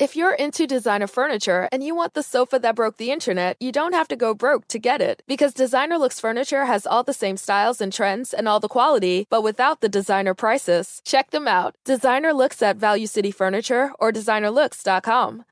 If 0.00 0.16
you're 0.16 0.34
into 0.34 0.66
designer 0.66 1.06
furniture 1.06 1.68
and 1.70 1.80
you 1.84 1.94
want 1.94 2.14
the 2.14 2.22
sofa 2.24 2.58
that 2.58 2.74
broke 2.74 2.96
the 2.96 3.12
internet, 3.12 3.56
you 3.60 3.70
don't 3.70 3.92
have 3.92 4.08
to 4.08 4.16
go 4.16 4.34
broke 4.34 4.66
to 4.68 4.80
get 4.80 5.00
it. 5.00 5.22
Because 5.28 5.54
Designer 5.54 5.98
Looks 5.98 6.18
Furniture 6.18 6.64
has 6.64 6.84
all 6.84 7.04
the 7.04 7.12
same 7.12 7.36
styles 7.36 7.80
and 7.80 7.92
trends 7.92 8.34
and 8.34 8.48
all 8.48 8.58
the 8.58 8.66
quality, 8.66 9.24
but 9.30 9.44
without 9.44 9.82
the 9.82 9.88
designer 9.88 10.34
prices. 10.34 11.00
Check 11.04 11.30
them 11.30 11.46
out. 11.46 11.76
Designer 11.84 12.32
Looks 12.32 12.60
at 12.60 12.76
Value 12.76 13.06
City 13.06 13.30
Furniture 13.30 13.92
or 14.00 14.10
designerlooks.com. 14.10 15.44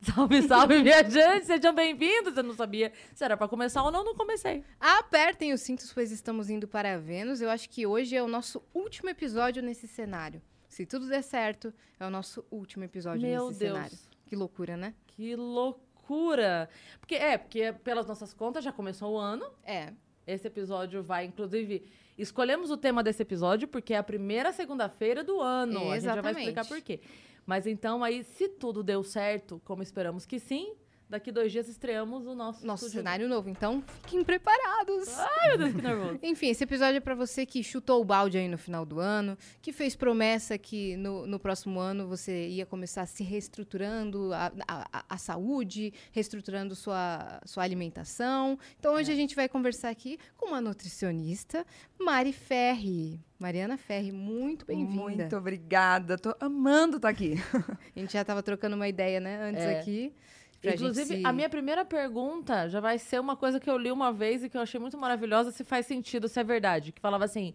Salve, 0.00 0.42
salve, 0.48 0.82
viajantes! 0.82 1.48
Sejam 1.48 1.74
bem-vindos! 1.74 2.34
Eu 2.34 2.44
não 2.44 2.54
sabia 2.54 2.92
se 3.14 3.22
era 3.22 3.36
pra 3.36 3.46
começar 3.46 3.82
ou 3.82 3.90
não, 3.90 4.04
não 4.04 4.14
comecei. 4.14 4.64
Apertem 4.80 5.52
os 5.52 5.60
cintos, 5.60 5.92
pois 5.92 6.10
estamos 6.10 6.48
indo 6.48 6.66
para 6.66 6.98
Vênus. 6.98 7.42
Eu 7.42 7.50
acho 7.50 7.68
que 7.68 7.86
hoje 7.86 8.16
é 8.16 8.22
o 8.22 8.28
nosso 8.28 8.62
último 8.72 9.10
episódio 9.10 9.62
nesse 9.62 9.86
cenário. 9.86 10.40
Se 10.78 10.86
tudo 10.86 11.08
der 11.08 11.24
certo, 11.24 11.74
é 11.98 12.06
o 12.06 12.10
nosso 12.10 12.44
último 12.52 12.84
episódio 12.84 13.26
Meu 13.26 13.48
nesse 13.48 13.58
Deus. 13.58 13.72
cenário. 13.72 13.98
Que 14.24 14.36
loucura, 14.36 14.76
né? 14.76 14.94
Que 15.08 15.34
loucura! 15.34 16.68
Porque 17.00 17.16
é, 17.16 17.36
porque 17.36 17.72
pelas 17.82 18.06
nossas 18.06 18.32
contas 18.32 18.62
já 18.62 18.70
começou 18.70 19.14
o 19.14 19.18
ano. 19.18 19.44
É. 19.64 19.92
Esse 20.24 20.46
episódio 20.46 21.02
vai, 21.02 21.24
inclusive, 21.24 21.84
escolhemos 22.16 22.70
o 22.70 22.76
tema 22.76 23.02
desse 23.02 23.20
episódio 23.20 23.66
porque 23.66 23.92
é 23.92 23.96
a 23.96 24.04
primeira 24.04 24.52
segunda-feira 24.52 25.24
do 25.24 25.40
ano. 25.40 25.90
A 25.90 25.94
gente 25.98 26.04
já 26.04 26.12
vai 26.22 26.30
Exatamente. 26.30 26.38
explicar 26.42 26.64
por 26.64 26.80
quê. 26.80 27.00
Mas 27.44 27.66
então, 27.66 28.04
aí, 28.04 28.22
se 28.22 28.48
tudo 28.48 28.84
deu 28.84 29.02
certo, 29.02 29.60
como 29.64 29.82
esperamos 29.82 30.24
que 30.24 30.38
sim, 30.38 30.76
daqui 31.08 31.32
dois 31.32 31.50
dias 31.50 31.68
estreamos 31.68 32.26
o 32.26 32.34
nosso, 32.34 32.66
Nosso 32.66 32.84
estúdio. 32.86 33.00
cenário 33.00 33.28
novo. 33.28 33.48
Então, 33.48 33.82
fiquem 34.02 34.22
preparados. 34.22 35.08
Ai, 35.18 35.48
meu 35.48 35.58
Deus, 35.58 35.74
que 35.74 35.82
nervoso. 35.82 36.18
Enfim, 36.22 36.48
esse 36.50 36.64
episódio 36.64 36.98
é 36.98 37.00
pra 37.00 37.14
você 37.14 37.46
que 37.46 37.62
chutou 37.64 38.00
o 38.00 38.04
balde 38.04 38.36
aí 38.38 38.48
no 38.48 38.58
final 38.58 38.84
do 38.84 39.00
ano, 39.00 39.36
que 39.62 39.72
fez 39.72 39.96
promessa 39.96 40.58
que 40.58 40.96
no, 40.96 41.26
no 41.26 41.38
próximo 41.38 41.80
ano 41.80 42.06
você 42.06 42.48
ia 42.48 42.66
começar 42.66 43.06
se 43.06 43.22
reestruturando 43.24 44.32
a, 44.34 44.52
a, 44.66 44.88
a- 44.92 45.04
a 45.08 45.16
saúde, 45.18 45.92
reestruturando 46.12 46.74
sua, 46.74 47.40
sua 47.44 47.62
alimentação. 47.62 48.58
Então 48.78 48.94
hoje 48.94 49.10
a 49.10 49.14
gente 49.16 49.34
vai 49.34 49.48
conversar 49.48 49.88
aqui 49.90 50.18
com 50.36 50.48
uma 50.48 50.60
nutricionista, 50.60 51.64
Mari 51.98 52.32
Ferri. 52.32 53.20
Mariana 53.38 53.76
Ferri, 53.78 54.10
muito 54.10 54.66
bem-vinda. 54.66 55.02
Muito 55.04 55.36
obrigada. 55.36 56.18
Tô 56.18 56.34
amando 56.40 56.96
estar 56.96 57.08
aqui. 57.08 57.34
A 57.94 57.98
gente 57.98 58.12
já 58.12 58.24
tava 58.24 58.42
trocando 58.42 58.74
uma 58.74 58.88
ideia, 58.88 59.20
né, 59.20 59.40
antes 59.48 59.62
É. 59.62 59.78
aqui. 59.78 60.12
Pra 60.60 60.74
Inclusive, 60.74 61.16
se- 61.18 61.22
a 61.24 61.32
minha 61.32 61.48
primeira 61.48 61.84
pergunta 61.84 62.68
já 62.68 62.80
vai 62.80 62.98
ser 62.98 63.20
uma 63.20 63.36
coisa 63.36 63.60
que 63.60 63.68
eu 63.70 63.78
li 63.78 63.90
uma 63.92 64.12
vez 64.12 64.42
e 64.42 64.48
que 64.48 64.56
eu 64.56 64.60
achei 64.60 64.80
muito 64.80 64.98
maravilhosa, 64.98 65.50
se 65.52 65.62
faz 65.64 65.86
sentido, 65.86 66.28
se 66.28 66.38
é 66.40 66.44
verdade. 66.44 66.92
Que 66.92 67.00
falava 67.00 67.24
assim, 67.24 67.54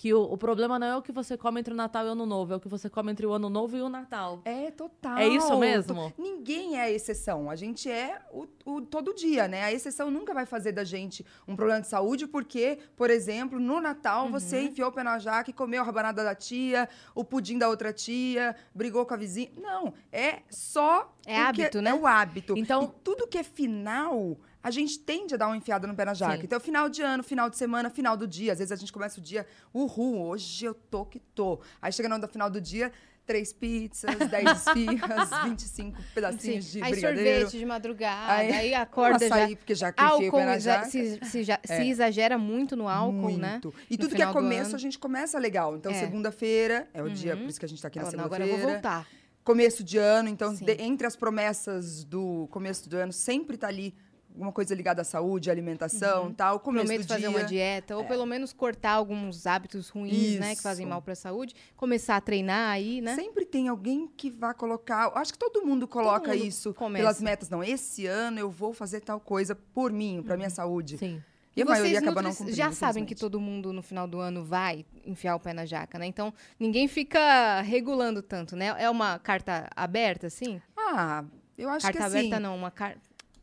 que 0.00 0.14
o, 0.14 0.22
o 0.22 0.38
problema 0.38 0.78
não 0.78 0.86
é 0.86 0.96
o 0.96 1.02
que 1.02 1.12
você 1.12 1.36
come 1.36 1.60
entre 1.60 1.74
o 1.74 1.76
Natal 1.76 2.06
e 2.06 2.08
o 2.08 2.12
Ano 2.12 2.24
Novo, 2.24 2.54
é 2.54 2.56
o 2.56 2.60
que 2.60 2.68
você 2.68 2.88
come 2.88 3.12
entre 3.12 3.26
o 3.26 3.32
Ano 3.32 3.50
Novo 3.50 3.76
e 3.76 3.82
o 3.82 3.88
Natal. 3.90 4.40
É 4.46 4.70
total. 4.70 5.18
É 5.18 5.28
isso 5.28 5.58
mesmo? 5.58 6.10
To- 6.10 6.14
Ninguém 6.22 6.78
é 6.78 6.84
a 6.84 6.90
exceção. 6.90 7.50
A 7.50 7.54
gente 7.54 7.90
é 7.90 8.18
o, 8.32 8.46
o 8.64 8.80
todo 8.80 9.12
dia, 9.14 9.46
né? 9.46 9.62
A 9.64 9.70
exceção 9.74 10.10
nunca 10.10 10.32
vai 10.32 10.46
fazer 10.46 10.72
da 10.72 10.84
gente 10.84 11.22
um 11.46 11.54
problema 11.54 11.82
de 11.82 11.86
saúde, 11.86 12.26
porque, 12.26 12.78
por 12.96 13.10
exemplo, 13.10 13.60
no 13.60 13.78
Natal 13.78 14.24
Uhum. 14.24 14.30
você 14.32 14.62
enfiou 14.62 14.88
o 14.88 14.92
pé 14.92 15.02
na 15.02 15.18
jaca 15.18 15.50
e 15.50 15.52
comeu 15.52 15.82
a 15.82 15.84
rabanada 15.84 16.24
da 16.24 16.34
tia, 16.34 16.88
o 17.14 17.22
pudim 17.22 17.58
da 17.58 17.68
outra 17.68 17.92
tia, 17.92 18.56
brigou 18.74 19.04
com 19.04 19.12
a 19.12 19.18
vizinha. 19.18 19.50
Não, 19.58 19.92
é 20.10 20.38
só. 20.48 21.14
É 21.26 21.34
o 21.34 21.52
que- 21.52 21.60
hábito, 21.62 21.82
né? 21.82 21.90
É 21.90 21.94
o 21.94 22.06
hábito. 22.06 22.54
Então- 22.56 22.84
E 22.84 23.04
tudo 23.04 23.28
que 23.28 23.36
é 23.36 23.42
final. 23.42 24.34
A 24.62 24.70
gente 24.70 24.98
tende 24.98 25.34
a 25.34 25.36
dar 25.38 25.46
uma 25.46 25.56
enfiada 25.56 25.86
no 25.86 25.94
pé 25.94 26.04
na 26.04 26.12
jaca. 26.14 26.36
Sim. 26.36 26.42
Então, 26.44 26.60
final 26.60 26.88
de 26.88 27.00
ano, 27.02 27.22
final 27.22 27.48
de 27.48 27.56
semana, 27.56 27.88
final 27.88 28.16
do 28.16 28.26
dia. 28.26 28.52
Às 28.52 28.58
vezes 28.58 28.72
a 28.72 28.76
gente 28.76 28.92
começa 28.92 29.18
o 29.18 29.22
dia, 29.22 29.46
uhul, 29.72 30.20
hoje 30.26 30.64
eu 30.66 30.74
tô 30.74 31.04
que 31.04 31.18
tô. 31.18 31.60
Aí 31.80 31.90
chega 31.92 32.08
no 32.08 32.28
final 32.28 32.50
do 32.50 32.60
dia, 32.60 32.92
três 33.24 33.52
pizzas, 33.54 34.04
dez 34.28 34.44
esfirras, 34.66 35.30
25 35.44 35.98
pedacinhos 36.14 36.64
Sim. 36.66 36.78
de 36.80 36.84
aí 36.84 36.90
brigadeiro. 36.90 37.40
sorvete 37.40 37.58
de 37.58 37.64
madrugada, 37.64 38.32
Aí- 38.34 38.52
aí, 38.52 38.74
acorda 38.74 39.26
já. 39.26 39.34
açaí, 39.34 39.56
porque 39.56 39.74
já 39.74 39.92
que 39.92 40.02
Álcool, 40.02 40.30
pé 40.32 40.44
na 40.44 40.56
exa- 40.56 40.72
jaca. 40.78 40.90
se, 40.90 41.18
se 41.24 41.44
já- 41.44 41.60
se 41.64 41.72
É. 41.72 41.86
exagera 41.86 42.36
muito 42.36 42.76
no 42.76 42.88
álcool, 42.88 43.12
muito. 43.12 43.38
né? 43.38 43.60
E 43.88 43.96
No 43.96 43.98
tudo 44.04 44.14
que 44.16 44.22
é 44.22 44.26
começo, 44.32 44.74
a 44.76 44.78
gente 44.78 44.98
começa 44.98 45.38
legal. 45.38 45.76
Então, 45.76 45.92
É. 45.92 45.94
segunda-feira 46.00 46.86
é 46.92 47.02
o 47.02 47.08
dia, 47.08 47.34
Uhum. 47.34 47.42
por 47.42 47.48
isso 47.50 47.58
que 47.60 47.64
a 47.66 47.68
gente 47.68 47.80
tá 47.80 47.88
aqui 47.88 47.98
na 47.98 48.08
Ela, 48.08 48.16
não, 48.16 48.24
agora 48.24 48.42
eu 48.44 48.48
vou 48.48 48.58
segunda-feira. 48.58 48.90
voltar. 48.98 49.08
Começo 49.42 49.82
de 49.82 49.96
ano, 49.96 50.28
então, 50.28 50.52
de- 50.52 50.82
entre 50.82 51.06
as 51.06 51.16
promessas 51.16 52.04
do 52.04 52.46
começo 52.50 52.88
do 52.90 52.96
ano, 52.96 53.12
sempre 53.12 53.56
tá 53.56 53.68
ali 53.68 53.94
alguma 54.32 54.52
coisa 54.52 54.74
ligada 54.74 55.02
à 55.02 55.04
saúde, 55.04 55.50
alimentação 55.50 56.32
tal. 56.32 56.60
Começo 56.60 56.86
Prometo 56.86 57.02
do 57.02 57.08
fazer 57.08 57.20
dia. 57.20 57.30
uma 57.30 57.44
dieta, 57.44 57.96
ou 57.96 58.04
pelo 58.04 58.26
menos 58.26 58.52
cortar 58.52 58.92
alguns 58.92 59.46
hábitos 59.46 59.88
ruins, 59.88 60.38
né? 60.38 60.54
Que 60.54 60.62
fazem 60.62 60.84
Isso. 60.84 60.90
mal 60.90 61.02
pra 61.02 61.14
saúde. 61.14 61.54
Começar 61.76 62.16
a 62.16 62.20
treinar 62.20 62.70
aí, 62.70 63.00
né? 63.00 63.14
Sempre 63.14 63.44
tem 63.44 63.68
alguém 63.68 64.08
que 64.16 64.30
vai 64.30 64.54
colocar. 64.54 65.12
Acho 65.14 65.32
que 65.32 65.38
todo 65.38 65.64
mundo 65.64 65.86
coloca 65.86 66.32
mundo 66.32 66.44
isso 66.44 66.72
começa. 66.74 67.02
pelas 67.02 67.20
metas. 67.20 67.48
Não, 67.48 67.62
esse 67.62 68.06
ano 68.06 68.38
eu 68.38 68.50
vou 68.50 68.72
fazer 68.72 69.00
tal 69.00 69.20
coisa 69.20 69.54
por 69.54 69.92
mim, 69.92 70.22
pra 70.24 70.36
minha 70.36 70.50
saúde. 70.50 70.98
Sim. 70.98 71.22
E 71.56 71.62
a 71.62 71.66
vocês 71.66 71.80
maioria 71.80 71.98
acaba 71.98 72.22
não 72.22 72.32
já 72.48 72.70
sabem 72.70 73.04
que 73.04 73.14
todo 73.14 73.40
mundo 73.40 73.72
no 73.72 73.82
final 73.82 74.06
do 74.06 74.20
ano 74.20 74.44
vai 74.44 74.86
enfiar 75.04 75.34
o 75.34 75.40
pé 75.40 75.52
na 75.52 75.66
jaca, 75.66 75.98
né? 75.98 76.06
Então, 76.06 76.32
ninguém 76.58 76.86
fica 76.86 77.60
regulando 77.60 78.22
tanto, 78.22 78.54
né? 78.54 78.74
É 78.78 78.88
uma 78.88 79.18
carta 79.18 79.68
aberta, 79.74 80.28
assim? 80.28 80.62
Ah, 80.76 81.24
eu 81.58 81.68
acho 81.68 81.84
carta 81.84 81.98
que 81.98 82.04
assim. 82.04 82.18
aberta 82.18 82.40
não, 82.40 82.56
uma 82.56 82.70
car... 82.70 82.96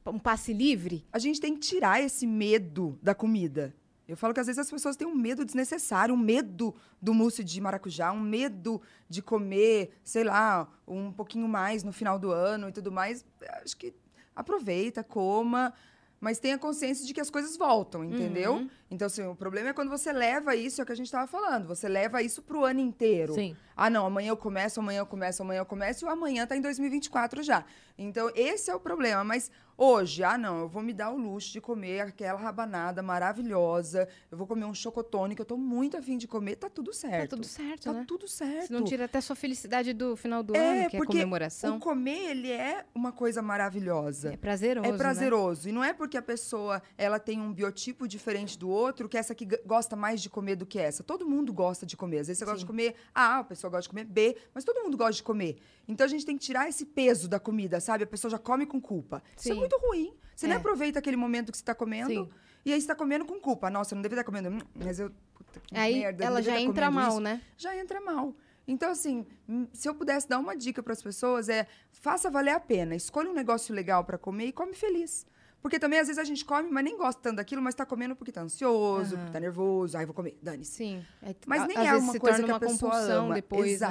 um 0.09 0.19
passe 0.19 0.53
livre? 0.53 1.05
a 1.11 1.19
gente 1.19 1.39
tem 1.39 1.53
que 1.53 1.59
tirar 1.59 2.01
esse 2.01 2.25
medo 2.25 2.97
da 3.01 3.13
comida. 3.13 3.75
Eu 4.07 4.15
falo 4.15 4.33
que 4.33 4.39
às 4.39 4.47
vezes 4.47 4.59
as 4.59 4.71
pessoas 4.71 4.95
têm 4.95 5.05
um 5.05 5.13
medo 5.13 5.43
desnecessário, 5.43 6.15
um 6.15 6.17
medo 6.17 6.73
do 7.01 7.13
mousse 7.13 7.43
de 7.43 7.59
maracujá, 7.59 8.11
um 8.11 8.21
medo 8.21 8.81
de 9.09 9.21
comer, 9.21 9.91
sei 10.01 10.23
lá, 10.23 10.67
um 10.87 11.11
pouquinho 11.11 11.47
mais 11.47 11.83
no 11.83 11.91
final 11.91 12.17
do 12.17 12.31
ano 12.31 12.69
e 12.69 12.71
tudo 12.71 12.89
mais. 12.89 13.25
Acho 13.61 13.75
que 13.75 13.93
aproveita, 14.33 15.03
coma, 15.03 15.73
mas 16.19 16.39
tenha 16.39 16.57
consciência 16.57 17.05
de 17.05 17.13
que 17.13 17.19
as 17.19 17.29
coisas 17.29 17.57
voltam, 17.57 18.03
entendeu? 18.03 18.53
Uhum. 18.53 18.69
Então, 18.89 19.05
assim, 19.05 19.23
o 19.23 19.35
problema 19.35 19.69
é 19.69 19.73
quando 19.73 19.89
você 19.89 20.11
leva 20.11 20.55
isso, 20.55 20.81
é 20.81 20.83
o 20.83 20.85
que 20.85 20.91
a 20.91 20.95
gente 20.95 21.07
estava 21.07 21.27
falando, 21.27 21.67
você 21.67 21.87
leva 21.87 22.21
isso 22.21 22.41
pro 22.41 22.63
ano 22.63 22.79
inteiro. 22.79 23.33
Sim. 23.33 23.55
Ah, 23.75 23.89
não, 23.89 24.05
amanhã 24.05 24.29
eu 24.29 24.37
começo, 24.37 24.79
amanhã 24.79 24.99
eu 24.99 25.05
começo, 25.05 25.41
amanhã 25.41 25.59
eu 25.59 25.65
começo, 25.65 26.03
e 26.03 26.07
o 26.07 26.09
amanhã 26.09 26.47
tá 26.47 26.55
em 26.55 26.61
2024 26.61 27.43
já. 27.43 27.65
Então, 27.97 28.31
esse 28.33 28.71
é 28.71 28.75
o 28.75 28.79
problema. 28.79 29.23
Mas 29.23 29.51
hoje, 29.77 30.23
ah, 30.23 30.37
não, 30.37 30.61
eu 30.61 30.67
vou 30.67 30.81
me 30.81 30.91
dar 30.93 31.11
o 31.11 31.17
luxo 31.17 31.51
de 31.53 31.61
comer 31.61 32.01
aquela 32.01 32.39
rabanada 32.39 33.01
maravilhosa, 33.03 34.07
eu 34.31 34.37
vou 34.37 34.47
comer 34.47 34.65
um 34.65 34.73
chocotone 34.73 35.35
que 35.35 35.41
eu 35.41 35.45
tô 35.45 35.55
muito 35.57 35.95
afim 35.97 36.17
de 36.17 36.27
comer, 36.27 36.55
tá 36.55 36.69
tudo 36.69 36.91
certo. 36.93 37.29
Tá 37.29 37.35
tudo 37.35 37.45
certo, 37.45 37.83
Tá 37.83 37.93
né? 37.93 38.05
tudo 38.07 38.27
certo. 38.27 38.67
Se 38.67 38.73
não 38.73 38.83
tira 38.83 39.05
até 39.05 39.21
sua 39.21 39.35
felicidade 39.35 39.93
do 39.93 40.15
final 40.15 40.41
do 40.41 40.55
É, 40.55 40.81
ano, 40.81 40.89
que 40.89 40.97
é 40.97 41.05
comemoração. 41.05 41.77
O 41.77 41.79
comer, 41.79 42.31
ele 42.31 42.51
é 42.51 42.85
uma 42.95 43.11
coisa 43.11 43.41
maravilhosa. 43.41 44.33
É 44.33 44.37
prazeroso, 44.37 44.87
É 44.87 44.91
né? 44.91 44.97
prazeroso. 44.97 45.69
E 45.69 45.71
não 45.71 45.83
é 45.83 45.93
porque 45.93 46.17
a 46.17 46.21
pessoa 46.21 46.81
ela 46.97 47.19
tem 47.19 47.39
um 47.39 47.53
biotipo 47.53 48.07
diferente 48.07 48.57
do 48.57 48.69
outro 48.69 49.07
que 49.07 49.17
essa 49.17 49.33
aqui 49.33 49.45
g- 49.49 49.61
gosta 49.65 49.95
mais 49.95 50.21
de 50.21 50.29
comer 50.29 50.55
do 50.55 50.65
que 50.65 50.79
essa. 50.79 51.03
Todo 51.03 51.27
mundo 51.27 51.53
gosta 51.53 51.85
de 51.85 51.95
comer. 51.95 52.19
Às 52.19 52.27
vezes 52.27 52.39
você 52.39 52.45
gosta 52.45 52.59
Sim. 52.59 52.63
de 52.65 52.67
comer 52.67 52.95
A, 53.13 53.39
a 53.39 53.43
pessoa 53.43 53.69
gosta 53.69 53.83
de 53.83 53.89
comer 53.89 54.05
B, 54.05 54.37
mas 54.53 54.63
todo 54.63 54.81
mundo 54.83 54.97
gosta 54.97 55.13
de 55.13 55.23
comer. 55.23 55.57
Então 55.87 56.05
a 56.05 56.07
gente 56.09 56.25
tem 56.25 56.37
que 56.37 56.43
tirar 56.43 56.67
esse 56.67 56.85
peso 56.85 57.27
da 57.27 57.39
comida, 57.39 57.79
sabe? 57.79 58.03
A 58.03 58.07
pessoa 58.07 58.29
já 58.29 58.37
come 58.37 58.65
com 58.65 58.79
culpa. 58.81 59.23
Isso 59.37 59.49
é 59.49 59.53
Sim. 59.53 59.59
muito 59.59 59.77
ruim. 59.77 60.13
Você 60.35 60.45
É. 60.45 60.49
nem 60.49 60.57
aproveita 60.57 60.99
aquele 60.99 61.17
momento 61.17 61.51
que 61.51 61.57
você 61.57 61.61
está 61.63 61.73
comendo 61.73 62.09
Sim. 62.09 62.29
e 62.65 62.73
aí 62.73 62.79
você 62.79 62.83
está 62.83 62.95
comendo 62.95 63.25
com 63.25 63.39
culpa. 63.39 63.69
Nossa, 63.69 63.93
eu 63.93 63.95
não 63.95 64.01
deveria 64.03 64.21
estar 64.21 64.31
comendo. 64.31 64.49
Hum, 64.49 64.59
Mas 64.75 64.99
eu. 64.99 65.09
Puta, 65.33 65.59
que 65.61 65.77
Aí 65.77 65.99
merda, 65.99 66.25
ela 66.25 66.41
já 66.41 66.51
devia 66.51 66.67
entra 66.67 66.91
mal, 66.91 67.09
isso 67.11 67.19
né? 67.21 67.41
já 67.57 67.75
entra 67.77 68.01
mal. 68.01 68.35
Então, 68.67 68.91
assim, 68.91 69.25
hum, 69.47 69.65
se 69.71 69.87
eu 69.87 69.95
pudesse 69.95 70.27
dar 70.27 70.39
uma 70.39 70.55
dica 70.55 70.83
para 70.83 70.91
as 70.91 71.01
pessoas 71.01 71.47
é 71.47 71.65
faça 71.91 72.29
valer 72.29 72.51
a 72.51 72.59
pena. 72.59 72.95
Escolha 72.95 73.29
um 73.29 73.33
negócio 73.33 73.73
legal 73.73 74.03
para 74.03 74.17
comer 74.17 74.47
e 74.47 74.51
come 74.51 74.73
feliz. 74.73 75.25
Porque 75.61 75.79
também, 75.79 75.99
às 75.99 76.07
vezes, 76.07 76.19
a 76.19 76.23
gente 76.23 76.43
come, 76.45 76.69
mas 76.69 76.83
nem 76.83 76.97
gosta 76.97 77.19
tanto 77.21 77.37
daquilo, 77.37 77.61
mas 77.61 77.73
tá 77.73 77.85
comendo 77.85 78.15
porque 78.15 78.31
tá 78.31 78.41
ansioso, 78.41 79.15
Aham. 79.15 79.23
porque 79.23 79.31
tá 79.33 79.39
nervoso. 79.39 79.97
Aí 79.97 80.05
vou 80.05 80.13
comer, 80.13 80.37
dane-se. 80.41 80.71
Sim. 80.71 81.05
É- 81.23 81.33
Mas 81.47 81.65
nem 81.65 81.77
é 81.77 81.95
uma 81.95 82.19
coisa 82.19 82.43
que 82.43 82.51
a 82.51 82.59
pessoa 82.59 82.95
ama. 82.99 83.33
depois, 83.35 83.79
né? 83.81 83.87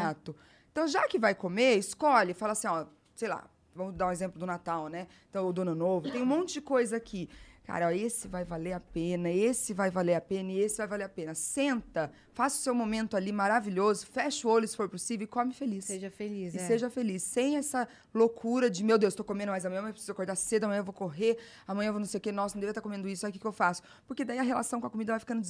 Então, 0.76 0.86
já 0.86 1.08
que 1.08 1.18
vai 1.18 1.34
comer, 1.34 1.78
escolhe. 1.78 2.34
Fala 2.34 2.52
assim, 2.52 2.66
ó, 2.66 2.84
sei 3.14 3.28
lá, 3.28 3.48
vamos 3.74 3.94
dar 3.94 4.08
um 4.08 4.12
exemplo 4.12 4.38
do 4.38 4.44
Natal, 4.44 4.88
né? 4.88 5.06
Então, 5.30 5.48
o 5.48 5.50
do 5.50 5.62
Ano 5.62 5.74
Novo. 5.74 6.10
Tem 6.12 6.20
um 6.20 6.26
monte 6.26 6.52
de 6.52 6.60
coisa 6.60 6.98
aqui. 6.98 7.30
Cara, 7.64 7.86
ó, 7.86 7.90
esse 7.90 8.28
vai 8.28 8.44
valer 8.44 8.74
a 8.74 8.78
pena, 8.78 9.30
esse 9.30 9.72
vai 9.72 9.90
valer 9.90 10.16
a 10.16 10.20
pena 10.20 10.52
e 10.52 10.60
esse 10.60 10.76
vai 10.76 10.86
valer 10.86 11.04
a 11.04 11.08
pena. 11.08 11.34
Senta, 11.34 12.12
faça 12.34 12.58
o 12.58 12.60
seu 12.60 12.74
momento 12.74 13.16
ali 13.16 13.32
maravilhoso, 13.32 14.06
fecha 14.06 14.46
o 14.46 14.50
olho 14.50 14.68
se 14.68 14.76
for 14.76 14.86
possível 14.86 15.24
e 15.24 15.26
come 15.26 15.54
feliz. 15.54 15.86
Seja 15.86 16.10
feliz, 16.10 16.54
E 16.54 16.58
é. 16.58 16.60
seja 16.60 16.90
feliz, 16.90 17.22
sem 17.22 17.56
essa 17.56 17.88
loucura 18.12 18.68
de, 18.68 18.84
meu 18.84 18.98
Deus, 18.98 19.14
tô 19.14 19.24
comendo 19.24 19.52
mais 19.52 19.64
amanhã, 19.64 19.80
mas 19.80 19.92
preciso 19.92 20.12
acordar 20.12 20.36
cedo, 20.36 20.64
amanhã 20.64 20.80
eu 20.80 20.84
vou 20.84 20.92
correr, 20.92 21.38
amanhã 21.66 21.88
eu 21.88 21.94
vou 21.94 22.00
não 22.00 22.06
sei 22.06 22.18
o 22.18 22.20
quê, 22.20 22.30
nossa, 22.30 22.54
não 22.54 22.60
devia 22.60 22.72
estar 22.72 22.82
comendo 22.82 23.08
isso, 23.08 23.24
aí 23.24 23.30
o 23.30 23.32
que, 23.32 23.38
que 23.38 23.46
eu 23.46 23.50
faço? 23.50 23.82
Porque 24.06 24.26
daí 24.26 24.38
a 24.38 24.42
relação 24.42 24.78
com 24.78 24.86
a 24.86 24.90
comida 24.90 25.14
vai 25.14 25.20
ficando 25.20 25.40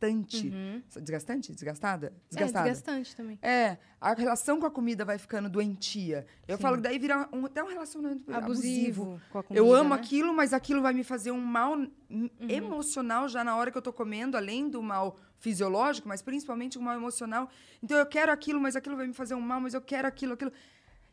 desgastante. 0.00 0.48
Uhum. 0.48 0.82
Desgastante? 1.02 1.52
Desgastada? 1.52 2.06
É 2.08 2.12
Desgastada. 2.30 2.68
desgastante 2.68 3.16
também. 3.16 3.38
É, 3.42 3.76
a 4.00 4.14
relação 4.14 4.58
com 4.58 4.66
a 4.66 4.70
comida 4.70 5.04
vai 5.04 5.18
ficando 5.18 5.48
doentia. 5.48 6.26
Eu 6.48 6.56
Sim. 6.56 6.62
falo 6.62 6.76
que 6.76 6.82
daí 6.82 6.98
vira 6.98 7.28
um, 7.32 7.44
até 7.46 7.62
um 7.62 7.68
relacionamento 7.68 8.32
abusivo. 8.32 9.02
Abusivo 9.02 9.20
com 9.30 9.38
a 9.38 9.42
comida, 9.42 9.60
Eu 9.60 9.74
amo 9.74 9.90
né? 9.90 9.96
aquilo, 9.96 10.32
mas 10.34 10.52
aquilo 10.52 10.80
vai 10.80 10.94
me 10.94 11.04
fazer 11.04 11.30
um 11.30 11.40
mal 11.40 11.76
hum, 11.76 12.30
emocional 12.48 13.28
já 13.28 13.44
na 13.44 13.56
hora 13.56 13.70
que 13.70 13.76
eu 13.78 13.82
tô 13.82 13.92
comendo, 13.92 14.36
além 14.36 14.68
do 14.68 14.82
mal 14.82 15.18
fisiológico, 15.38 16.08
mas 16.08 16.22
principalmente 16.22 16.78
um 16.78 16.82
mal 16.82 16.96
emocional. 16.96 17.48
Então 17.82 17.96
eu 17.96 18.06
quero 18.06 18.32
aquilo, 18.32 18.60
mas 18.60 18.76
aquilo 18.76 18.96
vai 18.96 19.06
me 19.06 19.14
fazer 19.14 19.34
um 19.34 19.40
mal, 19.40 19.60
mas 19.60 19.74
eu 19.74 19.80
quero 19.80 20.06
aquilo, 20.08 20.34
aquilo. 20.34 20.52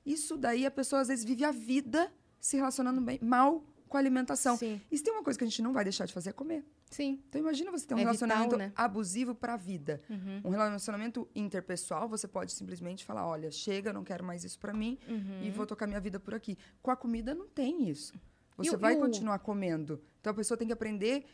Isso 0.06 0.38
daí 0.38 0.66
a 0.66 0.72
pessoa 0.72 1.02
às 1.02 1.08
vezes 1.08 1.26
vive 1.26 1.44
a 1.44 1.52
vida 1.52 2.12
se 2.40 2.56
relacionando 2.56 3.02
bem, 3.02 3.20
mal 3.22 3.64
com 3.88 3.98
a 3.98 4.00
alimentação. 4.00 4.58
Sim. 4.58 4.82
E 4.92 4.98
se 4.98 5.04
tem 5.04 5.14
uma 5.14 5.24
coisa 5.24 5.38
que 5.38 5.44
a 5.46 5.48
gente 5.48 5.62
não 5.62 5.74
vai 5.74 5.84
deixar 5.84 6.06
de 6.06 6.14
fazer 6.14 6.30
é 6.30 6.34
comer. 6.34 6.66
Sim. 6.90 7.22
Então 7.28 7.40
imagina 7.40 7.72
você 7.72 7.86
ter 7.86 7.94
um 7.94 7.98
É 7.98 8.02
vital, 8.02 8.14
relacionamento 8.14 8.58
né? 8.58 8.72
abusivo 8.76 9.34
para 9.36 9.54
a 9.54 9.58
vida. 9.58 10.02
Uhum. 10.10 10.42
Um 10.46 10.50
relacionamento 10.50 11.28
interpessoal, 11.36 12.08
você 12.08 12.28
pode 12.28 12.52
simplesmente 12.52 13.04
falar, 13.06 13.26
olha, 13.28 13.50
chega, 13.52 13.92
não 13.92 14.04
quero 14.04 14.24
mais 14.24 14.44
isso 14.44 14.60
para 14.60 14.74
mim 14.74 14.98
Uhum. 15.08 15.44
e 15.44 15.50
vou 15.52 15.66
tocar 15.66 15.88
minha 15.88 16.00
vida 16.00 16.20
por 16.20 16.34
aqui. 16.34 16.58
Com 16.82 16.92
a 16.92 16.96
comida 16.96 17.34
não 17.34 17.48
tem 17.48 17.90
isso. 17.90 18.14
Você 18.58 18.76
vai 18.76 18.96
continuar 18.96 19.40
comendo. 19.40 20.02
Então 20.20 20.32
a 20.32 20.34
pessoa 20.34 20.58
tem 20.58 20.66
que 20.68 20.74
aprender 20.74 21.26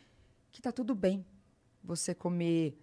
que 0.51 0.61
tá 0.61 0.71
tudo 0.71 0.93
bem 0.93 1.25
você 1.83 2.13
comer 2.13 2.77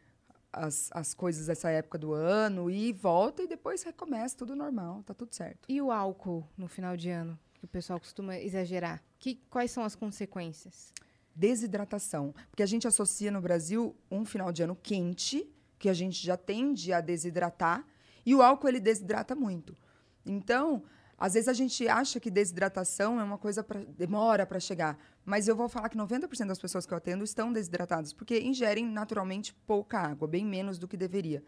as, 0.53 0.89
as 0.93 1.15
coisas 1.15 1.47
dessa 1.47 1.71
época 1.71 1.97
do 1.99 2.13
ano 2.13 2.71
e 2.71 2.93
volta 2.93 3.43
e 3.43 3.47
depois 3.47 3.83
recomeça, 3.83 4.37
tudo 4.37 4.57
normal, 4.57 5.03
tá 5.05 5.15
tudo 5.15 5.33
certo. 5.35 5.61
E 5.69 5.81
o 5.81 5.91
álcool 5.93 6.47
no 6.57 6.67
final 6.69 6.97
de 6.97 7.09
ano, 7.11 7.39
que 7.61 7.67
o 7.67 7.69
pessoal 7.69 8.01
costuma 8.01 8.39
exagerar? 8.39 9.03
Que, 9.19 9.37
quais 9.51 9.71
são 9.71 9.85
as 9.85 9.95
consequências? 9.95 10.93
Desidratação. 11.37 12.35
Porque 12.51 12.63
a 12.63 12.67
gente 12.67 12.89
associa 12.89 13.31
no 13.31 13.41
Brasil 13.41 13.95
um 14.11 14.25
final 14.25 14.51
de 14.51 14.63
ano 14.63 14.75
quente, 14.75 15.47
que 15.79 15.89
a 15.89 15.95
gente 15.95 16.25
já 16.25 16.37
tende 16.37 16.93
a 16.93 17.01
desidratar, 17.01 17.87
e 18.25 18.35
o 18.35 18.43
álcool 18.43 18.69
ele 18.69 18.81
desidrata 18.81 19.35
muito. 19.35 19.77
Então, 20.25 20.83
às 21.19 21.35
vezes 21.35 21.49
a 21.49 21.53
gente 21.53 21.87
acha 21.87 22.19
que 22.19 22.31
desidratação 22.31 23.21
é 23.21 23.25
uma 23.25 23.37
coisa 23.37 23.63
para 23.63 23.81
demora 23.85 24.47
para 24.47 24.59
chegar, 24.59 24.99
mas 25.25 25.49
eu 25.49 25.55
vou 25.55 25.69
falar 25.69 25.91
que 25.91 25.97
90% 25.97 26.47
das 26.47 26.59
pessoas 26.59 26.87
que 26.87 26.95
eu 26.95 26.99
atendo 26.99 27.25
estão 27.25 27.53
desidratadas, 27.53 28.13
porque 28.13 28.41
ingerem 28.41 28.87
naturalmente 28.87 29.53
pouca 29.67 29.99
água, 29.99 30.27
bem 30.27 30.45
menos 30.47 30.79
do 30.79 30.89
que 30.89 30.97
deveria. 30.97 31.43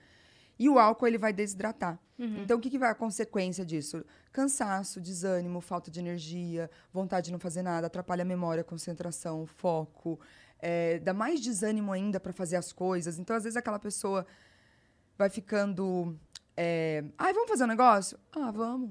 E 0.59 0.69
o 0.69 0.79
álcool 0.79 1.07
ele 1.07 1.19
vai 1.19 1.33
desidratar. 1.33 1.99
Então, 2.41 2.59
o 2.59 2.61
que, 2.61 2.71
que 2.71 2.79
vai 2.79 2.91
a 2.91 2.95
consequência 2.95 3.65
disso? 3.65 4.05
Cansaço, 4.33 5.01
desânimo, 5.01 5.61
falta 5.61 5.91
de 5.91 5.99
energia, 5.99 6.71
vontade 6.93 7.27
de 7.27 7.33
não 7.33 7.39
fazer 7.39 7.63
nada, 7.63 7.89
atrapalha 7.89 8.23
a 8.23 8.25
memória, 8.25 8.63
concentração, 8.63 9.45
foco, 9.45 10.21
é, 10.61 11.01
dá 11.01 11.13
mais 11.13 11.41
desânimo 11.41 11.91
ainda 11.91 12.21
para 12.21 12.33
fazer 12.33 12.57
as 12.57 12.73
coisas. 12.73 13.19
Então, 13.19 13.35
às 13.35 13.43
vezes, 13.43 13.57
aquela 13.57 13.79
pessoa 13.79 14.25
vai 15.19 15.29
ficando. 15.29 16.17
É, 16.57 17.05
Ai, 17.19 17.33
vamos 17.33 17.49
fazer 17.49 17.65
um 17.65 17.69
negócio? 17.69 18.17
Ah, 18.31 18.53
vamos. 18.53 18.91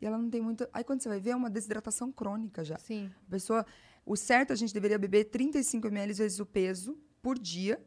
E 0.00 0.06
ela 0.06 0.18
não 0.18 0.28
tem 0.28 0.40
muito. 0.40 0.68
Aí, 0.72 0.82
quando 0.82 1.00
você 1.00 1.08
vai 1.08 1.20
ver, 1.20 1.30
é 1.30 1.36
uma 1.36 1.50
desidratação 1.50 2.10
crônica 2.10 2.64
já. 2.64 2.76
Sim. 2.78 3.10
A 3.26 3.30
pessoa, 3.30 3.64
o 4.04 4.16
certo 4.16 4.52
a 4.52 4.56
gente 4.56 4.74
deveria 4.74 4.98
beber 4.98 5.24
35 5.26 5.86
ml 5.86 6.12
vezes 6.14 6.40
o 6.40 6.46
peso 6.46 6.98
por 7.22 7.38
dia. 7.38 7.80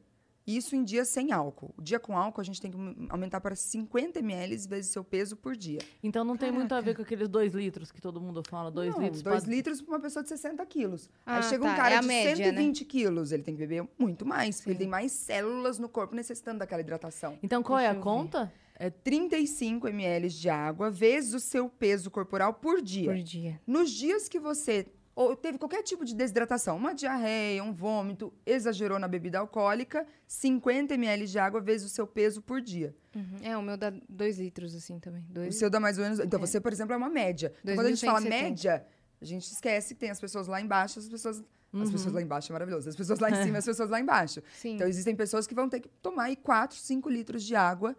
Isso 0.46 0.76
em 0.76 0.84
dia 0.84 1.06
sem 1.06 1.32
álcool. 1.32 1.74
O 1.78 1.82
dia 1.82 2.00
com 2.00 2.18
álcool 2.18 2.42
a 2.42 2.44
gente 2.44 2.60
tem 2.60 2.72
que 2.72 2.78
aumentar 3.10 3.40
para 3.40 3.56
50 3.56 4.20
ml 4.20 4.58
vezes 4.68 4.92
seu 4.92 5.04
peso 5.04 5.36
por 5.36 5.56
dia. 5.56 5.80
Então 6.04 6.24
não 6.24 6.36
tem 6.36 6.52
muito 6.52 6.66
a 6.74 6.78
Caraca. 6.78 6.86
ver 6.86 6.96
com 6.96 7.02
aqueles 7.04 7.30
dois 7.30 7.54
litros 7.54 7.92
que 7.92 8.02
todo 8.02 8.20
mundo 8.20 8.42
fala. 8.50 8.72
Dois 8.72 8.94
Não, 8.96 9.02
litros. 9.04 9.22
dois 9.22 9.44
pra- 9.44 9.54
litros 9.54 9.82
para 9.82 9.94
uma 9.94 10.00
pessoa 10.00 10.24
de 10.24 10.30
60 10.30 10.66
quilos. 10.66 11.10
Ah, 11.26 11.38
Aí 11.38 11.44
chega 11.44 11.64
tá, 11.66 11.74
um 11.74 11.76
cara 11.76 11.96
é 11.96 11.98
a 11.98 12.02
de 12.02 12.08
média, 12.08 12.46
né? 12.52 12.58
120 12.58 12.86
quilos, 12.86 13.32
ele 13.32 13.44
tem 13.44 13.54
que 13.56 13.60
beber 13.66 13.88
muito 14.00 14.26
mais, 14.26 14.58
porque 14.58 14.72
ele 14.72 14.76
Sim. 14.76 14.80
tem 14.80 14.90
mais 14.90 15.12
células 15.12 15.78
no 15.78 15.88
corpo 15.88 16.16
necessitando 16.16 16.60
daquela 16.60 16.82
hidratação. 16.82 17.38
Então 17.44 17.62
qual 17.62 17.78
é 17.78 17.84
Deixa 17.84 17.92
a 17.92 17.94
eu 17.94 18.00
ver. 18.00 18.04
conta? 18.04 18.54
É 18.76 18.90
35 18.90 19.88
ml 19.90 20.28
de 20.28 20.50
água 20.50 20.90
vezes 20.90 21.36
o 21.36 21.40
seu 21.40 21.70
peso 21.70 22.10
corporal 22.10 22.56
por 22.56 22.82
dia. 22.82 23.12
Por 23.12 23.22
dia. 23.22 23.62
Nos 23.68 23.92
dias 23.92 24.28
que 24.28 24.40
você 24.40 24.88
ou 25.16 25.36
teve 25.36 25.58
qualquer 25.58 25.84
tipo 25.84 26.06
de 26.06 26.16
desidratação, 26.16 26.78
uma 26.78 26.94
diarreia, 26.96 27.64
um 27.64 27.74
vômito, 27.74 28.34
exagerou 28.46 28.98
na 28.98 29.08
bebida 29.08 29.40
alcoólica, 29.40 30.06
50 30.28 30.94
ml 30.94 31.28
de 31.28 31.38
água 31.40 31.60
vezes 31.62 31.92
o 31.92 31.94
seu 31.94 32.08
peso 32.08 32.42
por 32.42 32.62
dia. 32.62 32.96
Uhum. 33.16 33.38
É, 33.44 33.58
o 33.58 33.62
meu 33.62 33.76
dá 33.78 33.92
dois 34.08 34.40
litros, 34.40 34.74
assim, 34.74 35.00
também. 35.00 35.22
O 35.30 35.34
Dois. 35.34 35.56
seu 35.56 35.70
dá 35.70 35.80
mais 35.80 35.98
ou 35.98 36.04
menos. 36.04 36.20
Então, 36.20 36.40
É. 36.40 36.46
você, 36.46 36.60
por 36.62 36.72
exemplo, 36.72 36.94
é 36.94 36.98
uma 36.98 37.10
média. 37.10 37.54
Então, 37.62 37.76
quando 37.76 37.88
a 37.88 37.90
gente 37.90 38.06
fala 38.06 38.20
2.170. 38.22 38.30
média, 38.30 38.86
a 39.22 39.26
gente 39.26 39.44
esquece 39.52 39.94
que 39.94 40.00
tem 40.00 40.10
as 40.10 40.20
pessoas 40.20 40.48
lá 40.48 40.62
embaixo, 40.62 41.00
as 41.00 41.08
pessoas. 41.10 41.44
As 41.74 41.80
Uhum. 41.88 41.92
pessoas 41.94 42.14
lá 42.14 42.22
embaixo 42.22 42.52
é 42.52 42.54
maravilhoso. 42.54 42.90
As 42.90 42.96
pessoas 42.98 43.20
lá 43.20 43.30
em 43.32 43.44
cima, 43.44 43.58
as 43.58 43.64
pessoas 43.66 43.90
lá 43.90 43.98
embaixo. 44.00 44.42
Sim. 44.58 44.76
Então, 44.76 44.88
existem 44.88 45.16
pessoas 45.16 45.48
que 45.48 45.56
vão 45.56 45.70
ter 45.70 45.80
que 45.80 45.88
tomar 46.02 46.24
aí 46.26 46.36
4, 46.36 46.76
5 46.78 47.10
litros 47.10 47.44
de 47.44 47.56
água 47.56 47.96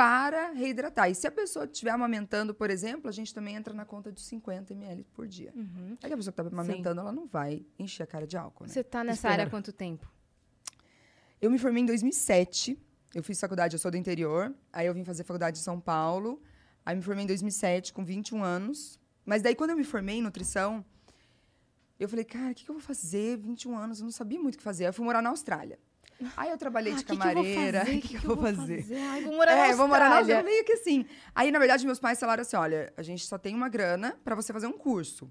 para 0.00 0.52
reidratar. 0.52 1.10
E 1.10 1.14
se 1.14 1.26
a 1.26 1.30
pessoa 1.30 1.66
estiver 1.66 1.90
amamentando, 1.90 2.54
por 2.54 2.70
exemplo, 2.70 3.06
a 3.06 3.12
gente 3.12 3.34
também 3.34 3.54
entra 3.54 3.74
na 3.74 3.84
conta 3.84 4.10
de 4.10 4.22
50 4.22 4.72
ml 4.72 5.04
por 5.12 5.28
dia. 5.28 5.52
Uhum. 5.54 5.94
Aí 6.02 6.10
a 6.10 6.16
pessoa 6.16 6.32
que 6.32 6.40
está 6.40 6.50
amamentando, 6.50 7.02
ela 7.02 7.12
não 7.12 7.26
vai 7.26 7.66
encher 7.78 8.04
a 8.04 8.06
cara 8.06 8.26
de 8.26 8.34
álcool, 8.34 8.64
né? 8.64 8.72
Você 8.72 8.82
tá 8.82 9.04
nessa 9.04 9.18
Espero. 9.18 9.32
área 9.34 9.44
há 9.44 9.50
quanto 9.50 9.74
tempo? 9.74 10.10
Eu 11.38 11.50
me 11.50 11.58
formei 11.58 11.82
em 11.82 11.86
2007. 11.86 12.78
Eu 13.14 13.22
fiz 13.22 13.38
faculdade, 13.38 13.74
eu 13.74 13.78
sou 13.78 13.90
do 13.90 13.98
interior. 13.98 14.54
Aí 14.72 14.86
eu 14.86 14.94
vim 14.94 15.04
fazer 15.04 15.22
faculdade 15.22 15.58
em 15.58 15.62
São 15.62 15.78
Paulo. 15.78 16.40
Aí 16.82 16.96
me 16.96 17.02
formei 17.02 17.24
em 17.24 17.26
2007, 17.26 17.92
com 17.92 18.02
21 18.02 18.42
anos. 18.42 18.98
Mas 19.26 19.42
daí, 19.42 19.54
quando 19.54 19.72
eu 19.72 19.76
me 19.76 19.84
formei 19.84 20.16
em 20.16 20.22
nutrição, 20.22 20.82
eu 21.98 22.08
falei, 22.08 22.24
cara, 22.24 22.52
o 22.52 22.54
que, 22.54 22.64
que 22.64 22.70
eu 22.70 22.74
vou 22.74 22.82
fazer? 22.82 23.36
21 23.36 23.76
anos, 23.76 23.98
eu 23.98 24.04
não 24.04 24.12
sabia 24.12 24.40
muito 24.40 24.54
o 24.54 24.56
que 24.56 24.64
fazer. 24.64 24.84
Aí 24.84 24.88
eu 24.88 24.94
fui 24.94 25.04
morar 25.04 25.20
na 25.20 25.28
Austrália. 25.28 25.78
Aí 26.36 26.50
eu 26.50 26.58
trabalhei 26.58 26.94
de 26.94 27.00
Ah, 27.02 27.06
vou 27.08 27.16
camareira. 27.18 27.78
fazer? 27.80 27.96
O 27.96 28.00
que, 28.00 28.08
que 28.08 28.14
eu 28.16 28.20
vou 28.20 28.36
fazer? 28.36 28.86
Ai, 29.10 29.22
vou 29.22 29.32
morar 29.34 29.56
na 29.56 29.66
É, 29.66 29.74
vou 29.74 29.88
morar 29.88 30.08
na. 30.10 30.16
Austrália, 30.18 30.44
meio 30.44 30.64
que 30.64 30.72
assim. 30.72 31.04
Aí, 31.34 31.50
na 31.50 31.58
verdade, 31.58 31.84
meus 31.86 31.98
pais 32.00 32.18
falaram 32.20 32.42
assim: 32.42 32.56
olha, 32.56 32.92
a 32.96 33.02
gente 33.02 33.24
só 33.26 33.38
tem 33.38 33.54
uma 33.54 33.68
grana 33.68 34.18
para 34.24 34.34
você 34.34 34.52
fazer 34.52 34.66
um 34.66 34.72
curso. 34.72 35.30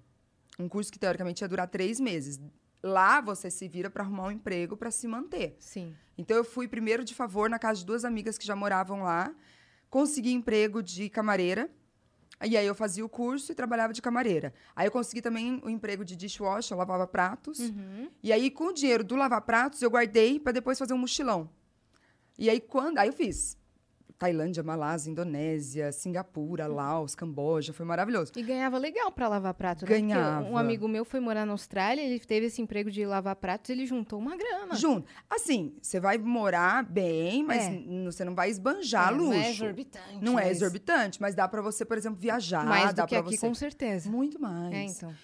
Um 0.57 0.67
curso 0.67 0.91
que, 0.91 0.99
teoricamente, 0.99 1.43
ia 1.43 1.47
durar 1.47 1.67
três 1.67 1.99
meses. 1.99 2.39
Lá, 2.83 3.21
você 3.21 3.49
se 3.51 3.67
vira 3.67 3.89
para 3.89 4.03
arrumar 4.03 4.27
um 4.27 4.31
emprego 4.31 4.75
para 4.77 4.89
se 4.91 5.07
manter. 5.07 5.55
Sim. 5.59 5.93
Então, 6.17 6.35
eu 6.35 6.43
fui 6.43 6.67
primeiro 6.67 7.03
de 7.03 7.13
favor 7.15 7.49
na 7.49 7.59
casa 7.59 7.79
de 7.79 7.85
duas 7.85 8.03
amigas 8.05 8.37
que 8.37 8.45
já 8.45 8.55
moravam 8.55 9.03
lá. 9.03 9.33
Consegui 9.89 10.31
emprego 10.33 10.81
de 10.83 11.09
camareira. 11.09 11.69
E 12.45 12.55
aí, 12.55 12.65
eu 12.65 12.73
fazia 12.73 13.03
o 13.03 13.09
curso 13.09 13.51
e 13.51 13.55
trabalhava 13.55 13.91
de 13.91 14.01
camareira. 14.01 14.53
Aí, 14.75 14.87
eu 14.87 14.91
consegui 14.91 15.21
também 15.21 15.61
o 15.63 15.69
emprego 15.69 16.05
de 16.05 16.15
dishwasher, 16.15 16.73
eu 16.73 16.79
lavava 16.79 17.05
pratos. 17.05 17.59
Uhum. 17.59 18.09
E 18.23 18.31
aí, 18.31 18.49
com 18.49 18.67
o 18.67 18.73
dinheiro 18.73 19.03
do 19.03 19.15
lavar 19.15 19.41
pratos, 19.41 19.81
eu 19.81 19.89
guardei 19.89 20.39
para 20.39 20.53
depois 20.53 20.79
fazer 20.79 20.93
um 20.93 20.97
mochilão. 20.97 21.49
E 22.37 22.49
aí, 22.49 22.61
quando. 22.61 22.97
Aí 22.97 23.09
eu 23.09 23.13
fiz. 23.13 23.58
Tailândia, 24.19 24.61
Malásia, 24.61 25.09
Indonésia, 25.09 25.93
Singapura, 25.93 26.67
Laos, 26.67 27.15
Camboja, 27.15 27.71
foi 27.71 27.85
maravilhoso. 27.85 28.33
E 28.35 28.43
ganhava 28.43 28.77
legal 28.77 29.09
pra 29.13 29.29
lavar 29.29 29.53
prato, 29.53 29.85
né? 29.85 29.87
Porque 29.87 30.01
Ganhava. 30.01 30.45
Um 30.45 30.57
amigo 30.57 30.89
meu 30.89 31.05
foi 31.05 31.21
morar 31.21 31.45
na 31.45 31.53
Austrália, 31.53 32.01
ele 32.01 32.19
teve 32.19 32.47
esse 32.47 32.61
emprego 32.61 32.91
de 32.91 33.05
lavar 33.05 33.37
pratos, 33.37 33.69
ele 33.69 33.85
juntou 33.85 34.19
uma 34.19 34.35
grana. 34.35 34.75
Junto. 34.75 35.07
Assim, 35.29 35.73
você 35.81 36.01
vai 36.01 36.17
morar 36.17 36.83
bem, 36.83 37.43
mas 37.43 37.63
É. 37.63 38.03
você 38.03 38.25
não 38.25 38.35
vai 38.35 38.49
esbanjar 38.49 39.07
É, 39.07 39.11
luxo. 39.11 39.29
Não 39.29 39.33
é 39.33 39.49
exorbitante. 39.49 40.15
Não 40.21 40.37
é 40.37 40.43
mas 40.43 40.57
exorbitante, 40.57 41.21
mas 41.21 41.33
dá 41.33 41.47
pra 41.47 41.61
você, 41.61 41.85
por 41.85 41.97
exemplo, 41.97 42.19
viajar. 42.19 42.65
Mais 42.65 42.93
dá 42.93 43.05
aqui, 43.05 43.21
você... 43.21 43.37
com 43.37 43.53
certeza. 43.55 44.09
Muito 44.11 44.39
mais. 44.39 44.73
É, 44.73 44.83
então. 44.83 45.15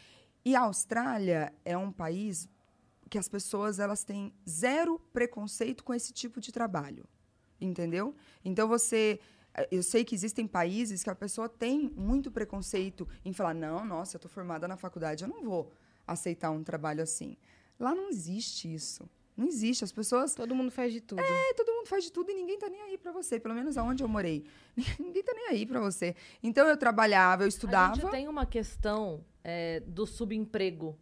E 0.46 0.55
a 0.55 0.62
Austrália 0.62 1.51
é 1.65 1.77
um 1.77 1.91
país 1.91 2.48
que 3.10 3.17
as 3.17 3.27
pessoas 3.27 3.77
elas 3.77 4.05
têm 4.05 4.34
zero 4.48 5.00
preconceito 5.12 5.84
com 5.84 5.93
esse 5.93 6.13
tipo 6.13 6.39
de 6.39 6.51
trabalho. 6.53 7.05
Entendeu? 7.59 8.15
Então 8.43 8.67
você. 8.67 9.19
Eu 9.71 9.81
sei 9.81 10.03
que 10.03 10.13
existem 10.13 10.45
países 10.45 11.01
que 11.01 11.09
a 11.09 11.15
pessoa 11.15 11.47
tem 11.47 11.89
muito 11.95 12.29
preconceito 12.29 13.07
em 13.24 13.31
falar: 13.31 13.53
não, 13.53 13.85
nossa, 13.85 14.17
eu 14.17 14.19
tô 14.19 14.27
formada 14.27 14.67
na 14.67 14.75
faculdade, 14.75 15.24
eu 15.24 15.29
não 15.29 15.41
vou 15.43 15.71
aceitar 16.05 16.51
um 16.51 16.63
trabalho 16.63 17.01
assim. 17.01 17.38
Lá 17.79 17.95
não 17.95 18.09
existe 18.09 18.74
isso. 18.74 19.09
Não 19.38 19.47
existe. 19.47 19.83
As 19.83 19.91
pessoas. 19.91 20.33
Todo 20.35 20.53
mundo 20.55 20.71
faz 20.71 20.91
de 20.93 21.01
tudo. 21.01 21.19
É, 21.21 21.53
todo 21.53 21.71
mundo 21.74 21.88
faz 21.88 22.03
de 22.03 22.12
tudo 22.12 22.31
e 22.31 22.33
ninguém 22.33 22.57
tá 22.57 22.69
nem 22.69 22.81
aí 22.81 22.97
pra 22.97 23.12
você. 23.12 23.39
Pelo 23.39 23.53
menos 23.55 23.77
aonde 23.77 24.03
eu 24.03 24.07
morei. 24.07 24.45
Ninguém 25.00 25.24
tá 25.24 25.33
nem 25.33 25.47
aí 25.50 25.65
pra 25.65 25.79
você. 25.79 26.15
Então 26.43 26.67
eu 26.67 26.77
trabalhava, 26.77 27.43
eu 27.43 27.45
A 27.45 27.50
estudava. 27.50 27.95
gente 27.95 28.09
tem 28.12 28.27
uma 28.27 28.45
questão 28.45 29.24
é, 29.43 29.81
do 29.81 30.05
subemprego 30.05 30.97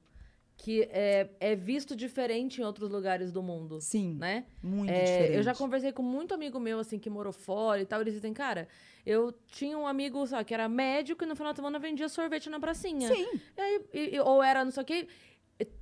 que 0.55 0.83
é, 0.91 1.29
é 1.39 1.55
visto 1.55 1.95
diferente 1.95 2.61
em 2.61 2.63
outros 2.63 2.89
lugares 2.89 3.31
do 3.31 3.41
mundo, 3.43 3.81
Sim, 3.81 4.15
né? 4.15 4.45
muito 4.61 4.91
É, 4.91 5.03
diferente. 5.03 5.35
eu 5.35 5.43
já 5.43 5.53
conversei 5.53 5.91
com 5.91 6.01
muito 6.03 6.33
amigo 6.33 6.59
meu, 6.59 6.79
assim, 6.79 6.99
que 6.99 7.09
morou 7.09 7.33
fora 7.33 7.81
e 7.81 7.85
tal. 7.85 7.99
Eles 8.01 8.13
dizem, 8.13 8.33
cara, 8.33 8.67
eu 9.05 9.33
tinha 9.47 9.77
um 9.77 9.85
amigo, 9.87 10.25
sabe, 10.27 10.45
que 10.45 10.53
era 10.53 10.69
médico 10.69 11.23
e 11.23 11.27
no 11.27 11.35
final 11.35 11.51
de 11.53 11.57
semana 11.57 11.79
vendia 11.79 12.07
sorvete 12.07 12.49
na 12.49 12.59
pracinha. 12.59 13.07
Sim. 13.13 13.27
E 13.57 13.61
aí, 13.61 13.81
e- 13.93 14.19
ou 14.19 14.41
era 14.41 14.63
não 14.63 14.71
sei 14.71 14.83
o 14.83 14.85
quê. 14.85 15.07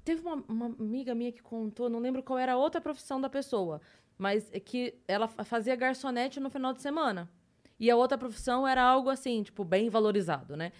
Teve 0.04 0.22
uma, 0.22 0.44
uma 0.48 0.66
amiga 0.68 1.14
minha 1.16 1.32
que 1.32 1.42
contou, 1.42 1.90
não 1.90 2.00
lembro 2.00 2.22
qual 2.24 2.38
era 2.40 2.54
a 2.54 2.58
outra 2.58 2.80
profissão 2.82 3.20
da 3.20 3.30
pessoa, 3.30 3.82
mas 4.18 4.50
é 4.54 4.60
que 4.60 4.96
ela 5.08 5.28
fa- 5.28 5.44
fazia 5.44 5.76
garçonete 5.76 6.40
no 6.40 6.50
final 6.50 6.74
de 6.74 6.82
semana. 6.82 7.30
E 7.80 7.90
a 7.90 7.96
outra 7.96 8.18
profissão 8.18 8.68
era 8.68 8.82
algo 8.84 9.10
assim, 9.10 9.42
tipo, 9.44 9.64
bem 9.64 9.90
valorizado, 9.90 10.56
né? 10.56 10.72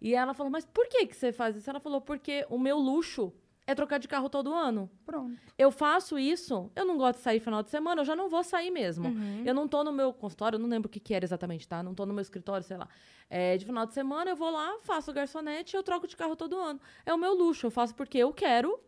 E 0.00 0.14
ela 0.14 0.34
falou, 0.34 0.50
mas 0.50 0.64
por 0.66 0.86
que, 0.88 1.06
que 1.06 1.16
você 1.16 1.30
faz 1.32 1.56
isso? 1.56 1.68
Ela 1.70 1.80
falou, 1.80 2.00
porque 2.00 2.44
o 2.50 2.58
meu 2.58 2.78
luxo 2.78 3.32
é 3.66 3.74
trocar 3.74 3.98
de 3.98 4.08
carro 4.08 4.28
todo 4.28 4.52
ano. 4.52 4.90
Pronto. 5.06 5.38
Eu 5.56 5.70
faço 5.70 6.18
isso, 6.18 6.70
eu 6.74 6.84
não 6.84 6.96
gosto 6.98 7.18
de 7.18 7.22
sair 7.22 7.38
final 7.40 7.62
de 7.62 7.70
semana, 7.70 8.00
eu 8.00 8.04
já 8.04 8.16
não 8.16 8.28
vou 8.28 8.42
sair 8.42 8.70
mesmo. 8.70 9.08
Uhum. 9.08 9.42
Eu 9.46 9.54
não 9.54 9.68
tô 9.68 9.84
no 9.84 9.92
meu 9.92 10.12
consultório, 10.12 10.56
eu 10.56 10.60
não 10.60 10.68
lembro 10.68 10.88
o 10.88 10.90
que, 10.90 10.98
que 10.98 11.14
era 11.14 11.24
exatamente, 11.24 11.68
tá? 11.68 11.82
Não 11.82 11.94
tô 11.94 12.04
no 12.04 12.12
meu 12.12 12.22
escritório, 12.22 12.64
sei 12.66 12.76
lá. 12.76 12.88
É, 13.28 13.56
de 13.56 13.64
final 13.64 13.86
de 13.86 13.94
semana 13.94 14.30
eu 14.30 14.36
vou 14.36 14.50
lá, 14.50 14.78
faço 14.82 15.12
garçonete 15.12 15.74
e 15.74 15.78
eu 15.78 15.82
troco 15.84 16.06
de 16.08 16.16
carro 16.16 16.34
todo 16.34 16.56
ano. 16.58 16.80
É 17.06 17.14
o 17.14 17.18
meu 17.18 17.32
luxo, 17.34 17.66
eu 17.66 17.70
faço 17.70 17.94
porque 17.94 18.18
eu 18.18 18.32
quero. 18.32 18.78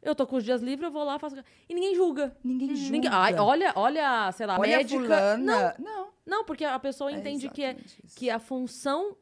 Eu 0.00 0.14
tô 0.14 0.24
com 0.28 0.36
os 0.36 0.44
dias 0.44 0.62
livres, 0.62 0.86
eu 0.86 0.92
vou 0.92 1.02
lá, 1.02 1.18
faço. 1.18 1.34
E 1.68 1.74
ninguém 1.74 1.92
julga. 1.96 2.36
Ninguém 2.44 2.76
julga. 2.76 2.92
Ninguém, 2.92 3.10
ai, 3.12 3.34
olha, 3.34 3.72
olha, 3.74 4.30
sei 4.30 4.46
lá, 4.46 4.56
Olha 4.60 4.76
médica. 4.76 5.00
fulana. 5.02 5.74
Não, 5.76 6.08
Não, 6.24 6.44
porque 6.44 6.64
a 6.64 6.78
pessoa 6.78 7.10
É 7.10 7.14
entende 7.18 7.48
que, 7.48 7.64
é, 7.64 7.76
isso. 8.04 8.16
que 8.16 8.30
a 8.30 8.38
função 8.38 9.16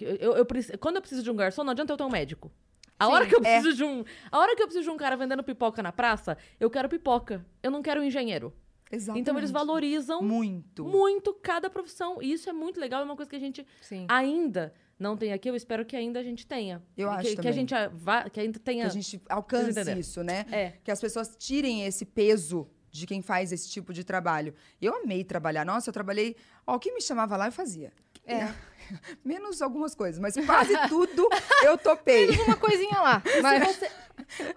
Eu, 0.00 0.32
eu 0.36 0.44
preci- 0.44 0.76
quando 0.78 0.96
eu 0.96 1.00
preciso 1.00 1.22
de 1.22 1.30
um 1.30 1.36
garçom, 1.36 1.62
não 1.62 1.70
adianta 1.70 1.92
eu 1.92 1.96
ter 1.96 2.02
um 2.02 2.10
médico. 2.10 2.50
A 2.98 3.06
Sim, 3.06 3.12
hora 3.12 3.26
que 3.26 3.34
eu 3.34 3.40
é. 3.40 3.42
preciso 3.60 3.76
de 3.76 3.84
um. 3.84 4.04
A 4.30 4.38
hora 4.38 4.56
que 4.56 4.62
eu 4.62 4.66
preciso 4.66 4.84
de 4.84 4.90
um 4.90 4.96
cara 4.96 5.16
vendendo 5.16 5.42
pipoca 5.42 5.82
na 5.82 5.92
praça, 5.92 6.36
eu 6.58 6.70
quero 6.70 6.88
pipoca. 6.88 7.44
Eu 7.62 7.70
não 7.70 7.82
quero 7.82 8.00
um 8.00 8.04
engenheiro. 8.04 8.52
Exatamente. 8.90 9.20
Então 9.22 9.36
eles 9.36 9.50
valorizam 9.50 10.22
Muito. 10.22 10.84
muito 10.84 11.34
cada 11.34 11.68
profissão. 11.68 12.22
E 12.22 12.32
isso 12.32 12.48
é 12.48 12.52
muito 12.52 12.78
legal, 12.80 13.00
é 13.02 13.04
uma 13.04 13.16
coisa 13.16 13.28
que 13.28 13.34
a 13.36 13.40
gente 13.40 13.66
Sim. 13.82 14.06
ainda 14.08 14.72
não 14.98 15.16
tem 15.16 15.32
aqui. 15.32 15.50
Eu 15.50 15.56
espero 15.56 15.84
que 15.84 15.96
ainda 15.96 16.20
a 16.20 16.22
gente 16.22 16.46
tenha. 16.46 16.80
Eu 16.96 17.08
que, 17.10 17.14
acho 17.16 17.28
que 17.30 17.32
a 17.32 17.36
também. 17.36 17.52
gente 17.52 17.74
a- 17.74 17.88
vá, 17.88 18.30
que 18.30 18.38
ainda 18.40 18.58
tenha. 18.60 18.84
Que 18.84 18.90
a 18.90 18.92
gente 18.92 19.20
alcance 19.28 19.98
isso, 19.98 20.22
né? 20.22 20.46
É. 20.52 20.72
Que 20.84 20.90
as 20.90 21.00
pessoas 21.00 21.34
tirem 21.36 21.84
esse 21.84 22.04
peso 22.04 22.68
de 22.90 23.06
quem 23.06 23.20
faz 23.20 23.50
esse 23.52 23.68
tipo 23.68 23.92
de 23.92 24.04
trabalho. 24.04 24.54
Eu 24.80 24.94
amei 24.94 25.22
trabalhar. 25.24 25.66
Nossa, 25.66 25.90
eu 25.90 25.92
trabalhei. 25.92 26.36
Ó, 26.66 26.76
o 26.76 26.78
que 26.78 26.92
me 26.92 27.00
chamava 27.02 27.36
lá 27.36 27.46
eu 27.46 27.52
fazia. 27.52 27.92
É. 28.24 28.48
Menos 29.24 29.60
algumas 29.62 29.94
coisas, 29.94 30.20
mas 30.20 30.34
quase 30.46 30.72
tudo 30.88 31.28
eu 31.64 31.76
topei. 31.78 32.30
Uma 32.40 32.56
coisinha 32.56 33.00
lá. 33.00 33.22
Mas 33.42 33.80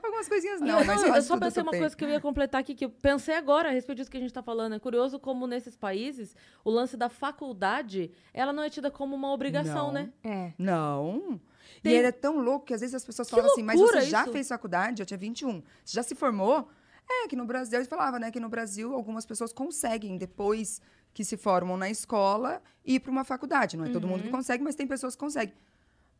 Algumas 0.02 0.28
coisinhas 0.30 0.62
não, 0.62 0.84
mas 0.86 1.02
eu 1.04 1.10
quase 1.10 1.28
só 1.28 1.34
tudo 1.34 1.44
eu 1.44 1.48
pensei 1.50 1.62
uma 1.62 1.66
topei. 1.68 1.80
coisa 1.82 1.96
que 1.96 2.06
eu 2.06 2.10
ia 2.10 2.22
completar 2.22 2.62
aqui, 2.62 2.74
que 2.74 2.86
eu 2.86 2.90
pensei 2.90 3.36
agora 3.36 3.68
a 3.70 3.72
respeito 3.72 3.98
disso 3.98 4.10
que 4.10 4.16
a 4.18 4.20
gente 4.20 4.34
tá 4.34 4.42
falando. 4.42 4.74
É 4.76 4.80
curioso 4.80 5.20
como 5.20 5.46
nesses 5.46 5.76
países 5.76 6.34
o 6.64 6.72
lance 6.72 6.96
da 6.96 7.10
faculdade, 7.10 8.12
ela 8.34 8.54
não 8.54 8.64
é 8.64 8.70
tida 8.70 8.90
como 8.90 9.16
uma 9.16 9.32
obrigação, 9.34 9.88
Não. 9.88 9.92
né? 9.94 10.10
é. 10.24 10.54
Não. 10.58 11.40
Tem- 11.84 11.94
E 11.94 11.96
ele 11.98 12.08
é 12.08 12.12
tão 12.12 12.40
louco 12.40 12.66
que 12.68 12.74
às 12.74 12.82
vezes 12.82 12.96
as 12.96 13.06
pessoas 13.06 13.30
falam 13.30 13.46
assim, 13.48 13.62
mas 13.64 13.80
você 13.80 14.02
já 14.02 14.24
isso. 14.24 14.32
fez 14.32 14.48
faculdade? 14.48 15.02
Eu 15.02 15.06
tinha 15.06 15.18
21. 15.18 15.62
Você 15.84 15.96
já 15.96 16.04
se 16.04 16.16
formou? 16.16 16.68
É, 17.12 17.28
que 17.28 17.36
no 17.36 17.44
Brasil, 17.46 17.80
eu 17.80 17.86
falava, 17.86 18.20
né, 18.20 18.30
que 18.32 18.40
no 18.40 18.50
Brasil 18.50 18.94
algumas 18.94 19.26
pessoas 19.26 19.52
conseguem, 19.52 20.16
depois 20.18 20.80
que 21.14 21.24
se 21.26 21.36
formam 21.38 21.76
na 21.78 21.90
escola, 21.90 22.62
ir 22.86 23.00
para 23.00 23.12
uma 23.12 23.24
faculdade. 23.24 23.76
Não 23.78 23.86
é 23.86 23.90
todo 23.90 24.04
Uhum. 24.06 24.12
mundo 24.12 24.24
que 24.24 24.30
consegue, 24.30 24.64
mas 24.64 24.76
tem 24.76 24.88
pessoas 24.88 25.16
que 25.16 25.20
conseguem. 25.20 25.54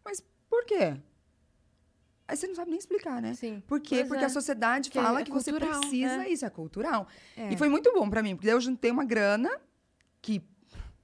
Mas 0.04 0.24
por 0.50 0.66
quê? 0.66 0.98
Aí 2.28 2.38
você 2.38 2.48
não 2.48 2.54
sabe 2.56 2.70
nem 2.70 2.80
explicar, 2.80 3.22
né? 3.22 3.34
Sim. 3.34 3.64
Por 3.68 3.80
quê? 3.80 3.98
Pois 3.98 4.08
Porque 4.10 4.24
é. 4.24 4.28
a 4.28 4.30
sociedade 4.30 4.90
Que 4.92 5.00
fala 5.02 5.22
é 5.22 5.24
que 5.24 5.32
você 5.32 5.52
cultural, 5.52 5.80
precisa 5.80 6.18
né? 6.18 6.30
isso, 6.30 6.46
é 6.46 6.50
cultural. 6.50 7.08
É. 7.36 7.52
E 7.52 7.58
foi 7.58 7.70
muito 7.70 7.92
bom 7.92 8.08
pra 8.10 8.22
mim, 8.22 8.36
porque 8.36 8.46
daí 8.48 8.56
eu 8.56 8.62
juntei 8.62 8.92
uma 8.92 9.04
grana, 9.04 9.50
que 10.22 10.44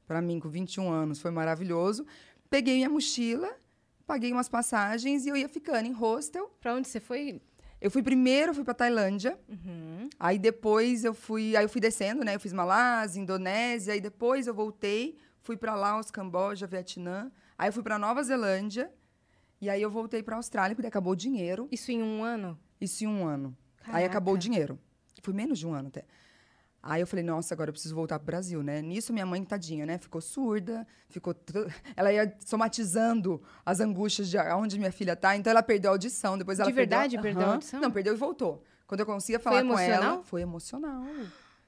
pra 0.06 0.22
mim, 0.22 0.40
com 0.40 0.50
21 0.50 0.92
anos, 0.92 1.20
foi 1.20 1.32
maravilhoso. 1.32 2.06
Peguei 2.48 2.76
minha 2.76 2.90
mochila, 2.90 3.52
paguei 4.06 4.32
umas 4.32 4.48
passagens 4.48 5.26
e 5.26 5.30
eu 5.30 5.36
ia 5.36 5.50
ficando 5.50 5.88
em 5.88 5.92
hostel. 5.92 6.48
Pra 6.62 6.76
onde 6.76 6.88
você 6.88 7.00
foi? 7.00 7.42
Eu 7.86 7.92
fui 7.92 8.02
primeiro, 8.02 8.52
fui 8.52 8.64
pra 8.64 8.74
Tailândia. 8.74 9.38
Uhum. 9.48 10.10
Aí 10.20 10.40
depois 10.40 11.06
eu 11.06 11.14
fui, 11.14 11.56
aí 11.56 11.64
eu 11.64 11.70
fui 11.70 11.80
descendo, 11.80 12.26
né? 12.26 12.34
Eu 12.34 12.40
fiz 12.40 12.52
Malásia, 12.52 13.22
Indonésia, 13.22 13.94
aí 13.94 14.02
depois 14.02 14.48
eu 14.48 14.56
voltei, 14.56 15.20
fui 15.44 15.56
pra 15.56 15.76
Laos, 15.76 16.10
Camboja, 16.10 16.66
Vietnã. 16.66 17.32
Aí 17.56 17.70
eu 17.70 17.74
fui 17.74 17.84
pra 17.84 18.00
Nova 18.00 18.24
Zelândia. 18.24 18.92
E 19.62 19.70
aí 19.70 19.80
eu 19.84 19.92
voltei 19.92 20.24
pra 20.24 20.36
Austrália, 20.36 20.76
porque 20.76 20.88
acabou 20.88 21.14
o 21.14 21.16
dinheiro. 21.16 21.68
Isso 21.72 21.92
em 21.92 22.02
um 22.02 22.24
ano? 22.24 22.58
Isso 22.82 23.04
em 23.04 23.08
um 23.08 23.24
ano. 23.24 23.56
Aí 23.82 23.92
Caraca. 23.92 24.06
acabou 24.08 24.34
o 24.34 24.38
dinheiro. 24.40 24.80
Foi 25.22 25.36
menos 25.36 25.60
de 25.60 25.68
um 25.68 25.74
ano 25.76 25.90
até. 25.90 26.06
Aí 26.88 27.02
eu 27.02 27.08
falei, 27.08 27.26
nossa, 27.26 27.52
agora 27.56 27.70
eu 27.70 27.74
preciso 27.74 27.96
voltar 27.96 28.20
pro 28.20 28.28
Brasil, 28.28 28.62
né? 28.62 28.80
Nisso 28.80 29.12
minha 29.12 29.26
mãe, 29.26 29.44
tadinha, 29.44 29.88
né? 29.88 29.98
Ficou 29.98 30.22
surda, 30.22 30.86
ficou. 31.10 31.36
Ela 31.98 32.14
ia 32.14 32.38
somatizando 32.46 33.42
as 33.66 33.80
angústias 33.80 34.30
de 34.30 34.38
onde 34.38 34.78
minha 34.78 34.92
filha 34.92 35.16
tá, 35.16 35.36
então 35.36 35.50
ela 35.50 35.64
perdeu 35.64 35.90
a 35.90 35.94
audição. 35.96 36.38
Depois 36.38 36.60
ela 36.60 36.70
De 36.70 36.76
verdade, 36.76 37.16
perdeu, 37.16 37.34
perdeu 37.34 37.50
a 37.50 37.54
audição? 37.54 37.82
Não, 37.82 37.90
perdeu 37.90 38.14
e 38.14 38.18
voltou. 38.18 38.64
Quando 38.86 39.00
eu 39.00 39.06
conseguia 39.08 39.40
falar 39.40 39.64
com 39.64 39.80
ela, 39.80 40.22
foi 40.26 40.42
emocional. 40.42 41.04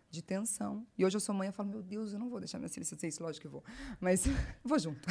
De 0.09 0.21
tensão. 0.21 0.85
E 0.95 1.03
hoje 1.03 1.17
eu 1.17 1.19
sou 1.19 1.33
mãe, 1.33 1.47
eu 1.47 1.53
falo, 1.53 1.69
meu 1.69 1.81
Deus, 1.81 2.13
eu 2.13 2.19
não 2.19 2.29
vou 2.29 2.39
deixar 2.39 2.59
minha 2.59 2.69
filha 2.69 2.85
ser 2.85 3.07
isso, 3.07 3.21
lógico 3.21 3.41
que 3.41 3.51
vou. 3.51 3.63
Mas 3.99 4.23
vou 4.63 4.77
junto. 4.77 5.01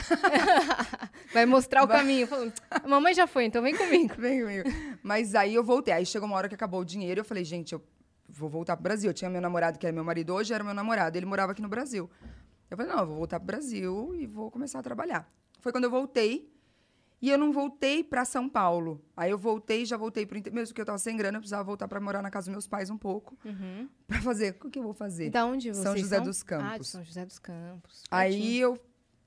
Vai 1.34 1.44
mostrar 1.46 1.82
o 1.82 1.88
caminho. 1.88 2.28
Falando, 2.28 2.52
a 2.70 2.86
mamãe 2.86 3.12
já 3.12 3.26
foi, 3.26 3.44
então 3.44 3.60
vem 3.60 3.76
comigo. 3.76 4.14
Vem 4.22 4.40
comigo. 4.40 4.68
Mas 5.02 5.34
aí 5.34 5.54
eu 5.54 5.64
voltei. 5.64 5.92
Aí 5.92 6.06
chegou 6.06 6.28
uma 6.28 6.36
hora 6.36 6.48
que 6.48 6.54
acabou 6.54 6.80
o 6.80 6.84
dinheiro. 6.84 7.20
Eu 7.20 7.24
falei, 7.24 7.44
gente, 7.44 7.72
eu 7.72 7.82
vou 8.28 8.48
voltar 8.48 8.76
pro 8.76 8.82
Brasil. 8.84 9.10
Eu 9.10 9.14
tinha 9.14 9.30
meu 9.30 9.40
namorado, 9.40 9.78
que 9.78 9.86
era 9.86 9.94
meu 9.94 10.04
marido 10.04 10.34
hoje, 10.34 10.52
era 10.54 10.62
meu 10.64 10.74
namorado. 10.74 11.16
Ele 11.16 11.26
morava 11.26 11.52
aqui 11.52 11.62
no 11.62 11.68
Brasil. 11.68 12.10
Eu 12.70 12.76
falei, 12.76 12.92
não, 12.92 13.00
eu 13.00 13.06
vou 13.06 13.16
voltar 13.16 13.38
pro 13.40 13.46
Brasil 13.46 14.14
e 14.14 14.26
vou 14.26 14.50
começar 14.50 14.78
a 14.80 14.82
trabalhar. 14.82 15.30
Foi 15.60 15.72
quando 15.72 15.84
eu 15.84 15.90
voltei. 15.90 16.52
E 17.22 17.30
eu 17.30 17.38
não 17.38 17.50
voltei 17.50 18.04
para 18.04 18.26
São 18.26 18.46
Paulo. 18.46 19.02
Aí 19.16 19.30
eu 19.30 19.38
voltei, 19.38 19.86
já 19.86 19.96
voltei 19.96 20.26
pro 20.26 20.36
inter- 20.36 20.52
mesmo 20.52 20.74
que 20.74 20.80
eu 20.80 20.84
tava 20.84 20.98
sem 20.98 21.16
grana, 21.16 21.38
eu 21.38 21.40
precisava 21.40 21.64
voltar 21.64 21.88
para 21.88 21.98
morar 21.98 22.20
na 22.20 22.30
casa 22.30 22.44
dos 22.46 22.52
meus 22.52 22.66
pais 22.68 22.90
um 22.90 22.98
pouco, 22.98 23.38
Uhum. 23.42 23.88
Para 24.06 24.20
fazer, 24.20 24.54
o 24.62 24.68
que 24.70 24.78
eu 24.78 24.82
vou 24.82 24.92
fazer? 24.92 25.30
Da 25.30 25.46
onde 25.46 25.68
vocês 25.72 25.82
São 25.82 25.96
José 25.96 26.16
são? 26.16 26.24
dos 26.26 26.40
Ah, 26.40 26.42
de 26.42 26.44
Campos. 26.44 26.88
São 26.88 27.02
José 27.02 27.24
dos 27.24 27.38
Campos. 27.38 28.02
Aí 28.10 28.58
eu 28.58 28.78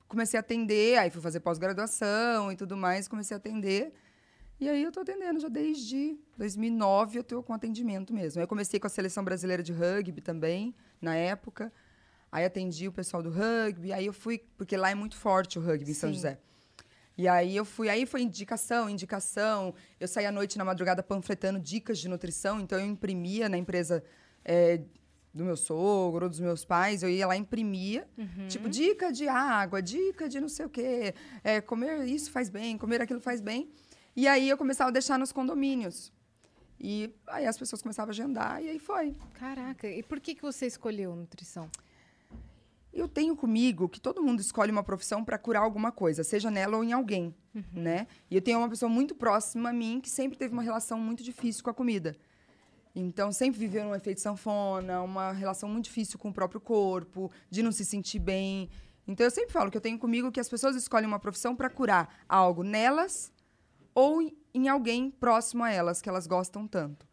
comecei 0.06 0.38
a 0.38 0.40
atender, 0.40 0.98
aí 0.98 1.10
fui 1.10 1.20
fazer 1.20 1.40
pós-graduação 1.40 2.52
e 2.52 2.56
tudo 2.56 2.76
mais, 2.76 3.08
comecei 3.08 3.34
a 3.34 3.38
atender. 3.38 3.92
E 4.60 4.68
aí 4.68 4.82
eu 4.82 4.92
tô 4.92 5.00
atendendo 5.00 5.40
já 5.40 5.48
desde 5.48 6.18
2009, 6.36 7.18
eu 7.18 7.24
tô 7.24 7.42
com 7.42 7.54
atendimento 7.54 8.12
mesmo. 8.12 8.42
Eu 8.42 8.46
comecei 8.46 8.78
com 8.78 8.86
a 8.86 8.90
seleção 8.90 9.24
brasileira 9.24 9.62
de 9.62 9.72
rugby 9.72 10.20
também, 10.20 10.74
na 11.00 11.16
época. 11.16 11.72
Aí 12.30 12.44
atendi 12.44 12.86
o 12.86 12.92
pessoal 12.92 13.22
do 13.22 13.30
rugby, 13.30 13.90
aí 13.90 14.04
eu 14.04 14.12
fui, 14.12 14.38
porque 14.58 14.76
lá 14.76 14.90
é 14.90 14.94
muito 14.94 15.16
forte 15.16 15.58
o 15.58 15.62
rugby 15.62 15.90
em 15.90 15.94
São 15.94 16.10
Sim. 16.10 16.14
José. 16.14 16.38
E 17.16 17.26
aí 17.26 17.56
eu 17.56 17.64
fui, 17.64 17.88
aí 17.88 18.04
foi 18.04 18.20
indicação, 18.20 18.88
indicação. 18.90 19.74
Eu 19.98 20.06
saí 20.06 20.26
à 20.26 20.32
noite 20.32 20.58
na 20.58 20.64
madrugada 20.64 21.02
panfletando 21.02 21.58
dicas 21.58 21.98
de 21.98 22.06
nutrição, 22.06 22.60
então 22.60 22.78
eu 22.78 22.84
imprimia 22.84 23.48
na 23.48 23.56
empresa 23.56 24.04
é, 24.44 24.82
do 25.32 25.42
meu 25.42 25.56
sogro, 25.56 26.28
dos 26.28 26.38
meus 26.38 26.66
pais, 26.66 27.02
eu 27.02 27.08
ia 27.08 27.26
lá 27.26 27.34
e 27.34 27.40
imprimia, 27.40 28.06
tipo, 28.46 28.68
dica 28.68 29.10
de 29.10 29.26
água, 29.26 29.80
dica 29.80 30.28
de 30.28 30.38
não 30.38 30.48
sei 30.48 30.66
o 30.66 30.68
quê, 30.68 31.14
é, 31.42 31.62
comer 31.62 32.04
isso 32.04 32.30
faz 32.30 32.50
bem, 32.50 32.76
comer 32.76 33.00
aquilo 33.00 33.20
faz 33.20 33.40
bem. 33.40 33.70
E 34.16 34.26
aí 34.26 34.48
eu 34.48 34.58
começava 34.58 34.90
a 34.90 34.92
deixar 34.92 35.18
nos 35.18 35.32
condomínios. 35.32 36.12
E 36.78 37.14
aí 37.26 37.46
as 37.46 37.58
pessoas 37.58 37.82
começavam 37.82 38.10
a 38.10 38.12
agendar, 38.12 38.62
e 38.62 38.70
aí 38.70 38.78
foi. 38.78 39.14
Caraca, 39.34 39.86
e 39.86 40.02
por 40.02 40.18
que, 40.18 40.34
que 40.34 40.42
você 40.42 40.66
escolheu 40.66 41.14
nutrição? 41.14 41.70
Eu 42.92 43.06
tenho 43.06 43.36
comigo 43.36 43.88
que 43.88 44.00
todo 44.00 44.22
mundo 44.22 44.40
escolhe 44.40 44.72
uma 44.72 44.82
profissão 44.82 45.24
para 45.24 45.38
curar 45.38 45.62
alguma 45.62 45.92
coisa, 45.92 46.24
seja 46.24 46.50
nela 46.50 46.76
ou 46.76 46.82
em 46.82 46.92
alguém, 46.92 47.34
né? 47.72 48.06
E 48.30 48.34
eu 48.34 48.42
tenho 48.42 48.58
uma 48.58 48.68
pessoa 48.68 48.88
muito 48.88 49.14
próxima 49.14 49.68
a 49.68 49.72
mim 49.72 50.00
que 50.00 50.10
sempre 50.10 50.36
teve 50.36 50.52
uma 50.52 50.62
relação 50.62 50.98
muito 50.98 51.22
difícil 51.22 51.62
com 51.62 51.70
a 51.70 51.74
comida. 51.74 52.16
Então, 52.94 53.30
sempre 53.30 53.60
viveu 53.60 53.84
num 53.84 53.94
efeito 53.94 54.20
sanfona, 54.20 55.02
uma 55.02 55.32
relação 55.32 55.68
muito 55.68 55.84
difícil 55.84 56.18
com 56.18 56.30
o 56.30 56.32
próprio 56.32 56.60
corpo, 56.60 57.30
de 57.48 57.62
não 57.62 57.70
se 57.70 57.84
sentir 57.84 58.18
bem. 58.18 58.68
Então, 59.06 59.24
eu 59.24 59.30
sempre 59.30 59.52
falo 59.52 59.70
que 59.70 59.76
eu 59.76 59.80
tenho 59.80 59.98
comigo 59.98 60.32
que 60.32 60.40
as 60.40 60.48
pessoas 60.48 60.74
escolhem 60.74 61.06
uma 61.06 61.20
profissão 61.20 61.54
para 61.54 61.70
curar 61.70 62.22
algo 62.28 62.64
nelas 62.64 63.32
ou 63.94 64.20
em- 64.54 64.68
alguém 64.68 65.10
próximo 65.10 65.62
a 65.64 65.70
elas, 65.70 66.00
que 66.02 66.08
elas 66.08 66.26
gostam 66.26 66.66
tanto. 66.66 67.06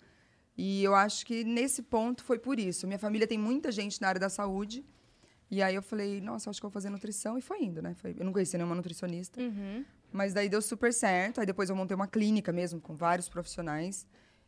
E 0.57 0.83
eu 0.83 0.95
acho 0.95 1.25
que 1.25 1.43
nesse 1.43 1.83
ponto 1.83 2.23
foi 2.23 2.39
por 2.39 2.59
isso. 2.59 2.87
Minha 2.87 2.97
família 2.99 3.27
tem 3.27 3.37
muita 3.37 3.71
gente 3.71 4.01
na 4.01 4.07
área 4.07 4.19
da 4.19 4.29
saúde. 4.29 4.83
E 5.49 5.61
aí 5.61 5.75
eu 5.75 5.81
falei, 5.83 6.19
nossa, 6.19 6.49
acho 6.49 6.59
que 6.59 6.63
vou 6.63 6.71
fazer 6.71 6.89
nutrição. 6.89 7.37
E 7.37 7.41
foi 7.41 7.63
indo, 7.63 7.81
né? 7.81 7.93
Foi- 7.93 8.15
eu 8.17 8.25
não 8.25 8.33
conhecia 8.33 8.57
nenhuma 8.57 8.75
nutricionista. 8.75 9.39
Uhum. 9.39 9.85
Mas 10.11 10.33
daí 10.33 10.49
deu 10.49 10.61
super 10.61 10.91
certo. 10.93 11.39
Aí 11.39 11.45
depois 11.45 11.69
eu 11.69 11.75
montei 11.75 11.93
uma 11.95 12.07
clínica 12.07 12.51
mesmo, 12.51 12.81
com 12.81 12.95
vários 12.95 13.29
profissionais. 13.29 14.05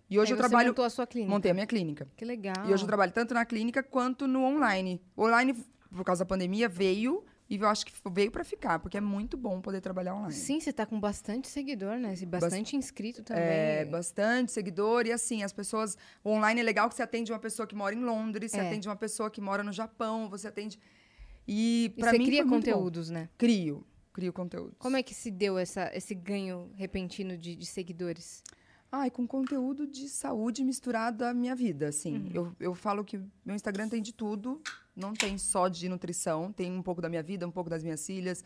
E 0.09 0.17
hoje 0.19 0.31
Aí 0.33 0.33
eu 0.33 0.37
você 0.43 0.49
trabalho... 0.49 0.69
montou 0.69 0.83
a 0.83 0.89
sua 0.89 1.05
clínica. 1.05 1.31
Montei 1.31 1.51
a 1.51 1.53
minha 1.53 1.67
clínica. 1.67 2.07
Que 2.17 2.25
legal. 2.25 2.67
E 2.67 2.73
hoje 2.73 2.83
eu 2.83 2.87
trabalho 2.87 3.11
tanto 3.11 3.33
na 3.35 3.45
clínica 3.45 3.83
quanto 3.83 4.27
no 4.27 4.43
online. 4.43 4.99
O 5.15 5.25
online, 5.25 5.53
por 5.95 6.03
causa 6.03 6.25
da 6.25 6.27
pandemia, 6.27 6.67
veio... 6.67 7.23
E 7.49 7.55
eu 7.57 7.67
acho 7.67 7.83
que 7.85 7.91
veio 8.11 8.29
para 8.29 8.43
ficar, 8.43 8.77
porque 8.77 8.95
é 8.95 9.01
muito 9.01 9.35
bom 9.35 9.59
poder 9.59 9.81
trabalhar 9.81 10.13
online. 10.13 10.33
Sim, 10.33 10.59
você 10.59 10.71
tá 10.71 10.85
com 10.85 10.99
bastante 10.99 11.47
seguidor, 11.47 11.97
né? 11.97 12.13
E 12.21 12.25
bastante 12.25 12.75
inscrito 12.75 13.23
também. 13.23 13.43
É, 13.43 13.85
bastante 13.85 14.51
seguidor. 14.51 15.07
E 15.07 15.11
assim, 15.11 15.41
as 15.41 15.51
pessoas. 15.51 15.97
O 16.23 16.29
online 16.29 16.61
é 16.61 16.63
legal 16.63 16.87
que 16.87 16.93
você 16.93 17.01
atende 17.01 17.31
uma 17.31 17.39
pessoa 17.39 17.65
que 17.65 17.73
mora 17.73 17.95
em 17.95 18.03
Londres, 18.03 18.51
você 18.51 18.59
É. 18.59 18.67
atende 18.67 18.87
uma 18.87 18.95
pessoa 18.95 19.31
que 19.31 19.41
mora 19.41 19.63
no 19.63 19.71
Japão, 19.73 20.29
você 20.29 20.47
atende. 20.47 20.79
E 21.47 21.85
E 21.95 21.99
para 21.99 22.11
você 22.11 22.19
mim 22.19 22.25
cria 22.25 22.45
conteúdos, 22.45 23.09
né? 23.09 23.27
Crio, 23.35 23.83
crio 24.13 24.31
conteúdo. 24.31 24.75
Como 24.77 24.95
é 24.95 25.01
que 25.01 25.15
se 25.15 25.31
deu 25.31 25.57
essa, 25.57 25.89
esse 25.95 26.13
ganho 26.13 26.69
repentino 26.75 27.35
de, 27.35 27.55
de 27.55 27.65
seguidores? 27.65 28.43
Ai, 28.91 29.11
com 29.11 29.27
conteúdo 29.27 29.85
de 29.85 30.09
saúde 30.09 30.63
misturado 30.63 31.23
à 31.23 31.33
minha 31.33 31.55
vida, 31.55 31.89
assim. 31.89 32.31
Eu, 32.33 32.55
eu 32.59 32.73
falo 32.73 33.03
que 33.03 33.19
meu 33.45 33.55
Instagram 33.55 33.87
tem 33.87 34.01
de 34.01 34.11
tudo, 34.11 34.59
não 34.95 35.13
tem 35.13 35.37
só 35.37 35.67
de 35.67 35.87
nutrição, 35.87 36.51
tem 36.51 36.71
um 36.71 36.81
pouco 36.81 36.99
da 37.01 37.07
minha 37.07 37.21
vida, 37.21 37.47
um 37.47 37.51
pouco 37.51 37.69
das 37.69 37.83
minhas 37.83 38.03
filhas. 38.03 38.43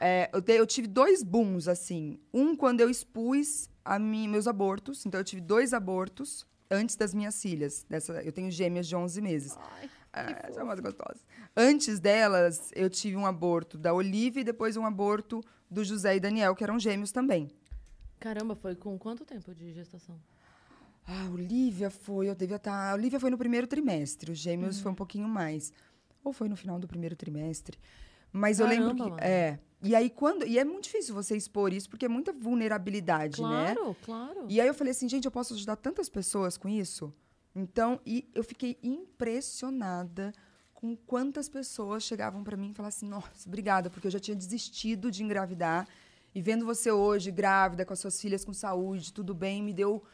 É, 0.00 0.30
eu, 0.32 0.40
te- 0.40 0.52
eu 0.52 0.66
tive 0.66 0.88
dois 0.88 1.22
booms, 1.22 1.68
assim. 1.68 2.18
Um 2.32 2.56
quando 2.56 2.80
eu 2.80 2.88
expus 2.88 3.68
a 3.84 3.98
meus 3.98 4.46
abortos, 4.46 5.04
então 5.04 5.20
eu 5.20 5.24
tive 5.24 5.42
dois 5.42 5.74
abortos 5.74 6.46
antes 6.70 6.96
das 6.96 7.12
minhas 7.12 7.40
filhas. 7.40 7.84
Dessa, 7.88 8.14
eu 8.22 8.32
tenho 8.32 8.50
gêmeas 8.50 8.88
de 8.88 8.96
11 8.96 9.20
meses. 9.20 9.58
É, 10.12 10.52
são 10.52 10.64
mais 10.64 10.80
gostosas. 10.80 11.22
Antes 11.54 12.00
delas, 12.00 12.70
eu 12.74 12.88
tive 12.88 13.16
um 13.16 13.26
aborto 13.26 13.76
da 13.76 13.92
Olivia 13.92 14.40
e 14.40 14.44
depois 14.44 14.74
um 14.78 14.86
aborto 14.86 15.42
do 15.70 15.84
José 15.84 16.16
e 16.16 16.20
Daniel, 16.20 16.54
que 16.54 16.64
eram 16.64 16.78
gêmeos 16.78 17.12
também. 17.12 17.50
Caramba, 18.18 18.54
foi 18.54 18.74
com 18.74 18.98
quanto 18.98 19.24
tempo 19.24 19.54
de 19.54 19.72
gestação? 19.72 20.18
Ah, 21.06 21.28
Olivia 21.32 21.88
foi, 21.88 22.28
eu 22.28 22.34
devia 22.34 22.56
estar. 22.56 22.90
A 22.90 22.94
Olivia 22.94 23.20
foi 23.20 23.30
no 23.30 23.38
primeiro 23.38 23.66
trimestre, 23.66 24.32
os 24.32 24.38
gêmeos 24.38 24.80
foi 24.80 24.90
um 24.90 24.94
pouquinho 24.94 25.28
mais. 25.28 25.72
Ou 26.24 26.32
foi 26.32 26.48
no 26.48 26.56
final 26.56 26.78
do 26.78 26.88
primeiro 26.88 27.14
trimestre. 27.14 27.78
Mas 28.32 28.58
eu 28.58 28.66
lembro 28.66 28.88
Caramba, 28.88 29.04
que. 29.04 29.10
mano. 29.10 29.22
É. 29.22 29.58
E 29.82 29.94
aí, 29.94 30.10
quando. 30.10 30.44
E 30.46 30.58
é 30.58 30.64
muito 30.64 30.84
difícil 30.84 31.14
você 31.14 31.36
expor 31.36 31.72
isso, 31.72 31.88
porque 31.88 32.06
é 32.06 32.08
muita 32.08 32.32
vulnerabilidade, 32.32 33.40
né? 33.40 33.74
Claro, 33.74 33.96
claro. 34.04 34.46
E 34.48 34.60
aí 34.60 34.66
eu 34.66 34.74
falei 34.74 34.90
assim, 34.90 35.08
gente, 35.08 35.26
eu 35.26 35.30
posso 35.30 35.54
ajudar 35.54 35.76
tantas 35.76 36.08
pessoas 36.08 36.56
com 36.56 36.68
isso? 36.68 37.14
Então, 37.54 38.00
e 38.04 38.28
eu 38.34 38.42
fiquei 38.42 38.76
impressionada 38.82 40.32
com 40.74 40.94
quantas 40.94 41.48
pessoas 41.48 42.02
chegavam 42.02 42.44
para 42.44 42.56
mim 42.56 42.70
e 42.70 42.74
falavam 42.74 42.88
assim, 42.88 43.08
nossa, 43.08 43.48
obrigada, 43.48 43.88
porque 43.88 44.06
eu 44.06 44.10
já 44.10 44.20
tinha 44.20 44.36
desistido 44.36 45.10
de 45.10 45.22
engravidar. 45.22 45.88
E 46.36 46.42
vendo 46.42 46.66
você 46.66 46.92
hoje, 46.92 47.30
grávida, 47.30 47.82
com 47.86 47.94
as 47.94 47.98
suas 47.98 48.20
filhas 48.20 48.44
com 48.44 48.52
saúde, 48.52 49.10
tudo 49.10 49.34
bem, 49.34 49.62
me 49.62 49.72
deu 49.72 50.04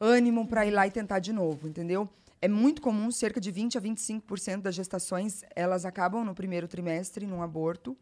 ânimo 0.00 0.48
para 0.48 0.64
ir 0.64 0.70
lá 0.70 0.86
e 0.86 0.90
tentar 0.90 1.18
de 1.18 1.34
novo, 1.34 1.68
entendeu? 1.68 2.08
É 2.40 2.48
muito 2.48 2.80
comum, 2.80 3.10
cerca 3.10 3.38
de 3.38 3.50
20 3.50 3.76
a 3.76 3.80
25% 3.82 4.62
das 4.62 4.74
gestações, 4.74 5.42
elas 5.54 5.84
acabam 5.84 6.24
no 6.24 6.34
primeiro 6.34 6.66
trimestre, 6.66 7.26
num 7.26 7.42
aborto. 7.42 7.94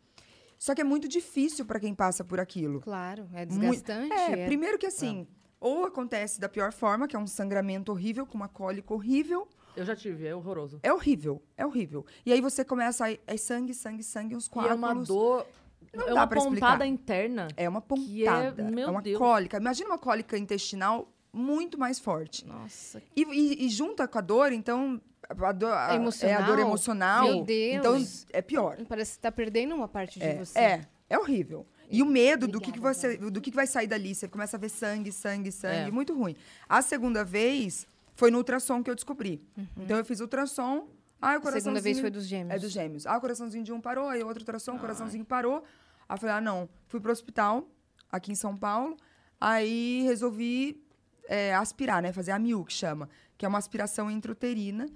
Só 0.57 0.73
que 0.73 0.83
é 0.83 0.85
muito 0.85 1.09
difícil 1.09 1.65
para 1.67 1.81
quem 1.81 1.97
passa 1.97 2.23
por 2.23 2.39
aquilo. 2.39 2.81
Claro, 2.81 3.29
é 3.33 3.45
Muito- 3.45 3.59
desgastante. 3.59 4.13
É, 4.15 4.47
primeiro 4.47 4.79
que 4.79 4.87
assim, 4.87 5.27
ou 5.59 5.85
acontece 5.85 6.39
da 6.41 6.49
pior 6.49 6.73
forma, 6.73 7.09
que 7.09 7.17
é 7.17 7.19
um 7.19 7.27
sangramento 7.27 7.91
horrível, 7.91 8.25
com 8.25 8.37
uma 8.37 8.49
cólica 8.49 8.95
horrível. 8.95 9.49
Eu 9.77 9.85
já 9.85 9.97
tive, 9.97 10.29
é 10.29 10.35
horroroso. 10.35 10.79
É 10.81 10.93
horrível, 10.93 11.43
é 11.57 11.67
horrível. 11.67 12.07
E 12.25 12.33
aí 12.33 12.41
você 12.41 12.65
começa 12.65 13.07
a. 13.07 13.13
É 13.27 13.37
sangue, 13.37 13.75
sangue, 13.75 14.05
sangue, 14.05 14.37
uns 14.37 14.47
E 14.47 14.49
é 14.49 14.53
coágulos. 14.53 14.79
uma 14.81 14.95
dor. 15.05 15.47
Não 15.95 16.05
é 16.05 16.07
dá 16.09 16.15
uma 16.15 16.27
pra 16.27 16.39
explicar. 16.39 16.67
pontada 16.67 16.87
interna. 16.87 17.49
É 17.57 17.69
uma 17.69 17.79
é- 17.79 17.83
pontada. 17.83 18.63
É, 18.63 18.71
meu 18.71 18.91
uma 18.91 19.03
Deus. 19.03 19.19
cólica. 19.19 19.57
Imagina 19.57 19.89
uma 19.91 19.99
cólica 19.99 20.37
intestinal 20.39 21.11
muito 21.33 21.79
mais 21.79 21.99
forte. 21.99 22.47
Nossa, 22.47 23.03
E, 23.17 23.23
e- 23.23 23.67
e 23.67 23.69
junta 23.69 24.07
com 24.09 24.19
a 24.19 24.21
dor, 24.21 24.53
então. 24.53 25.01
A 25.29 25.53
dor, 25.53 25.73
a- 25.73 25.95
Emocional? 25.95 26.41
É 26.41 26.43
a 26.43 26.47
dor 26.47 26.59
emocional. 26.59 27.25
Meu 27.25 27.45
Deus. 27.45 27.77
Então 27.77 28.29
é 28.33 28.41
pior. 28.41 28.79
parece 28.89 29.15
que 29.17 29.19
tá 29.21 29.31
perdendo 29.31 29.75
uma 29.75 29.87
parte 29.89 30.19
de 30.19 30.25
É, 30.25 30.35
você. 30.37 30.59
é, 30.59 30.81
é 31.11 31.19
horrível. 31.19 31.67
E 31.91 32.03
o 32.03 32.07
medo 32.07 32.47
do 32.47 32.61
que, 32.61 32.71
que, 32.73 32.81
você, 32.81 33.17
do 33.17 33.41
que, 33.41 33.51
que 33.51 33.57
vai 33.57 33.67
sair 33.67 33.87
dali. 33.87 34.15
Você 34.15 34.29
começa 34.29 34.57
a 34.57 34.61
ver 34.61 34.69
sangue, 34.69 35.11
sangue, 35.13 35.51
sangue. 35.53 35.89
É. 35.89 35.91
Muito 35.91 36.15
ruim. 36.15 36.35
A 36.69 36.81
segunda 36.83 37.25
vez 37.25 37.87
foi 38.15 38.31
no 38.31 38.39
ultrassom 38.39 38.83
que 38.83 38.91
eu 38.91 38.95
descobri. 38.95 39.43
Então 39.77 39.97
eu 39.99 40.05
fiz 40.05 40.21
ultrassom. 40.21 40.87
Ah, 41.21 41.29
o 41.29 41.31
Uhum. 41.31 41.37
A 41.37 41.41
coraçãozinho... 41.41 41.63
segunda 41.63 41.81
vez 41.81 42.01
foi 42.01 42.11
dos 42.11 42.27
gêmeos. 42.27 42.55
É 42.55 42.59
dos 42.59 42.71
gêmeos. 42.73 43.07
Ah, 43.07 43.17
o 43.17 43.21
coraçãozinho 43.21 43.65
de 43.65 43.73
um 43.73 43.81
parou, 43.81 44.09
aí 44.09 44.23
o 44.23 44.27
outro 44.27 44.43
ultrassom, 44.43 44.77
o 44.77 44.79
coraçãozinho 44.79 45.25
parou. 45.25 45.65
Aí 46.09 46.15
eu 46.15 46.19
falei, 46.19 46.35
ah, 46.37 46.41
não. 46.41 46.69
Fui 46.87 47.01
pro 47.01 47.13
hospital, 47.13 47.69
aqui 48.11 48.33
em 48.33 48.35
São 48.35 48.57
Paulo. 48.57 48.97
Aí 49.41 50.03
resolvi 50.05 50.83
é, 51.29 51.55
aspirar, 51.55 52.03
né? 52.03 52.13
Fazer 52.13 52.33
a 52.33 52.39
MIU, 52.39 52.65
que 52.65 52.73
chama. 52.73 53.09
Que 53.37 53.45
é 53.45 53.49
uma 53.49 53.59
aspiração 53.59 54.11
intrauterina. 54.11 54.89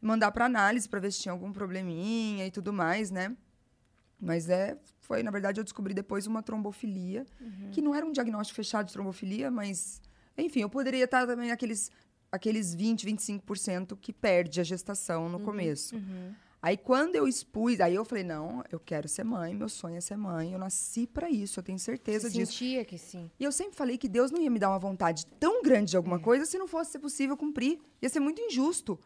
Mandar 0.00 0.32
pra 0.32 0.46
análise 0.46 0.88
pra 0.88 1.00
ver 1.00 1.12
se 1.12 1.20
tinha 1.20 1.32
algum 1.32 1.52
probleminha 1.52 2.46
e 2.46 2.50
tudo 2.50 2.72
mais, 2.72 3.10
né? 3.10 3.36
Mas 4.20 4.48
é, 4.48 4.78
foi, 5.00 5.22
na 5.22 5.30
verdade, 5.32 5.58
eu 5.58 5.64
descobri 5.64 5.92
depois 5.92 6.26
uma 6.28 6.42
trombofilia, 6.42 7.26
que 7.72 7.82
não 7.82 7.92
era 7.92 8.06
um 8.06 8.12
diagnóstico 8.12 8.54
fechado 8.56 8.86
de 8.86 8.92
trombofilia, 8.92 9.50
mas, 9.50 10.00
enfim, 10.38 10.60
eu 10.60 10.70
poderia 10.70 11.04
estar 11.04 11.26
também 11.26 11.50
aqueles, 11.50 11.90
aqueles 12.32 12.74
20, 12.74 13.06
25% 13.06 13.96
que 14.00 14.12
perde 14.12 14.60
a 14.60 14.64
gestação 14.64 15.28
no 15.28 15.38
começo. 15.38 15.94
Uhum. 15.94 16.32
Aí 16.62 16.76
quando 16.76 17.16
eu 17.16 17.26
expus, 17.26 17.80
aí 17.80 17.94
eu 17.94 18.04
falei, 18.04 18.22
não, 18.22 18.62
eu 18.70 18.78
quero 18.78 19.08
ser 19.08 19.24
mãe, 19.24 19.52
meu 19.52 19.68
sonho 19.68 19.96
é 19.96 20.00
ser 20.00 20.16
mãe, 20.16 20.52
eu 20.52 20.58
nasci 20.60 21.08
pra 21.08 21.28
isso, 21.28 21.58
eu 21.58 21.64
tenho 21.64 21.78
certeza 21.78 22.30
Você 22.30 22.38
disso. 22.38 22.52
sentia 22.52 22.84
que 22.84 22.96
sim. 22.96 23.28
E 23.38 23.42
eu 23.42 23.50
sempre 23.50 23.76
falei 23.76 23.98
que 23.98 24.08
Deus 24.08 24.30
não 24.30 24.40
ia 24.40 24.48
me 24.48 24.60
dar 24.60 24.70
uma 24.70 24.78
vontade 24.78 25.26
tão 25.40 25.60
grande 25.60 25.90
de 25.90 25.96
alguma 25.96 26.20
coisa 26.20 26.46
se 26.46 26.56
não 26.56 26.68
fosse 26.68 26.98
possível 27.00 27.36
cumprir. 27.36 27.80
Ia 28.00 28.08
ser 28.08 28.20
muito 28.20 28.40
injusto. 28.40 28.98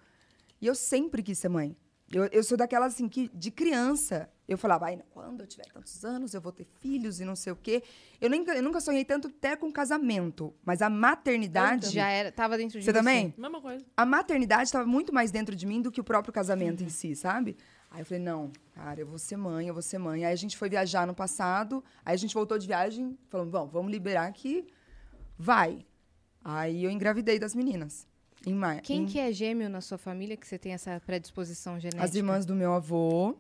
E 0.61 0.67
eu 0.67 0.75
sempre 0.75 1.23
quis 1.23 1.39
ser 1.39 1.49
mãe. 1.49 1.75
Eu, 2.13 2.27
eu 2.27 2.45
sou 2.45 2.57
daquela 2.57 2.87
assim 2.87 3.09
que, 3.09 3.29
de 3.35 3.51
criança, 3.51 4.31
eu 4.47 4.57
falava, 4.57 4.87
Ai, 4.87 5.01
quando 5.11 5.41
eu 5.41 5.47
tiver 5.47 5.67
tantos 5.73 6.05
anos, 6.05 6.35
eu 6.35 6.41
vou 6.41 6.53
ter 6.53 6.65
filhos 6.81 7.21
e 7.21 7.25
não 7.25 7.35
sei 7.35 7.53
o 7.53 7.57
quê. 7.57 7.83
Eu, 8.21 8.31
nem, 8.31 8.45
eu 8.47 8.63
nunca 8.63 8.81
sonhei 8.81 9.05
tanto 9.05 9.27
até 9.27 9.57
com 9.57 9.73
casamento. 9.73 10.55
Mas 10.65 10.83
a 10.83 10.89
maternidade. 10.89 11.91
Já 11.91 12.09
era, 12.09 12.31
tava 12.31 12.57
dentro 12.57 12.79
de 12.79 12.85
Você 12.85 12.93
também? 12.93 13.35
Mesma 13.37 13.61
coisa. 13.61 13.85
A 13.97 14.07
maternidade 14.07 14.65
estava 14.65 14.87
muito 14.87 15.13
mais 15.13 15.33
dentro 15.33 15.57
de 15.57 15.67
mim 15.67 15.83
do 15.83 15.91
que 15.91 16.01
o 16.01 16.05
próprio 16.05 16.33
casamento 16.33 16.85
em 16.85 16.89
si, 16.89 17.17
sabe? 17.17 17.57
Aí 17.91 18.03
eu 18.03 18.07
falei, 18.07 18.23
não, 18.23 18.53
cara, 18.73 19.01
eu 19.01 19.07
vou 19.07 19.19
ser 19.19 19.37
mãe, 19.37 19.67
eu 19.67 19.75
vou 19.75 19.83
ser 19.83 19.99
mãe. 19.99 20.25
Aí 20.25 20.33
a 20.33 20.37
gente 20.37 20.57
foi 20.57 20.69
viajar 20.69 21.07
no 21.07 21.15
passado, 21.15 21.83
aí 22.05 22.15
a 22.15 22.19
gente 22.19 22.35
voltou 22.35 22.57
de 22.57 22.67
viagem, 22.67 23.19
falando, 23.29 23.51
bom, 23.51 23.67
vamos 23.67 23.91
liberar 23.91 24.31
que 24.33 24.67
vai. 25.37 25.85
Aí 26.45 26.85
eu 26.85 26.91
engravidei 26.91 27.39
das 27.39 27.55
meninas. 27.55 28.07
Em 28.47 28.55
maio. 28.55 28.81
Quem 28.83 29.05
que 29.07 29.19
é 29.19 29.33
gêmeo 29.33 29.69
na 29.69 29.81
sua 29.81 29.99
família 29.99 30.37
que 30.37 30.47
você 30.47 30.57
tem 30.57 30.73
essa 30.73 31.01
predisposição 31.05 31.81
genética? 31.81 32.05
As 32.05 32.15
irmãs 32.15 32.47
do 32.47 32.55
meu 32.55 32.73
avô. 32.73 33.37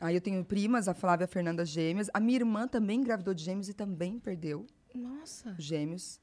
Aí 0.00 0.14
eu 0.14 0.20
tenho 0.20 0.42
primas, 0.44 0.88
a 0.88 0.94
Flávia 0.94 1.24
e 1.24 1.26
a 1.26 1.28
Fernanda 1.28 1.64
gêmeas. 1.66 2.08
A 2.14 2.20
minha 2.20 2.38
irmã 2.38 2.66
também 2.66 3.00
engravidou 3.00 3.34
de 3.34 3.44
gêmeos 3.44 3.68
e 3.68 3.74
também 3.74 4.18
perdeu 4.18 4.66
Nossa. 4.94 5.54
gêmeos 5.58 6.18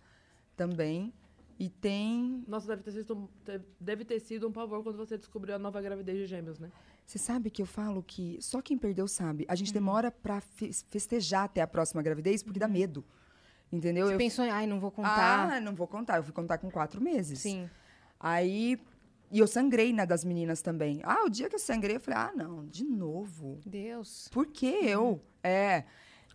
também. 0.58 1.14
E 1.60 1.70
tem 1.70 2.44
Nossa, 2.48 2.68
deve 2.68 2.84
ter, 2.84 2.92
sido, 2.92 3.16
um- 3.16 3.28
deve 3.80 4.04
ter 4.04 4.20
sido 4.20 4.48
um 4.48 4.52
pavor 4.52 4.82
quando 4.84 4.98
você 4.98 5.18
descobriu 5.18 5.56
a 5.56 5.60
nova 5.60 5.82
gravidez 5.82 6.18
de 6.18 6.26
gêmeos, 6.26 6.58
né? 6.60 6.72
Você 7.06 7.18
sabe 7.20 7.50
que 7.52 7.62
eu 7.62 7.66
falo 7.66 8.02
que 8.02 8.38
só 8.42 8.62
quem 8.62 8.78
perdeu 8.78 9.08
sabe. 9.08 9.46
A 9.48 9.56
gente 9.56 9.68
Uhum. 9.68 9.74
demora 9.76 10.10
pra 10.12 10.42
fe- 10.42 10.72
festejar 10.90 11.44
até 11.44 11.62
a 11.62 11.68
próxima 11.68 12.02
gravidez 12.02 12.42
porque 12.42 12.60
dá 12.60 12.68
medo. 12.68 13.06
Entendeu? 13.72 14.06
Uhum. 14.06 14.10
Você 14.12 14.16
Eu- 14.16 14.18
pensou, 14.18 14.46
ai, 14.46 14.66
não 14.66 14.80
vou 14.80 14.90
contar. 14.92 15.52
Ah, 15.54 15.60
não 15.62 15.76
vou 15.76 15.88
contar. 15.88 16.18
Eu 16.18 16.24
fui 16.24 16.34
contar 16.34 16.58
com 16.58 16.70
quatro 16.72 17.00
meses. 17.02 17.40
Sim. 17.40 17.70
Aí. 18.20 18.78
E 19.32 19.40
eu 19.40 19.48
sangrei 19.48 19.92
na 19.92 20.06
das 20.06 20.24
meninas 20.24 20.62
também. 20.62 21.02
Ah, 21.04 21.26
o 21.26 21.30
dia 21.30 21.50
que 21.50 21.56
eu 21.56 21.60
sangrei, 21.60 21.96
eu 21.96 22.00
falei, 22.00 22.20
ah, 22.20 22.32
não, 22.36 22.66
de 22.68 22.86
novo. 22.86 23.60
Deus. 23.66 24.30
Por 24.32 24.46
que 24.46 24.68
eu? 24.68 25.22
É. 25.44 25.84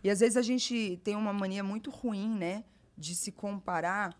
E 0.03 0.09
às 0.09 0.19
vezes 0.19 0.37
a 0.37 0.41
gente 0.41 0.99
tem 1.03 1.15
uma 1.15 1.33
mania 1.33 1.63
muito 1.63 1.89
ruim, 1.89 2.35
né? 2.35 2.63
De 2.97 3.15
se 3.15 3.31
comparar 3.31 4.15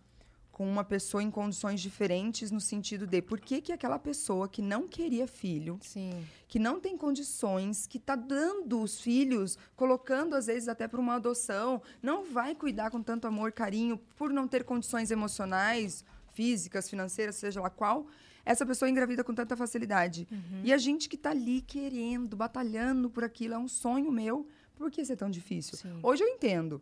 com 0.61 0.69
uma 0.69 0.83
pessoa 0.83 1.23
em 1.23 1.31
condições 1.31 1.81
diferentes 1.81 2.51
no 2.51 2.59
sentido 2.59 3.07
de 3.07 3.19
por 3.19 3.39
que, 3.39 3.61
que 3.61 3.71
aquela 3.71 3.97
pessoa 3.97 4.47
que 4.47 4.61
não 4.61 4.87
queria 4.87 5.25
filho, 5.25 5.79
Sim. 5.81 6.23
que 6.47 6.59
não 6.59 6.79
tem 6.79 6.95
condições, 6.95 7.87
que 7.87 7.97
está 7.97 8.15
dando 8.15 8.79
os 8.79 8.99
filhos, 8.99 9.57
colocando 9.75 10.35
às 10.35 10.45
vezes 10.45 10.67
até 10.67 10.87
para 10.87 10.99
uma 10.99 11.15
adoção, 11.15 11.81
não 11.99 12.23
vai 12.23 12.53
cuidar 12.53 12.91
com 12.91 13.01
tanto 13.01 13.25
amor, 13.25 13.51
carinho, 13.51 13.97
por 14.15 14.31
não 14.31 14.47
ter 14.47 14.63
condições 14.63 15.09
emocionais, 15.09 16.05
físicas, 16.33 16.89
financeiras, 16.89 17.35
seja 17.35 17.61
lá 17.61 17.69
qual, 17.69 18.07
essa 18.45 18.65
pessoa 18.65 18.89
engravida 18.89 19.23
com 19.23 19.33
tanta 19.33 19.55
facilidade. 19.55 20.27
Uhum. 20.31 20.61
E 20.63 20.73
a 20.73 20.77
gente 20.77 21.07
que 21.07 21.15
está 21.15 21.29
ali 21.31 21.61
querendo, 21.61 22.35
batalhando 22.35 23.09
por 23.09 23.23
aquilo, 23.23 23.53
é 23.53 23.57
um 23.57 23.67
sonho 23.67 24.11
meu, 24.11 24.47
por 24.75 24.89
que 24.89 25.03
ser 25.05 25.15
tão 25.15 25.29
difícil? 25.29 25.77
Sim. 25.77 25.91
Uhum. 25.91 25.99
Hoje 26.03 26.23
eu 26.23 26.27
entendo. 26.27 26.81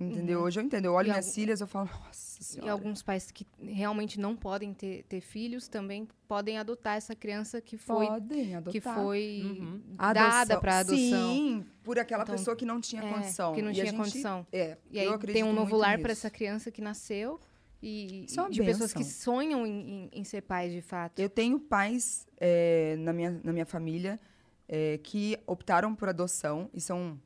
Entendeu? 0.00 0.40
Hoje 0.40 0.58
eu 0.58 0.64
entendo. 0.64 0.86
Eu 0.86 0.94
olho 0.94 1.06
E 1.06 1.10
minhas 1.10 1.26
algum- 1.26 1.34
filhas 1.34 1.60
eu 1.60 1.66
falo, 1.68 1.88
nossa 2.06 2.40
E 2.40 2.44
senhora. 2.44 2.72
alguns 2.72 3.02
pais 3.04 3.30
que 3.30 3.46
realmente 3.62 4.18
não 4.18 4.34
podem 4.34 4.74
ter, 4.74 5.04
ter 5.04 5.20
filhos 5.20 5.68
também 5.68 6.08
podem 6.26 6.58
adotar 6.58 6.96
essa 6.96 7.14
criança 7.14 7.60
que 7.60 7.76
foi, 7.76 8.06
Podem 8.06 8.56
adotar. 8.56 8.72
que 8.72 8.80
foi 8.80 9.42
Uhum. 9.60 9.80
dada 10.12 10.58
para 10.58 10.80
adoção. 10.80 10.96
Sim, 10.96 11.64
por 11.84 12.00
aquela 12.00 12.24
Então, 12.24 12.34
pessoa 12.34 12.56
que 12.56 12.66
não 12.66 12.80
tinha 12.80 13.00
é, 13.02 13.12
condição. 13.12 13.54
que 13.54 13.62
não 13.62 13.68
E 13.68 13.72
a 13.72 13.74
tinha 13.74 13.86
gente- 13.86 13.96
condição. 13.96 14.44
É, 14.50 14.76
E 14.90 14.96
eu 14.98 15.02
aí 15.02 15.08
acredito 15.14 15.34
tem 15.34 15.44
um 15.44 15.52
novo 15.52 15.76
lar 15.76 15.98
para 16.00 16.10
essa 16.10 16.28
criança 16.28 16.70
que 16.72 16.80
nasceu 16.82 17.38
e 17.82 18.24
Isso 18.26 18.40
é 18.40 18.48
de 18.48 18.62
pessoas 18.62 18.92
que 18.92 19.04
sonham 19.04 19.66
em, 19.66 20.04
em- 20.04 20.10
em 20.12 20.24
ser 20.24 20.42
pais 20.42 20.72
de 20.72 20.80
fato. 20.80 21.18
Eu 21.18 21.28
tenho 21.28 21.58
pais 21.58 22.26
é, 22.38 22.96
na, 22.98 23.12
minha, 23.12 23.40
na 23.42 23.52
minha 23.52 23.66
família 23.66 24.20
é, 24.68 24.98
que 24.98 25.36
optaram 25.46 25.94
por 25.94 26.08
adoção 26.08 26.70
e 26.72 26.80
são 26.80 27.20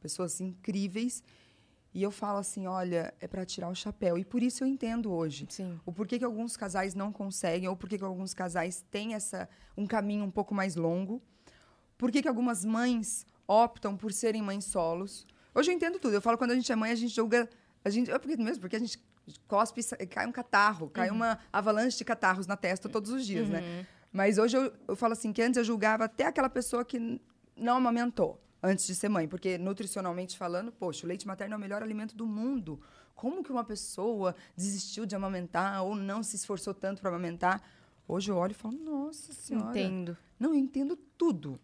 pessoas 0.00 0.40
incríveis. 0.40 1.22
E 1.94 2.02
eu 2.02 2.10
falo 2.10 2.38
assim, 2.38 2.66
olha, 2.66 3.12
é 3.20 3.26
para 3.26 3.44
tirar 3.44 3.68
o 3.68 3.74
chapéu. 3.74 4.16
E 4.18 4.24
por 4.24 4.42
isso 4.42 4.62
eu 4.64 4.68
entendo 4.68 5.10
hoje. 5.12 5.46
Sim. 5.48 5.78
O 5.84 5.92
porquê 5.92 6.18
que 6.18 6.24
alguns 6.24 6.56
casais 6.56 6.94
não 6.94 7.12
conseguem, 7.12 7.68
ou 7.68 7.76
porquê 7.76 7.98
que 7.98 8.04
alguns 8.04 8.32
casais 8.32 8.84
têm 8.90 9.14
essa, 9.14 9.48
um 9.76 9.86
caminho 9.86 10.24
um 10.24 10.30
pouco 10.30 10.54
mais 10.54 10.76
longo. 10.76 11.20
Por 11.96 12.10
que 12.12 12.26
algumas 12.28 12.64
mães 12.64 13.26
optam 13.46 13.96
por 13.96 14.12
serem 14.12 14.42
mães 14.42 14.64
solos. 14.66 15.26
Hoje 15.54 15.70
eu 15.70 15.74
entendo 15.74 15.98
tudo. 15.98 16.14
Eu 16.14 16.20
falo 16.20 16.36
quando 16.38 16.50
a 16.52 16.54
gente 16.54 16.70
é 16.70 16.76
mãe, 16.76 16.92
a 16.92 16.94
gente 16.94 17.14
julga... 17.14 17.48
A 17.84 17.90
gente, 17.90 18.10
é 18.10 18.18
porque, 18.18 18.36
mesmo 18.36 18.60
porque 18.60 18.76
a 18.76 18.78
gente 18.78 18.98
cospe, 19.46 19.80
e 20.00 20.06
cai 20.06 20.26
um 20.26 20.32
catarro, 20.32 20.88
cai 20.90 21.10
uma 21.10 21.38
avalanche 21.52 21.98
de 21.98 22.04
catarros 22.04 22.46
na 22.46 22.56
testa 22.56 22.88
todos 22.88 23.10
os 23.10 23.26
dias, 23.26 23.48
né? 23.48 23.86
Mas 24.12 24.38
hoje 24.38 24.56
eu, 24.56 24.72
eu 24.88 24.96
falo 24.96 25.12
assim, 25.12 25.32
que 25.32 25.42
antes 25.42 25.58
eu 25.58 25.64
julgava 25.64 26.04
até 26.04 26.26
aquela 26.26 26.48
pessoa 26.48 26.84
que 26.84 27.20
não 27.56 27.76
amamentou 27.76 28.40
antes 28.62 28.86
de 28.86 28.94
ser 28.94 29.08
mãe. 29.08 29.28
Porque, 29.28 29.58
nutricionalmente 29.58 30.36
falando, 30.36 30.72
poxa, 30.72 31.04
o 31.04 31.08
leite 31.08 31.26
materno 31.26 31.54
é 31.54 31.56
o 31.56 31.60
melhor 31.60 31.82
alimento 31.82 32.16
do 32.16 32.26
mundo. 32.26 32.80
Como 33.14 33.42
que 33.42 33.50
uma 33.50 33.64
pessoa 33.64 34.34
desistiu 34.56 35.04
de 35.04 35.14
amamentar 35.14 35.82
ou 35.84 35.94
não 35.94 36.22
se 36.22 36.36
esforçou 36.36 36.72
tanto 36.72 37.00
para 37.00 37.10
amamentar? 37.10 37.62
Hoje 38.06 38.30
eu 38.30 38.36
olho 38.36 38.52
e 38.52 38.54
falo, 38.54 38.74
nossa 38.78 39.32
senhora. 39.32 39.70
Entendo. 39.70 40.16
Não, 40.38 40.50
eu 40.50 40.56
entendo 40.56 40.96
tudo. 40.96 41.60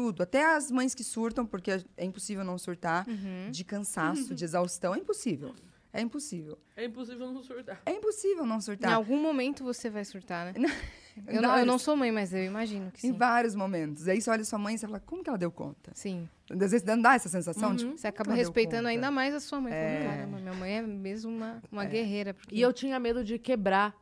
Tudo. 0.00 0.22
Até 0.22 0.44
as 0.56 0.70
mães 0.70 0.94
que 0.94 1.04
surtam, 1.04 1.44
porque 1.44 1.70
é 1.96 2.04
impossível 2.04 2.42
não 2.44 2.56
surtar, 2.58 3.06
Uhum. 3.08 3.50
de 3.50 3.64
cansaço, 3.64 4.34
de 4.34 4.44
exaustão. 4.44 4.94
É 4.94 4.98
impossível. 4.98 5.54
É 5.92 6.00
impossível. 6.00 6.58
É 6.76 6.84
impossível 6.84 7.32
não 7.32 7.42
surtar. 7.42 7.82
É 7.84 7.92
impossível 7.92 8.46
não 8.46 8.56
Em 8.56 8.60
surtar. 8.60 8.92
algum 8.94 9.20
momento 9.20 9.64
você 9.64 9.90
vai 9.90 10.04
surtar, 10.04 10.46
né? 10.46 10.54
Eu, 11.26 11.42
não, 11.42 11.58
eu 11.58 11.66
não 11.66 11.76
sou 11.86 11.96
mãe, 11.96 12.10
mas 12.12 12.32
eu 12.32 12.44
imagino 12.44 12.90
que 12.92 13.06
Em 13.06 13.10
sim. 13.10 13.18
vários 13.18 13.54
momentos. 13.54 14.06
Aí 14.08 14.20
você 14.22 14.30
olha 14.30 14.44
sua 14.44 14.58
mãe 14.60 14.76
e 14.76 14.78
você 14.78 14.86
fala, 14.86 15.00
como 15.00 15.22
que 15.24 15.28
ela 15.28 15.36
deu 15.36 15.50
conta? 15.50 15.90
Sim. 15.92 16.26
Às 16.48 16.58
vezes 16.70 16.82
não 16.84 17.02
dá 17.02 17.14
essa 17.14 17.28
sensação, 17.28 17.74
tipo, 17.76 17.98
Você 17.98 18.06
acaba 18.06 18.32
respeitando 18.32 18.86
ainda 18.88 19.10
mais 19.10 19.34
a 19.34 19.40
sua 19.40 19.60
mãe. 19.60 19.72
Falando, 19.72 20.04
Caramba, 20.08 20.38
minha 20.38 20.54
mãe 20.54 20.72
é 20.78 20.82
mesmo 20.82 21.30
uma, 21.30 21.60
uma 21.70 21.84
guerreira. 21.84 22.32
Porque... 22.32 22.54
E 22.54 22.60
eu 22.60 22.72
tinha 22.72 22.98
medo 23.00 23.22
de 23.24 23.38
quebrar 23.38 23.94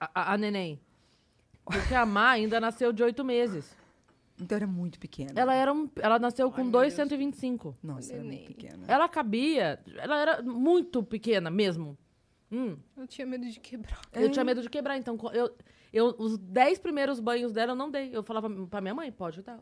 a, 0.00 0.10
a- 0.14 0.32
a 0.34 0.38
neném. 0.38 0.80
Porque 1.64 1.94
a 1.94 2.06
Má 2.06 2.30
ainda 2.30 2.58
nasceu 2.58 2.90
de 2.92 3.02
oito 3.02 3.22
meses. 3.22 3.76
Então 4.40 4.56
era 4.56 4.66
muito 4.66 4.98
pequena. 4.98 5.32
Ela 5.34 5.54
era 5.54 5.72
um, 5.72 5.88
ela 5.96 6.18
nasceu 6.18 6.50
com 6.50 6.68
2,125. 6.70 7.76
Nossa, 7.82 8.12
era 8.14 8.22
muito 8.22 8.44
pequena. 8.46 8.84
Ela 8.88 9.08
cabia, 9.08 9.78
ela 9.98 10.18
era 10.20 10.42
muito 10.42 11.02
pequena 11.02 11.50
mesmo. 11.50 11.96
Hum, 12.50 12.76
Eu 12.96 13.06
tinha 13.06 13.26
medo 13.26 13.48
de 13.48 13.60
quebrar. 13.60 14.00
Eu 14.12 14.30
tinha 14.30 14.44
medo 14.44 14.60
de 14.62 14.68
quebrar, 14.68 14.96
então 14.96 15.16
eu, 15.32 15.54
eu, 15.92 16.14
os 16.18 16.36
10 16.38 16.78
primeiros 16.80 17.20
banhos 17.20 17.52
dela 17.52 17.72
eu 17.72 17.76
não 17.76 17.90
dei. 17.90 18.10
Eu 18.12 18.22
falava 18.22 18.48
pra 18.66 18.80
minha 18.80 18.94
mãe, 18.94 19.12
pode 19.12 19.42
dar. 19.42 19.60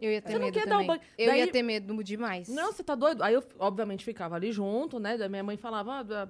Eu 0.00 0.10
ia 0.10 0.22
ter 0.22 0.28
Você 0.32 0.38
não 0.38 0.46
medo 0.46 0.54
quer 0.54 0.66
dar 0.66 0.76
um 0.78 0.80
também. 0.80 0.86
banho. 0.86 1.00
Eu 1.18 1.26
Daí- 1.26 1.40
ia 1.40 1.52
ter 1.52 1.62
medo 1.62 2.02
demais. 2.02 2.48
Não, 2.48 2.72
você 2.72 2.82
tá 2.82 2.94
doido? 2.94 3.22
Aí 3.22 3.34
eu, 3.34 3.42
obviamente, 3.58 4.02
ficava 4.02 4.34
ali 4.36 4.50
junto, 4.50 4.98
né? 4.98 5.18
Da 5.18 5.28
minha 5.28 5.42
mãe 5.42 5.58
falava, 5.58 5.96
ah, 5.98 6.02
da- 6.02 6.28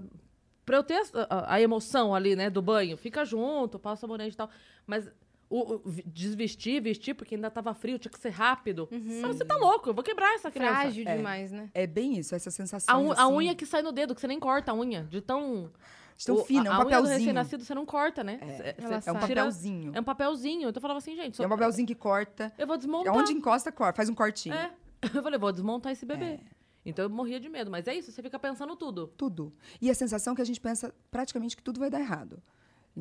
pra 0.66 0.76
eu 0.78 0.82
ter 0.82 0.94
a, 1.14 1.26
a- 1.36 1.54
a 1.54 1.60
emoção 1.60 2.12
ali, 2.12 2.34
né, 2.34 2.50
do 2.50 2.60
banho, 2.60 2.96
fica 2.96 3.24
junto, 3.24 3.78
passa 3.78 4.00
sabonete 4.00 4.34
e 4.34 4.36
tal. 4.36 4.50
Mas 4.84 5.08
o, 5.50 5.74
o 5.74 5.92
desvestir, 6.06 6.80
vestir, 6.80 7.12
porque 7.14 7.34
ainda 7.34 7.50
tava 7.50 7.74
frio, 7.74 7.98
tinha 7.98 8.10
que 8.10 8.18
ser 8.20 8.30
rápido. 8.30 8.88
Uhum. 8.90 9.20
Mas 9.20 9.36
você 9.36 9.44
tá 9.44 9.56
louco, 9.56 9.90
eu 9.90 9.94
vou 9.94 10.02
quebrar 10.04 10.32
essa 10.34 10.50
criança. 10.50 10.80
Frágil 10.82 11.04
É. 11.08 11.16
demais, 11.16 11.50
né? 11.50 11.68
É 11.74 11.86
bem 11.86 12.16
isso, 12.18 12.34
essa 12.34 12.50
sensação. 12.50 12.94
A, 12.94 12.98
un- 12.98 13.10
a 13.10 13.24
assim, 13.24 13.32
unha 13.34 13.54
que 13.54 13.66
sai 13.66 13.82
no 13.82 13.90
dedo, 13.92 14.14
que 14.14 14.20
você 14.20 14.28
nem 14.28 14.38
corta 14.40 14.70
a 14.70 14.74
unha, 14.74 15.02
de 15.04 15.20
tão... 15.20 15.70
de 16.16 16.24
tão 16.26 16.36
o- 16.36 16.44
fina, 16.44 16.66
é 16.66 16.68
a, 16.68 16.70
um 16.70 16.74
a 16.74 16.78
unha 16.78 16.84
do 16.84 16.90
papelzinho. 16.90 17.18
recém-nascido 17.18 17.64
você 17.64 17.74
não 17.74 17.84
corta, 17.84 18.22
né? 18.22 18.38
Ela 18.78 19.00
cê 19.02 19.10
É 19.10 19.12
um 19.12 19.18
papelzinho. 19.18 19.92
É 19.94 20.00
um 20.00 20.04
papelzinho. 20.04 20.68
Então 20.68 20.78
eu 20.78 20.82
falava 20.82 20.98
assim, 20.98 21.16
gente, 21.16 21.36
só- 21.36 21.42
É 21.42 21.46
um 21.46 21.50
papelzinho 21.50 21.86
que 21.86 21.94
corta. 21.96 22.52
eu 22.56 22.66
vou 22.66 22.76
desmontar. 22.76 23.12
Onde 23.14 23.32
encosta, 23.32 23.72
corta. 23.72 23.96
Faz 23.96 24.08
um 24.08 24.14
cortinho. 24.14 24.54
É. 24.54 24.70
Eu 25.14 25.22
falei, 25.22 25.38
vou 25.38 25.50
desmontar 25.50 25.90
esse 25.92 26.04
bebê. 26.06 26.38
Então 26.84 27.02
eu 27.06 27.10
morria 27.10 27.40
de 27.40 27.48
medo. 27.48 27.70
Mas 27.70 27.88
é 27.88 27.94
isso, 27.94 28.12
você 28.12 28.22
fica 28.22 28.38
pensando 28.38 28.76
tudo. 28.76 29.06
Tudo. 29.16 29.50
E 29.80 29.90
a 29.90 29.94
sensação 29.94 30.34
que 30.34 30.42
a 30.42 30.44
gente 30.44 30.60
pensa 30.60 30.94
praticamente 31.10 31.56
que 31.56 31.62
tudo 31.62 31.80
vai 31.80 31.88
dar 31.90 32.00
errado. 32.00 32.42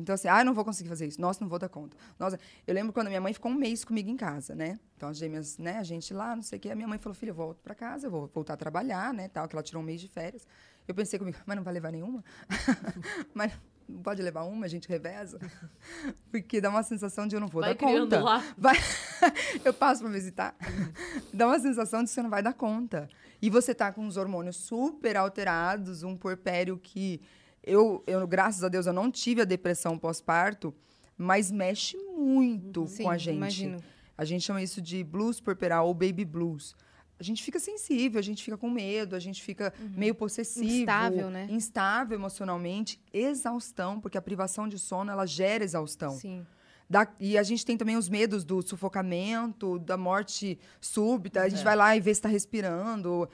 Então, 0.00 0.14
assim, 0.14 0.28
ah, 0.28 0.40
eu 0.40 0.44
não 0.44 0.54
vou 0.54 0.64
conseguir 0.64 0.88
fazer 0.88 1.06
isso. 1.06 1.20
Nossa, 1.20 1.40
não 1.40 1.48
vou 1.48 1.58
dar 1.58 1.68
conta. 1.68 1.96
Nossa, 2.18 2.38
eu 2.66 2.74
lembro 2.74 2.92
quando 2.92 3.08
minha 3.08 3.20
mãe 3.20 3.32
ficou 3.32 3.50
um 3.50 3.54
mês 3.54 3.84
comigo 3.84 4.10
em 4.10 4.16
casa, 4.16 4.54
né? 4.54 4.78
Então, 4.96 5.08
as 5.08 5.16
gêmeas, 5.16 5.58
né, 5.58 5.78
a 5.78 5.82
gente 5.82 6.12
lá, 6.12 6.34
não 6.34 6.42
sei 6.42 6.58
o 6.58 6.60
quê. 6.60 6.70
A 6.70 6.74
minha 6.74 6.88
mãe 6.88 6.98
falou, 6.98 7.14
filha, 7.14 7.30
eu 7.30 7.34
volto 7.34 7.62
pra 7.62 7.74
casa, 7.74 8.06
eu 8.06 8.10
vou 8.10 8.30
voltar 8.32 8.54
a 8.54 8.56
trabalhar, 8.56 9.14
né, 9.14 9.28
tal, 9.28 9.46
que 9.48 9.54
ela 9.54 9.62
tirou 9.62 9.82
um 9.82 9.86
mês 9.86 10.00
de 10.00 10.08
férias. 10.08 10.46
Eu 10.86 10.94
pensei 10.94 11.18
comigo, 11.18 11.38
mas 11.46 11.56
não 11.56 11.62
vai 11.62 11.72
levar 11.72 11.92
nenhuma? 11.92 12.24
mas 13.32 13.52
não 13.88 14.02
pode 14.02 14.22
levar 14.22 14.42
uma, 14.42 14.66
a 14.66 14.68
gente 14.68 14.88
reveza? 14.88 15.38
Porque 16.30 16.60
dá 16.60 16.70
uma 16.70 16.82
sensação 16.82 17.26
de 17.26 17.36
eu 17.36 17.40
não 17.40 17.48
vou 17.48 17.60
Vai 17.60 17.74
dar 17.74 17.78
conta. 17.78 18.20
lá. 18.20 18.44
Vai... 18.56 18.76
eu 19.64 19.74
passo 19.74 20.02
pra 20.02 20.10
visitar. 20.10 20.54
Dá 21.32 21.46
uma 21.46 21.58
sensação 21.58 22.02
de 22.02 22.08
que 22.08 22.14
você 22.14 22.22
não 22.22 22.30
vai 22.30 22.42
dar 22.42 22.54
conta. 22.54 23.08
E 23.42 23.50
você 23.50 23.74
tá 23.74 23.92
com 23.92 24.06
os 24.06 24.16
hormônios 24.16 24.56
super 24.56 25.16
alterados, 25.16 26.02
um 26.02 26.16
porpério 26.16 26.78
que 26.78 27.20
eu, 27.62 28.02
eu, 28.06 28.26
graças 28.26 28.62
a 28.64 28.68
Deus, 28.68 28.86
eu 28.86 28.92
não 28.92 29.10
tive 29.10 29.42
a 29.42 29.44
depressão 29.44 29.98
pós-parto, 29.98 30.74
mas 31.16 31.50
mexe 31.50 31.96
muito 32.16 32.86
Sim, 32.86 33.02
com 33.04 33.10
a 33.10 33.18
gente. 33.18 33.36
imagino. 33.36 33.78
A 34.16 34.24
gente 34.24 34.42
chama 34.44 34.62
isso 34.62 34.80
de 34.82 35.02
blues 35.04 35.40
puerperal 35.40 35.86
ou 35.86 35.94
baby 35.94 36.24
blues. 36.24 36.74
A 37.18 37.22
gente 37.22 37.42
fica 37.42 37.58
sensível, 37.60 38.18
a 38.18 38.22
gente 38.22 38.42
fica 38.42 38.56
com 38.56 38.70
medo, 38.70 39.14
a 39.14 39.18
gente 39.18 39.42
fica 39.42 39.72
meio 39.94 40.14
possessivo. 40.14 40.66
Uhum. 40.66 40.80
Instável, 40.80 41.30
né? 41.30 41.46
Instável 41.50 42.18
emocionalmente, 42.18 42.98
exaustão, 43.12 44.00
porque 44.00 44.16
a 44.16 44.22
privação 44.22 44.66
de 44.66 44.78
sono, 44.78 45.10
ela 45.10 45.26
gera 45.26 45.62
exaustão. 45.62 46.12
Sim. 46.12 46.46
Da- 46.88 47.06
e 47.20 47.36
a 47.38 47.42
gente 47.42 47.64
tem 47.64 47.76
também 47.76 47.96
os 47.96 48.08
medos 48.08 48.42
do 48.42 48.62
sufocamento, 48.62 49.78
da 49.78 49.96
morte 49.98 50.58
súbita. 50.80 51.42
A 51.42 51.46
É. 51.46 51.50
gente 51.50 51.62
vai 51.62 51.76
lá 51.76 51.94
e 51.94 52.00
vê 52.00 52.14
se 52.14 52.22
tá 52.22 52.28
respirando. 52.28 53.28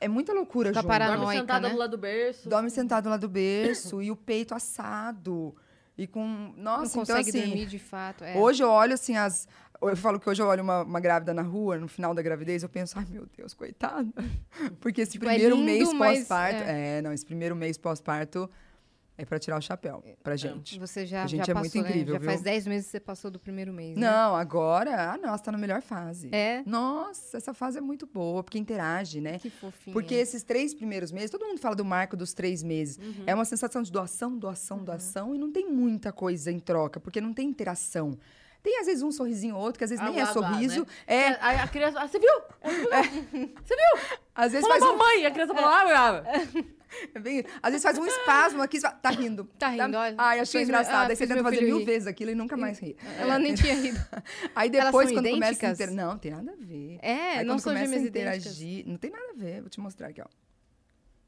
É 0.00 0.08
muita 0.08 0.32
loucura, 0.32 0.68
Fica 0.68 0.80
junto. 0.80 0.88
paranoica, 0.90 1.20
Dorme 1.24 1.38
sentada 1.38 1.68
né? 1.68 1.74
do 1.74 1.78
lado 1.78 1.90
do 1.90 1.98
berço. 1.98 2.48
Dorme 2.48 2.70
sentado 2.70 3.08
lá 3.08 3.16
do 3.16 3.28
berço 3.28 4.02
e 4.02 4.10
o 4.10 4.16
peito 4.16 4.54
assado. 4.54 5.54
E 5.96 6.06
com... 6.06 6.52
Nossa, 6.56 6.96
não 6.96 7.02
então 7.02 7.16
consegue 7.16 7.30
assim... 7.30 7.48
dormir 7.48 7.66
de 7.66 7.78
fato. 7.78 8.24
É. 8.24 8.36
Hoje 8.36 8.62
eu 8.62 8.68
olho 8.68 8.94
assim 8.94 9.16
as... 9.16 9.46
Eu 9.80 9.96
falo 9.96 10.18
que 10.18 10.28
hoje 10.28 10.40
eu 10.40 10.46
olho 10.46 10.62
uma, 10.62 10.82
uma 10.82 11.00
grávida 11.00 11.34
na 11.34 11.42
rua, 11.42 11.76
no 11.76 11.86
final 11.86 12.14
da 12.14 12.22
gravidez, 12.22 12.62
eu 12.62 12.68
penso, 12.68 12.98
ai 12.98 13.06
meu 13.10 13.26
Deus, 13.36 13.52
coitada. 13.52 14.08
Porque 14.80 15.02
esse 15.02 15.12
Tipo, 15.12 15.26
é 15.26 15.30
primeiro 15.30 15.56
lindo, 15.56 15.66
mês 15.66 15.92
pós-parto. 15.92 16.62
É. 16.62 17.02
não, 17.02 17.12
esse 17.12 17.24
primeiro 17.24 17.54
mês 17.54 17.76
pós-parto 17.76 18.50
é 19.16 19.24
pra 19.24 19.38
tirar 19.38 19.58
o 19.58 19.60
chapéu 19.60 20.02
pra 20.22 20.34
gente. 20.36 20.78
Você 20.78 21.06
já, 21.06 21.22
A 21.22 21.26
gente 21.26 21.46
já 21.46 21.52
é 21.52 21.54
muito 21.54 21.66
passou, 21.72 21.82
né? 21.82 21.88
incrível, 21.90 22.14
Já 22.14 22.20
faz 22.20 22.40
viu? 22.40 22.44
10 22.44 22.66
meses 22.66 22.86
que 22.86 22.90
você 22.92 23.00
passou 23.00 23.30
do 23.30 23.38
primeiro 23.38 23.72
mês, 23.72 23.96
né? 23.96 24.10
Não, 24.10 24.34
agora, 24.34 25.12
ah, 25.12 25.18
nossa, 25.18 25.44
tá 25.44 25.52
na 25.52 25.58
melhor 25.58 25.80
fase. 25.82 26.28
É? 26.32 26.62
Nossa, 26.66 27.36
essa 27.36 27.54
fase 27.54 27.78
é 27.78 27.80
muito 27.80 28.06
boa, 28.06 28.42
porque 28.42 28.58
interage, 28.58 29.20
né? 29.20 29.38
Que 29.38 29.50
fofinho. 29.50 29.92
Porque 29.94 30.14
esses 30.14 30.42
três 30.42 30.74
primeiros 30.74 31.12
meses, 31.12 31.30
todo 31.30 31.46
mundo 31.46 31.60
fala 31.60 31.76
do 31.76 31.84
marco 31.84 32.16
dos 32.16 32.34
três 32.34 32.62
meses. 32.62 32.98
Uhum. 32.98 33.22
É 33.26 33.34
uma 33.34 33.44
sensação 33.44 33.82
de 33.82 33.92
doação, 33.92 34.36
doação, 34.36 34.78
doação, 34.82 35.34
e 35.34 35.38
não 35.38 35.52
tem 35.52 35.70
muita 35.70 36.12
coisa 36.12 36.50
em 36.50 36.58
troca, 36.58 36.98
porque 36.98 37.20
não 37.20 37.32
tem 37.32 37.48
interação. 37.48 38.18
Tem, 38.64 38.80
às 38.80 38.86
vezes, 38.86 39.02
um 39.02 39.12
sorrisinho 39.12 39.56
ou 39.56 39.60
outro, 39.62 39.78
que 39.78 39.84
às 39.84 39.90
vezes 39.90 40.02
Ah, 40.02 40.08
nem 40.08 40.18
é 40.20 40.24
lá, 40.24 40.28
lá, 40.28 40.32
sorriso. 40.32 40.80
né? 40.80 40.86
É, 41.06 41.26
Aí 41.40 41.56
a 41.58 41.68
criança. 41.68 42.00
Ah, 42.00 42.08
você 42.08 42.18
viu? 42.18 42.30
às 44.34 44.52
vezes 44.52 44.66
Fala 44.66 44.80
faz 44.80 44.82
um, 44.82 44.96
mamãe! 44.96 45.20
E 45.22 45.26
a 45.26 45.30
criança 45.30 45.54
fala, 45.54 45.80
ah, 45.80 45.84
brava. 45.84 46.24
é 47.14 47.18
bem- 47.18 47.44
às 47.62 47.70
vezes 47.70 47.82
faz 47.82 47.98
um 47.98 48.06
espasmo 48.06 48.62
aqui, 48.62 48.80
fala, 48.80 48.94
tá 48.94 49.10
rindo. 49.10 49.44
Tá 49.58 49.68
rindo, 49.68 49.96
olha. 49.96 50.14
Ai, 50.18 50.40
achei 50.40 50.62
engraçado. 50.62 50.94
ah, 50.94 51.10
Aí 51.10 51.16
você 51.16 51.26
tenta 51.26 51.42
fazer 51.42 51.60
mil 51.62 51.78
rir. 51.78 51.84
vezes 51.84 52.06
aquilo 52.08 52.30
e 52.30 52.34
nunca 52.34 52.56
mais 52.56 52.78
ri. 52.78 52.96
Ela 53.18 53.38
nem 53.38 53.54
tinha 53.54 53.74
rido. 53.74 53.98
Aí 54.54 54.68
Elas 54.74 54.86
depois, 54.86 55.08
são 55.08 55.16
quando 55.16 55.30
começa 55.30 55.50
a 55.50 55.54
idênticas? 55.70 55.80
inter... 55.80 55.90
Não, 55.94 56.18
tem 56.18 56.30
nada 56.32 56.52
a 56.52 56.56
ver. 56.56 56.98
É, 57.02 57.12
Aí 57.38 57.44
não 57.44 57.54
quando 57.54 57.60
são 57.60 57.72
começa 57.72 57.84
a 57.90 57.94
gêmeas 57.94 58.08
idênticas. 58.08 58.36
interagir, 58.60 58.86
não 58.88 58.96
tem 58.96 59.10
nada 59.10 59.30
a 59.30 59.34
ver. 59.34 59.60
Vou 59.60 59.70
te 59.70 59.80
mostrar 59.80 60.08
aqui, 60.08 60.20
ó. 60.22 60.26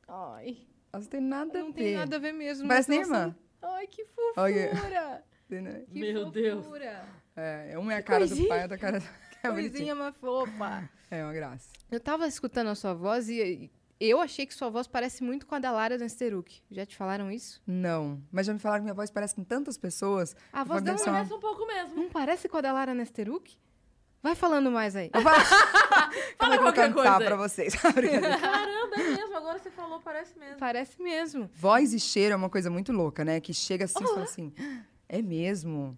Ai, 0.08 0.58
Elas 0.92 1.06
não 1.06 1.10
tem 1.10 1.20
nada 1.20 1.58
a 1.58 1.62
não 1.62 1.72
ver. 1.72 1.82
tem 1.84 1.96
nada 1.96 2.16
a 2.16 2.18
ver 2.18 2.32
mesmo. 2.32 2.68
Parece 2.68 2.88
mas 2.90 2.96
nem 2.96 3.00
irmã. 3.00 3.36
Ai, 3.62 3.86
que 3.86 4.04
fofura. 4.04 4.32
Olha. 4.42 5.22
Que 5.48 5.60
Meu 6.00 6.30
Deus. 6.30 6.64
fofura. 6.64 7.04
É, 7.36 7.74
uma 7.78 7.92
é 7.94 7.96
a 7.98 8.02
cara 8.02 8.24
do 8.24 8.28
coisinha. 8.28 8.48
pai, 8.48 8.62
outra 8.62 8.76
a 8.76 8.78
cara 8.78 9.00
do... 9.00 9.06
É. 9.42 9.48
Coisinha 9.50 9.94
mais 9.94 10.16
fofa. 10.16 10.90
É 11.08 11.22
uma 11.22 11.32
graça. 11.32 11.68
Eu 11.90 12.00
tava 12.00 12.26
escutando 12.26 12.68
a 12.68 12.74
sua 12.74 12.94
voz 12.94 13.28
e 13.28 13.70
eu 14.00 14.20
achei 14.20 14.44
que 14.46 14.54
sua 14.54 14.68
voz 14.68 14.86
parece 14.86 15.22
muito 15.24 15.46
com 15.46 15.54
a 15.54 15.58
da 15.58 15.70
Lara 15.72 15.96
Dansteruk. 15.98 16.60
Já 16.70 16.84
te 16.84 16.96
falaram 16.96 17.30
isso? 17.30 17.62
Não, 17.66 18.20
mas 18.30 18.46
já 18.46 18.52
me 18.52 18.58
falaram 18.58 18.80
que 18.82 18.84
minha 18.84 18.94
voz 18.94 19.10
parece 19.10 19.34
com 19.34 19.42
tantas 19.44 19.76
pessoas. 19.78 20.34
A 20.52 20.60
Eu 20.60 20.66
voz 20.66 20.82
dela 20.82 20.98
uma- 20.98 21.04
Parece 21.12 21.32
um 21.34 21.40
pouco 21.40 21.66
mesmo. 21.66 21.94
não 21.96 22.08
parece 22.10 22.48
com 22.48 22.56
a 22.56 22.60
da 22.60 22.72
Lara 22.72 22.94
Nesteruk? 22.94 23.56
Vai 24.22 24.34
falando 24.34 24.70
mais 24.70 24.96
aí. 24.96 25.10
Calma 25.14 25.16
que 25.18 26.44
eu 26.44 26.48
vou 26.50 26.58
qualquer 26.72 26.88
cantar 26.92 26.94
coisa 26.94 27.24
pra 27.24 27.36
vocês. 27.36 27.74
Brincadeira. 27.94 28.38
Caramba, 28.38 28.96
é 28.96 29.02
mesmo. 29.16 29.36
Agora 29.36 29.58
você 29.58 29.70
falou, 29.70 30.00
parece 30.00 30.38
mesmo. 30.38 30.56
Parece 30.58 31.00
mesmo. 31.02 31.50
voz 31.54 31.92
e 31.94 32.00
cheiro 32.00 32.32
é 32.32 32.36
uma 32.36 32.50
coisa 32.50 32.68
muito 32.70 32.92
louca, 32.92 33.24
né? 33.24 33.40
Que 33.40 33.54
chega 33.54 33.84
assim 33.84 34.02
e 34.02 34.06
fala 34.06 34.22
assim, 34.24 34.52
é 35.08 35.22
mesmo? 35.22 35.96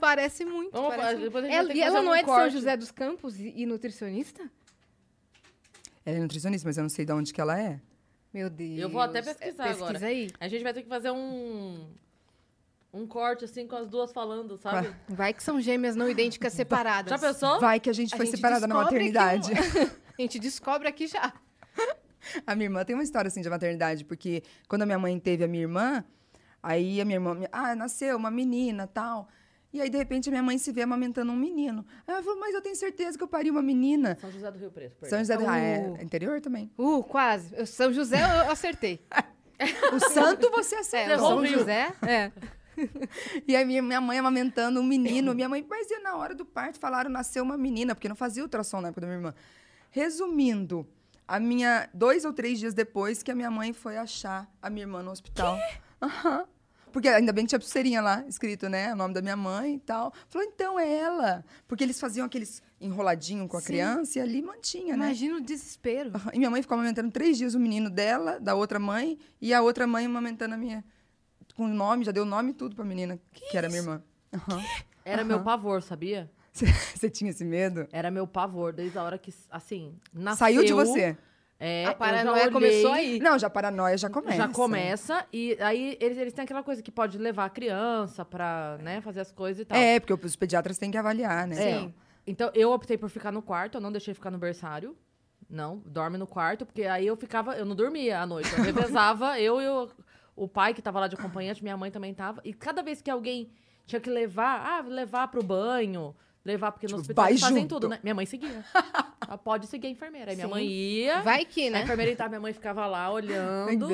Parece 0.00 0.44
muito. 0.46 0.72
Vamos 0.72 0.88
parece 0.88 1.02
fazer- 1.08 1.16
muito. 1.18 1.24
depois 1.28 1.44
a 1.44 1.48
gente 1.48 1.56
Ela- 1.58 1.74
e 1.74 1.80
ela 1.82 2.02
não 2.02 2.12
um 2.12 2.14
é 2.14 2.22
de 2.22 2.28
São. 2.28 2.50
José 2.50 2.76
dos 2.78 2.90
Campos 2.90 3.38
e, 3.38 3.52
e 3.54 3.66
nutricionista? 3.66 4.50
Ela 6.04 6.16
é 6.16 6.20
nutricionista, 6.20 6.68
mas 6.68 6.76
eu 6.76 6.82
não 6.82 6.88
sei 6.90 7.04
de 7.04 7.12
onde 7.12 7.32
que 7.32 7.40
ela 7.40 7.58
é. 7.58 7.80
Meu 8.32 8.48
Deus. 8.48 8.78
Eu 8.80 8.88
vou 8.88 9.00
até 9.00 9.20
pesquisar 9.22 9.64
É, 9.64 9.68
Pesquisa 9.68 9.84
agora. 9.90 10.06
aí. 10.06 10.30
A 10.40 10.48
gente 10.48 10.62
vai 10.62 10.72
ter 10.72 10.82
que 10.82 10.88
fazer 10.88 11.10
um. 11.10 11.86
Um 12.94 13.06
corte, 13.06 13.46
assim, 13.46 13.66
com 13.66 13.74
as 13.76 13.88
duas 13.88 14.12
falando, 14.12 14.58
sabe? 14.58 14.94
Vai 15.08 15.32
que 15.32 15.42
são 15.42 15.58
gêmeas 15.62 15.96
não 15.96 16.10
idênticas 16.10 16.52
separadas. 16.54 17.08
Já 17.10 17.18
pensou? 17.18 17.58
Vai 17.58 17.80
que 17.80 17.88
a 17.88 17.92
gente 17.92 18.12
A 18.12 18.16
foi 18.18 18.26
gente 18.26 18.36
separada 18.36 18.66
na 18.66 18.74
descobre 18.74 18.98
que 19.10 19.12
maternidade. 19.12 19.52
A 20.18 20.20
gente 20.20 20.38
descobre 20.38 20.86
aqui 20.88 21.06
já. 21.06 21.32
A 22.46 22.54
minha 22.54 22.66
irmã 22.66 22.84
tem 22.84 22.94
uma 22.94 23.02
história 23.02 23.28
assim 23.28 23.40
de 23.40 23.48
maternidade, 23.48 24.04
porque 24.04 24.42
quando 24.68 24.82
a 24.82 24.86
minha 24.86 24.98
mãe 24.98 25.18
teve 25.18 25.42
a 25.42 25.48
minha 25.48 25.62
irmã, 25.62 26.04
aí 26.62 27.00
a 27.00 27.04
minha 27.06 27.16
irmã, 27.16 27.40
ah, 27.50 27.74
nasceu 27.74 28.14
uma 28.18 28.30
menina, 28.30 28.86
tal. 28.86 29.26
E 29.72 29.80
aí 29.80 29.88
de 29.88 29.96
repente 29.96 30.28
a 30.28 30.32
minha 30.32 30.42
mãe 30.42 30.58
se 30.58 30.70
vê 30.72 30.82
amamentando 30.82 31.32
um 31.32 31.36
menino. 31.36 31.84
Aí 32.06 32.14
ela 32.14 32.22
falou: 32.22 32.38
"Mas 32.38 32.54
eu 32.54 32.60
tenho 32.60 32.76
certeza 32.76 33.16
que 33.16 33.24
eu 33.24 33.28
pari 33.28 33.50
uma 33.50 33.62
menina". 33.62 34.16
São 34.20 34.30
José 34.30 34.50
do 34.50 34.58
Rio 34.58 34.70
Preto. 34.70 34.92
perdão. 34.96 35.08
São 35.10 35.18
José 35.20 35.36
do 35.36 35.44
ah, 35.46 35.52
Oh. 35.52 35.96
é 35.96 36.02
interior 36.02 36.40
também. 36.40 36.70
Uh, 36.78 37.02
quase. 37.02 37.54
Eu- 37.56 37.66
São 37.66 37.92
José 37.92 38.20
eu 38.44 38.50
acertei. 38.50 39.00
O 39.94 40.00
santo 40.00 40.50
você 40.50 40.74
É, 40.74 40.78
acertou. 40.80 41.12
errou 41.14 41.28
São 41.28 41.40
Rio. 41.40 41.58
José? 41.60 41.92
É. 42.02 42.32
E 43.46 43.54
aí 43.54 43.64
minha, 43.66 43.82
minha 43.82 44.00
mãe 44.00 44.18
amamentando 44.18 44.80
um 44.80 44.82
menino. 44.82 45.34
Minha 45.34 45.48
mãe, 45.48 45.64
mas 45.68 45.90
e 45.90 45.98
na 46.00 46.16
hora 46.16 46.34
do 46.34 46.44
parto 46.44 46.80
falaram 46.80 47.10
nasceu 47.10 47.44
uma 47.44 47.56
menina, 47.56 47.94
porque 47.94 48.08
não 48.08 48.16
fazia 48.16 48.42
ultrassom 48.42 48.80
na 48.80 48.88
época 48.88 49.02
da 49.02 49.06
minha 49.06 49.18
irmã. 49.18 49.34
Resumindo, 49.90 50.86
a 51.28 51.38
minha 51.38 51.88
dois 51.94 52.24
ou 52.24 52.32
três 52.32 52.58
dias 52.58 52.72
depois 52.74 53.22
que 53.22 53.30
a 53.30 53.34
minha 53.34 53.50
mãe 53.50 53.72
foi 53.74 53.96
achar 53.98 54.50
a 54.60 54.68
minha 54.70 54.84
irmã 54.84 55.02
no 55.02 55.10
hospital. 55.10 55.56
Aham. 56.00 56.46
Porque 56.92 57.08
ainda 57.08 57.32
bem 57.32 57.44
que 57.44 57.48
tinha 57.48 57.58
pulseirinha 57.58 58.02
lá, 58.02 58.24
escrito, 58.28 58.68
né? 58.68 58.92
O 58.92 58.96
nome 58.96 59.14
da 59.14 59.22
minha 59.22 59.36
mãe 59.36 59.76
e 59.76 59.78
tal. 59.78 60.12
Falou, 60.28 60.46
então 60.46 60.78
é 60.78 60.98
ela. 60.98 61.44
Porque 61.66 61.82
eles 61.82 61.98
faziam 61.98 62.26
aqueles 62.26 62.62
enroladinho 62.80 63.48
com 63.48 63.56
a 63.56 63.60
Sim. 63.60 63.66
criança 63.66 64.18
e 64.18 64.22
ali 64.22 64.42
mantinha, 64.42 64.96
né? 64.96 65.06
Imagina 65.06 65.36
o 65.38 65.40
desespero. 65.40 66.12
E 66.32 66.38
minha 66.38 66.50
mãe 66.50 66.60
ficou 66.60 66.74
amamentando 66.74 67.10
três 67.10 67.38
dias 67.38 67.54
o 67.54 67.60
menino 67.60 67.88
dela, 67.88 68.38
da 68.38 68.54
outra 68.54 68.78
mãe, 68.78 69.18
e 69.40 69.54
a 69.54 69.62
outra 69.62 69.86
mãe 69.86 70.04
amamentando 70.04 70.54
a 70.54 70.58
minha. 70.58 70.84
Com 71.54 71.64
o 71.64 71.68
nome, 71.68 72.04
já 72.04 72.12
deu 72.12 72.24
o 72.24 72.26
nome 72.26 72.50
e 72.50 72.54
tudo 72.54 72.76
pra 72.76 72.84
menina, 72.84 73.18
que, 73.32 73.56
era 73.56 73.68
minha 73.68 73.80
irmã. 73.80 74.02
Era 75.04 75.24
meu 75.24 75.42
pavor, 75.42 75.82
sabia? 75.82 76.30
Você 76.52 77.10
tinha 77.10 77.30
esse 77.30 77.44
medo? 77.44 77.88
Era 77.90 78.10
meu 78.10 78.26
pavor, 78.26 78.72
desde 78.72 78.98
a 78.98 79.02
hora 79.02 79.18
que, 79.18 79.34
assim, 79.50 79.96
nasceu. 80.12 80.38
Saiu 80.38 80.64
de 80.64 80.72
você? 80.72 81.16
É, 81.64 81.84
A 81.84 81.94
paranoia 81.94 82.42
olhei, 82.42 82.50
começou 82.50 82.90
aí. 82.90 83.20
Não, 83.20 83.38
já 83.38 83.46
a 83.46 83.50
paranoia 83.50 83.96
já 83.96 84.10
começa. 84.10 84.36
Já 84.36 84.48
começa, 84.48 85.24
e 85.32 85.56
aí 85.60 85.96
eles, 86.00 86.18
eles 86.18 86.32
têm 86.32 86.42
aquela 86.42 86.64
coisa 86.64 86.82
que 86.82 86.90
pode 86.90 87.16
levar 87.18 87.44
a 87.44 87.48
criança 87.48 88.24
pra, 88.24 88.78
né, 88.82 89.00
fazer 89.00 89.20
as 89.20 89.30
coisas 89.30 89.62
e 89.62 89.64
tal. 89.64 89.78
É, 89.78 90.00
porque 90.00 90.12
os 90.12 90.34
pediatras 90.34 90.76
têm 90.76 90.90
que 90.90 90.98
avaliar, 90.98 91.46
né? 91.46 91.54
É. 91.54 91.78
Sim. 91.78 91.94
Então, 92.26 92.50
eu 92.52 92.72
optei 92.72 92.98
por 92.98 93.08
ficar 93.08 93.30
no 93.30 93.40
quarto, 93.40 93.76
eu 93.76 93.80
não 93.80 93.92
deixei 93.92 94.12
ficar 94.12 94.32
no 94.32 94.38
berçário. 94.38 94.96
Não, 95.48 95.80
dorme 95.86 96.18
no 96.18 96.26
quarto, 96.26 96.66
porque 96.66 96.82
aí 96.82 97.06
eu 97.06 97.16
ficava, 97.16 97.54
eu 97.54 97.64
não 97.64 97.76
dormia 97.76 98.18
à 98.18 98.26
noite. 98.26 98.52
Eu 98.52 98.64
revezava, 98.64 99.38
eu 99.38 99.60
e 99.60 99.68
o, 99.68 99.88
o 100.34 100.48
pai 100.48 100.74
que 100.74 100.82
tava 100.82 100.98
lá 100.98 101.06
de 101.06 101.14
acompanhante, 101.14 101.62
minha 101.62 101.76
mãe 101.76 101.92
também 101.92 102.12
tava. 102.12 102.40
E 102.44 102.52
cada 102.52 102.82
vez 102.82 103.00
que 103.00 103.08
alguém 103.08 103.52
tinha 103.86 104.00
que 104.00 104.10
levar, 104.10 104.66
ah, 104.66 104.80
levar 104.80 105.28
pro 105.28 105.44
banho, 105.44 106.12
levar, 106.44 106.72
porque 106.72 106.86
no 106.86 106.90
Tipo, 106.90 107.00
hospital 107.02 107.24
vai 107.24 107.38
fazem 107.38 107.62
junto. 107.62 107.68
tudo, 107.74 107.88
né? 107.88 108.00
Minha 108.02 108.14
mãe 108.14 108.26
seguia. 108.26 108.64
Ela 109.26 109.38
pode 109.38 109.66
seguir 109.66 109.86
a 109.86 109.90
enfermeira. 109.90 110.30
Aí 110.32 110.36
minha 110.36 110.46
Sim. 110.46 110.52
mãe 110.52 110.66
ia. 110.66 111.22
Vai 111.22 111.44
que, 111.44 111.68
A 111.68 111.70
né? 111.70 111.82
enfermeira 111.84 112.10
entrava, 112.12 112.28
minha 112.30 112.40
mãe 112.40 112.52
ficava 112.52 112.84
lá 112.86 113.10
olhando, 113.12 113.88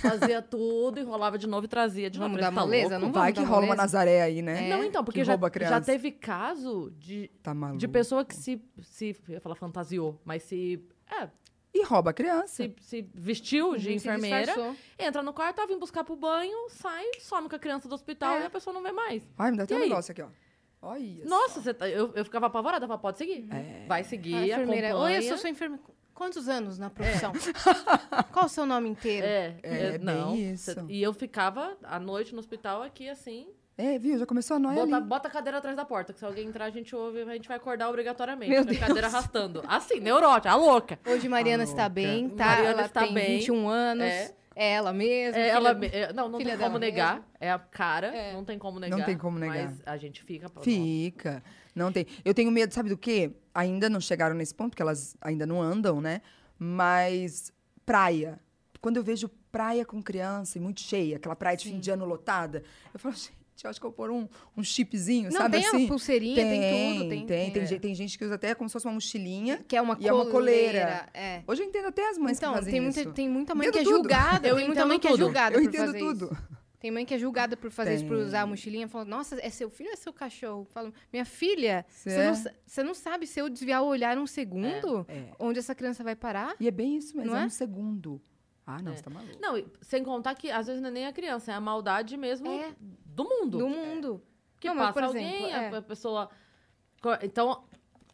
fazia 0.00 0.42
tudo, 0.42 1.00
enrolava 1.00 1.38
de 1.38 1.46
novo 1.46 1.64
e 1.64 1.68
trazia 1.68 2.10
de 2.10 2.18
novo. 2.18 2.30
Vamos 2.30 2.40
dar 2.44 2.52
"Tá 2.54 2.60
moleza? 2.60 2.98
louco?" 2.98 3.06
Não 3.06 3.12
Vai 3.12 3.32
que 3.32 3.42
rola 3.42 3.64
uma? 3.66 3.74
Nazaré 3.74 4.22
aí, 4.22 4.42
né? 4.42 4.68
Não, 4.68 4.84
então, 4.84 5.02
porque 5.02 5.20
Que 5.20 5.24
já, 5.24 5.34
a 5.34 5.68
já 5.68 5.80
teve 5.80 6.10
caso 6.12 6.92
de, 6.98 7.30
Tá 7.42 7.52
de 7.76 7.88
pessoa 7.88 8.24
que 8.24 8.34
se, 8.34 8.60
se. 8.82 9.16
Eu 9.28 9.34
ia 9.34 9.40
falar 9.40 9.54
fantasiou, 9.54 10.20
mas 10.24 10.42
se. 10.42 10.82
É, 11.10 11.28
E 11.72 11.82
rouba 11.84 12.10
a 12.10 12.12
criança. 12.14 12.46
se, 12.48 12.74
se 12.80 13.08
vestiu 13.14 13.76
de 13.76 13.88
Uhum, 13.88 13.98
se 13.98 14.06
enfermeira, 14.08 14.54
entra 14.98 15.22
no 15.22 15.32
quarto, 15.32 15.58
ela 15.58 15.66
vem 15.66 15.78
buscar 15.78 16.04
pro 16.04 16.14
banho, 16.16 16.68
sai, 16.70 17.04
some 17.20 17.48
com 17.48 17.56
a 17.56 17.58
criança 17.58 17.88
do 17.88 17.94
hospital 17.94 18.34
É. 18.36 18.42
e 18.42 18.46
a 18.46 18.50
pessoa 18.50 18.72
não 18.72 18.82
vê 18.82 18.92
mais. 18.92 19.22
Ai, 19.38 19.50
me 19.50 19.56
dá 19.56 19.64
até 19.64 19.74
um 19.74 19.80
negócio 19.80 20.12
aqui, 20.12 20.22
ó. 20.22 20.28
Olha 20.84 21.24
Nossa, 21.24 21.60
você 21.60 21.72
tá- 21.74 21.88
eu, 21.88 22.12
eu 22.14 22.24
ficava 22.24 22.46
apavorada, 22.46 22.84
eu 22.84 22.88
falava, 22.88 23.02
pode 23.02 23.18
seguir. 23.18 23.46
É. 23.52 23.86
Vai 23.88 24.02
A 24.02 24.04
seguir, 24.04 24.34
enfermeira. 24.50 24.88
acompanha. 24.90 25.18
Oi, 25.18 25.24
eu 25.24 25.28
sou 25.28 25.38
sua 25.38 25.50
enfermeira. 25.50 25.82
Quantos 26.12 26.48
anos 26.48 26.78
na 26.78 26.90
profissão? 26.90 27.32
Qual 28.32 28.44
o 28.46 28.48
seu 28.48 28.64
nome 28.64 28.88
inteiro? 28.88 29.26
É, 29.26 29.56
É, 29.62 29.86
é, 29.86 29.90
bem 29.92 29.98
não. 29.98 30.56
cê- 30.56 30.76
E 30.88 31.02
eu 31.02 31.12
ficava 31.12 31.76
à 31.82 31.98
noite 31.98 32.32
no 32.32 32.38
hospital 32.38 32.82
aqui, 32.82 33.08
assim, 33.08 33.48
É, 33.76 33.98
viu? 33.98 34.16
Já 34.16 34.24
começou 34.24 34.56
a 34.56 34.60
noia 34.60 34.84
bota, 34.84 34.96
ali. 34.96 35.04
bota 35.06 35.28
a 35.28 35.30
cadeira 35.32 35.58
atrás 35.58 35.76
da 35.76 35.84
porta, 35.84 36.12
que 36.12 36.18
se 36.20 36.24
alguém 36.24 36.46
entrar, 36.46 36.66
a 36.66 36.70
gente 36.70 36.94
ouve, 36.94 37.22
a 37.22 37.32
gente 37.34 37.48
vai 37.48 37.56
acordar 37.56 37.88
obrigatoriamente. 37.88 38.48
Meu 38.52 38.60
a 38.62 38.78
cadeira 38.86 39.08
arrastando. 39.08 39.62
Assim, 39.66 39.98
neurótica, 39.98 40.52
a 40.52 40.56
louca. 40.56 41.00
Hoje 41.04 41.28
Mariana 41.28 41.64
Ah, 41.64 41.66
está 41.66 41.82
louca. 41.82 41.94
bem, 41.94 42.28
tá? 42.28 42.46
Mariana 42.46 42.70
ela 42.70 42.86
está 42.86 43.00
tem 43.02 43.12
bem. 43.14 43.38
21 43.38 43.68
anos. 43.68 44.04
É. 44.04 44.34
É 44.56 44.72
ela 44.72 44.92
mesma. 44.92 45.38
É, 45.40 45.48
ela, 45.48 45.74
me- 45.74 45.86
é, 45.88 46.12
não, 46.12 46.28
não 46.28 46.38
filha 46.38 46.56
tem 46.56 46.66
como 46.66 46.78
negar. 46.78 47.14
mesma. 47.16 47.28
É 47.40 47.50
a 47.50 47.58
cara, 47.58 48.06
É. 48.08 48.32
não 48.32 48.44
tem 48.44 48.58
como 48.58 48.78
negar. 48.78 48.96
Não 48.98 49.04
tem 49.04 49.18
como 49.18 49.38
negar. 49.38 49.64
Mas 49.70 49.82
a 49.84 49.96
gente 49.96 50.22
fica... 50.22 50.48
Fica. 50.62 51.42
Não 51.74 51.90
tem. 51.90 52.06
Eu 52.24 52.32
tenho 52.32 52.50
medo, 52.50 52.72
sabe 52.72 52.88
do 52.88 52.96
quê? 52.96 53.32
Ainda 53.52 53.88
não 53.90 54.00
chegaram 54.00 54.34
nesse 54.36 54.54
ponto, 54.54 54.70
porque 54.70 54.82
elas 54.82 55.16
ainda 55.20 55.44
não 55.46 55.60
andam, 55.60 56.00
né? 56.00 56.20
Mas 56.58 57.52
praia. 57.84 58.38
Quando 58.80 58.96
eu 58.98 59.02
vejo 59.02 59.28
praia 59.50 59.84
com 59.84 60.02
criança 60.02 60.58
e 60.58 60.60
muito 60.60 60.80
cheia, 60.80 61.16
aquela 61.16 61.34
praia 61.36 61.56
de 61.56 61.68
fim 61.68 61.78
de 61.78 61.90
ano 61.90 62.04
lotada, 62.04 62.62
eu 62.92 62.98
falo, 63.00 63.14
gente, 63.14 63.32
eu 63.62 63.70
acho 63.70 63.78
que 63.80 63.86
eu 63.86 63.90
vou 63.90 63.96
pôr 63.96 64.10
um, 64.10 64.26
um 64.56 64.64
chipzinho, 64.64 65.30
Não, 65.30 65.38
sabe 65.38 65.58
tem 65.58 65.66
assim? 65.68 65.84
a 65.84 65.88
pulseirinha, 65.88 66.34
tem, 66.34 66.94
tudo. 66.98 67.08
Tem, 67.08 67.26
tem, 67.26 67.50
tem, 67.52 67.62
é. 67.62 67.66
gente- 67.66 67.80
tem 67.80 67.94
gente 67.94 68.18
que 68.18 68.24
usa 68.24 68.34
até 68.34 68.54
como 68.54 68.68
se 68.68 68.72
fosse 68.72 68.86
uma 68.86 68.94
mochilinha. 68.94 69.64
Que 69.68 69.76
é 69.76 69.80
uma 69.82 69.96
E 70.00 70.08
é 70.08 70.12
uma 70.12 70.26
coleira. 70.26 70.80
coleira. 70.80 71.08
É. 71.14 71.42
Hoje 71.46 71.62
eu 71.62 71.66
entendo 71.68 71.86
até 71.86 72.08
as 72.10 72.18
mães 72.18 72.36
Então, 72.38 72.52
que 72.52 72.58
fazem 72.58 72.72
tem 72.74 72.88
isso. 72.88 72.98
muita, 72.98 73.12
tem 73.12 73.28
muita 73.28 73.54
mãe 73.54 73.68
Entendo 73.68 73.82
que 73.82 73.88
é 73.88 73.92
tudo. 73.92 73.96
julgada. 73.96 74.48
Eu 74.48 74.56
tem 74.56 74.64
muita 74.66 74.80
entendo 74.80 74.88
mãe 74.88 74.98
que 74.98 75.06
é 75.06 75.10
tudo. 75.10 75.20
julgada 75.24 75.56
Eu 75.56 75.60
por 75.62 75.68
entendo 75.68 75.86
fazer 75.86 75.98
tudo. 75.98 76.24
isso. 76.32 76.54
Tem 76.80 76.90
mãe 76.90 77.06
que 77.06 77.14
é 77.14 77.18
julgada 77.18 77.56
por 77.56 77.70
fazer 77.70 77.94
isso, 77.94 78.04
por 78.04 78.16
Tem. 78.18 78.26
usar 78.26 78.42
a 78.42 78.46
mochilinha. 78.46 78.86
Fala, 78.86 79.06
nossa, 79.06 79.38
é 79.40 79.48
seu 79.48 79.70
filho 79.70 79.88
ou 79.88 79.94
é 79.94 79.96
seu 79.96 80.12
cachorro? 80.12 80.66
Fala, 80.70 80.92
minha 81.10 81.24
filha, 81.24 81.86
Cê 81.88 82.10
você 82.10 82.16
é? 82.20 82.26
não, 82.26 82.34
sa- 82.34 82.52
você 82.66 82.82
não 82.82 82.94
sabe 82.94 83.26
se 83.26 83.40
eu 83.40 83.48
desviar 83.48 83.82
o 83.82 83.86
olhar 83.86 84.18
um 84.18 84.26
segundo, 84.26 85.06
É. 85.08 85.28
onde 85.38 85.58
essa 85.58 85.74
criança 85.74 86.04
vai 86.04 86.14
parar? 86.14 86.54
E 86.60 86.68
é 86.68 86.70
bem 86.70 86.96
isso 86.98 87.16
mesmo, 87.16 87.30
Não 87.32 87.38
é 87.38 87.44
é? 87.44 87.46
um 87.46 87.48
segundo. 87.50 88.20
Ah, 88.66 88.80
não, 88.82 88.92
É. 88.92 88.96
você 88.96 89.02
tá 89.02 89.10
maluco. 89.10 89.36
Não, 89.40 89.62
sem 89.82 90.02
contar 90.02 90.34
que 90.34 90.50
às 90.50 90.66
vezes 90.66 90.80
não 90.80 90.88
é 90.88 90.92
nem 90.92 91.06
a 91.06 91.12
criança, 91.12 91.52
é 91.52 91.54
a 91.54 91.60
maldade 91.60 92.16
mesmo 92.16 92.50
É. 92.50 92.74
do 93.04 93.24
mundo. 93.24 93.58
Do 93.58 93.68
mundo. 93.68 94.22
Que 94.58 94.68
Não, 94.68 94.74
mas, 94.74 94.86
passa 94.86 94.92
por 94.94 95.02
alguém, 95.04 95.44
exemplo, 95.46 95.54
a- 95.54 95.62
é. 95.62 95.76
a 95.78 95.82
pessoa. 95.82 96.30
Então, 97.22 97.64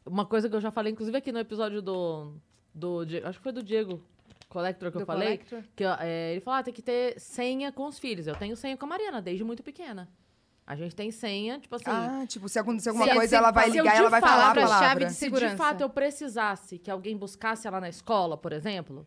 uma 0.04 0.26
coisa 0.26 0.48
que 0.48 0.56
eu 0.56 0.60
já 0.60 0.70
falei, 0.70 0.92
inclusive 0.92 1.16
aqui 1.16 1.30
no 1.30 1.38
episódio 1.38 1.80
do. 1.80 2.34
do 2.74 3.02
acho 3.24 3.38
que 3.38 3.42
foi 3.42 3.52
do 3.52 3.62
Diego 3.62 4.02
Collector 4.48 4.90
que 4.90 4.96
eu 4.96 5.00
Do 5.02 5.06
falei. 5.06 5.38
Collector. 5.38 5.62
Que 5.76 5.84
é, 5.84 6.32
ele 6.32 6.40
falou: 6.40 6.58
ah, 6.58 6.62
tem 6.64 6.74
que 6.74 6.82
ter 6.82 7.18
senha 7.20 7.70
com 7.70 7.86
os 7.86 7.98
filhos. 8.00 8.26
Eu 8.26 8.34
tenho 8.34 8.56
senha 8.56 8.76
com 8.76 8.84
a 8.86 8.88
Mariana, 8.88 9.22
desde 9.22 9.44
muito 9.44 9.62
pequena. 9.62 10.08
A 10.66 10.74
gente 10.74 10.94
tem 10.96 11.10
senha, 11.12 11.58
tipo 11.60 11.74
assim. 11.76 11.84
Ah, 11.86 12.24
tipo, 12.26 12.48
se 12.48 12.58
acontecer 12.58 12.88
alguma 12.88 13.06
Se- 13.06 13.12
coisa, 13.14 13.28
se- 13.28 13.34
ela 13.36 13.50
vai 13.52 13.68
eu 13.68 13.72
ligar 13.74 13.94
e 13.94 13.98
ela 13.98 14.08
vai 14.10 14.20
falar 14.20 14.50
a 14.50 14.54
palavra. 14.54 15.04
de 15.06 15.12
se 15.12 15.18
de 15.18 15.24
segurança. 15.26 15.56
fato 15.56 15.80
eu 15.82 15.90
precisasse 15.90 16.78
que 16.78 16.90
alguém 16.90 17.16
buscasse 17.16 17.66
ela 17.68 17.80
na 17.80 17.88
escola, 17.88 18.36
por 18.36 18.52
exemplo, 18.52 19.06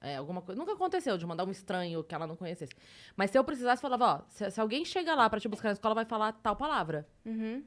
é, 0.00 0.16
alguma 0.16 0.40
coisa. 0.40 0.58
Nunca 0.58 0.72
aconteceu 0.72 1.18
de 1.18 1.26
mandar 1.26 1.44
um 1.44 1.50
estranho 1.50 2.02
que 2.02 2.14
ela 2.14 2.26
não 2.26 2.36
conhecesse. 2.36 2.72
Mas 3.16 3.30
se 3.30 3.38
eu 3.38 3.44
precisasse, 3.44 3.82
falava, 3.82 4.04
ó, 4.06 4.20
se, 4.28 4.50
se 4.50 4.60
alguém 4.60 4.84
chega 4.84 5.14
lá 5.14 5.28
pra 5.28 5.38
te 5.38 5.48
buscar 5.48 5.68
na 5.68 5.72
escola, 5.74 5.94
vai 5.94 6.04
falar 6.04 6.32
tal 6.32 6.56
palavra. 6.56 7.06
Uhum. 7.24 7.62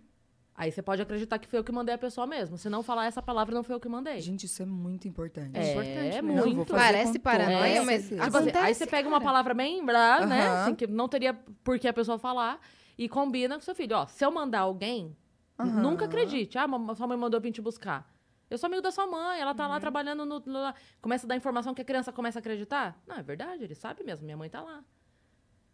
Aí 0.56 0.72
você 0.72 0.84
pode 0.84 1.02
acreditar 1.02 1.40
que 1.40 1.48
foi 1.48 1.60
eu 1.60 1.64
que 1.64 1.72
mandei 1.72 1.96
a 1.96 1.98
pessoa 1.98 2.28
mesmo. 2.28 2.58
Se 2.58 2.70
não 2.70 2.84
falar 2.84 3.08
essa 3.08 3.22
palavra, 3.24 3.56
não 3.56 3.64
foi 3.64 3.74
eu 3.76 3.80
que 3.80 3.90
mandei. 3.90 4.22
Gente, 4.22 4.46
isso 4.46 4.62
é 4.62 4.66
muito 4.66 5.08
importante. 5.08 5.58
É, 5.58 5.72
importante 5.72 6.22
muito. 6.22 6.26
mesmo. 6.26 6.34
Não, 6.34 6.56
vou 6.56 6.66
fazer 6.66 6.80
Parece 6.80 7.20
paranoia, 7.20 7.74
toda 7.74 7.86
mas. 7.86 8.04
Tipo 8.04 8.16
assim, 8.16 8.22
aí 8.22 8.28
acontece, 8.28 8.80
você 8.80 8.88
pega 8.88 9.08
uma 9.08 9.18
cara. 9.20 9.32
palavra 9.32 9.54
bem 9.56 9.84
brá, 9.84 10.26
né? 10.26 10.48
Aham. 10.48 10.62
Assim, 10.62 10.76
que 10.76 10.86
não 10.86 11.08
teria 11.10 11.34
por 11.64 11.80
que 11.80 11.88
a 11.88 11.94
pessoa 11.94 12.20
falar. 12.20 12.60
E 12.96 13.10
combina 13.10 13.56
com 13.56 13.62
seu 13.62 13.74
filho. 13.74 13.98
Ó, 13.98 14.06
se 14.06 14.24
eu 14.24 14.32
mandar 14.32 14.60
alguém, 14.60 15.18
Aham. 15.58 15.82
nunca 15.82 16.06
acredite. 16.06 16.56
Ah, 16.60 16.68
sua 16.96 17.08
mãe 17.08 17.18
mandou 17.18 17.42
vir 17.42 17.52
te 17.52 17.60
buscar. 17.60 18.13
Eu 18.54 18.58
sou 18.60 18.68
amigo 18.68 18.84
da 18.84 18.92
sua 18.92 19.08
mãe, 19.08 19.40
ela 19.42 19.56
tá 19.56 19.68
lá 19.68 19.80
trabalhando 19.80 20.26
no, 20.28 20.40
no- 20.40 20.74
Começa 21.02 21.26
a 21.26 21.30
dar 21.30 21.36
informação 21.36 21.74
que 21.74 21.82
a 21.82 21.86
criança 21.86 22.12
começa 22.14 22.38
a 22.38 22.42
acreditar? 22.42 23.02
Não, 23.08 23.16
é 23.18 23.24
verdade, 23.24 23.64
ele 23.64 23.74
sabe 23.74 24.04
mesmo, 24.04 24.26
minha 24.26 24.38
mãe 24.38 24.48
tá 24.48 24.62
lá. 24.62 24.84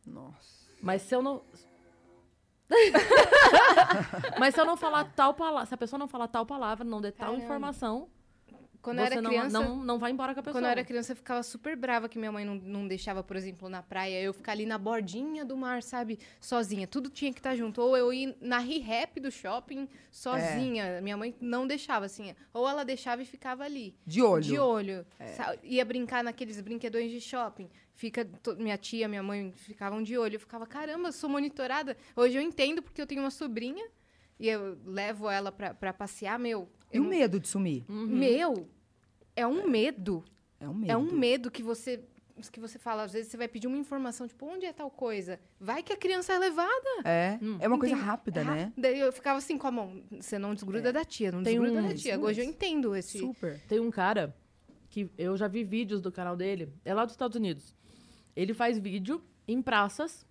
Nossa. 0.08 0.70
Mas 0.82 1.02
se 1.02 1.14
eu 1.14 1.22
não. 1.22 1.44
Mas 4.40 4.54
se 4.56 4.62
eu 4.62 4.66
não 4.66 4.78
falar 4.78 5.04
tal 5.14 5.34
palavra, 5.34 5.66
se 5.66 5.74
a 5.74 5.78
pessoa 5.78 5.98
não 6.00 6.08
falar 6.08 6.28
tal 6.30 6.46
palavra, 6.46 6.86
não 6.86 7.02
der 7.02 7.12
tal 7.12 7.28
Caramba. 7.32 7.44
informação, 7.44 8.10
Quando 8.82 9.00
eu 9.00 9.06
você 9.06 9.12
era 9.14 9.22
não, 9.22 9.30
criança, 9.30 9.50
não, 9.60 9.84
não 9.84 10.00
vai 10.00 10.10
embora 10.12 10.34
com 10.34 10.40
a 10.40 10.44
pessoa. 10.44 10.54
Quando 10.62 10.66
eu 10.66 10.72
era 10.72 10.84
criança, 10.86 11.12
eu 11.12 11.16
ficava 11.18 11.44
super 11.44 11.76
brava 11.76 12.08
que 12.08 12.18
minha 12.18 12.32
mãe 12.32 12.46
não, 12.46 12.56
não 12.56 12.88
deixava, 12.88 13.22
por 13.22 13.36
exemplo, 13.36 13.68
na 13.68 13.84
praia, 13.84 14.22
eu 14.22 14.34
ficar 14.34 14.54
ali 14.54 14.66
na 14.66 14.78
bordinha 14.78 15.44
do 15.44 15.58
mar, 15.58 15.84
sabe? 15.84 16.18
Sozinha. 16.40 16.88
Tudo 16.88 17.10
tinha 17.10 17.34
que 17.34 17.40
estar 17.40 17.56
junto. 17.56 17.82
Ou 17.82 17.98
eu 17.98 18.14
ir 18.14 18.38
na 18.40 18.58
re-rap 18.60 19.20
do 19.20 19.30
shopping 19.30 19.88
sozinha. 20.10 21.02
Minha 21.02 21.18
mãe 21.18 21.36
não 21.42 21.68
deixava, 21.68 22.06
assim. 22.06 22.34
Ou 22.54 22.68
ela 22.68 22.84
deixava 22.86 23.22
e 23.22 23.26
ficava 23.26 23.64
ali. 23.64 23.96
De 24.06 24.22
olho. 24.22 24.44
De 24.44 24.58
olho. 24.58 25.06
Sa- 25.36 25.56
Ia 25.64 25.84
brincar 25.84 26.24
naqueles 26.24 26.60
brinquedões 26.62 27.12
de 27.12 27.20
shopping. 27.22 27.70
Fica, 27.94 28.26
minha 28.58 28.78
tia, 28.78 29.08
minha 29.10 29.22
mãe 29.24 29.52
ficavam 29.56 30.02
de 30.02 30.18
olho. 30.18 30.36
Eu 30.36 30.40
ficava, 30.40 30.66
caramba, 30.66 31.10
eu 31.10 31.12
sou 31.14 31.30
monitorada. 31.30 31.98
Hoje 32.16 32.38
eu 32.38 32.42
entendo 32.42 32.82
porque 32.82 33.02
eu 33.02 33.08
tenho 33.08 33.22
uma 33.22 33.32
sobrinha 33.32 33.86
e 34.40 34.48
eu 34.48 34.78
levo 34.86 35.30
ela 35.30 35.52
pra, 35.52 35.74
pra 35.74 35.92
passear, 35.92 36.40
meu. 36.40 36.70
E 36.92 36.98
eu 36.98 37.04
o 37.04 37.08
medo 37.08 37.40
de 37.40 37.48
sumir? 37.48 37.84
Uhum. 37.90 38.06
Meu, 38.08 38.68
é 39.36 39.46
um 39.46 39.68
medo. 39.68 40.24
É 40.60 40.68
um 40.68 40.74
medo. 40.74 40.92
É 40.92 40.98
um 40.98 41.12
medo 41.12 41.52
que 41.52 41.64
você 41.64 42.04
que 42.54 42.60
você 42.62 42.80
fala, 42.80 43.04
às 43.04 43.12
vezes 43.12 43.30
você 43.30 43.36
vai 43.36 43.50
pedir 43.50 43.68
uma 43.68 43.76
informação, 43.76 44.26
tipo, 44.26 44.46
onde 44.46 44.66
é 44.66 44.72
tal 44.72 44.90
coisa? 44.90 45.38
Vai 45.60 45.84
que 45.84 45.92
a 45.92 45.98
criança 45.98 46.32
é 46.32 46.40
levada. 46.40 46.90
É, 47.04 47.38
é 47.60 47.68
uma 47.68 47.78
coisa 47.78 47.98
rápida, 47.98 48.40
É 48.40 48.44
né? 48.46 48.74
eu 48.78 49.12
ficava 49.12 49.40
assim 49.40 49.58
com 49.58 49.68
a 49.68 49.72
mão, 49.72 50.02
você 50.10 50.40
não 50.40 50.54
desgruda 50.56 50.94
da 50.94 51.04
tia, 51.04 51.34
não 51.34 51.44
Tem 51.44 51.60
desgruda 51.60 51.82
um- 51.86 51.90
da 51.90 51.94
tia. 51.94 52.18
Hoje 52.18 52.40
eu 52.40 52.46
entendo 52.46 52.96
esse. 52.96 53.20
Super. 53.20 53.60
Tem 53.68 53.82
um 53.82 53.92
cara 53.92 54.34
que 54.90 55.12
eu 55.18 55.36
já 55.36 55.50
vi 55.50 55.66
vídeos 55.66 56.00
do 56.00 56.14
canal 56.14 56.38
dele, 56.38 56.72
é 56.86 56.94
lá 56.94 57.04
dos 57.04 57.14
Estados 57.14 57.36
Unidos. 57.36 57.76
Ele 58.34 58.54
faz 58.54 58.78
vídeo 58.80 59.22
em 59.46 59.62
praças 59.62 60.26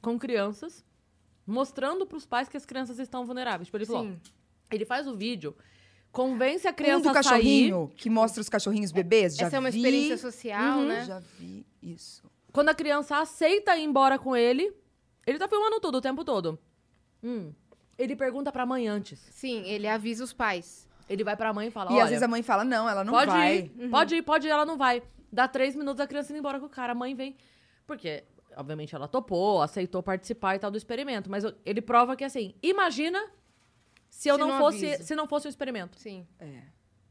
com 0.00 0.18
crianças, 0.18 0.84
mostrando 1.46 2.04
pros 2.06 2.26
pais 2.26 2.48
que 2.48 2.56
as 2.56 2.66
crianças 2.66 2.98
estão 2.98 3.24
vulneráveis. 3.24 3.68
Tipo, 3.68 3.76
ele 3.78 3.86
falou, 3.86 4.04
Sim. 4.06 4.20
ele 4.70 4.84
faz 4.84 5.06
o 5.06 5.16
vídeo, 5.16 5.54
convence 6.12 6.68
a 6.68 6.70
Um 6.70 6.74
criança 6.74 7.10
do 7.12 7.18
a 7.18 7.22
sair. 7.22 7.24
cachorrinho, 7.32 7.92
que 7.96 8.08
mostra 8.10 8.40
os 8.40 8.48
cachorrinhos 8.48 8.92
bebês, 8.92 9.34
já 9.34 9.46
Essa 9.46 9.56
é 9.56 9.58
uma 9.58 9.70
vi, 9.70 9.78
experiência 9.78 10.18
social, 10.18 10.78
Uhum. 10.78 10.86
né? 10.86 11.04
Já 11.06 11.18
vi 11.38 11.66
isso. 11.82 12.22
Quando 12.52 12.68
a 12.68 12.74
criança 12.74 13.16
aceita 13.18 13.76
ir 13.76 13.82
embora 13.84 14.18
com 14.18 14.36
ele, 14.36 14.72
ele 15.26 15.38
tá 15.38 15.48
filmando 15.48 15.80
tudo 15.80 15.98
o 15.98 16.00
tempo 16.00 16.22
todo. 16.24 16.58
Hum. 17.24 17.52
Ele 17.98 18.14
pergunta 18.14 18.52
pra 18.52 18.66
mãe 18.66 18.86
antes. 18.88 19.18
Sim, 19.30 19.62
ele 19.66 19.86
avisa 19.88 20.22
os 20.22 20.32
pais. 20.32 20.86
Ele 21.08 21.24
vai 21.24 21.36
pra 21.36 21.52
mãe 21.52 21.68
e 21.68 21.70
fala, 21.70 21.90
e 21.90 21.94
olha, 21.94 22.04
às 22.04 22.10
vezes 22.10 22.22
a 22.22 22.28
mãe 22.28 22.42
fala, 22.42 22.64
não, 22.64 22.88
ela 22.88 23.04
não 23.04 23.12
pode 23.12 23.30
vai. 23.30 23.56
ir, 23.76 23.88
pode 23.90 24.14
ir, 24.16 24.22
pode 24.22 24.46
ir, 24.46 24.50
ela 24.50 24.64
não 24.64 24.76
vai. 24.76 25.02
Dá 25.32 25.48
três 25.48 25.74
minutos 25.74 26.00
a 26.00 26.06
criança 26.06 26.30
indo 26.32 26.38
embora 26.38 26.58
com 26.60 26.66
o 26.66 26.70
cara, 26.70 26.92
a 26.92 26.94
mãe 26.94 27.14
vem. 27.14 27.36
Porque, 27.86 28.22
obviamente, 28.56 28.94
ela 28.94 29.08
topou, 29.08 29.60
aceitou 29.62 30.02
participar 30.02 30.56
e 30.56 30.58
tal 30.58 30.70
do 30.70 30.76
experimento. 30.76 31.30
Mas 31.30 31.44
ele 31.64 31.80
prova 31.82 32.14
que, 32.16 32.24
assim, 32.24 32.54
imagina 32.62 33.18
se 34.12 34.28
eu 34.28 34.34
Se 34.34 34.40
não, 34.40 34.48
não 34.48 34.58
fosse, 34.58 34.86
avisa. 34.86 35.02
se 35.04 35.14
não 35.16 35.26
fosse 35.26 35.46
um 35.46 35.50
experimento. 35.50 35.98
Sim. 35.98 36.26
É. 36.38 36.60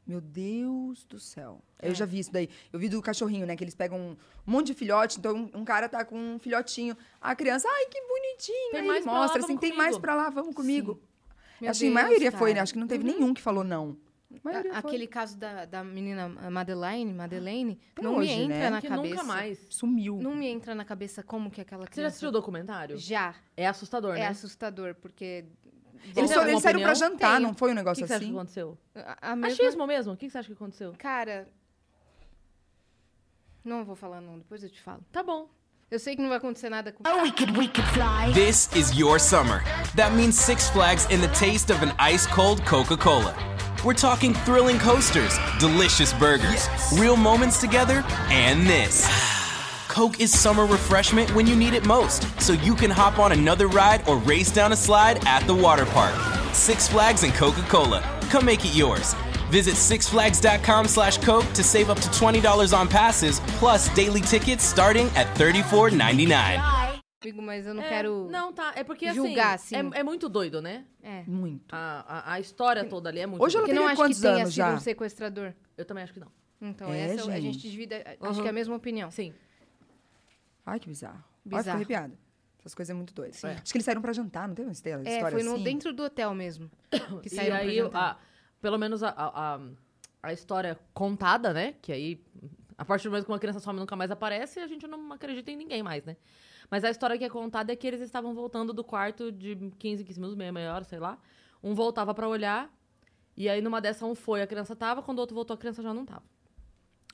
Meu 0.06 0.22
Deus 0.22 1.04
do 1.06 1.20
céu. 1.20 1.64
Eu 1.82 1.96
já 1.96 2.06
vi 2.06 2.20
isso 2.20 2.32
daí. 2.32 2.48
Eu 2.72 2.80
vi 2.80 2.90
do 2.90 3.02
cachorrinho, 3.02 3.46
né? 3.46 3.56
Que 3.56 3.64
eles 3.64 3.74
pegam 3.76 3.98
um 4.00 4.18
monte 4.46 4.68
de 4.68 4.74
filhote. 4.76 5.18
Então, 5.20 5.36
um, 5.36 5.62
um 5.62 5.66
cara 5.66 5.90
tá 5.90 6.06
com 6.06 6.16
um 6.18 6.38
filhotinho. 6.40 6.96
A 7.20 7.36
criança, 7.36 7.68
ai, 7.70 7.86
que 7.88 8.00
bonitinho. 8.08 8.72
Tem 8.72 8.82
Aí 8.82 8.88
mais 8.88 9.04
pra 9.04 9.14
lá, 9.14 9.20
mostra 9.20 9.42
assim, 9.44 9.58
tem 9.58 9.74
mais 9.76 9.98
pra 9.98 10.14
lá, 10.16 10.30
vamos 10.30 10.54
comigo. 10.56 11.02
Acho 11.68 11.80
que 11.82 11.88
a 11.88 11.92
maioria 11.92 12.32
foi, 12.32 12.50
né? 12.50 12.56
cara. 12.56 12.64
Acho 12.64 12.74
que 12.74 12.80
não 12.80 12.88
teve 12.88 13.04
Uhum. 13.08 13.14
nenhum 13.20 13.34
que 13.34 13.42
falou 13.42 13.64
não. 13.64 13.98
A. 14.74 14.78
Aquele 14.80 15.08
caso 15.08 15.38
da, 15.38 15.66
da 15.66 15.84
menina 15.84 16.30
Madeleine, 16.50 17.14
Madeleine, 17.14 17.78
Até 17.92 18.02
não 18.02 18.16
hoje, 18.16 18.34
me 18.34 18.44
entra 18.44 18.58
né? 18.58 18.70
na 18.70 18.82
que 18.82 18.88
cabeça. 18.88 19.10
nunca 19.16 19.24
mais. 19.26 19.60
Sumiu. 19.70 20.20
Não 20.22 20.34
me 20.34 20.48
entra 20.48 20.74
na 20.74 20.86
cabeça 20.86 21.22
como 21.22 21.52
que 21.52 21.60
aquela 21.60 21.82
Você 21.82 21.88
já 21.88 21.92
criança... 21.92 22.08
assistiu 22.08 22.30
o 22.30 22.32
documentário? 22.32 22.98
Já. 22.98 23.36
É 23.58 23.68
assustador, 23.68 24.16
É 24.16 24.20
né? 24.20 24.28
assustador, 24.28 24.96
porque... 24.96 25.46
Eles, 26.16 26.32
eles 26.32 26.62
saíram 26.62 26.82
pra 26.82 26.94
jantar, 26.94 27.36
Tenho. 27.38 27.48
não 27.48 27.54
foi 27.54 27.70
um 27.70 27.72
O 27.72 27.76
que, 27.76 27.80
negócio 27.82 28.04
que 28.04 28.08
você 28.08 28.14
acha 28.14 28.20
que 28.20 28.26
assim? 28.26 28.36
aconteceu? 28.36 28.78
A, 28.96 29.32
a 29.32 29.36
mesma... 29.36 29.64
Achismo 29.64 29.88
mesmo? 29.88 30.14
O 30.14 30.18
que 30.18 30.26
que 30.26 30.32
você 30.32 30.38
acha 30.40 30.48
que 30.48 30.54
aconteceu? 30.54 30.94
Cara... 30.98 31.48
Não 33.64 33.86
vou 33.86 33.96
falar 33.96 34.22
não, 34.22 34.40
depois 34.40 34.64
eu 34.64 34.70
te 34.70 34.82
falo. 34.82 35.06
Tá 35.12 35.22
bom. 35.22 35.48
Eu 35.92 36.00
sei 36.00 36.16
que 36.16 36.22
não 36.22 36.30
vai 36.30 36.38
acontecer 36.38 36.70
nada 36.70 36.92
com... 36.92 37.04
This 38.34 38.70
is 38.76 38.98
your 38.98 39.20
summer. 39.20 39.62
That 39.96 40.16
means 40.16 40.36
Six 40.36 40.70
Flags 40.70 41.06
and 41.12 41.20
the 41.20 41.28
taste 41.38 41.72
of 41.72 41.84
an 41.86 41.94
ice 42.00 42.26
cold 42.28 42.66
Coca 42.66 42.98
Cola. 42.98 43.36
We're 43.84 43.94
talking 43.94 44.34
thrilling 44.46 44.80
coasters, 44.80 45.38
delicious 45.60 46.14
burgers, 46.14 46.68
real 46.98 47.18
moments 47.18 47.60
together, 47.60 48.04
and 48.30 48.66
this. 48.66 49.06
Coke 49.92 50.22
is 50.22 50.32
summer 50.32 50.66
refreshment 50.66 51.30
when 51.36 51.46
you 51.46 51.56
need 51.56 51.74
it 51.74 51.86
most, 51.86 52.24
so 52.40 52.54
you 52.54 52.76
can 52.76 52.90
hop 52.90 53.20
on 53.20 53.34
another 53.34 53.68
ride 53.68 54.02
or 54.08 54.16
race 54.20 54.50
down 54.50 54.72
a 54.72 54.76
slide 54.76 55.20
at 55.28 55.46
the 55.48 55.54
water 55.54 55.86
park. 55.88 56.14
Six 56.54 56.88
Flags 56.88 57.24
and 57.24 57.34
Coca 57.34 57.62
Cola. 57.68 58.02
Come 58.30 58.46
make 58.46 58.64
it 58.66 58.74
yours. 58.74 59.14
Visit 59.50 59.76
sixflags.com 59.76 60.88
slash 60.88 61.18
Coke 61.18 61.46
to 61.54 61.62
save 61.64 61.90
up 61.90 62.00
to 62.00 62.08
$20 62.10 62.74
on 62.74 62.88
passes, 62.88 63.42
plus 63.60 63.90
daily 63.94 64.22
tickets 64.22 64.64
starting 64.64 65.08
at 65.18 65.28
$34.99. 65.38 66.62
Amigo, 67.24 67.42
mas 67.42 67.68
eu 67.68 67.74
não 67.74 67.84
É, 67.84 67.90
quero... 67.90 68.28
Não, 68.32 68.52
tá. 68.54 68.72
É 68.76 68.84
porque 68.86 69.14
julgar, 69.14 69.56
assim. 69.56 69.76
assim. 69.76 69.90
É, 69.94 70.00
é 70.00 70.04
muito 70.04 70.28
doido, 70.30 70.62
né? 70.62 70.86
É. 71.04 71.24
Muito. 71.28 71.66
A, 71.76 72.32
a, 72.32 72.34
a 72.36 72.40
história 72.40 72.84
toda 72.86 73.10
ali 73.10 73.20
é 73.20 73.28
muito 73.28 73.44
Hoje 73.44 73.58
ela 73.58 73.66
Porque 73.68 73.76
doida. 73.78 73.90
não 73.90 73.96
teria 73.96 74.06
acho 74.06 74.16
que 74.16 74.22
quantos 74.22 74.22
tenha 74.22 74.44
anos 74.44 74.54
sido 74.54 74.64
já? 74.66 74.74
um 74.74 74.80
sequestrador. 74.80 75.54
Eu 75.78 75.86
também 75.86 76.04
acho 76.04 76.14
que 76.14 76.20
não. 76.20 76.32
Então, 76.62 76.92
É, 76.92 77.14
essa 77.14 77.30
a 77.30 77.40
gente 77.40 77.54
gente. 77.60 77.70
divide... 77.70 77.94
Acho 77.96 78.38
Uhum. 78.38 78.42
que 78.42 78.48
é 78.48 78.50
a 78.50 78.54
mesma 78.54 78.76
opinião. 78.76 79.12
Sim. 79.12 79.34
Ai, 80.72 80.80
que 80.80 80.88
bizarro. 80.88 81.18
Ai, 81.18 81.24
Bizarro. 81.46 81.64
fico 81.64 81.76
arrepiada. 81.76 82.14
Essas 82.60 82.76
coisas 82.76 82.92
é 82.92 82.94
muito 82.94 83.14
doidas. 83.14 83.38
Sim. 83.38 83.48
Acho 83.48 83.64
que 83.72 83.78
eles 83.78 83.86
saíram 83.86 84.02
pra 84.02 84.14
jantar, 84.14 84.48
não 84.48 84.56
teve 84.56 84.68
uma 84.68 84.72
história 84.72 84.98
É, 85.10 85.16
história 85.16 85.32
foi 85.38 85.44
no, 85.44 85.56
assim? 85.56 85.64
dentro 85.64 85.92
do 85.94 86.04
hotel 86.04 86.34
mesmo. 86.34 86.70
Que 87.22 87.28
E 87.28 87.30
saíram 87.36 87.56
pra 87.58 87.66
aí, 87.66 87.76
jantar. 87.78 88.12
a- 88.12 88.18
pelo 88.62 88.78
menos 88.78 89.02
a, 89.04 89.10
a, 89.10 89.56
a, 89.56 89.60
a 90.24 90.34
história 90.34 90.80
contada, 90.94 91.52
né? 91.54 91.74
Que 91.82 91.92
aí, 91.92 92.24
a 92.78 92.86
partir 92.86 93.06
do 93.06 93.12
momento 93.12 93.26
que 93.26 93.32
uma 93.32 93.40
criança 93.40 93.60
some 93.60 93.78
e 93.78 93.80
nunca 93.80 93.96
mais 93.96 94.12
aparece, 94.12 94.60
a 94.60 94.68
gente 94.68 94.86
não 94.88 95.12
acredita 95.12 95.50
em 95.52 95.56
ninguém 95.58 95.82
mais, 95.82 96.06
né? 96.06 96.16
Mas 96.70 96.84
a 96.84 96.90
história 96.92 97.18
que 97.18 97.24
é 97.24 97.30
contada 97.30 97.74
é 97.74 97.76
que 97.76 97.86
eles 97.88 98.00
estavam 98.02 98.34
voltando 98.36 98.72
do 98.72 98.84
quarto 98.84 99.32
de 99.32 99.56
15, 99.80 100.04
15 100.04 100.20
minutos, 100.20 100.38
meia, 100.38 100.52
meia 100.54 100.74
hora, 100.76 100.84
sei 100.86 101.00
lá. 101.00 101.18
Um 101.64 101.74
voltava 101.74 102.14
pra 102.14 102.28
olhar, 102.30 102.72
e 103.36 103.50
aí 103.50 103.62
numa 103.62 103.82
dessa 103.82 104.06
um 104.06 104.14
foi, 104.16 104.42
a 104.42 104.48
criança 104.48 104.76
tava, 104.76 105.02
quando 105.02 105.18
o 105.18 105.22
outro 105.22 105.34
voltou, 105.36 105.56
a 105.56 105.58
criança 105.58 105.82
já 105.82 105.94
não 105.94 106.06
tava. 106.06 106.24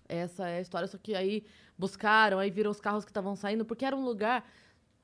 Essa 0.10 0.48
é 0.48 0.58
a 0.58 0.62
história, 0.62 0.88
só 0.88 0.98
que 0.98 1.14
aí 1.16 1.46
buscaram, 1.78 2.40
aí 2.40 2.50
viram 2.50 2.72
os 2.72 2.80
carros 2.80 3.04
que 3.06 3.12
estavam 3.12 3.36
saindo, 3.36 3.66
porque 3.66 3.86
era 3.86 3.96
um 3.96 4.04
lugar. 4.04 4.48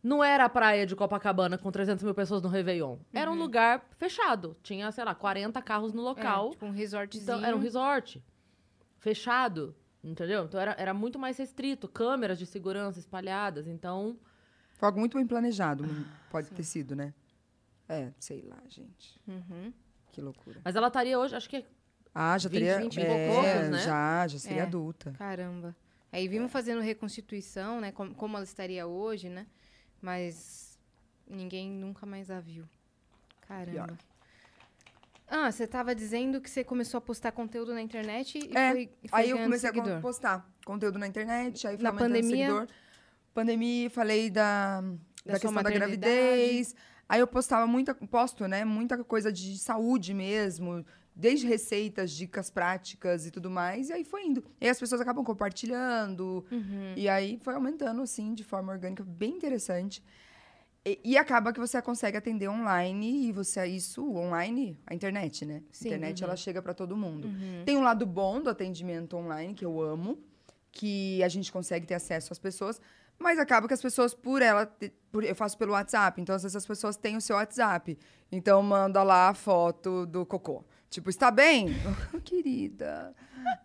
Não 0.01 0.21
era 0.23 0.43
a 0.45 0.49
praia 0.49 0.85
de 0.85 0.95
Copacabana 0.95 1.57
com 1.57 1.71
300 1.71 2.03
mil 2.03 2.13
pessoas 2.13 2.41
no 2.41 2.49
Réveillon. 2.49 2.97
Era 3.13 3.31
um 3.31 3.35
lugar 3.35 3.85
fechado. 3.97 4.55
Tinha, 4.61 4.91
sei 4.91 5.03
lá, 5.05 5.15
40 5.15 5.61
carros 5.61 5.93
no 5.93 6.01
É, 6.01 6.05
local. 6.05 6.49
tipo 6.51 6.65
um 6.65 6.71
resortzinho. 6.71 7.23
Então, 7.23 7.45
era 7.45 7.55
um 7.55 7.59
resort. 7.59 8.21
Fechado. 8.97 9.75
Entendeu? 10.03 10.43
Então 10.43 10.59
era, 10.59 10.75
era 10.77 10.93
muito 10.93 11.17
mais 11.17 11.37
restrito. 11.37 11.87
Câmeras 11.87 12.37
de 12.37 12.45
segurança 12.45 12.99
espalhadas. 12.99 13.67
Então. 13.67 14.17
Foi 14.73 14.87
algo 14.87 14.99
muito 14.99 15.15
bem 15.17 15.25
planejado, 15.25 15.85
pode 16.29 16.49
ter 16.51 16.63
sido, 16.63 16.93
né? 16.95 17.13
É, 17.87 18.11
sei 18.19 18.41
lá, 18.41 18.57
gente. 18.67 19.17
Uhum. 19.25 19.71
Que 20.11 20.19
loucura. 20.21 20.59
Mas 20.65 20.75
ela 20.75 20.87
estaria 20.87 21.17
hoje, 21.17 21.33
acho 21.35 21.49
que 21.49 21.57
é 21.57 21.65
Ah, 22.13 22.37
já 22.37 22.47
20, 22.49 22.59
teria... 22.59 22.79
20 22.79 22.95
e 22.97 23.01
é, 23.01 23.27
poucos, 23.27 23.69
né? 23.71 23.77
Já, 23.79 24.27
já 24.27 24.39
seria 24.39 24.61
É. 24.61 24.65
adulta. 24.65 25.11
Caramba. 25.17 25.75
Aí 26.11 26.27
vimos 26.27 26.51
fazendo 26.51 26.79
reconstituição, 26.81 27.81
né? 27.81 27.91
Como, 27.91 28.13
como 28.13 28.35
ela 28.37 28.43
estaria 28.43 28.85
hoje, 28.85 29.29
né? 29.29 29.47
Mas 30.01 30.77
ninguém 31.27 31.71
nunca 31.71 32.05
mais 32.05 32.29
a 32.29 32.39
viu. 32.39 32.65
Caramba. 33.47 33.97
Ah, 35.27 35.51
você 35.51 35.65
tava 35.65 35.95
dizendo 35.95 36.39
que 36.39 36.49
você 36.49 36.63
começou 36.63 36.99
a 36.99 37.01
postar 37.01 37.31
conteúdo 37.31 37.73
na 37.73 37.81
internet 37.81 38.37
e 38.37 38.55
É, 38.55 38.71
foi, 38.71 38.85
foi 39.09 39.19
Aí 39.19 39.29
eu 39.31 39.37
comecei 39.39 39.69
seguidor. 39.71 39.97
a 39.97 40.01
postar 40.01 40.47
conteúdo 40.63 40.99
na 40.99 41.07
internet, 41.07 41.65
aí 41.65 41.75
fui 41.75 41.83
Na 41.83 41.91
pandemia? 41.91 42.45
seguidor. 42.47 42.67
Pandemia, 43.33 43.89
falei 43.89 44.29
da, 44.29 44.81
da, 44.81 44.87
Da 45.25 45.39
questão 45.39 45.53
da 45.63 45.71
gravidez. 45.71 46.75
Aí 47.09 47.19
eu 47.19 47.25
postava 47.27 47.65
muita, 47.65 47.95
posto, 47.95 48.47
né, 48.47 48.63
muita 48.63 49.03
coisa 49.03 49.31
de 49.31 49.57
saúde 49.57 50.13
mesmo, 50.13 50.85
desde 51.15 51.45
receitas, 51.47 52.11
dicas 52.11 52.49
práticas 52.49 53.25
e 53.25 53.31
tudo 53.31 53.49
mais, 53.49 53.89
e 53.89 53.93
aí 53.93 54.03
foi 54.03 54.25
indo. 54.25 54.43
E 54.59 54.65
aí 54.65 54.71
as 54.71 54.79
pessoas 54.79 54.99
acabam 55.01 55.23
compartilhando, 55.23 56.45
Uhum. 56.51 56.93
e 56.95 57.07
aí 57.07 57.39
foi 57.41 57.53
aumentando, 57.53 58.01
assim, 58.01 58.33
de 58.33 58.43
forma 58.43 58.71
orgânica, 58.73 59.03
bem 59.03 59.31
interessante. 59.35 60.03
E, 60.85 60.99
e 61.03 61.17
acaba 61.17 61.53
que 61.53 61.59
você 61.59 61.81
consegue 61.81 62.17
atender 62.17 62.49
online, 62.49 63.27
e 63.27 63.31
você, 63.31 63.65
isso, 63.67 64.03
online, 64.15 64.77
a 64.85 64.93
internet, 64.93 65.45
né? 65.45 65.61
Sim, 65.71 65.85
a 65.85 65.95
internet, 65.95 66.21
uhum. 66.21 66.27
ela 66.27 66.35
chega 66.35 66.61
para 66.61 66.73
todo 66.73 66.97
mundo. 66.97 67.27
Uhum. 67.27 67.63
Tem 67.65 67.77
um 67.77 67.83
lado 67.83 68.05
bom 68.05 68.41
do 68.41 68.49
atendimento 68.49 69.15
online, 69.15 69.53
que 69.53 69.63
eu 69.63 69.81
amo, 69.81 70.17
que 70.71 71.23
a 71.23 71.29
gente 71.29 71.51
consegue 71.51 71.85
ter 71.85 71.93
acesso 71.93 72.33
às 72.33 72.39
pessoas, 72.39 72.81
mas 73.23 73.39
acaba 73.39 73.67
que 73.67 73.73
as 73.73 73.81
pessoas, 73.81 74.13
por 74.13 74.41
ela, 74.41 74.71
por- 75.11 75.23
eu 75.23 75.33
faço 75.35 75.57
pelo 75.57 75.71
WhatsApp, 75.71 76.21
então 76.21 76.35
às 76.35 76.43
vezes 76.43 76.55
as 76.55 76.65
pessoas 76.65 76.95
têm 76.97 77.15
o 77.17 77.21
seu 77.21 77.35
WhatsApp. 77.37 77.97
Então 78.31 78.61
manda 78.61 79.01
lá 79.01 79.29
a 79.29 79.33
foto 79.33 80.05
do 80.05 80.25
cocô. 80.25 80.63
Tipo, 80.89 81.09
está 81.09 81.31
bem? 81.31 81.69
Querida, 82.23 83.15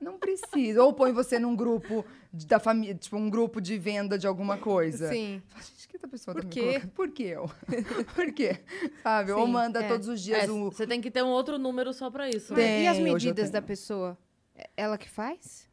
não 0.01 0.19
precisa. 0.19 0.83
Ou 0.83 0.93
põe 0.95 1.13
você 1.13 1.39
num 1.39 1.55
grupo 1.55 2.05
de- 2.33 2.47
da 2.47 2.59
família, 2.59 2.95
tipo, 2.95 3.17
um 3.17 3.29
grupo 3.29 3.61
de 3.61 3.77
venda 3.77 4.17
de 4.19 4.27
alguma 4.27 4.57
coisa. 4.57 5.09
Sim. 5.11 5.43
Fala, 5.49 5.63
Gente, 5.63 5.89
que 5.89 5.97
essa 5.97 6.09
pessoa 6.09 6.35
Por 6.35 6.45
tá 6.45 6.49
quê? 6.51 6.83
Por 6.95 7.11
quê 7.11 7.23
eu? 7.25 7.51
Por 8.15 8.33
quê? 8.33 8.61
Sabe? 9.03 9.33
Ou 9.33 9.45
Sim, 9.47 9.53
manda 9.53 9.83
é. 9.83 9.89
todos 9.89 10.09
os 10.09 10.23
dias 10.23 10.45
É, 10.49 10.51
um. 10.51 10.71
Você 10.71 10.87
tem 10.87 11.01
que 11.03 11.11
ter 11.11 11.23
um 11.23 11.29
outro 11.29 11.59
número 11.59 11.93
só 11.93 12.11
pra 12.11 12.29
isso. 12.31 12.53
Mas 12.55 12.63
né? 12.63 12.83
e 12.83 12.87
as 12.87 12.97
Tem, 12.97 13.05
medidas 13.05 13.51
da 13.51 13.61
pessoa? 13.61 14.17
É 14.55 14.69
Ela 14.77 14.97
que 14.97 15.09
faz? 15.09 15.69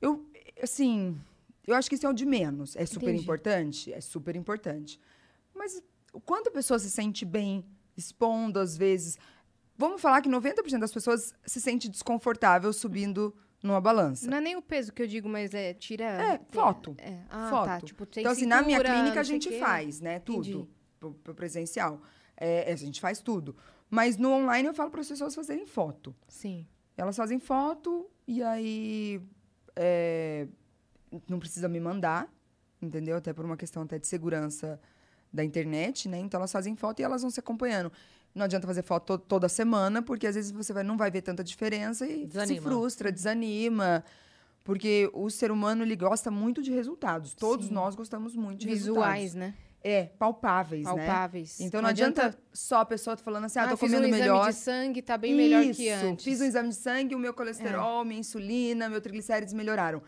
Eu, 0.00 0.24
assim, 0.62 1.18
eu 1.66 1.74
acho 1.74 1.88
que 1.88 1.94
isso 1.96 2.06
é 2.06 2.10
o 2.10 2.12
de 2.12 2.24
menos. 2.26 2.76
É 2.76 2.86
super 2.86 3.08
Entendi. 3.08 3.22
importante? 3.22 3.92
É 3.92 4.00
super 4.00 4.36
importante. 4.36 5.00
Mas 5.54 5.82
o 6.12 6.20
quanto 6.20 6.48
a 6.48 6.52
pessoa 6.52 6.78
se 6.78 6.90
sente 6.90 7.24
bem 7.24 7.64
expondo, 7.96 8.58
às 8.58 8.76
vezes. 8.76 9.18
Vamos 9.78 10.00
falar 10.00 10.22
que 10.22 10.28
90% 10.28 10.78
das 10.78 10.92
pessoas 10.92 11.34
se 11.44 11.60
sente 11.60 11.88
desconfortável 11.88 12.72
subindo 12.72 13.34
numa 13.62 13.80
balança. 13.80 14.28
Não 14.30 14.38
é 14.38 14.40
nem 14.40 14.56
o 14.56 14.62
peso 14.62 14.92
que 14.92 15.02
eu 15.02 15.06
digo, 15.06 15.28
mas 15.28 15.52
é 15.54 15.74
tira. 15.74 16.04
É, 16.04 16.38
tem- 16.38 16.46
foto. 16.50 16.94
É. 16.98 17.20
Ah, 17.28 17.50
Foto. 17.50 17.66
tá. 17.66 17.80
Tipo, 17.80 18.06
tem 18.06 18.22
então, 18.22 18.32
assim, 18.32 18.46
na 18.46 18.62
minha 18.62 18.78
cintura, 18.78 18.94
clínica 18.98 19.20
a 19.20 19.24
gente 19.24 19.48
quê. 19.48 19.58
faz, 19.58 20.00
né? 20.00 20.18
Tudo. 20.20 20.68
Pro, 20.98 21.12
pro 21.14 21.34
presencial. 21.34 22.00
É, 22.36 22.72
a 22.72 22.76
gente 22.76 23.00
faz 23.00 23.20
tudo. 23.20 23.56
Mas 23.90 24.16
no 24.16 24.30
online 24.30 24.66
eu 24.68 24.74
falo 24.74 24.90
para 24.90 25.00
as 25.00 25.08
pessoas 25.08 25.34
fazerem 25.34 25.66
foto. 25.66 26.14
Sim. 26.28 26.66
Elas 26.96 27.16
fazem 27.16 27.38
foto 27.38 28.08
e 28.26 28.42
aí 28.42 29.20
é, 29.74 30.48
não 31.28 31.38
precisa 31.38 31.68
me 31.68 31.80
mandar, 31.80 32.28
entendeu? 32.80 33.16
Até 33.16 33.32
por 33.32 33.44
uma 33.44 33.56
questão 33.56 33.82
até 33.82 33.98
de 33.98 34.06
segurança 34.06 34.80
da 35.32 35.44
internet, 35.44 36.08
né? 36.08 36.18
Então 36.18 36.38
elas 36.38 36.52
fazem 36.52 36.74
foto 36.76 37.00
e 37.00 37.02
elas 37.02 37.22
vão 37.22 37.30
se 37.30 37.40
acompanhando. 37.40 37.90
Não 38.34 38.44
adianta 38.44 38.66
fazer 38.66 38.82
foto 38.82 39.18
to- 39.18 39.24
toda 39.26 39.48
semana, 39.48 40.02
porque 40.02 40.26
às 40.26 40.34
vezes 40.34 40.50
você 40.50 40.72
vai- 40.72 40.82
não 40.84 40.96
vai 40.96 41.10
ver 41.10 41.22
tanta 41.22 41.42
diferença 41.42 42.06
e 42.06 42.20
se 42.20 42.26
Desanima. 42.26 42.62
frustra, 42.62 43.10
desanima. 43.12 44.04
Porque 44.62 45.08
o 45.14 45.30
ser 45.30 45.50
humano, 45.52 45.82
ele 45.84 45.94
gosta 45.94 46.30
muito 46.30 46.60
de 46.62 46.72
resultados. 46.72 47.34
Todos 47.34 47.66
Sim. 47.68 47.74
nós 47.74 47.94
gostamos 47.94 48.34
muito 48.34 48.60
de 48.60 48.66
Visuais, 48.66 49.22
resultados. 49.22 49.34
né? 49.34 49.54
É, 49.82 50.04
palpáveis, 50.18 50.84
né? 50.84 51.06
Palpáveis. 51.06 51.60
Então 51.60 51.80
não, 51.80 51.88
adianta, 51.90 52.36
só 52.52 52.80
a 52.80 52.84
pessoa 52.84 53.16
falando 53.16 53.44
assim, 53.44 53.60
ah, 53.60 53.64
ah, 53.64 53.68
tô 53.68 53.76
fiz 53.76 53.88
comendo 53.92 54.08
um 54.08 54.10
melhor. 54.10 54.48
exame 54.48 54.52
de 54.52 54.56
sangue, 54.58 55.02
tá 55.02 55.16
bem 55.16 55.34
melhor 55.34 55.62
que 55.72 55.88
Isso, 55.88 56.04
antes. 56.06 56.24
Fiz 56.24 56.40
um 56.40 56.44
exame 56.44 56.70
de 56.70 56.74
sangue, 56.74 57.14
o 57.14 57.18
meu 57.18 57.30
É. 57.30 57.34
colesterol, 57.34 58.04
minha 58.04 58.18
insulina, 58.18 58.88
meu 58.88 59.00
triglicérides 59.00 59.54
melhoraram. 59.54 60.02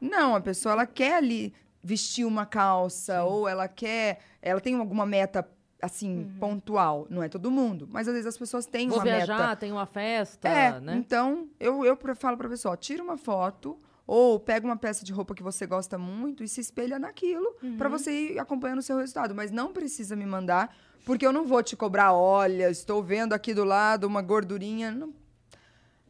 Não, 0.00 0.34
a 0.34 0.40
pessoa 0.40 0.72
ela 0.72 0.86
quer 0.86 1.14
ali 1.16 1.52
vestir 1.82 2.24
uma 2.24 2.44
calça 2.46 3.24
ou 3.24 3.48
ela 3.48 3.66
quer, 3.68 4.20
ela 4.42 4.60
tem 4.60 4.74
alguma 4.76 5.04
meta 5.06 5.46
assim 5.82 6.18
Uhum. 6.18 6.34
pontual. 6.38 7.06
Não 7.08 7.22
é 7.22 7.28
todo 7.28 7.50
mundo, 7.50 7.88
mas 7.90 8.06
às 8.06 8.12
vezes 8.12 8.26
as 8.26 8.36
pessoas 8.38 8.66
têm 8.66 8.88
Vou 8.88 8.98
uma 8.98 9.04
viajar, 9.04 9.38
meta. 9.48 9.56
tem 9.56 9.72
uma 9.72 9.86
festa, 9.86 10.46
É, 10.48 10.78
né? 10.80 10.94
então 10.96 11.48
eu 11.58 11.84
eu 11.84 11.96
falo 12.16 12.36
pra 12.36 12.48
pessoa, 12.48 12.76
tira 12.76 13.02
uma 13.02 13.16
foto 13.16 13.78
ou 14.06 14.38
pega 14.38 14.66
uma 14.66 14.76
peça 14.76 15.04
de 15.04 15.12
roupa 15.12 15.34
que 15.34 15.42
você 15.42 15.66
gosta 15.66 15.96
muito 15.96 16.42
e 16.44 16.48
se 16.48 16.60
espelha 16.60 16.98
naquilo 16.98 17.54
pra 17.78 17.88
Uhum. 17.88 17.96
você 17.98 18.32
ir 18.32 18.38
acompanhando 18.38 18.80
o 18.80 18.82
seu 18.82 18.98
resultado. 18.98 19.34
Mas 19.34 19.50
não 19.50 19.72
precisa 19.72 20.14
me 20.16 20.26
mandar, 20.26 20.74
porque 21.06 21.24
eu 21.26 21.32
não 21.32 21.46
vou 21.46 21.62
te 21.62 21.76
cobrar, 21.76 22.12
olha, 22.12 22.68
estou 22.68 23.02
vendo 23.02 23.32
aqui 23.32 23.54
do 23.54 23.64
lado 23.64 24.04
uma 24.06 24.20
gordurinha. 24.20 24.90
Não, 24.90 25.14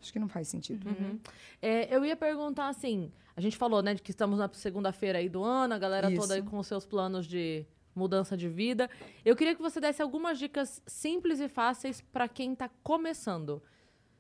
Acho 0.01 0.13
que 0.13 0.19
não 0.19 0.29
faz 0.29 0.49
sentido. 0.49 0.89
É, 1.61 1.95
eu 1.95 2.05
ia 2.05 2.17
perguntar 2.17 2.69
assim: 2.69 3.13
a 3.37 3.41
gente 3.41 3.57
falou, 3.57 3.83
né, 3.83 3.95
de 3.95 4.03
que 4.03 4.11
estamos 4.11 4.39
na 4.39 4.49
segunda-feira 4.53 5.19
aí 5.19 5.29
do 5.29 5.43
ano, 5.43 5.75
a 5.75 5.79
galera 5.79 6.11
Isso. 6.11 6.21
toda 6.21 6.35
aí 6.35 6.43
com 6.43 6.59
os 6.59 6.67
seus 6.67 6.87
planos 6.87 7.27
de 7.27 7.67
mudança 7.95 8.37
de 8.37 8.49
vida. 8.49 8.89
Eu 9.25 9.37
queria 9.37 9.55
que 9.55 9.61
você 9.61 9.81
desse 9.81 10.01
algumas 10.01 10.39
dicas 10.39 10.83
simples 10.87 11.41
e 11.41 11.49
fáceis 11.49 12.01
pra 12.01 12.29
quem 12.29 12.55
tá 12.55 12.71
começando. 12.83 13.63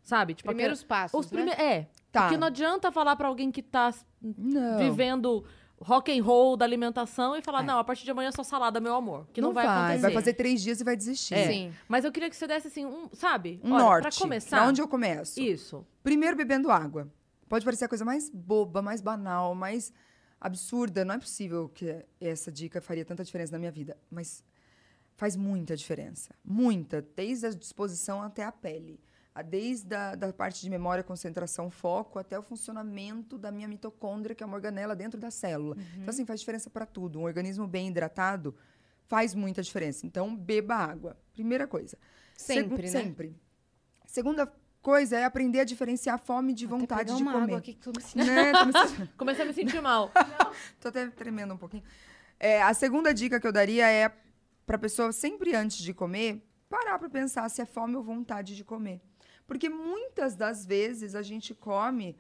Sabe? 0.03 0.35
Tipo, 0.35 0.49
Primeiros 0.49 0.83
passos, 0.83 1.19
Os 1.27 1.31
né? 1.31 1.43
prime... 1.43 1.63
É. 1.63 1.87
Tá. 2.11 2.23
Porque 2.23 2.37
não 2.37 2.47
adianta 2.49 2.91
falar 2.91 3.15
pra 3.17 3.29
alguém 3.29 3.51
que 3.53 3.63
tá 3.63 3.95
Não. 4.21 4.79
vivendo 4.79 5.45
rock 5.81 6.17
and 6.17 6.23
roll 6.23 6.57
da 6.57 6.65
alimentação 6.65 7.35
e 7.37 7.43
falar, 7.43 7.63
não, 7.63 7.79
a 7.79 7.85
partir 7.85 8.05
de 8.05 8.11
amanhã 8.11 8.29
é 8.29 8.33
só 8.33 8.43
salada, 8.43 8.81
meu 8.81 8.95
amor. 8.95 9.27
Que 9.33 9.41
não, 9.41 9.53
vai, 9.53 9.67
acontecer. 9.67 10.03
Vai 10.03 10.13
fazer 10.13 10.35
três 10.35 10.61
dias 10.63 10.81
e 10.81 10.85
vai 10.85 10.95
desistir. 10.95 11.35
É. 11.35 11.47
Sim. 11.47 11.73
Mas 11.89 12.05
eu 12.05 12.13
queria 12.13 12.29
que 12.29 12.37
você 12.37 12.47
desse 12.47 12.69
assim, 12.69 12.85
um, 12.85 13.09
sabe? 13.13 13.61
Um 13.65 13.73
Olha, 13.73 13.85
norte. 13.85 14.03
Pra 14.03 14.13
começar. 14.13 14.59
Pra 14.59 14.69
onde 14.69 14.81
eu 14.81 14.87
começo? 14.87 15.41
Isso. 15.41 15.87
Primeiro, 16.03 16.37
bebendo 16.37 16.71
água. 16.71 17.11
Pode 17.49 17.65
parecer 17.65 17.87
a 17.87 17.89
coisa 17.89 18.05
mais 18.05 18.31
boba, 18.31 18.83
mais 18.83 19.01
banal, 19.01 19.55
mais 19.55 19.93
absurda. 20.41 21.05
Não 21.05 21.15
é 21.15 21.19
possível 21.19 21.69
que 21.69 22.05
essa 22.21 22.53
dica 22.53 22.81
faria 22.81 23.05
tanta 23.05 23.25
diferença 23.25 23.53
na 23.53 23.59
minha 23.59 23.73
vida. 23.73 23.97
Mas 24.11 24.45
faz 25.17 25.35
muita 25.35 25.75
diferença. 25.75 26.35
Muita. 26.45 27.03
Desde 27.17 27.47
a 27.47 27.51
disposição 27.51 28.23
até 28.23 28.45
a 28.45 28.53
pele. 28.53 29.01
A- 29.35 29.43
Desde 29.43 29.95
a 29.95 30.15
da 30.15 30.33
parte 30.33 30.61
de 30.61 30.69
memória, 30.71 31.03
concentração, 31.05 31.71
foco, 31.71 32.19
até 32.19 32.39
o 32.39 32.43
funcionamento 32.43 33.39
da 33.39 33.51
minha 33.53 33.69
mitocôndria, 33.69 34.35
que 34.35 34.43
é 34.43 34.47
uma 34.47 34.57
organela 34.57 34.95
dentro 34.97 35.19
da 35.21 35.31
célula. 35.31 35.77
Então, 35.97 36.09
assim, 36.11 36.25
faz 36.27 36.41
diferença 36.41 36.69
para 36.69 36.85
tudo. 36.87 37.19
Um 37.21 37.23
organismo 37.25 37.67
bem 37.67 37.89
hidratado 37.89 38.55
faz 39.07 39.35
muita 39.35 39.63
diferença. 39.63 40.07
Então, 40.07 40.35
beba 40.37 40.75
água. 40.75 41.17
Primeira 41.33 41.67
coisa. 41.67 41.97
Sempre, 42.37 42.89
Segu- 42.89 42.99
né? 42.99 43.05
Sempre. 43.05 43.37
Segunda 44.07 44.53
coisa 44.83 45.17
é 45.19 45.25
aprender 45.25 45.61
a 45.61 45.65
diferenciar 45.65 46.19
fome 46.19 46.53
de 46.55 46.67
vontade 46.67 47.15
de 47.17 47.23
comer. 47.25 47.37
água 47.43 47.59
aqui 47.59 47.75
que 47.75 47.81
tu 47.81 47.93
me 47.95 48.03
sentindo. 48.03 48.25
Né? 48.27 48.53
Tô 48.53 48.65
me 48.67 48.73
sentindo- 48.73 49.09
Comecei 49.17 49.45
a 49.45 49.47
me 49.47 49.53
sentir 49.55 49.81
mal. 49.81 50.11
Tô 50.81 50.89
até 50.89 51.07
tremendo 51.09 51.55
um 51.55 51.57
pouquinho. 51.57 51.83
É, 52.39 52.63
a 52.63 52.73
segunda 52.75 53.13
dica 53.13 53.39
que 53.39 53.47
eu 53.47 53.53
daria 53.53 53.89
é 53.91 54.11
pra 54.67 54.79
pessoa 54.79 55.13
sempre 55.13 55.55
antes 55.55 55.79
de 55.79 55.93
comer 55.93 56.43
parar 56.69 56.99
pra 56.99 57.11
pensar 57.11 57.49
se 57.51 57.61
é 57.61 57.65
fome 57.67 57.95
ou 57.97 58.03
vontade 58.03 58.57
de 58.57 58.65
comer. 58.65 59.01
Porque 59.51 59.69
muitas 59.69 60.37
das 60.37 60.65
vezes 60.65 61.17
a 61.17 61.23
gente 61.23 61.53
come 61.57 62.17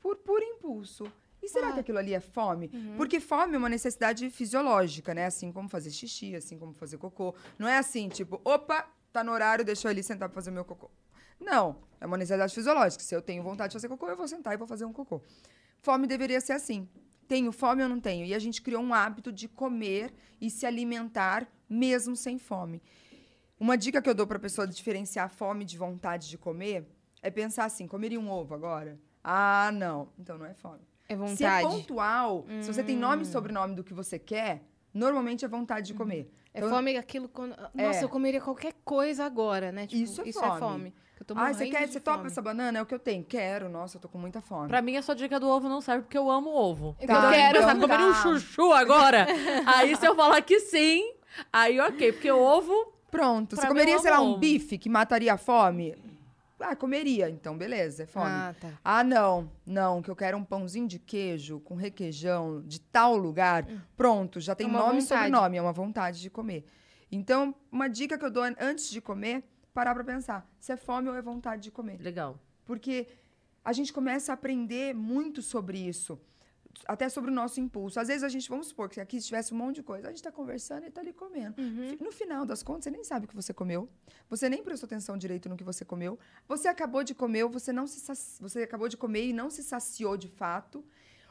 por 0.00 0.14
puro 0.18 0.44
impulso. 0.44 1.04
E 1.42 1.48
será 1.48 1.70
Ah. 1.70 1.72
que 1.72 1.80
aquilo 1.80 1.98
ali 1.98 2.14
é 2.14 2.20
fome? 2.20 2.70
Uhum. 2.72 2.94
Porque 2.96 3.18
fome 3.18 3.56
é 3.56 3.58
uma 3.58 3.68
necessidade 3.68 4.30
fisiológica, 4.30 5.12
né? 5.12 5.26
Assim 5.26 5.50
como 5.50 5.68
fazer 5.68 5.90
xixi, 5.90 6.36
assim 6.36 6.56
como 6.56 6.72
fazer 6.72 6.98
cocô. 6.98 7.34
Não 7.58 7.66
é 7.66 7.78
assim, 7.78 8.08
tipo, 8.08 8.40
opa, 8.44 8.88
tá 9.12 9.24
no 9.24 9.32
horário, 9.32 9.64
deixa 9.64 9.88
eu 9.88 9.90
ali 9.90 10.04
sentar 10.04 10.28
pra 10.28 10.36
fazer 10.36 10.52
meu 10.52 10.64
cocô. 10.64 10.88
Não, 11.40 11.82
é 12.00 12.06
uma 12.06 12.16
necessidade 12.16 12.54
fisiológica. 12.54 13.02
Se 13.02 13.12
eu 13.12 13.20
tenho 13.20 13.42
vontade 13.42 13.70
de 13.70 13.74
fazer 13.74 13.88
cocô, 13.88 14.08
eu 14.08 14.16
vou 14.16 14.28
sentar 14.28 14.54
e 14.54 14.56
vou 14.56 14.68
fazer 14.68 14.84
um 14.84 14.92
cocô. 14.92 15.20
Fome 15.80 16.06
deveria 16.06 16.40
ser 16.40 16.52
assim. 16.52 16.88
Tenho 17.26 17.50
fome 17.50 17.82
ou 17.82 17.88
não 17.88 17.98
tenho? 17.98 18.24
E 18.24 18.34
a 18.34 18.38
gente 18.38 18.62
criou 18.62 18.80
um 18.80 18.94
hábito 18.94 19.32
de 19.32 19.48
comer 19.48 20.14
e 20.40 20.48
se 20.48 20.64
alimentar 20.64 21.48
mesmo 21.68 22.14
sem 22.14 22.38
fome. 22.38 22.80
Uma 23.62 23.78
dica 23.78 24.02
que 24.02 24.10
eu 24.10 24.14
dou 24.14 24.26
para 24.26 24.40
pessoa 24.40 24.66
diferenciar 24.66 25.30
fome 25.30 25.64
de 25.64 25.78
vontade 25.78 26.28
de 26.28 26.36
comer 26.36 26.84
é 27.22 27.30
pensar 27.30 27.64
assim: 27.64 27.86
comeria 27.86 28.18
um 28.18 28.28
ovo 28.28 28.52
agora? 28.56 28.98
Ah, 29.22 29.70
não. 29.72 30.08
Então 30.18 30.36
não 30.36 30.46
é 30.46 30.52
fome. 30.52 30.80
É 31.08 31.14
Se 31.14 31.44
é 31.44 31.60
vontade. 31.60 31.66
pontual, 31.68 32.44
se 32.60 32.72
você 32.72 32.82
tem 32.82 32.96
nome 32.96 33.22
e 33.22 33.26
sobrenome 33.26 33.76
do 33.76 33.84
que 33.84 33.94
você 33.94 34.18
quer, 34.18 34.64
normalmente 34.92 35.44
é 35.44 35.48
vontade 35.48 35.86
de 35.86 35.94
comer. 35.94 36.28
É 36.52 36.58
Então, 36.58 36.70
fome 36.70 36.96
aquilo 36.96 37.28
quando. 37.28 37.54
Nossa, 37.72 38.02
eu 38.02 38.08
comeria 38.08 38.40
qualquer 38.40 38.72
coisa 38.84 39.24
agora, 39.24 39.70
né? 39.70 39.86
Tipo, 39.86 40.02
Isso 40.02 40.22
é 40.22 40.28
é 40.28 40.32
fome. 40.32 40.58
fome. 40.58 40.94
Eu 41.20 41.24
tô 41.24 41.34
Ah, 41.36 41.54
você 41.54 41.68
quer? 41.68 41.86
Você 41.86 42.00
topa 42.00 42.16
fome. 42.16 42.30
essa 42.32 42.42
banana? 42.42 42.80
É 42.80 42.82
o 42.82 42.86
que 42.86 42.94
eu 42.94 42.98
tenho. 42.98 43.22
Quero. 43.22 43.68
Nossa, 43.68 43.96
eu 43.96 44.00
tô 44.00 44.08
com 44.08 44.18
muita 44.18 44.40
fome. 44.40 44.66
Pra 44.66 44.82
mim, 44.82 44.96
a 44.96 45.02
sua 45.02 45.14
dica 45.14 45.38
do 45.38 45.48
ovo 45.48 45.68
não 45.68 45.80
serve 45.80 46.02
porque 46.02 46.18
eu 46.18 46.28
amo 46.28 46.50
ovo. 46.50 46.96
Eu 47.00 47.06
quero. 47.06 47.60
Você 47.60 47.64
então 47.70 47.80
comeria 47.80 48.06
um 48.06 48.12
tá. 48.12 48.22
chuchu 48.22 48.72
agora? 48.72 49.24
aí 49.66 49.94
se 49.94 50.04
eu 50.04 50.16
falar 50.16 50.42
que 50.42 50.58
sim, 50.58 51.14
aí 51.52 51.78
ok. 51.78 52.10
Porque 52.10 52.32
o 52.32 52.40
ovo... 52.42 52.92
Pronto. 53.12 53.54
Pra 53.54 53.56
Você 53.56 53.62
mim, 53.68 53.68
comeria, 53.68 53.98
sei 54.00 54.10
lá, 54.10 54.20
um 54.20 54.38
bife 54.38 54.76
que 54.78 54.88
mataria 54.88 55.34
a 55.34 55.36
fome? 55.36 55.94
Ah, 56.58 56.74
comeria. 56.74 57.28
Então, 57.28 57.56
beleza, 57.58 58.04
é 58.04 58.06
fome. 58.06 58.26
Ah, 58.30 58.54
tá. 58.60 58.68
Ah, 58.84 59.04
não, 59.04 59.50
não, 59.66 60.00
que 60.00 60.10
eu 60.10 60.16
quero 60.16 60.36
um 60.38 60.44
pãozinho 60.44 60.88
de 60.88 60.98
queijo 60.98 61.60
com 61.60 61.74
requeijão 61.74 62.62
de 62.62 62.80
tal 62.80 63.16
lugar. 63.16 63.66
Pronto, 63.96 64.40
já 64.40 64.54
tem 64.54 64.66
É 64.66 64.70
nome 64.70 64.98
e 64.98 65.00
vontade. 65.02 65.06
sobrenome, 65.06 65.56
é 65.58 65.62
uma 65.62 65.72
vontade 65.72 66.20
de 66.20 66.30
comer. 66.30 66.64
Então, 67.10 67.54
uma 67.70 67.88
dica 67.88 68.16
que 68.16 68.24
eu 68.24 68.30
dou 68.30 68.42
an- 68.44 68.56
antes 68.58 68.88
de 68.90 69.00
comer, 69.00 69.44
parar 69.74 69.94
pra 69.94 70.02
pensar 70.04 70.48
se 70.58 70.72
é 70.72 70.76
fome 70.76 71.08
ou 71.08 71.14
é 71.14 71.20
vontade 71.22 71.62
de 71.62 71.70
comer. 71.70 72.00
Legal. 72.00 72.38
Porque 72.64 73.06
a 73.64 73.72
gente 73.72 73.92
começa 73.92 74.32
a 74.32 74.34
aprender 74.34 74.94
muito 74.94 75.42
sobre 75.42 75.78
isso. 75.78 76.18
Até 76.86 77.08
sobre 77.08 77.30
o 77.30 77.34
nosso 77.34 77.60
impulso. 77.60 78.00
Às 78.00 78.08
vezes 78.08 78.22
a 78.24 78.28
gente, 78.28 78.48
vamos 78.48 78.68
supor 78.68 78.88
que 78.88 79.00
aqui 79.00 79.20
tivesse 79.20 79.54
um 79.54 79.56
monte 79.56 79.76
de 79.76 79.82
coisa, 79.82 80.08
a 80.08 80.10
gente 80.10 80.22
tá 80.22 80.32
conversando 80.32 80.84
e 80.86 80.90
tá 80.90 81.00
ali 81.00 81.12
comendo. 81.12 81.60
Uhum. 81.60 81.96
No 82.00 82.10
final 82.10 82.44
das 82.44 82.62
contas, 82.62 82.84
você 82.84 82.90
nem 82.90 83.04
sabe 83.04 83.26
o 83.26 83.28
que 83.28 83.36
você 83.36 83.52
comeu. 83.54 83.88
Você 84.28 84.48
nem 84.48 84.62
prestou 84.62 84.86
atenção 84.86 85.16
direito 85.16 85.48
no 85.48 85.56
que 85.56 85.62
você 85.64 85.84
comeu. 85.84 86.18
Você 86.48 86.66
acabou 86.68 87.04
de 87.04 87.14
comer, 87.14 87.44
você 87.46 87.72
não 87.72 87.86
se 87.86 88.00
saci- 88.00 88.40
você 88.40 88.62
acabou 88.62 88.88
de 88.88 88.96
comer 88.96 89.26
e 89.26 89.32
não 89.32 89.48
se 89.50 89.62
saciou 89.62 90.16
de 90.16 90.28
fato. 90.28 90.84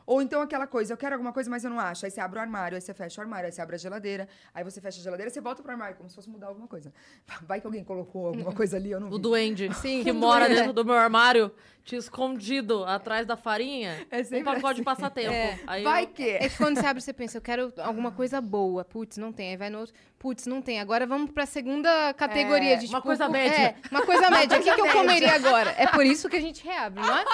Ou 0.05 0.21
então 0.21 0.41
aquela 0.41 0.67
coisa, 0.67 0.93
eu 0.93 0.97
quero 0.97 1.15
alguma 1.15 1.31
coisa, 1.33 1.49
mas 1.49 1.63
eu 1.63 1.69
não 1.69 1.79
acho. 1.79 2.05
Aí 2.05 2.11
você 2.11 2.19
abre 2.19 2.39
o 2.39 2.41
armário, 2.41 2.75
aí 2.75 2.81
você 2.81 2.93
fecha 2.93 3.21
o 3.21 3.23
armário, 3.23 3.45
aí 3.47 3.51
você 3.51 3.61
abre 3.61 3.75
a 3.75 3.79
geladeira, 3.79 4.27
aí 4.53 4.63
você 4.63 4.81
fecha 4.81 4.99
a 4.99 5.03
geladeira, 5.03 5.29
você 5.29 5.39
volta 5.41 5.61
pro 5.61 5.71
armário, 5.71 5.95
como 5.95 6.09
se 6.09 6.15
fosse 6.15 6.29
mudar 6.29 6.47
alguma 6.47 6.67
coisa. 6.67 6.91
Vai 7.47 7.59
que 7.61 7.67
alguém 7.67 7.83
colocou 7.83 8.27
alguma 8.27 8.51
coisa 8.53 8.77
ali, 8.77 8.91
eu 8.91 8.99
não 8.99 9.09
vi. 9.09 9.15
O 9.15 9.17
duende 9.19 9.73
Sim, 9.75 10.03
que 10.05 10.11
mora 10.11 10.45
duende. 10.45 10.59
dentro 10.61 10.73
do 10.73 10.83
meu 10.85 10.95
armário, 10.95 11.51
te 11.83 11.95
escondido 11.95 12.83
atrás 12.85 13.25
da 13.25 13.35
farinha. 13.35 14.05
É 14.11 14.21
um 14.21 14.23
sempre 14.23 14.43
pacote 14.43 14.61
de 14.61 14.69
assim. 14.69 14.83
passatempo. 14.83 15.31
É. 15.33 15.59
Aí 15.65 15.83
Vai 15.83 16.03
eu- 16.03 16.07
que... 16.09 16.29
É 16.29 16.49
que 16.49 16.57
quando 16.57 16.79
você 16.79 16.85
abre, 16.85 17.01
você 17.01 17.13
pensa, 17.13 17.37
eu 17.37 17.41
quero 17.41 17.73
alguma 17.77 18.11
coisa 18.11 18.39
boa. 18.41 18.83
Putz, 18.85 19.17
não 19.17 19.31
tem. 19.31 19.49
Aí 19.51 19.57
vai 19.57 19.69
no 19.69 19.79
outro, 19.79 19.93
putz, 20.19 20.45
não 20.45 20.61
tem. 20.61 20.79
Agora 20.79 21.05
vamos 21.07 21.31
pra 21.31 21.45
segunda 21.45 22.13
categoria 22.13 22.73
É, 22.73 22.75
de 22.75 22.85
uma 22.85 22.97
tipo, 22.99 23.01
coisa 23.01 23.25
pu- 23.25 23.31
média. 23.31 23.55
É, 23.55 23.75
uma 23.89 24.05
coisa 24.05 24.29
média. 24.31 24.59
O 24.59 24.63
que, 24.63 24.73
que 24.73 24.81
eu 24.81 24.91
comeria 24.91 25.33
agora? 25.35 25.73
É 25.77 25.87
por 25.87 26.05
isso 26.05 26.29
que 26.29 26.35
a 26.35 26.41
gente 26.41 26.63
reabre, 26.63 27.01
não 27.01 27.17
é? 27.17 27.25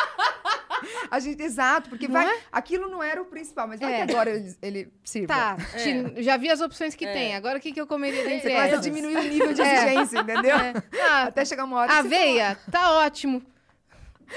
A 1.11 1.19
gente, 1.19 1.41
exato, 1.41 1.89
porque 1.89 2.07
Não 2.07 2.13
vai, 2.13 2.28
é? 2.28 2.41
aquilo 2.51 2.89
não 2.89 3.01
era 3.01 3.21
o 3.21 3.25
principal, 3.25 3.67
mas 3.67 3.80
vai 3.80 3.93
É. 3.93 4.05
que 4.05 4.11
agora 4.11 4.30
ele, 4.32 4.55
ele 4.61 4.93
sirva. 5.03 5.28
Tá, 5.34 5.55
te- 5.55 6.21
já 6.23 6.38
vi 6.38 6.49
as 6.49 6.61
opções 6.61 6.95
que 6.95 7.05
É. 7.05 7.13
tem. 7.13 7.36
Agora 7.36 7.57
o 7.57 7.61
que, 7.61 7.71
que 7.71 7.80
eu 7.82 7.88
comeria 7.88 8.23
dentre 8.23 8.49
Você 8.49 8.55
começa 8.55 8.75
a 8.78 8.80
diminuir 8.82 9.17
o 9.17 9.23
nível 9.23 9.53
de 9.53 9.61
exigência, 9.61 10.19
entendeu? 10.19 10.55
É. 10.57 10.73
Ah, 11.09 11.23
Até 11.23 11.45
chegar 11.45 11.63
uma 11.65 11.78
hora 11.78 11.93
aveia, 11.99 12.55
tá 12.71 12.91
ótimo. 12.99 13.41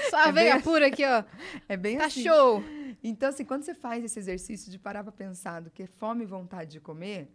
Só 0.09 0.19
É 0.19 0.29
aveia 0.29 0.53
bem- 0.53 0.61
pura 0.61 0.87
aqui, 0.87 1.03
ó. 1.03 1.07
fala, 1.23 1.27
É 1.67 1.77
bem 1.77 1.97
Tá 1.97 2.05
assim. 2.05 2.23
show. 2.23 2.63
Então, 3.03 3.29
assim, 3.29 3.43
quando 3.43 3.63
você 3.63 3.73
faz 3.73 4.03
esse 4.03 4.17
exercício 4.19 4.71
de 4.71 4.77
parar 4.79 5.03
pra 5.03 5.11
pensar 5.11 5.59
do 5.61 5.69
que 5.71 5.83
é 5.83 5.87
fome 5.87 6.23
e 6.23 6.25
vontade 6.27 6.71
de 6.71 6.79
comer, 6.79 7.27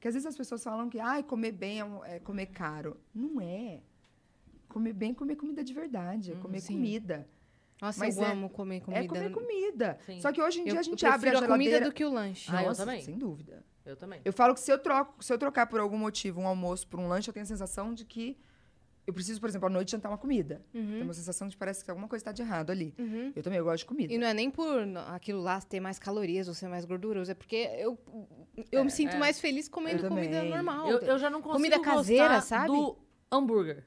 que 0.00 0.08
às 0.08 0.14
vezes 0.14 0.26
as 0.26 0.36
pessoas 0.36 0.64
falam 0.64 0.88
que 0.88 0.98
ai, 0.98 1.22
comer 1.22 1.52
bem 1.52 1.78
é, 1.80 1.84
um- 1.84 2.04
é 2.04 2.18
comer 2.18 2.46
caro. 2.46 2.96
Não 3.14 3.40
é. 3.40 3.80
Comer 4.68 4.94
bem 4.94 5.10
é 5.10 5.14
comer 5.14 5.36
comida 5.36 5.62
de 5.62 5.72
verdade, 5.74 6.32
é 6.32 6.34
comer 6.36 6.60
sim. 6.60 6.72
comida. 6.74 7.28
Nossa, 7.82 7.98
Mas 7.98 8.16
eu 8.16 8.22
é- 8.24 8.30
amo 8.30 8.48
comer 8.48 8.80
comida. 8.80 9.04
É 9.04 9.08
comer 9.08 9.30
comida. 9.32 9.98
Sim. 10.06 10.20
Só 10.20 10.30
que 10.32 10.40
hoje 10.40 10.60
em 10.60 10.62
Eu, 10.62 10.66
dia 10.66 10.74
a 10.74 10.80
eu 10.80 10.84
gente 10.84 11.04
abre 11.04 11.30
a 11.30 11.32
a 11.32 11.34
geladeira... 11.34 11.52
comida 11.52 11.80
do 11.80 11.92
que 11.92 12.04
o 12.04 12.12
lanche. 12.12 12.48
Ah, 12.54 12.62
eu 12.62 12.68
Nossa, 12.68 12.84
também. 12.86 13.02
Sem 13.02 13.18
dúvida. 13.18 13.64
Eu 13.84 13.96
também. 13.96 14.20
Eu 14.24 14.32
falo 14.32 14.54
que 14.54 14.60
se 14.60 14.70
eu, 14.70 14.78
troco, 14.78 15.22
se 15.24 15.32
eu 15.32 15.36
trocar 15.36 15.66
por 15.66 15.80
algum 15.80 15.98
motivo 15.98 16.40
um 16.40 16.46
almoço 16.46 16.86
por 16.86 17.00
um 17.00 17.08
lanche, 17.08 17.28
eu 17.28 17.34
tenho 17.34 17.42
a 17.42 17.46
sensação 17.48 17.92
de 17.92 18.04
que 18.04 18.38
eu 19.04 19.12
preciso, 19.12 19.40
por 19.40 19.48
exemplo, 19.48 19.66
à 19.66 19.70
noite 19.70 19.90
jantar 19.90 20.08
uma 20.10 20.16
comida. 20.16 20.62
Tem 20.72 21.02
uma 21.02 21.12
sensação 21.12 21.48
de 21.48 21.56
que 21.56 21.58
parece 21.58 21.84
que 21.84 21.90
alguma 21.90 22.06
coisa 22.06 22.20
está 22.22 22.30
de 22.30 22.40
errado 22.40 22.70
ali. 22.70 22.94
Uhum. 22.96 23.32
Eu 23.34 23.42
também 23.42 23.58
eu 23.58 23.64
gosto 23.64 23.78
de 23.78 23.86
comida. 23.86 24.14
E 24.14 24.16
não 24.18 24.28
é 24.28 24.32
nem 24.32 24.48
por 24.48 24.78
aquilo 25.08 25.40
lá 25.40 25.60
ter 25.60 25.80
mais 25.80 25.98
calorias 25.98 26.46
ou 26.46 26.54
ser 26.54 26.68
mais 26.68 26.84
gorduroso, 26.84 27.32
é 27.32 27.34
porque 27.34 27.68
eu, 27.80 27.98
eu 28.70 28.84
me 28.84 28.92
sinto 28.92 29.16
é. 29.16 29.18
mais 29.18 29.40
feliz 29.40 29.68
comendo 29.68 30.04
Eu 30.04 30.08
comida 30.08 30.44
normal. 30.44 30.88
Eu, 30.88 30.98
eu 31.00 31.18
já 31.18 31.28
não 31.28 31.42
consigo 31.42 31.56
Comida 31.56 31.80
caseira, 31.80 32.28
gostar 32.36 32.42
sabe? 32.42 32.68
do 32.68 32.96
hambúrguer. 33.32 33.84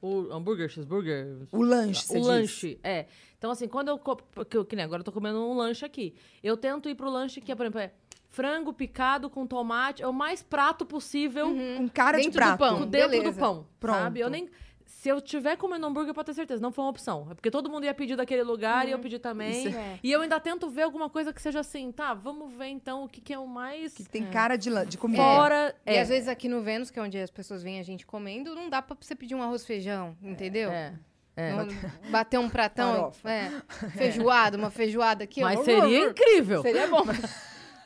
O 0.00 0.30
hambúrguer, 0.32 0.68
cheeseburger, 0.68 1.46
O 1.52 1.62
lanche, 1.62 2.02
você 2.06 2.14
o 2.16 2.20
diz. 2.20 2.26
lanche, 2.26 2.80
é. 2.82 3.06
Então, 3.44 3.52
assim, 3.52 3.68
quando 3.68 3.88
eu. 3.88 3.98
Que, 3.98 4.64
que 4.64 4.74
nem 4.74 4.86
agora 4.86 5.00
eu 5.00 5.04
tô 5.04 5.12
comendo 5.12 5.38
um 5.46 5.52
lanche 5.52 5.84
aqui. 5.84 6.14
Eu 6.42 6.56
tento 6.56 6.88
ir 6.88 6.94
pro 6.94 7.10
lanche 7.10 7.42
que 7.42 7.52
é, 7.52 7.54
por 7.54 7.64
exemplo, 7.66 7.78
é 7.78 7.92
frango 8.30 8.72
picado 8.72 9.28
com 9.28 9.46
tomate. 9.46 10.02
É 10.02 10.08
o 10.08 10.14
mais 10.14 10.42
prato 10.42 10.86
possível 10.86 11.48
Com 11.76 11.86
cara 11.90 12.16
Dentro 12.16 12.30
de 12.30 12.38
do 12.38 12.40
prato. 12.40 12.58
pão. 12.58 12.78
com 12.78 12.86
dentro 12.86 13.10
beleza. 13.10 13.32
do 13.32 13.38
pão. 13.38 13.66
Pronto. 13.78 13.98
Sabe? 13.98 14.20
Eu 14.20 14.30
nem. 14.30 14.48
Se 14.86 15.10
eu 15.10 15.20
tiver 15.20 15.58
comendo 15.58 15.86
hambúrguer, 15.86 16.14
pode 16.14 16.24
ter 16.24 16.32
certeza, 16.32 16.62
não 16.62 16.72
foi 16.72 16.84
uma 16.84 16.90
opção. 16.90 17.28
É 17.30 17.34
porque 17.34 17.50
todo 17.50 17.68
mundo 17.68 17.84
ia 17.84 17.92
pedir 17.92 18.16
daquele 18.16 18.42
lugar 18.42 18.88
e 18.88 18.92
eu 18.92 18.98
pedi 18.98 19.18
também. 19.18 19.66
Isso 19.66 19.76
é. 19.76 20.00
E 20.02 20.10
eu 20.10 20.22
ainda 20.22 20.40
tento 20.40 20.70
ver 20.70 20.84
alguma 20.84 21.10
coisa 21.10 21.30
que 21.30 21.42
seja 21.42 21.60
assim, 21.60 21.92
tá, 21.92 22.14
vamos 22.14 22.50
ver 22.54 22.68
então 22.68 23.04
o 23.04 23.08
que, 23.10 23.20
que 23.20 23.34
é 23.34 23.38
o 23.38 23.46
mais 23.46 23.92
Que 23.92 24.04
tem 24.04 24.24
cara 24.30 24.56
de, 24.56 24.70
de 24.86 24.96
comida. 24.96 25.22
fora. 25.22 25.76
E 25.84 25.92
é, 25.96 26.00
às 26.00 26.08
vezes 26.08 26.28
aqui 26.28 26.48
no 26.48 26.62
Vênus, 26.62 26.90
que 26.90 26.98
é 26.98 27.02
onde 27.02 27.18
as 27.18 27.30
pessoas 27.30 27.62
veem 27.62 27.78
a 27.78 27.82
gente 27.82 28.06
comendo, 28.06 28.54
não 28.54 28.70
dá 28.70 28.80
pra 28.80 28.96
você 28.98 29.14
pedir 29.14 29.34
um 29.34 29.42
arroz 29.42 29.66
feijão, 29.66 30.16
entendeu? 30.22 30.70
é, 30.70 30.94
é. 31.36 31.52
Não- 31.52 31.66
bater 32.10 32.38
um 32.38 32.48
pratão, 32.48 33.12
é, 33.24 33.50
feijoada, 33.90 34.56
uma 34.56 34.70
feijoada 34.70 35.24
aqui. 35.24 35.42
ó. 35.42 35.46
Mas 35.46 35.60
seria 35.64 36.08
incrível. 36.10 36.62
Seria 36.62 36.86
bom. 36.88 37.02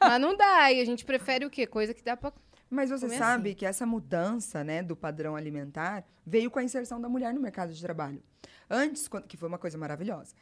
Mas 0.00 0.20
não 0.20 0.36
dá, 0.36 0.70
e 0.72 0.80
a 0.80 0.84
gente 0.84 1.04
prefere 1.04 1.44
o 1.44 1.50
quê? 1.50 1.66
Coisa 1.66 1.92
que 1.92 2.02
dá 2.02 2.16
pra 2.16 2.32
Mas 2.70 2.90
você 2.90 3.06
Comer 3.06 3.18
sabe 3.18 3.48
assim. 3.50 3.56
que 3.58 3.66
essa 3.66 3.84
mudança, 3.86 4.62
né, 4.62 4.82
do 4.82 4.94
padrão 4.94 5.34
alimentar 5.34 6.04
veio 6.26 6.50
com 6.50 6.58
a 6.58 6.62
inserção 6.62 7.00
da 7.00 7.08
mulher 7.08 7.32
no 7.34 7.40
mercado 7.40 7.72
de 7.72 7.80
trabalho. 7.82 8.22
Antes, 8.70 9.08
quando- 9.08 9.26
que 9.26 9.36
foi 9.36 9.48
uma 9.48 9.58
coisa 9.58 9.78
maravilhosa. 9.78 10.34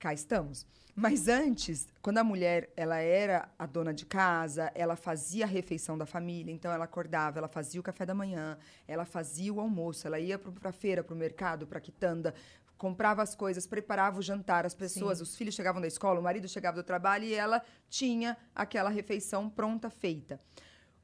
Cá 0.00 0.14
estamos. 0.14 0.66
Mas 0.96 1.28
antes, 1.28 1.86
quando 2.00 2.16
a 2.16 2.24
mulher 2.24 2.72
ela 2.74 2.96
era 2.96 3.50
a 3.58 3.66
dona 3.66 3.92
de 3.92 4.06
casa, 4.06 4.72
ela 4.74 4.96
fazia 4.96 5.44
a 5.44 5.48
refeição 5.48 5.96
da 5.96 6.06
família, 6.06 6.50
então 6.50 6.72
ela 6.72 6.84
acordava, 6.84 7.38
ela 7.38 7.48
fazia 7.48 7.78
o 7.78 7.84
café 7.84 8.06
da 8.06 8.14
manhã, 8.14 8.56
ela 8.88 9.04
fazia 9.04 9.52
o 9.52 9.60
almoço, 9.60 10.06
ela 10.06 10.18
ia 10.18 10.38
para 10.38 10.70
a 10.70 10.72
feira, 10.72 11.04
para 11.04 11.14
o 11.14 11.16
mercado, 11.16 11.66
para 11.66 11.76
a 11.76 11.80
quitanda, 11.82 12.34
comprava 12.78 13.22
as 13.22 13.34
coisas, 13.34 13.66
preparava 13.66 14.18
o 14.18 14.22
jantar, 14.22 14.64
as 14.64 14.74
pessoas, 14.74 15.20
os 15.20 15.36
filhos 15.36 15.54
chegavam 15.54 15.82
da 15.82 15.86
escola, 15.86 16.18
o 16.18 16.22
marido 16.22 16.48
chegava 16.48 16.78
do 16.78 16.82
trabalho 16.82 17.24
e 17.24 17.34
ela 17.34 17.62
tinha 17.90 18.38
aquela 18.54 18.88
refeição 18.88 19.50
pronta, 19.50 19.90
feita. 19.90 20.40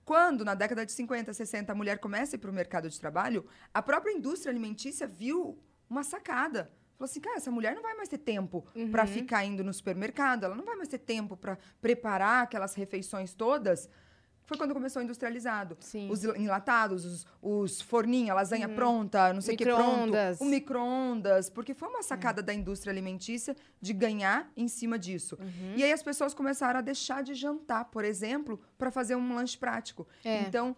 Quando, 0.06 0.42
na 0.42 0.54
década 0.54 0.86
de 0.86 0.92
50, 0.92 1.34
60, 1.34 1.70
a 1.70 1.74
mulher 1.74 1.98
começa 1.98 2.34
a 2.34 2.36
ir 2.36 2.40
para 2.40 2.50
o 2.50 2.54
mercado 2.54 2.88
de 2.88 2.98
trabalho, 2.98 3.44
a 3.74 3.82
própria 3.82 4.12
indústria 4.12 4.50
alimentícia 4.50 5.06
viu 5.06 5.62
uma 5.88 6.02
sacada. 6.02 6.72
Falou 6.96 7.04
assim, 7.10 7.20
cara, 7.20 7.36
essa 7.36 7.50
mulher 7.50 7.74
não 7.74 7.82
vai 7.82 7.94
mais 7.94 8.08
ter 8.08 8.18
tempo 8.18 8.66
para 8.90 9.02
Uhum. 9.02 9.08
ficar 9.08 9.44
indo 9.44 9.62
no 9.62 9.72
supermercado, 9.72 10.44
ela 10.44 10.54
não 10.54 10.64
vai 10.64 10.76
mais 10.76 10.88
ter 10.88 10.98
tempo 10.98 11.36
para 11.36 11.58
preparar 11.80 12.44
aquelas 12.44 12.74
refeições 12.74 13.34
todas. 13.34 13.88
Foi 14.46 14.56
quando 14.56 14.72
começou 14.72 15.02
o 15.02 15.04
industrializado. 15.04 15.76
Sim. 15.80 16.08
Os 16.08 16.22
enlatados, 16.24 17.04
os, 17.04 17.26
os 17.42 17.84
lasanha 18.32 18.68
pronta, 18.68 19.32
não 19.32 19.40
sei 19.40 19.56
o 19.56 19.58
que 19.58 19.64
pronto. 19.64 19.82
Uhum. 19.84 20.36
O 20.38 20.44
micro-ondas. 20.44 21.50
Porque 21.50 21.74
foi 21.74 21.88
uma 21.88 22.02
sacada 22.02 22.42
da 22.42 22.54
indústria 22.54 22.92
alimentícia 22.92 23.56
de 23.80 23.92
ganhar 23.92 24.48
em 24.56 24.68
cima 24.68 24.98
disso. 25.00 25.36
Uhum. 25.40 25.74
E 25.76 25.82
aí 25.82 25.92
as 25.92 26.02
pessoas 26.02 26.32
começaram 26.32 26.78
a 26.78 26.80
deixar 26.80 27.24
de 27.24 27.34
jantar, 27.34 27.86
por 27.86 28.04
exemplo, 28.04 28.60
para 28.78 28.92
fazer 28.92 29.16
um 29.16 29.34
lanche 29.34 29.58
prático. 29.58 30.06
É. 30.24 30.42
Então, 30.42 30.76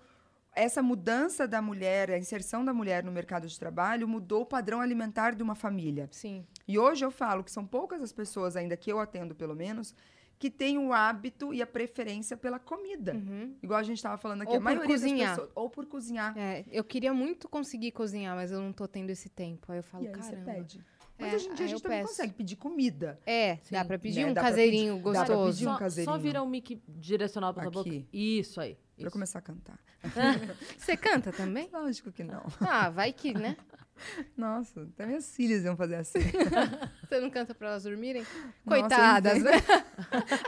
essa 0.61 0.83
mudança 0.83 1.47
da 1.47 1.61
mulher, 1.63 2.11
a 2.11 2.19
inserção 2.19 2.65
da 2.65 2.73
mulher 2.75 3.05
no 3.05 3.13
mercado 3.13 3.47
de 3.47 3.59
trabalho 3.59 4.07
mudou 4.09 4.43
o 4.43 4.47
padrão 4.47 4.81
alimentar 4.81 5.35
de 5.35 5.43
uma 5.43 5.55
família. 5.55 6.09
Sim. 6.11 6.45
E 6.67 6.79
hoje 6.79 7.05
eu 7.05 7.11
falo 7.11 7.45
que 7.45 7.51
são 7.51 7.65
poucas 7.67 8.03
as 8.03 8.13
pessoas, 8.13 8.57
ainda 8.57 8.77
que 8.77 8.91
eu 8.91 8.99
atendo 9.01 9.35
pelo 9.35 9.55
menos, 9.55 9.95
que 10.39 10.51
têm 10.51 10.79
o 10.79 10.93
hábito 10.93 11.53
e 11.53 11.61
a 11.61 11.67
preferência 11.67 12.37
pela 12.37 12.59
comida. 12.61 13.17
Igual 13.63 13.81
a 13.81 13.83
gente 13.83 13.97
estava 13.97 14.17
falando 14.17 14.43
aqui, 14.43 14.51
Ou 14.53 14.57
a 14.57 14.61
por 14.61 14.65
maioria 14.65 14.89
das 14.89 15.01
cozinhar. 15.03 15.31
pessoas. 15.31 15.51
Ou 15.55 15.69
por 15.71 15.87
cozinhar. 15.87 16.39
É, 16.39 16.65
eu 16.71 16.85
queria 16.85 17.13
muito 17.13 17.49
conseguir 17.49 17.91
cozinhar, 17.91 18.37
mas 18.37 18.53
eu 18.53 18.61
não 18.61 18.73
tô 18.73 18.87
tendo 18.87 19.11
esse 19.11 19.29
tempo. 19.29 19.71
Aí 19.73 19.79
eu 19.79 19.83
falo, 19.83 20.05
e 20.05 20.09
aí 20.09 20.15
você 20.15 20.31
caramba. 20.37 20.53
pede. 20.53 20.81
Mas 21.19 21.33
É, 21.33 21.35
hoje 21.37 21.49
em 21.49 21.55
dia 21.55 21.65
a 21.67 21.69
gente 21.69 21.83
também 21.83 21.99
peço. 21.99 22.11
consegue 22.11 22.33
pedir 22.35 22.55
comida. 22.55 23.19
É, 23.27 23.57
dá 23.71 23.81
Sim. 23.83 23.87
pra 23.89 23.99
pedir 23.99 24.21
Né, 24.25 24.31
um 24.31 24.35
dá 24.35 24.41
pra 24.41 24.51
caseirinho 24.51 24.97
pedir- 24.99 25.13
dá 25.13 25.25
pra 25.25 25.35
gostoso. 25.35 25.53
pedir 25.59 25.67
um 25.69 25.73
só, 25.73 25.79
caseirinho. 25.79 26.15
só 26.17 26.23
vira 26.23 26.43
um 26.45 26.49
mic 26.49 26.81
direcional 26.87 27.53
pra 27.53 27.65
sua 27.65 27.73
boca. 27.73 27.91
Isso 28.13 28.61
aí. 28.61 28.79
Pra 29.03 29.11
começar 29.11 29.39
a 29.39 29.43
cantar. 29.43 29.79
Você 30.79 30.97
canta 30.97 31.33
também? 31.33 31.69
Lógico 31.73 32.11
que 32.13 32.25
não. 32.25 32.45
Ah, 32.61 32.91
vai 32.91 33.13
que, 33.13 33.33
né? 33.33 33.57
Nossa, 34.37 34.83
até 34.83 35.07
minhas 35.07 35.35
filhas 35.35 35.65
iam 35.65 35.77
fazer 35.77 35.97
assim. 35.97 36.19
Você 37.09 37.21
não 37.21 37.31
canta 37.31 37.55
pra 37.55 37.69
elas 37.69 37.83
dormirem? 37.85 38.25
Coitadas, 38.67 39.39
eu 39.39 39.45
né? 39.45 39.53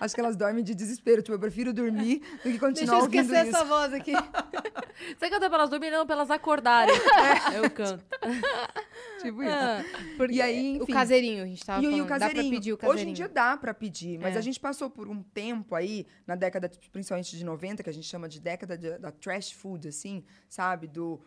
Acho 0.01 0.15
que 0.15 0.21
elas 0.21 0.37
dormem 0.37 0.63
de 0.65 0.75
desespero. 0.75 1.23
Tipo, 1.23 1.35
eu 1.35 1.41
prefiro 1.41 1.73
dormir 1.73 2.19
do 2.21 2.27
que 2.43 2.43
Deixa 2.51 2.59
continuar 2.61 2.97
eu 2.99 3.03
ouvindo 3.05 3.23
esquecer 3.23 3.47
isso. 3.49 3.57
essa 3.57 3.65
voz 3.65 3.93
aqui. 3.93 4.13
Você 5.19 5.31
canta 5.31 5.49
pra 5.49 5.59
elas 5.59 5.71
dormirem, 5.71 5.99
não, 5.99 6.07
pra 6.07 6.15
elas 6.17 6.31
acordarem. 6.31 6.95
Eu 7.55 7.71
canto. 7.71 8.05
Tipo 9.23 9.43
isso. 9.43 9.53
Ah, 9.53 9.83
E 10.31 10.41
aí, 10.43 10.79
o 10.79 10.83
enfim. 10.83 10.93
caseirinho, 10.93 11.43
a 11.43 11.47
gente 11.47 11.65
tava 11.65 11.83
E, 11.83 11.87
o- 11.87 11.91
falando. 11.91 11.99
e 11.99 12.03
o 12.03 12.07
caseirinho. 12.07 12.35
Dá 12.37 12.43
pra 12.43 12.51
pedir 12.57 12.73
o 12.73 12.77
caseirinho. 12.79 13.03
Hoje 13.03 13.11
em 13.11 13.15
dia 13.15 13.29
dá 13.29 13.57
pra 13.57 13.75
pedir, 13.75 14.19
mas 14.19 14.35
É. 14.37 14.39
a 14.39 14.43
gente 14.43 14.61
passou 14.61 14.91
por 14.91 15.09
um 15.09 15.23
tempo 15.23 15.75
aí, 15.75 16.07
na 16.27 16.35
década, 16.35 16.71
principalmente 16.93 17.37
de 17.37 17.45
90, 17.45 17.83
que 17.83 17.91
a 17.91 17.93
gente 17.93 18.07
chama 18.07 18.29
de 18.29 18.41
década 18.41 18.77
de- 18.77 18.99
da 18.99 19.11
trash 19.11 19.53
food, 19.53 19.89
assim, 19.89 20.25
sabe? 20.49 20.87
Do. 20.87 21.21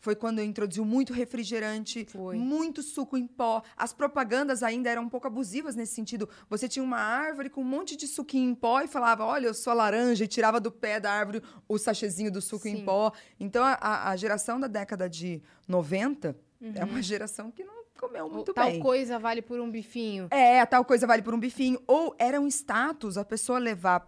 Foi 0.00 0.14
quando 0.14 0.40
introduziu 0.40 0.84
muito 0.84 1.12
refrigerante, 1.12 2.06
Foi. 2.10 2.36
muito 2.36 2.82
suco 2.82 3.16
em 3.16 3.26
pó. 3.26 3.62
As 3.76 3.92
propagandas 3.92 4.62
ainda 4.62 4.88
eram 4.90 5.02
um 5.02 5.08
pouco 5.08 5.26
abusivas 5.26 5.74
nesse 5.74 5.94
sentido. 5.94 6.28
Você 6.48 6.68
tinha 6.68 6.82
uma 6.84 6.98
árvore 6.98 7.50
com 7.50 7.60
um 7.62 7.64
monte 7.64 7.96
de 7.96 8.06
suquinho 8.06 8.50
em 8.50 8.54
pó 8.54 8.80
e 8.80 8.86
falava, 8.88 9.24
olha, 9.24 9.46
eu 9.46 9.54
sou 9.54 9.74
laranja, 9.74 10.24
e 10.24 10.28
tirava 10.28 10.60
do 10.60 10.70
pé 10.70 11.00
da 11.00 11.10
árvore 11.12 11.42
o 11.68 11.78
sachezinho 11.78 12.30
do 12.30 12.40
suco 12.40 12.62
Sim. 12.64 12.78
em 12.78 12.84
pó. 12.84 13.12
Então, 13.40 13.64
a- 13.64 13.74
a, 13.80 14.10
a 14.10 14.16
geração 14.16 14.60
da 14.60 14.66
década 14.68 15.08
de 15.08 15.42
90 15.66 16.36
é 16.74 16.84
uma 16.84 17.02
geração 17.02 17.50
que 17.50 17.64
não 17.64 17.78
comeu 17.98 18.28
muito 18.30 18.52
Tal 18.54 18.70
bem. 18.70 18.80
coisa 18.80 19.18
vale 19.18 19.42
por 19.42 19.58
um 19.60 19.68
bifinho. 19.70 20.28
É, 20.30 20.60
a 20.60 20.66
tal 20.66 20.84
coisa 20.84 21.06
vale 21.06 21.22
por 21.22 21.34
um 21.34 21.40
bifinho. 21.40 21.80
Ou 21.86 22.14
era 22.18 22.40
um 22.40 22.46
status 22.46 23.18
a 23.18 23.24
pessoa 23.24 23.58
levar 23.58 24.00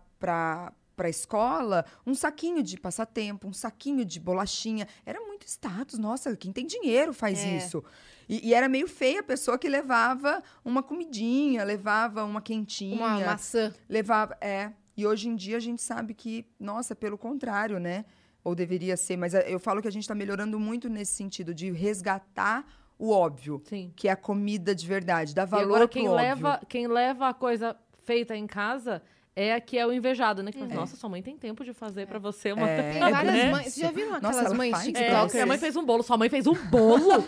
pra, 1.00 1.04
pra 1.04 1.08
escola 1.08 1.84
um 2.06 2.14
saquinho 2.14 2.62
de 2.62 2.78
passatempo, 2.78 3.48
um 3.48 3.52
saquinho 3.52 4.04
de 4.04 4.20
bolachinha. 4.20 4.86
Era 5.06 5.18
muito 5.20 5.46
status. 5.46 5.98
Nossa, 5.98 6.36
quem 6.36 6.52
tem 6.52 6.66
dinheiro 6.66 7.12
faz 7.14 7.38
É. 7.42 7.56
isso. 7.56 7.82
E, 8.28 8.48
e 8.48 8.54
era 8.54 8.68
meio 8.68 8.86
feia 8.86 9.20
a 9.20 9.22
pessoa 9.22 9.58
que 9.58 9.68
levava 9.68 10.42
uma 10.64 10.82
comidinha, 10.82 11.64
levava 11.64 12.24
uma 12.24 12.42
quentinha. 12.42 12.96
Uma 12.96 13.18
maçã. 13.18 13.72
Levava, 13.88 14.36
é. 14.40 14.72
E 14.96 15.06
hoje 15.06 15.28
em 15.28 15.34
dia 15.34 15.56
a 15.56 15.60
gente 15.60 15.80
sabe 15.82 16.12
que, 16.12 16.44
nossa, 16.58 16.94
pelo 16.94 17.16
contrário, 17.16 17.80
né? 17.80 18.04
Ou 18.44 18.54
deveria 18.54 18.96
ser, 18.96 19.16
mas 19.16 19.34
eh, 19.34 19.44
eu 19.48 19.58
falo 19.58 19.80
que 19.82 19.88
a 19.88 19.92
gente 19.92 20.02
está 20.02 20.14
melhorando 20.14 20.58
muito 20.60 20.88
nesse 20.88 21.14
sentido 21.14 21.54
de 21.54 21.70
resgatar 21.70 22.64
o 22.98 23.10
óbvio, 23.10 23.62
Sim. 23.64 23.92
que 23.96 24.08
é 24.08 24.12
a 24.12 24.16
comida 24.16 24.74
de 24.74 24.86
verdade, 24.86 25.32
E 25.32 25.46
valor 25.46 25.64
agora 25.64 25.80
pro 25.88 25.88
quem 25.88 26.08
óbvio. 26.08 26.16
leva, 26.22 26.60
quem 26.68 26.86
leva 26.86 27.28
a 27.28 27.34
coisa 27.34 27.76
feita 28.04 28.36
em 28.36 28.46
casa 28.46 29.02
é 29.42 29.54
a 29.54 29.60
que 29.60 29.78
é 29.78 29.86
o 29.86 29.92
invejado, 29.92 30.42
né? 30.42 30.52
Que 30.52 30.58
fala, 30.58 30.74
Nossa, 30.74 30.96
sua 30.96 31.08
mãe 31.08 31.22
tem 31.22 31.36
tempo 31.36 31.64
de 31.64 31.72
fazer 31.72 32.06
pra 32.06 32.18
você 32.18 32.52
uma... 32.52 32.68
É, 32.68 32.92
Tem 32.92 33.00
várias 33.00 33.34
né? 33.34 33.50
mães. 33.50 33.72
Vocês 33.72 33.86
já 33.86 33.90
viram 33.90 34.10
Nossa, 34.10 34.26
aquelas 34.28 34.46
ela 34.46 34.54
mães 34.54 34.74
É, 34.74 34.82
TikTokers? 34.82 35.32
minha 35.34 35.46
mãe 35.46 35.58
fez 35.58 35.76
um 35.76 35.84
bolo, 35.84 36.02
sua 36.02 36.16
mãe 36.18 36.28
fez 36.28 36.46
um 36.46 36.54
bolo? 36.54 37.24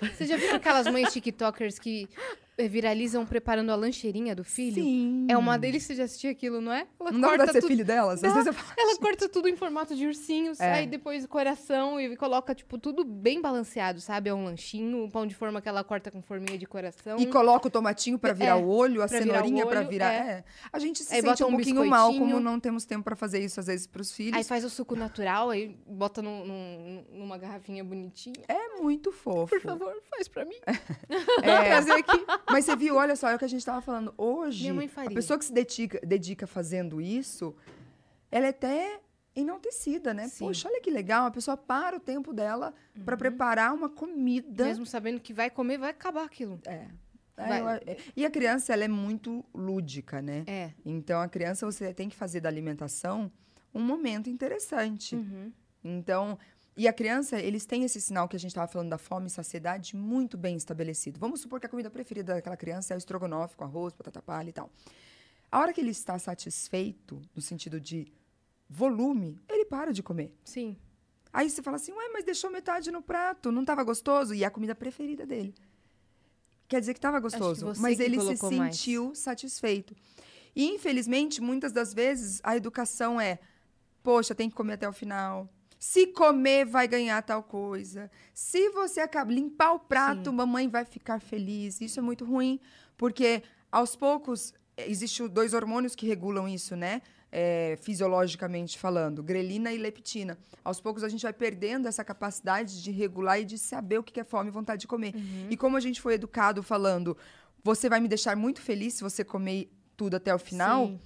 Vocês 0.00 0.28
já 0.30 0.36
viram 0.36 0.56
aquelas 0.56 0.86
mães 0.86 1.12
TikTokers 1.12 1.78
que 1.78 2.08
viralizam 2.68 3.24
preparando 3.26 3.70
a 3.70 3.74
lancheirinha 3.76 4.34
do 4.34 4.44
filho? 4.44 4.82
Sim. 4.82 5.26
É 5.28 5.36
uma 5.36 5.58
delícia 5.58 5.94
de 5.94 6.02
assistir 6.02 6.28
aquilo, 6.28 6.60
não 6.60 6.72
é? 6.72 6.86
Ela 6.98 7.10
Não 7.12 7.20
dá 7.20 7.28
corta 7.28 7.44
pra 7.44 7.52
ser 7.52 7.60
tudo. 7.60 7.68
filho 7.70 7.84
delas? 7.84 8.22
Às 8.24 8.32
vezes 8.32 8.46
eu 8.46 8.52
falo, 8.52 8.72
Ela 8.78 8.96
corta 8.98 9.28
tudo 9.28 9.48
em 9.48 9.56
formato 9.56 9.94
de 9.94 10.06
ursinhos, 10.06 10.60
É. 10.60 10.72
aí 10.72 10.86
depois 10.86 11.24
coração 11.26 12.00
e 12.00 12.16
coloca, 12.16 12.54
tipo, 12.54 12.78
tudo 12.78 13.04
bem 13.04 13.40
balanceado, 13.40 14.00
sabe? 14.00 14.28
É 14.30 14.34
um 14.34 14.44
lanchinho, 14.44 15.04
um 15.04 15.08
pão 15.10 15.26
de 15.26 15.34
forma 15.34 15.60
que 15.60 15.68
ela 15.68 15.82
corta 15.84 16.10
com 16.10 16.20
forminha 16.22 16.58
de 16.58 16.66
coração. 16.66 17.18
E 17.18 17.26
coloca 17.26 17.68
o 17.68 17.70
tomatinho 17.70 18.18
pra 18.18 18.32
virar 18.32 18.50
É, 18.50 18.54
o 18.54 18.66
olho, 18.68 19.02
a 19.02 19.06
virar 19.06 19.20
cenourinha 19.24 19.66
pra 19.66 19.80
olho, 19.80 19.88
virar. 19.88 20.12
é. 20.12 20.16
é. 20.18 20.44
A 20.72 20.78
gente 20.78 21.02
se 21.02 21.14
Aí 21.14 21.20
sente 21.22 21.42
um 21.44 21.48
um 21.48 21.50
pouquinho 21.52 21.84
mal, 21.86 22.12
como 22.12 22.40
não 22.40 22.58
temos 22.60 22.84
tempo 22.84 23.04
pra 23.04 23.16
fazer 23.16 23.40
isso, 23.42 23.58
às 23.60 23.66
vezes, 23.66 23.86
pros 23.86 24.12
filhos. 24.12 24.36
Aí 24.36 24.44
faz 24.44 24.64
o 24.64 24.70
suco 24.70 24.94
natural, 24.96 25.50
aí 25.50 25.76
bota 25.86 26.20
num- 26.22 26.44
num- 26.46 27.04
numa 27.12 27.36
garrafinha 27.38 27.82
bonitinha. 27.84 28.34
É 28.48 28.80
muito 28.80 29.12
fofo. 29.12 29.48
Por 29.48 29.60
favor, 29.60 29.94
faz 30.10 30.28
pra 30.28 30.44
mim. 30.44 30.56
É. 30.66 30.70
Trazer 31.70 31.92
aqui. 31.92 32.24
Mas 32.50 32.64
você 32.64 32.76
viu, 32.76 32.96
olha 32.96 33.14
só, 33.16 33.28
é 33.28 33.34
o 33.34 33.38
que 33.38 33.44
a 33.44 33.48
gente 33.48 33.64
tava 33.64 33.80
falando. 33.80 34.12
Hoje, 34.16 34.62
Minha 34.62 34.74
mãe 34.74 34.90
a 35.06 35.10
pessoa 35.10 35.38
que 35.38 35.44
se 35.44 35.52
dedica, 35.52 36.00
dedica 36.04 36.46
fazendo 36.46 37.00
isso, 37.00 37.54
ela 38.30 38.46
é 38.46 38.50
até 38.50 39.00
enaltecida, 39.34 40.12
né? 40.12 40.28
Sim. 40.28 40.44
Uhum. 40.44 40.50
Poxa, 40.50 40.68
olha 40.68 40.80
que 40.80 40.90
legal, 40.90 41.26
a 41.26 41.30
pessoa 41.30 41.56
para 41.56 41.96
o 41.96 42.00
tempo 42.00 42.32
dela 42.32 42.74
pra 43.04 43.16
preparar 43.16 43.72
uma 43.72 43.88
comida. 43.88 44.64
Mesmo 44.64 44.84
sabendo 44.86 45.20
que 45.20 45.32
vai 45.32 45.50
comer, 45.50 45.78
vai 45.78 45.90
acabar 45.90 46.24
aquilo. 46.24 46.60
É. 46.66 46.86
É, 47.36 47.48
Vai- 47.48 47.60
eu 47.62 47.68
a- 47.68 47.76
é. 47.86 47.96
E 48.14 48.26
a 48.26 48.30
criança, 48.30 48.72
ela 48.72 48.84
é 48.84 48.88
muito 48.88 49.42
lúdica, 49.54 50.20
né? 50.20 50.44
É. 50.46 50.72
Então, 50.84 51.20
a 51.22 51.28
criança, 51.28 51.64
você 51.64 51.94
tem 51.94 52.08
que 52.08 52.16
fazer 52.16 52.40
da 52.40 52.48
alimentação 52.50 53.32
um 53.72 53.80
momento 53.80 54.28
interessante. 54.28 55.14
Uhum. 55.14 55.50
Então, 55.82 56.38
e 56.80 56.88
a 56.88 56.94
criança, 56.94 57.38
eles 57.38 57.66
têm 57.66 57.84
esse 57.84 58.00
sinal 58.00 58.26
que 58.26 58.34
a 58.34 58.38
gente 58.38 58.52
estava 58.52 58.66
falando 58.66 58.88
da 58.88 58.96
fome 58.96 59.26
e 59.26 59.30
saciedade 59.30 59.94
muito 59.94 60.38
bem 60.38 60.56
estabelecido. 60.56 61.20
Vamos 61.20 61.42
supor 61.42 61.60
que 61.60 61.66
a 61.66 61.68
comida 61.68 61.90
preferida 61.90 62.32
daquela 62.32 62.56
criança 62.56 62.94
é 62.94 62.96
o 62.96 62.98
estrogonofe 62.98 63.54
com 63.54 63.64
arroz, 63.64 63.92
batata 63.92 64.22
palha 64.22 64.48
e 64.48 64.52
tal. 64.54 64.70
A 65.52 65.58
hora 65.58 65.74
que 65.74 65.80
ele 65.82 65.90
está 65.90 66.18
satisfeito, 66.18 67.20
no 67.36 67.42
sentido 67.42 67.78
de 67.78 68.10
volume, 68.66 69.38
ele 69.46 69.66
para 69.66 69.92
de 69.92 70.02
comer. 70.02 70.34
Sim. 70.42 70.74
Aí 71.30 71.50
você 71.50 71.60
fala 71.60 71.76
assim, 71.76 71.92
ué, 71.92 72.08
mas 72.14 72.24
deixou 72.24 72.50
metade 72.50 72.90
no 72.90 73.02
prato, 73.02 73.52
não 73.52 73.60
estava 73.60 73.84
gostoso? 73.84 74.32
E 74.32 74.42
é 74.42 74.46
a 74.46 74.50
comida 74.50 74.74
preferida 74.74 75.26
dele. 75.26 75.54
Quer 76.66 76.80
dizer 76.80 76.94
que 76.94 76.98
estava 76.98 77.20
gostoso, 77.20 77.66
você 77.66 77.78
mas 77.78 77.98
que 77.98 78.04
ele 78.04 78.18
se 78.18 78.24
colocou 78.24 78.52
mais. 78.52 78.74
sentiu 78.74 79.14
satisfeito. 79.14 79.94
E, 80.56 80.64
infelizmente, 80.64 81.42
muitas 81.42 81.72
das 81.72 81.92
vezes, 81.92 82.40
a 82.42 82.56
educação 82.56 83.20
é, 83.20 83.38
poxa, 84.02 84.34
tem 84.34 84.48
que 84.48 84.56
comer 84.56 84.72
até 84.72 84.88
o 84.88 84.94
final. 84.94 85.46
Se 85.80 86.08
comer, 86.08 86.66
vai 86.66 86.86
ganhar 86.86 87.22
tal 87.22 87.42
coisa. 87.42 88.10
Se 88.34 88.68
você 88.68 89.00
acaba 89.00 89.32
limpar 89.32 89.72
o 89.72 89.78
prato, 89.78 90.28
Sim. 90.28 90.36
mamãe 90.36 90.68
vai 90.68 90.84
ficar 90.84 91.18
feliz. 91.22 91.80
Isso 91.80 91.98
é 91.98 92.02
muito 92.02 92.22
ruim, 92.22 92.60
porque 92.98 93.42
aos 93.72 93.96
poucos 93.96 94.52
existem 94.76 95.26
dois 95.26 95.54
hormônios 95.54 95.94
que 95.94 96.06
regulam 96.06 96.46
isso, 96.46 96.76
né? 96.76 97.00
É, 97.32 97.78
fisiologicamente 97.80 98.78
falando, 98.78 99.22
grelina 99.22 99.72
e 99.72 99.78
leptina. 99.78 100.36
Aos 100.62 100.82
poucos 100.82 101.02
a 101.02 101.08
gente 101.08 101.22
vai 101.22 101.32
perdendo 101.32 101.88
essa 101.88 102.04
capacidade 102.04 102.82
de 102.82 102.90
regular 102.90 103.40
e 103.40 103.44
de 103.46 103.56
saber 103.56 103.98
o 103.98 104.02
que 104.02 104.20
é 104.20 104.24
fome 104.24 104.50
e 104.50 104.52
vontade 104.52 104.82
de 104.82 104.86
comer. 104.86 105.14
E 105.48 105.56
como 105.56 105.78
a 105.78 105.80
gente 105.80 105.98
foi 105.98 106.14
educado 106.14 106.62
falando, 106.62 107.16
você 107.64 107.88
vai 107.88 108.00
me 108.00 108.08
deixar 108.08 108.36
muito 108.36 108.60
feliz 108.60 108.94
se 108.94 109.02
você 109.02 109.24
comer 109.24 109.72
tudo 109.96 110.16
até 110.16 110.34
o 110.34 110.38
final. 110.38 110.88
Sim. 110.88 111.00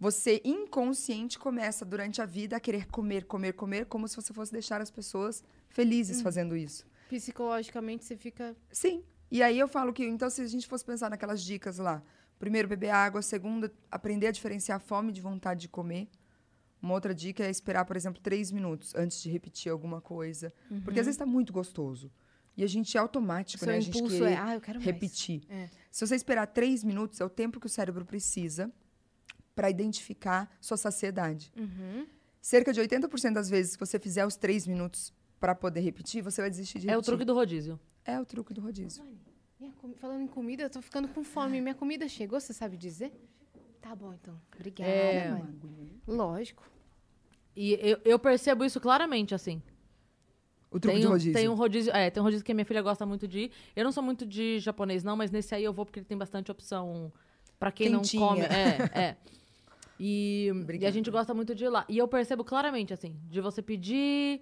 Você 0.00 0.40
inconsciente 0.42 1.38
começa 1.38 1.84
durante 1.84 2.22
a 2.22 2.26
vida 2.26 2.56
a 2.56 2.60
querer 2.60 2.86
comer, 2.86 3.26
comer, 3.26 3.52
comer, 3.52 3.84
como 3.84 4.08
se 4.08 4.16
você 4.16 4.32
fosse 4.32 4.50
deixar 4.50 4.80
as 4.80 4.90
pessoas 4.90 5.44
felizes 5.68 6.22
fazendo 6.22 6.56
isso. 6.56 6.86
Psicologicamente 7.10 8.06
você 8.06 8.16
fica. 8.16 8.56
Sim. 8.72 9.04
E 9.30 9.42
aí 9.42 9.58
eu 9.58 9.68
falo 9.68 9.92
que, 9.92 10.02
então, 10.02 10.30
se 10.30 10.40
a 10.40 10.46
gente 10.46 10.66
fosse 10.66 10.84
pensar 10.84 11.10
naquelas 11.10 11.42
dicas 11.42 11.76
lá, 11.76 12.02
primeiro, 12.38 12.66
beber 12.66 12.88
água, 12.88 13.20
segunda, 13.20 13.70
aprender 13.90 14.28
a 14.28 14.30
diferenciar 14.30 14.80
fome 14.80 15.12
de 15.12 15.20
vontade 15.20 15.60
de 15.60 15.68
comer. 15.68 16.08
Uma 16.80 16.94
outra 16.94 17.14
dica 17.14 17.44
é 17.44 17.50
esperar, 17.50 17.84
por 17.84 17.94
exemplo, 17.94 18.22
três 18.22 18.50
minutos 18.50 18.94
antes 18.94 19.20
de 19.20 19.28
repetir 19.30 19.70
alguma 19.70 20.00
coisa. 20.00 20.50
Porque 20.82 20.98
às 20.98 21.04
vezes 21.04 21.16
está 21.16 21.26
muito 21.26 21.52
gostoso. 21.52 22.10
E 22.56 22.64
a 22.64 22.66
gente 22.66 22.96
é 22.96 23.00
automático, 23.00 23.62
Seu 23.62 23.68
né? 23.68 23.76
A 23.76 23.80
gente 23.80 23.98
impulso 23.98 24.16
querer 24.16 24.32
é, 24.32 24.36
ah, 24.36 24.60
repetir. 24.78 25.42
É. 25.50 25.68
Se 25.90 26.06
você 26.06 26.16
esperar 26.16 26.46
três 26.46 26.82
minutos, 26.82 27.20
é 27.20 27.24
o 27.24 27.28
tempo 27.28 27.60
que 27.60 27.66
o 27.66 27.68
cérebro 27.68 28.06
precisa 28.06 28.72
para 29.54 29.68
identificar 29.70 30.50
sua 30.60 30.76
saciedade. 30.76 31.52
Uhum. 31.56 32.06
Cerca 32.40 32.72
de 32.72 32.80
80% 32.80 33.32
das 33.34 33.50
vezes 33.50 33.76
que 33.76 33.84
você 33.84 33.98
fizer 33.98 34.24
os 34.26 34.36
três 34.36 34.66
minutos 34.66 35.12
para 35.38 35.54
poder 35.54 35.80
repetir, 35.80 36.22
você 36.22 36.40
vai 36.40 36.50
desistir 36.50 36.78
de 36.78 36.86
repetir. 36.86 36.94
É 36.94 36.98
o 36.98 37.02
truque 37.02 37.24
do 37.24 37.34
rodízio. 37.34 37.78
É 38.04 38.18
o 38.20 38.24
truque 38.24 38.54
do 38.54 38.60
rodízio. 38.60 39.04
Minha 39.58 39.72
comi- 39.72 39.94
Falando 39.96 40.22
em 40.22 40.26
comida, 40.26 40.62
eu 40.62 40.70
tô 40.70 40.80
ficando 40.80 41.08
com 41.08 41.22
fome. 41.22 41.60
Minha 41.60 41.74
comida 41.74 42.08
chegou, 42.08 42.40
você 42.40 42.52
sabe 42.54 42.76
dizer? 42.76 43.12
Tá 43.80 43.94
bom, 43.94 44.12
então. 44.14 44.38
Obrigada, 44.54 44.90
É. 44.90 45.30
mãe. 45.30 45.44
Lógico. 46.06 46.62
E 47.56 47.72
eu, 47.82 47.98
eu 48.04 48.18
percebo 48.18 48.64
isso 48.64 48.80
claramente, 48.80 49.34
assim. 49.34 49.62
O 50.70 50.78
truque 50.78 50.96
Tem 50.96 51.02
do 51.02 51.08
um, 51.08 51.12
rodízio. 51.12 51.32
tem 51.32 51.48
um 51.48 51.54
rodízio. 51.54 51.92
É, 51.92 52.10
tem 52.10 52.20
um 52.22 52.24
rodízio 52.24 52.44
que 52.44 52.52
a 52.52 52.54
minha 52.54 52.64
filha 52.64 52.80
gosta 52.80 53.04
muito 53.04 53.26
de 53.26 53.38
ir. 53.40 53.52
Eu 53.74 53.84
não 53.84 53.90
sou 53.92 54.02
muito 54.02 54.24
de 54.24 54.58
japonês, 54.60 55.02
não, 55.02 55.16
mas 55.16 55.30
nesse 55.30 55.54
aí 55.54 55.64
eu 55.64 55.72
vou 55.72 55.84
porque 55.84 55.98
ele 55.98 56.06
tem 56.06 56.16
bastante 56.16 56.50
opção 56.50 57.12
pra 57.58 57.72
quem 57.72 57.90
Quentinha. 57.90 58.20
não 58.20 58.28
come. 58.28 58.40
É, 58.42 58.98
é. 58.98 59.16
E, 60.02 60.50
e 60.80 60.86
a 60.86 60.90
gente 60.90 61.10
gosta 61.10 61.34
muito 61.34 61.54
de 61.54 61.64
ir 61.64 61.68
lá. 61.68 61.84
E 61.86 61.98
eu 61.98 62.08
percebo 62.08 62.42
claramente, 62.42 62.90
assim, 62.90 63.20
de 63.28 63.38
você 63.38 63.60
pedir, 63.60 64.40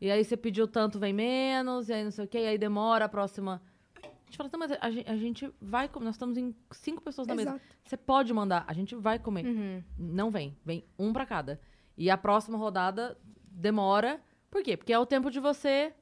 e 0.00 0.08
aí 0.08 0.22
você 0.22 0.36
pediu 0.36 0.68
tanto, 0.68 1.00
vem 1.00 1.12
menos, 1.12 1.88
e 1.88 1.92
aí 1.92 2.04
não 2.04 2.12
sei 2.12 2.26
o 2.26 2.28
quê, 2.28 2.38
e 2.38 2.46
aí 2.46 2.56
demora 2.56 3.06
a 3.06 3.08
próxima. 3.08 3.60
A 4.04 4.24
gente 4.26 4.36
fala, 4.36 4.48
não, 4.52 4.60
mas 4.60 4.70
a 4.80 4.88
gente, 4.88 5.10
a 5.10 5.16
gente 5.16 5.52
vai 5.60 5.88
comer. 5.88 6.04
Nós 6.04 6.14
estamos 6.14 6.38
em 6.38 6.54
cinco 6.70 7.02
pessoas 7.02 7.26
na 7.26 7.34
mesa. 7.34 7.50
Exato. 7.50 7.64
Você 7.84 7.96
pode 7.96 8.32
mandar, 8.32 8.64
a 8.68 8.72
gente 8.72 8.94
vai 8.94 9.18
comer. 9.18 9.44
Uhum. 9.46 9.82
Não 9.98 10.30
vem, 10.30 10.56
vem 10.64 10.84
um 10.96 11.12
pra 11.12 11.26
cada. 11.26 11.60
E 11.98 12.08
a 12.08 12.16
próxima 12.16 12.56
rodada 12.56 13.18
demora. 13.50 14.20
Por 14.48 14.62
quê? 14.62 14.76
Porque 14.76 14.92
é 14.92 14.98
o 14.98 15.04
tempo 15.04 15.28
de 15.28 15.40
você. 15.40 15.92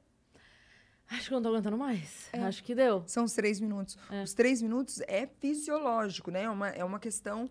Acho 1.09 1.29
que 1.29 1.33
eu 1.33 1.37
não 1.37 1.41
tô 1.41 1.49
aguentando 1.49 1.79
mais. 1.79 2.29
Acho 2.31 2.63
que 2.63 2.75
deu. 2.75 3.03
São 3.07 3.23
os 3.23 3.33
três 3.33 3.59
minutos. 3.59 3.97
É. 4.11 4.21
Os 4.21 4.35
três 4.35 4.61
minutos 4.61 5.01
é 5.07 5.25
fisiológico, 5.25 6.29
né? 6.29 6.43
É 6.43 6.49
uma, 6.51 6.69
é 6.69 6.85
uma 6.85 6.99
questão 6.99 7.49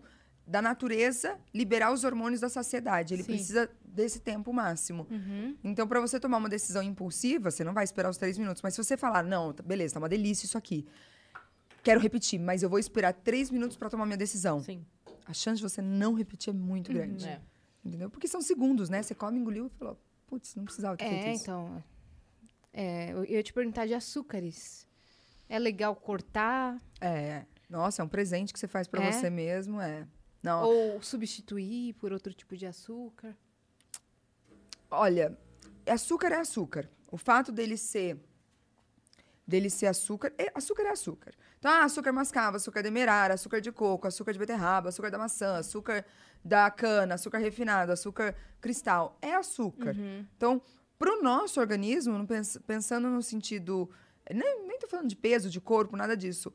da 0.49 0.61
natureza 0.61 1.37
liberar 1.53 1.93
os 1.93 2.03
hormônios 2.03 2.41
da 2.41 2.49
saciedade. 2.49 3.13
Ele 3.13 3.23
Sim. 3.23 3.33
precisa 3.33 3.69
desse 3.83 4.19
tempo 4.19 4.51
máximo. 4.51 5.05
Uhum. 5.09 5.55
Então, 5.63 5.87
para 5.87 5.99
você 6.01 6.19
tomar 6.19 6.37
uma 6.37 6.49
decisão 6.49 6.81
impulsiva, 6.81 7.51
você 7.51 7.63
não 7.63 7.73
vai 7.73 7.83
esperar 7.83 8.09
os 8.09 8.17
três 8.17 8.37
minutos. 8.37 8.61
Mas 8.63 8.73
se 8.73 8.83
você 8.83 8.97
falar, 8.97 9.23
não, 9.23 9.53
tá- 9.53 9.61
beleza, 9.63 9.93
tá 9.93 9.99
uma 9.99 10.09
delícia 10.09 10.45
isso 10.45 10.57
aqui. 10.57 10.87
Quero 11.83 11.99
repetir, 11.99 12.39
mas 12.39 12.63
eu 12.63 12.69
vou 12.69 12.79
esperar 12.79 13.13
três 13.13 13.49
minutos 13.51 13.77
para 13.77 13.89
tomar 13.89 14.05
minha 14.05 14.17
decisão. 14.17 14.61
Sim. 14.61 14.83
A 15.25 15.33
chance 15.33 15.57
de 15.57 15.63
você 15.69 15.81
não 15.81 16.13
repetir 16.13 16.49
é 16.53 16.57
muito 16.57 16.91
grande. 16.91 17.27
É. 17.27 17.39
Entendeu? 17.85 18.09
Porque 18.09 18.27
são 18.27 18.41
segundos, 18.41 18.89
né? 18.89 19.01
Você 19.03 19.13
come, 19.15 19.39
engoliu 19.39 19.67
e 19.67 19.69
falou, 19.77 19.97
putz, 20.27 20.55
não 20.55 20.65
precisava 20.65 20.97
ter 20.97 21.05
É, 21.05 21.09
feito 21.09 21.35
isso. 21.35 21.43
então. 21.43 21.83
É, 22.73 23.11
eu 23.13 23.23
ia 23.25 23.41
te 23.43 23.53
perguntar 23.53 23.85
de 23.85 23.93
açúcares. 23.93 24.87
É 25.47 25.57
legal 25.59 25.95
cortar 25.95 26.81
É. 26.99 27.45
Nossa, 27.69 28.01
é 28.01 28.05
um 28.05 28.07
presente 28.09 28.51
que 28.51 28.59
você 28.59 28.67
faz 28.67 28.87
para 28.87 29.03
É? 29.03 29.11
você 29.11 29.29
mesmo, 29.29 29.79
é. 29.79 30.07
Não, 30.41 30.63
ou 30.63 31.01
substituir 31.01 31.93
por 31.95 32.13
outro 32.13 32.33
tipo 32.33 32.55
de 32.55 32.65
açúcar? 32.65 33.35
Olha, 34.89 35.37
açúcar 35.85 36.31
é 36.31 36.37
açúcar. 36.39 36.89
O 37.11 37.17
fato 37.17 37.51
dele 37.51 37.77
ser 37.77 38.17
dele 39.45 39.69
ser 39.69 39.87
açúcar, 39.87 40.31
é- 40.37 40.51
açúcar 40.53 40.83
é 40.83 40.91
açúcar. 40.91 41.33
Então, 41.57 41.71
ah, 41.71 41.83
açúcar 41.83 42.11
mascavo, 42.13 42.57
açúcar 42.57 42.83
demerara, 42.83 43.33
açúcar 43.33 43.59
de 43.59 43.71
coco, 43.71 44.07
açúcar 44.07 44.31
de 44.31 44.37
beterraba, 44.37 44.89
açúcar 44.89 45.09
da 45.09 45.17
maçã, 45.17 45.57
açúcar 45.57 46.05
da 46.45 46.69
cana, 46.69 47.15
açúcar 47.15 47.39
refinado, 47.39 47.91
açúcar 47.91 48.35
cristal, 48.61 49.17
é 49.21 49.33
açúcar. 49.33 49.95
Então, 50.37 50.61
para 50.99 51.17
o 51.17 51.23
nosso 51.23 51.59
organismo, 51.59 52.27
pensando 52.67 53.09
no 53.09 53.23
sentido, 53.23 53.89
nem, 54.31 54.67
nem 54.67 54.77
tô 54.77 54.87
falando 54.87 55.07
de 55.09 55.15
peso, 55.15 55.49
de 55.49 55.59
corpo, 55.59 55.97
nada 55.97 56.15
disso. 56.15 56.53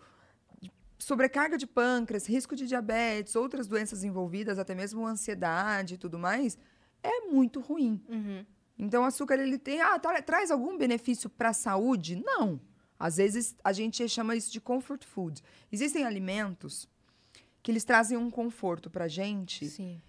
Sobrecarga 1.05 1.59
de 1.59 1.67
pâncreas, 1.67 2.27
risco 2.27 2.57
de 2.57 2.67
diabetes, 2.67 3.37
outras 3.37 3.67
doenças 3.67 4.03
envolvidas, 4.05 4.59
até 4.59 4.75
mesmo 4.75 5.07
ansiedade 5.07 5.95
e 5.95 5.99
tudo 5.99 6.19
mais, 6.19 6.57
é 7.03 7.21
muito 7.27 7.61
ruim. 7.61 8.01
Uhum. 8.09 8.43
Então, 8.79 9.03
o 9.03 9.07
açúcar, 9.07 9.39
ele 9.39 9.59
tem. 9.59 9.83
Ah, 9.83 9.99
tra- 9.99 10.23
traz 10.23 10.51
algum 10.51 10.79
benefício 10.79 11.29
para 11.29 11.51
a 11.51 11.53
saúde? 11.53 12.17
Não. 12.25 12.59
Às 12.99 13.19
vezes, 13.19 13.55
a 13.63 13.71
gente 13.71 14.09
chama 14.09 14.35
isso 14.35 14.51
de 14.51 14.63
comfort 14.63 15.05
food. 15.05 15.43
Existem 15.71 16.05
alimentos 16.07 16.89
que 17.63 17.71
eles 17.71 17.85
trazem 17.85 18.17
um 18.17 18.31
conforto 18.31 18.89
pra 18.89 19.07
gente, 19.07 19.67
Sim. 19.69 20.01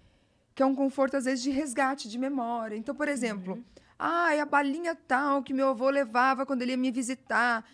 que 0.54 0.62
é 0.62 0.66
um 0.66 0.74
conforto, 0.74 1.16
às 1.18 1.26
vezes, 1.26 1.42
de 1.44 1.50
resgate 1.50 2.08
de 2.08 2.16
memória. 2.18 2.74
Então, 2.74 2.94
por 2.94 3.06
exemplo, 3.06 3.62
ah, 3.98 4.30
a 4.30 4.46
balinha 4.46 4.94
tal 4.94 5.42
que 5.42 5.52
meu 5.52 5.68
avô 5.68 5.90
levava 5.90 6.46
quando 6.46 6.62
ele 6.62 6.70
ia 6.70 6.76
me 6.78 6.90
visitar. 6.90 7.64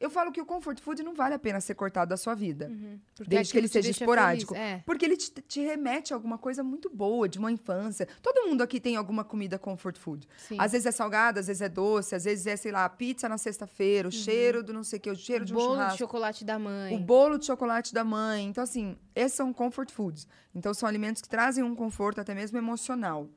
Eu 0.00 0.08
falo 0.10 0.30
que 0.30 0.40
o 0.40 0.46
comfort 0.46 0.78
food 0.80 1.02
não 1.02 1.12
vale 1.12 1.34
a 1.34 1.38
pena 1.40 1.60
ser 1.60 1.74
cortado 1.74 2.08
da 2.10 2.16
sua 2.16 2.32
vida. 2.32 2.70
Porque 3.16 3.28
Desde 3.30 3.52
que 3.52 3.58
ele 3.58 3.66
seja 3.66 3.90
esporádico. 3.90 4.54
feliz, 4.54 4.68
é. 4.68 4.82
Porque 4.86 5.04
ele 5.04 5.16
te, 5.16 5.28
te 5.42 5.60
remete 5.60 6.12
a 6.12 6.16
alguma 6.16 6.38
coisa 6.38 6.62
muito 6.62 6.88
boa, 6.88 7.28
de 7.28 7.36
uma 7.38 7.50
infância. 7.50 8.06
Todo 8.22 8.48
mundo 8.48 8.62
aqui 8.62 8.78
tem 8.78 8.94
alguma 8.94 9.24
comida 9.24 9.58
comfort 9.58 9.98
food. 9.98 10.28
Sim. 10.36 10.56
Às 10.60 10.70
vezes 10.70 10.86
é 10.86 10.92
salgada, 10.92 11.40
às 11.40 11.48
vezes 11.48 11.60
é 11.62 11.68
doce, 11.68 12.14
às 12.14 12.22
vezes 12.24 12.46
é, 12.46 12.54
sei 12.56 12.70
lá, 12.70 12.88
pizza 12.88 13.28
na 13.28 13.36
sexta-feira, 13.38 14.06
o 14.06 14.12
cheiro 14.12 14.62
do 14.62 14.72
não 14.72 14.84
sei 14.84 15.00
o 15.00 15.02
que, 15.02 15.10
o 15.10 15.16
cheiro 15.16 15.44
de 15.44 15.52
um 15.52 15.56
Uhum. 15.56 15.62
Bolo 15.62 15.74
de 15.74 15.80
churrasco. 15.80 15.98
chocolate 15.98 16.44
da 16.44 16.58
mãe. 16.60 16.94
O 16.94 17.00
bolo 17.00 17.36
de 17.36 17.46
chocolate 17.46 17.92
da 17.92 18.04
mãe. 18.04 18.44
Então, 18.46 18.62
assim, 18.62 18.96
esses 19.16 19.32
são 19.36 19.52
comfort 19.52 19.90
foods. 19.90 20.28
Então, 20.54 20.72
são 20.72 20.88
alimentos 20.88 21.20
que 21.20 21.28
trazem 21.28 21.64
um 21.64 21.74
conforto 21.74 22.20
até 22.20 22.34
mesmo 22.34 22.56
emocional. 22.56 23.28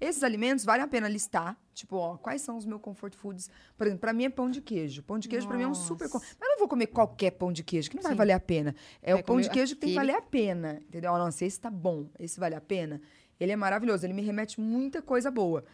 Esses 0.00 0.22
alimentos 0.22 0.64
vale 0.64 0.82
a 0.82 0.86
pena 0.88 1.08
listar. 1.08 1.56
Tipo, 1.72 1.96
ó, 1.96 2.16
quais 2.18 2.42
são 2.42 2.56
os 2.58 2.66
meus 2.66 2.80
comfort 2.82 3.14
foods? 3.14 3.50
Por 3.78 3.86
exemplo, 3.86 4.00
pra 4.00 4.12
mim 4.12 4.24
é 4.24 4.28
pão 4.30 4.50
de 4.50 4.60
queijo. 4.60 5.02
Pão 5.02 5.18
de 5.18 5.26
queijo 5.28 5.46
pra 5.48 5.56
mim 5.56 5.62
é 5.62 5.68
um 5.68 5.74
super... 5.74 6.08
Mas 6.12 6.22
eu 6.40 6.48
não 6.48 6.58
vou 6.58 6.68
comer 6.68 6.88
qualquer 6.88 7.30
pão 7.32 7.50
de 7.50 7.62
queijo, 7.64 7.88
que 7.88 7.96
não 7.96 8.02
vai 8.02 8.12
Sim. 8.12 8.18
valer 8.18 8.32
a 8.34 8.40
pena. 8.40 8.74
É 9.02 9.12
Vai 9.12 9.22
o 9.22 9.24
pão 9.24 9.40
de 9.40 9.48
queijo 9.48 9.74
que 9.74 9.80
tem 9.80 9.90
que 9.90 9.94
valer 9.96 10.14
a 10.16 10.20
pena. 10.22 10.82
Entendeu? 10.86 11.14
Ah, 11.14 11.18
Nossa, 11.18 11.44
esse 11.44 11.58
tá 11.58 11.70
bom. 11.70 12.08
Esse 12.18 12.38
vale 12.38 12.54
a 12.54 12.60
pena. 12.60 13.00
Ele 13.40 13.52
é 13.52 13.56
maravilhoso. 13.56 14.04
Ele 14.04 14.12
me 14.12 14.22
remete 14.22 14.60
muita 14.60 15.00
coisa 15.00 15.30
boa. 15.30 15.64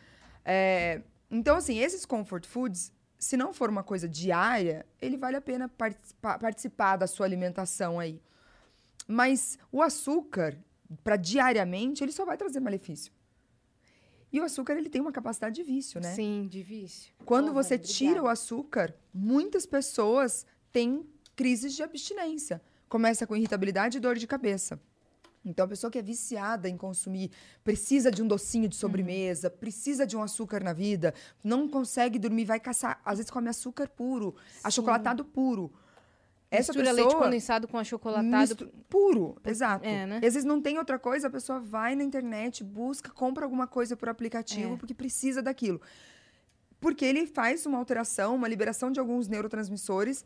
É, 0.44 1.02
Então, 1.30 1.56
assim, 1.56 1.78
esses 1.78 2.04
comfort 2.06 2.46
foods, 2.46 2.92
se 3.18 3.36
não 3.36 3.52
for 3.52 3.70
uma 3.70 3.82
coisa 3.82 4.08
diária, 4.08 4.86
ele 5.00 5.16
vale 5.16 5.36
a 5.36 5.40
pena 5.40 5.68
participa- 5.68 6.38
participar 6.38 6.96
da 6.96 7.06
sua 7.08 7.26
alimentação 7.26 7.98
aí. 7.98 8.20
Mas 9.08 9.58
o 9.72 9.82
açúcar, 9.82 10.56
para 11.02 11.16
diariamente, 11.16 12.04
ele 12.04 12.12
só 12.12 12.24
vai 12.24 12.36
trazer 12.36 12.60
malefício. 12.60 13.12
E 14.32 14.40
o 14.40 14.44
açúcar, 14.44 14.74
ele 14.74 14.88
tem 14.88 15.00
uma 15.00 15.12
capacidade 15.12 15.56
de 15.56 15.62
vício, 15.62 16.00
né? 16.00 16.14
Sim, 16.14 16.48
de 16.48 16.62
vício. 16.62 17.12
Quando 17.24 17.48
Porra, 17.48 17.62
você 17.62 17.78
tira 17.78 18.22
o 18.22 18.28
açúcar, 18.28 18.94
muitas 19.12 19.66
pessoas 19.66 20.46
têm 20.72 21.06
crises 21.36 21.74
de 21.74 21.82
abstinência. 21.82 22.62
Começa 22.88 23.26
com 23.26 23.36
irritabilidade 23.36 23.98
e 23.98 24.00
dor 24.00 24.16
de 24.16 24.26
cabeça. 24.26 24.80
Então, 25.44 25.66
a 25.66 25.68
pessoa 25.68 25.90
que 25.90 25.98
é 25.98 26.02
viciada 26.02 26.68
em 26.68 26.76
consumir, 26.76 27.30
precisa 27.64 28.10
de 28.10 28.22
um 28.22 28.28
docinho 28.28 28.68
de 28.68 28.76
sobremesa, 28.76 29.50
precisa 29.50 30.06
de 30.06 30.16
um 30.16 30.22
açúcar 30.22 30.62
na 30.62 30.72
vida, 30.72 31.12
não 31.42 31.68
consegue 31.68 32.18
dormir, 32.18 32.44
vai 32.44 32.60
caçar. 32.60 33.00
Às 33.04 33.18
vezes 33.18 33.30
come 33.30 33.48
açúcar 33.48 33.88
puro, 33.88 34.36
achocolatado 34.62 35.24
puro. 35.24 35.72
Essa 36.54 36.72
Mistura 36.72 36.90
pessoa 36.94 37.08
leite 37.08 37.16
condensado 37.18 37.66
com 37.66 37.78
achocolatado. 37.78 38.36
mistu- 38.36 38.68
puro, 38.88 39.36
exato. 39.44 39.86
É, 39.86 40.06
né? 40.06 40.20
E 40.22 40.26
às 40.26 40.34
vezes 40.34 40.44
não 40.44 40.60
tem 40.60 40.78
outra 40.78 40.98
coisa, 40.98 41.28
a 41.28 41.30
pessoa 41.30 41.58
vai 41.58 41.94
na 41.96 42.04
internet, 42.04 42.62
busca, 42.62 43.10
compra 43.10 43.44
alguma 43.44 43.66
coisa 43.66 43.96
por 43.96 44.08
aplicativo, 44.08 44.74
É. 44.74 44.76
porque 44.76 44.92
precisa 44.92 45.40
daquilo. 45.42 45.80
Porque 46.80 47.04
ele 47.04 47.26
faz 47.26 47.64
uma 47.64 47.78
alteração, 47.78 48.34
uma 48.34 48.48
liberação 48.48 48.90
de 48.90 49.00
alguns 49.00 49.28
neurotransmissores 49.28 50.24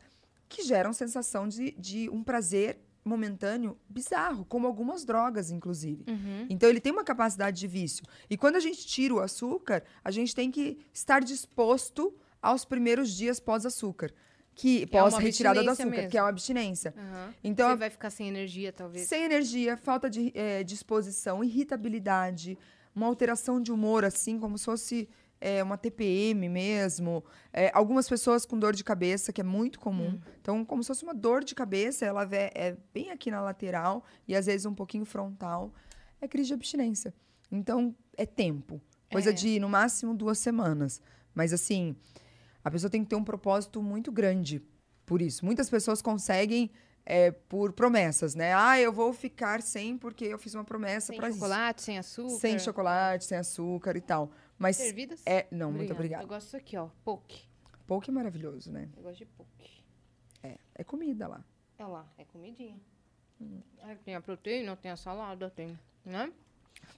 que 0.49 0.63
geram 0.63 0.93
sensação 0.93 1.47
de, 1.47 1.73
de 1.79 2.09
um 2.11 2.23
prazer 2.25 2.79
momentâneo 3.05 3.79
bizarro, 3.89 4.45
como 4.47 4.67
algumas 4.67 5.05
drogas, 5.05 5.51
inclusive. 5.53 6.05
Uhum. 6.09 6.47
Então 6.51 6.69
ele 6.69 6.81
tem 6.81 6.93
uma 6.93 7.05
capacidade 7.05 7.57
de 7.61 7.69
vício. 7.69 8.05
E 8.29 8.37
quando 8.37 8.57
a 8.57 8.61
gente 8.61 8.85
tira 8.85 9.15
o 9.15 9.21
açúcar, 9.21 9.85
a 10.03 10.11
gente 10.11 10.35
tem 10.35 10.51
que 10.51 10.77
estar 10.93 11.21
disposto 11.23 12.13
aos 12.43 12.65
primeiros 12.65 13.13
dias 13.13 13.39
pós-açúcar. 13.39 14.13
Que, 14.57 14.87
Que 14.87 14.97
é 14.97 15.03
uma 15.03 15.11
pós 15.11 15.23
retirada 15.23 15.63
do 15.63 15.71
açúcar, 15.71 15.91
mesmo. 15.91 16.09
que 16.11 16.17
é 16.19 16.23
uma 16.23 16.31
abstinência. 16.31 16.95
Aham. 16.97 17.35
Então, 17.45 17.69
Você 17.71 17.77
vai 17.77 17.91
ficar 17.91 18.09
sem 18.11 18.27
energia, 18.27 18.73
talvez. 18.73 19.07
sem 19.07 19.23
energia, 19.25 19.77
falta 19.77 20.09
de 20.11 20.33
eh, 20.35 20.65
disposição, 20.65 21.45
irritabilidade, 21.87 22.59
uma 22.95 23.07
alteração 23.07 23.61
de 23.61 23.71
humor, 23.71 24.03
assim, 24.05 24.39
como 24.41 24.57
se 24.57 24.65
fosse 24.65 25.09
eh, 25.43 25.63
uma 25.63 25.77
TPM 25.77 26.49
mesmo. 26.49 27.23
Eh, 27.53 27.71
algumas 27.75 28.09
pessoas 28.09 28.47
com 28.47 28.59
dor 28.59 28.75
de 28.75 28.83
cabeça, 28.83 29.31
que 29.33 29.43
é 29.43 29.45
muito 29.45 29.79
comum. 29.79 30.19
Então, 30.41 30.65
como 30.65 30.83
se 30.83 30.87
fosse 30.89 31.05
uma 31.05 31.15
dor 31.15 31.45
de 31.45 31.55
cabeça, 31.55 32.07
ela 32.07 32.27
é 32.33 32.77
bem 32.95 33.11
aqui 33.11 33.31
na 33.31 33.43
lateral 33.43 34.03
e 34.27 34.35
às 34.35 34.47
vezes 34.47 34.65
um 34.67 34.75
pouquinho 34.75 35.05
frontal. 35.05 35.71
é 36.19 36.27
crise 36.27 36.49
de 36.49 36.55
abstinência. 36.55 37.13
Então, 37.53 37.95
é 38.17 38.25
tempo. 38.25 38.81
Coisa 39.13 39.33
de, 39.35 39.61
no 39.61 39.69
máximo, 39.69 40.15
duas 40.15 40.39
semanas. 40.39 41.01
Mas, 41.35 41.53
assim, 41.53 41.95
a 42.67 42.71
pessoa 42.71 42.91
tem 42.91 43.05
que 43.05 43.09
ter 43.11 43.15
um 43.15 43.23
propósito 43.23 43.81
muito 43.81 44.11
grande 44.11 44.61
por 45.07 45.23
isso. 45.23 45.45
Muitas 45.45 45.71
pessoas 45.71 46.03
conseguem 46.03 46.69
é, 47.05 47.31
por 47.31 47.73
promessas, 47.73 48.35
né? 48.35 48.53
Ah, 48.53 48.77
eu 48.81 48.93
vou 48.93 49.13
ficar 49.13 49.63
sem 49.63 49.97
porque 49.97 50.25
eu 50.25 50.37
fiz 50.37 50.53
uma 50.53 50.65
promessa 50.65 51.13
Sem 51.13 51.17
para 51.17 51.29
isso. 51.29 51.39
chocolate, 51.39 51.83
sem 51.83 51.97
açúcar. 51.97 52.39
Sem 52.41 52.59
chocolate, 52.59 53.25
sem 53.25 53.39
açúcar 53.39 53.97
e 53.97 54.01
tal. 54.01 54.33
Mas 54.59 54.75
Servidas? 54.79 55.23
é, 55.25 55.47
não, 55.49 55.71
muito 55.71 55.91
Eu 55.91 55.95
obrigada. 55.95 56.27
gosto 56.27 56.47
disso 56.47 56.57
aqui, 56.57 56.77
ó. 56.77 56.89
Poke. 57.05 57.45
Pouco 57.87 58.11
é 58.11 58.13
maravilhoso, 58.13 58.73
né? 58.73 58.89
Eu 58.97 59.05
gosto 59.05 59.19
de 59.19 59.27
poke. 59.27 59.85
É, 60.43 60.59
é 60.75 60.83
comida 60.83 61.29
lá. 61.29 61.45
Olha 61.79 61.87
lá, 61.87 62.13
é 62.19 62.25
comidinha. 62.25 62.77
Hum. 63.41 63.61
Aí 63.83 63.95
tem 64.05 64.17
a 64.17 64.21
proteína, 64.21 64.75
tem 64.75 64.91
a 64.91 64.97
salada, 64.97 65.49
tem. 65.51 65.79
Né? 66.05 66.33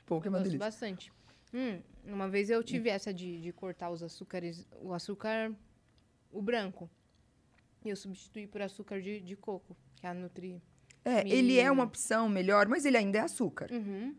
Pouco 0.07 0.27
é 0.27 0.31
uma 0.31 0.39
Gosto 0.39 0.45
delícia. 0.49 0.67
bastante. 0.67 1.13
Hum, 1.53 1.81
uma 2.05 2.29
vez 2.29 2.51
eu 2.51 2.63
tive 2.63 2.89
essa 2.89 3.13
de, 3.13 3.41
de 3.41 3.53
cortar 3.53 3.91
os 3.91 4.03
açúcares, 4.03 4.67
o 4.81 4.93
açúcar, 4.93 5.53
o 6.31 6.43
branco. 6.43 6.91
E 7.85 7.89
eu 7.89 7.97
substituí 7.97 8.47
por 8.47 8.61
açúcar 8.61 9.01
de, 9.01 9.21
de 9.21 9.37
coco, 9.37 9.77
que 9.97 10.07
é 10.07 10.11
a 10.11 10.15
Nutri. 10.15 10.63
É, 11.05 11.27
ele 11.27 11.59
é 11.59 11.71
uma 11.71 11.85
opção 11.85 12.29
melhor, 12.29 12.69
mas 12.69 12.85
ele 12.85 12.97
ainda 12.97 13.19
é 13.19 13.21
açúcar. 13.23 13.71
Uhum. 13.73 14.15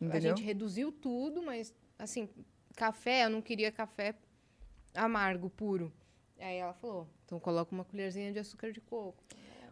A 0.00 0.04
Entendeu? 0.04 0.36
gente 0.36 0.42
reduziu 0.42 0.90
tudo, 0.90 1.42
mas 1.42 1.74
assim, 1.98 2.28
café, 2.74 3.26
eu 3.26 3.30
não 3.30 3.42
queria 3.42 3.70
café 3.70 4.14
amargo, 4.94 5.50
puro. 5.50 5.92
Aí 6.38 6.56
ela 6.56 6.72
falou, 6.72 7.06
então 7.26 7.38
coloca 7.38 7.74
uma 7.74 7.84
colherzinha 7.84 8.32
de 8.32 8.38
açúcar 8.38 8.72
de 8.72 8.80
coco. 8.80 9.22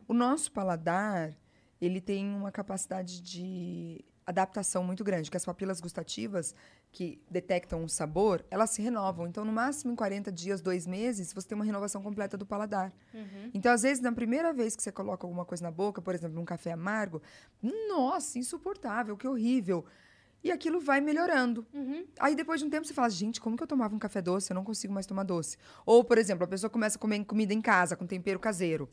O 0.06 0.12
nosso 0.12 0.52
paladar, 0.52 1.34
ele 1.80 2.00
tem 2.00 2.26
uma 2.26 2.52
capacidade 2.52 3.22
de 3.22 4.04
adaptação 4.26 4.84
muito 4.84 5.02
grande, 5.02 5.30
que 5.30 5.36
as 5.36 5.44
papilas 5.44 5.80
gustativas 5.80 6.54
que 6.90 7.20
detectam 7.30 7.84
o 7.84 7.88
sabor, 7.88 8.44
elas 8.50 8.70
se 8.70 8.82
renovam. 8.82 9.26
Então, 9.26 9.44
no 9.44 9.52
máximo 9.52 9.92
em 9.92 9.96
40 9.96 10.32
dias, 10.32 10.60
dois 10.60 10.86
meses, 10.86 11.32
você 11.32 11.46
tem 11.48 11.54
uma 11.54 11.64
renovação 11.64 12.02
completa 12.02 12.36
do 12.36 12.46
paladar. 12.46 12.92
Então, 13.54 13.72
às 13.72 13.82
vezes, 13.82 14.02
na 14.02 14.10
primeira 14.12 14.52
vez 14.52 14.74
que 14.74 14.82
você 14.82 14.90
coloca 14.90 15.26
alguma 15.26 15.44
coisa 15.44 15.62
na 15.62 15.70
boca, 15.70 16.00
por 16.00 16.14
exemplo, 16.14 16.40
um 16.40 16.44
café 16.44 16.72
amargo, 16.72 17.22
nossa, 17.88 18.38
insuportável, 18.38 19.16
que 19.16 19.28
horrível. 19.28 19.84
E 20.42 20.52
aquilo 20.52 20.80
vai 20.80 21.00
melhorando. 21.00 21.66
Aí, 22.18 22.34
depois 22.34 22.60
de 22.60 22.66
um 22.66 22.70
tempo, 22.70 22.86
você 22.86 22.94
fala, 22.94 23.10
gente, 23.10 23.40
como 23.40 23.56
que 23.56 23.62
eu 23.62 23.66
tomava 23.66 23.94
um 23.94 23.98
café 23.98 24.22
doce? 24.22 24.50
Eu 24.50 24.54
não 24.54 24.64
consigo 24.64 24.92
mais 24.92 25.04
tomar 25.04 25.24
doce. 25.24 25.56
Ou, 25.84 26.02
por 26.04 26.16
exemplo, 26.16 26.44
a 26.44 26.46
pessoa 26.48 26.70
começa 26.70 26.96
a 26.96 27.00
comer 27.00 27.24
comida 27.24 27.52
em 27.52 27.60
casa, 27.60 27.96
com 27.96 28.06
tempero 28.06 28.38
caseiro. 28.38 28.88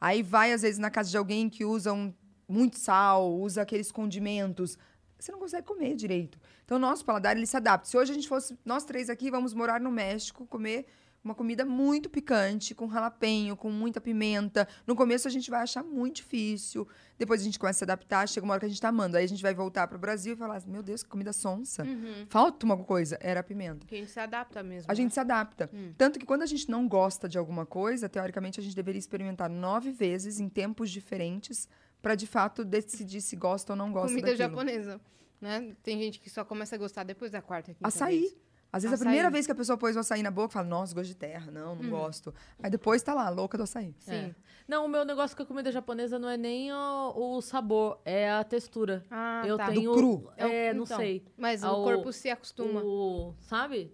Aí 0.00 0.22
vai, 0.22 0.52
às 0.52 0.62
vezes, 0.62 0.78
na 0.78 0.90
casa 0.90 1.08
de 1.08 1.16
alguém 1.16 1.48
que 1.48 1.64
usa 1.64 1.92
um, 1.92 2.12
muito 2.48 2.78
sal, 2.78 3.32
usa 3.32 3.62
aqueles 3.62 3.92
condimentos. 3.92 4.76
Você 5.18 5.32
não 5.32 5.38
consegue 5.38 5.66
comer 5.66 5.94
direito. 5.94 6.38
Então, 6.64 6.76
o 6.76 6.80
nosso 6.80 7.04
paladar, 7.04 7.36
ele 7.36 7.46
se 7.46 7.56
adapta. 7.56 7.88
Se 7.88 7.96
hoje 7.96 8.12
a 8.12 8.14
gente 8.14 8.28
fosse, 8.28 8.56
nós 8.64 8.84
três 8.84 9.10
aqui, 9.10 9.30
vamos 9.30 9.52
morar 9.52 9.80
no 9.80 9.90
México, 9.90 10.46
comer 10.46 10.86
uma 11.22 11.34
comida 11.34 11.64
muito 11.64 12.08
picante, 12.08 12.74
com 12.74 12.88
jalapeño, 12.88 13.56
com 13.56 13.70
muita 13.70 14.00
pimenta. 14.00 14.68
No 14.86 14.94
começo, 14.94 15.26
a 15.26 15.30
gente 15.30 15.50
vai 15.50 15.62
achar 15.62 15.82
muito 15.82 16.16
difícil. 16.16 16.86
Depois, 17.18 17.40
a 17.40 17.44
gente 17.44 17.58
começa 17.58 17.78
a 17.78 17.80
se 17.80 17.84
adaptar. 17.84 18.28
Chega 18.28 18.44
uma 18.44 18.54
hora 18.54 18.60
que 18.60 18.66
a 18.66 18.68
gente 18.68 18.80
tá 18.80 18.88
amando. 18.88 19.16
Aí, 19.16 19.24
a 19.24 19.28
gente 19.28 19.42
vai 19.42 19.52
voltar 19.52 19.88
pro 19.88 19.98
Brasil 19.98 20.34
e 20.34 20.36
falar, 20.36 20.62
meu 20.66 20.82
Deus, 20.82 21.02
que 21.02 21.08
comida 21.08 21.32
sonsa. 21.32 21.84
Falta 22.28 22.64
uma 22.64 22.76
coisa. 22.76 23.18
Era 23.20 23.40
a 23.40 23.42
pimenta. 23.42 23.86
Que 23.86 23.96
a 23.96 23.98
gente 23.98 24.10
se 24.10 24.20
adapta 24.20 24.62
mesmo. 24.62 24.84
A 24.88 24.92
né? 24.92 24.96
gente 24.96 25.12
se 25.12 25.20
adapta. 25.20 25.68
Tanto 25.96 26.18
que 26.18 26.24
quando 26.24 26.42
a 26.42 26.46
gente 26.46 26.70
não 26.70 26.86
gosta 26.86 27.28
de 27.28 27.36
alguma 27.36 27.66
coisa, 27.66 28.08
teoricamente 28.08 28.60
a 28.60 28.62
gente 28.62 28.76
deveria 28.76 28.98
experimentar 28.98 29.50
nove 29.50 29.90
vezes 29.90 30.38
em 30.38 30.48
tempos 30.48 30.90
diferentes 30.90 31.68
para 32.08 32.14
de 32.14 32.26
fato 32.26 32.64
decidir 32.64 33.20
se 33.20 33.36
gosta 33.36 33.74
ou 33.74 33.76
não 33.76 33.92
gosta 33.92 34.08
Comida 34.08 34.28
daquilo. 34.28 34.48
japonesa, 34.48 34.98
né? 35.38 35.76
Tem 35.82 35.98
gente 35.98 36.18
que 36.18 36.30
só 36.30 36.42
começa 36.42 36.74
a 36.74 36.78
gostar 36.78 37.02
depois 37.04 37.30
da 37.30 37.42
quarta, 37.42 37.74
quinta 37.74 37.86
Açaí. 37.86 38.20
vez. 38.20 38.36
Às 38.72 38.82
vezes 38.82 38.94
Açaí. 38.94 39.06
a 39.06 39.10
primeira 39.10 39.30
vez 39.30 39.44
que 39.44 39.52
a 39.52 39.54
pessoa 39.54 39.76
pôs 39.76 39.94
o 39.94 39.98
açaí 39.98 40.22
na 40.22 40.30
boca, 40.30 40.48
fala, 40.48 40.66
nossa, 40.66 40.94
gosto 40.94 41.08
de 41.08 41.14
terra. 41.16 41.50
Não, 41.50 41.74
não 41.76 41.90
gosto. 41.90 42.34
Aí 42.62 42.70
depois 42.70 43.02
tá 43.02 43.12
lá, 43.12 43.28
louca 43.28 43.58
do 43.58 43.64
açaí. 43.64 43.94
Sim. 43.98 44.12
É. 44.14 44.34
Não, 44.66 44.86
o 44.86 44.88
meu 44.88 45.04
negócio 45.04 45.36
com 45.36 45.42
a 45.42 45.46
comida 45.46 45.70
japonesa 45.70 46.18
não 46.18 46.28
é 46.30 46.36
nem 46.38 46.72
o, 46.72 47.12
o 47.36 47.42
sabor, 47.42 48.00
é 48.06 48.30
a 48.30 48.42
textura. 48.42 49.04
Ah, 49.10 49.42
eu 49.46 49.56
tá. 49.58 49.66
Do 49.68 49.74
tenho. 49.74 49.92
cru. 49.94 50.30
É, 50.38 50.72
não 50.72 50.84
Então, 50.84 50.96
sei. 50.96 51.22
Mas 51.36 51.62
Ao- 51.62 51.78
o 51.80 51.84
corpo 51.84 52.10
se 52.10 52.30
acostuma. 52.30 52.80
O, 52.82 53.34
sabe? 53.40 53.92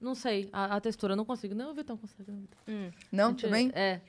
Não 0.00 0.16
sei. 0.16 0.48
A, 0.52 0.76
a 0.76 0.80
textura, 0.80 1.12
eu 1.12 1.16
não 1.16 1.24
consigo. 1.24 1.54
Nem 1.54 1.64
o 1.66 1.74
Vitão 1.74 1.96
consegue. 1.96 2.28
não, 2.30 2.40
Vitão. 2.40 2.58
Não, 3.12 3.30
Gente, 3.30 3.42
também? 3.44 3.70
É. 3.72 4.00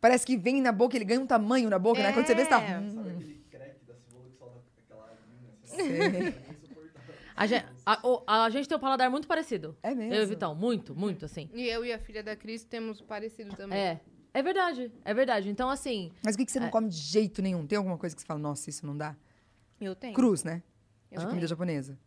Parece 0.00 0.24
que 0.26 0.36
vem 0.36 0.60
na 0.62 0.72
boca, 0.72 0.96
ele 0.96 1.04
ganha 1.04 1.20
um 1.20 1.26
tamanho 1.26 1.68
na 1.68 1.78
boca, 1.78 2.02
né? 2.02 2.12
Quando 2.12 2.26
você 2.26 2.34
vê, 2.34 2.44
você 2.44 2.48
tá... 2.50 2.62
É. 2.62 2.78
hum, 2.78 3.00
aquele 3.00 3.44
crepe 3.50 3.84
da 3.86 3.94
cebola 3.94 4.24
que 4.30 4.36
solta 4.38 4.62
aquela 4.86 5.04
aguinha 5.10 5.50
assim? 5.62 5.82
É 5.82 6.28
insuportável. 6.28 7.14
A 7.36 7.46
gente, 7.46 7.66
a, 7.86 8.44
a 8.44 8.50
gente 8.50 8.68
tem 8.68 8.76
um 8.76 8.80
paladar 8.80 9.10
muito 9.10 9.28
parecido. 9.28 9.76
É 9.82 9.94
mesmo? 9.94 10.14
Eu 10.14 10.22
e 10.22 10.24
o 10.24 10.28
Vitão. 10.28 10.54
Muito, 10.54 10.94
muito, 10.94 11.24
assim. 11.26 11.50
E 11.52 11.66
eu 11.68 11.84
e 11.84 11.92
a 11.92 11.98
filha 11.98 12.22
da 12.22 12.34
Cris 12.34 12.64
temos 12.64 13.00
parecido 13.00 13.54
também. 13.56 13.78
É. 13.78 14.00
É 14.32 14.42
verdade. 14.42 14.92
É 15.04 15.12
verdade. 15.12 15.48
Então, 15.50 15.68
assim. 15.68 16.12
Mas 16.24 16.34
o 16.34 16.38
que, 16.38 16.46
que 16.46 16.52
você 16.52 16.60
não 16.60 16.68
É. 16.68 16.70
come 16.70 16.88
de 16.88 16.96
jeito 16.96 17.42
nenhum? 17.42 17.66
Tem 17.66 17.76
alguma 17.76 17.98
coisa 17.98 18.14
que 18.14 18.22
você 18.22 18.26
fala, 18.26 18.38
nossa, 18.38 18.70
isso 18.70 18.86
não 18.86 18.96
dá? 18.96 19.16
Eu 19.80 19.94
tenho. 19.96 20.14
Cruz, 20.14 20.44
né? 20.44 20.62
Eu 21.10 21.16
De 21.16 21.16
tenho. 21.18 21.28
comida 21.30 21.46
japonesa. 21.46 21.98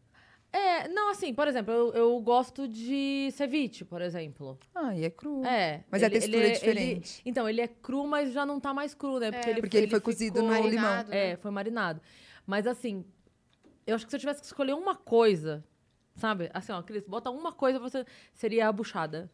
É, 0.56 0.88
não, 0.88 1.10
assim, 1.10 1.34
por 1.34 1.47
exemplo, 1.47 1.74
eu, 1.74 1.93
eu 1.93 2.22
gosto 2.22 2.68
de 2.68 3.30
ceviche, 3.32 3.84
por 3.84 4.01
exemplo. 4.04 4.60
Ah, 4.76 4.95
e 4.95 5.04
é 5.04 5.10
cru. 5.10 5.43
É. 5.43 5.84
Mas 5.89 6.04
a 6.04 6.06
ele- 6.06 6.14
textura 6.20 6.38
ele 6.43 6.47
é 6.47 6.54
diferente. 6.54 7.18
ele- 7.18 7.22
então, 7.26 7.49
ele 7.49 7.60
é 7.60 7.68
cru, 7.68 8.06
mas 8.06 8.32
já 8.32 8.45
não 8.45 8.60
tá 8.60 8.72
mais 8.72 8.93
cru, 8.93 9.20
né? 9.20 9.32
Porque, 9.32 9.47
É, 9.49 9.51
ele, 9.51 9.62
porque 9.62 9.78
ele 9.78 9.88
foi 9.88 9.99
cozido 9.99 10.41
no 10.43 10.47
limão. 10.49 10.62
marinado, 10.64 11.10
né? 11.10 11.32
É, 11.32 11.38
foi 11.38 11.49
marinado. 11.49 11.99
Mas 12.45 12.68
assim, 12.68 13.04
eu 13.88 13.95
acho 13.95 14.06
que 14.06 14.12
se 14.12 14.16
eu 14.16 14.20
tivesse 14.20 14.41
que 14.41 14.45
escolher 14.45 14.74
uma 14.76 14.95
coisa, 14.95 15.64
sabe? 16.16 16.51
Assim, 16.54 16.72
ó, 16.72 16.84
Cris, 16.84 17.04
bota 17.08 17.32
uma 17.32 17.51
coisa, 17.51 17.80
você 17.80 18.06
seria 18.36 18.68
a 18.68 18.72
buchada. 18.72 19.32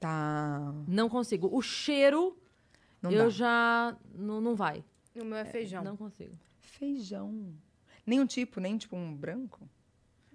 Tá. 0.00 0.72
Não 0.88 1.08
consigo. 1.08 1.48
O 1.54 1.60
cheiro, 1.60 2.36
Não 3.00 3.10
eu 3.12 3.24
dá. 3.24 3.28
já. 3.30 3.96
Não, 4.14 4.40
não 4.40 4.54
vai. 4.54 4.82
O 5.14 5.24
meu 5.24 5.36
é 5.36 5.44
feijão. 5.44 5.84
Não 5.84 5.96
consigo. 5.96 6.36
Feijão. 6.60 7.52
Nem 8.06 8.20
um 8.20 8.26
tipo, 8.26 8.58
nem 8.58 8.76
tipo 8.78 8.96
um 8.96 9.14
branco? 9.14 9.68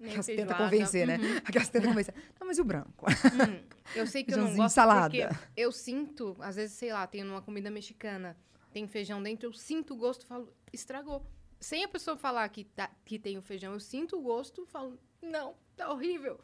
Aquelas 0.04 0.26
tenta 0.26 0.56
convencer, 0.56 1.08
né? 1.08 1.18
Uhum. 1.18 1.38
Aquelas 1.46 1.70
tenta 1.70 1.88
convencer. 1.88 2.14
Não, 2.40 2.48
mas 2.48 2.58
e 2.58 2.62
o 2.62 2.66
branco? 2.66 3.06
Hum, 3.06 3.64
eu 3.96 4.06
sei 4.06 4.24
que 4.24 4.34
eu 4.34 4.38
não 4.40 4.56
gosto 4.56 4.76
salada. 4.76 5.10
porque 5.10 5.38
eu 5.56 5.72
sinto, 5.72 6.36
às 6.40 6.56
vezes, 6.56 6.76
sei 6.76 6.94
lá, 6.94 7.08
tem 7.08 7.24
numa 7.24 7.42
comida 7.42 7.72
mexicana, 7.72 8.38
tem 8.72 8.88
feijão 8.88 9.22
dentro, 9.22 9.48
eu 9.48 9.54
sinto 9.54 9.94
o 9.94 9.98
gosto, 9.98 10.26
falo, 10.26 10.54
estragou. 10.72 11.26
Sem 11.60 11.84
a 11.84 11.88
pessoa 11.88 12.16
falar 12.16 12.48
que, 12.50 12.64
tá, 12.64 12.92
que 13.04 13.18
tem 13.18 13.38
o 13.38 13.42
feijão, 13.42 13.74
eu 13.74 13.80
sinto 13.80 14.18
o 14.18 14.22
gosto, 14.22 14.66
falo, 14.68 15.00
não, 15.22 15.56
tá 15.76 15.92
horrível. 15.92 16.40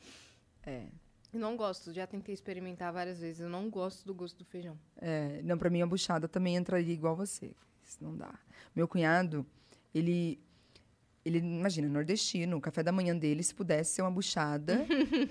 É. 0.65 0.87
Eu 1.31 1.39
não 1.39 1.57
gosto, 1.57 1.91
já 1.91 2.05
tentei 2.05 2.33
experimentar 2.33 2.93
várias 2.93 3.19
vezes, 3.19 3.39
eu 3.39 3.49
não 3.49 3.69
gosto 3.69 4.05
do 4.05 4.13
gosto 4.13 4.37
do 4.37 4.45
feijão. 4.45 4.77
É, 4.97 5.41
não, 5.43 5.57
pra 5.57 5.69
mim 5.69 5.81
a 5.81 5.87
buchada 5.87 6.27
também 6.27 6.55
entraria 6.55 6.93
igual 6.93 7.15
você. 7.15 7.55
Isso 7.83 7.97
não 8.03 8.15
dá. 8.15 8.33
Meu 8.75 8.87
cunhado, 8.87 9.45
ele. 9.93 10.39
Ele, 11.25 11.37
imagina, 11.37 11.87
nordestino, 11.87 12.57
o 12.57 12.61
café 12.61 12.83
da 12.83 12.91
manhã 12.91 13.15
dele, 13.15 13.41
se 13.43 13.55
pudesse 13.55 13.95
ser 13.95 14.01
uma 14.01 14.11
buchada, 14.11 14.85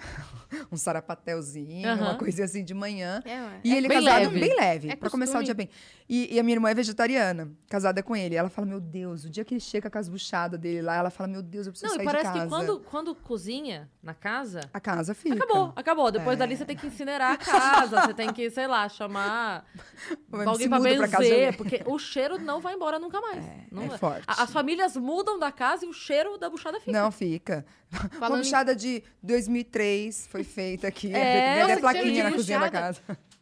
um 0.73 0.77
sarapatelzinho, 0.77 1.95
uma 1.97 2.17
coisinha 2.17 2.45
assim 2.47 2.65
de 2.65 2.73
manhã. 2.75 3.23
É. 3.27 3.61
E 3.63 3.75
ele 3.75 3.89
bem 3.89 4.03
casado 4.03 4.23
leve. 4.25 4.41
bem 4.41 4.57
leve, 4.57 4.89
É 4.91 4.97
pra 4.97 5.11
começar 5.11 5.39
o 5.39 5.43
dia 5.43 5.55
bem. 5.55 5.69
E, 6.09 6.35
e 6.35 6.41
a 6.41 6.43
minha 6.43 6.57
irmã 6.57 6.71
é 6.71 6.75
vegetariana, 6.75 7.51
casada 7.69 8.03
com 8.03 8.15
ele. 8.17 8.35
Ela 8.35 8.49
fala, 8.49 8.67
meu 8.67 8.81
Deus, 8.81 9.25
o 9.25 9.31
dia 9.31 9.45
que 9.45 9.55
ele 9.55 9.61
chega 9.61 9.91
com 9.91 9.99
as 9.99 10.09
buchadas 10.09 10.59
dele 10.59 10.83
lá, 10.83 10.97
ela 10.97 11.11
fala, 11.11 11.29
meu 11.29 11.43
Deus, 11.43 11.67
eu 11.67 11.73
preciso 11.73 11.91
Não, 11.91 11.97
sair 11.97 12.05
e 12.05 12.07
parece 12.07 12.33
de 12.33 12.39
casa. 12.39 12.45
que 12.45 12.49
quando, 12.51 12.81
quando 12.81 13.15
cozinha 13.15 13.91
na 14.03 14.15
casa. 14.15 14.61
A 14.73 14.81
casa 14.81 15.15
fica. 15.15 15.37
Acabou, 15.45 15.73
acabou. 15.77 16.11
Depois 16.11 16.37
É. 16.37 16.39
dali 16.39 16.57
você 16.57 16.65
tem 16.65 16.77
que 16.77 16.87
incinerar 16.87 17.33
a 17.33 17.37
casa, 17.37 18.01
você 18.03 18.15
tem 18.15 18.33
que, 18.33 18.51
sei 18.51 18.67
lá, 18.67 18.89
chamar 18.89 19.65
alguém 20.47 20.69
pra 20.69 20.79
muda 20.79 20.97
pra 20.97 21.09
casa 21.09 21.23
benzer, 21.23 21.57
porque 21.57 21.83
o 21.87 21.99
cheiro 21.99 22.39
não 22.39 22.61
vai 22.61 22.75
embora 22.75 22.99
nunca 22.99 23.21
mais. 23.21 23.45
não 23.71 23.85
é 23.85 23.99
forte. 23.99 24.25
As 24.27 24.51
famílias 24.51 24.97
mudam 24.97 25.39
da 25.39 25.53
casa 25.53 25.82
e 25.83 25.87
o 25.89 25.93
cheiro 25.93 26.39
da 26.39 26.49
buchada 26.49 26.79
fica. 26.81 26.93
Não, 26.93 27.11
fica. 27.11 27.65
Uma 27.93 28.09
Falando 28.19 28.41
em- 28.41 28.43
buchada 28.45 28.75
de 28.75 29.03
2003 29.23 30.27
foi 30.29 30.45
feita 30.45 30.87
aqui. 30.89 31.15
É, 31.15 31.55
Tem 31.57 31.69
nossa, 31.69 31.81
plaquinha 31.81 32.25
na 32.25 32.33
cozinha 32.33 32.59
da 32.61 32.71
casa. 32.71 33.01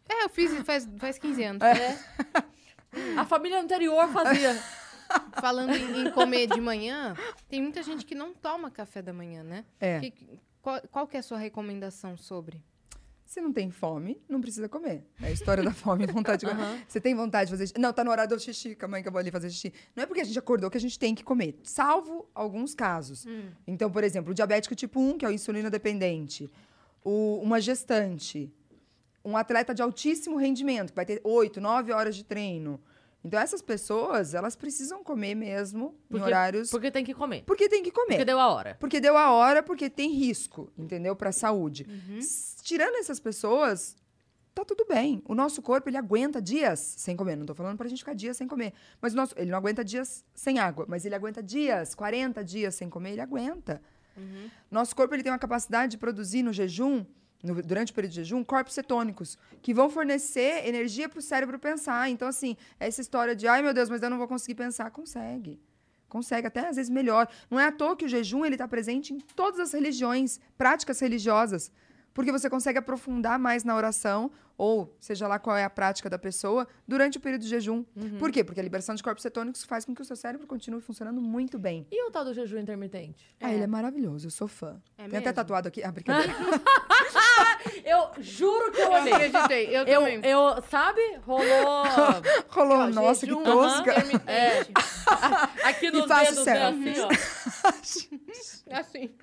É, 0.08 0.24
eu 0.24 0.28
fiz 0.28 0.52
faz, 0.64 0.88
faz 0.98 1.18
15 1.18 1.42
anos. 1.44 1.62
É. 1.62 1.96
A 3.16 3.24
família 3.24 3.60
anterior 3.60 4.08
fazia. 4.08 4.54
Falando 5.40 5.74
em, 5.74 6.02
em 6.06 6.10
comer 6.12 6.46
de 6.46 6.60
manhã, 6.60 7.16
tem 7.48 7.60
muita 7.60 7.82
gente 7.82 8.04
que 8.06 8.14
não 8.14 8.32
toma 8.32 8.70
café 8.70 9.02
da 9.02 9.12
manhã, 9.12 9.42
né? 9.42 9.64
É. 9.80 9.98
Que- 10.00 10.12
qual, 10.62 10.80
qual 10.90 11.06
que 11.06 11.16
é 11.16 11.20
a 11.20 11.22
sua 11.22 11.38
recomendação 11.38 12.16
sobre? 12.16 12.62
Se 13.30 13.40
não 13.40 13.52
tem 13.52 13.70
fome, 13.70 14.20
não 14.28 14.40
precisa 14.40 14.68
comer. 14.68 15.04
É 15.22 15.28
a 15.28 15.30
história 15.30 15.62
da 15.62 15.70
fome 15.72 16.02
e 16.02 16.06
vontade 16.08 16.44
de 16.44 16.50
comer. 16.52 16.84
Você 16.88 17.00
tem 17.00 17.14
vontade 17.14 17.46
de 17.48 17.52
fazer 17.52 17.66
xixi? 17.68 17.78
Não, 17.80 17.92
tá 17.92 18.02
no 18.02 18.10
horário 18.10 18.28
do 18.36 18.40
xixi, 18.42 18.74
que 18.74 18.84
eu 18.84 18.88
vou 19.12 19.20
ali 19.20 19.30
fazer 19.30 19.48
xixi. 19.50 19.72
Não 19.94 20.02
é 20.02 20.06
porque 20.06 20.20
a 20.20 20.24
gente 20.24 20.36
acordou 20.36 20.68
que 20.68 20.76
a 20.76 20.80
gente 20.80 20.98
tem 20.98 21.14
que 21.14 21.22
comer, 21.22 21.56
salvo 21.62 22.28
alguns 22.34 22.74
casos. 22.74 23.24
Então, 23.68 23.88
por 23.88 24.02
exemplo, 24.02 24.32
o 24.32 24.34
diabético 24.34 24.74
tipo 24.74 24.98
1, 24.98 25.16
que 25.18 25.24
é 25.24 25.28
o 25.28 25.30
insulina 25.30 25.70
dependente, 25.70 26.50
o- 27.04 27.38
uma 27.40 27.60
gestante, 27.60 28.52
um 29.24 29.36
atleta 29.36 29.72
de 29.72 29.80
altíssimo 29.80 30.36
rendimento, 30.36 30.90
que 30.90 30.96
vai 30.96 31.06
ter 31.06 31.20
8, 31.22 31.60
9 31.60 31.92
horas 31.92 32.16
de 32.16 32.24
treino, 32.24 32.80
Então, 33.22 33.38
essas 33.38 33.60
pessoas, 33.60 34.32
elas 34.32 34.56
precisam 34.56 35.04
comer 35.04 35.34
mesmo 35.34 35.94
Porque- 36.08 36.22
em 36.22 36.26
horários... 36.26 36.70
Porque 36.70 36.90
tem 36.90 37.04
que 37.04 37.12
comer. 37.12 37.42
Porque 37.44 37.68
tem 37.68 37.82
que 37.82 37.90
comer. 37.90 38.14
Porque 38.14 38.24
deu 38.24 38.40
a 38.40 38.48
hora. 38.48 38.76
Porque 38.80 39.00
deu 39.00 39.16
a 39.16 39.30
hora, 39.32 39.62
porque 39.62 39.90
tem 39.90 40.10
risco, 40.12 40.70
entendeu? 40.78 41.14
Pra 41.14 41.30
saúde. 41.30 41.86
Uhum. 41.88 42.18
Tirando 42.62 42.96
essas 42.96 43.20
pessoas, 43.20 43.94
tá 44.54 44.64
tudo 44.64 44.86
bem. 44.88 45.22
O 45.26 45.34
nosso 45.34 45.60
corpo, 45.60 45.90
ele 45.90 45.98
aguenta 45.98 46.40
dias 46.40 46.80
sem 46.96 47.14
comer. 47.14 47.36
Não 47.36 47.44
tô 47.44 47.54
falando 47.54 47.76
pra 47.76 47.88
gente 47.88 47.98
ficar 47.98 48.14
dias 48.14 48.38
sem 48.38 48.48
comer. 48.48 48.72
Mas 49.02 49.12
o 49.12 49.16
nosso, 49.16 49.34
ele 49.36 49.50
não 49.50 49.58
aguenta 49.58 49.84
dias 49.84 50.24
sem 50.34 50.58
água. 50.58 50.86
Mas 50.88 51.04
ele 51.04 51.14
aguenta 51.14 51.42
dias, 51.42 51.94
40 51.94 52.42
dias 52.42 52.74
sem 52.74 52.88
comer, 52.88 53.12
ele 53.12 53.20
aguenta. 53.20 53.82
Uhum. 54.16 54.48
Nosso 54.70 54.96
corpo, 54.96 55.14
ele 55.14 55.22
tem 55.22 55.30
uma 55.30 55.38
capacidade 55.38 55.90
de 55.92 55.98
produzir 55.98 56.42
no 56.42 56.52
jejum, 56.54 57.04
no- 57.42 57.62
durante 57.62 57.92
o 57.92 57.94
período 57.94 58.10
de 58.12 58.16
jejum, 58.16 58.42
corpos 58.44 58.74
cetônicos, 58.74 59.38
que 59.62 59.72
vão 59.74 59.88
fornecer 59.90 60.66
energia 60.66 61.08
pro 61.08 61.20
cérebro 61.22 61.58
pensar. 61.58 62.08
Então, 62.10 62.28
assim, 62.28 62.56
essa 62.78 63.00
história 63.00 63.34
de, 63.36 63.46
ai 63.48 63.62
meu 63.62 63.72
Deus, 63.74 63.88
mas 63.88 64.02
eu 64.02 64.10
não 64.10 64.18
vou 64.18 64.28
conseguir 64.28 64.54
pensar, 64.54 64.90
consegue. 64.90 65.60
Consegue, 66.08 66.46
até 66.48 66.66
às 66.68 66.76
vezes 66.76 66.90
melhor. 66.90 67.28
Não 67.50 67.58
é 67.60 67.66
à 67.66 67.72
toa 67.72 67.96
que 67.96 68.04
o 68.04 68.08
jejum 68.08 68.44
ele 68.44 68.56
está 68.56 68.66
presente 68.66 69.14
em 69.14 69.18
todas 69.20 69.60
as 69.60 69.72
religiões, 69.72 70.40
práticas 70.58 70.98
religiosas. 70.98 71.70
Porque 72.12 72.32
você 72.32 72.50
consegue 72.50 72.76
aprofundar 72.76 73.38
mais 73.38 73.62
na 73.62 73.76
oração, 73.76 74.32
ou 74.58 74.92
seja 75.00 75.28
lá 75.28 75.38
qual 75.38 75.56
é 75.56 75.62
a 75.62 75.70
prática 75.70 76.10
da 76.10 76.18
pessoa, 76.18 76.66
durante 76.86 77.16
o 77.18 77.20
período 77.20 77.42
de 77.42 77.48
jejum. 77.48 77.84
Por 78.18 78.32
quê? 78.32 78.42
Porque 78.42 78.58
a 78.58 78.62
liberação 78.64 78.96
de 78.96 79.02
corpos 79.04 79.22
cetônicos 79.22 79.62
faz 79.62 79.84
com 79.84 79.94
que 79.94 80.02
o 80.02 80.04
seu 80.04 80.16
cérebro 80.16 80.44
continue 80.48 80.80
funcionando 80.80 81.20
muito 81.20 81.56
bem. 81.56 81.86
E 81.92 82.04
o 82.08 82.10
tal 82.10 82.24
do 82.24 82.34
jejum 82.34 82.58
intermitente? 82.58 83.32
Ah, 83.40 83.54
ele 83.54 83.62
é 83.62 83.66
maravilhoso, 83.68 84.26
eu 84.26 84.30
sou 84.32 84.48
fã. 84.48 84.82
É 84.98 85.02
Tem 85.02 85.06
até 85.06 85.18
mesmo? 85.20 85.32
tatuado 85.34 85.68
aqui. 85.68 85.84
Ah, 85.84 85.92
brincadeira. 85.92 86.32
Eu 87.84 88.10
juro 88.22 88.72
que 88.72 88.80
eu 88.80 88.84
Eu 88.86 88.92
olhei. 88.92 89.12
acreditei, 89.12 89.66
eu, 89.68 89.84
Eu, 89.84 90.00
também. 90.00 90.20
eu, 90.24 90.62
sabe? 90.70 91.00
Rolou 91.26 91.44
Rolou, 92.48 92.78
Ó, 92.78 92.86
nossa, 92.88 93.26
jejum 93.26 93.38
que 93.38 93.44
tosca. 93.44 93.80
intermitente. 93.92 94.72
aqui 95.64 95.90
nos 95.90 96.06
faço 96.06 96.44
dedos, 96.44 96.46
né? 96.46 96.54
selfie. 96.54 97.00
Assim, 97.64 98.20
ó. 98.72 98.78
Assim. 98.78 99.10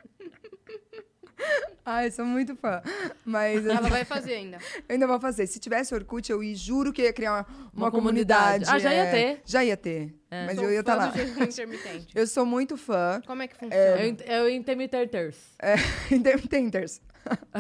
Ai, 1.86 2.10
sou 2.10 2.26
muito 2.26 2.56
fã. 2.56 2.82
Mas 3.24 3.64
eu 3.64 3.72
Ela 3.72 3.88
vai 3.90 4.04
fazer 4.04 4.34
ainda. 4.34 4.58
ainda 4.90 5.06
vou 5.06 5.20
fazer. 5.20 5.46
Se 5.46 5.60
tivesse 5.60 5.94
Orkut, 5.94 6.30
eu 6.32 6.42
juro 6.56 6.92
que 6.92 7.04
ia 7.04 7.14
criar 7.14 7.32
uma, 7.32 7.46
uma 7.74 7.86
Uma 7.86 7.92
comunidade. 7.92 8.66
comunidade. 8.66 8.76
Ah, 8.76 8.80
já 8.80 8.94
ia 8.94 9.04
é. 9.04 9.12
ter. 9.12 9.42
Já 9.46 9.64
ia 9.64 9.78
ter. 9.78 10.16
Mas 10.30 10.56
Sou 10.56 10.64
eu 10.66 10.72
ia 10.74 10.80
estar 10.80 10.96
lá. 10.96 11.12
jejum 11.12 11.44
intermitente. 11.44 12.08
Eu 12.16 12.26
sou 12.28 12.46
muito 12.46 12.76
fã. 12.76 13.22
Como 13.26 13.42
é 13.44 13.48
que 13.48 13.54
Eu, 13.54 13.60
funciona? 13.60 14.06
ent- 14.06 14.22
eu 14.28 14.50
intermitenters. 14.50 15.38
É, 15.62 15.76
intermitenters. 16.14 17.00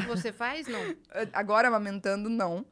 Você 0.07 0.31
faz? 0.31 0.67
Não. 0.67 0.79
Agora, 1.33 1.67
amamentando, 1.67 2.29
não. 2.29 2.65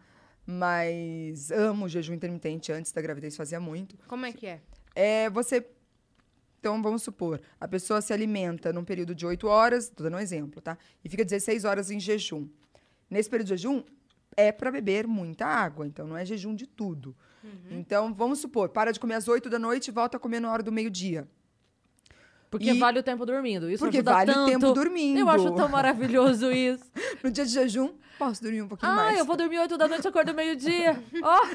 Mas 0.45 1.51
amo 1.51 1.85
o 1.85 1.89
jejum 1.89 2.13
intermitente. 2.13 2.71
Antes 2.71 2.91
da 2.91 3.01
gravidez 3.01 3.35
fazia 3.35 3.59
muito. 3.59 3.97
Como 4.07 4.25
é 4.25 4.31
que 4.31 4.47
é? 4.47 4.61
É 4.95 5.29
você. 5.29 5.65
Então, 6.59 6.81
vamos 6.81 7.03
supor, 7.03 7.39
a 7.59 7.67
pessoa 7.67 8.01
se 8.01 8.11
alimenta 8.11 8.73
num 8.73 8.83
período 8.83 9.13
de 9.13 9.23
8 9.23 9.47
horas, 9.47 9.87
tô 9.87 10.01
dando 10.03 10.15
um 10.15 10.19
exemplo, 10.19 10.59
tá? 10.59 10.75
E 11.03 11.09
fica 11.09 11.23
16 11.23 11.63
horas 11.63 11.91
em 11.91 11.99
jejum. 11.99 12.49
Nesse 13.07 13.29
período 13.29 13.49
de 13.49 13.55
jejum, 13.55 13.83
é 14.35 14.51
para 14.51 14.71
beber 14.71 15.05
muita 15.05 15.45
água, 15.45 15.85
então 15.85 16.07
não 16.07 16.17
é 16.17 16.25
jejum 16.25 16.55
de 16.55 16.65
tudo. 16.65 17.15
Então, 17.69 18.11
vamos 18.15 18.39
supor, 18.39 18.69
para 18.69 18.91
de 18.91 18.99
comer 18.99 19.13
às 19.13 19.27
8 19.27 19.47
da 19.47 19.59
noite 19.59 19.89
e 19.89 19.91
volta 19.91 20.17
a 20.17 20.19
comer 20.19 20.39
na 20.39 20.51
hora 20.51 20.63
do 20.63 20.71
meio-dia. 20.71 21.27
Porque 22.49 22.71
E- 22.71 22.79
vale 22.79 22.99
o 22.99 23.03
tempo 23.03 23.25
dormindo. 23.25 23.69
Isso 23.69 23.83
Porque 23.83 23.97
ajuda 23.97 24.11
vale 24.13 24.31
o 24.31 24.33
tanto. 24.33 24.51
tempo 24.51 24.71
dormindo. 24.73 25.19
Eu 25.19 25.29
acho 25.29 25.51
tão 25.55 25.67
maravilhoso 25.67 26.51
isso. 26.53 26.83
No 27.23 27.29
dia 27.31 27.45
de 27.45 27.51
jejum, 27.51 27.93
posso 28.17 28.41
dormir 28.41 28.61
um 28.61 28.67
pouquinho 28.67 28.91
ah, 28.91 28.95
mais. 28.95 29.19
eu 29.19 29.25
vou 29.25 29.35
dormir 29.35 29.59
8 29.59 29.77
da 29.77 29.87
noite 29.87 30.05
e 30.05 30.07
acordo 30.07 30.33
meio-dia. 30.33 31.01
Ó, 31.21 31.47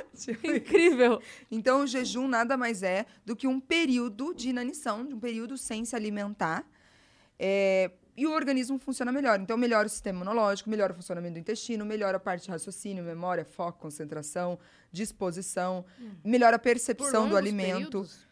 incrível. 0.45 1.21
Então, 1.51 1.83
o 1.83 1.87
jejum 1.87 2.29
nada 2.29 2.57
mais 2.57 2.83
é 2.83 3.07
do 3.25 3.35
que 3.35 3.47
um 3.47 3.59
período 3.61 4.35
de 4.35 4.51
inanição, 4.51 5.05
de 5.07 5.15
um 5.15 5.21
período 5.21 5.57
sem 5.57 5.85
se 5.85 5.97
alimentar. 5.97 6.65
É, 7.39 7.91
e 8.17 8.27
o 8.27 8.33
organismo 8.33 8.79
funciona 8.79 9.11
melhor. 9.11 9.41
Então, 9.41 9.57
melhora 9.57 9.87
o 9.87 9.89
sistema 9.91 10.17
imunológico, 10.17 10.69
melhora 10.69 10.93
o 10.93 10.97
funcionamento 10.97 11.35
do 11.35 11.39
intestino, 11.39 11.87
melhora 11.87 12.19
a 12.19 12.21
parte 12.21 12.45
de 12.45 12.51
raciocínio, 12.51 13.03
memória, 13.03 13.45
foco, 13.47 13.79
concentração, 13.79 14.59
disposição, 14.93 15.85
melhora 16.23 16.57
a 16.57 16.59
Por 16.59 16.65
percepção 16.65 17.29
do 17.29 17.37
alimento. 17.37 17.73
períodos? 17.77 18.29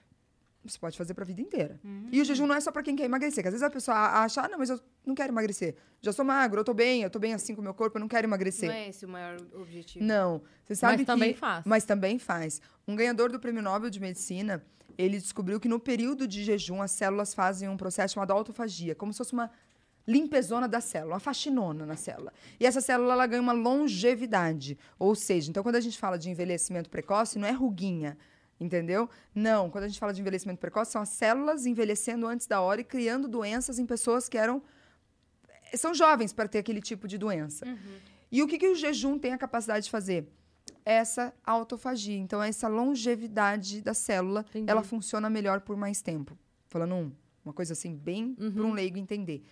Você 0.65 0.79
pode 0.79 0.99
fazer 0.99 1.15
para 1.15 1.25
a 1.25 1.27
vida 1.27 1.41
inteira. 1.41 1.81
E 2.11 2.21
o 2.21 2.25
jejum 2.25 2.47
não 2.47 2.55
é 2.55 2.61
só 2.61 2.71
para 2.71 2.83
quem 2.83 2.95
quer 2.97 3.05
emagrecer, 3.05 3.43
que 3.43 3.49
às 3.49 3.55
vezes 3.55 3.63
a 3.63 3.71
pessoa 3.71 3.97
acha, 3.97 4.43
ah, 4.43 4.49
não, 4.49 4.59
mas 4.59 4.69
eu 4.69 4.81
não 5.07 5.15
quero 5.15 5.33
emagrecer. 5.33 5.77
Já 6.03 6.13
sou 6.13 6.25
magro, 6.25 6.61
eu 6.61 6.65
tô 6.65 6.75
bem, 6.75 7.03
eu 7.03 7.11
tô 7.11 7.19
bem 7.19 7.33
assim 7.33 7.55
com 7.55 7.61
o 7.61 7.65
meu 7.65 7.73
corpo, 7.73 7.97
eu 7.97 8.01
não 8.01 8.09
quero 8.09 8.27
emagrecer. 8.27 8.69
Não 8.69 8.77
é 8.77 8.89
esse 8.89 9.07
o 9.07 9.09
maior 9.09 9.37
objetivo. 9.55 10.05
Não. 10.05 10.43
Você 10.65 10.75
sabe 10.75 10.93
Mas 10.93 11.01
que... 11.01 11.07
também 11.07 11.35
faz. 11.35 11.65
Mas 11.65 11.85
também 11.85 12.19
faz. 12.19 12.61
Um 12.87 12.95
ganhador 12.97 13.31
do 13.31 13.41
Prêmio 13.41 13.63
Nobel 13.63 13.89
de 13.89 14.01
Medicina, 14.01 14.63
ele 14.97 15.19
descobriu 15.19 15.61
que 15.61 15.69
no 15.69 15.79
período 15.81 16.27
de 16.27 16.45
jejum 16.45 16.83
as 16.83 16.91
células 16.91 17.33
fazem 17.33 17.69
um 17.69 17.77
processo 17.77 18.15
chamado 18.15 18.33
autofagia, 18.33 18.95
como 18.95 19.13
se 19.13 19.19
fosse 19.19 19.33
uma 19.33 19.51
limpezona 20.09 20.67
da 20.67 20.81
célula, 20.81 21.15
uma 21.15 21.21
faxinona 21.21 21.85
na 21.85 21.95
célula. 21.95 22.33
E 22.59 22.67
essa 22.67 22.81
célula 22.81 23.13
ela 23.13 23.27
ganha 23.27 23.43
uma 23.43 23.53
longevidade. 23.53 24.79
Ou 24.99 25.15
seja, 25.15 25.51
então 25.51 25.63
quando 25.63 25.77
a 25.77 25.81
gente 25.81 25.99
fala 25.99 26.19
de 26.19 26.31
envelhecimento 26.31 26.89
precoce, 26.89 27.39
não 27.39 27.47
é 27.47 27.53
ruguinha, 27.53 28.17
entendeu? 28.61 29.09
Não, 29.35 29.71
quando 29.71 29.85
a 29.85 29.89
gente 29.89 29.99
fala 30.01 30.13
de 30.13 30.21
envelhecimento 30.21 30.59
precoce, 30.61 30.93
são 30.93 31.03
as 31.03 31.09
células 31.11 31.67
envelhecendo 31.67 32.27
antes 32.27 32.47
da 32.47 32.61
hora 32.61 32.81
e 32.81 32.85
criando 32.85 33.29
doenças 33.29 33.79
em 33.79 33.87
pessoas 33.87 34.29
que 34.29 34.37
eram 34.39 34.63
são 35.75 35.93
jovens 35.95 36.33
para 36.33 36.49
ter 36.49 36.59
aquele 36.59 36.81
tipo 36.81 37.07
de 37.07 37.19
doença. 37.19 37.67
E 38.33 38.43
o 38.43 38.47
que, 38.49 38.59
que 38.59 38.69
o 38.69 38.75
jejum 38.75 39.19
tem 39.19 39.33
a 39.33 39.39
capacidade 39.39 39.85
de 39.85 39.91
fazer? 39.91 40.27
Essa 40.85 41.35
autofagia. 41.45 42.17
Então, 42.17 42.43
essa 42.43 42.69
longevidade 42.69 43.83
da 43.83 43.93
célula, 43.93 44.45
Entendi. 44.49 44.71
ela 44.71 44.83
funciona 44.83 45.29
melhor 45.29 45.61
por 45.61 45.77
mais 45.77 46.01
tempo. 46.01 46.39
Falando 46.69 46.95
um- 46.95 47.13
uma 47.45 47.53
coisa 47.53 47.73
assim, 47.75 47.95
bem 47.95 48.35
para 48.35 48.63
um 48.63 48.73
leigo 48.73 48.97
entender. 48.99 49.43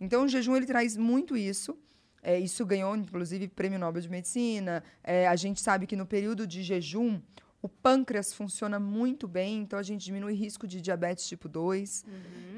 Então, 0.00 0.24
o 0.24 0.28
jejum, 0.28 0.56
ele 0.56 0.66
traz 0.66 0.96
muito 0.96 1.36
isso. 1.36 1.76
É, 2.22 2.38
isso 2.38 2.64
ganhou, 2.66 2.94
inclusive, 2.96 3.48
prêmio 3.48 3.78
Nobel 3.78 4.02
de 4.02 4.08
Medicina. 4.08 4.82
É, 5.02 5.26
a 5.28 5.34
gente 5.36 5.60
sabe 5.60 5.86
que 5.86 5.96
no 5.96 6.06
período 6.06 6.46
de 6.46 6.62
jejum, 6.62 7.20
o 7.62 7.68
pâncreas 7.68 8.32
funciona 8.32 8.78
muito 8.78 9.26
bem, 9.26 9.60
então 9.60 9.78
a 9.78 9.82
gente 9.82 10.04
diminui 10.04 10.32
o 10.32 10.36
risco 10.36 10.66
de 10.66 10.80
diabetes 10.80 11.26
tipo 11.26 11.48
2. 11.48 12.04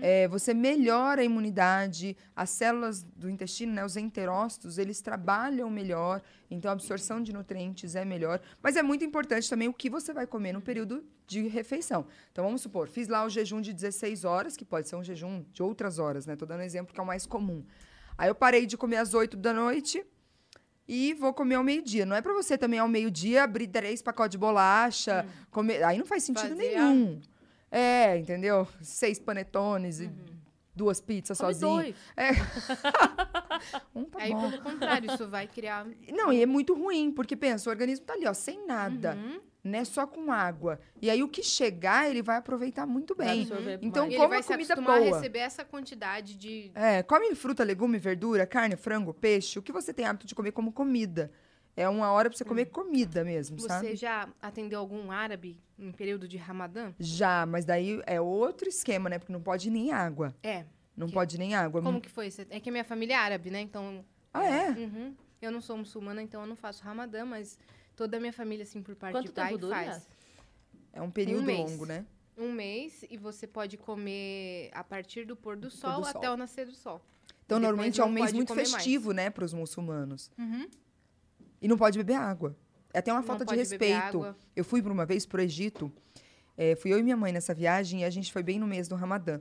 É, 0.03 0.29
você 0.29 0.53
melhora 0.53 1.23
a 1.23 1.25
imunidade, 1.25 2.17
as 2.35 2.51
células 2.51 3.03
do 3.03 3.31
intestino, 3.31 3.73
né, 3.73 3.85
os 3.85 3.97
enterócitos, 3.97 4.77
eles 4.77 5.01
trabalham 5.01 5.71
melhor, 5.71 6.21
então 6.51 6.71
a 6.71 6.73
absorção 6.73 7.23
de 7.23 7.33
nutrientes 7.33 7.95
é 7.95 8.05
melhor. 8.05 8.41
Mas 8.63 8.77
é 8.77 8.83
muito 8.83 9.05
importante 9.05 9.49
também 9.49 9.69
o 9.69 9.73
que 9.73 9.89
você 9.89 10.13
vai 10.13 10.27
comer 10.27 10.53
no 10.53 10.61
período 10.61 11.05
de 11.27 11.47
refeição. 11.49 12.07
Então 12.33 12.45
vamos 12.45 12.61
supor, 12.61 12.89
fiz 12.89 13.09
lá 13.09 13.25
o 13.25 13.29
jejum 13.29 13.61
de 13.61 13.73
16 13.73 14.25
horas, 14.25 14.57
que 14.57 14.65
pode 14.65 14.89
ser 14.89 14.97
um 14.97 15.05
jejum 15.05 15.45
de 15.53 15.63
outras 15.63 15.99
horas, 15.99 16.27
né? 16.27 16.37
Tô 16.37 16.47
dando 16.47 16.63
exemplo 16.63 16.93
que 16.93 17.01
é 17.01 17.03
o 17.03 17.07
mais 17.07 17.25
comum. 17.27 17.65
Aí 18.17 18.29
eu 18.29 18.35
parei 18.35 18.67
de 18.67 18.77
comer 18.77 18.97
às 18.97 19.15
8 19.15 19.37
da 19.37 19.53
noite, 19.53 20.05
e 20.89 21.13
vou 21.15 21.35
comer 21.35 21.57
ao 21.57 21.63
meio-dia. 21.63 22.07
Não 22.07 22.17
é 22.17 22.23
para 22.23 22.33
você 22.33 22.57
também 22.57 22.79
ao 22.79 22.89
meio-dia 22.89 23.45
abrir 23.45 23.69
três 23.69 24.01
pacotes 24.01 24.33
de 24.33 24.39
bolacha, 24.39 25.27
comer. 25.51 25.85
Aí 25.85 25.99
não 25.99 26.07
faz 26.07 26.23
sentido 26.25 26.49
Fazer 26.49 26.55
nenhum. 26.77 27.21
É, 27.71 28.17
entendeu? 28.17 28.67
Seis 28.81 29.19
panetones 29.19 30.01
e 30.01 30.11
duas 30.75 31.01
pizzas 31.01 31.37
Come 31.39 31.53
sozinho. 31.53 31.73
dois. 31.75 31.95
Um 33.95 34.05
tá 34.05 34.19
Aí, 34.23 34.33
bom. 34.33 34.49
pelo 34.51 34.63
contrário, 34.63 35.11
isso 35.13 35.29
vai 35.29 35.47
criar... 35.49 35.85
Não, 36.13 36.33
e 36.33 36.41
é 36.43 36.47
muito 36.47 36.75
ruim, 36.75 37.11
porque 37.11 37.35
pensa, 37.37 37.69
o 37.69 37.73
organismo 37.73 38.07
tá 38.07 38.13
ali, 38.15 38.27
ó, 38.27 38.33
sem 38.33 38.65
nada, 38.67 39.15
Uhum. 39.17 39.41
Né? 39.63 39.85
Só 39.85 40.07
com 40.07 40.31
água. 40.33 40.81
E 41.03 41.11
aí 41.11 41.23
o 41.23 41.29
que 41.29 41.43
chegar, 41.43 42.09
ele 42.09 42.23
vai 42.23 42.37
aproveitar 42.37 42.87
muito 42.87 43.15
Vai 43.15 43.27
bem. 43.27 43.41
absorver 43.43 43.79
Então, 43.83 44.03
mais. 44.05 44.13
Ele 44.13 44.17
Como 44.19 44.29
vai 44.31 44.39
a 44.39 44.43
se 44.43 44.49
comida 44.53 44.75
a 44.75 44.81
boa. 44.81 44.99
receber 45.17 45.39
essa 45.41 45.65
quantidade 45.65 46.37
de... 46.37 46.71
É, 46.75 47.03
come 47.03 47.35
fruta, 47.35 47.65
legume, 47.65 47.99
verdura, 47.99 48.47
carne, 48.47 48.77
frango, 48.77 49.13
peixe, 49.13 49.59
o 49.59 49.63
que 49.63 49.73
você 49.73 49.93
tem 49.93 50.07
hábito 50.07 50.27
de 50.27 50.35
comer 50.35 50.53
como 50.53 50.73
comida. 50.73 51.31
É 51.77 51.89
uma 51.89 52.11
hora 52.11 52.29
pra 52.29 52.37
você 52.37 52.45
comer 52.45 52.67
comida 52.67 53.23
mesmo, 53.23 53.59
Você 53.61 53.69
sabe? 53.69 53.95
já 53.95 54.29
atendeu 54.43 54.81
algum 54.81 55.13
árabe 55.13 55.61
em 55.79 55.93
período 55.93 56.27
de 56.27 56.37
Ramadã? 56.37 56.93
Já, 56.99 57.47
mas 57.47 57.65
daí 57.65 58.03
é 58.05 58.21
outro 58.21 58.69
esquema, 58.69 59.09
né? 59.09 59.19
Porque 59.19 59.33
não 59.33 59.41
pode 59.41 59.71
nem 59.71 59.93
água. 59.93 60.35
É. 60.43 60.65
Não 60.97 61.07
Que- 61.07 61.13
pode 61.15 61.39
nem 61.39 61.55
água. 61.55 61.81
Como 61.81 62.01
que 62.01 62.09
foi? 62.09 62.29
É 62.51 62.59
que 62.59 62.69
a 62.69 62.73
minha 62.73 62.83
família 62.85 63.15
é 63.15 63.17
árabe, 63.17 63.49
né? 63.51 63.61
Então... 63.61 64.05
Ah, 64.35 64.45
é? 64.45 64.71
Uhum. 64.71 65.15
Eu 65.41 65.53
não 65.53 65.61
sou 65.61 65.77
muçulmana, 65.77 66.21
então 66.21 66.41
eu 66.41 66.47
não 66.49 66.57
faço 66.57 66.83
Ramadã, 66.83 67.25
mas 67.25 67.57
toda 67.99 68.17
a 68.17 68.21
minha 68.21 68.33
família, 68.33 68.63
assim, 68.63 68.81
por 68.81 68.95
parte 68.95 69.13
Quanto 69.15 69.27
de 69.27 69.33
pai, 69.33 69.59
faz. 69.59 70.09
É 70.93 71.03
um 71.03 71.11
período 71.11 71.43
mês. 71.43 71.59
longo, 71.71 71.85
né? 71.85 72.07
Um 72.37 72.53
mês 72.53 73.05
e 73.11 73.17
você 73.17 73.45
pode 73.47 73.77
comer 73.77 74.71
a 74.73 74.85
partir 74.85 75.27
do 75.27 75.35
pôr 75.35 75.57
do 75.57 75.69
sol 75.69 75.97
do 76.01 76.07
sol. 76.07 76.17
até 76.17 76.31
o 76.31 76.37
nascer 76.37 76.67
do 76.67 76.75
sol. 76.75 77.03
Então, 77.45 77.59
Depois 77.59 77.63
normalmente 77.63 78.01
é 78.01 78.05
um 78.05 78.09
mês 78.11 78.33
muito 78.33 78.49
comer 78.49 78.63
mais. 78.63 78.73
festivo, 78.75 79.13
né, 79.13 79.29
para 79.31 79.45
os 79.45 79.53
muçulmanos. 79.53 80.31
Uhum. 80.39 80.69
E 81.61 81.67
não 81.67 81.77
pode 81.77 81.99
beber 81.99 82.15
água. 82.15 82.57
É 82.95 83.01
até 83.01 83.11
uma 83.13 83.21
Não 83.21 83.27
falta 83.27 83.45
de 83.45 83.57
respeito. 83.57 84.35
Eu 84.55 84.65
fui 84.65 84.81
por 84.81 84.93
uma 84.93 85.05
vez 85.05 85.27
pro 85.27 85.43
Egito. 85.43 85.93
é, 86.57 86.77
fui 86.77 86.93
eu 86.93 86.99
e 86.99 87.03
minha 87.03 87.17
mãe 87.17 87.33
nessa 87.33 87.53
viagem 87.53 88.03
e 88.03 88.05
a 88.05 88.11
gente 88.11 88.33
foi 88.33 88.43
bem 88.43 88.59
no 88.61 88.67
mês 88.67 88.87
do 88.87 88.95
Ramadã. 88.95 89.41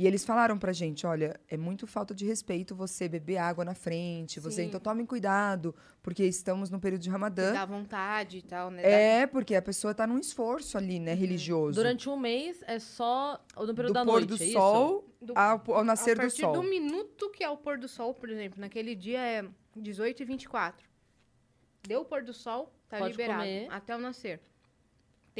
E 0.00 0.06
eles 0.06 0.24
falaram 0.24 0.58
pra 0.58 0.72
gente, 0.72 1.06
olha, 1.06 1.38
é 1.46 1.58
muito 1.58 1.86
falta 1.86 2.14
de 2.14 2.24
respeito 2.24 2.74
você 2.74 3.06
beber 3.06 3.36
água 3.36 3.66
na 3.66 3.74
frente, 3.74 4.40
você 4.40 4.62
Sim. 4.62 4.68
então 4.68 4.80
tomem 4.80 5.04
cuidado, 5.04 5.74
porque 6.02 6.24
estamos 6.24 6.70
no 6.70 6.80
período 6.80 7.02
de 7.02 7.10
Ramadã. 7.10 7.52
Dá 7.52 7.66
vontade 7.66 8.38
e 8.38 8.42
tal, 8.42 8.70
né? 8.70 8.80
É, 8.82 9.26
porque 9.26 9.54
a 9.54 9.60
pessoa 9.60 9.92
tá 9.94 10.06
num 10.06 10.18
esforço 10.18 10.78
ali, 10.78 10.98
né, 10.98 11.12
religioso. 11.12 11.74
Durante 11.74 12.08
um 12.08 12.16
mês 12.16 12.64
é 12.66 12.78
só 12.78 13.44
no 13.58 13.74
período 13.74 13.88
do 13.88 13.92
da 13.92 14.04
pôr 14.06 14.12
noite, 14.12 14.28
do 14.28 14.42
é 14.42 14.46
isso? 14.46 14.52
sol 14.54 15.04
Do- 15.20 15.36
ao, 15.36 15.62
ao 15.68 15.78
A 15.80 15.84
nascer 15.84 16.14
do 16.14 16.22
partir 16.22 16.40
sol. 16.40 16.54
do 16.54 16.62
minuto 16.62 17.28
que 17.28 17.44
é 17.44 17.50
o 17.50 17.58
pôr 17.58 17.76
do 17.76 17.86
sol, 17.86 18.14
por 18.14 18.30
exemplo, 18.30 18.58
naquele 18.58 18.94
dia 18.94 19.20
é 19.20 19.44
18 19.76 20.22
e 20.22 20.24
24. 20.24 20.88
Deu 21.86 22.00
o 22.00 22.04
pôr 22.06 22.22
do 22.22 22.32
sol, 22.32 22.72
tá 22.88 22.96
Pode 22.96 23.10
liberado. 23.10 23.40
comer. 23.40 23.66
Até 23.70 23.94
o 23.94 23.98
nascer. 23.98 24.40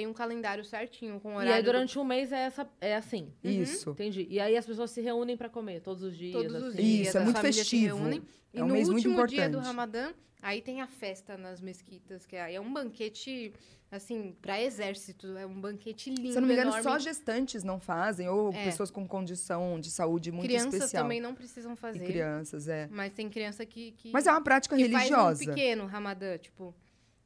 Tem 0.00 0.06
um 0.06 0.14
calendário 0.14 0.64
certinho, 0.64 1.20
com 1.20 1.32
E 1.32 1.34
horário. 1.34 1.52
aí 1.54 1.62
do- 1.62 1.66
durante 1.66 1.98
um 1.98 2.04
mês 2.04 2.32
é, 2.32 2.38
essa, 2.46 2.66
é 2.80 2.96
assim. 2.96 3.30
Isso. 3.44 3.90
Entendi. 3.90 4.26
E 4.30 4.40
aí 4.40 4.56
as 4.56 4.64
pessoas 4.64 4.90
se 4.90 5.02
reúnem 5.02 5.36
pra 5.36 5.50
comer 5.50 5.80
todos 5.82 6.02
os 6.02 6.16
dias. 6.16 6.32
Todos 6.32 6.54
os 6.54 6.62
assim. 6.74 6.82
dias. 6.82 7.08
Isso, 7.08 7.18
é 7.18 7.20
muito 7.20 7.40
festivo. 7.40 7.96
reúnem. 7.98 8.22
E 8.54 8.58
É 8.58 8.64
um 8.64 8.68
no 8.68 8.72
mês 8.72 8.88
muito 8.88 9.06
último 9.08 9.26
dia 9.26 9.42
do 9.48 9.58
importante. 9.58 9.66
Ramadã, 9.66 10.12
aí 10.40 10.62
tem 10.62 10.80
a 10.80 10.86
festa 10.86 11.36
nas 11.36 11.60
mesquitas, 11.60 12.24
que 12.24 12.34
é 12.34 12.54
é 12.54 12.60
um 12.60 12.72
banquete, 12.72 13.52
assim, 13.90 14.34
pra 14.40 14.58
exército. 14.60 15.36
É 15.36 15.44
um 15.46 15.60
banquete 15.60 16.08
lindo, 16.08 16.32
Se 16.32 16.38
eu 16.38 16.40
não 16.40 16.48
me 16.48 16.54
engano, 16.54 16.70
enorme. 16.70 16.82
só 16.82 16.98
gestantes 16.98 17.62
não 17.62 17.78
fazem, 17.78 18.26
ou 18.26 18.54
É. 18.54 18.64
pessoas 18.64 18.90
com 18.90 19.06
condição 19.06 19.78
de 19.78 19.90
saúde 19.90 20.32
muito 20.32 20.46
Crianças 20.48 20.72
especial. 20.74 21.02
também 21.02 21.20
não 21.20 21.34
precisam 21.34 21.74
E 21.74 21.76
fazer. 21.76 22.06
crianças, 22.06 22.68
é. 22.68 22.88
Mas 22.90 23.12
tem 23.12 23.28
criança 23.28 23.66
que... 23.66 23.92
que 23.98 24.10
Mas 24.12 24.26
é 24.26 24.30
uma 24.32 24.40
prática 24.42 24.74
que 24.76 24.82
religiosa. 24.82 25.14
faz 25.36 25.40
um 25.42 25.44
pequeno 25.44 25.84
Ramadã, 25.84 26.38
tipo... 26.38 26.74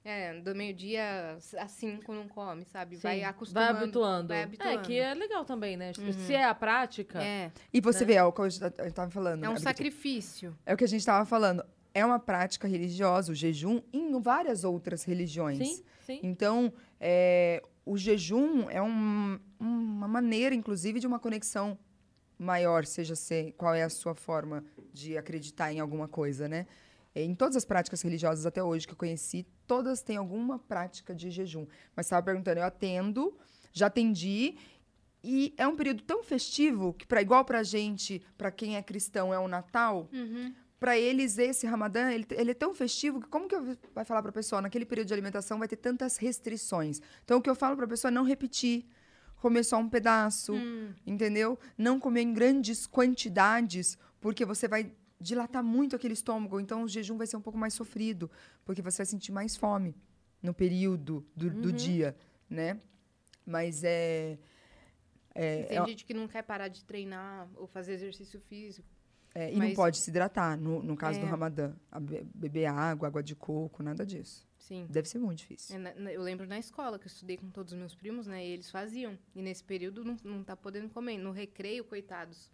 É, 0.05 0.39
do 0.41 0.55
meio-dia 0.55 1.39
a 1.59 1.67
cinco 1.67 2.13
não 2.13 2.29
come, 2.29 2.65
sabe? 2.67 2.97
vai 2.97 3.21
Sim, 3.21 3.25
acostumando. 3.25 3.73
Vai 3.73 3.83
habituando. 3.83 4.29
Vai 4.29 4.39
É, 4.41 4.43
habituando. 4.43 4.83
que 4.83 4.99
é 4.99 5.15
legal 5.15 5.45
também, 5.47 5.77
né? 5.79 5.93
Uhum. 5.99 6.13
Se 6.13 6.35
é 6.35 6.45
a 6.45 6.55
prática. 6.55 7.23
É, 7.23 7.51
E 7.73 7.81
você 7.81 8.01
né? 8.01 8.07
vê, 8.07 8.15
é 8.15 8.23
o 8.23 8.31
que 8.31 8.41
eu 8.43 8.47
estava 8.47 9.11
falando. 9.11 9.43
é 9.45 9.49
um 9.49 9.53
né, 9.55 9.59
sacrifício. 9.59 10.55
É 10.67 10.75
o 10.75 10.77
que 10.77 10.85
a 10.85 10.89
gente 10.89 11.01
estava 11.01 11.25
falando. 11.25 11.65
É 11.95 12.05
uma 12.05 12.19
prática 12.19 12.69
religiosa, 12.69 13.33
o 13.33 13.35
jejum, 13.35 13.81
em 13.93 14.21
várias 14.21 14.63
outras 14.63 15.05
religiões. 15.05 15.57
Sim, 15.59 15.85
sim. 16.05 16.21
Então, 16.23 16.71
é, 17.01 17.63
o 17.87 17.97
jejum 17.97 18.69
é 18.69 18.83
um- 18.83 19.39
uma 19.59 20.09
maneira, 20.09 20.55
inclusive, 20.55 21.01
de 21.01 21.07
uma 21.07 21.19
conexão 21.19 21.79
maior, 22.39 22.85
seja 22.85 23.15
se, 23.15 23.55
qual 23.57 23.73
é 23.75 23.85
a 23.85 23.89
sua 23.89 24.15
forma 24.15 24.65
de 24.93 25.17
acreditar 25.17 25.73
em 25.73 25.81
alguma 25.81 26.09
coisa, 26.09 26.47
né? 26.49 26.67
É, 27.15 27.23
Em 27.23 27.35
todas 27.35 27.57
as 27.57 27.65
práticas 27.65 28.03
religiosas 28.03 28.45
até 28.45 28.63
hoje 28.63 28.87
que 28.87 28.93
eu 28.93 28.97
conheci, 28.97 29.47
todas 29.67 30.03
têm 30.03 30.17
alguma 30.17 30.59
prática 30.59 31.15
de 31.15 31.31
jejum. 31.31 31.67
Mas 31.95 32.07
estava 32.07 32.23
perguntando, 32.25 32.59
eu 32.61 32.65
atendo, 32.65 33.37
já 33.73 33.87
atendi, 33.87 34.57
e 35.23 35.55
é 35.57 35.67
um 35.67 35.77
período 35.77 36.03
tão 36.03 36.23
festivo 36.23 36.93
que, 36.93 37.07
pra, 37.07 37.23
igual 37.23 37.45
pra 37.45 37.63
gente, 37.63 38.21
pra 38.37 38.51
quem 38.51 38.77
é 38.77 38.83
cristão, 38.83 39.33
é 39.33 39.39
o 39.39 39.49
Natal, 39.49 40.09
Uhum. 40.13 40.53
Pra 40.81 40.99
eles, 40.99 41.39
esse 41.39 41.67
Ramadã, 41.67 42.11
ele, 42.11 42.27
ele 42.33 42.51
é 42.51 42.55
tão 42.55 42.75
festivo 42.75 43.19
que 43.19 43.27
como 43.29 43.49
que 43.49 43.55
eu 43.55 43.75
vai 43.95 44.05
falar 44.05 44.21
pra 44.23 44.31
pessoa, 44.31 44.61
naquele 44.61 44.85
período 44.85 45.07
de 45.09 45.15
alimentação 45.15 45.59
vai 45.59 45.67
ter 45.67 45.77
tantas 45.77 46.19
restrições. 46.19 47.01
Então, 47.25 47.39
o 47.39 47.41
que 47.41 47.49
eu 47.49 47.55
falo 47.55 47.75
pra 47.75 47.87
pessoa 47.87 48.11
é 48.11 48.13
não 48.13 48.23
repetir, 48.23 48.85
comer 49.37 49.65
só 49.65 49.79
um 49.79 49.89
pedaço, 49.89 50.53
Hum. 50.53 50.93
entendeu? 51.07 51.59
Não 51.79 51.99
comer 51.99 52.21
em 52.23 52.35
grandes 52.35 52.87
quantidades, 52.87 53.97
porque 54.21 54.45
você 54.45 54.69
vai 54.69 54.93
dilatar 55.21 55.63
muito 55.63 55.97
aquele 55.97 56.15
estômago. 56.15 56.61
Então, 56.61 56.83
o 56.83 56.89
jejum 56.89 57.17
vai 57.17 57.27
ser 57.27 57.37
um 57.37 57.41
pouco 57.41 57.59
mais 57.59 57.75
sofrido, 57.75 58.31
porque 58.65 58.83
você 58.83 58.99
vai 58.99 59.07
sentir 59.07 59.33
mais 59.33 59.57
fome 59.57 59.95
no 60.43 60.53
período 60.53 61.27
do, 61.35 61.49
do 61.51 61.73
dia, 61.73 62.17
né? 62.51 62.81
Mas 63.47 63.83
é... 63.85 64.39
é, 65.35 65.63
tem 65.65 65.79
é- 65.79 65.87
gente 65.87 66.05
que 66.05 66.15
não 66.15 66.29
quer 66.29 66.43
parar 66.43 66.69
de 66.69 66.85
treinar 66.85 67.49
ou 67.57 67.67
fazer 67.67 67.93
exercício 67.93 68.41
físico. 68.41 68.89
é, 69.35 69.51
e 69.51 69.53
não 69.57 69.67
mas- 69.67 69.75
pode 69.75 69.99
se 69.99 70.11
hidratar, 70.11 70.57
no, 70.59 70.83
no 70.83 70.97
caso 70.97 71.19
do 71.21 71.27
É. 71.27 71.29
Ramadã. 71.29 71.75
Beber 72.35 72.67
água, 72.67 73.09
água 73.09 73.23
de 73.23 73.35
coco, 73.35 73.83
nada 73.83 74.05
disso. 74.07 74.47
Sim. 74.59 74.87
Deve 74.89 75.07
ser 75.09 75.19
muito 75.19 75.39
difícil. 75.41 75.77
É, 75.79 76.15
Eu 76.15 76.23
lembro 76.23 76.47
na 76.47 76.59
escola 76.59 76.99
que 76.99 77.05
eu 77.07 77.11
estudei 77.11 77.37
com 77.37 77.51
todos 77.51 77.73
os 77.75 77.79
meus 77.79 77.95
primos, 77.95 78.27
né? 78.27 78.47
E 78.47 78.51
eles 78.51 78.71
faziam. 78.71 79.19
E 79.35 79.43
nesse 79.43 79.63
período 79.63 80.03
não, 80.05 80.17
não 80.25 80.43
tá 80.43 80.57
podendo 80.57 80.89
comer. 80.89 81.19
No 81.19 81.33
recreio, 81.33 81.85
coitados. 81.85 82.51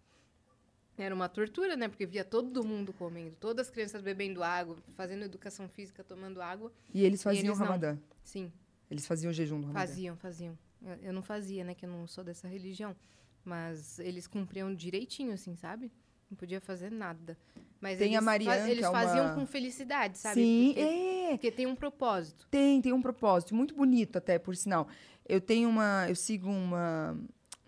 Era 0.97 1.15
uma 1.15 1.27
tortura, 1.29 1.75
né? 1.75 1.87
Porque 1.87 2.05
via 2.05 2.23
todo 2.23 2.63
mundo 2.63 2.93
comendo. 2.93 3.35
Todas 3.39 3.67
as 3.67 3.71
crianças 3.73 4.01
bebendo 4.01 4.43
água, 4.43 4.77
fazendo 4.95 5.23
educação 5.23 5.67
física, 5.69 6.03
tomando 6.03 6.41
água. 6.41 6.71
E 6.93 7.03
eles 7.03 7.23
faziam 7.23 7.45
eles 7.45 7.55
o 7.57 7.59
não. 7.59 7.65
Ramadã. 7.65 7.97
Sim, 8.23 8.51
Eles 8.89 9.07
faziam 9.07 9.31
jejum 9.33 9.59
do 9.61 9.67
Ramadã. 9.67 9.87
faziam, 9.87 10.15
faziam. 10.17 10.57
Eu, 11.01 11.13
não 11.13 11.21
fazia, 11.23 11.63
né? 11.63 11.73
Que 11.73 11.85
eu 11.85 11.89
não 11.89 12.05
sou 12.07 12.23
dessa 12.23 12.47
religião. 12.47 12.95
Mas 13.43 13.97
eles 13.99 14.27
cumpriam 14.27 14.73
direitinho, 14.75 15.33
assim, 15.33 15.55
sabe? 15.55 15.91
Não 16.29 16.37
podia 16.37 16.61
fazer 16.61 16.91
nada. 16.91 17.37
Mas 17.79 17.97
Tem 17.97 18.09
a 18.09 18.17
eles, 18.17 18.23
Marianne, 18.25 18.71
eles 18.71 18.83
é 18.85 18.89
uma- 18.89 19.01
faziam 19.01 19.35
com 19.35 19.45
felicidade, 19.45 20.17
sabe? 20.17 20.35
Sim, 20.35 20.67
Porque, 20.75 20.79
é. 20.81 21.29
porque 21.31 21.51
tem 21.51 21.65
um 21.65 21.75
propósito. 21.75 22.47
Tem, 22.51 22.81
tem 22.81 22.93
um 22.93 23.01
propósito. 23.01 23.55
Muito 23.55 23.73
bonito 23.73 24.17
até, 24.17 24.37
por 24.37 24.55
sinal. 24.55 24.87
Eu 25.27 25.41
tenho 25.41 25.67
uma... 25.67 26.05
Eu 26.07 26.15
sigo 26.15 26.49
uma... 26.49 27.17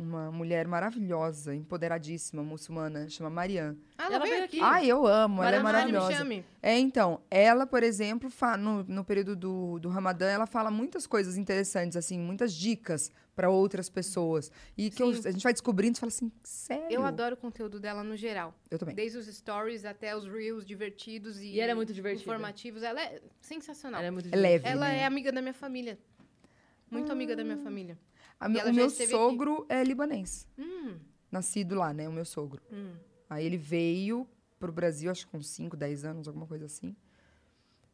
Uma 0.04 0.30
mulher 0.32 0.68
maravilhosa, 0.68 1.56
empoderadíssima, 1.56 2.44
muçulmana, 2.44 3.08
chama 3.10 3.30
Marianne. 3.30 3.80
Ah, 3.98 4.06
ela, 4.08 4.16
Ela 4.16 4.26
veio 4.26 4.44
aqui. 4.44 4.60
Ai, 4.62 4.86
eu 4.88 5.08
amo, 5.08 5.42
ela 5.42 5.56
é 5.56 5.60
Marianne, 5.62 5.92
me 5.94 5.98
maravilhosa. 5.98 6.18
chame. 6.18 6.46
É, 6.62 6.78
então, 6.78 7.22
ela, 7.32 7.66
por 7.66 7.84
exemplo, 7.84 8.30
no, 8.60 8.84
no 8.84 9.06
período 9.06 9.36
do, 9.36 9.80
do 9.80 9.88
Ramadã, 9.90 10.28
ela 10.30 10.46
fala 10.46 10.70
muitas 10.70 11.08
coisas 11.08 11.38
interessantes, 11.38 11.96
assim, 11.96 12.20
muitas 12.20 12.54
dicas 12.54 13.12
para 13.36 13.50
outras 13.50 13.90
pessoas. 13.90 14.52
E 14.78 14.92
que 14.92 15.02
eu- 15.02 15.10
a 15.10 15.32
gente 15.32 15.42
vai 15.42 15.54
descobrindo 15.54 15.98
e 15.98 16.00
fala 16.00 16.10
assim, 16.10 16.32
sério? 16.44 16.86
Eu 16.92 17.06
adoro 17.06 17.36
o 17.36 17.38
conteúdo 17.38 17.80
dela 17.80 18.04
no 18.04 18.16
geral. 18.18 18.54
Eu 18.70 18.78
também. 18.78 18.94
Desde 18.94 19.18
os 19.18 19.26
stories 19.28 19.86
até 19.86 20.16
os 20.16 20.26
reels 20.28 20.66
divertidos 20.66 21.40
e, 21.42 21.48
E 21.54 21.60
ela 21.60 21.72
é 21.72 21.76
muito 21.76 21.94
divertida. 21.94 22.22
informativos. 22.24 22.84
Ela 22.84 23.02
é 23.02 23.22
sensacional. 23.42 24.00
Ela 24.02 24.08
é 24.10 24.12
muito 24.12 24.30
É 24.32 24.36
leve, 24.36 24.68
Ela 24.68 24.88
né? 24.90 25.00
é 25.00 25.06
amiga 25.06 25.32
da 25.32 25.42
minha 25.42 25.54
família. 25.54 25.98
Muito 26.92 27.12
amiga 27.12 27.36
da 27.36 27.44
minha 27.44 27.58
família. 27.58 27.98
A 28.40 28.48
o 28.48 28.74
meu 28.74 28.90
sogro 28.90 29.66
é 29.70 29.84
libanês, 29.84 30.48
Hum, 30.58 30.98
nascido 31.32 31.76
lá, 31.76 31.94
né? 31.94 32.08
O 32.08 32.12
meu 32.12 32.26
sogro. 32.26 32.62
hum. 32.72 32.94
Aí 33.30 33.46
ele 33.46 33.58
veio 33.58 34.28
pro 34.60 34.72
Brasil, 34.72 35.10
acho 35.10 35.26
que 35.26 35.32
com 35.32 35.42
5, 35.42 35.76
10 35.76 36.06
anos, 36.06 36.28
alguma 36.28 36.46
coisa 36.46 36.66
assim. 36.66 36.96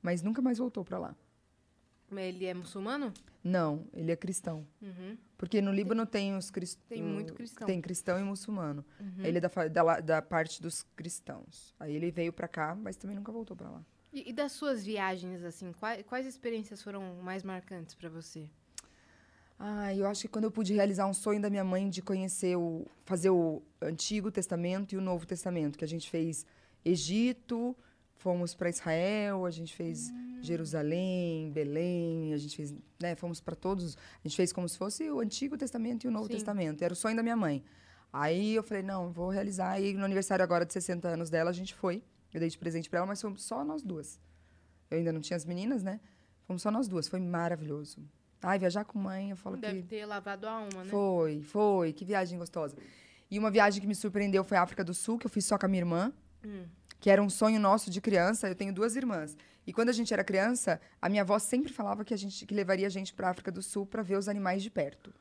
Mas 0.01 0.21
nunca 0.21 0.41
mais 0.41 0.57
voltou 0.57 0.83
para 0.83 0.97
lá. 0.97 1.15
Mas 2.09 2.25
ele 2.25 2.45
é 2.45 2.53
muçulmano? 2.53 3.13
Não, 3.43 3.87
ele 3.93 4.11
é 4.11 4.15
cristão. 4.15 4.67
Uhum. 4.81 5.17
Porque 5.37 5.61
no 5.61 5.71
Líbano 5.71 6.05
tem 6.05 6.35
os 6.35 6.49
cristãos. 6.49 6.87
Tem 6.89 7.03
muito 7.03 7.33
cristão. 7.33 7.65
Tem 7.67 7.79
cristão 7.79 8.19
e 8.19 8.23
muçulmano. 8.23 8.83
Uhum. 8.99 9.23
Ele 9.23 9.37
é 9.37 9.41
da, 9.41 9.49
da, 9.67 9.99
da 9.99 10.21
parte 10.21 10.61
dos 10.61 10.83
cristãos. 10.95 11.73
Aí 11.79 11.95
ele 11.95 12.11
veio 12.11 12.33
pra 12.33 12.47
cá, 12.47 12.75
mas 12.75 12.95
também 12.97 13.15
nunca 13.15 13.31
voltou 13.31 13.55
pra 13.55 13.69
lá. 13.69 13.85
E, 14.11 14.29
e 14.29 14.33
das 14.33 14.51
suas 14.53 14.83
viagens, 14.83 15.43
assim, 15.43 15.71
quais, 15.73 16.03
quais 16.03 16.25
experiências 16.25 16.81
foram 16.81 17.15
mais 17.21 17.43
marcantes 17.43 17.93
pra 17.93 18.09
você? 18.09 18.49
Ah, 19.59 19.93
eu 19.93 20.07
acho 20.07 20.21
que 20.21 20.27
quando 20.29 20.45
eu 20.45 20.51
pude 20.51 20.73
realizar 20.73 21.05
um 21.05 21.13
sonho 21.13 21.41
da 21.41 21.49
minha 21.49 21.65
mãe 21.65 21.89
de 21.89 22.01
conhecer 22.01 22.55
o. 22.57 22.87
fazer 23.03 23.29
o 23.29 23.61
Antigo 23.81 24.31
Testamento 24.31 24.95
e 24.95 24.97
o 24.97 25.01
Novo 25.01 25.27
Testamento, 25.27 25.77
que 25.77 25.83
a 25.83 25.87
gente 25.87 26.09
fez 26.09 26.45
Egito, 26.83 27.75
fomos 28.15 28.55
para 28.55 28.69
Israel, 28.69 29.45
a 29.45 29.51
gente 29.51 29.75
fez 29.75 30.13
Jerusalém, 30.41 31.51
Belém, 31.51 32.33
a 32.33 32.37
gente 32.37 32.55
fez. 32.55 32.73
Né, 33.01 33.15
fomos 33.15 33.41
para 33.41 33.53
todos. 33.53 33.97
A 33.97 34.27
gente 34.27 34.37
fez 34.37 34.53
como 34.53 34.67
se 34.69 34.77
fosse 34.77 35.11
o 35.11 35.19
Antigo 35.19 35.57
Testamento 35.57 36.05
e 36.05 36.07
o 36.07 36.11
Novo 36.11 36.27
Sim. 36.27 36.33
Testamento. 36.33 36.81
Era 36.81 36.93
o 36.93 36.95
sonho 36.95 37.17
da 37.17 37.23
minha 37.23 37.35
mãe. 37.35 37.61
Aí 38.13 38.55
eu 38.55 38.63
falei, 38.63 38.81
não, 38.81 39.11
vou 39.11 39.29
realizar. 39.29 39.79
E 39.81 39.93
no 39.93 40.05
aniversário 40.05 40.41
agora 40.41 40.65
de 40.65 40.71
60 40.71 41.07
anos 41.07 41.29
dela, 41.29 41.49
a 41.49 41.53
gente 41.53 41.75
foi. 41.75 42.01
Eu 42.33 42.39
dei 42.39 42.49
de 42.49 42.57
presente 42.57 42.89
para 42.89 42.99
ela, 42.99 43.07
mas 43.07 43.21
fomos 43.21 43.43
só 43.43 43.63
nós 43.65 43.83
duas. 43.83 44.19
Eu 44.89 44.99
ainda 44.99 45.11
não 45.11 45.19
tinha 45.19 45.35
as 45.35 45.45
meninas, 45.45 45.83
né? 45.83 45.99
Fomos 46.47 46.61
só 46.61 46.71
nós 46.71 46.87
duas. 46.87 47.07
Foi 47.07 47.19
maravilhoso. 47.19 48.01
Ai, 48.41 48.57
viajar 48.59 48.85
com 48.85 48.97
mãe, 48.99 49.31
eu 49.31 49.35
falo 49.35 49.57
Deve 49.57 49.81
que. 49.81 49.87
ter 49.89 50.05
lavado 50.05 50.47
a 50.47 50.51
alma, 50.51 50.83
né? 50.83 50.89
Foi, 50.89 51.41
foi. 51.41 51.93
Que 51.93 52.05
viagem 52.05 52.37
gostosa. 52.37 52.75
E 53.29 53.37
uma 53.37 53.51
viagem 53.51 53.81
que 53.81 53.87
me 53.87 53.93
surpreendeu 53.95 54.43
foi 54.43 54.57
a 54.57 54.61
África 54.61 54.83
do 54.83 54.93
Sul, 54.93 55.17
que 55.17 55.25
eu 55.25 55.29
fiz 55.29 55.45
só 55.45 55.57
com 55.57 55.65
a 55.65 55.69
minha 55.69 55.81
irmã, 55.81 56.11
Hum. 56.43 56.63
que 57.01 57.09
era 57.09 57.21
um 57.21 57.29
sonho 57.29 57.59
nosso 57.59 57.89
de 57.91 57.99
criança. 57.99 58.47
Eu 58.47 58.55
tenho 58.55 58.73
duas 58.73 58.95
irmãs. 58.95 59.35
E 59.67 59.73
quando 59.73 59.89
a 59.89 59.91
gente 59.93 60.11
era 60.13 60.23
criança, 60.23 60.79
a 61.01 61.09
minha 61.09 61.21
avó 61.21 61.37
sempre 61.37 61.71
falava 61.71 62.03
que 62.05 62.13
a 62.13 62.17
gente 62.17 62.45
que 62.45 62.53
levaria 62.55 62.87
a 62.87 62.89
gente 62.89 63.13
para 63.13 63.27
a 63.27 63.31
África 63.31 63.51
do 63.51 63.61
Sul 63.61 63.85
para 63.85 64.01
ver 64.01 64.17
os 64.17 64.27
animais 64.29 64.63
de 64.63 64.69
perto. 64.69 65.13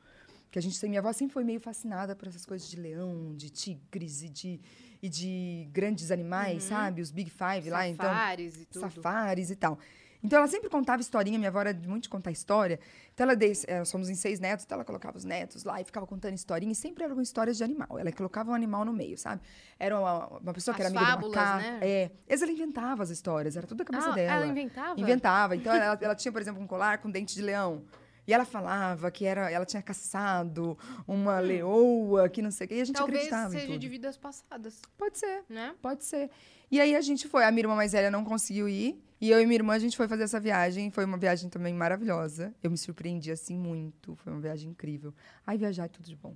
Que 0.49 0.57
a 0.57 0.61
gente, 0.61 0.83
minha 0.87 0.99
avó 0.99 1.13
sempre 1.13 1.33
foi 1.33 1.43
meio 1.43 1.59
fascinada 1.59 2.15
por 2.15 2.27
essas 2.27 2.45
coisas 2.45 2.67
de 2.67 2.77
leão, 2.77 3.35
de 3.35 3.51
tigres 3.51 4.23
e 4.23 4.29
de, 4.29 4.59
e 5.03 5.07
de 5.07 5.67
grandes 5.71 6.09
animais, 6.09 6.63
sabe? 6.63 7.01
Os 7.01 7.11
Big 7.11 7.29
Five 7.29 7.69
lá, 7.69 7.87
então 7.87 8.05
Safaris 8.07 8.55
e 8.61 8.65
tudo. 8.65 8.81
safaris 8.81 9.51
e 9.51 9.55
tal. 9.55 9.77
Então 10.21 10.37
ela 10.39 10.47
sempre 10.47 10.69
contava 10.69 11.01
historinha, 11.01 11.37
minha 11.39 11.49
avó 11.49 11.61
era 11.61 11.73
muito 11.73 12.03
de 12.03 12.09
contar 12.09 12.29
história. 12.31 12.77
Então 13.13 13.23
ela 13.25 13.35
des... 13.35 13.63
eh, 13.67 13.85
somos 13.85 14.09
em 14.09 14.15
seis 14.15 14.39
netos, 14.39 14.65
então 14.65 14.75
ela 14.75 14.83
colocava 14.83 15.17
os 15.17 15.23
netos 15.23 15.63
lá 15.63 15.79
e 15.79 15.83
ficava 15.85 16.05
contando 16.05 16.33
historinha, 16.35 16.71
e 16.71 16.75
sempre 16.75 17.03
eram 17.05 17.21
histórias 17.21 17.55
de 17.57 17.63
animal. 17.63 17.97
Ela 17.97 18.11
colocava 18.11 18.51
um 18.51 18.53
animal 18.53 18.83
no 18.83 18.91
meio, 18.91 19.17
sabe? 19.17 19.41
Era 19.79 19.97
uma, 19.97 20.27
uma 20.39 20.53
pessoa 20.53 20.75
que 20.75 20.81
As 20.81 20.89
era 20.89 20.99
amiga 20.99 21.11
fábulas, 21.13 21.31
do 21.31 21.37
macaco. 21.37 21.63
né? 21.63 21.79
É. 21.81 22.11
Ela 22.27 22.51
inventava 22.51 23.03
as 23.03 23.09
histórias, 23.09 23.55
era 23.55 23.65
tudo 23.65 23.77
da 23.77 23.85
cabeça 23.85 24.09
Ah, 24.09 24.13
dela. 24.13 24.33
ela 24.33 24.47
inventava? 24.47 24.99
Inventava. 24.99 25.55
Então 25.55 25.73
ela, 25.73 25.97
ela 26.01 26.15
tinha, 26.15 26.31
por 26.31 26.41
exemplo, 26.41 26.61
um 26.61 26.67
colar 26.67 26.97
com 26.97 27.09
dente 27.09 27.33
de 27.33 27.41
leão. 27.41 27.81
E 28.27 28.33
ela 28.33 28.45
falava 28.45 29.09
que 29.09 29.25
era, 29.25 29.49
ela 29.49 29.65
tinha 29.65 29.81
caçado 29.81 30.77
uma 31.07 31.39
leoa, 31.39 32.29
que 32.29 32.41
não 32.41 32.51
sei 32.51 32.65
o 32.65 32.67
quê. 32.67 32.75
E 32.75 32.81
a 32.81 32.85
gente 32.85 32.95
Hum. 32.95 32.99
Talvez 32.99 33.23
acreditava 33.25 33.49
seja 33.51 33.77
de 33.79 33.87
vidas 33.89 34.17
passadas, 34.17 34.81
Pode 34.97 35.17
ser, 35.17 35.43
né? 35.49 35.75
pode 35.81 36.03
ser. 36.03 36.29
E 36.71 36.79
aí 36.79 36.95
a 36.95 37.01
gente 37.01 37.27
foi. 37.27 37.43
A 37.43 37.51
minha 37.51 37.63
irmã 37.63 37.75
mais 37.75 37.91
velha 37.93 38.11
não 38.11 38.23
conseguiu 38.23 38.69
ir. 38.69 39.01
E 39.19 39.29
eu 39.31 39.41
e 39.41 39.45
minha 39.45 39.55
irmã, 39.57 39.73
a 39.73 39.79
gente 39.79 39.97
foi 39.97 40.07
fazer 40.07 40.23
essa 40.23 40.39
viagem. 40.39 40.91
Foi 40.91 41.03
uma 41.03 41.17
viagem 41.17 41.49
também 41.49 41.73
maravilhosa. 41.73 42.53
Eu 42.63 42.69
me 42.71 42.77
surpreendi, 42.77 43.31
assim, 43.31 43.57
muito. 43.57 44.15
Foi 44.17 44.31
uma 44.31 44.39
viagem 44.41 44.69
incrível. 44.69 45.13
Aí 45.45 45.57
viajar 45.57 45.85
é 45.85 45.87
tudo 45.87 46.05
de 46.05 46.15
bom. 46.15 46.35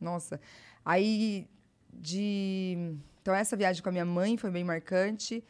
Nossa. 0.00 0.38
Aí, 0.84 1.48
de... 1.92 2.94
Então, 3.22 3.34
essa 3.34 3.56
viagem 3.56 3.82
com 3.82 3.88
a 3.88 3.92
minha 3.92 4.04
mãe 4.04 4.36
foi 4.36 4.50
bem 4.50 4.62
marcante. 4.62 5.42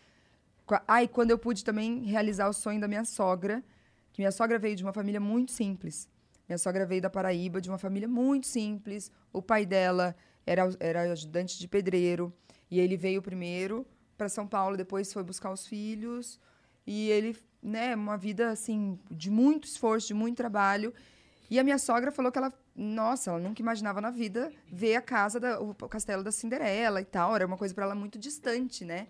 Qua- 0.64 0.82
Ah, 0.88 1.06
quando 1.08 1.30
eu 1.30 1.38
pude 1.38 1.62
também 1.64 2.04
realizar 2.04 2.48
o 2.48 2.52
sonho 2.52 2.80
da 2.80 2.88
minha 2.88 3.04
sogra. 3.04 3.62
Que 4.16 4.22
minha 4.22 4.32
sogra 4.32 4.58
veio 4.58 4.74
de 4.74 4.82
uma 4.82 4.94
família 4.94 5.20
muito 5.20 5.52
simples. 5.52 6.08
Minha 6.48 6.56
sogra 6.56 6.86
veio 6.86 7.02
da 7.02 7.10
Paraíba, 7.10 7.60
de 7.60 7.68
uma 7.68 7.76
família 7.76 8.08
muito 8.08 8.46
simples. 8.46 9.12
O 9.30 9.42
pai 9.42 9.66
dela 9.66 10.16
era, 10.46 10.62
era 10.80 11.12
ajudante 11.12 11.58
de 11.58 11.68
pedreiro. 11.68 12.32
E 12.70 12.80
ele 12.80 12.96
veio 12.96 13.20
primeiro 13.20 13.86
para 14.16 14.30
São 14.30 14.48
Paulo, 14.48 14.74
depois 14.74 15.12
foi 15.12 15.22
buscar 15.22 15.52
os 15.52 15.66
filhos. 15.66 16.40
E 16.86 17.10
ele, 17.10 17.36
né, 17.62 17.94
uma 17.94 18.16
vida 18.16 18.48
assim, 18.48 18.98
de 19.10 19.30
muito 19.30 19.64
esforço, 19.68 20.06
de 20.06 20.14
muito 20.14 20.38
trabalho. 20.38 20.94
E 21.50 21.58
a 21.58 21.62
minha 21.62 21.76
sogra 21.76 22.10
falou 22.10 22.32
que 22.32 22.38
ela, 22.38 22.50
nossa, 22.74 23.32
ela 23.32 23.38
nunca 23.38 23.60
imaginava 23.60 24.00
na 24.00 24.10
vida 24.10 24.50
ver 24.66 24.96
a 24.96 25.02
casa, 25.02 25.38
da, 25.38 25.60
o 25.60 25.74
castelo 25.74 26.24
da 26.24 26.32
Cinderela 26.32 27.02
e 27.02 27.04
tal. 27.04 27.36
Era 27.36 27.46
uma 27.46 27.58
coisa 27.58 27.74
para 27.74 27.84
ela 27.84 27.94
muito 27.94 28.18
distante, 28.18 28.82
né? 28.82 29.08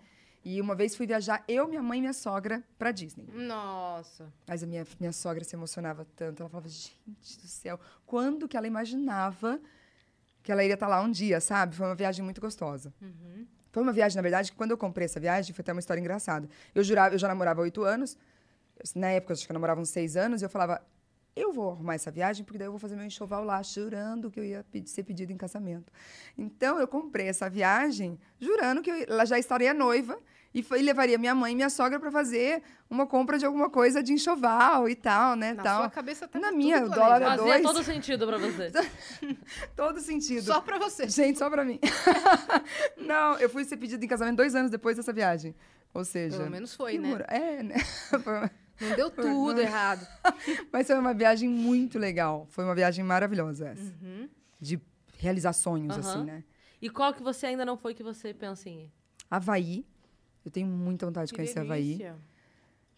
E 0.49 0.61
uma 0.61 0.75
vez 0.75 0.95
fui 0.95 1.05
viajar, 1.05 1.43
eu, 1.45 1.67
minha 1.67 1.83
mãe 1.83 1.97
e 1.97 2.01
minha 2.01 2.13
sogra, 2.13 2.63
para 2.79 2.89
Disney. 2.93 3.27
Nossa. 3.33 4.31
Mas 4.47 4.63
a 4.63 4.65
minha, 4.65 4.87
minha 4.97 5.11
sogra 5.11 5.43
se 5.43 5.53
emocionava 5.53 6.07
tanto. 6.15 6.41
Ela 6.41 6.49
falava, 6.49 6.69
gente 6.69 7.37
do 7.41 7.47
céu, 7.47 7.77
quando 8.05 8.47
que 8.47 8.55
ela 8.55 8.65
imaginava 8.65 9.59
que 10.41 10.49
ela 10.49 10.63
iria 10.63 10.75
estar 10.75 10.87
lá 10.87 11.01
um 11.01 11.11
dia, 11.11 11.41
sabe? 11.41 11.75
Foi 11.75 11.85
uma 11.85 11.95
viagem 11.95 12.23
muito 12.23 12.39
gostosa. 12.39 12.93
Foi 13.73 13.83
uma 13.83 13.91
viagem, 13.91 14.15
na 14.15 14.21
verdade, 14.21 14.49
que 14.53 14.57
quando 14.57 14.71
eu 14.71 14.77
comprei 14.77 15.03
essa 15.03 15.19
viagem, 15.19 15.53
foi 15.53 15.61
até 15.63 15.73
uma 15.73 15.81
história 15.81 15.99
engraçada. 15.99 16.47
Eu 16.73 16.81
jurava, 16.81 17.13
eu 17.15 17.19
já 17.19 17.27
namorava 17.27 17.59
há 17.59 17.63
oito 17.63 17.83
anos. 17.83 18.17
Na 18.95 19.09
época, 19.09 19.33
eu 19.33 19.35
acho 19.35 19.45
que 19.45 19.51
eu 19.51 19.53
namorava 19.53 19.81
uns 19.81 19.89
seis 19.89 20.15
anos. 20.15 20.41
E 20.41 20.45
eu 20.45 20.49
falava, 20.49 20.81
eu 21.35 21.51
vou 21.51 21.71
arrumar 21.71 21.95
essa 21.95 22.09
viagem, 22.09 22.45
porque 22.45 22.57
daí 22.57 22.67
eu 22.67 22.71
vou 22.71 22.79
fazer 22.79 22.95
meu 22.95 23.05
enxoval 23.05 23.43
lá, 23.43 23.61
jurando 23.61 24.31
que 24.31 24.39
eu 24.39 24.45
ia 24.45 24.63
pedir- 24.71 24.89
ser 24.89 25.03
pedido 25.03 25.33
em 25.33 25.37
casamento. 25.37 25.91
Então, 26.37 26.79
eu 26.79 26.87
comprei 26.87 27.27
essa 27.27 27.49
viagem, 27.49 28.17
jurando 28.39 28.81
que 28.81 28.89
eu, 28.89 28.95
ela 29.09 29.25
já 29.25 29.37
estaria 29.37 29.73
noiva. 29.73 30.17
E, 30.53 30.63
foi, 30.63 30.79
e 30.79 30.81
levaria 30.83 31.17
minha 31.17 31.35
mãe 31.35 31.51
e 31.51 31.55
minha 31.55 31.69
sogra 31.69 31.99
para 31.99 32.09
fazer 32.11 32.63
uma 32.89 33.05
compra 33.05 33.37
de 33.37 33.45
alguma 33.45 33.69
coisa 33.69 34.01
de 34.01 34.13
enxoval 34.13 34.87
e 34.89 34.95
tal, 34.95 35.35
né? 35.35 35.53
Na 35.53 35.63
tal. 35.63 35.81
sua 35.81 35.89
cabeça 35.89 36.27
tá 36.27 36.39
Na 36.39 36.51
minha, 36.51 36.85
o 36.85 36.89
dólar 36.89 37.21
é 37.21 37.25
Fazia 37.25 37.43
dois. 37.43 37.61
todo 37.61 37.83
sentido 37.83 38.25
pra 38.25 38.37
você. 38.37 38.71
Todo 39.75 39.99
sentido. 39.99 40.43
Só 40.43 40.61
pra 40.61 40.79
você. 40.79 41.07
Gente, 41.09 41.37
só 41.37 41.49
pra 41.49 41.63
mim. 41.63 41.79
Não, 42.97 43.37
eu 43.37 43.49
fui 43.49 43.63
ser 43.65 43.77
pedido 43.77 44.03
em 44.03 44.07
casamento 44.07 44.37
dois 44.37 44.55
anos 44.55 44.71
depois 44.71 44.95
dessa 44.95 45.13
viagem. 45.13 45.53
Ou 45.93 46.05
seja. 46.05 46.37
Pelo 46.37 46.49
menos 46.49 46.73
foi, 46.75 46.97
né? 46.97 47.25
É, 47.27 47.63
né? 47.63 47.75
Não 48.79 48.95
deu 48.95 49.09
tudo 49.09 49.59
errado. 49.59 50.07
Mas 50.71 50.87
foi 50.87 50.97
uma 50.97 51.13
viagem 51.13 51.49
muito 51.49 51.97
legal. 51.97 52.47
Foi 52.49 52.63
uma 52.63 52.75
viagem 52.75 53.03
maravilhosa 53.03 53.69
essa. 53.69 53.93
Uhum. 54.01 54.29
De 54.59 54.79
realizar 55.17 55.53
sonhos, 55.53 55.97
Aham. 55.97 55.99
assim, 55.99 56.23
né? 56.23 56.43
E 56.81 56.89
qual 56.89 57.13
que 57.13 57.23
você 57.23 57.47
ainda 57.47 57.65
não 57.65 57.75
foi 57.75 57.95
que 57.95 58.03
você 58.03 58.33
pensa 58.33 58.69
em 58.69 58.83
ir? 58.83 58.91
Havaí. 59.29 59.83
Eu 60.47 60.51
tenho 60.51 60.65
muita 60.67 61.05
vontade 61.05 61.27
de 61.27 61.33
Que 61.33 61.39
conhecer 61.39 61.59
Havaí. 61.59 61.83
delícia. 61.97 62.15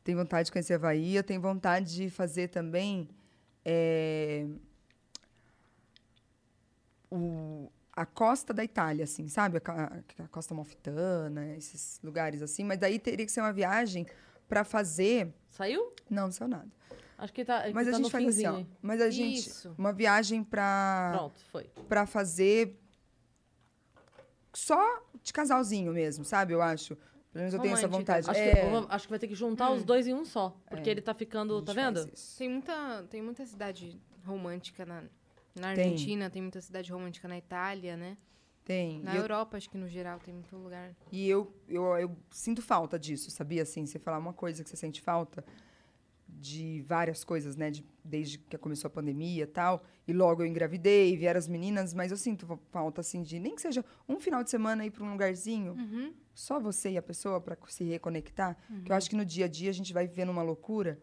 Tenho 0.03 0.19
vontade 0.19 0.45
de 0.45 0.51
conhecer 0.51 0.75
Havaí. 0.75 1.15
Eu 1.15 1.23
tenho 1.23 1.41
vontade 1.41 1.95
de 1.95 2.07
fazer 2.07 2.49
também 2.49 3.09
é, 3.65 4.45
o- 7.11 7.71
a 7.91 8.05
costa 8.05 8.53
da 8.53 8.63
Itália, 8.63 9.03
assim, 9.03 9.27
sabe? 9.27 9.57
A, 9.65 10.01
a 10.23 10.27
costa 10.27 10.53
malfitana, 10.53 11.55
esses 11.55 11.99
lugares 12.03 12.43
assim. 12.43 12.63
Mas 12.63 12.77
daí 12.77 12.99
teria 12.99 13.25
que 13.25 13.31
ser 13.31 13.41
uma 13.41 13.51
viagem 13.51 14.05
para 14.47 14.63
fazer. 14.63 15.33
Saiu? 15.49 15.91
Não, 16.07 16.25
não 16.25 16.31
saiu 16.31 16.47
nada. 16.49 16.67
Acho 17.17 17.33
que 17.33 17.43
tá, 17.43 17.63
que 17.63 17.73
Mas 17.73 17.87
a 17.87 17.91
tá 17.91 17.97
gente 17.97 18.11
faz 18.11 18.23
assim, 18.25 18.33
finzinho. 18.43 18.67
ó. 18.71 18.75
Mas 18.81 19.01
a 19.01 19.09
gente. 19.09 19.39
Isso. 19.49 19.73
Uma 19.75 19.91
viagem 19.91 20.43
para 20.43 21.13
Pronto, 21.17 21.41
foi. 21.51 21.63
para 21.89 22.05
fazer 22.05 22.79
só 24.53 25.03
de 25.23 25.33
casalzinho 25.33 25.91
mesmo, 25.91 26.23
sabe? 26.23 26.53
Eu 26.53 26.61
acho. 26.61 26.95
Pelo 27.31 27.41
menos 27.43 27.53
eu 27.53 27.59
tenho 27.61 27.73
essa 27.73 27.87
Romântica. 27.87 28.21
vontade. 28.21 28.29
Acho, 28.31 28.39
É, 28.39 28.55
que, 28.55 28.75
eu 28.75 28.85
acho 28.89 29.05
que 29.05 29.09
vai 29.11 29.19
ter 29.19 29.27
que 29.27 29.35
juntar 29.35 29.69
os 29.71 29.83
dois 29.83 30.07
em 30.07 30.13
um 30.13 30.25
só. 30.25 30.57
Porque 30.69 30.89
ele 30.89 31.01
tá 31.01 31.13
ficando, 31.13 31.61
tá 31.61 31.73
vendo? 31.73 32.05
Tem 32.37 32.49
muita, 32.49 33.03
tem 33.09 33.21
muita 33.21 33.45
cidade 33.45 34.01
romântica 34.25 34.85
na, 34.85 35.01
na 35.55 35.73
Tem. 35.75 35.91
Argentina, 35.91 36.29
tem. 36.29 36.41
muita 36.41 36.59
cidade 36.61 36.91
romântica 36.91 37.27
na 37.27 37.37
Itália, 37.37 37.95
né? 37.95 38.17
Tem. 38.65 38.99
Na 39.01 39.13
E 39.13 39.17
eu- 39.17 39.21
Europa, 39.21 39.57
acho 39.57 39.69
que 39.69 39.77
no 39.77 39.87
geral 39.87 40.19
tem 40.19 40.33
muito 40.33 40.55
lugar. 40.55 40.95
E 41.11 41.27
eu, 41.29 41.53
eu, 41.67 41.83
eu 41.97 42.15
sinto 42.31 42.61
falta 42.61 42.97
disso, 42.97 43.29
sabia? 43.31 43.61
Assim, 43.63 43.85
você 43.85 43.99
falar 43.99 44.17
uma 44.17 44.33
coisa 44.33 44.63
que 44.63 44.69
você 44.69 44.75
sente 44.75 45.01
falta 45.01 45.43
de 46.27 46.81
várias 46.87 47.23
coisas, 47.23 47.55
né? 47.55 47.71
De, 47.71 47.83
desde 48.03 48.37
que 48.37 48.57
começou 48.57 48.87
a 48.87 48.91
pandemia 48.91 49.43
e 49.43 49.47
tal. 49.47 49.83
E 50.09 50.13
logo 50.13 50.41
eu 50.41 50.47
engravidei, 50.47 51.15
vieram 51.15 51.37
as 51.37 51.47
meninas, 51.47 51.93
mas 51.93 52.09
eu 52.09 52.17
sinto 52.17 52.59
falta, 52.71 52.99
assim, 53.01 53.21
de 53.21 53.37
nem 53.39 53.53
que 53.53 53.61
seja 53.61 53.85
um 54.07 54.19
final 54.19 54.43
de 54.43 54.49
semana 54.49 54.83
ir 54.83 54.89
para 54.89 55.03
um 55.03 55.11
lugarzinho, 55.11 55.73
Uhum. 55.73 56.11
só 56.33 56.59
você 56.59 56.89
e 56.93 56.97
a 56.97 57.01
pessoa 57.01 57.39
para 57.39 57.55
se 57.67 57.83
reconectar. 57.83 58.57
Que 58.83 58.91
eu 58.91 58.95
acho 58.95 59.07
que 59.07 59.15
no 59.15 59.23
dia 59.23 59.45
a 59.45 59.47
dia 59.47 59.69
a 59.69 59.73
gente 59.73 59.93
vai 59.93 60.07
vivendo 60.07 60.29
uma 60.29 60.41
loucura. 60.41 60.99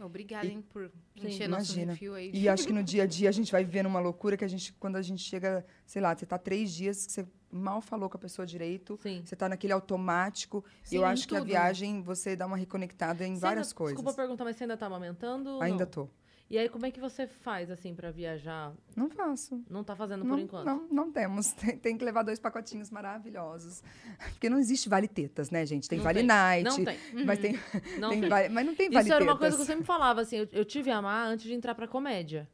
Obrigada, 0.00 0.46
E- 0.46 0.50
hein, 0.52 0.64
por 0.72 0.90
Sim, 1.20 1.26
encher 1.26 1.46
nosso 1.48 1.72
imagina. 1.72 1.92
refil 1.92 2.14
aí. 2.14 2.30
E 2.32 2.48
acho 2.48 2.66
que 2.66 2.72
no 2.72 2.82
dia 2.82 3.02
a 3.02 3.06
dia 3.06 3.28
a 3.28 3.32
gente 3.32 3.52
vai 3.52 3.62
vivendo 3.64 3.84
uma 3.86 4.00
loucura 4.00 4.34
que 4.34 4.44
a 4.44 4.48
gente, 4.48 4.72
quando 4.74 4.96
a 4.96 5.02
gente 5.02 5.22
chega, 5.22 5.66
sei 5.84 6.00
lá, 6.00 6.16
você 6.16 6.24
tá 6.24 6.38
três 6.38 6.72
dias 6.72 7.04
que 7.04 7.12
você 7.12 7.26
mal 7.52 7.82
falou 7.82 8.08
com 8.08 8.16
a 8.16 8.20
pessoa 8.20 8.46
direito, 8.46 8.98
Sim. 9.02 9.20
você 9.24 9.36
tá 9.36 9.46
naquele 9.46 9.74
automático. 9.74 10.64
e 10.84 10.88
Sim, 10.90 10.96
eu 10.96 11.02
em 11.02 11.04
acho 11.06 11.28
que 11.28 11.34
a 11.36 11.40
tudo, 11.40 11.48
né? 11.48 11.52
viagem 11.52 12.00
você 12.00 12.34
dá 12.34 12.46
uma 12.46 12.56
reconectada 12.56 13.26
em 13.26 13.34
Você 13.34 13.40
várias 13.40 13.66
ainda, 13.68 13.76
coisas. 13.76 13.96
Desculpa 13.98 14.16
perguntar, 14.16 14.44
mas 14.44 14.56
você 14.56 14.64
ainda 14.64 14.76
tá 14.76 14.86
amamentando? 14.86 15.60
Ainda 15.60 15.84
não? 15.84 15.90
tô. 15.90 16.08
E 16.50 16.56
aí, 16.56 16.66
como 16.68 16.86
é 16.86 16.90
que 16.90 16.98
você 16.98 17.26
faz, 17.26 17.70
assim, 17.70 17.94
pra 17.94 18.10
viajar? 18.10 18.72
Não 18.96 19.10
faço. 19.10 19.62
Não 19.68 19.84
tá 19.84 19.94
fazendo 19.94 20.24
Não, 20.24 20.30
por 20.36 20.38
enquanto? 20.42 20.64
não, 20.64 20.88
não 20.90 21.12
temos. 21.12 21.52
Tem, 21.60 21.76
tem 21.76 21.98
que 21.98 22.02
levar 22.04 22.22
dois 22.22 22.38
pacotinhos 22.38 22.90
maravilhosos. 22.90 23.82
Porque 24.30 24.48
não 24.48 24.58
existe 24.58 24.88
vale 24.88 25.06
tetas, 25.06 25.50
né, 25.50 25.66
gente? 25.66 25.86
Tem 25.88 25.98
Não 25.98 26.04
vale 26.04 26.20
tem. 26.20 26.26
night. 26.26 26.64
Não 26.64 26.84
tem. 26.84 26.98
Mas 27.26 27.38
tem, 27.38 27.52
Não 27.98 28.08
tem 28.10 28.20
tem. 28.22 28.28
vale- 28.30 28.48
mas 28.48 28.64
não 28.66 28.74
tem 28.74 28.88
vale 28.88 29.04
Isso 29.04 29.12
era 29.12 29.24
uma 29.24 29.36
coisa 29.36 29.56
que 29.56 29.62
eu 29.62 29.66
tetas. 29.66 29.76
sempre 29.76 29.84
falava, 29.86 30.22
assim, 30.22 30.36
eu, 30.38 30.48
eu 30.52 30.64
tive 30.64 30.90
a 30.90 30.96
amar 30.96 31.28
antes 31.28 31.44
de 31.44 31.52
entrar 31.52 31.74
pra 31.74 31.86
comédia. 31.86 32.48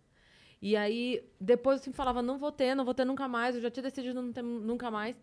E 0.60 0.74
aí, 0.76 1.22
depois 1.40 1.78
eu 1.78 1.84
sempre 1.84 1.96
falava, 1.96 2.20
não 2.20 2.36
vou 2.36 2.50
ter, 2.50 2.74
não 2.74 2.84
vou 2.84 2.94
ter 2.94 3.04
nunca 3.04 3.28
mais, 3.28 3.54
eu 3.54 3.60
já 3.60 3.70
tinha 3.70 3.82
decidido 3.84 4.20
não 4.20 4.32
ter 4.32 4.42
nunca 4.42 4.90
mais. 4.90 5.14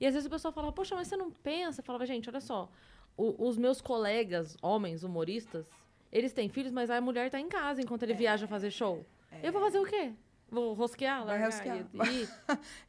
E 0.00 0.06
às 0.06 0.14
vezes 0.14 0.26
o 0.26 0.30
pessoal 0.30 0.52
falava, 0.52 0.72
poxa, 0.72 0.96
mas 0.96 1.06
você 1.06 1.16
não 1.16 1.30
pensa? 1.30 1.80
Eu 1.82 1.84
falava, 1.84 2.04
gente, 2.04 2.28
olha 2.28 2.40
só, 2.40 2.68
o- 3.16 3.46
os 3.46 3.56
meus 3.56 3.80
colegas, 3.80 4.56
homens, 4.60 5.04
humoristas, 5.04 5.70
eles 6.12 6.32
têm 6.32 6.48
filhos, 6.48 6.72
mas 6.72 6.90
a 6.90 7.00
mulher 7.00 7.30
tá 7.30 7.38
em 7.38 7.48
casa 7.48 7.80
enquanto 7.82 8.02
ele 8.02 8.14
viaja 8.14 8.46
fazer 8.46 8.70
show. 8.70 9.04
Eu 9.42 9.52
vou 9.52 9.60
fazer 9.60 9.78
o 9.78 9.84
quê? 9.84 10.12
Vou 10.50 10.72
rosquear? 10.72 11.24
Vai 11.26 11.42
rosquear. 11.44 11.76
e- 11.78 12.22
e- 12.22 12.28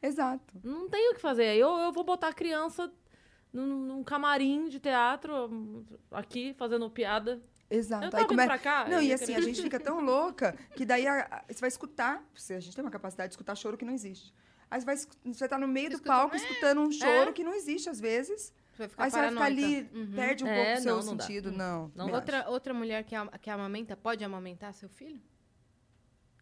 Exato. 0.02 0.54
não 0.64 0.88
tenho 0.88 1.12
o 1.12 1.14
que 1.14 1.20
fazer. 1.20 1.54
Eu, 1.56 1.68
eu 1.78 1.92
vou 1.92 2.02
botar 2.04 2.28
a 2.28 2.32
criança 2.32 2.90
num, 3.52 3.66
num 3.86 4.02
camarim 4.04 4.68
de 4.68 4.80
teatro, 4.80 5.84
aqui, 6.10 6.54
fazendo 6.54 6.88
piada. 6.90 7.40
Exato. 7.70 8.06
Eu 8.06 8.10
tava 8.10 8.26
vindo 8.26 8.44
pra 8.44 8.58
cá, 8.58 8.84
Não, 8.88 8.94
eu 8.98 9.02
e 9.02 9.12
assim, 9.12 9.26
querer- 9.26 9.38
a 9.38 9.40
gente 9.42 9.62
fica 9.62 9.78
tão 9.78 10.00
louca 10.00 10.56
que 10.74 10.84
daí 10.84 11.06
a- 11.06 11.44
você 11.48 11.60
vai 11.60 11.68
escutar. 11.68 12.24
A 12.50 12.60
gente 12.60 12.74
tem 12.74 12.84
uma 12.84 12.90
capacidade 12.90 13.28
de 13.28 13.34
escutar 13.34 13.54
choro 13.54 13.76
que 13.76 13.84
não 13.84 13.92
existe. 13.92 14.32
Aí 14.70 14.80
você 14.80 14.86
vai, 14.86 14.96
você 15.24 15.48
tá 15.48 15.58
no 15.58 15.68
meio 15.68 15.90
do 15.90 16.00
palco 16.02 16.34
é, 16.34 16.38
escutando 16.38 16.80
um 16.80 16.90
choro 16.90 17.30
é. 17.30 17.32
que 17.32 17.44
não 17.44 17.52
existe 17.54 17.88
às 17.90 18.00
vezes. 18.00 18.52
Você 18.72 18.78
vai 18.78 18.88
ficar 18.88 19.04
Aí 19.04 19.10
você 19.10 19.16
vai 19.18 19.30
ficar 19.30 19.44
ali, 19.44 19.90
Uhum. 19.94 20.12
perde 20.14 20.44
um 20.44 20.46
É, 20.48 20.64
pouco 20.64 20.78
o 20.78 20.82
seu 20.82 20.96
não, 20.96 21.02
não 21.04 21.16
dá. 21.16 21.24
sentido. 21.24 21.52
Não. 21.52 21.92
Não 21.94 22.06
acho. 22.06 22.14
Outra, 22.14 22.48
outra 22.48 22.74
mulher 22.74 23.04
que, 23.04 23.14
que 23.40 23.50
amamenta, 23.50 23.96
pode 23.96 24.24
amamentar 24.24 24.72
seu 24.74 24.88
filho? 24.88 25.20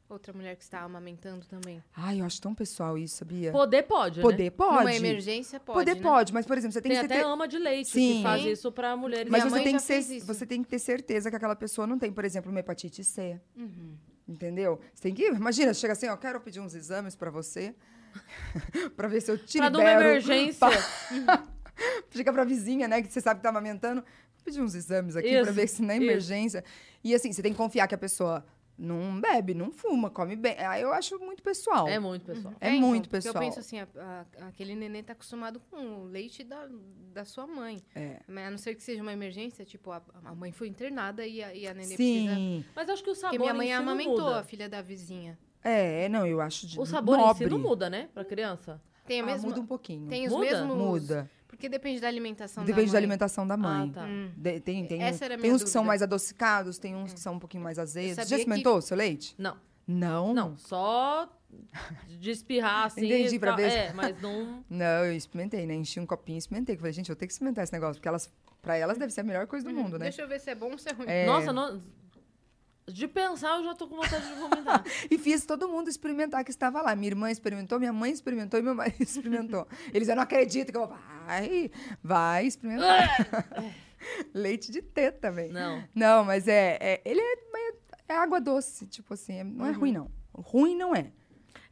Outra 0.09 0.33
mulher 0.33 0.57
que 0.57 0.63
está 0.63 0.81
amamentando 0.81 1.45
também. 1.47 1.83
Ai, 1.95 2.23
eu 2.23 2.25
acho 2.25 2.41
tão 2.41 2.55
pessoal 2.55 2.97
isso, 2.97 3.17
sabia? 3.17 3.53
Poder 3.53 3.83
pode, 3.83 4.17
né? 4.19 4.23
Poder 4.23 4.51
pode. 4.53 4.79
Numa 4.79 4.95
emergência, 4.95 5.61
pode, 5.61 5.79
Poder 5.81 5.97
né? 5.97 6.01
pode, 6.01 6.33
mas, 6.33 6.47
por 6.47 6.57
exemplo, 6.57 6.73
você 6.73 6.81
tem, 6.81 6.93
Tem 6.93 7.01
que 7.01 7.05
até 7.13 7.17
ter. 7.23 7.27
ama 7.29 7.47
de 7.47 7.59
leite 7.59 7.91
Sim. 7.91 8.17
que 8.17 8.23
faz 8.23 8.43
isso 8.43 8.73
pra 8.73 8.97
mulheres. 8.97 9.31
Mas 9.31 9.45
você 9.45 9.63
tem, 9.63 9.77
que 9.77 9.83
ser, 9.83 10.21
você 10.21 10.47
tem 10.47 10.63
que 10.63 10.69
ter 10.69 10.79
certeza 10.79 11.29
que 11.29 11.37
aquela 11.37 11.55
pessoa 11.55 11.87
não 11.87 11.99
tem, 11.99 12.11
por 12.11 12.25
exemplo, 12.25 12.51
uma 12.51 12.61
hepatite 12.61 13.05
C. 13.05 13.39
Uhum. 13.55 13.97
Entendeu? 14.27 14.81
Você 14.95 15.03
tem 15.03 15.15
que. 15.15 15.27
Imagina, 15.29 15.75
chega 15.75 15.93
assim, 15.93 16.09
ó, 16.09 16.17
quero 16.17 16.41
pedir 16.41 16.61
uns 16.61 16.75
exames 16.75 17.15
pra 17.15 17.31
você. 17.31 17.75
pra 18.97 19.09
ver 19.09 19.21
se 19.21 19.31
eu 19.31 19.37
te 19.37 19.59
Pra 19.59 19.69
numa 19.69 19.85
libero. 19.85 20.09
emergência. 20.09 20.67
Chega 22.11 22.33
pra 22.33 22.45
vizinha, 22.45 22.87
né, 22.89 23.03
que 23.03 23.13
você 23.13 23.21
sabe 23.21 23.39
que 23.41 23.43
tá 23.45 23.49
amamentando. 23.51 24.01
Vou 24.03 24.45
pedir 24.45 24.61
uns 24.63 24.75
exames 24.75 25.17
aqui 25.17 25.29
Isso, 25.29 25.43
pra 25.45 25.53
ver 25.53 25.69
se 25.69 25.83
na 25.83 25.95
isso. 25.95 26.03
emergência. 26.05 26.65
E 27.05 27.15
assim, 27.15 27.33
você 27.33 27.43
tem 27.43 27.53
que 27.53 27.59
confiar 27.59 27.87
que 27.89 27.95
a 27.95 27.99
pessoa 27.99 28.45
não 28.81 29.21
bebe, 29.21 29.55
não 29.55 29.73
fuma, 29.73 30.09
come 30.09 30.37
bem. 30.37 30.57
Aí 30.59 30.83
eu 30.83 30.93
acho 30.93 31.19
muito 31.19 31.43
pessoal. 31.43 31.89
É 31.89 31.99
muito, 31.99 32.25
pessoal. 32.25 32.55
É 32.61 32.71
então, 32.71 32.89
muito 32.89 33.09
porque 33.09 33.27
pessoal. 33.27 33.35
Eu 33.43 33.49
penso 33.49 33.59
assim, 33.61 33.81
a- 33.81 33.89
a- 33.97 34.47
aquele 34.47 34.77
neném 34.77 35.03
tá 35.03 35.13
acostumado 35.15 35.61
com 35.69 35.77
o 36.03 36.05
leite 36.05 36.45
da, 36.45 36.69
da 37.13 37.25
sua 37.25 37.45
mãe. 37.47 37.83
É. 37.95 38.21
Mas 38.29 38.47
a 38.47 38.51
não 38.53 38.59
ser 38.59 38.77
que 38.77 38.83
seja 38.83 39.03
uma 39.03 39.13
emergência, 39.13 39.65
tipo, 39.65 39.91
a, 39.91 40.01
a 40.25 40.33
mãe 40.35 40.53
foi 40.53 40.69
internada 40.69 41.27
e 41.27 41.43
a, 41.43 41.53
e 41.53 41.67
a 41.67 41.75
neném 41.75 41.97
precisa... 41.97 42.35
Sim. 42.37 42.65
Mas 42.77 42.89
acho 42.89 43.03
que 43.03 43.11
o 43.11 43.15
sabor 43.17 43.31
Porque 43.37 43.43
minha 43.53 43.55
mãe 43.55 43.73
amamentou 43.73 44.21
muda. 44.27 44.39
a 44.39 44.43
filha 44.45 44.69
da 44.69 44.81
vizinha. 44.81 45.37
É, 45.65 46.09
não, 46.09 46.25
eu 46.25 46.41
acho 46.41 46.65
de 46.69 46.79
O 46.79 46.87
sabor 46.87 47.19
nobre. 47.19 47.45
em 47.47 47.49
si 47.49 47.53
não 47.53 47.59
muda, 47.61 47.91
né? 47.91 48.09
Pra 48.15 48.25
criança. 48.25 48.81
Tem 49.05 49.21
a 49.21 49.25
Ah, 49.25 49.27
mesma... 49.27 49.49
muda 49.49 49.61
um 49.61 49.67
pouquinho. 49.67 50.07
Tem 50.09 50.25
os 50.27 50.33
Muda? 50.33 50.45
mesmos... 50.45 50.77
Muda. 50.77 51.31
Porque 51.49 51.69
depende 51.69 52.01
da 52.01 52.07
alimentação 52.07 52.63
Depende 52.65 52.87
da 52.87 52.93
da 52.93 52.93
mãe. 52.93 52.99
alimentação 52.99 53.47
da 53.47 53.57
mãe. 53.57 53.91
Ah, 53.91 53.95
tá. 54.01 54.05
Hum. 54.07 54.31
De- 54.37 54.61
tem 54.61 54.87
tem, 54.87 55.03
Essa 55.03 55.25
era 55.25 55.35
a 55.35 55.39
tem 55.39 55.51
uns 55.51 55.65
que 55.65 55.71
são 55.71 55.81
dúvida. 55.81 55.89
mais 55.89 56.03
adocicados, 56.03 56.79
tem 56.79 56.95
uns 56.95 57.13
que 57.15 57.19
são 57.21 57.35
um 57.35 57.39
pouquinho 57.39 57.63
mais 57.65 57.79
azedos. 57.79 58.17
Já 58.17 58.37
que- 58.37 58.43
experimentou 58.43 58.77
o 58.77 58.83
seu 58.83 58.97
leite? 58.97 59.35
Não. 59.39 59.57
Não? 59.87 60.35
Não, 60.35 60.57
só 60.59 61.29
de 62.07 62.31
espirrar 62.31 62.85
assim. 62.87 63.07
Entendi, 63.07 63.39
pra 63.39 63.57
ver 63.57 63.71
se- 63.71 63.77
É, 63.79 63.93
mas 63.95 64.15
não. 64.23 64.63
Não, 64.69 65.05
eu 65.07 65.13
experimentei, 65.15 65.65
né? 65.67 65.75
Enchi 65.75 65.99
um 65.99 66.05
copinho 66.07 66.37
e 66.37 66.39
experimentei. 66.39 66.77
Falei, 66.77 66.93
gente, 66.93 67.09
eu 67.09 67.17
tenho 67.17 67.27
que 67.27 67.33
experimentar 67.33 67.65
esse 67.65 67.73
negócio, 67.73 67.95
porque 67.95 68.09
elas, 68.09 68.31
pra 68.61 68.77
elas 68.77 68.99
deve 68.99 69.13
ser 69.13 69.23
a 69.23 69.25
melhor 69.25 69.47
coisa 69.47 69.67
do 69.67 69.75
mundo, 69.75 69.99
né? 69.99 70.05
Deixa 70.05 70.21
eu 70.23 70.29
ver 70.29 70.39
se 70.41 70.51
é 70.51 70.55
bom 70.55 70.73
ou 70.73 70.79
se 70.79 70.91
é 70.91 70.93
ruim. 70.93 71.07
É. 71.09 71.25
Nossa, 71.25 71.51
não- 71.53 71.81
de 72.93 73.07
pensar 73.09 73.59
eu 73.59 73.65
já 73.65 73.75
tô 73.75 73.87
com 73.87 73.97
vontade 73.97 74.27
de 74.27 74.35
vomitar. 74.35 74.85
E 75.11 75.19
fiz 75.19 75.45
todo 75.45 75.69
mundo 75.69 75.89
experimentar 75.89 76.45
que 76.45 76.51
estava 76.51 76.81
lá. 76.83 76.95
Minha 76.97 77.09
irmã 77.11 77.31
experimentou, 77.31 77.79
minha 77.79 77.93
mãe 77.93 78.11
experimentou 78.13 78.59
e 78.59 78.63
meu 78.63 78.75
marido 78.75 79.01
experimentou. 79.03 79.67
Eles 79.93 80.09
eu 80.09 80.17
não 80.17 80.23
acredito 80.23 80.73
que 80.73 80.79
eu. 80.79 80.89
Vai, 81.27 81.71
vai 82.03 82.47
experimentar. 82.47 83.17
Leite 84.33 84.71
de 84.71 84.81
teta 84.81 85.19
também. 85.29 85.51
Não. 85.51 85.83
Não, 85.95 86.25
mas 86.25 86.47
é, 86.49 86.79
é- 86.81 87.03
ele 87.05 87.21
é, 87.21 87.73
é 88.09 88.15
água 88.17 88.41
doce, 88.41 88.87
tipo 88.87 89.15
assim, 89.15 89.39
é- 89.39 89.45
não 89.45 89.67
é 89.67 89.73
ruim 89.73 89.93
não. 89.93 90.11
Ruim 90.33 90.77
não 90.77 90.95
é. 90.95 91.13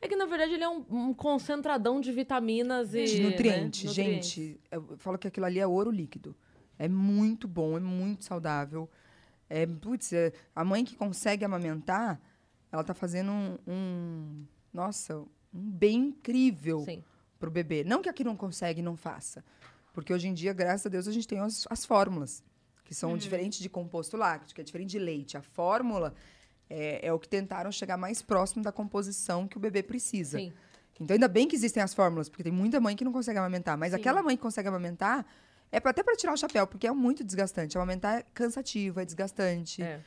É 0.00 0.08
que 0.08 0.16
na 0.16 0.26
verdade 0.26 0.52
ele 0.52 0.64
é 0.64 0.68
um, 0.68 0.84
um 0.90 1.14
concentradão 1.14 2.00
de 2.00 2.12
vitaminas 2.12 2.94
e. 2.94 3.04
De 3.04 3.22
nutriente, 3.22 3.86
né? 3.86 3.92
gente. 3.92 4.60
Eu 4.70 4.96
falo 4.98 5.16
que 5.16 5.26
aquilo 5.26 5.46
ali 5.46 5.58
é 5.58 5.66
ouro 5.66 5.90
líquido. 5.90 6.36
É 6.78 6.88
muito 6.88 7.48
bom, 7.48 7.76
é 7.76 7.80
muito 7.80 8.24
saudável. 8.24 8.90
É, 9.48 9.66
putz, 9.66 10.12
é- 10.12 10.32
a 10.54 10.64
mãe 10.64 10.84
que 10.84 10.96
consegue 10.96 11.44
amamentar, 11.44 12.20
ela 12.72 12.82
tá 12.84 12.94
fazendo 12.94 13.30
um, 13.32 13.58
um- 13.66 14.44
nossa, 14.72 15.16
um 15.18 15.26
bem 15.52 16.08
incrível 16.08 16.84
Sim. 16.84 17.02
pro 17.38 17.50
bebê. 17.50 17.84
Não 17.84 18.02
que 18.02 18.08
aqui 18.08 18.24
não 18.24 18.36
consegue 18.36 18.82
não 18.82 18.96
faça. 18.96 19.44
Porque 19.92 20.12
hoje 20.12 20.28
em 20.28 20.34
dia, 20.34 20.52
graças 20.52 20.84
a 20.86 20.88
Deus, 20.90 21.08
a 21.08 21.12
gente 21.12 21.26
tem 21.26 21.38
as, 21.38 21.66
as 21.70 21.84
fórmulas, 21.86 22.42
que 22.84 22.94
são 22.94 23.16
diferentes 23.16 23.60
de 23.60 23.68
composto 23.68 24.16
lácteo, 24.16 24.54
que 24.54 24.60
é 24.60 24.64
diferente 24.64 24.90
de 24.90 24.98
leite. 24.98 25.36
A 25.36 25.42
fórmula 25.42 26.14
é, 26.68 27.06
é 27.06 27.12
o 27.12 27.18
que 27.18 27.28
tentaram 27.28 27.72
chegar 27.72 27.96
mais 27.96 28.20
próximo 28.20 28.62
da 28.62 28.70
composição 28.72 29.48
que 29.48 29.56
o 29.56 29.60
bebê 29.60 29.82
precisa. 29.82 30.38
Sim. 30.38 30.52
Então, 31.00 31.14
ainda 31.14 31.28
bem 31.28 31.46
que 31.46 31.54
existem 31.54 31.82
as 31.82 31.94
fórmulas, 31.94 32.28
porque 32.28 32.42
tem 32.42 32.52
muita 32.52 32.80
mãe 32.80 32.96
que 32.96 33.04
não 33.04 33.12
consegue 33.12 33.38
amamentar. 33.38 33.76
Mas 33.78 33.92
Sim. 33.92 34.00
aquela 34.00 34.22
mãe 34.22 34.36
que 34.36 34.42
consegue 34.42 34.68
amamentar, 34.68 35.24
é 35.72 35.78
até 35.78 36.02
para 36.02 36.16
tirar 36.16 36.32
o 36.32 36.36
chapéu, 36.36 36.66
porque 36.66 36.86
é 36.86 36.92
muito 36.92 37.22
desgastante. 37.24 37.76
Amamentar 37.76 38.20
é 38.20 38.24
cansativo, 38.34 39.00
é 39.00 39.04
desgastante. 39.04 39.82
É. 39.82 40.00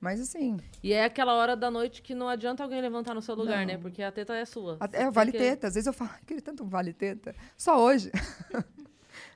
Mas 0.00 0.20
assim, 0.20 0.58
E 0.80 0.92
é 0.92 1.04
aquela 1.04 1.34
hora 1.34 1.56
da 1.56 1.70
noite 1.70 2.02
que 2.02 2.14
não 2.14 2.28
adianta 2.28 2.62
alguém 2.62 2.80
levantar 2.80 3.14
no 3.14 3.20
seu 3.22 3.34
lugar, 3.34 3.58
Não. 3.60 3.66
né? 3.66 3.78
Porque 3.78 4.00
a 4.00 4.12
teta 4.12 4.32
é 4.36 4.44
sua. 4.44 4.76
Tem 4.88 5.08
o 5.08 5.10
vale 5.12 5.32
que- 5.32 5.38
teta. 5.38 5.66
Às 5.66 5.74
vezes 5.74 5.88
eu 5.88 5.92
falo, 5.92 6.10
"Ai, 6.14 6.20
queria 6.24 6.40
tanto 6.42 6.62
um 6.62 6.68
vale 6.68 6.92
teta. 6.92 7.34
Só 7.56 7.80
hoje. 7.82 8.12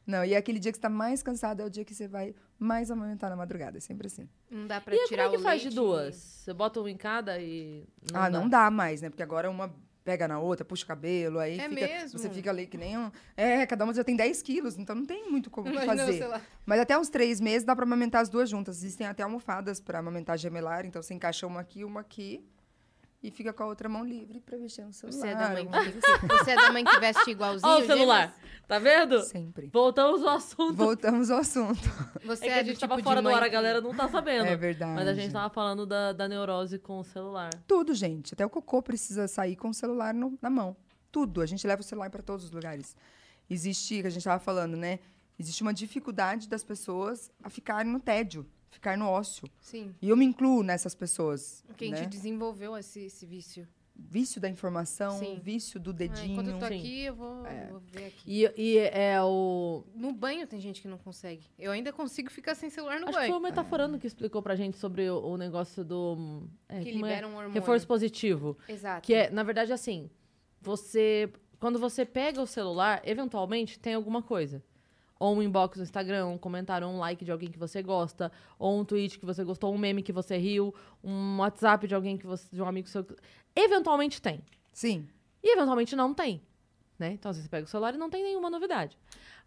não, 0.06 0.24
e 0.24 0.35
é 0.35 0.36
aquele 0.36 0.60
dia 0.60 0.70
que 0.70 0.77
você 0.77 0.82
tá 0.82 0.89
mais 0.89 1.20
cansado, 1.23 1.60
é 1.62 1.64
o 1.64 1.70
dia 1.70 1.85
que 1.85 1.93
você 1.94 2.06
vai 2.06 2.32
mais 2.59 2.93
amamentar 2.93 3.28
na 3.28 3.35
madrugada. 3.35 3.78
É 3.78 3.81
sempre 3.81 4.06
assim. 4.06 4.28
Não 4.48 4.69
dá 4.69 4.81
pra 4.81 4.94
E 4.94 5.05
tirar 5.09 5.24
como 5.24 5.35
é 5.35 5.36
que 5.36 5.40
o 5.40 5.44
faz 5.44 5.62
de 5.62 5.70
duas? 5.70 6.14
Você 6.14 6.55
bota 6.55 6.78
uma 6.78 6.90
em 6.90 6.97
cada 6.97 7.40
e. 7.40 7.85
ah, 8.14 8.31
não 8.31 8.48
dá 8.48 8.70
mais, 8.70 9.02
né? 9.02 9.10
Porque 9.10 9.23
agora 9.24 9.51
uma 9.51 9.74
pega 10.04 10.26
na 10.28 10.38
outra, 10.38 10.64
puxa 10.64 10.84
o 10.84 10.86
cabelo, 10.86 11.38
aí 11.38 11.58
É 11.58 11.68
fica, 11.68 11.74
mesmo? 11.86 12.18
você 12.18 12.28
fica 12.28 12.50
ali 12.50 12.66
que 12.66 12.76
nem 12.76 12.98
um... 12.98 13.10
É, 13.36 13.64
cada 13.66 13.84
uma 13.84 13.94
já 13.94 14.02
tem 14.04 14.16
10 14.16 14.42
quilos, 14.42 14.76
então 14.78 14.94
não 14.96 15.06
tem 15.06 15.30
muito 15.30 15.50
como 15.50 15.68
Imagina, 15.68 15.96
fazer. 16.06 16.40
Mas 16.66 16.80
até 16.80 16.98
uns 16.98 17.08
três 17.08 17.40
meses 17.40 17.64
dá 17.64 17.74
pra 17.74 17.84
amamentar 17.84 18.20
as 18.20 18.28
duas 18.28 18.48
juntas. 18.50 18.78
Existem 18.78 19.06
até 19.06 19.22
almofadas 19.22 19.80
pra 19.80 19.98
amamentar 19.98 20.36
gemelar, 20.38 20.84
então 20.84 21.02
você 21.02 21.14
encaixa 21.14 21.46
uma 21.46 21.60
aqui, 21.60 21.84
uma 21.84 22.00
aqui 22.00 22.44
e 23.23 23.31
fica 23.31 23.53
com 23.53 23.62
a 23.62 23.66
outra 23.66 23.89
mão 23.89 24.05
livre 24.05 24.40
pra 24.40 24.59
mexer 24.59 24.85
no 24.85 24.93
celular. 24.93 25.19
Você 25.20 25.28
é 25.28 25.35
da 25.36 25.49
mãe 25.51 25.66
coisa 25.66 25.99
assim. 25.99 26.19
que, 26.20 26.27
você 26.44 26.51
é 26.51 26.57
da 26.57 26.73
mãe 26.73 26.85
que 26.85 26.99
veste 27.01 27.31
igualzinho? 27.31 27.70
Ó, 27.73 27.78
o 27.78 27.86
celular. 27.86 28.20
gêmeas? 28.36 28.62
Tá 28.66 28.78
vendo? 28.78 29.20
Sempre. 29.23 29.70
Voltamos 29.73 30.23
ao 30.23 30.36
assunto. 30.36 30.74
Voltamos 30.74 31.31
ao 31.31 31.39
assunto. 31.39 31.81
Você 32.24 32.44
É 32.44 32.49
que 32.49 32.53
é, 32.55 32.59
a 32.61 32.62
gente 32.65 32.77
tipo 32.78 32.89
tava 32.89 33.03
fora 33.03 33.23
do 33.23 33.28
ar, 33.28 33.43
a 33.43 33.47
que- 33.47 33.51
galera 33.51 33.81
não 33.81 33.94
tá 33.94 34.09
sabendo. 34.09 34.47
É 34.47 34.57
verdade. 34.57 34.93
Mas 34.93 35.07
a 35.09 35.15
gente 35.15 35.32
tava 35.32 35.53
falando 35.53 35.86
da, 35.86 36.12
da 36.12 36.27
neurose 36.28 36.78
com 36.78 36.99
o 36.99 37.05
celular. 37.05 37.51
Tudo, 37.66 37.94
gente. 37.94 38.35
Até 38.35 38.44
o 38.44 38.51
cocô 38.51 38.82
precisa 38.82 39.28
sair 39.28 39.57
com 39.57 39.69
o 39.69 39.74
celular 39.74 40.12
no- 40.15 40.39
na 40.43 40.51
mão. 40.51 40.77
Tudo. 41.11 41.43
A 41.43 41.47
gente 41.47 41.66
leva 41.66 41.81
o 41.81 41.85
celular 41.85 42.11
para 42.11 42.23
todos 42.23 42.44
os 42.47 42.51
lugares. 42.51 42.97
Existe, 43.49 44.01
que 44.01 44.07
a 44.07 44.11
gente 44.11 44.19
estava 44.20 44.40
falando, 44.40 44.77
né? 44.77 44.99
Existe 45.39 45.62
uma 45.62 45.74
dificuldade 45.74 46.49
das 46.49 46.65
pessoas 46.65 47.31
a 47.43 47.51
ficarem 47.51 47.90
no 47.93 47.99
tédio, 48.01 48.47
ficar 48.73 48.97
no 48.99 49.07
ócio. 49.09 49.47
Sim. 49.61 49.94
E 50.03 50.09
eu 50.09 50.16
me 50.16 50.24
incluo 50.24 50.62
nessas 50.62 50.94
pessoas. 50.94 51.62
Porque 51.66 51.85
a 51.85 51.90
né? 51.90 51.97
gente 51.99 52.09
desenvolveu 52.11 52.77
esse, 52.77 53.01
esse 53.05 53.24
vício. 53.27 53.69
Vício 53.94 54.40
da 54.40 54.49
informação, 54.49 55.19
Sim. 55.19 55.39
vício 55.44 55.78
do 55.78 55.90
Ah, 55.90 55.93
dedinho. 55.93 56.32
enquanto 56.32 56.49
eu 56.49 56.59
tô 56.59 56.66
Sim. 56.66 56.78
aqui, 56.78 57.03
eu 57.05 57.15
vou, 57.15 57.47
É. 57.47 57.66
vou 57.70 57.78
ver 57.81 58.07
aqui. 58.07 58.23
E, 58.27 58.51
e 58.57 58.78
é 58.78 59.23
o. 59.23 59.85
No 59.94 60.12
banho 60.15 60.47
tem 60.47 60.59
gente 60.61 60.81
que 60.81 60.89
não 60.89 60.97
consegue. 60.97 61.44
Eu 61.59 61.70
ainda 61.70 61.93
consigo 61.93 62.31
ficar 62.31 62.55
sem 62.55 62.70
celular 62.70 62.99
no 62.99 63.09
Acho 63.09 63.12
que 63.12 63.19
banho. 63.20 63.32
foi 63.32 63.39
o 63.39 63.43
Metaforando 63.43 63.99
que 63.99 64.07
explicou 64.07 64.43
pra 64.43 64.57
gente 64.57 64.78
sobre 64.78 65.09
o, 65.11 65.19
o 65.23 65.36
negócio 65.36 65.85
do. 65.85 66.49
É, 66.70 66.81
Que 66.81 66.89
é? 66.89 66.93
libera 66.93 67.28
um 67.28 67.32
hormônio. 67.32 67.53
Reforço 67.53 67.86
positivo. 67.86 68.57
Exato. 68.66 69.03
Que 69.07 69.12
é, 69.15 69.31
na 69.31 69.43
verdade, 69.43 69.73
assim, 69.74 70.09
você. 70.61 71.31
Quando 71.61 71.78
você 71.78 72.05
pega 72.05 72.40
o 72.43 72.47
celular, 72.47 73.01
eventualmente 73.05 73.78
tem 73.78 73.94
alguma 73.94 74.23
coisa. 74.23 74.65
Ou 75.23 75.36
um 75.36 75.40
inbox 75.40 75.77
no 75.77 75.85
Instagram, 75.85 76.27
um 76.27 76.36
comentário, 76.36 76.85
um 76.85 76.99
like 76.99 77.24
de 77.24 77.31
alguém 77.31 77.49
que 77.49 77.57
você 77.57 77.81
gosta, 77.81 78.32
ou 78.59 78.81
um 78.81 78.85
tweet 78.85 79.20
que 79.20 79.24
você 79.24 79.44
gostou, 79.44 79.73
um 79.73 79.78
meme 79.78 80.03
que 80.03 80.12
você 80.12 80.36
riu, 80.36 80.74
um 81.03 81.39
WhatsApp 81.39 81.86
de 81.86 81.94
alguém 81.94 82.16
que 82.16 82.27
você. 82.27 82.49
de 82.53 82.61
um 82.61 82.66
amigo 82.66 82.89
seu. 82.89 83.07
Eventualmente 83.55 84.20
tem. 84.20 84.40
Sim. 84.73 85.07
E 85.40 85.53
eventualmente 85.53 85.94
não 85.94 86.12
tem. 86.12 86.43
Né? 86.99 87.12
Então, 87.12 87.31
às 87.31 87.36
vezes 87.36 87.44
você 87.44 87.51
pega 87.51 87.65
o 87.65 87.70
celular 87.70 87.94
e 87.94 87.99
não 87.99 88.11
tem 88.11 88.24
nenhuma 88.24 88.51
novidade. 88.51 88.99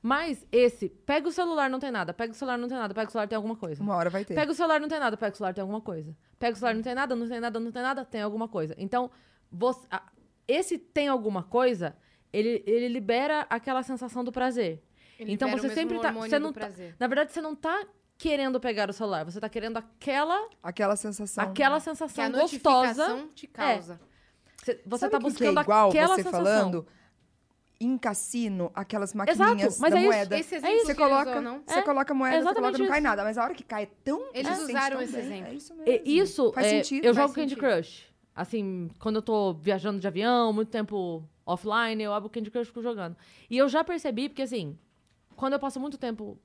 Mas 0.02 0.48
esse, 0.50 0.88
pega 0.88 1.28
o 1.28 1.32
celular, 1.32 1.70
não 1.70 1.78
tem 1.78 1.92
nada, 1.92 2.14
pega 2.14 2.32
o 2.32 2.36
celular, 2.36 2.58
não 2.58 2.70
tem 2.70 2.78
nada, 2.78 2.94
pega 2.94 3.10
o 3.10 3.12
celular, 3.12 3.28
tem 3.28 3.36
alguma 3.36 3.58
coisa. 3.58 3.84
Uma 3.84 3.98
hora 3.98 4.10
vai 4.10 4.24
ter. 4.24 4.34
Pega 4.34 4.54
o 4.54 4.56
celular, 4.56 4.80
não 4.80 4.88
tem 4.88 5.00
nada. 5.00 5.18
Pega 5.18 5.34
o 5.34 5.36
celular, 5.36 5.54
tem 5.54 5.62
alguma 5.62 5.82
coisa. 5.82 6.16
Pega 6.40 6.54
o 6.54 6.58
celular, 6.58 6.74
não 6.74 6.84
tem 6.84 6.96
nada, 6.96 7.16
não 7.18 7.28
tem 7.28 7.40
nada, 7.42 7.60
não 7.60 7.72
tem 7.74 7.82
nada, 7.82 8.06
tem 8.06 8.22
alguma 8.22 8.48
coisa. 8.48 8.74
Então, 8.78 9.12
você, 9.52 9.86
esse 10.48 10.78
tem 10.78 11.10
alguma 11.10 11.44
coisa, 11.44 11.98
ele, 12.32 12.64
ele 12.66 12.88
libera 12.88 13.46
aquela 13.50 13.84
sensação 13.84 14.24
do 14.24 14.32
prazer. 14.32 14.82
Ele 15.20 15.34
então 15.34 15.50
você 15.50 15.68
mesmo 15.68 15.74
sempre 15.76 16.00
tá. 16.00 16.12
Você 16.12 16.40
não 16.40 16.52
tá- 16.54 16.70
na 17.00 17.08
verdade, 17.08 17.32
você 17.32 17.42
não 17.42 17.56
tá 17.56 17.86
querendo 18.18 18.60
pegar 18.60 18.90
o 18.90 18.94
celular, 18.94 19.24
você 19.26 19.40
tá 19.40 19.50
querendo 19.50 19.78
aquela, 19.78 20.50
Aquela 20.64 20.96
sensação. 20.96 21.44
aquela 21.44 21.76
Que 21.76 21.90
a 21.90 21.94
sensação 21.96 22.30
notificação 22.30 23.08
gostosa. 23.18 23.30
te 23.36 23.48
causa. 23.48 24.00
Você, 24.64 24.82
você 24.86 25.00
Sabe 25.02 25.12
tá 25.12 25.18
o 25.18 25.20
que 25.22 25.26
que 25.28 25.32
buscando 25.32 25.60
é 25.60 25.64
igual 25.64 25.90
aquela 25.90 26.08
você 26.16 26.24
sensação. 26.24 26.44
falando 26.46 26.88
em 27.80 27.98
cassino, 27.98 28.72
aquelas 28.74 29.14
Exato, 29.14 29.40
maquininhas 29.40 29.80
mas 29.80 29.92
da 29.92 29.98
é 29.98 30.02
isso. 30.02 30.10
moeda. 30.10 30.40
Esse 30.40 30.56
É 30.56 30.58
exemplo 30.60 30.76
isso. 30.78 30.86
Você 30.86 30.94
que 30.96 31.02
coloca, 31.02 31.30
usou, 31.30 31.42
não? 31.42 31.62
você 31.66 31.80
É, 31.80 31.82
coloca 31.82 32.14
a 32.14 32.16
moeda, 32.16 32.38
você 32.38 32.54
coloca, 32.56 32.78
não 32.78 32.88
cai 32.88 32.98
isso. 33.00 33.04
nada. 33.04 33.24
Mas 33.24 33.38
a 33.38 33.44
hora 33.44 33.54
que 33.54 33.64
cai 33.64 33.84
é 33.84 33.90
tão... 34.04 34.30
Eles 34.34 34.60
usaram 34.60 35.02
esse 35.02 35.12
bem. 35.14 35.22
exemplo. 35.26 35.48
É 35.52 35.54
isso 35.54 35.76
mesmo. 35.76 36.02
Isso, 36.06 36.54
Faz 36.54 36.68
é, 36.68 36.70
sentido. 36.70 37.06
eu 37.06 37.14
faz 37.14 37.28
jogo 37.28 37.36
Candy. 37.42 37.56
Crush. 37.58 38.06
Assim, 38.34 38.90
quando 39.00 39.18
eu 39.18 39.22
tô 39.22 39.54
viajando 39.54 40.00
de 40.00 40.08
avião, 40.08 40.52
muito 40.54 40.70
tempo 40.70 41.24
offline, 41.46 42.02
eu 42.02 42.14
abro 42.14 42.30
Candy 42.30 42.50
Crush 42.50 42.64
e 42.68 42.68
fico 42.70 42.82
jogando. 42.82 43.16
E 43.50 43.58
eu 43.58 43.68
já 43.68 43.84
percebi, 43.84 44.30
porque 44.30 44.42
assim, 44.42 44.78
quando 45.36 45.53
eu 45.53 45.60
passo 45.60 45.80
muito 45.80 45.98
tempo. 45.98 46.40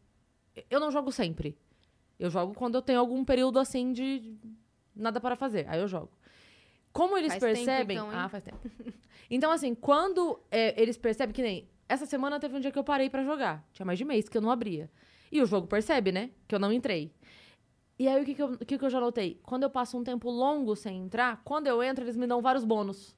Eu 0.68 0.80
não 0.80 0.90
jogo 0.90 1.12
sempre. 1.12 1.56
Eu 2.18 2.28
jogo 2.28 2.54
quando 2.54 2.74
eu 2.74 2.82
tenho 2.82 2.98
algum 2.98 3.24
período 3.24 3.58
assim 3.58 3.92
de 3.92 4.36
nada 4.94 5.20
para 5.20 5.36
fazer. 5.36 5.66
Aí 5.68 5.80
eu 5.80 5.88
jogo. 5.88 6.10
Como 6.92 7.16
eles 7.16 7.32
Faz 7.32 7.42
tempo, 7.42 7.54
percebem. 7.54 7.96
então, 7.96 8.12
hein? 8.12 8.18
ah, 8.18 8.28
faz 8.28 8.44
tempo. 8.44 8.58
então, 9.30 9.50
assim, 9.50 9.74
quando 9.74 10.40
é, 10.50 10.80
eles 10.80 10.98
percebem 10.98 11.32
que 11.32 11.42
nem. 11.42 11.68
Essa 11.88 12.06
semana 12.06 12.38
teve 12.38 12.56
um 12.56 12.60
dia 12.60 12.70
que 12.70 12.78
eu 12.78 12.84
parei 12.84 13.08
pra 13.08 13.24
jogar. 13.24 13.66
Tinha 13.72 13.86
mais 13.86 13.98
de 13.98 14.04
mês 14.04 14.28
que 14.28 14.36
eu 14.36 14.42
não 14.42 14.50
abria. 14.50 14.90
E 15.30 15.40
o 15.40 15.46
jogo 15.46 15.66
percebe, 15.66 16.12
né? 16.12 16.30
Que 16.46 16.54
eu 16.54 16.58
não 16.58 16.72
entrei. 16.72 17.12
E 17.98 18.08
aí, 18.08 18.22
o 18.22 18.24
que, 18.24 18.34
que, 18.34 18.42
eu, 18.42 18.52
o 18.52 18.58
que, 18.58 18.78
que 18.78 18.84
eu 18.84 18.90
já 18.90 19.00
notei? 19.00 19.40
Quando 19.42 19.64
eu 19.64 19.70
passo 19.70 19.96
um 19.96 20.02
tempo 20.02 20.30
longo 20.30 20.74
sem 20.74 21.02
entrar, 21.02 21.42
quando 21.44 21.66
eu 21.66 21.82
entro, 21.82 22.04
eles 22.04 22.16
me 22.16 22.26
dão 22.26 22.40
vários 22.40 22.64
bônus. 22.64 23.14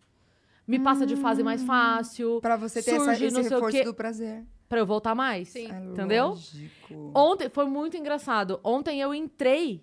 Me 0.66 0.78
passa 0.78 1.04
de 1.04 1.16
fase 1.16 1.42
mais 1.42 1.62
fácil. 1.62 2.40
Pra 2.40 2.56
você 2.56 2.82
ter 2.82 2.92
essa, 2.92 3.04
surge 3.04 3.24
esse 3.26 3.34
não 3.34 3.42
sei 3.42 3.50
o 3.52 3.54
reforço 3.54 3.76
quê. 3.78 3.84
do 3.84 3.94
prazer. 3.94 4.44
Pra 4.68 4.78
eu 4.78 4.86
voltar 4.86 5.14
mais. 5.14 5.48
Sim. 5.48 5.70
É 5.70 5.84
Entendeu? 5.84 6.28
lógico. 6.28 7.12
Ontem, 7.14 7.48
foi 7.50 7.66
muito 7.66 7.96
engraçado. 7.96 8.58
Ontem 8.64 9.00
eu 9.00 9.12
entrei 9.14 9.82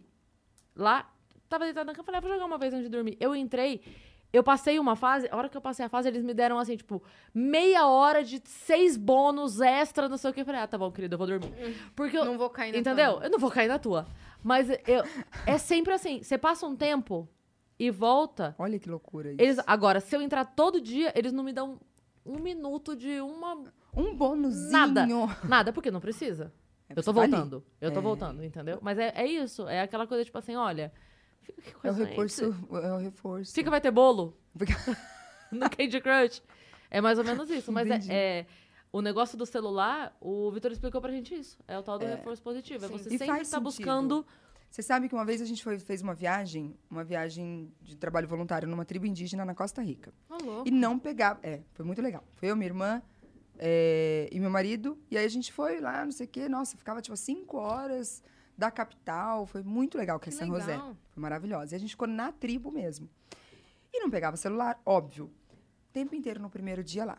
lá, 0.76 1.08
tava 1.48 1.66
deitada 1.66 1.86
na 1.86 1.94
cama, 1.94 2.06
falei, 2.06 2.18
ah, 2.18 2.22
vou 2.22 2.32
jogar 2.32 2.46
uma 2.46 2.58
vez 2.58 2.74
antes 2.74 2.86
de 2.86 2.90
dormir. 2.90 3.18
Eu 3.20 3.36
entrei, 3.36 3.82
eu 4.32 4.42
passei 4.44 4.80
uma 4.80 4.96
fase, 4.96 5.28
a 5.30 5.36
hora 5.36 5.50
que 5.50 5.58
eu 5.58 5.62
passei 5.62 5.86
a 5.86 5.90
fase, 5.90 6.08
eles 6.08 6.24
me 6.24 6.34
deram 6.34 6.58
assim, 6.58 6.76
tipo, 6.78 7.04
meia 7.34 7.86
hora 7.88 8.24
de 8.24 8.42
seis 8.46 8.96
bônus 8.98 9.60
extra, 9.62 10.08
não 10.10 10.18
sei 10.18 10.32
o 10.32 10.34
que. 10.34 10.42
Eu 10.42 10.46
falei, 10.46 10.62
ah, 10.62 10.68
tá 10.68 10.78
bom, 10.78 10.92
querido, 10.92 11.14
eu 11.16 11.18
vou 11.18 11.28
dormir. 11.28 11.52
Porque 11.96 12.18
eu, 12.18 12.26
Não 12.26 12.38
vou 12.38 12.50
cair 12.50 12.72
na 12.72 12.80
Entendeu? 12.80 13.14
tua. 13.16 13.24
Eu 13.26 13.30
não 13.30 13.38
vou 13.40 13.52
cair 13.52 13.68
na 13.68 13.78
tua. 13.78 14.08
Mas 14.42 14.70
eu, 14.88 15.04
é 15.46 15.58
sempre 15.58 15.94
assim, 15.94 16.24
você 16.24 16.38
passa 16.38 16.66
um 16.66 16.76
tempo 16.76 17.28
e 17.80 17.90
volta. 17.90 18.54
Olha 18.60 18.78
que 18.78 18.90
loucura 18.90 19.32
isso. 19.32 19.42
Eles, 19.42 19.58
agora, 19.66 20.00
se 20.02 20.14
eu 20.16 20.22
entrar 20.22 20.44
todo 20.46 20.82
dia, 20.82 21.12
eles 21.16 21.32
não 21.32 21.44
me 21.44 21.54
dão 21.54 21.80
um 22.26 22.38
minuto 22.40 22.96
de 22.96 23.22
uma. 23.22 23.64
Um 23.96 24.14
bônusinho. 24.16 24.72
Nada. 24.72 25.08
Nada, 25.48 25.72
porque 25.74 25.90
não 25.90 26.02
precisa. 26.02 26.52
É, 26.90 26.92
eu 26.92 26.96
tô 26.98 27.02
você 27.02 27.06
tá 27.06 27.12
voltando. 27.14 27.64
Eu 27.80 27.92
tô 27.92 28.00
É. 28.00 28.02
voltando, 28.02 28.44
entendeu? 28.44 28.80
Mas 28.82 28.98
é, 29.00 29.14
é 29.16 29.26
isso. 29.26 29.68
É 29.68 29.82
aquela 29.82 30.06
coisa, 30.06 30.26
tipo 30.26 30.38
assim, 30.38 30.56
olha. 30.56 30.92
Fica 31.42 31.72
com 31.80 31.88
É 31.88 31.92
o 31.92 31.94
reforço. 31.94 32.44
É 32.84 32.94
o 32.94 32.98
reforço. 32.98 33.54
Fica, 33.54 33.70
vai 33.72 33.80
ter 33.82 33.92
bolo 33.92 34.38
no 35.52 35.70
Candy 35.70 36.02
Crush. 36.02 36.44
É 36.92 37.00
mais 37.02 37.18
ou 37.18 37.24
menos 37.24 37.50
isso. 37.50 37.72
Mas 37.72 37.90
é, 37.90 38.14
é- 38.42 38.46
O 38.92 39.02
negócio 39.02 39.38
do 39.38 39.46
celular, 39.46 40.16
o 40.20 40.50
Vitor 40.52 40.72
explicou 40.72 41.00
pra 41.00 41.12
gente 41.12 41.34
isso. 41.36 41.58
É 41.68 41.78
o 41.78 41.84
tal 41.84 41.98
do 42.00 42.06
reforço 42.06 42.42
positivo. 42.42 42.86
É 42.86 42.88
Sim. 42.88 42.98
você 42.98 43.10
E 43.16 43.18
sempre 43.20 43.38
tá 43.38 43.44
sentido. 43.46 43.62
buscando. 43.62 44.26
Você 44.70 44.84
sabe 44.84 45.10
que 45.10 45.16
uma 45.16 45.26
vez 45.26 45.42
a 45.42 45.46
gente 45.46 45.64
foi, 45.64 45.80
fez 45.80 46.02
uma 46.02 46.14
viagem, 46.14 46.76
uma 46.90 47.04
viagem 47.04 47.74
de 47.82 47.98
trabalho 47.98 48.28
voluntário 48.28 48.68
numa 48.68 48.86
tribo 48.86 49.06
indígena 49.06 49.44
na 49.44 49.56
Costa 49.56 49.82
Rica. 49.82 50.14
Alô. 50.30 50.64
E 50.66 50.72
não 50.72 51.00
pegava. 51.00 51.40
É, 51.42 51.62
foi 51.74 51.84
muito 51.86 52.02
legal. 52.02 52.24
Foi 52.36 52.50
eu, 52.50 52.56
minha 52.56 52.68
irmã 52.68 53.02
é, 53.58 54.30
e 54.32 54.40
meu 54.40 54.50
marido. 54.50 54.98
E 55.10 55.18
aí 55.18 55.26
a 55.26 55.30
gente 55.30 55.52
foi 55.52 55.80
lá, 55.80 56.06
não 56.06 56.12
sei 56.12 56.28
o 56.28 56.30
quê. 56.30 56.48
Nossa, 56.48 56.78
ficava 56.78 57.02
tipo 57.02 57.18
cinco 57.18 57.58
horas 57.58 58.24
da 58.56 58.70
capital. 58.70 59.48
Foi 59.48 59.64
muito 59.64 59.98
legal, 59.98 60.20
que 60.20 60.30
é 60.30 60.32
Que 60.32 60.38
São 60.38 60.48
José. 60.48 60.78
Foi 61.10 61.22
maravilhosa. 61.22 61.74
E 61.74 61.76
a 61.76 61.80
gente 61.80 61.92
ficou 61.92 62.08
na 62.08 62.32
tribo 62.32 62.72
mesmo. 62.72 63.10
E 63.92 64.00
não 64.00 64.10
pegava 64.10 64.38
celular, 64.38 64.80
óbvio. 64.86 65.26
O 65.26 65.92
tempo 65.92 66.14
inteiro 66.14 66.40
no 66.40 66.50
primeiro 66.50 66.84
dia 66.84 67.06
lá. 67.06 67.18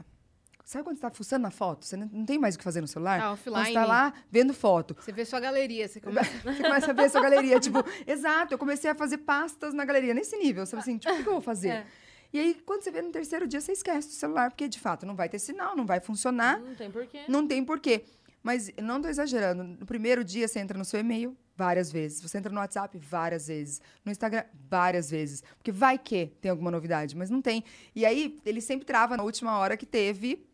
Sabe 0.65 0.85
quando 0.85 0.97
você 0.97 1.03
tá 1.03 1.11
fuçando 1.11 1.43
na 1.43 1.51
foto? 1.51 1.85
Você 1.85 1.97
não, 1.97 2.25
tem 2.25 2.39
mais 2.39 2.55
o 2.55 2.59
que 2.59 2.65
fazer 2.65 2.81
no 2.81 2.87
celular? 2.87 3.21
Tá 3.21 3.27
Quando 3.29 3.39
você 3.39 3.51
offline. 3.51 3.75
tá 3.75 3.85
lá 3.85 4.15
vendo 4.31 4.55
foto. 4.55 4.97
Você 5.01 5.11
vê 5.13 5.25
sua 5.25 5.41
galeria, 5.41 5.89
você 5.89 6.01
começa. 6.01 6.31
Você 6.45 6.63
começa 6.63 6.91
a 6.91 6.95
ver 6.95 7.03
a 7.05 7.09
sua 7.09 7.21
galeria. 7.23 7.59
Tipo, 7.59 7.85
exato, 8.07 8.55
eu 8.55 8.59
comecei 8.59 8.91
a 8.91 8.95
fazer 8.95 9.19
pastas 9.19 9.75
na 9.75 9.85
galeria, 9.85 10.15
nesse 10.15 10.37
nível. 10.37 10.67
Fala 10.67 10.83
assim, 10.83 10.99
tipo, 10.99 11.13
o 11.13 11.23
que 11.23 11.29
eu 11.29 11.33
vou 11.33 11.41
fazer? 11.41 11.69
É. 11.71 11.87
E 12.33 12.39
aí, 12.39 12.55
quando 12.65 12.83
você 12.83 12.91
vê 12.93 13.03
no 13.03 13.11
terceiro 13.11 13.49
dia, 13.49 13.61
você 13.61 13.73
esquece 13.73 14.09
do 14.09 14.15
celular, 14.15 14.51
porque 14.51 14.69
de 14.69 14.79
fato 14.79 15.05
não 15.05 15.17
vai 15.17 15.29
ter 15.29 15.41
sinal, 15.41 15.75
não 15.77 15.85
vai 15.85 15.99
funcionar, 15.99 16.61
Não 16.61 16.75
tem 16.77 16.91
porquê. 16.91 17.21
não 17.29 17.47
tem 17.49 17.65
porquê. 17.65 18.05
Mas 18.43 18.71
não 18.81 19.03
tô 19.03 19.09
exagerando. 19.09 19.65
No 19.65 19.85
primeiro 19.85 20.23
dia, 20.25 20.47
você 20.47 20.61
entra 20.61 20.79
no 20.79 20.85
seu 20.85 21.01
e-mail 21.01 21.37
várias 21.57 21.91
vezes. 21.93 22.23
Você 22.23 22.39
entra 22.39 22.51
no 22.53 22.59
WhatsApp 22.61 22.97
várias 22.99 23.49
vezes. 23.49 23.83
No 24.05 24.11
Instagram 24.13 24.45
várias 24.69 25.11
vezes. 25.11 25.43
Porque 25.59 25.73
vai 25.73 25.99
que 25.99 26.27
tem 26.41 26.51
alguma 26.51 26.71
novidade, 26.71 27.17
mas 27.17 27.29
não 27.29 27.43
tem. 27.43 27.65
E 27.95 28.07
aí, 28.07 28.41
ele 28.47 28.61
sempre 28.61 28.87
trava 28.87 29.17
na 29.17 29.23
última 29.25 29.59
hora 29.59 29.77
que 29.77 29.85
teve 29.85 30.47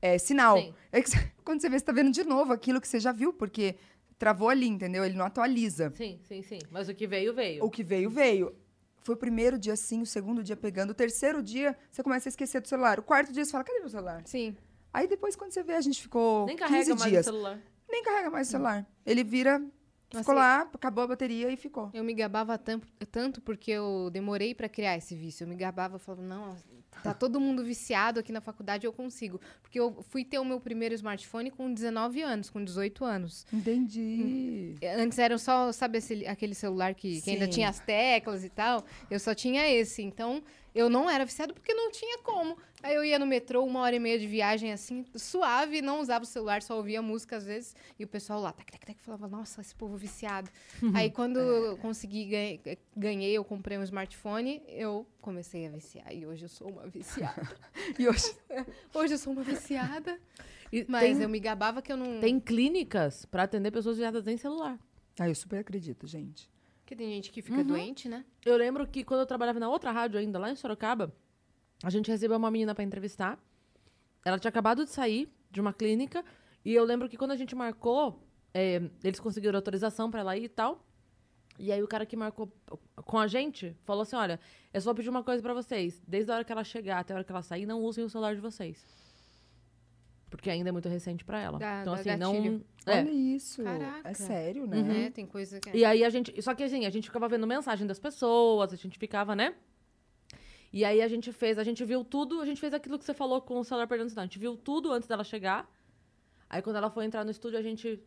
é, 0.00 0.18
sinal. 0.18 0.58
É 0.92 1.02
que 1.02 1.10
quando 1.44 1.60
você 1.60 1.68
vê, 1.68 1.78
você 1.78 1.84
tá 1.84 1.92
vendo 1.92 2.10
de 2.10 2.24
novo 2.24 2.52
aquilo 2.52 2.80
que 2.80 2.88
você 2.88 3.00
já 3.00 3.12
viu, 3.12 3.32
porque 3.32 3.76
travou 4.18 4.48
ali, 4.48 4.66
entendeu? 4.66 5.04
Ele 5.04 5.16
não 5.16 5.24
atualiza. 5.24 5.92
Sim, 5.96 6.18
sim, 6.24 6.42
sim. 6.42 6.58
Mas 6.70 6.88
o 6.88 6.94
que 6.94 7.06
veio, 7.06 7.32
veio. 7.32 7.64
O 7.64 7.70
que 7.70 7.82
veio, 7.82 8.10
veio. 8.10 8.54
Foi 9.02 9.14
o 9.14 9.18
primeiro 9.18 9.58
dia 9.58 9.76
sim, 9.76 10.02
o 10.02 10.06
segundo 10.06 10.42
dia 10.42 10.56
pegando. 10.56 10.90
O 10.90 10.94
terceiro 10.94 11.42
dia, 11.42 11.76
você 11.90 12.02
começa 12.02 12.28
a 12.28 12.30
esquecer 12.30 12.60
do 12.60 12.68
celular. 12.68 12.98
O 12.98 13.02
quarto 13.02 13.32
dia, 13.32 13.44
você 13.44 13.50
fala, 13.50 13.64
cadê 13.64 13.78
meu 13.78 13.88
celular? 13.88 14.22
Sim. 14.26 14.56
Aí 14.92 15.06
depois, 15.06 15.36
quando 15.36 15.52
você 15.52 15.62
vê, 15.62 15.74
a 15.74 15.80
gente 15.80 16.02
ficou 16.02 16.46
Nem 16.46 16.56
15 16.56 16.68
carrega 16.68 16.94
mais 16.96 17.10
dias. 17.10 17.26
o 17.26 17.30
celular. 17.30 17.58
Nem 17.88 18.02
carrega 18.02 18.30
mais 18.30 18.48
o 18.48 18.50
celular. 18.50 18.86
Ele 19.06 19.24
vira, 19.24 19.62
ficou 20.10 20.34
lá, 20.34 20.62
acabou 20.72 21.04
a 21.04 21.06
bateria 21.08 21.50
e 21.50 21.56
ficou. 21.56 21.90
Eu 21.92 22.02
me 22.02 22.14
gabava 22.14 22.56
tanto, 22.56 22.86
tanto 23.10 23.40
porque 23.42 23.70
eu 23.70 24.08
demorei 24.10 24.54
pra 24.54 24.68
criar 24.68 24.96
esse 24.96 25.14
vício. 25.14 25.44
Eu 25.44 25.48
me 25.48 25.54
gabava, 25.54 25.96
eu 25.96 25.98
falava, 25.98 26.22
não, 26.22 26.56
tá 27.02 27.12
todo 27.14 27.38
mundo 27.38 27.62
viciado 27.62 28.18
aqui 28.18 28.32
na 28.32 28.40
faculdade, 28.40 28.86
eu 28.86 28.92
consigo. 28.92 29.40
Porque 29.62 29.78
eu 29.78 30.02
fui 30.08 30.24
ter 30.24 30.38
o 30.38 30.44
meu 30.44 30.58
primeiro 30.60 30.94
smartphone 30.94 31.50
com 31.50 31.72
19 31.72 32.22
anos, 32.22 32.48
com 32.50 32.64
18 32.64 33.04
anos. 33.04 33.46
Entendi. 33.52 34.74
Antes 34.98 35.18
era 35.18 35.36
só, 35.38 35.70
sabe, 35.72 35.98
esse- 35.98 36.26
aquele 36.26 36.54
celular 36.54 36.94
que, 36.94 37.20
que 37.20 37.30
ainda 37.30 37.46
tinha 37.48 37.68
as 37.68 37.80
teclas 37.80 38.44
e 38.44 38.48
tal. 38.48 38.84
Eu 39.10 39.18
só 39.20 39.34
tinha 39.34 39.68
esse. 39.68 40.02
Então, 40.02 40.42
eu 40.78 40.88
não 40.88 41.10
era 41.10 41.24
viciado 41.24 41.52
porque 41.52 41.74
não 41.74 41.90
tinha 41.90 42.18
como. 42.18 42.56
Aí 42.80 42.94
eu 42.94 43.04
ia 43.04 43.18
no 43.18 43.26
metrô, 43.26 43.64
uma 43.64 43.80
hora 43.80 43.96
e 43.96 43.98
meia 43.98 44.16
de 44.16 44.28
viagem, 44.28 44.72
assim, 44.72 45.04
suave, 45.16 45.82
não 45.82 46.00
usava 46.00 46.22
o 46.22 46.26
celular, 46.26 46.62
só 46.62 46.76
ouvia 46.76 47.02
música 47.02 47.36
às 47.36 47.44
vezes. 47.44 47.74
E 47.98 48.04
o 48.04 48.06
pessoal 48.06 48.40
lá, 48.40 48.52
tac, 48.52 48.70
tac, 48.70 48.86
tac, 48.86 49.02
falava, 49.02 49.26
nossa, 49.26 49.60
esse 49.60 49.74
povo 49.74 49.96
viciado. 49.96 50.48
Aí 50.94 51.10
quando 51.10 51.40
eu 51.40 51.76
consegui, 51.78 52.26
ganhei, 52.26 52.78
ganhei, 52.96 53.32
eu 53.32 53.44
comprei 53.44 53.76
um 53.76 53.82
smartphone, 53.82 54.62
eu 54.68 55.04
comecei 55.20 55.66
a 55.66 55.70
viciar. 55.70 56.14
E 56.14 56.24
hoje 56.24 56.44
eu 56.44 56.48
sou 56.48 56.70
uma 56.70 56.86
viciada. 56.86 57.48
E 57.98 58.08
hoje, 58.08 58.36
hoje 58.94 59.14
eu 59.14 59.18
sou 59.18 59.32
uma 59.32 59.42
viciada. 59.42 60.20
E 60.72 60.84
Mas 60.88 61.14
tem, 61.16 61.22
eu 61.22 61.28
me 61.28 61.40
gabava 61.40 61.82
que 61.82 61.90
eu 61.90 61.96
não... 61.96 62.20
tem 62.20 62.38
clínicas 62.38 63.24
pra 63.24 63.44
atender 63.44 63.72
pessoas 63.72 63.96
viciadas 63.96 64.28
em 64.28 64.36
celular. 64.36 64.78
ah, 65.18 65.28
eu 65.28 65.34
super 65.34 65.58
acredito, 65.58 66.06
gente. 66.06 66.48
Porque 66.88 66.96
tem 66.96 67.10
gente 67.10 67.30
que 67.30 67.42
fica 67.42 67.62
doente, 67.62 68.08
né? 68.08 68.24
Eu 68.46 68.56
lembro 68.56 68.86
que 68.86 69.04
quando 69.04 69.20
eu 69.20 69.26
trabalhava 69.26 69.60
na 69.60 69.68
outra 69.68 69.90
rádio 69.90 70.18
ainda, 70.18 70.38
lá 70.38 70.50
em 70.50 70.56
Sorocaba, 70.56 71.12
a 71.84 71.90
gente 71.90 72.10
recebeu 72.10 72.38
uma 72.38 72.50
menina 72.50 72.74
pra 72.74 72.82
entrevistar. 72.82 73.38
Ela 74.24 74.38
tinha 74.38 74.48
acabado 74.48 74.86
de 74.86 74.90
sair 74.90 75.30
de 75.50 75.60
uma 75.60 75.70
clínica. 75.70 76.24
E 76.64 76.72
eu 76.74 76.82
lembro 76.84 77.06
que 77.06 77.18
quando 77.18 77.32
a 77.32 77.36
gente 77.36 77.54
marcou, 77.54 78.26
é, 78.54 78.80
eles 79.04 79.20
conseguiram 79.20 79.58
autorização 79.58 80.10
pra 80.10 80.20
ela 80.20 80.34
ir 80.34 80.44
e 80.44 80.48
tal. 80.48 80.82
E 81.58 81.70
aí 81.70 81.82
o 81.82 81.86
cara 81.86 82.06
que 82.06 82.16
marcou 82.16 82.50
com 83.04 83.18
a 83.18 83.26
gente 83.26 83.76
falou 83.84 84.00
assim: 84.00 84.16
olha, 84.16 84.40
eu 84.72 84.80
só 84.80 84.86
vou 84.86 84.94
pedir 84.94 85.10
uma 85.10 85.22
coisa 85.22 85.42
pra 85.42 85.52
vocês. 85.52 86.02
Desde 86.08 86.32
a 86.32 86.36
hora 86.36 86.44
que 86.44 86.52
ela 86.52 86.64
chegar 86.64 87.00
até 87.00 87.12
a 87.12 87.16
hora 87.16 87.24
que 87.24 87.30
ela 87.30 87.42
sair, 87.42 87.66
não 87.66 87.82
usem 87.82 88.02
o 88.02 88.08
celular 88.08 88.34
de 88.34 88.40
vocês. 88.40 88.82
Porque 90.30 90.50
ainda 90.50 90.68
é 90.68 90.72
muito 90.72 90.88
recente 90.88 91.24
pra 91.24 91.40
ela. 91.40 91.58
Dá- 91.58 91.80
então, 91.80 91.94
dá 91.94 92.00
assim, 92.00 92.16
não. 92.16 92.34
gatilho. 92.34 92.66
É. 92.86 92.98
Olha 93.00 93.10
isso. 93.10 93.62
Caraca. 93.62 94.08
É 94.10 94.14
sério, 94.14 94.66
né? 94.66 94.82
Né? 94.82 95.10
Tem 95.10 95.26
coisa 95.26 95.58
que... 95.60 95.76
E 95.76 95.84
aí 95.84 96.04
a 96.04 96.10
gente. 96.10 96.40
Só 96.42 96.54
que 96.54 96.62
assim, 96.62 96.84
a 96.86 96.90
gente 96.90 97.06
ficava 97.06 97.28
vendo 97.28 97.46
mensagem 97.46 97.86
das 97.86 97.98
pessoas, 97.98 98.72
a 98.72 98.76
gente 98.76 98.98
ficava, 98.98 99.34
né? 99.34 99.54
E 100.72 100.84
aí 100.84 101.00
a 101.00 101.08
gente 101.08 101.32
fez, 101.32 101.58
a 101.58 101.64
gente 101.64 101.82
viu 101.84 102.04
tudo, 102.04 102.40
a 102.40 102.44
gente 102.46 102.60
fez 102.60 102.74
aquilo 102.74 102.98
que 102.98 103.04
você 103.04 103.14
falou 103.14 103.40
com 103.40 103.58
o 103.58 103.64
celular 103.64 103.86
perdendo 103.86 104.10
sinal. 104.10 104.24
A 104.24 104.26
gente 104.26 104.38
viu 104.38 104.56
tudo 104.56 104.92
antes 104.92 105.08
dela 105.08 105.24
chegar. 105.24 105.66
Aí 106.48 106.60
quando 106.60 106.76
ela 106.76 106.90
foi 106.90 107.04
entrar 107.06 107.24
no 107.24 107.30
estúdio, 107.30 107.58
a 107.58 107.62
gente. 107.62 108.02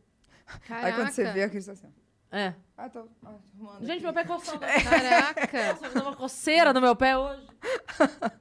Caraca. 0.68 0.88
Aí 0.88 0.94
quando 0.94 1.10
você 1.12 1.32
vê 1.32 1.44
aquilo, 1.44 1.62
você 1.62 1.72
assim, 1.72 1.88
ó, 1.88 2.01
É. 2.32 2.54
ah, 2.78 2.88
tô 2.90 3.00
arrumando 3.26 3.80
Gente, 3.82 3.92
aqui. 3.92 4.04
meu 4.04 4.14
pé 4.14 4.24
coçando. 4.24 4.60
Caraca. 4.90 5.50
Nossa, 5.82 5.90
deu 5.90 6.02
uma 6.04 6.16
coceira 6.16 6.72
no 6.72 6.80
meu 6.80 6.96
pé 6.96 7.18
hoje. 7.18 7.42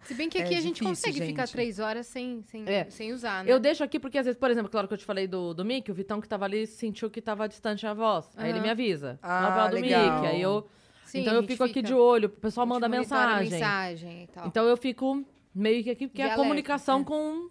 Se 0.02 0.14
bem 0.14 0.28
que 0.28 0.38
É 0.38 0.42
aqui 0.42 0.54
a 0.54 0.60
gente 0.60 0.74
difícil, 0.74 0.86
consegue 0.88 1.26
ficar 1.26 1.46
gente. 1.46 1.52
três 1.52 1.78
horas 1.80 2.06
sem, 2.06 2.42
sem, 2.44 2.64
É. 2.68 2.88
sem 2.88 3.12
usar, 3.12 3.44
né? 3.44 3.52
Eu 3.52 3.58
deixo 3.58 3.82
aqui 3.82 3.98
porque, 3.98 4.16
às 4.18 4.24
vezes, 4.26 4.38
por 4.38 4.48
exemplo, 4.50 4.70
claro 4.70 4.86
que 4.86 4.94
eu 4.94 4.98
te 4.98 5.04
falei 5.04 5.26
do, 5.26 5.52
do 5.52 5.64
Mickey, 5.64 5.90
o 5.90 5.94
Vitão 5.94 6.20
que 6.20 6.28
tava 6.28 6.44
ali 6.44 6.66
sentiu 6.66 7.10
que 7.10 7.20
tava 7.20 7.48
distante 7.48 7.84
a 7.86 7.92
voz. 7.92 8.26
Aí 8.36 8.50
ele 8.50 8.60
me 8.60 8.70
avisa. 8.70 9.18
Ah, 9.22 9.66
do 9.68 9.74
legal. 9.74 10.14
Mickey. 10.20 10.26
Aí 10.28 10.40
eu. 10.40 10.68
Sim, 11.04 11.22
então 11.22 11.34
eu 11.34 11.42
fico 11.42 11.64
aqui 11.64 11.74
fica- 11.74 11.88
de 11.88 11.94
olho, 11.94 12.26
o 12.26 12.30
pessoal 12.30 12.64
manda 12.64 12.88
mensagem. 12.88 13.50
mensagem 13.50 14.22
e 14.22 14.26
tal. 14.28 14.46
Então 14.46 14.64
eu 14.66 14.76
fico 14.76 15.24
meio 15.52 15.82
que 15.82 15.90
aqui, 15.90 16.06
porque 16.06 16.18
De 16.18 16.22
é 16.22 16.24
a 16.26 16.28
alerta, 16.28 16.42
comunicação 16.44 17.00
é. 17.00 17.04
com, 17.04 17.50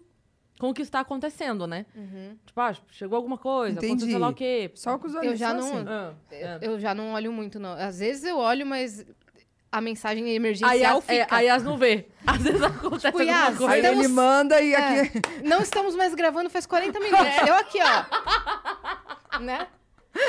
com 0.60 0.68
o 0.70 0.74
que 0.74 0.82
está 0.82 1.00
acontecendo, 1.00 1.66
né? 1.66 1.86
Uhum. 1.96 2.36
Tipo, 2.46 2.60
ah, 2.60 2.72
chegou 2.90 3.16
alguma 3.16 3.38
coisa, 3.38 3.72
Entendi. 3.78 3.86
aconteceu 3.92 4.10
sei 4.10 4.18
lá 4.18 4.28
o 4.28 4.34
quê. 4.34 4.70
Só 4.74 4.98
com 4.98 5.06
os 5.08 5.14
olhos. 5.14 5.32
Eu 5.32 5.36
já 5.36 5.52
não- 5.54 5.64
assim. 5.78 5.84
Ah, 5.88 6.12
é. 6.30 6.58
Eu 6.60 6.78
já 6.78 6.94
não 6.94 7.14
olho 7.14 7.32
muito, 7.32 7.58
não. 7.58 7.72
Às 7.72 7.98
vezes 7.98 8.22
eu 8.24 8.36
olho, 8.38 8.64
mas 8.66 9.04
a 9.72 9.80
mensagem 9.80 10.24
Aí, 10.24 10.34
emergencial 10.36 10.98
é, 10.98 11.00
fica. 11.22 11.34
aí 11.34 11.48
as 11.48 11.62
não 11.62 11.78
vê. 11.78 12.06
Às 12.26 12.38
vezes 12.42 12.60
acontece 12.62 13.06
Tipo, 13.06 13.18
alguma 13.18 13.24
Yas, 13.32 13.56
coisa. 13.56 13.72
Aí 13.72 13.80
Estamos- 13.80 14.04
ele 14.04 14.12
manda 14.12 14.60
e 14.60 14.74
É. 14.74 15.00
aqui. 15.02 15.20
Não 15.44 15.60
estamos 15.62 15.96
mais 15.96 16.14
gravando 16.14 16.50
faz 16.50 16.66
40 16.66 17.00
minutos. 17.00 17.26
Eu 17.48 17.54
aqui, 17.54 17.78
ó. 17.82 19.38
né? 19.40 19.66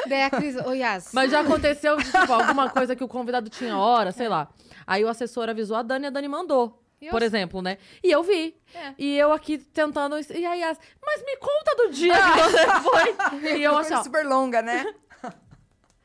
Daí 0.07 0.23
a 0.23 0.29
Cris... 0.29 0.55
Ô, 0.65 0.73
Yas. 0.73 1.09
Mas 1.13 1.31
já 1.31 1.41
aconteceu, 1.41 1.97
de, 1.97 2.05
tipo, 2.05 2.31
alguma 2.31 2.69
coisa 2.69 2.95
que 2.95 3.03
o 3.03 3.07
convidado 3.07 3.49
tinha 3.49 3.77
hora, 3.77 4.11
sei 4.11 4.29
lá. 4.29 4.47
Aí 4.85 5.03
o 5.03 5.09
assessor 5.09 5.49
avisou 5.49 5.75
a 5.75 5.81
Dani 5.81 6.05
e 6.05 6.07
a 6.07 6.11
Dani 6.11 6.27
mandou. 6.27 6.80
Eu- 7.01 7.09
Por 7.11 7.23
exemplo, 7.23 7.61
né? 7.63 7.79
E 8.03 8.11
eu 8.11 8.21
vi. 8.21 8.55
É. 8.75 8.93
E 8.97 9.17
eu 9.17 9.31
aqui 9.33 9.57
tentando. 9.57 10.15
E 10.19 10.45
aí, 10.45 10.61
as, 10.63 10.77
mas 11.03 11.23
me 11.25 11.35
conta 11.37 11.75
do 11.75 11.89
dia 11.91 12.13
que 12.31 12.39
você 12.39 12.67
foi. 12.81 13.15
E 13.57 13.63
eu 13.63 13.71
Uma 13.71 13.81
assim, 13.81 14.03
super 14.03 14.23
longa, 14.25 14.61
né? 14.61 14.85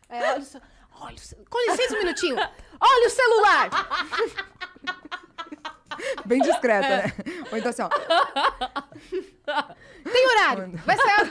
É, 0.09 0.31
olha, 0.31 0.39
o 0.39 0.43
ce- 0.45 0.61
olha 1.01 1.17
Com 1.51 1.59
licença 1.71 1.97
um 1.97 1.99
minutinho. 1.99 2.37
Olha 2.37 3.07
o 3.07 3.11
celular. 3.11 3.69
Bem 6.25 6.41
discreta, 6.41 6.87
É. 6.87 7.03
né? 7.07 7.13
Ou 7.51 7.59
então 7.59 7.71
assim, 7.71 7.83
ó. 7.83 7.89
Tem 10.05 10.27
horário. 10.29 10.71
Vai 10.85 10.97
sair. 10.97 11.31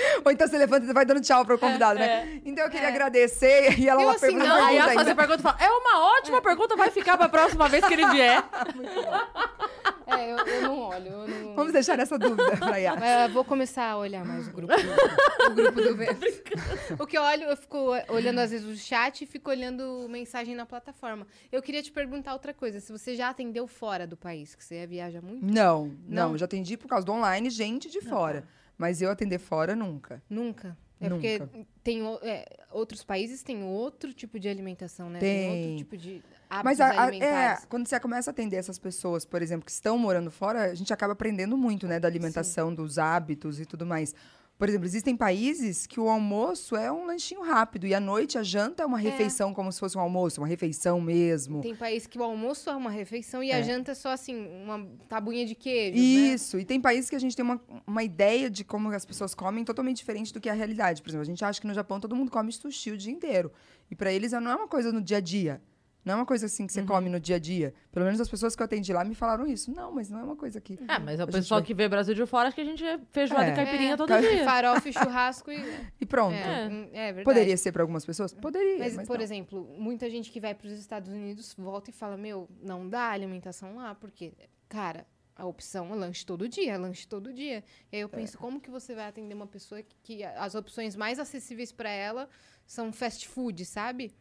Ou 0.24 0.32
então 0.32 0.46
você 0.46 0.58
levanta 0.58 0.86
e 0.86 0.92
vai 0.92 1.04
dando 1.04 1.20
tchau 1.20 1.44
pro 1.44 1.58
convidado, 1.58 1.98
né? 1.98 2.40
Então 2.44 2.64
eu 2.64 2.70
queria 2.70 2.88
agradecer. 2.88 3.78
E 3.78 3.88
ela 3.88 4.02
Eu 4.02 4.10
assim, 4.10 4.20
pergunta, 4.20 4.46
não, 4.46 4.56
Aí 4.56 4.60
pergunta 4.60 4.82
ela 4.82 4.94
faz 4.94 5.08
a 5.08 5.14
pergunta 5.14 5.40
e 5.40 5.42
fala: 5.42 5.56
É 5.60 5.70
uma 5.70 6.16
ótima 6.16 6.42
pergunta, 6.42 6.76
vai 6.76 6.90
ficar 6.90 7.16
pra 7.16 7.28
próxima 7.28 7.68
vez 7.68 7.84
que 7.84 7.92
ele 7.92 8.06
vier. 8.08 8.42
É, 10.06 10.32
eu, 10.32 10.38
eu 10.38 10.62
não 10.62 10.78
olho. 10.78 11.06
Eu 11.06 11.28
não... 11.28 11.54
Vamos 11.56 11.72
deixar 11.72 11.98
essa 11.98 12.16
dúvida 12.16 12.56
pra 12.56 12.76
Yas. 12.76 13.02
É, 13.02 13.26
vou 13.26 13.44
começar 13.44 13.90
a 13.90 13.96
olhar 13.96 14.24
mais 14.24 14.46
o 14.46 14.52
grupo 14.52 14.72
do, 14.72 14.80
o 15.50 15.54
grupo 15.54 15.82
do. 15.82 17.02
O 17.02 17.06
que 17.06 17.18
eu 17.18 17.22
olho, 17.22 17.42
eu 17.42 17.56
fico 17.56 17.90
olhando 18.08 18.38
às 18.38 18.52
vezes 18.52 18.66
o 18.66 18.80
chat 18.80 19.22
e 19.22 19.26
fico 19.26 19.50
olhando 19.50 20.06
mensagem 20.08 20.54
na 20.54 20.64
plataforma. 20.64 21.26
Eu 21.50 21.60
queria 21.60 21.82
te 21.82 21.90
perguntar 21.90 22.34
outra 22.34 22.54
coisa. 22.54 22.78
Se 22.78 22.92
você 22.92 23.16
já 23.16 23.30
atendeu 23.30 23.66
fora 23.66 24.06
do 24.06 24.16
país, 24.16 24.54
que 24.54 24.64
você 24.64 24.86
viaja 24.86 25.20
muito? 25.20 25.44
Não, 25.44 25.92
não, 26.08 26.30
Não? 26.30 26.38
já 26.38 26.44
atendi 26.44 26.76
por 26.76 26.86
causa 26.86 27.04
do 27.04 27.12
online, 27.12 27.50
gente 27.50 27.90
de 27.90 28.00
fora. 28.00 28.46
Mas 28.78 29.00
eu 29.02 29.10
atender 29.10 29.38
fora, 29.38 29.74
nunca. 29.74 30.22
Nunca. 30.28 30.76
É 30.98 31.10
Nunca. 31.10 31.20
porque 31.46 31.66
tem 31.84 32.00
é, 32.22 32.46
outros 32.72 33.04
países 33.04 33.42
têm 33.42 33.62
outro 33.62 34.14
tipo 34.14 34.40
de 34.40 34.48
alimentação, 34.48 35.10
né? 35.10 35.18
Tem. 35.18 35.50
outro 35.64 35.76
tipo 35.76 35.96
de 35.96 36.22
hábitos 36.48 36.64
Mas 36.64 36.80
a- 36.80 37.04
a- 37.04 37.14
é, 37.14 37.58
quando 37.68 37.86
você 37.86 38.00
começa 38.00 38.30
a 38.30 38.32
atender 38.32 38.56
essas 38.56 38.78
pessoas, 38.78 39.26
por 39.26 39.42
exemplo, 39.42 39.66
que 39.66 39.70
estão 39.70 39.98
morando 39.98 40.30
fora, 40.30 40.70
a 40.70 40.74
gente 40.74 40.92
acaba 40.94 41.12
aprendendo 41.12 41.54
muito, 41.54 41.86
né, 41.86 42.00
da 42.00 42.08
alimentação, 42.08 42.74
dos 42.74 42.96
hábitos 42.98 43.60
e 43.60 43.66
tudo 43.66 43.84
mais. 43.84 44.14
Por 44.58 44.70
exemplo, 44.70 44.86
existem 44.86 45.14
países 45.14 45.86
que 45.86 46.00
o 46.00 46.08
almoço 46.08 46.76
é 46.76 46.90
um 46.90 47.04
lanchinho 47.04 47.42
rápido 47.42 47.86
e 47.86 47.94
à 47.94 48.00
noite 48.00 48.38
a 48.38 48.42
janta 48.42 48.82
é 48.82 48.86
uma 48.86 48.96
refeição 48.96 49.52
como 49.52 49.70
se 49.70 49.78
fosse 49.78 49.98
um 49.98 50.00
almoço, 50.00 50.40
uma 50.40 50.46
refeição 50.46 50.98
mesmo. 50.98 51.60
Tem 51.60 51.74
país 51.74 52.06
que 52.06 52.18
o 52.18 52.22
almoço 52.22 52.70
é 52.70 52.74
uma 52.74 52.88
refeição 52.90 53.42
e 53.42 53.52
a 53.52 53.58
É. 53.58 53.62
janta 53.62 53.92
é 53.92 53.94
só 53.94 54.08
assim, 54.08 54.34
uma 54.64 54.86
tabuinha 55.10 55.44
de 55.44 55.54
queijo. 55.54 55.98
Isso, 55.98 56.58
e 56.58 56.64
tem 56.64 56.80
países 56.80 57.10
que 57.10 57.16
a 57.16 57.18
gente 57.18 57.36
tem 57.36 57.44
uma, 57.44 57.60
uma 57.86 58.02
ideia 58.02 58.48
de 58.48 58.64
como 58.64 58.88
as 58.90 59.04
pessoas 59.04 59.34
comem 59.34 59.62
totalmente 59.62 59.98
diferente 59.98 60.32
do 60.32 60.40
que 60.40 60.48
é 60.48 60.52
a 60.52 60.54
realidade. 60.54 61.02
Por 61.02 61.10
exemplo, 61.10 61.22
a 61.22 61.26
gente 61.26 61.44
acha 61.44 61.60
que 61.60 61.66
no 61.66 61.74
Japão 61.74 62.00
todo 62.00 62.16
mundo 62.16 62.30
come 62.30 62.50
sushi 62.50 62.92
o 62.92 62.96
dia 62.96 63.12
inteiro. 63.12 63.52
E 63.90 63.94
para 63.94 64.10
eles 64.10 64.32
não 64.32 64.50
é 64.50 64.56
uma 64.56 64.68
coisa 64.68 64.90
no 64.90 65.02
dia 65.02 65.18
a 65.18 65.20
dia. 65.20 65.60
Não 66.06 66.12
é 66.12 66.16
uma 66.18 66.24
coisa 66.24 66.46
assim 66.46 66.68
que 66.68 66.72
você 66.72 66.84
come 66.84 67.10
no 67.10 67.18
dia 67.18 67.34
a 67.34 67.38
dia. 67.40 67.74
Pelo 67.90 68.04
menos 68.06 68.20
as 68.20 68.28
pessoas 68.28 68.54
que 68.54 68.62
eu 68.62 68.64
atendi 68.64 68.92
lá 68.92 69.04
me 69.04 69.12
falaram 69.14 69.44
isso. 69.44 69.72
Não, 69.72 69.90
mas 69.92 70.08
não 70.08 70.20
é 70.20 70.22
uma 70.22 70.36
coisa 70.36 70.60
que. 70.60 70.78
Ah, 70.86 71.00
mas 71.00 71.18
o 71.18 71.26
pessoal 71.26 71.60
vai- 71.60 71.66
que 71.66 71.74
vê 71.74 71.88
Brasil 71.88 72.14
de 72.14 72.24
fora, 72.26 72.46
acho 72.46 72.54
que 72.54 72.60
a 72.60 72.64
gente 72.64 72.84
é 72.84 72.96
feijoada 73.10 73.46
É. 73.46 73.52
e 73.52 73.56
caipirinha 73.56 73.94
É, 73.94 73.96
todo 73.96 74.08
Ca- 74.08 74.20
dia. 74.20 74.44
Farofa 74.44 74.88
e 74.88 74.92
churrasco 74.92 75.50
e. 75.50 75.56
E 76.00 76.06
pronto. 76.06 76.32
É, 76.34 76.68
hum, 76.68 76.88
é 76.92 77.06
verdade. 77.12 77.24
Poderia 77.24 77.56
ser 77.56 77.72
para 77.72 77.82
algumas 77.82 78.06
pessoas? 78.06 78.32
Poderia. 78.32 78.78
Mas, 78.78 78.94
Mas, 78.94 79.06
por 79.08 79.16
não. 79.18 79.24
exemplo, 79.24 79.64
muita 79.76 80.08
gente 80.08 80.30
que 80.30 80.38
vai 80.40 80.54
para 80.54 80.68
os 80.68 80.74
Estados 80.74 81.10
Unidos 81.12 81.52
volta 81.58 81.90
e 81.90 81.92
fala: 81.92 82.16
Meu, 82.16 82.48
não 82.62 82.88
dá 82.88 83.10
alimentação 83.10 83.74
lá, 83.74 83.92
porque, 83.96 84.32
cara, 84.68 85.04
a 85.34 85.44
opção 85.44 85.92
é 85.92 85.96
lanche 85.96 86.24
todo 86.24 86.48
dia, 86.48 86.72
é 86.74 86.78
lanche 86.78 87.06
todo 87.08 87.32
dia. 87.32 87.64
E 87.90 87.96
aí 87.96 88.00
É. 88.00 88.04
eu 88.04 88.08
penso: 88.08 88.38
como 88.38 88.60
que 88.60 88.70
você 88.70 88.94
vai 88.94 89.08
atender 89.08 89.34
uma 89.34 89.48
pessoa 89.48 89.82
que, 89.82 89.96
que 90.04 90.22
as 90.24 90.54
opções 90.54 90.94
mais 90.94 91.18
acessíveis 91.18 91.72
para 91.72 91.90
ela 91.90 92.28
são 92.64 92.92
fast 92.92 93.26
food, 93.28 93.64
sabe? 93.64 94.14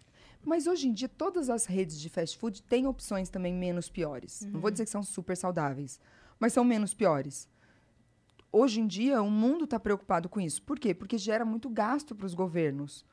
Mas 0.45 0.67
hoje 0.67 0.87
em 0.87 0.93
dia, 0.93 1.09
todas 1.09 1.49
as 1.49 1.65
redes 1.65 1.99
de 1.99 2.07
fast 2.09 2.37
food 2.37 2.61
têm 2.63 2.85
opções 2.85 3.29
também 3.29 3.53
menos 3.53 3.89
piores. 3.89 4.41
Não 4.51 4.59
vou 4.59 4.69
dizer 4.71 4.85
que 4.85 4.91
são 4.91 5.01
super 5.03 5.35
saudáveis, 5.35 5.99
mas 6.39 6.53
são 6.53 6.63
menos 6.63 6.93
piores. 6.93 7.49
Hoje 8.51 8.79
em 8.79 8.87
dia, 8.87 9.21
o 9.21 9.29
mundo 9.29 9.65
está 9.65 9.79
preocupado 9.79 10.29
com 10.29 10.39
isso. 10.39 10.61
Por 10.61 10.79
quê? 10.79 10.93
Porque 10.93 11.17
gera 11.17 11.43
muito 11.43 11.69
gasto 11.69 12.15
para 12.15 12.25
os 12.25 12.33
governos. 12.33 13.03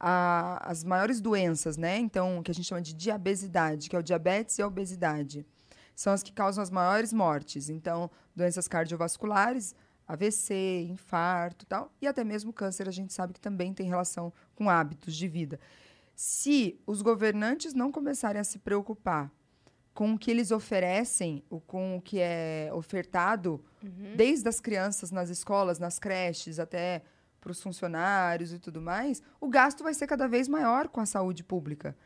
A- 0.00 0.58
as 0.68 0.82
maiores 0.82 1.20
doenças, 1.20 1.76
né? 1.76 1.98
Então, 1.98 2.38
o 2.38 2.42
que 2.42 2.50
a 2.50 2.54
gente 2.54 2.66
chama 2.66 2.82
de 2.82 2.92
diabesidade, 2.92 3.88
que 3.88 3.94
é 3.94 3.98
o 3.98 4.02
diabetes 4.02 4.58
e 4.58 4.62
a 4.62 4.66
obesidade, 4.66 5.46
são 5.94 6.12
as 6.12 6.22
que 6.22 6.32
causam 6.32 6.60
as 6.62 6.70
maiores 6.70 7.12
mortes. 7.12 7.68
Então, 7.68 8.10
doenças 8.34 8.66
cardiovasculares, 8.66 9.76
AVC, 10.08 10.88
infarto 10.90 11.64
tal, 11.66 11.92
e 12.00 12.06
até 12.08 12.24
mesmo 12.24 12.52
câncer, 12.52 12.88
a 12.88 12.92
gente 12.92 13.12
sabe 13.12 13.32
que 13.34 13.40
também 13.40 13.72
tem 13.72 13.86
relação 13.86 14.32
com 14.56 14.68
hábitos 14.68 15.14
de 15.14 15.28
vida. 15.28 15.60
Se 16.14 16.80
os 16.86 17.02
governantes 17.02 17.74
não 17.74 17.90
começarem 17.90 18.40
a 18.40 18.44
se 18.44 18.58
preocupar 18.58 19.30
com 19.94 20.14
o 20.14 20.18
que 20.18 20.30
eles 20.30 20.50
oferecem, 20.50 21.42
com 21.66 21.96
o 21.96 22.00
que 22.00 22.18
é 22.18 22.70
ofertado, 22.72 23.62
desde 24.16 24.48
as 24.48 24.60
crianças 24.60 25.10
nas 25.10 25.28
escolas, 25.28 25.78
nas 25.78 25.98
creches, 25.98 26.58
até 26.58 27.02
para 27.40 27.50
os 27.50 27.60
funcionários 27.60 28.52
e 28.52 28.58
tudo 28.58 28.80
mais, 28.80 29.20
o 29.40 29.48
gasto 29.48 29.82
vai 29.82 29.92
ser 29.92 30.06
cada 30.06 30.28
vez 30.28 30.48
maior 30.48 30.88
com 30.88 31.00
a 31.00 31.06
saúde 31.06 31.42
pública. 31.42 31.96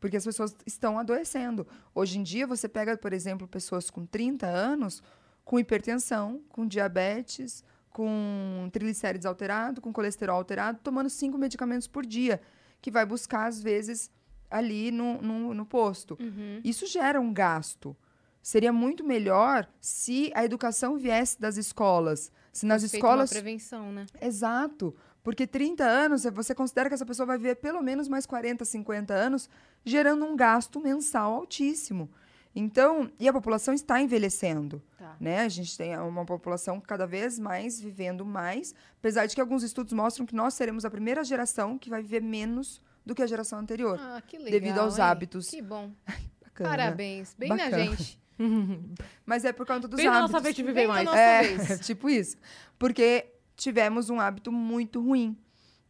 Porque 0.00 0.16
as 0.16 0.24
pessoas 0.24 0.56
estão 0.66 0.98
adoecendo. 0.98 1.66
Hoje 1.94 2.18
em 2.18 2.22
dia, 2.22 2.46
você 2.46 2.66
pega, 2.66 2.96
por 2.96 3.12
exemplo, 3.12 3.46
pessoas 3.46 3.90
com 3.90 4.06
30 4.06 4.46
anos 4.46 5.02
com 5.44 5.58
hipertensão, 5.58 6.40
com 6.48 6.66
diabetes, 6.66 7.64
com 7.90 8.68
triglicérides 8.72 9.26
alterado, 9.26 9.80
com 9.80 9.92
colesterol 9.92 10.36
alterado, 10.36 10.78
tomando 10.82 11.10
cinco 11.10 11.36
medicamentos 11.36 11.88
por 11.88 12.06
dia, 12.06 12.40
que 12.80 12.90
vai 12.90 13.04
buscar, 13.04 13.46
às 13.46 13.62
vezes, 13.62 14.10
ali 14.50 14.90
no, 14.90 15.20
no, 15.20 15.54
no 15.54 15.66
posto. 15.66 16.18
Isso 16.64 16.86
gera 16.86 17.20
um 17.20 17.32
gasto. 17.32 17.96
Seria 18.42 18.72
muito 18.72 19.04
melhor 19.04 19.68
se 19.80 20.32
a 20.34 20.44
educação 20.44 20.96
viesse 20.96 21.40
das 21.40 21.56
escolas. 21.56 22.32
Se 22.52 22.64
nas 22.66 22.82
feita 22.82 22.96
escolas. 22.96 23.30
Uma 23.30 23.40
prevenção, 23.40 23.92
né? 23.92 24.06
Exato. 24.20 24.94
Porque 25.22 25.46
30 25.46 25.84
anos, 25.84 26.24
você 26.24 26.54
considera 26.54 26.88
que 26.88 26.94
essa 26.94 27.04
pessoa 27.04 27.26
vai 27.26 27.36
viver 27.36 27.56
pelo 27.56 27.82
menos 27.82 28.08
mais 28.08 28.24
40, 28.24 28.64
50 28.64 29.12
anos, 29.12 29.48
gerando 29.84 30.24
um 30.24 30.34
gasto 30.34 30.80
mensal 30.80 31.34
altíssimo. 31.34 32.10
Então, 32.54 33.10
e 33.18 33.28
a 33.28 33.32
população 33.32 33.72
está 33.72 34.00
envelhecendo. 34.00 34.82
Tá. 34.98 35.16
Né? 35.20 35.40
A 35.40 35.48
gente 35.48 35.76
tem 35.76 35.96
uma 35.98 36.24
população 36.24 36.80
cada 36.80 37.06
vez 37.06 37.38
mais 37.38 37.80
vivendo 37.80 38.24
mais, 38.24 38.74
apesar 38.98 39.26
de 39.26 39.34
que 39.34 39.40
alguns 39.40 39.62
estudos 39.62 39.92
mostram 39.92 40.26
que 40.26 40.34
nós 40.34 40.54
seremos 40.54 40.84
a 40.84 40.90
primeira 40.90 41.22
geração 41.22 41.78
que 41.78 41.88
vai 41.88 42.02
viver 42.02 42.22
menos 42.22 42.80
do 43.06 43.14
que 43.14 43.22
a 43.22 43.26
geração 43.26 43.58
anterior. 43.58 43.98
Ah, 44.00 44.20
que 44.26 44.36
legal. 44.36 44.52
Devido 44.52 44.78
aos 44.78 44.98
hein? 44.98 45.04
hábitos. 45.04 45.48
Que 45.48 45.62
bom. 45.62 45.92
Bacana? 46.42 46.70
Parabéns. 46.70 47.34
Bem 47.38 47.48
na 47.50 47.56
Bacana. 47.56 47.84
gente. 47.96 48.20
Mas 49.24 49.44
é 49.44 49.52
por 49.52 49.66
conta 49.66 49.86
dos 49.86 49.96
Bem 49.96 50.06
na 50.06 50.12
hábitos. 50.18 50.32
nossa 50.32 50.42
vez 50.42 50.54
de 50.56 50.62
viver 50.62 50.74
Bem 50.74 50.86
na 50.88 50.92
mais. 50.94 51.04
nossa 51.06 51.18
É, 51.18 51.42
vez. 51.42 51.80
tipo 51.86 52.08
isso. 52.08 52.36
Porque 52.78 53.26
tivemos 53.56 54.10
um 54.10 54.18
hábito 54.20 54.50
muito 54.50 55.00
ruim. 55.00 55.36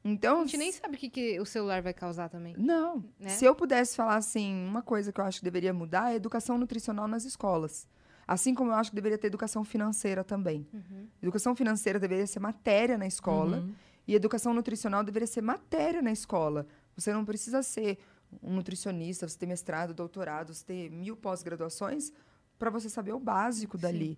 Então, 0.05 0.41
A 0.41 0.45
gente 0.47 0.57
nem 0.57 0.73
sabe 0.73 0.97
o 0.97 0.99
que, 0.99 1.11
que 1.11 1.39
o 1.41 1.45
celular 1.45 1.83
vai 1.83 1.93
causar 1.93 2.29
também. 2.29 2.55
Não. 2.57 3.05
Né? 3.19 3.29
Se 3.29 3.45
eu 3.45 3.55
pudesse 3.55 3.95
falar 3.95 4.17
assim, 4.17 4.67
uma 4.67 4.81
coisa 4.83 5.13
que 5.13 5.21
eu 5.21 5.25
acho 5.25 5.39
que 5.41 5.45
deveria 5.45 5.75
mudar 5.75 6.11
é 6.11 6.13
a 6.13 6.17
educação 6.17 6.57
nutricional 6.57 7.07
nas 7.07 7.25
escolas. 7.25 7.87
Assim 8.27 8.55
como 8.55 8.71
eu 8.71 8.75
acho 8.77 8.91
que 8.91 8.97
deveria 8.97 9.19
ter 9.19 9.27
educação 9.27 9.63
financeira 9.65 10.25
também. 10.25 10.67
Uhum. 10.73 11.07
Educação 11.23 11.55
financeira 11.55 11.99
deveria 11.99 12.27
ser 12.27 12.41
matéria 12.41 12.97
na 12.97 13.07
escola 13.07 13.59
Uhum. 13.59 13.75
e 14.09 14.15
educação 14.15 14.55
nutricional 14.55 15.03
deveria 15.05 15.27
ser 15.27 15.43
matéria 15.43 16.01
na 16.01 16.13
escola. 16.13 16.67
Você 16.97 17.13
não 17.13 17.25
precisa 17.25 17.63
ser 17.63 17.99
um 18.43 18.55
nutricionista, 18.55 19.29
você 19.29 19.37
ter 19.37 19.47
mestrado, 19.47 19.93
doutorado, 19.93 20.55
você 20.55 20.65
ter 20.65 20.91
mil 20.91 21.17
pós-graduações 21.17 22.13
para 22.59 22.71
você 22.71 22.89
saber 22.89 23.13
o 23.13 23.19
básico 23.19 23.77
dali, 23.77 24.17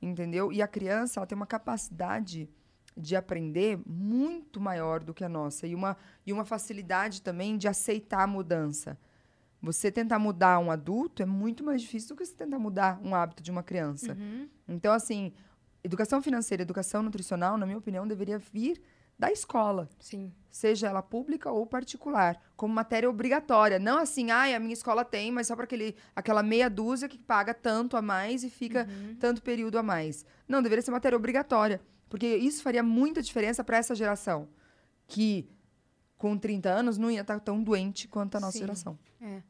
entendeu? 0.00 0.52
E 0.52 0.60
a 0.60 0.66
criança 0.66 1.20
ela 1.20 1.26
tem 1.26 1.36
uma 1.36 1.46
capacidade 1.46 2.48
de 2.96 3.16
aprender 3.16 3.78
muito 3.86 4.60
maior 4.60 5.02
do 5.02 5.14
que 5.14 5.24
a 5.24 5.28
nossa 5.28 5.66
e 5.66 5.74
uma, 5.74 5.96
e 6.26 6.32
uma 6.32 6.44
facilidade 6.44 7.22
também 7.22 7.56
de 7.56 7.68
aceitar 7.68 8.22
a 8.22 8.26
mudança. 8.26 8.98
Você 9.62 9.92
tentar 9.92 10.18
mudar 10.18 10.58
um 10.58 10.70
adulto 10.70 11.22
é 11.22 11.26
muito 11.26 11.62
mais 11.62 11.80
difícil 11.80 12.10
do 12.10 12.16
que 12.16 12.26
você 12.26 12.34
tentar 12.34 12.58
mudar 12.58 13.00
um 13.02 13.14
hábito 13.14 13.42
de 13.42 13.50
uma 13.50 13.62
criança. 13.62 14.12
Uhum. 14.12 14.48
Então, 14.68 14.92
assim, 14.92 15.32
educação 15.84 16.20
financeira, 16.20 16.62
educação 16.62 17.02
nutricional, 17.02 17.56
na 17.56 17.64
minha 17.64 17.78
opinião, 17.78 18.06
deveria 18.06 18.38
vir 18.38 18.82
da 19.18 19.30
escola, 19.30 19.88
Sim. 20.00 20.32
seja 20.50 20.88
ela 20.88 21.00
pública 21.00 21.48
ou 21.48 21.64
particular, 21.64 22.42
como 22.56 22.74
matéria 22.74 23.08
obrigatória. 23.08 23.78
Não 23.78 23.98
assim, 23.98 24.32
ai, 24.32 24.52
a 24.52 24.58
minha 24.58 24.72
escola 24.72 25.04
tem, 25.04 25.30
mas 25.30 25.46
só 25.46 25.54
para 25.54 25.68
aquela 26.16 26.42
meia 26.42 26.68
dúzia 26.68 27.08
que 27.08 27.18
paga 27.18 27.54
tanto 27.54 27.96
a 27.96 28.02
mais 28.02 28.42
e 28.42 28.50
fica 28.50 28.88
tanto 29.20 29.40
período 29.40 29.78
a 29.78 29.82
mais. 29.82 30.26
Não, 30.48 30.60
deveria 30.60 30.82
ser 30.82 30.90
matéria 30.90 31.16
obrigatória, 31.16 31.80
porque 32.12 32.36
isso 32.36 32.62
faria 32.62 32.82
muita 32.82 33.22
diferença 33.22 33.64
para 33.64 33.78
essa 33.78 33.94
geração, 33.94 34.46
que 35.08 35.48
com 36.18 36.36
30 36.36 36.68
anos 36.68 36.98
não 36.98 37.10
ia 37.10 37.22
estar 37.22 37.40
tão 37.40 37.62
doente 37.64 38.06
quanto 38.06 38.36
a 38.36 38.40
nossa 38.40 38.52
Sim. 38.52 38.58
geração. 38.58 38.98
É. 39.18 39.42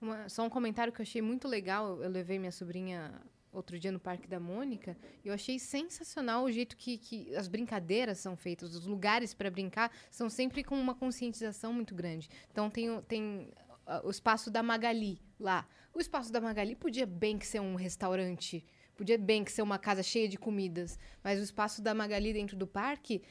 Uma- 0.00 0.26
só 0.30 0.42
um 0.42 0.48
comentário 0.48 0.90
que 0.94 1.00
eu 1.00 1.02
achei 1.02 1.20
muito 1.20 1.46
legal. 1.46 2.02
Eu 2.02 2.08
levei 2.08 2.38
minha 2.38 2.50
sobrinha 2.50 3.20
outro 3.52 3.78
dia 3.78 3.92
no 3.92 4.00
Parque 4.00 4.26
da 4.26 4.40
Mônica 4.40 4.96
e 5.22 5.28
eu 5.28 5.34
achei 5.34 5.58
sensacional 5.58 6.44
o 6.44 6.50
jeito 6.50 6.74
que, 6.74 6.96
que 6.96 7.34
as 7.36 7.48
brincadeiras 7.48 8.16
são 8.18 8.34
feitas. 8.34 8.74
Os 8.74 8.86
lugares 8.86 9.34
para 9.34 9.50
brincar 9.50 9.92
são 10.10 10.30
sempre 10.30 10.64
com 10.64 10.80
uma 10.80 10.94
conscientização 10.94 11.70
muito 11.70 11.94
grande. 11.94 12.30
Então 12.50 12.70
tem, 12.70 12.88
o- 12.90 13.02
tem 13.02 13.50
ah, 13.86 14.00
o 14.04 14.10
espaço 14.10 14.50
da 14.50 14.62
Magali 14.62 15.20
lá. 15.38 15.68
O 15.92 16.00
espaço 16.00 16.32
da 16.32 16.40
Magali 16.40 16.74
podia 16.74 17.04
bem 17.06 17.36
que 17.38 17.46
ser 17.46 17.60
um 17.60 17.74
restaurante. 17.74 18.64
Podia 18.96 19.18
bem 19.18 19.44
que 19.44 19.52
ser 19.52 19.62
uma 19.62 19.78
casa 19.78 20.02
cheia 20.02 20.28
de 20.28 20.38
comidas, 20.38 20.98
mas 21.22 21.38
o 21.38 21.42
espaço 21.42 21.82
da 21.82 21.94
Magali 21.94 22.32
dentro 22.32 22.56
do 22.56 22.66
parque 22.66 23.22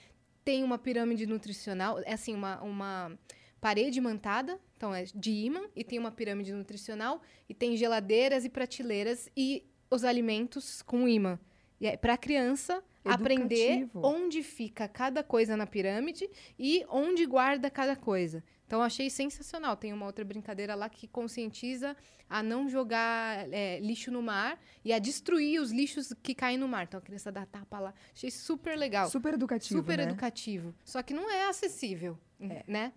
tem 0.43 0.63
uma 0.63 0.77
pirâmide 0.77 1.25
nutricional, 1.25 1.99
é 2.05 2.13
assim, 2.13 2.35
uma, 2.35 2.61
uma 2.61 3.17
parede 3.59 3.97
imantada, 3.97 4.59
então 4.77 4.93
é 4.93 5.05
de 5.05 5.31
imã, 5.31 5.61
e 5.75 5.83
tem 5.83 5.97
uma 5.97 6.11
pirâmide 6.11 6.53
nutricional, 6.53 7.19
e 7.49 7.53
tem 7.53 7.75
geladeiras 7.75 8.45
e 8.45 8.49
prateleiras 8.49 9.27
e 9.35 9.65
os 9.89 10.03
alimentos 10.03 10.83
com 10.83 11.07
imã. 11.07 11.39
E 11.81 11.87
é 11.87 11.97
para 11.97 12.13
a 12.13 12.17
criança 12.17 12.83
aprender 13.03 13.81
Educativo. 13.81 14.05
onde 14.05 14.43
fica 14.43 14.87
cada 14.87 15.23
coisa 15.23 15.57
na 15.57 15.65
pirâmide 15.65 16.29
e 16.57 16.85
onde 16.89 17.25
guarda 17.25 17.69
cada 17.69 17.95
coisa. 17.95 18.43
Então, 18.67 18.81
achei 18.81 19.09
sensacional. 19.09 19.75
Tem 19.77 19.93
uma 19.93 20.05
outra 20.05 20.25
brincadeira 20.25 20.73
lá 20.75 20.89
que 20.89 21.07
conscientiza 21.07 21.95
a 22.29 22.41
não 22.41 22.67
jogar 22.67 23.47
é, 23.53 23.79
lixo 23.79 24.09
no 24.11 24.21
mar 24.23 24.59
e 24.83 24.91
a 24.91 24.97
destruir 24.99 25.61
os 25.61 25.71
lixos 25.71 26.11
que 26.23 26.33
caem 26.33 26.57
no 26.57 26.67
mar. 26.67 26.83
Então, 26.83 26.97
a 26.97 27.01
criança 27.01 27.31
dá 27.31 27.45
tapa 27.45 27.79
lá. 27.79 27.93
Achei 28.13 28.31
super 28.31 28.75
legal. 28.77 29.09
Super 29.09 29.35
educativo, 29.35 29.79
Super 29.79 29.97
né? 29.99 30.03
educativo. 30.05 30.73
Só 30.83 31.03
que 31.03 31.13
não 31.13 31.29
é 31.29 31.47
acessível, 31.47 32.17
né? 32.39 32.91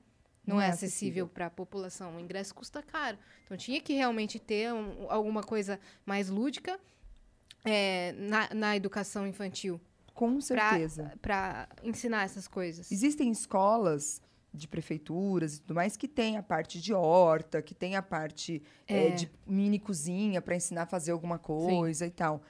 Não, 0.47 0.57
Não 0.57 0.63
é 0.63 0.69
é 0.69 0.71
acessível 0.71 1.29
para 1.29 1.47
a 1.47 1.51
população. 1.51 2.17
O 2.17 2.21
ingresso 2.21 2.55
custa 2.55 2.83
caro. 2.83 3.19
Então 3.45 3.55
tinha 3.57 3.79
que 3.83 3.93
realmente 3.93 4.39
ter 4.39 4.73
um- 4.73 5.11
alguma 5.11 5.43
coisa 5.43 5.79
mais 6.07 6.31
lúdica 6.31 6.81
é, 7.65 8.13
na, 8.13 8.49
na 8.55 8.75
educação 8.77 9.27
infantil. 9.27 9.79
Com 10.15 10.41
certeza. 10.41 11.13
Para 11.21 11.69
ensinar 11.83 12.25
essas 12.25 12.49
coisas. 12.49 12.91
Existem 12.91 13.31
escolas 13.31 14.21
de 14.59 14.69
prefeituras 14.69 15.57
e 15.57 15.61
tudo 15.61 15.75
mais 15.75 15.97
que 15.97 16.07
tem 16.09 16.37
a 16.37 16.43
parte 16.43 16.81
de 16.81 16.93
horta, 16.93 17.63
que 17.63 17.75
tem 17.75 17.97
a 17.97 18.03
parte 18.03 18.63
eh, 18.87 19.09
É. 19.09 19.11
de 19.11 19.31
mini 19.47 19.79
cozinha 19.79 20.43
para 20.43 20.57
ensinar 20.57 20.83
a 20.83 20.87
fazer 20.87 21.13
alguma 21.13 21.39
coisa 21.39 22.07
e 22.07 22.11
tal. 22.11 22.43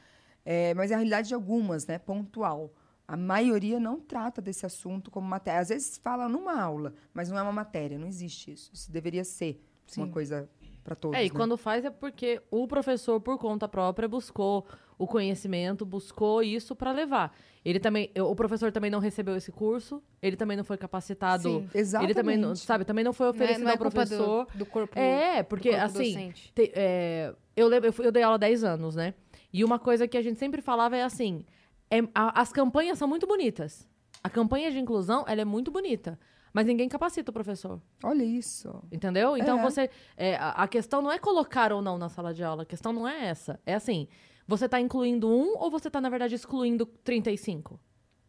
É, 0.45 0.73
mas 0.75 0.91
é 0.91 0.95
a 0.95 0.97
realidade 0.97 1.29
de 1.29 1.35
algumas, 1.35 1.87
né? 1.87 1.99
Pontual. 1.99 2.73
A 3.07 3.17
maioria 3.17 3.79
não 3.79 4.01
trata 4.01 4.41
desse 4.41 4.65
assunto 4.67 5.11
como 5.11 5.27
matéria. 5.27 5.61
Às 5.61 5.69
vezes 5.69 5.99
fala 5.99 6.29
numa 6.29 6.61
aula, 6.61 6.95
mas 7.13 7.31
não 7.31 7.39
é 7.39 7.43
uma 7.43 7.53
matéria. 7.53 7.99
Não 7.99 8.07
existe 8.09 8.53
isso. 8.53 8.71
Isso 8.73 8.91
deveria 8.91 9.25
ser 9.25 9.63
uma 9.97 10.07
Sim. 10.07 10.13
coisa 10.13 10.49
para 10.85 10.95
todos. 10.95 11.17
É, 11.19 11.25
e 11.25 11.29
né? 11.29 11.35
quando 11.35 11.57
faz 11.57 11.85
é 11.85 11.91
porque 11.91 12.41
o 12.51 12.67
professor, 12.67 13.21
por 13.21 13.39
conta 13.39 13.69
própria, 13.69 14.09
buscou 14.09 14.67
o 14.99 15.07
conhecimento, 15.07 15.87
buscou 15.87 16.43
isso 16.43 16.75
para 16.75 16.93
levar. 16.93 17.35
Ele 17.69 17.79
também, 17.79 18.11
o 18.19 18.35
professor 18.35 18.73
também 18.73 18.91
não 18.91 18.99
recebeu 18.99 19.37
esse 19.37 19.53
curso, 19.53 20.03
ele 20.23 20.37
também 20.37 20.57
não 20.57 20.65
foi 20.65 20.79
capacitado. 20.79 21.43
Sim. 21.43 21.69
Exatamente. 21.75 22.07
Ele 22.11 22.15
também, 22.15 22.37
não, 22.39 22.55
sabe, 22.57 22.85
também 22.85 23.05
não 23.05 23.13
foi 23.13 23.27
Não 23.27 23.33
é, 23.33 23.37
oferecido 23.37 23.63
não 23.65 23.69
é 23.69 23.73
ao 23.73 23.79
culpa 23.79 23.91
professor. 23.91 24.47
do, 24.53 24.59
do 24.59 24.67
corpo. 24.67 24.99
É, 24.99 25.43
porque 25.43 25.71
do 25.71 25.77
corpo 25.77 25.99
assim, 25.99 26.33
te- 26.55 26.73
é, 26.75 27.35
eu, 27.55 27.69
lembro, 27.69 27.93
eu, 27.99 28.05
eu 28.05 28.11
dei 28.13 28.23
aula 28.23 28.37
há 28.37 28.39
10 28.39 28.65
anos, 28.65 28.95
né? 28.97 29.13
E 29.53 29.63
uma 29.65 29.79
coisa 29.79 30.09
que 30.09 30.17
a 30.17 30.23
gente 30.23 30.39
sempre 30.39 30.63
falava 30.63 30.97
é 30.97 31.03
assim: 31.03 31.45
é- 31.91 32.01
a- 32.15 32.41
as 32.41 32.53
campanhas 32.53 32.97
são 32.97 33.07
muito 33.07 33.27
bonitas. 33.27 33.87
A 34.25 34.31
campanha 34.31 34.71
de 34.71 34.79
inclusão, 34.79 35.25
ela 35.29 35.43
é 35.43 35.45
muito 35.45 35.71
bonita. 35.71 36.19
Mas 36.55 36.65
ninguém 36.65 36.89
capacita 36.89 37.31
o 37.31 37.35
professor. 37.35 37.79
Olha 38.03 38.23
isso. 38.25 38.83
Entendeu? 38.91 39.37
Então 39.37 39.59
É. 39.59 39.63
você. 39.63 39.91
é, 40.17 40.37
a, 40.37 40.51
a 40.63 40.67
questão 40.69 41.03
não 41.03 41.13
é 41.13 41.19
colocar 41.19 41.71
ou 41.73 41.83
não 41.83 41.99
na 41.99 42.09
sala 42.09 42.33
de 42.33 42.43
aula. 42.43 42.63
A 42.63 42.67
questão 42.67 42.93
não 42.95 43.07
é 43.07 43.27
essa. 43.27 43.61
É 43.67 43.75
assim: 43.75 44.09
você 44.49 44.65
está 44.65 44.81
incluindo 44.81 45.29
um 45.29 45.59
ou 45.59 45.71
você 45.71 45.89
está, 45.89 46.01
na 46.01 46.09
verdade, 46.09 46.35
excluindo 46.35 46.87
35? 46.87 47.79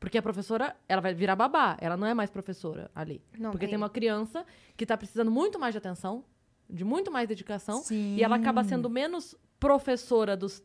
Porque 0.02 0.18
a 0.18 0.22
professora, 0.22 0.76
ela 0.88 1.02
vai 1.02 1.14
virar 1.14 1.36
babá. 1.36 1.78
Ela 1.80 1.96
não 1.96 2.06
é 2.06 2.14
mais 2.14 2.30
professora 2.30 2.92
ali. 2.94 3.22
Não, 3.38 3.52
Porque 3.52 3.68
tem... 3.68 3.78
uma 3.78 3.90
criança 3.90 4.46
que 4.76 4.84
está 4.84 4.98
precisando 4.98 5.32
muito 5.32 5.58
mais 5.58 5.74
de 5.74 5.78
atenção, 5.78 6.26
de 6.70 6.84
muito 6.84 7.10
mais 7.10 7.28
dedicação. 7.28 7.82
Sim. 7.82 8.18
E 8.18 8.24
ela 8.24 8.36
acaba 8.36 8.64
sendo 8.66 8.90
menos 8.90 9.34
professora 9.60 10.36
dos, 10.36 10.62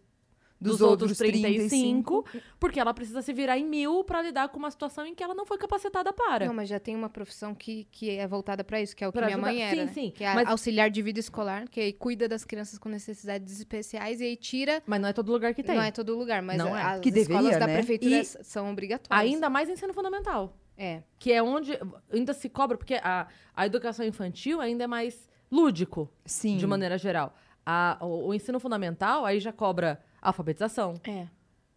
Dos 0.61 0.79
dos, 0.79 0.81
outros 0.83 1.11
outros 1.11 1.19
35, 1.19 2.25
porque 2.59 2.81
ela 2.81 2.95
precisa 2.95 3.21
se 3.21 3.33
virar 3.33 3.59
em 3.59 3.65
mil 3.67 4.03
para 4.05 4.23
lidar 4.23 4.49
com 4.49 4.59
uma 4.59 4.71
situação 4.71 5.05
em 5.05 5.15
que 5.15 5.23
ela 5.23 5.35
não 5.35 5.45
foi 5.45 5.59
capacitada 5.59 6.13
para. 6.13 6.47
Não, 6.47 6.55
mas 6.55 6.69
já 6.69 6.81
tem 6.81 6.95
uma 6.97 7.11
profissão 7.11 7.55
que, 7.55 7.87
que 7.91 8.11
é 8.11 8.27
voltada 8.27 8.65
para 8.65 8.81
isso, 8.81 8.97
que 8.97 9.05
é 9.05 9.09
o 9.09 9.13
que 9.13 9.19
Pra 9.19 9.27
minha 9.27 9.37
ajudar- 9.37 9.53
mãe 9.53 9.57
sim, 9.59 9.63
era. 9.63 9.85
né? 9.87 9.93
sim, 9.93 10.11
Que 10.11 10.25
é 10.25 10.35
mas- 10.35 10.49
auxiliar 10.49 10.89
de 10.91 11.03
vida 11.03 11.21
escolar, 11.21 11.69
que 11.69 11.81
aí 11.81 11.93
cuida 11.93 12.27
das 12.29 12.45
crianças 12.45 12.79
com 12.79 12.89
necessidades 12.89 13.59
especiais 13.59 14.21
e 14.21 14.25
aí 14.25 14.37
tira. 14.37 14.83
Mas 14.87 15.01
não 15.01 15.09
é 15.09 15.13
todo 15.13 15.31
lugar 15.33 15.53
que 15.55 15.63
tem. 15.63 15.75
Não 15.77 15.83
é 15.83 15.91
todo 15.91 16.17
lugar, 16.17 16.41
mas 16.41 16.57
Não 16.57 16.73
a- 16.75 16.81
é. 16.81 16.83
as 16.85 17.01
Que 17.01 17.09
escolas 17.11 17.29
deveria, 17.43 17.59
da 17.59 17.67
né? 17.67 17.75
prefeitura 17.75 18.15
E- 18.21 18.25
são 18.25 18.71
obrigatórias. 18.71 19.27
Ainda 19.33 19.51
mais 19.51 19.69
ensino 19.69 19.93
fundamental. 19.93 20.57
É. 20.79 21.03
Que 21.19 21.33
é 21.33 21.43
onde 21.43 21.79
ainda 22.13 22.33
se 22.33 22.49
cobra, 22.49 22.79
porque 22.79 22.95
a, 22.95 23.29
a 23.55 23.67
educação 23.67 24.05
infantil 24.07 24.61
ainda 24.61 24.85
é 24.85 24.87
mais 24.87 25.29
lúdico, 25.51 26.11
Sim. 26.25 26.57
de 26.57 26.67
maneira 26.67 26.97
geral. 26.99 27.35
A- 27.67 27.97
o, 28.01 28.29
o 28.29 28.35
ensino 28.35 28.59
fundamental 28.61 29.25
aí 29.25 29.41
já 29.41 29.53
cobra 29.53 30.03
alfabetização, 30.29 30.95
É. 31.05 31.27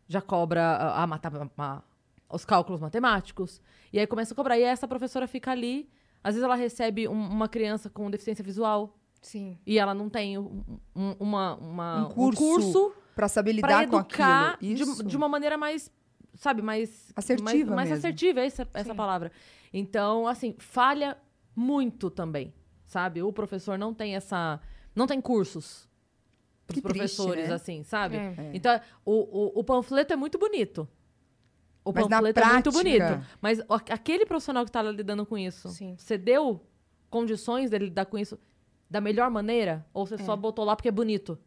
já 0.07 0.21
cobra 0.21 0.61
a, 0.63 1.03
a 1.03 1.07
mata- 1.07 1.31
a- 1.57 1.81
os 2.29 2.43
cálculos 2.45 2.81
matemáticos. 2.81 3.61
E 3.91 3.99
aí 3.99 4.07
começa 4.07 4.33
a 4.33 4.35
cobrar. 4.35 4.57
E 4.57 4.63
essa 4.63 4.87
professora 4.87 5.27
fica 5.27 5.51
ali. 5.51 5.89
Às 6.23 6.35
vezes 6.35 6.43
ela 6.43 6.55
recebe 6.55 7.07
um- 7.07 7.13
uma 7.29 7.47
criança 7.47 7.89
com 7.89 8.09
deficiência 8.11 8.43
visual 8.43 8.97
Sim. 9.21 9.57
e 9.65 9.77
ela 9.79 9.93
não 9.93 10.09
tem 10.09 10.37
um, 10.37 10.63
um- 10.95 11.15
uma, 11.19 11.55
uma- 11.55 12.07
Um 12.07 12.31
curso 12.31 12.93
Para 13.15 13.27
saber 13.27 13.59
pra 13.61 13.69
lidar 13.81 13.87
com 13.89 13.97
educar 13.97 14.53
aquilo. 14.53 14.75
de, 14.75 14.83
Isso. 14.83 15.03
de 15.03 15.15
uma 15.17 15.29
maneira 15.29 15.57
mais, 15.57 15.89
sabe, 16.35 16.61
mais... 16.61 17.11
Assertiva 17.15 17.75
Mais, 17.75 17.89
mais 17.89 17.91
assertiva, 17.91 18.41
é 18.41 18.45
essa, 18.45 18.67
essa 18.73 18.93
palavra. 18.95 19.31
Então, 19.73 20.27
assim, 20.27 20.53
falha 20.57 21.17
muito 21.55 22.09
também, 22.09 22.53
sabe? 22.85 23.21
O 23.23 23.31
professor 23.31 23.77
não 23.77 23.93
tem 23.93 24.15
essa... 24.15 24.59
Não 24.95 25.07
tem 25.07 25.21
cursos 25.21 25.87
pros 26.67 26.75
Que 26.75 26.81
triste, 26.81 27.15
professores, 27.15 27.47
né? 27.49 27.55
assim, 27.55 27.83
sabe? 27.83 28.17
É. 28.17 28.51
Então, 28.53 28.79
o, 29.05 29.13
o, 29.13 29.59
o 29.59 29.63
panfleto 29.63 30.13
é 30.13 30.15
muito 30.15 30.37
bonito. 30.37 30.87
O 31.83 31.93
Mas 31.93 32.03
panfleto 32.07 32.39
é 32.39 32.43
muito 32.43 32.71
prática- 32.71 32.71
bonito. 32.71 33.27
Mas 33.41 33.59
o- 33.59 33.73
aquele 33.91 34.25
profissional 34.25 34.65
que 34.65 34.71
tá 34.71 34.81
lá 34.81 34.91
lidando 34.91 35.25
com 35.25 35.37
isso, 35.37 35.69
Sim. 35.69 35.95
você 35.97 36.17
deu 36.17 36.61
condições 37.09 37.69
dele 37.69 37.85
lidar 37.85 38.05
com 38.05 38.17
isso 38.17 38.37
da 38.89 38.99
melhor 38.99 39.31
maneira? 39.31 39.85
Ou 39.93 40.05
você 40.05 40.17
só 40.17 40.35
botou 40.35 40.65
lá 40.65 40.75
porque 40.75 40.89
é 40.89 40.91
bonito? 40.91 41.39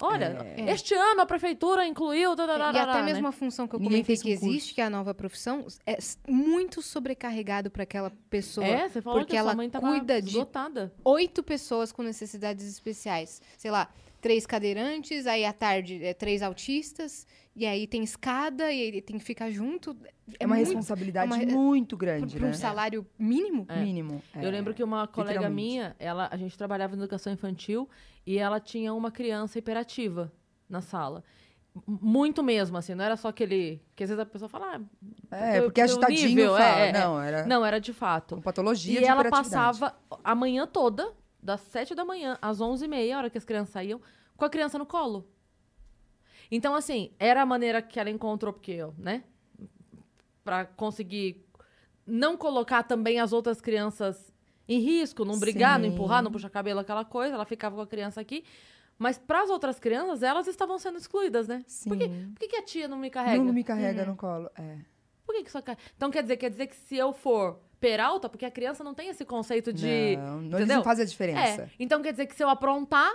Olha, 0.00 0.36
É. 0.56 0.72
este 0.72 0.94
ano 0.94 1.20
a 1.20 1.26
prefeitura 1.26 1.86
incluiu... 1.86 2.32
E 2.32 2.36
tararara, 2.36 2.82
até 2.90 3.02
mesmo 3.02 3.22
né? 3.22 3.28
a 3.28 3.32
função 3.32 3.68
que 3.68 3.76
eu 3.76 3.80
comentei 3.80 4.16
que 4.16 4.28
um 4.30 4.32
existe, 4.32 4.74
que 4.74 4.80
é 4.80 4.84
a 4.86 4.90
nova 4.90 5.14
profissão, 5.14 5.64
é 5.86 5.96
muito 6.28 6.82
sobrecarregado 6.82 7.70
para 7.70 7.84
aquela 7.84 8.10
pessoa. 8.28 8.66
É, 8.66 8.88
você 8.88 9.00
falou 9.00 9.20
porque 9.20 9.30
que 9.32 9.36
a 9.36 9.40
ela 9.40 9.50
sua 9.50 9.56
mãe 9.56 9.70
tava 9.70 9.86
cuida 9.88 10.20
de 10.20 10.30
esgotada. 10.30 10.92
oito 11.04 11.40
pessoas 11.44 11.92
com 11.92 12.02
necessidades 12.02 12.66
especiais. 12.66 13.40
Sei 13.56 13.70
lá, 13.70 13.92
três 14.22 14.46
cadeirantes, 14.46 15.26
aí 15.26 15.44
à 15.44 15.52
tarde 15.52 16.02
é 16.02 16.14
três 16.14 16.40
autistas, 16.42 17.26
e 17.54 17.66
aí 17.66 17.86
tem 17.86 18.02
escada, 18.04 18.72
e 18.72 18.80
aí 18.80 19.02
tem 19.02 19.18
que 19.18 19.24
ficar 19.24 19.50
junto. 19.50 19.94
É 20.38 20.46
uma 20.46 20.54
muito- 20.54 20.68
responsabilidade 20.68 21.30
é 21.30 21.34
uma- 21.44 21.44
muito 21.58 21.96
grande, 21.96 22.36
Para 22.36 22.46
um 22.46 22.50
né? 22.50 22.54
salário 22.54 23.04
mínimo. 23.18 23.66
É. 23.68 23.80
Mínimo. 23.82 24.22
Eu 24.36 24.50
lembro 24.50 24.72
que 24.72 24.82
uma 24.82 25.06
colega 25.08 25.50
minha, 25.50 25.94
ela, 25.98 26.28
a 26.30 26.36
gente 26.36 26.56
trabalhava 26.56 26.94
em 26.94 26.98
educação 26.98 27.32
infantil 27.32 27.90
e 28.24 28.38
ela 28.38 28.58
tinha 28.60 28.94
uma 28.94 29.10
criança 29.10 29.58
hiperativa 29.58 30.32
na 30.68 30.80
sala. 30.80 31.22
Muito 31.86 32.42
mesmo, 32.42 32.76
assim, 32.76 32.94
não 32.94 33.02
era 33.04 33.16
só 33.16 33.28
aquele. 33.28 33.80
Que 33.96 34.04
às 34.04 34.10
vezes 34.10 34.20
a 34.22 34.26
pessoa 34.26 34.48
fala. 34.48 34.80
Ah, 35.30 35.36
É, 35.36 35.52
teu- 35.54 35.64
porque 35.64 35.80
agitadinho 35.80 36.28
nível, 36.28 36.52
fala. 36.52 36.80
é, 36.80 36.88
é, 36.88 36.92
não, 36.92 37.20
era 37.22 37.46
Não, 37.46 37.64
era 37.64 37.80
de 37.80 37.92
fato. 37.94 38.36
com 38.36 38.42
patologia 38.42 38.98
E 39.00 39.02
de 39.02 39.08
ela 39.08 39.24
passava 39.30 39.96
a 40.22 40.34
manhã 40.34 40.66
toda, 40.66 41.12
das 41.42 41.60
sete 41.60 41.94
da 41.94 42.04
manhã 42.04 42.38
às 42.40 42.60
onze 42.60 42.84
e 42.84 42.88
meia, 42.88 43.16
a 43.16 43.18
hora 43.18 43.30
que 43.30 43.38
as 43.38 43.44
crianças 43.44 43.72
saíam, 43.72 44.00
com 44.36 44.44
a 44.44 44.50
criança 44.50 44.78
no 44.78 44.86
colo. 44.86 45.28
Então, 46.50 46.74
assim, 46.74 47.10
era 47.18 47.42
a 47.42 47.46
maneira 47.46 47.82
que 47.82 47.98
ela 47.98 48.10
encontrou, 48.10 48.52
porque 48.52 48.78
né? 48.98 49.24
Pra 50.44 50.64
conseguir 50.64 51.44
não 52.06 52.36
colocar 52.36 52.82
também 52.82 53.18
as 53.18 53.32
outras 53.32 53.60
crianças 53.60 54.32
em 54.68 54.78
risco, 54.78 55.24
não 55.24 55.38
brigar, 55.38 55.78
não 55.78 55.88
Sim. 55.88 55.94
empurrar, 55.94 56.22
não 56.22 56.30
puxar 56.30 56.50
cabelo, 56.50 56.80
aquela 56.80 57.04
coisa. 57.04 57.34
Ela 57.34 57.44
ficava 57.44 57.74
com 57.74 57.82
a 57.82 57.86
criança 57.86 58.20
aqui. 58.20 58.44
Mas 58.98 59.18
para 59.18 59.42
as 59.42 59.50
outras 59.50 59.80
crianças, 59.80 60.22
elas 60.22 60.46
estavam 60.46 60.78
sendo 60.78 60.98
excluídas, 60.98 61.48
né? 61.48 61.64
Sim. 61.66 61.88
Por 61.88 61.98
que, 61.98 62.08
por 62.08 62.48
que, 62.48 62.56
a 62.56 62.62
tia 62.62 62.86
não 62.86 62.98
me 62.98 63.10
carrega? 63.10 63.42
Não 63.42 63.52
me 63.52 63.64
carrega 63.64 64.04
no 64.04 64.16
colo. 64.16 64.50
É. 64.56 64.78
Por 65.24 65.34
que, 65.34 65.44
que 65.44 65.50
só 65.50 65.62
cai? 65.62 65.76
Então 65.96 66.10
quer 66.10 66.22
dizer, 66.22 66.36
quer 66.36 66.50
dizer 66.50 66.66
que 66.66 66.76
se 66.76 66.96
eu 66.96 67.12
for 67.12 67.60
peralta, 67.82 68.28
porque 68.28 68.46
a 68.46 68.50
criança 68.50 68.84
não 68.84 68.94
tem 68.94 69.08
esse 69.08 69.24
conceito 69.24 69.72
de. 69.72 70.16
Não, 70.16 70.24
não, 70.24 70.40
eles 70.42 70.54
entendeu? 70.54 70.76
não 70.76 70.84
fazem 70.84 71.02
a 71.04 71.06
diferença. 71.08 71.62
É. 71.62 71.68
Então 71.80 72.00
quer 72.00 72.12
dizer 72.12 72.26
que 72.26 72.34
se 72.36 72.42
eu 72.42 72.48
aprontar, 72.48 73.12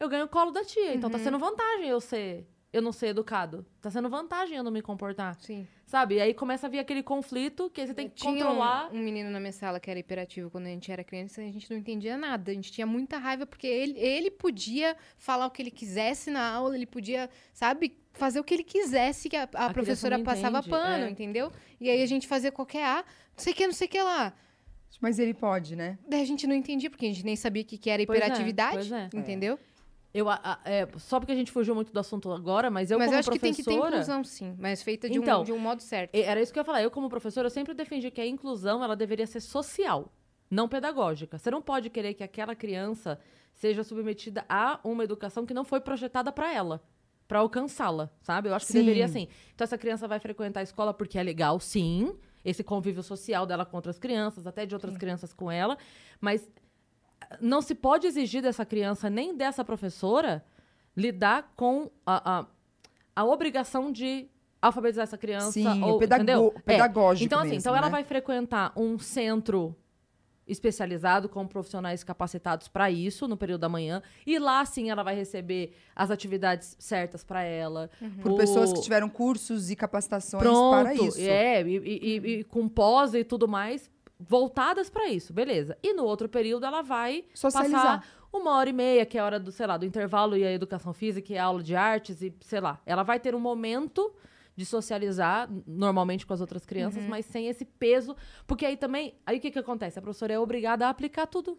eu 0.00 0.08
ganho 0.08 0.24
o 0.24 0.28
colo 0.28 0.50
da 0.50 0.64
tia. 0.64 0.92
Então 0.94 1.08
tá 1.08 1.16
Uhum. 1.16 1.24
sendo 1.24 1.38
vantagem 1.38 1.86
eu 1.88 2.00
ser. 2.00 2.46
Eu 2.72 2.80
não 2.80 2.92
ser 2.92 3.08
educado. 3.08 3.66
Tá 3.80 3.90
sendo 3.90 4.08
vantagem 4.08 4.56
eu 4.56 4.62
não 4.62 4.70
me 4.70 4.80
comportar. 4.80 5.36
Sim. 5.40 5.66
Sabe? 5.84 6.16
E 6.16 6.20
aí 6.20 6.32
começa 6.32 6.68
a 6.68 6.70
vir 6.70 6.78
aquele 6.78 7.02
conflito 7.02 7.68
que 7.68 7.80
aí 7.80 7.86
você 7.88 7.94
tem 7.94 8.08
que 8.08 8.14
Tinha 8.14 8.32
controlar. 8.32 8.92
Um, 8.92 8.98
um 8.98 9.02
menino 9.02 9.28
na 9.28 9.40
minha 9.40 9.52
sala 9.52 9.80
que 9.80 9.90
era 9.90 9.98
hiperativo 9.98 10.48
quando 10.50 10.66
a 10.66 10.68
gente 10.68 10.90
era 10.92 11.02
criança 11.02 11.42
e 11.42 11.48
a 11.48 11.52
gente 11.52 11.68
não 11.68 11.76
entendia 11.76 12.16
nada. 12.16 12.52
A 12.52 12.54
gente 12.54 12.70
tinha 12.70 12.86
muita 12.86 13.18
raiva 13.18 13.44
porque 13.44 13.66
ele, 13.66 13.98
ele 13.98 14.30
podia 14.30 14.96
falar 15.18 15.46
o 15.46 15.50
que 15.50 15.62
ele 15.62 15.70
quisesse 15.70 16.30
na 16.30 16.48
aula, 16.48 16.76
ele 16.76 16.86
podia, 16.86 17.28
sabe, 17.52 17.98
fazer 18.12 18.38
o 18.38 18.44
que 18.44 18.54
ele 18.54 18.64
quisesse 18.64 19.28
que 19.28 19.36
a, 19.36 19.42
a 19.42 19.46
criança 19.46 19.72
professora 19.72 20.18
passava 20.20 20.62
pano, 20.62 21.06
é. 21.06 21.10
entendeu? 21.10 21.50
E 21.80 21.90
aí 21.90 22.02
a 22.02 22.06
gente 22.06 22.28
fazia 22.28 22.52
qualquer 22.52 22.84
A, 22.84 22.96
não 22.96 23.04
sei 23.36 23.52
o 23.52 23.56
que, 23.56 23.66
não 23.66 23.74
sei 23.74 23.88
o 23.88 23.90
que 23.90 24.00
lá. 24.00 24.32
Mas 25.00 25.18
ele 25.18 25.32
pode, 25.32 25.74
né? 25.74 25.98
Daí 26.06 26.20
a 26.20 26.24
gente 26.24 26.46
não 26.46 26.54
entendia, 26.54 26.90
porque 26.90 27.06
a 27.06 27.08
gente 27.08 27.24
nem 27.24 27.34
sabia 27.34 27.62
o 27.62 27.64
que, 27.64 27.78
que 27.78 27.88
era 27.88 28.04
Pois 28.04 28.20
é, 28.20 28.22
hiperatividade, 28.22 28.88
pois 28.88 28.92
é. 28.92 29.08
entendeu? 29.14 29.58
Eu, 30.12 30.28
a- 30.28 30.40
a- 30.42 30.60
é, 30.64 30.88
só 30.98 31.20
porque 31.20 31.32
a 31.32 31.36
gente 31.36 31.52
fugiu 31.52 31.74
muito 31.74 31.92
do 31.92 32.00
assunto 32.00 32.32
agora, 32.32 32.68
mas 32.68 32.90
eu 32.90 32.98
mas 32.98 33.06
como 33.06 33.14
eu 33.16 33.18
acho 33.20 33.30
que 33.30 33.38
tem 33.38 33.54
que 33.54 33.62
ter 33.62 33.72
inclusão, 33.74 34.24
sim, 34.24 34.56
mas 34.58 34.82
feita 34.82 35.08
de, 35.08 35.16
Então, 35.18 35.42
um, 35.42 35.44
de 35.44 35.52
um 35.52 35.58
modo 35.58 35.80
certo. 35.82 36.14
E 36.14 36.20
Era 36.22 36.40
isso 36.42 36.52
que 36.52 36.58
eu 36.58 36.62
ia 36.62 36.64
falar. 36.64 36.82
Eu, 36.82 36.90
como 36.90 37.08
professora, 37.08 37.46
eu 37.46 37.50
sempre 37.50 37.74
defendi 37.74 38.10
que 38.10 38.20
a 38.20 38.26
inclusão 38.26 38.82
ela 38.82 38.96
deveria 38.96 39.26
ser 39.26 39.40
social, 39.40 40.12
não 40.50 40.68
pedagógica. 40.68 41.38
Você 41.38 41.50
não 41.50 41.62
pode 41.62 41.88
querer 41.90 42.14
que 42.14 42.24
aquela 42.24 42.56
criança 42.56 43.20
seja 43.54 43.84
submetida 43.84 44.44
a 44.48 44.80
uma 44.82 45.04
educação 45.04 45.46
que 45.46 45.54
não 45.54 45.64
foi 45.64 45.80
projetada 45.80 46.32
para 46.32 46.52
ela, 46.52 46.82
para 47.28 47.38
alcançá-la, 47.38 48.10
sabe? 48.20 48.48
Eu 48.48 48.54
acho 48.54 48.66
que 48.66 48.72
Sim. 48.72 48.78
deveria 48.80 49.04
assim. 49.04 49.28
Então 49.54 49.64
essa 49.64 49.78
criança 49.78 50.08
vai 50.08 50.18
frequentar 50.18 50.58
a 50.60 50.62
escola 50.64 50.92
porque 50.92 51.18
é 51.18 51.22
legal, 51.22 51.60
sim. 51.60 52.16
Esse 52.44 52.64
convívio 52.64 53.02
social 53.02 53.46
dela 53.46 53.64
com 53.64 53.76
outras 53.76 53.98
crianças, 53.98 54.44
até 54.46 54.66
de 54.66 54.74
outras 54.74 54.96
crianças 54.96 55.32
com 55.32 55.50
ela, 55.50 55.76
mas 56.20 56.50
não 57.40 57.60
se 57.62 57.74
pode 57.74 58.06
exigir 58.06 58.42
dessa 58.42 58.64
criança 58.64 59.08
nem 59.10 59.36
dessa 59.36 59.64
professora 59.64 60.44
lidar 60.96 61.52
com 61.56 61.90
a, 62.04 62.38
a, 62.40 62.46
a 63.16 63.24
obrigação 63.24 63.92
de 63.92 64.28
alfabetizar 64.60 65.04
essa 65.04 65.16
criança 65.18 65.52
Sim, 65.52 65.82
ou 65.82 65.98
pedago-? 65.98 66.52
É. 66.56 66.60
pedagógico 66.60 67.24
Então 67.24 67.38
assim, 67.38 67.50
mesmo, 67.50 67.60
então 67.60 67.76
ela 67.76 67.86
né? 67.86 67.92
vai 67.92 68.04
frequentar 68.04 68.72
um 68.76 68.98
centro 68.98 69.74
especializado 70.46 71.28
com 71.28 71.46
profissionais 71.46 72.02
capacitados 72.02 72.66
para 72.66 72.90
isso 72.90 73.28
no 73.28 73.36
período 73.36 73.60
da 73.60 73.68
manhã 73.68 74.02
e 74.26 74.36
lá 74.38 74.64
sim 74.64 74.90
ela 74.90 75.04
vai 75.04 75.14
receber 75.14 75.76
as 75.94 76.10
atividades 76.10 76.74
certas 76.78 77.22
para 77.22 77.42
ela 77.44 77.88
Por 78.20 78.32
O- 78.32 78.36
pessoas 78.36 78.72
que 78.72 78.80
tiveram 78.80 79.08
cursos 79.08 79.70
e 79.70 79.76
capacitações 79.76 80.42
pronto 80.42 80.82
para 80.82 80.94
isso. 80.94 81.20
é 81.20 81.62
e, 81.62 81.76
e- 81.76 82.00
e- 82.26 82.38
e 82.40 82.44
com 82.44 82.68
pós 82.68 83.14
e 83.14 83.22
tudo 83.22 83.46
mais 83.46 83.88
voltadas 84.20 84.90
para 84.90 85.08
isso 85.08 85.32
beleza 85.32 85.76
e 85.82 85.92
no 85.94 86.04
outro 86.04 86.28
período 86.28 86.66
ela 86.66 86.82
vai 86.82 87.24
Socializar. 87.34 88.00
passar 88.00 88.20
uma 88.32 88.56
hora 88.56 88.68
e 88.68 88.72
meia 88.72 89.06
que 89.06 89.16
é 89.18 89.20
a 89.20 89.24
hora 89.24 89.40
do 89.40 89.50
sei 89.50 89.66
lá 89.66 89.76
do 89.76 89.84
intervalo 89.86 90.36
e 90.36 90.44
a 90.44 90.52
educação 90.52 90.92
física 90.92 91.32
e 91.32 91.38
a 91.38 91.44
aula 91.44 91.62
de 91.62 91.74
artes 91.74 92.20
e 92.22 92.32
sei 92.42 92.60
lá 92.60 92.80
ela 92.84 93.02
vai 93.02 93.18
ter 93.18 93.34
um 93.34 93.40
momento 93.40 94.12
de 94.56 94.66
socializar 94.66 95.48
normalmente 95.66 96.26
com 96.26 96.34
as 96.34 96.40
outras 96.42 96.66
crianças, 96.66 97.02
mas 97.04 97.24
sem 97.24 97.48
esse 97.48 97.64
peso. 97.64 98.14
Porque 98.46 98.66
aí 98.66 98.76
também, 98.76 99.14
aí 99.24 99.38
o 99.38 99.40
que, 99.40 99.50
que 99.50 99.58
acontece? 99.58 99.98
A 99.98 100.02
professora 100.02 100.34
é 100.34 100.38
obrigada 100.38 100.86
a 100.86 100.90
aplicar 100.90 101.26
tudo. 101.26 101.56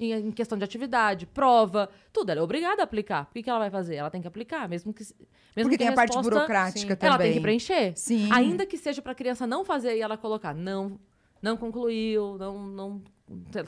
Em, 0.00 0.10
em 0.12 0.30
questão 0.32 0.58
de 0.58 0.64
atividade, 0.64 1.26
prova, 1.26 1.88
tudo. 2.12 2.30
Ela 2.30 2.40
é 2.40 2.42
obrigada 2.42 2.82
a 2.82 2.84
aplicar. 2.84 3.28
O 3.30 3.32
que, 3.34 3.40
que 3.40 3.48
ela 3.48 3.60
vai 3.60 3.70
fazer? 3.70 3.94
Ela 3.96 4.10
tem 4.10 4.20
que 4.20 4.26
aplicar, 4.26 4.68
mesmo 4.68 4.92
que. 4.92 5.04
Mesmo 5.04 5.14
Porque 5.54 5.70
que 5.70 5.78
tem 5.78 5.88
a 5.88 5.92
parte 5.92 6.08
resposta- 6.16 6.28
burocrática 6.34 6.96
também. 6.96 7.14
Ela 7.14 7.18
tem 7.22 7.32
que 7.34 7.40
preencher. 7.40 7.92
Sim. 7.96 8.28
Ainda 8.32 8.66
que 8.66 8.76
seja 8.76 9.00
para 9.00 9.12
a 9.12 9.14
criança 9.14 9.46
não 9.46 9.64
fazer 9.64 9.96
e 9.96 10.00
ela 10.00 10.16
colocar, 10.16 10.52
não, 10.52 10.98
não 11.44 11.56
concluiu, 11.56 12.36
não, 12.38 12.66
não, 12.66 13.02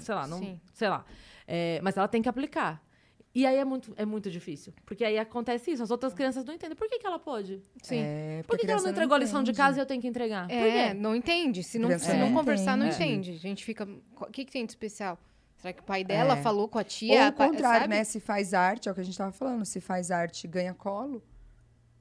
sei 0.01 0.15
lá, 0.15 0.27
não, 0.27 0.39
Sim. 0.39 0.61
sei 0.73 0.89
lá. 0.89 1.05
É, 1.47 1.79
mas 1.83 1.97
ela 1.97 2.09
tem 2.09 2.21
que 2.23 2.29
aplicar. 2.29 2.83
E 3.35 3.45
aí 3.45 3.57
é 3.57 3.65
muito, 3.67 3.93
é 3.99 4.07
muito 4.07 4.31
difícil. 4.31 4.73
Porque 4.87 5.05
aí 5.05 5.19
acontece 5.19 5.71
isso, 5.71 5.83
as 5.83 5.91
outras 5.91 6.15
crianças 6.15 6.43
não 6.47 6.55
entendem. 6.55 6.75
Por 6.75 6.89
que, 6.89 6.99
que 6.99 7.07
ela 7.07 7.19
pode? 7.19 7.61
Sim. 7.83 7.99
É, 8.03 8.39
Por 8.43 8.47
porque 8.49 8.61
que, 8.63 8.67
que 8.67 8.73
ela 8.73 8.81
não 8.83 8.91
entregou 8.91 9.15
a 9.15 9.19
lição 9.19 9.43
de 9.43 9.53
casa 9.53 9.77
e 9.79 9.81
eu 9.83 9.85
tenho 9.85 10.01
que 10.01 10.09
entregar? 10.09 10.47
Por 10.49 10.55
É, 10.55 10.89
quê? 10.89 10.95
não 10.95 11.15
entende. 11.15 11.63
Se 11.63 11.79
não, 11.79 11.97
se 11.99 12.15
não 12.15 12.31
não 12.31 12.33
conversar, 12.39 12.77
não 12.79 12.87
entende. 12.87 13.33
A 13.33 13.39
gente 13.39 13.63
fica. 13.63 13.87
O 14.19 14.25
que, 14.27 14.45
que 14.47 14.51
tem 14.53 14.65
de 14.65 14.73
especial? 14.73 15.19
Será 15.59 15.73
que 15.75 15.81
o 15.81 15.85
pai 15.85 16.03
dela 16.03 16.39
É. 16.39 16.43
falou 16.43 16.67
com 16.67 16.79
a 16.79 16.81
Ou 16.81 16.85
tia? 16.85 17.29
o 17.29 17.33
Pa- 17.33 17.47
contrário, 17.49 17.81
sabe? 17.83 17.95
né? 17.95 18.05
Se 18.05 18.21
faz 18.21 18.55
arte, 18.55 18.89
é 18.89 18.93
o 18.93 18.95
que 18.95 19.01
a 19.03 19.05
gente 19.05 19.19
tava 19.19 19.33
falando. 19.33 19.65
Se 19.67 19.81
faz 19.83 20.11
arte, 20.11 20.49
ganha 20.49 20.73
colo. 20.73 21.23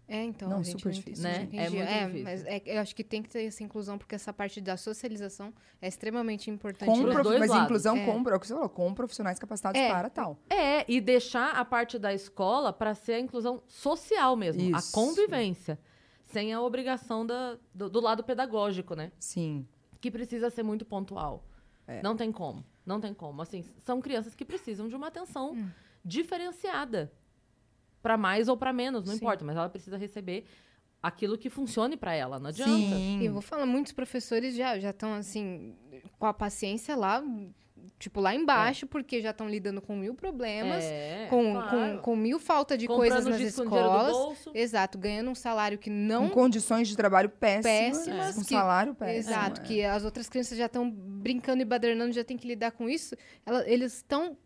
É, 0.07 0.23
então. 0.23 0.47
Não, 0.49 0.59
a 0.59 0.63
gente 0.63 0.77
super 0.77 0.85
não 0.89 0.91
difícil, 0.93 1.23
né? 1.23 1.37
É 1.39 1.41
entendi. 1.43 1.75
muito 1.77 1.89
É, 1.89 2.05
difícil. 2.05 2.23
mas 2.23 2.45
é 2.45 2.61
eu 2.65 2.79
acho 2.81 2.95
que 2.95 3.03
tem 3.03 3.23
que 3.23 3.29
ter 3.29 3.43
essa 3.43 3.63
inclusão, 3.63 3.97
porque 3.97 4.13
essa 4.13 4.31
parte 4.31 4.61
da 4.61 4.77
socialização 4.77 5.51
é 5.81 5.87
extremamente 5.87 6.51
importante. 6.51 6.85
Com 6.89 7.01
prof... 7.01 7.23
dois 7.23 7.39
Mas 7.39 7.49
lados. 7.49 7.65
inclusão 7.65 7.97
É. 7.97 8.05
com, 8.05 8.29
é 8.29 8.35
o 8.35 8.39
que 8.39 8.45
você 8.47 8.53
falou, 8.53 8.69
com 8.69 8.93
profissionais 8.93 9.39
capacitados 9.39 9.81
É. 9.81 9.89
para 9.89 10.09
tal. 10.09 10.37
É, 10.49 10.85
e 10.91 11.01
deixar 11.01 11.51
a 11.55 11.65
parte 11.65 11.97
da 11.97 12.13
escola 12.13 12.71
para 12.71 12.93
ser 12.93 13.13
a 13.13 13.19
inclusão 13.19 13.63
social 13.67 14.35
mesmo, 14.35 14.61
Isso. 14.61 14.75
a 14.75 14.93
convivência. 14.93 15.79
Sem 16.25 16.53
a 16.53 16.61
obrigação 16.61 17.25
da, 17.25 17.57
do, 17.73 17.89
do 17.89 17.99
lado 17.99 18.23
pedagógico, 18.23 18.93
né? 18.95 19.11
Sim. 19.19 19.65
Que 20.01 20.11
precisa 20.11 20.49
ser 20.49 20.63
muito 20.63 20.85
pontual. 20.85 21.43
É. 21.87 22.01
Não 22.03 22.15
tem 22.15 22.31
como. 22.31 22.63
Não 22.85 22.99
tem 22.99 23.13
como. 23.13 23.41
Assim, 23.41 23.63
são 23.79 23.99
crianças 24.01 24.35
que 24.35 24.45
precisam 24.45 24.87
de 24.87 24.95
uma 24.95 25.07
atenção 25.07 25.53
Hum. 25.53 25.69
diferenciada. 26.03 27.11
Para 28.05 28.17
mais 28.17 28.47
ou 28.47 28.55
para 28.55 28.71
menos, 28.71 29.03
não 29.03 29.13
Sim. 29.13 29.17
importa. 29.17 29.43
Mas 29.43 29.57
ela 29.57 29.67
precisa 29.67 29.97
receber 29.97 30.45
aquilo 31.01 31.37
que 31.39 31.49
funcione 31.49 31.97
para 31.97 32.13
ela. 32.13 32.39
Não 32.39 32.49
adianta. 32.49 32.71
Sim. 32.71 33.19
E 33.19 33.25
eu 33.25 33.33
vou 33.33 33.41
falar, 33.41 33.65
muitos 33.65 33.91
professores 33.91 34.55
já 34.55 34.77
já 34.77 34.91
estão 34.91 35.13
assim 35.15 35.75
com 36.19 36.27
a 36.27 36.33
paciência 36.33 36.95
lá, 36.95 37.23
tipo 37.99 38.19
lá 38.21 38.33
embaixo, 38.35 38.85
porque 38.85 39.21
já 39.21 39.31
estão 39.31 39.47
lidando 39.49 39.81
com 39.81 39.95
mil 39.95 40.13
problemas, 40.13 40.83
É, 40.83 41.25
com, 41.29 41.53
claro. 41.53 41.69
com, 41.69 41.97
com 41.99 42.15
mil 42.15 42.39
falta 42.39 42.77
de 42.77 42.87
Comprando 42.87 43.09
coisas 43.11 43.25
nas 43.25 43.39
escolas. 43.41 44.11
bolso. 44.11 44.51
Exato, 44.53 44.97
ganhando 44.99 45.29
um 45.31 45.35
salário 45.35 45.77
que 45.79 45.89
não 45.89 46.27
Com 46.29 46.33
condições 46.35 46.87
de 46.87 46.95
trabalho 46.95 47.29
péssimas. 47.29 47.97
Péssimas, 47.99 48.35
Com 48.35 48.41
que- 48.43 48.53
salário 48.53 48.93
péssimo. 48.95 49.33
Exato, 49.33 49.61
é. 49.61 49.63
que 49.63 49.83
as 49.83 50.03
outras 50.05 50.27
crianças 50.29 50.57
já 50.57 50.65
estão 50.67 50.89
brincando 50.91 51.61
e 51.61 51.65
badernando, 51.65 52.13
já 52.13 52.23
tem 52.23 52.37
que 52.37 52.47
lidar 52.47 52.71
com 52.71 52.87
isso. 52.89 53.15
Ela- 53.45 53.67
eles 53.67 53.95
estão 53.97 54.37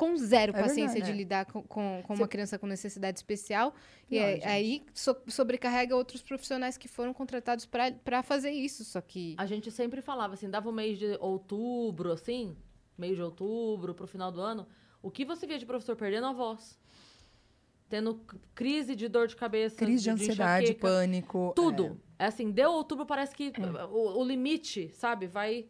com 0.00 0.16
zero 0.16 0.56
É 0.56 0.60
paciência 0.62 0.94
verdade, 0.94 1.04
de 1.04 1.10
é. 1.12 1.14
lidar 1.14 1.44
com, 1.44 1.62
com, 1.62 2.02
com 2.06 2.14
uma 2.14 2.26
criança 2.26 2.58
com 2.58 2.66
necessidade 2.66 3.18
especial. 3.18 3.74
e 4.10 4.16
Pior, 4.18 4.48
aí, 4.48 4.82
so- 4.94 5.14
sobrecarrega 5.28 5.94
outros 5.94 6.22
profissionais 6.22 6.78
que 6.78 6.88
foram 6.88 7.12
contratados 7.12 7.66
para 7.66 8.22
fazer 8.22 8.50
isso. 8.50 8.82
Só 8.82 9.00
que. 9.02 9.34
A 9.36 9.44
gente 9.44 9.70
sempre 9.70 10.00
falava 10.00 10.32
assim, 10.32 10.48
dava 10.48 10.70
o 10.70 10.72
mês 10.72 10.98
de 10.98 11.18
outubro, 11.20 12.12
assim, 12.12 12.56
mês 12.96 13.14
de 13.14 13.22
outubro, 13.22 13.94
pro 13.94 14.06
final 14.06 14.32
do 14.32 14.40
ano, 14.40 14.66
o 15.02 15.10
que 15.10 15.22
você 15.24 15.46
via 15.46 15.58
de 15.58 15.66
professor 15.66 15.94
perdendo 15.96 16.28
a 16.28 16.32
voz? 16.32 16.78
Tendo 17.90 18.20
crise 18.54 18.94
de 18.96 19.06
dor 19.08 19.26
de 19.26 19.36
cabeça, 19.36 19.76
Crise 19.76 20.04
de 20.04 20.10
ansiedade, 20.10 20.64
enxaqueca, 20.64 20.80
pânico. 20.80 21.52
tudo. 21.56 22.00
É. 22.18 22.24
assim, 22.26 22.50
deu 22.50 22.70
outubro, 22.70 23.04
parece 23.04 23.34
que 23.34 23.52
o, 23.90 24.18
o 24.20 24.24
limite, 24.24 24.90
sabe, 24.94 25.26
vai 25.26 25.66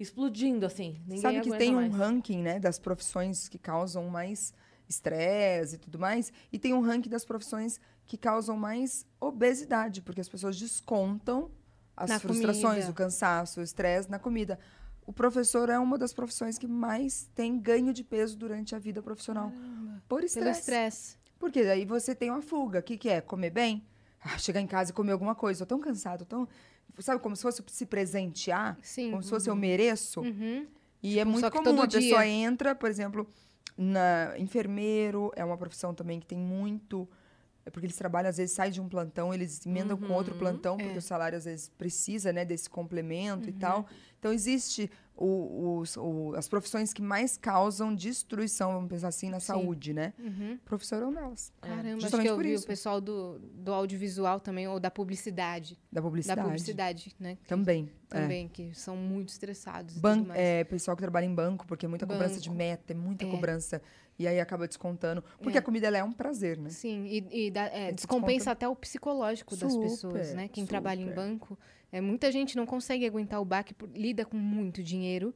explodindo, 0.00 0.64
assim. 0.66 1.00
Ninguém 1.02 1.18
Sabe 1.20 1.40
que 1.42 1.56
tem 1.58 1.72
um 1.72 1.80
mais. 1.82 1.94
ranking, 1.94 2.42
né, 2.42 2.58
das 2.58 2.78
profissões 2.78 3.48
que 3.48 3.58
causam 3.58 4.08
mais 4.08 4.52
estresse 4.88 5.76
e 5.76 5.78
tudo 5.78 5.98
mais, 5.98 6.32
e 6.52 6.58
tem 6.58 6.74
um 6.74 6.80
ranking 6.80 7.08
das 7.10 7.24
profissões 7.24 7.78
que 8.06 8.16
causam 8.16 8.56
mais 8.56 9.06
obesidade, 9.20 10.02
porque 10.02 10.20
as 10.20 10.28
pessoas 10.28 10.58
descontam 10.58 11.50
as 11.96 12.10
Na 12.10 12.18
frustrações, 12.18 12.62
comida. 12.84 12.90
o 12.90 12.94
cansaço, 12.94 13.60
o 13.60 13.62
estresse 13.62 14.10
na 14.10 14.18
comida. 14.18 14.58
O 15.06 15.12
professor 15.12 15.68
é 15.68 15.78
uma 15.78 15.96
das 15.96 16.12
profissões 16.12 16.58
que 16.58 16.66
mais 16.66 17.28
tem 17.34 17.58
ganho 17.58 17.92
de 17.92 18.02
peso 18.02 18.36
durante 18.36 18.74
a 18.74 18.78
vida 18.78 19.02
profissional. 19.02 19.52
Por 20.08 20.22
Pelo 20.22 20.48
estresse. 20.50 21.16
Porque 21.38 21.64
daí 21.64 21.84
você 21.84 22.14
tem 22.14 22.30
uma 22.30 22.42
fuga. 22.42 22.80
O 22.80 22.82
que, 22.82 22.96
que 22.96 23.08
é? 23.08 23.20
Comer 23.20 23.50
bem? 23.50 23.84
Ah, 24.22 24.36
chegar 24.38 24.60
em 24.60 24.66
casa 24.66 24.90
e 24.90 24.94
comer 24.94 25.12
alguma 25.12 25.34
coisa. 25.34 25.64
Tô 25.64 25.74
tão 25.76 25.80
cansado, 25.80 26.24
tão. 26.24 26.46
Sabe, 27.02 27.20
como 27.22 27.34
se 27.36 27.42
fosse 27.42 27.62
se 27.66 27.86
presentear? 27.86 28.78
Sim. 28.82 29.10
Como 29.10 29.22
se 29.22 29.30
fosse 29.30 29.48
eu 29.50 29.56
mereço? 29.56 30.20
Uhum. 30.20 30.66
E 31.02 31.14
é 31.18 31.20
Tipo, 31.20 31.30
muito 31.30 31.40
só 31.44 31.50
que 31.50 31.56
comum. 31.58 31.82
a 31.82 31.88
pessoa 31.88 32.22
dia. 32.22 32.26
entra, 32.26 32.74
por 32.74 32.90
exemplo, 32.90 33.26
na 33.76 34.34
enfermeiro, 34.38 35.32
é 35.34 35.44
uma 35.44 35.56
profissão 35.56 35.94
também 35.94 36.20
que 36.20 36.26
tem 36.26 36.38
muito. 36.38 37.08
É 37.64 37.70
porque 37.70 37.86
eles 37.86 37.96
trabalham, 37.96 38.28
às 38.30 38.38
vezes, 38.38 38.54
sai 38.54 38.70
de 38.70 38.80
um 38.80 38.88
plantão, 38.88 39.34
eles 39.34 39.64
emendam 39.66 39.96
com 39.96 40.12
outro 40.14 40.32
Uhum. 40.32 40.38
plantão, 40.38 40.76
porque 40.78 40.94
É. 40.94 40.98
o 40.98 41.02
salário, 41.02 41.36
às 41.36 41.44
vezes, 41.44 41.68
precisa, 41.68 42.32
né, 42.32 42.44
desse 42.44 42.70
complemento 42.70 43.44
Uhum. 43.48 43.54
e 43.54 43.58
tal. 43.58 43.86
Então, 44.18 44.32
existe 44.32 44.90
o- 45.14 45.78
os- 45.80 45.96
o- 45.98 46.32
as 46.34 46.48
profissões 46.48 46.94
que 46.94 47.02
mais 47.02 47.36
causam 47.36 47.94
destruição, 47.94 48.72
vamos 48.72 48.88
pensar 48.88 49.08
assim, 49.08 49.28
na 49.28 49.38
Sim. 49.38 49.46
saúde, 49.48 49.92
né? 49.92 50.14
Uhum. 50.18 50.54
O 50.54 50.58
professor 50.64 51.02
é 51.02 51.06
um 51.06 51.12
delas. 51.12 51.52
Caramba, 51.60 51.88
acho 51.88 52.00
Justamente 52.00 52.26
que 52.26 52.30
eu 52.32 52.36
por 52.36 52.44
vi 52.44 52.52
isso. 52.54 52.64
o 52.64 52.66
pessoal 52.66 53.00
do, 53.02 53.38
do 53.38 53.72
audiovisual 53.74 54.40
também, 54.40 54.66
ou 54.66 54.80
da 54.80 54.90
publicidade. 54.90 55.78
Da 55.92 56.00
publicidade. 56.00 56.38
Da 56.40 56.44
publicidade, 56.44 57.14
né? 57.20 57.36
que- 57.36 57.48
Também. 57.48 57.90
é. 58.10 58.20
Também, 58.20 58.48
que 58.48 58.74
são 58.74 58.96
muito 58.96 59.28
estressados 59.28 59.98
Ban 59.98 60.24
é, 60.34 60.64
pessoal 60.64 60.96
que 60.96 61.02
trabalha 61.02 61.26
em 61.26 61.34
banco, 61.34 61.66
porque 61.66 61.84
é 61.84 61.88
muita 61.88 62.06
cobrança 62.06 62.40
de 62.40 62.48
Banco. 62.48 62.58
meta, 62.58 62.92
é 62.94 62.96
muita 62.96 63.26
É. 63.26 63.30
cobrança. 63.30 63.82
E 64.20 64.28
aí 64.28 64.38
acaba 64.38 64.68
descontando. 64.68 65.24
Porque 65.40 65.56
É. 65.56 65.60
a 65.60 65.62
comida 65.62 65.86
ela 65.86 65.96
é 65.96 66.04
um 66.04 66.12
prazer, 66.12 66.58
né? 66.58 66.68
Sim, 66.68 67.06
e, 67.06 67.46
e 67.46 67.50
dá- 67.50 67.68
é, 67.72 67.90
descompensa 67.90 68.34
desconta- 68.34 68.50
até 68.52 68.68
o 68.68 68.76
psicológico 68.76 69.56
das 69.56 69.72
Super, 69.72 69.88
pessoas, 69.88 70.34
né? 70.34 70.46
Quem 70.46 70.66
trabalha 70.66 71.00
em 71.00 71.04
super. 71.04 71.14
banco. 71.16 71.58
É, 71.90 72.02
muita 72.02 72.30
gente 72.30 72.54
não 72.54 72.66
consegue 72.66 73.06
aguentar 73.06 73.40
o 73.40 73.46
baque, 73.46 73.72
por- 73.72 73.88
lida 73.94 74.26
com 74.26 74.36
muito 74.36 74.82
dinheiro 74.82 75.32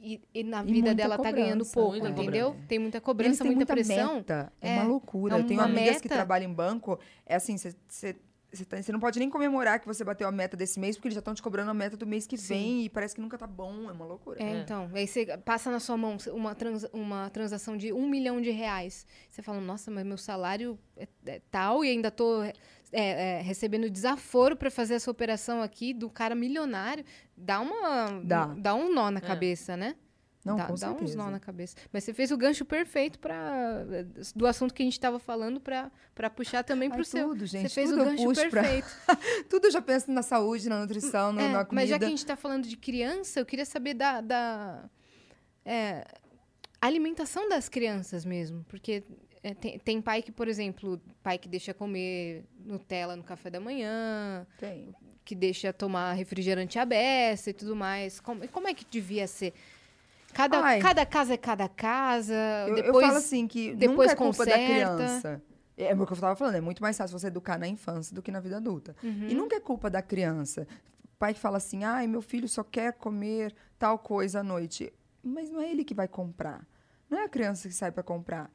e, 0.00 0.20
e, 0.34 0.42
na 0.42 0.62
vida 0.62 0.94
dela 0.94 1.18
tá 1.18 1.30
ganhando 1.30 1.66
cobrança, 1.66 1.74
pouco, 1.74 1.96
entendeu? 2.08 2.46
cobrança. 2.48 2.66
Tem 2.68 2.78
muita 2.78 3.00
cobrança, 3.00 3.44
muita, 3.44 3.56
muita 3.56 3.72
pressão. 3.74 4.14
meta. 4.16 4.52
É, 4.58 4.68
É, 4.70 4.72
uma 4.80 4.84
loucura. 4.84 5.36
é 5.36 5.40
Eu 5.40 5.46
tenho 5.46 5.60
uma 5.60 5.66
amigas 5.66 5.96
que 6.00 6.04
meta. 6.08 6.14
trabalham 6.14 6.50
em 6.50 6.54
banco. 6.54 6.98
É 7.26 7.34
assim, 7.34 7.58
você 7.58 8.16
você 8.64 8.92
não 8.92 9.00
pode 9.00 9.18
nem 9.18 9.28
comemorar 9.28 9.78
que 9.80 9.86
você 9.86 10.02
bateu 10.04 10.26
a 10.28 10.32
meta 10.32 10.56
desse 10.56 10.78
mês, 10.80 10.96
porque 10.96 11.08
eles 11.08 11.14
já 11.14 11.18
estão 11.20 11.34
te 11.34 11.42
cobrando 11.42 11.70
a 11.70 11.74
meta 11.74 11.96
do 11.96 12.06
mês 12.06 12.26
que 12.26 12.36
Sim. 12.38 12.48
vem 12.54 12.84
e 12.84 12.88
parece 12.88 13.14
que 13.14 13.20
nunca 13.20 13.36
tá 13.36 13.46
bom. 13.46 13.88
É 13.88 13.92
uma 13.92 14.04
loucura. 14.04 14.42
É, 14.42 14.46
É. 14.52 14.60
então. 14.60 14.90
Aí 14.94 15.06
você 15.06 15.26
passa 15.38 15.70
na 15.70 15.80
sua 15.80 15.96
mão 15.96 16.16
uma, 16.32 16.54
trans- 16.54 16.86
uma 16.92 17.28
transação 17.30 17.76
de 17.76 17.92
um 17.92 18.08
milhão 18.08 18.40
de 18.40 18.50
reais. 18.50 19.06
Você 19.28 19.42
fala, 19.42 19.60
nossa, 19.60 19.90
mas 19.90 20.04
meu 20.04 20.18
salário 20.18 20.78
é, 20.96 21.06
é 21.26 21.40
tal 21.50 21.84
e 21.84 21.88
ainda 21.90 22.10
tô 22.10 22.42
é, 22.42 22.52
é, 22.92 23.40
recebendo 23.42 23.90
desaforo 23.90 24.56
para 24.56 24.70
fazer 24.70 24.94
essa 24.94 25.10
operação 25.10 25.60
aqui 25.62 25.92
do 25.92 26.08
cara 26.08 26.34
milionário. 26.34 27.04
Dá 27.36 27.60
uma. 27.60 28.22
Dá. 28.56 28.74
um 28.74 28.92
nó 28.94 29.10
na 29.10 29.18
É. 29.18 29.20
cabeça, 29.22 29.76
né? 29.76 29.96
Não, 30.46 30.56
dá, 30.56 30.66
com 30.66 30.74
dá 30.74 30.92
uns 30.92 31.14
nó 31.14 31.30
na 31.30 31.40
cabeça. 31.40 31.76
Mas 31.92 32.04
você 32.04 32.14
fez 32.14 32.30
o 32.30 32.36
gancho 32.36 32.64
perfeito 32.64 33.18
para 33.18 33.84
do 34.34 34.46
assunto 34.46 34.72
que 34.72 34.82
a 34.82 34.86
gente 34.86 34.92
estava 34.94 35.18
falando 35.18 35.60
para 35.60 36.30
puxar 36.30 36.62
também 36.62 36.88
para 36.88 37.00
o 37.00 37.04
seu. 37.04 37.28
tudo, 37.28 37.44
gente. 37.46 37.68
você 37.68 37.74
fez 37.74 37.90
tudo 37.90 38.02
o 38.02 38.04
gancho 38.04 38.24
puxo 38.24 38.48
pra- 38.50 38.62
perfeito. 38.62 38.88
Tudo 39.50 39.66
eu 39.66 39.70
já 39.70 39.82
penso 39.82 40.10
na 40.10 40.22
saúde, 40.22 40.68
na 40.68 40.80
nutrição, 40.80 41.32
no- 41.32 41.40
É, 41.40 41.48
na 41.48 41.64
comida. 41.64 41.68
mas 41.82 41.88
já 41.90 41.98
que 41.98 42.04
a 42.04 42.08
gente 42.08 42.18
está 42.18 42.36
falando 42.36 42.66
de 42.66 42.76
criança, 42.76 43.40
eu 43.40 43.46
queria 43.46 43.64
saber 43.66 43.94
da, 43.94 44.20
da 44.20 44.84
é, 45.64 46.04
alimentação 46.80 47.48
das 47.48 47.68
crianças 47.68 48.24
mesmo. 48.24 48.64
Porque 48.68 49.02
é, 49.42 49.54
tem, 49.54 49.78
tem 49.78 50.00
pai 50.02 50.22
que, 50.22 50.32
por 50.32 50.48
exemplo, 50.48 51.00
pai 51.22 51.38
que 51.38 51.48
deixa 51.48 51.72
comer 51.74 52.44
Nutella 52.64 53.16
no 53.16 53.22
café 53.22 53.50
da 53.50 53.60
manhã, 53.60 54.46
Tem. 54.58 54.94
que 55.24 55.34
deixa 55.34 55.72
tomar 55.72 56.12
refrigerante 56.14 56.78
à 56.78 56.84
beça 56.84 57.50
e 57.50 57.52
tudo 57.52 57.74
mais. 57.76 58.20
Como, 58.20 58.46
como 58.48 58.68
é 58.68 58.74
que 58.74 58.84
devia 58.88 59.26
ser? 59.26 59.52
Cada, 60.36 60.60
Ai. 60.62 60.80
cada 60.80 61.06
casa 61.06 61.32
é 61.34 61.36
cada 61.38 61.68
casa. 61.68 62.34
Eu, 62.68 62.76
eu 62.76 62.82
depois, 62.84 63.06
falo 63.06 63.18
assim 63.18 63.48
que 63.48 63.74
depois 63.74 64.10
nunca 64.10 64.12
é 64.12 64.16
culpa 64.26 64.44
da 64.44 64.52
conserta. 64.52 64.72
criança. 64.74 65.42
É 65.78 65.94
o 65.94 66.06
que 66.06 66.12
eu 66.12 66.16
tava 66.18 66.36
falando, 66.36 66.54
é 66.56 66.60
muito 66.60 66.82
mais 66.82 66.96
fácil 66.96 67.18
você 67.18 67.26
educar 67.28 67.58
na 67.58 67.66
infância 67.68 68.14
do 68.14 68.22
que 68.22 68.30
na 68.30 68.40
vida 68.40 68.56
adulta. 68.58 68.94
Uhum. 69.02 69.28
E 69.28 69.34
nunca 69.34 69.56
é 69.56 69.60
culpa 69.60 69.88
da 69.90 70.02
criança. 70.02 70.66
pai 71.18 71.32
que 71.34 71.40
fala 71.40 71.56
assim: 71.56 71.84
ai, 71.84 72.06
meu 72.06 72.20
filho 72.20 72.46
só 72.48 72.62
quer 72.62 72.92
comer 72.94 73.54
tal 73.78 73.98
coisa 73.98 74.40
à 74.40 74.42
noite. 74.42 74.92
Mas 75.22 75.50
não 75.50 75.60
é 75.60 75.70
ele 75.70 75.84
que 75.84 75.94
vai 75.94 76.06
comprar. 76.06 76.66
Não 77.08 77.18
é 77.18 77.24
a 77.24 77.28
criança 77.28 77.66
que 77.68 77.74
sai 77.74 77.90
para 77.90 78.02
comprar. 78.02 78.50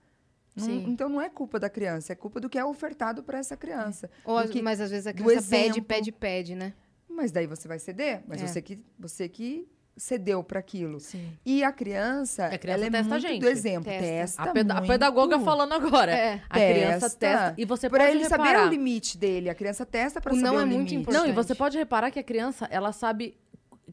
Não- 0.56 0.70
então 0.70 1.08
não 1.10 1.22
é 1.22 1.30
culpa 1.30 1.60
da 1.60 1.70
criança, 1.70 2.12
é 2.14 2.16
culpa 2.16 2.40
do 2.40 2.50
que 2.50 2.58
é 2.60 2.66
ofertado 2.66 3.24
para 3.24 3.38
essa 3.40 3.56
criança. 3.58 4.10
Ou, 4.26 4.42
Do 4.44 4.50
que- 4.50 4.62
mas 4.62 4.82
às 4.82 4.92
vezes 4.92 5.08
a 5.08 5.14
criança 5.14 5.50
pede, 5.50 5.82
pede, 5.82 6.12
pede, 6.12 6.56
né? 6.56 6.74
Mas 7.10 7.32
daí 7.32 7.48
você 7.48 7.68
vai 7.68 7.80
ceder, 7.80 8.22
mas 8.28 8.42
É. 8.42 8.48
você 8.48 8.62
que 8.62 8.84
você 9.00 9.30
que 9.30 9.68
cedeu 9.98 10.44
para 10.44 10.60
aquilo. 10.60 11.00
Sim. 11.00 11.32
E 11.46 11.64
a 11.64 11.72
criança, 11.72 12.46
A 12.48 12.58
criança 12.58 12.80
ela 12.80 12.88
é 12.88 12.90
testa 12.92 13.08
a 13.08 13.10
muito 13.18 13.28
gente. 13.28 13.42
do 13.42 13.48
exemplo, 13.50 13.84
Testa. 13.84 14.02
testa, 14.08 14.42
A, 14.44 14.48
peda- 14.48 14.74
a 14.74 14.78
muito. 14.78 14.90
pedagoga 14.92 15.40
falando 15.40 15.74
agora. 15.74 16.12
É. 16.12 16.42
A 16.50 16.58
criança 16.60 17.10
testa. 17.10 17.54
E 17.58 17.66
você 17.66 17.90
Pra 17.90 18.00
pode 18.00 18.12
ele 18.12 18.24
reparar. 18.24 18.46
saber 18.46 18.60
o 18.68 18.70
limite 18.70 19.18
dele, 19.18 19.50
a 19.50 19.56
criança 19.56 19.86
testa 19.86 20.20
para 20.22 20.32
O 20.34 20.36
saber 20.36 20.48
não 20.48 20.56
o 20.56 20.60
é 20.60 20.66
muito 20.66 20.76
limite. 20.90 20.96
importante. 20.96 21.22
Não, 21.24 21.30
e 21.30 21.34
você 21.34 21.54
pode 21.54 21.78
reparar 21.78 22.10
que 22.12 22.20
a 22.20 22.24
criança, 22.24 22.68
ela 22.72 22.92
sabe. 22.92 23.38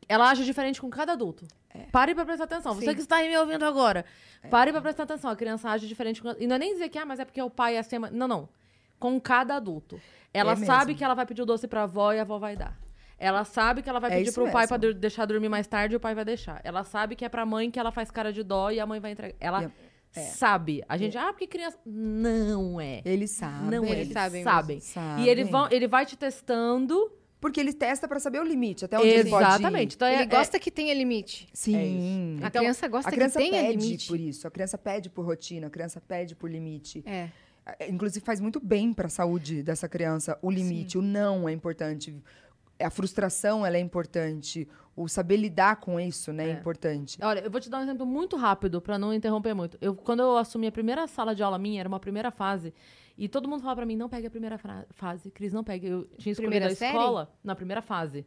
Ela 0.09 0.31
age 0.31 0.45
diferente 0.45 0.81
com 0.81 0.89
cada 0.89 1.13
adulto. 1.13 1.47
Pare 1.93 2.15
pra 2.15 2.25
prestar 2.25 2.45
atenção. 2.45 2.75
Você 2.75 2.87
Sim. 2.87 2.95
que 2.95 3.01
está 3.01 3.17
aí 3.17 3.29
me 3.29 3.37
ouvindo 3.37 3.65
agora. 3.65 4.05
Pare 4.51 4.73
pra 4.73 4.81
prestar 4.81 5.03
atenção. 5.05 5.31
A 5.31 5.37
criança 5.37 5.69
age 5.69 5.87
diferente 5.87 6.23
com. 6.23 6.35
E 6.39 6.47
não 6.47 6.57
é 6.57 6.59
nem 6.59 6.73
dizer 6.73 6.89
que, 6.89 6.99
ah, 6.99 7.05
mas 7.05 7.21
é 7.21 7.25
porque 7.25 7.43
o 7.43 7.51
pai 7.51 7.77
é 7.77 7.81
assim. 7.81 7.99
Não, 8.13 8.27
não. 8.27 8.49
Com 8.99 9.21
cada 9.21 9.57
adulto. 9.57 10.01
Ela 10.33 10.53
É 10.53 10.57
sabe 10.57 10.87
mesmo. 10.87 10.99
que 10.99 11.05
ela 11.05 11.15
vai 11.15 11.27
pedir 11.27 11.43
o 11.43 11.47
doce 11.47 11.67
pra 11.69 11.83
avó 11.85 12.13
e 12.13 12.19
a 12.19 12.23
avó 12.23 12.39
vai 12.39 12.57
dar. 12.57 12.77
Ela 13.19 13.45
sabe 13.45 13.83
que 13.83 13.89
ela 13.89 13.99
vai 13.99 14.13
É 14.13 14.17
pedir 14.19 14.33
pro 14.33 14.45
pai 14.45 14.63
mesmo. 14.63 14.69
pra 14.69 14.77
dur- 14.77 14.95
deixar 14.95 15.25
dormir 15.27 15.49
mais 15.49 15.67
tarde 15.67 15.95
e 15.95 15.97
o 15.97 16.01
pai 16.01 16.15
vai 16.15 16.25
deixar. 16.25 16.61
Ela 16.63 16.85
sabe 16.85 17.17
que 17.17 17.25
é 17.25 17.29
pra 17.29 17.45
mãe 17.45 17.71
que 17.71 17.79
ela 17.79 17.91
faz 17.91 18.11
cara 18.11 18.33
de 18.33 18.43
dó 18.43 18.71
e 18.71 18.79
a 18.79 18.87
mãe 18.87 19.01
vai 19.01 19.11
entregar. 19.13 19.35
Ela 19.41 19.73
É. 20.15 20.21
sabe. 20.21 20.83
A 20.89 20.97
gente, 20.97 21.19
ah, 21.19 21.33
porque 21.33 21.47
criança. 21.47 21.79
Não 21.85 22.81
é. 22.81 23.03
Eles 23.05 23.31
sabem. 23.33 23.71
Não 23.71 23.85
é. 23.85 23.91
Eles 23.91 24.01
Eles 24.03 24.13
sabem 24.13 24.45
sabem. 24.81 25.25
E 25.25 25.29
ele, 25.29 25.45
vão, 25.45 25.69
ele 25.71 25.87
vai 25.89 26.07
te 26.07 26.17
testando. 26.17 27.13
Porque 27.41 27.61
ele 27.61 27.73
testa 27.73 28.09
para 28.09 28.19
saber 28.19 28.41
o 28.41 28.43
limite, 28.43 28.85
até 28.85 28.99
onde 28.99 29.07
ele 29.07 29.31
pode 29.31 29.45
ir. 29.45 29.49
Exatamente. 29.49 29.95
Então, 29.95 30.09
é- 30.09 30.15
Ele 30.15 30.23
é- 30.25 30.27
gosta 30.27 30.59
que 30.59 30.73
tenha 30.73 30.93
limite. 30.93 31.49
Sim. 31.53 32.37
A 32.43 32.49
Então, 32.49 32.61
criança 32.63 32.89
gosta 32.89 33.09
a 33.09 33.13
criança 33.13 33.39
que 33.39 33.49
tenha 33.49 33.63
pede 33.63 33.77
limite. 33.85 34.09
por 34.09 34.19
isso, 34.19 34.49
a 34.49 34.51
criança 34.51 34.77
pede 34.77 35.09
por 35.09 35.25
rotina, 35.25 35.69
a 35.69 35.71
criança 35.71 36.01
pede 36.01 36.35
por 36.35 36.51
limite. 36.51 37.01
É. 37.07 37.29
É, 37.79 37.89
Inclusive 37.89 38.25
faz 38.27 38.41
muito 38.41 38.59
bem 38.59 38.93
para 38.93 39.07
a 39.07 39.09
saúde 39.11 39.63
dessa 39.63 39.89
criança 39.89 40.37
o 40.43 40.51
limite, 40.51 40.99
o 40.99 41.03
não 41.03 41.49
é 41.49 41.53
importante, 41.53 42.13
a 42.81 42.91
frustração 42.91 43.65
ela 43.65 43.77
é 43.77 43.81
importante, 43.81 44.69
o 44.97 45.09
saber 45.09 45.37
lidar 45.37 45.77
com 45.77 45.99
isso, 46.01 46.33
né, 46.33 46.47
é, 46.47 46.51
É. 46.51 46.53
importante. 46.53 47.19
Olha, 47.23 47.41
eu 47.41 47.51
vou 47.51 47.61
te 47.61 47.69
dar 47.71 47.79
um 47.79 47.83
exemplo 47.83 48.05
muito 48.07 48.37
rápido 48.37 48.81
pra 48.81 48.99
não 48.99 49.13
interromper 49.15 49.55
muito. 49.55 49.79
Eu, 49.81 49.95
quando 49.95 50.21
eu 50.21 50.37
assumi 50.37 50.67
a 50.67 50.73
primeira 50.73 51.07
sala 51.07 51.35
de 51.35 51.43
aula 51.43 51.59
minha, 51.59 51.81
era 51.81 51.89
uma 51.89 52.01
primeira 52.01 52.31
fase, 52.31 52.73
e 53.17 53.29
todo 53.29 53.49
mundo 53.49 53.61
falava 53.61 53.77
pra 53.79 53.87
mim, 53.87 53.97
não 53.97 54.09
pegue 54.09 54.27
a 54.27 54.31
primeira 54.31 54.59
fase. 54.91 55.31
Cris, 55.31 55.53
não 55.53 55.65
pegue. 55.65 55.87
Eu 55.89 56.05
tinha 56.19 56.33
escolhido 56.33 56.53
Primeira 56.53 56.73
a 56.73 56.77
série? 56.77 56.97
escola 56.97 57.33
na 57.43 57.55
primeira 57.57 57.83
fase. 57.83 58.25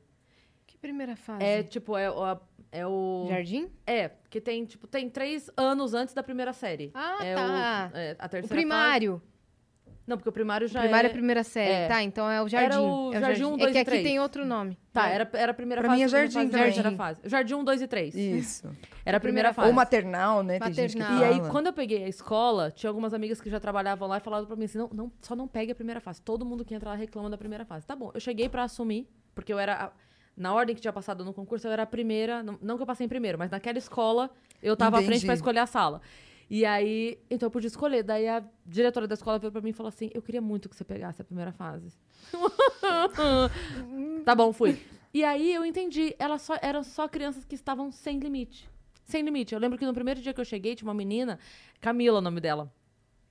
Que 0.67 0.77
primeira 0.77 1.15
fase? 1.15 1.43
É, 1.43 1.63
tipo, 1.63 1.97
é, 1.97 2.09
o- 2.11 2.39
é 2.71 2.87
o... 2.87 3.25
Jardim? 3.29 3.69
É, 3.85 4.11
que 4.29 4.39
tem, 4.41 4.65
tipo, 4.65 4.87
tem 4.87 5.09
três 5.09 5.49
anos 5.55 5.93
antes 5.93 6.13
da 6.13 6.21
primeira 6.23 6.51
série. 6.53 6.91
Ah, 6.93 7.19
é 7.23 7.35
tá. 7.35 7.91
O, 7.93 7.97
é, 7.97 8.15
a 8.19 8.25
O 8.25 8.29
terceira 8.29 8.47
primário. 8.55 9.13
fase. 9.19 9.30
Não, 10.07 10.17
porque 10.17 10.29
o 10.29 10.31
primário 10.31 10.65
O 10.65 10.67
já 10.67 10.81
primário 10.81 11.07
é 11.07 11.09
é... 11.09 11.11
a 11.11 11.13
primeira 11.13 11.43
série. 11.43 11.71
é. 11.71 11.87
Tá, 11.87 12.01
então 12.03 12.29
é 12.29 12.41
o 12.41 12.47
jardim. 12.49 12.77
o 12.77 13.13
é 13.13 13.17
o 13.17 13.21
jardim 13.21 13.43
um, 13.45 13.53
É 13.53 13.57
dois 13.57 13.71
que 13.71 13.77
e 13.77 13.81
aqui 13.81 13.89
três. 13.91 14.03
tem 14.03 14.19
outro 14.19 14.45
nome. 14.45 14.77
Tá, 14.91 15.07
era, 15.07 15.29
era 15.33 15.51
a 15.51 15.53
primeira 15.53 15.81
Pra 15.81 15.89
fase. 15.91 15.99
mim 15.99 16.05
é 16.05 16.07
jardim 16.09 16.33
fase, 16.33 16.49
também. 16.49 16.63
terceira 16.65 16.91
fase. 16.91 17.21
Jardim 17.23 17.53
1, 17.53 17.63
2 17.63 17.81
e 17.81 17.87
3. 17.87 18.15
Isso. 18.15 18.67
Era 19.05 19.17
a 19.17 19.19
primeira 19.19 19.49
primeira 19.49 19.53
fase. 19.53 19.67
Ou 19.69 19.73
maternal, 19.73 20.43
né, 20.43 20.59
tem 20.59 20.73
gente 20.73 20.93
que 20.95 20.99
Maternal. 20.99 21.21
E 21.21 21.41
aí, 21.41 21.49
quando 21.49 21.67
eu 21.67 21.73
peguei 21.73 22.03
a 22.03 22.07
escola, 22.07 22.69
tinha 22.71 22.89
algumas 22.89 23.13
amigas 23.13 23.39
que 23.41 23.49
já 23.49 23.59
trabalhavam 23.59 24.07
lá 24.07 24.17
e 24.17 24.19
falaram 24.19 24.45
pra 24.45 24.55
mim 24.55 24.65
assim: 24.65 24.77
não, 24.77 24.89
não, 24.93 25.11
só 25.21 25.35
não 25.35 25.47
pegue 25.47 25.71
a 25.71 25.75
primeira 25.75 25.99
fase. 25.99 26.21
Todo 26.21 26.45
mundo 26.45 26.63
que 26.65 26.75
entra 26.75 26.89
lá 26.89 26.95
reclama 26.95 27.29
da 27.29 27.37
primeira 27.37 27.63
fase. 27.65 27.85
Tá 27.85 27.95
bom, 27.95 28.11
eu 28.13 28.19
cheguei 28.19 28.47
pra 28.49 28.63
assumir, 28.63 29.07
porque 29.33 29.51
eu 29.53 29.57
era. 29.59 29.85
a- 29.85 29.91
na 30.37 30.53
ordem 30.53 30.73
que 30.75 30.81
tinha 30.81 30.93
passado 30.93 31.25
no 31.25 31.33
concurso, 31.33 31.67
eu 31.67 31.71
era 31.71 31.83
a 31.83 31.85
primeira. 31.85 32.41
Não, 32.43 32.57
não 32.61 32.75
que 32.77 32.83
eu 32.83 32.87
passei 32.87 33.05
em 33.05 33.09
primeiro, 33.09 33.37
mas 33.37 33.49
naquela 33.51 33.77
escola 33.77 34.29
eu 34.63 34.75
tava 34.77 34.97
à 34.97 34.99
frente 34.99 35.09
Entendi. 35.17 35.25
pra 35.25 35.35
escolher 35.35 35.59
a 35.59 35.65
sala. 35.67 36.01
E 36.53 36.65
aí, 36.65 37.17
então 37.29 37.47
eu 37.47 37.51
podia 37.51 37.69
escolher. 37.69 38.03
Daí 38.03 38.27
a 38.27 38.43
diretora 38.65 39.07
da 39.07 39.13
escola 39.13 39.39
veio 39.39 39.53
pra 39.53 39.61
mim 39.61 39.69
e 39.69 39.73
falou 39.73 39.87
assim: 39.87 40.09
Eu 40.13 40.21
queria 40.21 40.41
muito 40.41 40.67
que 40.67 40.75
você 40.75 40.83
pegasse 40.83 41.21
a 41.21 41.23
primeira 41.23 41.53
fase. 41.53 41.97
tá 44.25 44.35
bom, 44.35 44.51
fui. 44.51 44.77
E 45.13 45.23
aí 45.23 45.53
eu 45.53 45.63
entendi. 45.63 46.13
Ela 46.19 46.37
só, 46.37 46.57
eram 46.61 46.83
só 46.83 47.07
crianças 47.07 47.45
que 47.45 47.55
estavam 47.55 47.89
sem 47.89 48.19
limite. 48.19 48.69
Sem 49.05 49.23
limite. 49.23 49.53
Eu 49.53 49.61
lembro 49.61 49.77
que 49.79 49.85
no 49.85 49.93
primeiro 49.93 50.19
dia 50.19 50.33
que 50.33 50.41
eu 50.41 50.45
cheguei, 50.45 50.75
tinha 50.75 50.89
uma 50.89 50.93
menina, 50.93 51.39
Camila, 51.79 52.19
o 52.19 52.21
nome 52.21 52.41
dela. 52.41 52.69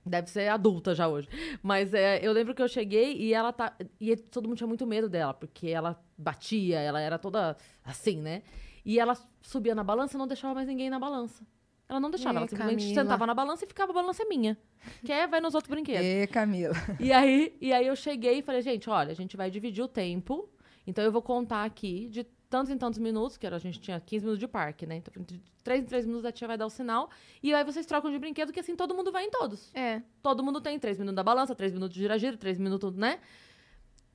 Deve 0.03 0.27
ser 0.27 0.47
adulta 0.47 0.95
já 0.95 1.07
hoje. 1.07 1.29
Mas 1.61 1.93
é, 1.93 2.25
eu 2.25 2.33
lembro 2.33 2.55
que 2.55 2.61
eu 2.63 2.67
cheguei 2.67 3.15
e 3.15 3.35
ela 3.35 3.53
tá. 3.53 3.77
E 3.99 4.15
todo 4.15 4.47
mundo 4.47 4.57
tinha 4.57 4.67
muito 4.67 4.87
medo 4.87 5.07
dela, 5.07 5.31
porque 5.31 5.67
ela 5.67 6.03
batia, 6.17 6.79
ela 6.79 6.99
era 6.99 7.19
toda 7.19 7.55
assim, 7.85 8.19
né? 8.19 8.41
E 8.83 8.99
ela 8.99 9.15
subia 9.43 9.75
na 9.75 9.83
balança 9.83 10.17
e 10.17 10.17
não 10.17 10.25
deixava 10.25 10.55
mais 10.55 10.67
ninguém 10.67 10.89
na 10.89 10.97
balança. 10.97 11.45
Ela 11.91 11.99
não 11.99 12.09
deixava, 12.09 12.35
Ê, 12.35 12.37
ela 12.37 12.47
simplesmente 12.47 12.83
Camila. 12.85 13.01
sentava 13.01 13.27
na 13.27 13.33
balança 13.33 13.65
e 13.65 13.67
ficava 13.67 13.91
a 13.91 13.95
balança 13.95 14.23
é 14.23 14.25
minha. 14.25 14.57
Quer, 15.03 15.27
vai 15.27 15.41
nos 15.41 15.53
outros 15.53 15.69
brinquedos. 15.69 16.05
E 16.05 16.25
Camila. 16.27 16.73
E 17.01 17.11
aí, 17.11 17.53
e 17.59 17.73
aí 17.73 17.85
eu 17.85 17.97
cheguei 17.97 18.39
e 18.39 18.41
falei, 18.41 18.61
gente, 18.61 18.89
olha, 18.89 19.11
a 19.11 19.13
gente 19.13 19.35
vai 19.35 19.51
dividir 19.51 19.83
o 19.83 19.89
tempo. 19.89 20.47
Então 20.87 21.03
eu 21.03 21.11
vou 21.11 21.21
contar 21.21 21.65
aqui 21.65 22.07
de 22.07 22.23
tantos 22.49 22.71
em 22.71 22.77
tantos 22.77 22.97
minutos, 22.97 23.35
que 23.35 23.45
era, 23.45 23.57
a 23.57 23.59
gente 23.59 23.77
tinha 23.81 23.99
15 23.99 24.23
minutos 24.23 24.39
de 24.39 24.47
parque, 24.47 24.85
né? 24.85 24.95
Então, 24.95 25.21
de 25.21 25.41
3 25.65 25.81
em 25.81 25.85
3 25.85 26.05
minutos 26.05 26.25
a 26.25 26.31
tia 26.31 26.47
vai 26.47 26.57
dar 26.57 26.65
o 26.65 26.69
sinal. 26.69 27.09
E 27.43 27.53
aí 27.53 27.65
vocês 27.65 27.85
trocam 27.85 28.09
de 28.09 28.17
brinquedo, 28.17 28.53
que 28.53 28.61
assim 28.61 28.73
todo 28.73 28.95
mundo 28.95 29.11
vai 29.11 29.25
em 29.25 29.29
todos. 29.29 29.69
É. 29.75 30.01
Todo 30.21 30.41
mundo 30.41 30.61
tem 30.61 30.79
3 30.79 30.97
minutos 30.97 31.17
da 31.17 31.23
balança, 31.23 31.53
3 31.53 31.73
minutos 31.73 31.93
de 31.93 31.99
gira-gira, 31.99 32.37
3 32.37 32.57
minutos, 32.57 32.95
né? 32.95 33.19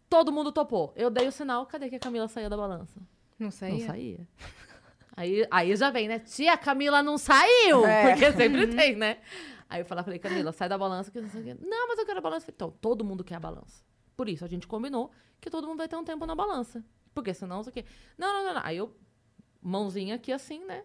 Todo 0.09 0.33
mundo 0.33 0.51
topou. 0.51 0.95
Eu 0.97 1.11
dei 1.11 1.29
o 1.29 1.33
sinal, 1.33 1.67
cadê 1.67 1.91
que 1.91 1.97
a 1.97 2.01
Camila 2.01 2.27
saía 2.27 2.49
da 2.49 2.57
balança? 2.57 2.99
Não 3.39 3.51
saía? 3.51 3.75
Não 3.75 3.87
saía. 3.87 4.29
Aí, 5.17 5.47
aí 5.51 5.75
já 5.75 5.91
vem, 5.91 6.09
né? 6.09 6.19
Tia, 6.19 6.57
Camila 6.59 7.03
não 7.03 7.17
saiu! 7.17 7.87
É. 7.87 8.11
Porque 8.11 8.33
sempre 8.37 8.67
tem, 8.67 8.95
né? 8.95 9.19
Aí 9.69 9.81
eu 9.81 9.87
falei, 9.87 10.05
falei, 10.05 10.19
Camila, 10.19 10.53
sai 10.53 10.69
da 10.69 10.77
balança. 10.77 11.11
Que 11.11 11.21
não, 11.21 11.89
mas 11.89 11.99
eu 11.99 12.05
quero 12.07 12.19
a 12.19 12.23
balança. 12.23 12.51
Então, 12.51 12.71
todo 12.71 13.05
mundo 13.05 13.25
quer 13.25 13.37
a 13.37 13.41
balança. 13.41 13.83
Por 14.17 14.29
isso, 14.29 14.45
a 14.45 14.49
gente 14.49 14.67
combinou 14.67 15.11
que 15.41 15.51
todo 15.51 15.67
mundo 15.67 15.79
vai 15.79 15.89
ter 15.89 15.97
um 15.97 16.05
tempo 16.05 16.27
na 16.27 16.35
balança. 16.35 16.85
Porque 17.15 17.33
senão, 17.33 17.61
isso 17.61 17.71
aqui. 17.71 17.85
Não, 18.19 18.33
não, 18.33 18.45
não, 18.45 18.55
não. 18.55 18.61
Aí 18.63 18.77
eu, 18.77 18.95
mãozinha 19.63 20.15
aqui 20.17 20.33
assim, 20.33 20.65
né? 20.65 20.85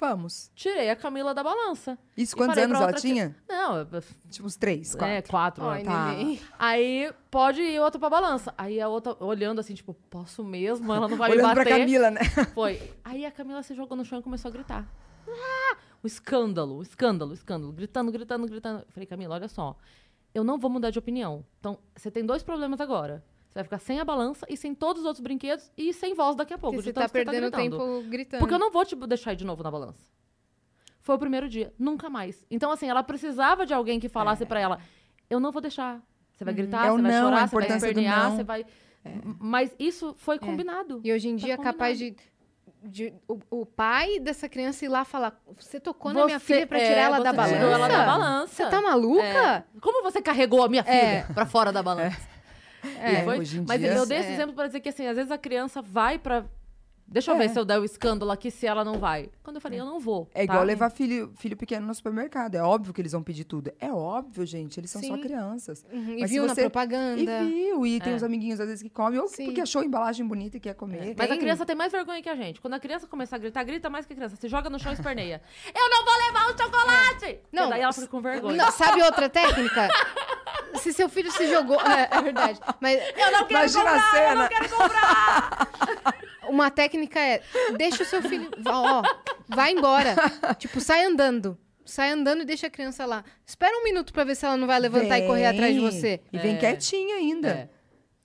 Vamos. 0.00 0.50
Tirei 0.54 0.90
a 0.90 0.94
Camila 0.96 1.34
da 1.34 1.42
balança. 1.42 1.98
Isso, 2.16 2.36
quantos 2.36 2.56
anos 2.56 2.78
pra 2.78 2.88
ela 2.88 2.92
tinha? 3.00 3.34
Não, 3.48 3.78
eu- 3.78 4.02
Tipo 4.30 4.46
uns 4.46 4.56
três, 4.56 4.94
quatro. 4.94 5.08
é, 5.14 5.22
quatro. 5.22 5.64
Ai, 5.68 5.82
né? 5.82 6.36
Tá. 6.38 6.46
Aí 6.56 7.12
pode 7.30 7.60
ir 7.60 7.80
outra 7.80 7.98
pra 7.98 8.08
balança. 8.08 8.54
Aí 8.56 8.80
a 8.80 8.88
outra 8.88 9.16
olhando 9.18 9.60
assim, 9.60 9.74
tipo, 9.74 9.94
posso 10.08 10.44
mesmo? 10.44 10.92
Ela 10.94 11.08
não 11.08 11.16
vai 11.16 11.30
me 11.30 11.34
Olhando 11.36 11.52
pra 11.52 11.64
bater. 11.64 11.78
Camila, 11.80 12.10
né? 12.12 12.20
Foi. 12.54 12.94
Aí 13.04 13.26
a 13.26 13.30
Camila 13.32 13.60
se 13.64 13.74
jogou 13.74 13.96
no 13.96 14.04
chão 14.04 14.20
e 14.20 14.22
começou 14.22 14.48
a 14.48 14.52
gritar. 14.52 14.86
Ah! 15.28 15.76
O 16.00 16.06
escândalo, 16.06 16.76
o 16.76 16.82
escândalo, 16.82 17.32
o 17.32 17.34
escândalo. 17.34 17.72
Gritando, 17.72 18.12
gritando, 18.12 18.46
gritando. 18.46 18.78
Eu 18.80 18.86
falei, 18.92 19.06
Camila, 19.06 19.34
olha 19.34 19.48
só. 19.48 19.76
Eu 20.32 20.44
não 20.44 20.58
vou 20.58 20.70
mudar 20.70 20.90
de 20.90 20.98
opinião. 21.00 21.44
Então, 21.58 21.76
você 21.96 22.08
tem 22.08 22.24
dois 22.24 22.42
problemas 22.44 22.80
agora. 22.80 23.24
Você 23.48 23.54
vai 23.54 23.64
ficar 23.64 23.78
sem 23.78 23.98
a 23.98 24.04
balança 24.04 24.46
e 24.48 24.56
sem 24.56 24.74
todos 24.74 25.00
os 25.02 25.06
outros 25.06 25.22
brinquedos 25.22 25.70
e 25.76 25.92
sem 25.92 26.14
voz 26.14 26.36
daqui 26.36 26.52
a 26.52 26.58
pouco. 26.58 26.76
Porque 26.76 26.90
de 26.90 26.94
você 26.94 27.00
tanto 27.00 27.04
tá 27.04 27.08
que 27.18 27.24
perdendo 27.24 27.50
gritando. 27.50 27.78
tempo 27.78 28.08
gritando. 28.10 28.40
Porque 28.40 28.54
eu 28.54 28.58
não 28.58 28.70
vou 28.70 28.84
te 28.84 28.94
deixar 28.94 29.32
ir 29.32 29.36
de 29.36 29.44
novo 29.44 29.62
na 29.62 29.70
balança. 29.70 29.98
Foi 31.00 31.14
o 31.16 31.18
primeiro 31.18 31.48
dia. 31.48 31.72
Nunca 31.78 32.10
mais. 32.10 32.44
Então, 32.50 32.70
assim, 32.70 32.88
ela 32.90 33.02
precisava 33.02 33.64
de 33.64 33.72
alguém 33.72 33.98
que 33.98 34.08
falasse 34.08 34.44
pra 34.44 34.60
ela: 34.60 34.78
eu 35.30 35.40
não 35.40 35.50
vou 35.50 35.62
deixar. 35.62 36.00
Você 36.34 36.44
vai 36.44 36.52
gritar, 36.54 36.86
É 36.86 36.90
você 36.90 37.02
vai 37.02 37.10
não, 37.10 37.18
a 37.18 37.30
chorar, 37.30 37.48
você 37.48 37.56
vai. 37.94 38.04
É. 38.04 38.30
você 38.30 38.44
vai. 38.44 38.66
Mas 39.40 39.74
isso 39.78 40.14
foi 40.18 40.38
combinado. 40.38 41.00
E 41.02 41.12
hoje 41.12 41.28
em 41.28 41.36
Tá 41.36 41.44
dia 41.46 41.54
é 41.54 41.56
capaz 41.56 41.98
de, 41.98 42.14
de 42.82 43.14
o, 43.26 43.38
o 43.50 43.66
pai 43.66 44.20
dessa 44.20 44.48
criança 44.48 44.84
ir 44.84 44.88
lá 44.88 45.04
falar: 45.04 45.40
Você 45.58 45.80
tocou 45.80 46.12
na 46.12 46.26
minha 46.26 46.38
Você- 46.38 46.44
filha 46.54 46.66
pra 46.66 46.78
é, 46.78 46.86
tirar 46.88 47.00
ela 47.00 47.20
da 47.20 47.32
você 47.32 47.54
ela 47.54 47.88
da 47.88 48.04
balança. 48.04 48.54
Você 48.64 48.70
tá 48.70 48.82
maluca? 48.82 49.22
É. 49.24 49.64
Como 49.80 50.02
você 50.02 50.20
carregou 50.20 50.62
a 50.62 50.68
minha 50.68 50.84
filha 50.84 51.26
pra 51.34 51.46
fora 51.46 51.72
da 51.72 51.82
balança? 51.82 52.37
É, 53.00 53.20
E 53.20 53.24
foi- 53.24 53.38
hoje 53.38 53.58
em 53.60 53.64
Mas 53.66 53.80
dia- 53.80 53.92
eu 53.94 54.06
dei 54.06 54.18
esse 54.18 54.28
É. 54.30 54.34
exemplo 54.34 54.54
pra 54.54 54.66
dizer 54.66 54.80
que, 54.80 54.88
assim, 54.88 55.06
às 55.06 55.16
vezes 55.16 55.30
a 55.30 55.38
criança 55.38 55.80
vai 55.82 56.18
pra... 56.18 56.44
Deixa 57.10 57.30
eu 57.30 57.36
É. 57.36 57.38
ver 57.38 57.48
se 57.48 57.58
eu 57.58 57.64
der 57.64 57.78
o 57.80 57.84
escândalo 57.84 58.30
aqui, 58.30 58.50
se 58.50 58.66
ela 58.66 58.84
não 58.84 58.98
vai. 58.98 59.30
Quando 59.42 59.56
eu 59.56 59.60
falei, 59.62 59.80
eu 59.80 59.86
não 59.86 59.98
vou. 59.98 60.28
É 60.34 60.44
igual 60.44 60.58
tá? 60.58 60.64
levar 60.64 60.90
filho, 60.90 61.32
filho 61.38 61.56
pequeno 61.56 61.86
no 61.86 61.94
supermercado. 61.94 62.54
É 62.54 62.62
óbvio 62.62 62.92
que 62.92 63.00
eles 63.00 63.12
vão 63.12 63.22
pedir 63.22 63.44
tudo. 63.44 63.72
É 63.80 63.90
óbvio, 63.90 64.44
gente. 64.44 64.78
Eles 64.78 64.90
são 64.90 65.00
só 65.02 65.14
Sim. 65.14 65.20
crianças. 65.22 65.86
Uhum, 65.90 66.14
E 66.16 66.20
Mas 66.20 66.30
viu 66.30 66.46
na 66.46 66.54
você- 66.54 66.60
propaganda. 66.62 67.20
E 67.42 67.46
viu, 67.48 67.86
e 67.86 67.98
tem 68.00 68.12
É. 68.12 68.16
os 68.16 68.22
amiguinhos 68.22 68.60
às 68.60 68.66
vezes 68.66 68.82
que 68.82 68.90
comem, 68.90 69.18
ou 69.18 69.26
Sim. 69.26 69.46
porque 69.46 69.60
achou 69.62 69.80
a 69.80 69.84
embalagem 69.86 70.26
bonita 70.26 70.58
e 70.58 70.60
quer 70.60 70.74
comer. 70.74 71.14
Mas 71.16 71.26
a 71.26 71.28
Tem. 71.30 71.38
criança 71.38 71.64
tem 71.64 71.74
mais 71.74 71.90
vergonha 71.90 72.22
que 72.22 72.28
a 72.28 72.34
gente. 72.36 72.60
Quando 72.60 72.74
a 72.74 72.80
criança 72.80 73.06
começar 73.06 73.36
a 73.36 73.38
gritar, 73.38 73.64
grita 73.64 73.88
mais 73.88 74.04
que 74.04 74.12
a 74.12 74.16
criança. 74.16 74.36
Se 74.36 74.46
joga 74.46 74.68
no 74.68 74.78
chão 74.78 74.92
e 74.92 74.94
esperneia. 74.94 75.40
eu 75.74 75.88
não 75.90 76.04
vou 76.04 76.14
levar 76.26 76.52
o 76.52 76.58
chocolate! 76.62 77.40
Não, 77.50 77.62
Não. 77.64 77.70
daí 77.70 77.80
ela 77.80 77.92
fica 77.92 78.06
com 78.06 78.20
vergonha. 78.20 78.56
Não, 78.56 78.70
sabe 78.70 79.02
outra 79.02 79.28
técnica? 79.30 79.88
se 80.74 80.92
seu 80.92 81.08
filho 81.08 81.32
se 81.32 81.46
jogou. 81.48 81.80
É, 81.80 82.08
é 82.10 82.22
verdade. 82.22 82.60
Mas 82.80 82.98
Eu 83.16 83.32
não 83.32 83.46
quero 83.46 83.50
Imagina 83.50 83.82
a 83.82 83.94
comprar, 83.94 84.22
eu 84.22 84.28
cena. 84.28 84.34
não 84.42 84.48
quero 84.48 84.68
comprar! 84.76 85.68
uma 86.48 86.70
técnica 86.70 87.18
é: 87.20 87.42
deixa 87.76 88.02
o 88.02 88.06
seu 88.06 88.22
filho. 88.22 88.50
Ó, 88.66 89.02
vai 89.48 89.72
embora. 89.72 90.14
tipo, 90.58 90.80
sai 90.80 91.04
andando. 91.04 91.56
Sai 91.84 92.10
andando 92.10 92.42
e 92.42 92.44
deixa 92.44 92.66
a 92.66 92.70
criança 92.70 93.06
lá. 93.06 93.24
Espera 93.46 93.74
um 93.78 93.84
minuto 93.84 94.12
pra 94.12 94.22
ver 94.24 94.34
se 94.34 94.44
ela 94.44 94.56
não 94.58 94.66
vai 94.66 94.78
levantar 94.78 95.18
e 95.18 95.26
correr 95.26 95.46
atrás 95.46 95.72
de 95.74 95.80
Vem. 95.80 95.90
você. 95.90 96.20
E 96.32 96.38
vem 96.38 96.54
É. 96.56 96.58
quietinha 96.58 97.16
ainda. 97.16 97.48
É. 97.48 97.68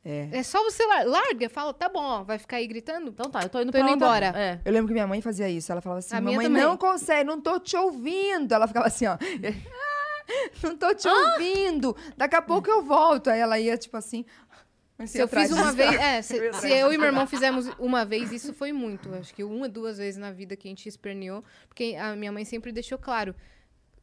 É. 0.06 0.30
É 0.40 0.44
só 0.44 0.62
você 0.66 0.86
lar- 0.86 1.06
larga, 1.08 1.50
fala, 1.50 1.74
tá 1.74 1.88
bom, 1.88 2.02
ó, 2.04 2.24
vai 2.24 2.38
ficar 2.38 2.58
aí 2.58 2.68
gritando? 2.68 3.08
Então 3.12 3.32
tá, 3.32 3.42
eu 3.44 3.48
tô 3.48 3.62
indo 3.62 3.68
Tô 3.72 3.78
pra 3.78 3.80
indo 3.80 3.92
outra- 4.04 4.06
embora. 4.28 4.34
É. 4.38 4.60
Eu 4.66 4.74
lembro 4.74 4.88
que 4.90 4.94
minha 4.94 5.08
mãe 5.08 5.22
fazia 5.22 5.48
isso. 5.48 5.72
Ela 5.72 5.80
falava 5.80 6.00
assim: 6.00 6.14
A 6.14 6.20
minha 6.20 6.36
Mamãe 6.42 6.62
não 6.62 6.76
consegue, 6.76 7.24
não 7.24 7.40
tô 7.40 7.58
te 7.58 7.78
ouvindo. 7.78 8.52
Ela 8.54 8.68
ficava 8.68 8.88
assim, 8.88 9.06
ó. 9.08 9.18
não 10.62 10.78
tô 10.78 10.94
te 10.94 11.08
ouvindo. 11.08 11.96
Daqui 12.18 12.36
a 12.36 12.42
pouco 12.42 12.70
eu 12.70 12.82
volto. 12.84 13.30
Aí 13.30 13.40
ela 13.40 13.58
ia, 13.60 13.78
tipo 13.78 13.96
assim. 13.96 14.26
Se 15.06 15.20
eu 15.20 15.28
fiz 15.28 15.52
uma 15.52 15.72
vez, 15.72 15.94
é, 15.96 16.22
se, 16.22 16.54
se 16.54 16.70
eu 16.72 16.94
e 16.94 16.98
meu 16.98 17.08
irmão 17.08 17.26
fizemos 17.28 17.68
uma 17.80 18.06
vez, 18.06 18.32
isso 18.32 18.54
foi 18.54 18.72
muito. 18.72 19.14
Acho 19.16 19.34
que 19.34 19.44
uma, 19.44 19.68
duas 19.68 19.98
vezes 19.98 20.18
na 20.20 20.32
vida 20.32 20.56
que 20.56 20.68
a 20.68 20.72
gente 20.72 20.88
esperneou. 20.88 21.44
Porque 21.68 21.96
a 22.00 22.16
minha 22.16 22.32
mãe 22.32 22.46
sempre 22.46 22.72
deixou 22.72 22.98
claro 22.98 23.36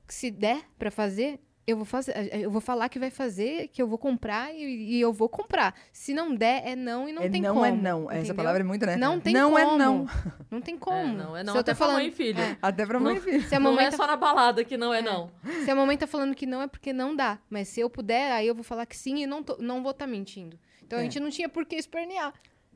que 0.07 0.13
se 0.15 0.31
der 0.31 0.63
pra 0.79 0.91
fazer, 0.91 1.39
eu 1.67 1.77
vou 1.77 1.85
fazer. 1.87 2.29
Eu 2.35 2.51
vou 2.51 2.61
falar 2.61 2.89
que 2.89 2.99
vai 2.99 3.11
fazer, 3.11 3.69
que 3.69 3.81
eu 3.81 3.87
vou 3.87 3.97
comprar 3.97 4.53
e, 4.53 4.65
e 4.97 5.01
eu 5.01 5.13
vou 5.13 5.29
comprar. 5.29 5.75
Se 5.93 6.13
não 6.13 6.35
der, 6.35 6.67
é 6.67 6.75
não 6.75 7.09
e 7.09 7.13
não 7.13 7.23
é 7.23 7.29
tem 7.29 7.41
não 7.41 7.55
como. 7.55 7.65
é 7.67 7.71
não. 7.71 8.11
Essa 8.11 8.19
entendeu? 8.19 8.35
palavra 8.35 8.61
é 8.61 8.65
muito, 8.65 8.85
né? 8.85 8.97
Não 8.97 9.21
tem 9.21 9.33
não 9.33 9.53
como. 9.53 9.59
é 9.61 9.77
não. 9.79 10.07
Não 10.51 10.61
tem 10.61 10.77
como. 10.77 10.99
É, 10.99 11.05
não 11.25 11.37
é 11.37 11.45
não, 11.45 11.53
Se 11.53 11.59
eu 11.59 11.61
até 11.61 11.73
pra 11.73 11.77
falando, 11.87 11.97
mãe 11.99 12.09
e 12.09 12.11
filho. 12.13 12.59
Até 12.61 12.85
pra 12.85 12.99
mãe 12.99 13.17
e 13.17 13.21
filho. 13.21 13.43
se 13.43 13.55
a 13.55 13.61
Não 13.61 13.71
mamãe 13.71 13.87
é 13.87 13.91
tá 13.91 13.97
só 13.97 14.07
na 14.09 14.17
balada 14.17 14.65
que 14.65 14.77
não 14.77 14.93
é, 14.93 15.01
não. 15.01 15.31
Se 15.65 15.71
a 15.71 15.75
mamãe 15.77 15.97
tá 15.97 16.09
falando 16.09 16.35
que 16.35 16.45
não, 16.47 16.61
é 16.61 16.67
porque 16.67 16.93
não 16.93 17.15
dá. 17.15 17.39
Mas 17.49 17.69
se 17.69 17.79
eu 17.79 17.89
puder, 17.89 18.33
aí 18.33 18.49
eu 18.49 18.55
vou 18.57 18.65
falar 18.65 18.85
que 18.87 18.97
sim 18.97 19.23
e 19.23 19.27
não, 19.27 19.41
tô- 19.45 19.57
não 19.61 19.81
vou 19.83 19.93
estar 19.93 20.09
mentindo. 20.09 20.59
Então 20.91 20.99
a 20.99 21.03
É. 21.03 21.05
gente 21.05 21.21
não 21.21 21.31
tinha 21.31 21.49
por 21.49 21.65
que 21.65 21.77
espernear. 21.77 22.35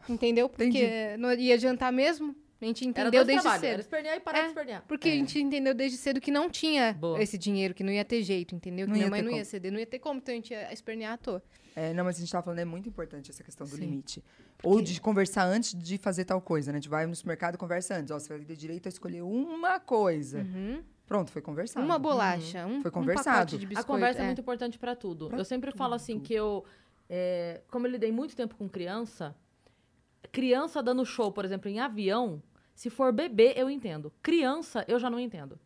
Entendeu? 0.08 0.48
Porque 0.48 0.64
Entendi. 0.66 1.16
não 1.18 1.32
ia 1.34 1.54
adiantar 1.54 1.92
mesmo. 1.92 2.32
A 2.62 2.64
gente 2.64 2.86
entendeu 2.86 3.24
desde 3.24 3.42
trabalhos, 3.42 3.60
cedo. 3.60 3.72
era 3.72 3.80
espernear 3.80 4.16
e 4.16 4.20
parar 4.20 4.38
É. 4.38 4.42
de 4.42 4.48
espernear. 4.48 4.84
Porque 4.86 5.08
a 5.08 5.12
gente 5.12 5.38
entendeu 5.40 5.74
desde 5.74 5.98
cedo 5.98 6.20
que 6.20 6.30
não 6.30 6.48
tinha 6.48 6.92
Boa. 6.94 7.20
esse 7.20 7.36
dinheiro, 7.36 7.74
que 7.74 7.82
não 7.82 7.92
ia 7.92 8.04
ter 8.04 8.22
jeito, 8.22 8.54
entendeu? 8.54 8.86
Que 8.86 8.90
Não 8.90 8.94
minha 8.94 9.06
ia 9.06 9.10
mãe 9.10 9.20
não 9.20 9.30
ia 9.30 9.38
como. 9.38 9.44
ceder, 9.46 9.72
não 9.72 9.78
ia 9.80 9.86
ter 9.86 9.98
como, 9.98 10.18
então 10.18 10.32
a 10.32 10.36
gente 10.36 10.52
ia 10.52 10.72
espernear 10.72 11.14
à 11.14 11.16
toa. 11.18 11.42
É, 11.74 11.92
não, 11.92 12.04
mas 12.04 12.16
a 12.16 12.20
gente 12.20 12.30
tava 12.30 12.44
falando, 12.44 12.60
é 12.60 12.64
muito 12.64 12.88
importante 12.88 13.30
essa 13.32 13.42
questão 13.42 13.66
do 13.66 13.74
Sim. 13.74 13.80
limite. 13.82 14.22
Ou 14.62 14.80
de 14.80 14.98
conversar 15.00 15.44
antes 15.44 15.74
de 15.74 15.98
fazer 15.98 16.24
tal 16.24 16.40
coisa, 16.40 16.70
né? 16.70 16.78
A 16.78 16.80
gente 16.80 16.88
vai 16.88 17.04
no 17.06 17.14
supermercado 17.16 17.56
e 17.56 17.58
conversa 17.58 17.96
antes. 17.96 18.12
Ó, 18.12 18.18
você 18.18 18.28
vai 18.28 18.44
ter 18.46 18.56
direito 18.56 18.86
a 18.86 18.88
escolher 18.90 19.22
uma 19.22 19.80
coisa. 19.80 20.38
Uhum. 20.38 20.82
Pronto, 21.06 21.30
foi 21.32 21.42
conversado. 21.42 21.84
Uma 21.84 21.98
bolacha, 21.98 22.64
um, 22.66 22.80
Foi 22.80 22.90
um 22.90 22.94
conversado. 22.94 23.36
pacote 23.36 23.58
de 23.58 23.66
A 23.66 23.68
biscoito. 23.68 23.86
conversa 23.88 24.20
é. 24.20 24.22
é. 24.22 24.26
muito 24.26 24.40
importante 24.40 24.78
pra 24.78 24.94
tudo. 24.96 25.28
Pra 25.28 25.36
eu 25.38 25.44
sempre 25.44 25.70
falo 25.72 25.92
assim 25.92 26.18
que 26.18 26.32
eu, 26.32 26.64
é, 27.16 27.62
como 27.70 27.86
eu 27.86 27.92
lidei 27.92 28.10
muito 28.10 28.34
tempo 28.34 28.56
com 28.56 28.68
criança, 28.68 29.36
criança 30.32 30.82
dando 30.82 31.06
show, 31.06 31.30
por 31.30 31.44
exemplo, 31.44 31.70
em 31.70 31.78
avião, 31.78 32.42
se 32.74 32.90
for 32.90 33.12
bebê, 33.12 33.54
eu 33.56 33.70
entendo. 33.70 34.12
Criança, 34.20 34.84
eu 34.88 34.98
já 34.98 35.08
não 35.08 35.20
entendo. 35.20 35.56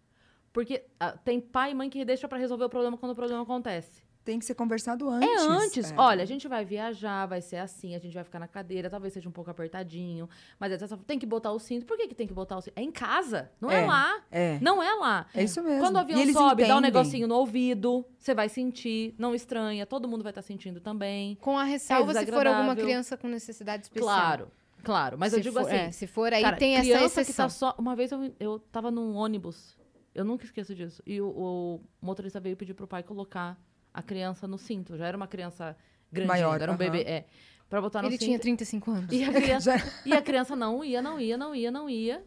Porque 0.53 0.85
ah, 1.01 1.13
tem 1.13 1.41
pai 1.41 1.71
e 1.71 1.75
mãe 1.75 1.89
que 1.89 2.05
deixa 2.05 2.29
pra 2.29 2.37
resolver 2.37 2.67
o 2.67 2.69
problema 2.69 2.99
quando 2.99 3.13
o 3.13 3.15
problema 3.15 3.43
acontece. 3.43 4.03
Tem 4.29 4.39
que 4.39 4.45
ser 4.45 4.55
conversado 4.55 5.09
antes. 5.09 5.27
É 5.27 5.39
antes. 5.39 5.91
É. 5.91 5.95
Olha, 5.97 6.23
a 6.23 6.27
gente 6.27 6.47
vai 6.47 6.63
viajar, 6.63 7.25
vai 7.25 7.41
ser 7.41 7.57
assim, 7.57 7.95
a 7.95 7.99
gente 7.99 8.13
vai 8.13 8.23
ficar 8.23 8.39
na 8.39 8.47
cadeira, 8.47 8.91
talvez 8.91 9.15
seja 9.15 9.27
um 9.27 9.33
pouco 9.33 9.51
apertadinho, 9.51 10.29
mas 10.61 10.71
é 10.71 10.87
tem 11.07 11.19
que 11.19 11.25
botar 11.25 11.51
o 11.51 11.59
cinto. 11.59 11.87
Por 11.87 11.97
que, 11.97 12.09
que 12.09 12.15
tem 12.15 12.27
que 12.27 12.35
botar 12.35 12.59
o 12.59 12.61
cinto? 12.61 12.75
É 12.77 12.83
em 12.83 12.93
casa, 12.93 13.51
não 13.59 13.71
é, 13.71 13.83
É. 13.83 13.87
lá. 13.87 14.23
É. 14.31 14.59
Não 14.61 14.83
é 14.83 14.93
lá. 14.93 15.27
É 15.35 15.45
isso 15.45 15.63
mesmo. 15.63 15.81
Quando 15.81 15.95
o 15.95 15.99
avião 16.01 16.19
sobe, 16.31 16.65
dá 16.65 16.75
um 16.75 16.79
entendem. 16.79 16.81
negocinho 16.83 17.27
no 17.27 17.37
ouvido, 17.37 18.05
você 18.19 18.35
vai 18.35 18.51
sentir, 18.51 19.15
não 19.17 19.35
estranha, 19.35 19.87
todo 19.87 20.07
mundo 20.07 20.23
vai 20.23 20.31
estar 20.33 20.43
sentindo 20.43 20.79
também. 20.79 21.35
Com 21.41 21.57
a 21.57 21.65
ressalva 21.65 22.13
se 22.13 22.27
for 22.27 22.47
alguma 22.47 22.77
criança 22.77 23.17
com 23.17 23.29
necessidade 23.29 23.85
especial. 23.85 24.11
Claro, 24.15 24.51
claro. 24.85 25.17
Mas 25.19 25.33
eu 25.33 25.39
Se 25.39 25.43
digo 25.45 25.55
for- 25.59 25.67
assim, 25.67 25.77
é, 25.77 25.91
se 25.91 26.07
for 26.07 26.31
aí, 26.35 26.43
cara, 26.43 26.57
tem 26.59 26.75
essa 26.75 26.83
criança 26.85 27.21
exceção. 27.23 27.25
que 27.25 27.33
tá 27.35 27.49
só... 27.49 27.75
Uma 27.79 27.97
vez 27.97 28.13
eu, 28.13 28.31
eu 28.39 28.59
tava 28.59 28.91
num 28.91 29.15
ônibus, 29.15 29.75
eu 30.15 30.23
nunca 30.23 30.45
esqueço 30.45 30.75
disso, 30.75 31.03
e 31.07 31.19
o, 31.19 31.29
o 31.31 31.81
motorista 32.03 32.39
veio 32.39 32.59
pedir 32.59 32.75
pro 32.75 32.87
pai 32.87 33.03
colocar 33.03 33.57
a 33.93 34.03
criança 34.03 34.47
no 34.47 34.59
cinto. 34.59 34.97
Já 34.97 35.07
era 35.07 35.17
uma 35.17 35.27
criança 35.29 35.77
grande, 36.13 36.29
Maior, 36.29 36.61
era 36.61 36.71
um 36.71 36.75
aham. 36.75 36.79
bebê, 36.79 37.03
é. 37.03 37.27
Pra 37.69 37.81
botar 37.81 38.01
no 38.03 38.09
Ele 38.09 38.15
cinto. 38.17 38.25
tinha 38.25 38.39
35 38.39 38.91
anos. 38.91 39.13
E 39.13 39.23
a, 39.25 39.33
criança, 39.33 39.75
e 40.07 40.13
a 40.13 40.23
criança 40.23 40.57
não 40.57 40.83
ia, 40.83 41.03
não 41.03 41.21
ia, 41.21 41.37
não 41.37 41.55
ia, 41.55 41.71
não 41.71 41.91
ia. 41.91 42.25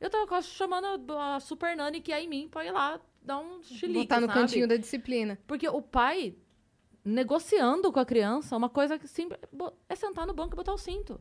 Eu 0.00 0.08
tava 0.08 0.26
quase 0.26 0.46
chamando 0.48 1.12
a, 1.18 1.40
super 1.40 1.76
nani 1.76 2.00
que 2.00 2.12
é 2.12 2.22
em 2.22 2.28
mim 2.28 2.48
pra 2.48 2.64
ir 2.64 2.70
lá 2.70 3.00
dar 3.20 3.38
um 3.40 3.60
chilique, 3.62 4.00
Botar 4.06 4.20
no 4.20 4.26
sabe? 4.28 4.38
cantinho 4.40 4.68
da 4.68 4.76
disciplina. 4.76 5.36
Porque 5.46 5.68
o 5.68 5.82
pai, 5.82 6.36
negociando 7.04 7.90
com 7.92 7.98
a 7.98 8.04
criança, 8.06 8.56
uma 8.56 8.68
coisa 8.68 8.98
que 8.98 9.08
simples 9.08 9.40
é 9.88 9.94
sentar 9.96 10.26
no 10.26 10.32
banco 10.32 10.54
e 10.54 10.56
botar 10.56 10.72
o 10.72 10.78
cinto. 10.78 11.20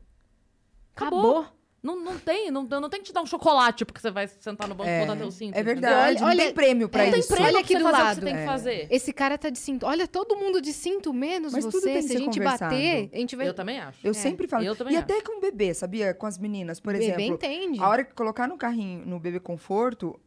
Acabou. 0.95 1.45
Não, 1.87 2.03
não 2.03 2.19
tem, 2.19 2.51
não, 2.51 2.63
não 2.63 2.89
tem 2.89 2.99
que 2.99 3.05
te 3.07 3.13
dar 3.13 3.21
um 3.21 3.25
chocolate 3.25 3.85
porque 3.85 4.01
você 4.01 4.11
vai 4.11 4.27
sentar 4.27 4.67
no 4.67 4.75
banco 4.75 4.89
e 4.89 4.93
É, 4.93 5.05
botar 5.05 5.15
teu 5.17 5.31
cinto. 5.31 5.55
é 5.55 5.63
verdade. 5.63 6.21
Olha- 6.21 6.35
não 6.35 6.43
tem 6.45 6.53
prêmio 6.53 6.89
pra 6.89 7.03
é, 7.03 7.05
Não 7.05 7.11
tem 7.13 7.19
isso. 7.21 7.29
prêmio 7.29 7.45
Olha 7.45 7.53
pra 7.53 7.61
aqui 7.61 7.73
você 7.73 7.79
do 7.79 7.85
o 7.85 7.87
que 7.87 7.93
lado. 8.03 8.15
você 8.15 8.21
tem 8.25 8.33
que 8.35 8.39
É. 8.41 8.45
fazer. 8.45 8.87
Esse 8.91 9.13
cara 9.13 9.37
tá 9.37 9.49
de 9.49 9.57
cinto. 9.57 9.85
Olha, 9.85 10.05
todo 10.07 10.35
mundo 10.35 10.61
de 10.61 10.73
cinto, 10.73 11.13
menos 11.13 11.53
Mas 11.53 11.63
tudo 11.63 11.79
você. 11.79 11.85
tem 11.93 12.01
que 12.01 12.07
Se 12.09 12.15
a 12.15 12.19
gente 12.19 12.37
conversado. 12.39 12.71
bater, 12.75 13.09
a 13.13 13.17
gente 13.17 13.35
vai... 13.37 13.47
Eu 13.47 13.53
também 13.53 13.79
acho. 13.79 13.99
Eu 14.05 14.11
É. 14.11 14.13
sempre 14.13 14.47
falo. 14.47 14.65
Eu 14.65 14.75
também 14.75 14.93
e 14.95 14.97
acho. 14.97 15.05
até 15.05 15.21
com 15.21 15.39
bebê, 15.39 15.73
sabia? 15.73 16.13
Com 16.13 16.25
as 16.25 16.37
meninas, 16.37 16.79
por 16.81 16.91
Bebê 16.91 17.05
exemplo. 17.05 17.23
entende. 17.35 17.79
A 17.79 17.87
hora 17.87 18.03
que 18.03 18.13
colocar 18.13 18.47
no 18.47 18.57
carrinho, 18.57 19.05
no 19.05 19.19
bebê 19.19 19.39
conforto, 19.39 20.19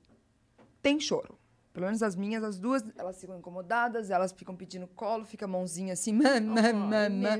tem 0.81 0.99
choro. 0.99 1.39
Pelo 1.73 1.87
menos 1.87 2.03
as 2.03 2.17
minhas, 2.17 2.43
as 2.43 2.59
duas, 2.59 2.83
elas 2.99 3.21
ficam 3.21 3.39
incomodadas, 3.39 4.11
elas 4.11 4.33
ficam 4.33 4.57
pedindo 4.57 4.87
colo, 4.89 5.25
fica 5.25 5.45
a 5.45 5.49
mãozinha 5.49 5.93
assim, 5.93 6.13
mamã, 6.15 6.73
mamã. 6.73 7.39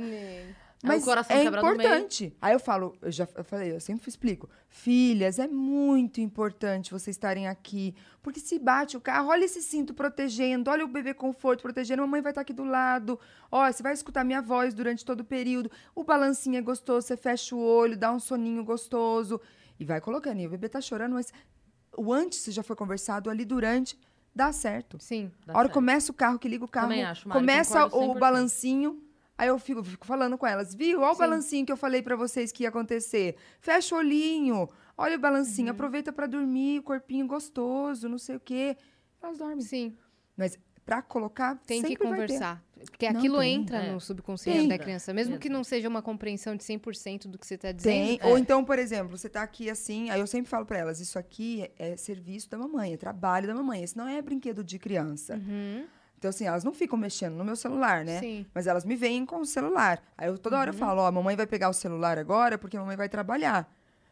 Neném. 0.83 0.97
Mas 0.97 1.03
o 1.03 1.07
coração 1.07 1.37
é 1.37 1.51
meio. 1.51 1.57
importante. 1.57 2.35
Aí 2.41 2.55
eu 2.55 2.61
falo, 2.61 2.97
eu 3.03 3.13
já 3.13 3.29
eu 3.35 3.45
falei, 3.45 3.73
eu 3.73 3.81
sempre 3.81 4.09
explico. 4.09 4.49
Filhas, 4.69 5.39
é 5.39 5.47
muito 5.47 6.21
importante 6.21 6.91
vocês 6.91 7.15
estarem 7.15 7.47
aqui. 7.47 7.95
Porque 8.23 8.41
se 8.41 8.59
bate 8.59 8.97
o 8.97 9.01
carro, 9.01 9.29
olha 9.29 9.45
esse 9.45 9.61
cinto 9.61 9.93
protegendo, 9.93 10.71
olha 10.71 10.85
o 10.85 10.89
bebê 10.89 11.13
conforto 11.13 11.63
protegendo, 11.63 12.03
a 12.03 12.07
mamãe 12.07 12.23
vai 12.23 12.31
estar 12.33 12.41
aqui 12.41 12.53
do 12.53 12.65
lado. 12.65 13.21
Ó, 13.51 13.71
você 13.71 13.83
vai 13.83 13.93
escutar 13.93 14.25
minha 14.25 14.41
voz 14.41 14.73
durante 14.73 15.05
todo 15.05 15.21
o 15.21 15.25
período. 15.25 15.71
O 15.95 16.03
balancinho 16.03 16.57
é 16.57 16.63
gostoso, 16.63 17.07
você 17.07 17.17
fecha 17.17 17.55
o 17.55 17.61
olho, 17.63 17.97
dá 17.97 18.11
um 18.11 18.19
soninho 18.19 18.65
gostoso. 18.65 19.39
E 19.79 19.85
vai 19.85 20.01
colocando. 20.01 20.41
E 20.41 20.47
o 20.47 20.51
bebê 20.51 20.69
tá 20.69 20.81
chorando, 20.81 21.13
mas 21.13 21.33
o 21.97 22.13
antes 22.13 22.45
já 22.55 22.63
foi 22.63 22.77
conversado 22.77 23.29
ali 23.29 23.45
durante, 23.45 23.99
dá 24.35 24.51
certo. 24.51 24.99
Sim. 24.99 25.31
Dá 25.45 25.53
a 25.53 25.59
hora 25.59 25.67
certo. 25.67 25.75
começa 25.75 26.11
o 26.11 26.15
carro, 26.15 26.39
que 26.39 26.49
liga 26.49 26.65
o 26.65 26.69
carro, 26.69 26.89
Também 26.89 27.05
acho, 27.05 27.29
Mari, 27.29 27.41
começa 27.41 27.85
o 27.87 28.15
100%. 28.15 28.19
balancinho. 28.19 29.10
Aí 29.41 29.49
eu 29.49 29.59
fico, 29.59 29.83
fico 29.83 30.07
falando 30.07 30.37
com 30.37 30.47
elas, 30.47 30.75
viu? 30.75 31.01
Olha 31.01 31.13
o 31.13 31.15
Sim. 31.15 31.21
balancinho 31.21 31.65
que 31.67 31.73
eu 31.73 31.77
falei 31.79 32.03
pra 32.03 32.15
vocês 32.15 32.53
que 32.53 32.65
ia 32.65 32.69
acontecer. 32.69 33.37
Fecha 33.59 33.95
o 33.95 33.99
olhinho. 33.99 34.69
Olha 34.99 35.17
o 35.17 35.19
balancinho, 35.19 35.69
Uhum. 35.69 35.73
aproveita 35.73 36.13
pra 36.13 36.27
dormir, 36.27 36.81
o 36.81 36.83
corpinho 36.83 37.27
gostoso, 37.27 38.07
não 38.07 38.19
sei 38.19 38.37
o 38.37 38.41
quê. 38.41 38.77
Elas 39.23 39.39
dormem. 39.39 39.63
Sim. 39.63 39.97
Mas 40.37 40.59
pra 40.85 41.01
colocar, 41.01 41.57
Tem 41.67 41.81
que 41.81 41.89
sempre 41.89 42.05
vai 42.07 42.19
ter. 42.19 42.27
conversar. 42.27 42.65
Porque 42.91 43.11
Não, 43.11 43.19
aquilo 43.19 43.39
tem. 43.39 43.55
entra 43.55 43.79
É. 43.79 43.93
no 43.93 44.01
subconsciente 44.01 44.59
Tem. 44.59 44.69
da 44.69 44.79
criança. 44.79 45.15
Mesmo 45.15 45.35
Entra. 45.35 45.43
que 45.43 45.49
não 45.49 45.65
seja 45.65 45.89
uma 45.89 46.03
compreensão 46.03 46.55
de 46.55 46.63
100% 46.65 47.27
do 47.29 47.39
que 47.39 47.47
você 47.47 47.57
tá 47.57 47.73
dizendo. 47.73 47.95
Tem. 47.95 48.19
é. 48.21 48.27
Ou 48.27 48.37
então, 48.37 48.63
por 48.63 48.79
exemplo, 48.79 49.17
você 49.17 49.29
tá 49.31 49.43
aqui 49.43 49.71
assim, 49.71 50.11
aí 50.11 50.21
eu 50.21 50.27
sempre 50.27 50.51
falo 50.51 50.67
pra 50.67 50.79
elas, 50.79 51.01
isso 51.01 51.19
aqui 51.19 51.63
é, 51.79 51.93
é 51.93 51.97
serviço 51.97 52.51
da 52.51 52.59
mamãe, 52.59 52.93
é 52.93 52.97
trabalho 52.99 53.47
da 53.47 53.55
mamãe. 53.55 53.83
Esse 53.83 53.97
não 53.97 54.07
é 54.09 54.21
brinquedo 54.21 54.63
de 54.65 54.79
criança. 54.79 55.37
Uhum. 55.37 55.87
Então, 56.21 56.29
assim, 56.29 56.45
elas 56.47 56.63
não 56.63 56.75
ficam 56.75 56.99
mexendo 56.99 57.35
no 57.35 57.43
meu 57.45 57.57
celular, 57.57 58.05
né? 58.05 58.21
Sim. 58.21 58.45
Mas 58.55 58.67
elas 58.67 58.85
me 58.85 58.95
veem 58.95 59.25
com 59.25 59.41
o 59.41 59.47
celular. 59.47 60.03
Aí 60.19 60.29
eu 60.29 60.37
toda 60.37 60.55
Uhum. 60.57 60.61
hora 60.61 60.71
eu 60.71 60.75
falo, 60.75 61.01
ó, 61.01 61.07
a 61.07 61.11
mamãe 61.11 61.35
vai 61.35 61.47
pegar 61.47 61.71
o 61.71 61.73
celular 61.73 62.19
agora 62.19 62.59
porque 62.59 62.77
a 62.77 62.81
mamãe 62.81 62.95
vai 62.95 63.09
trabalhar. 63.09 63.67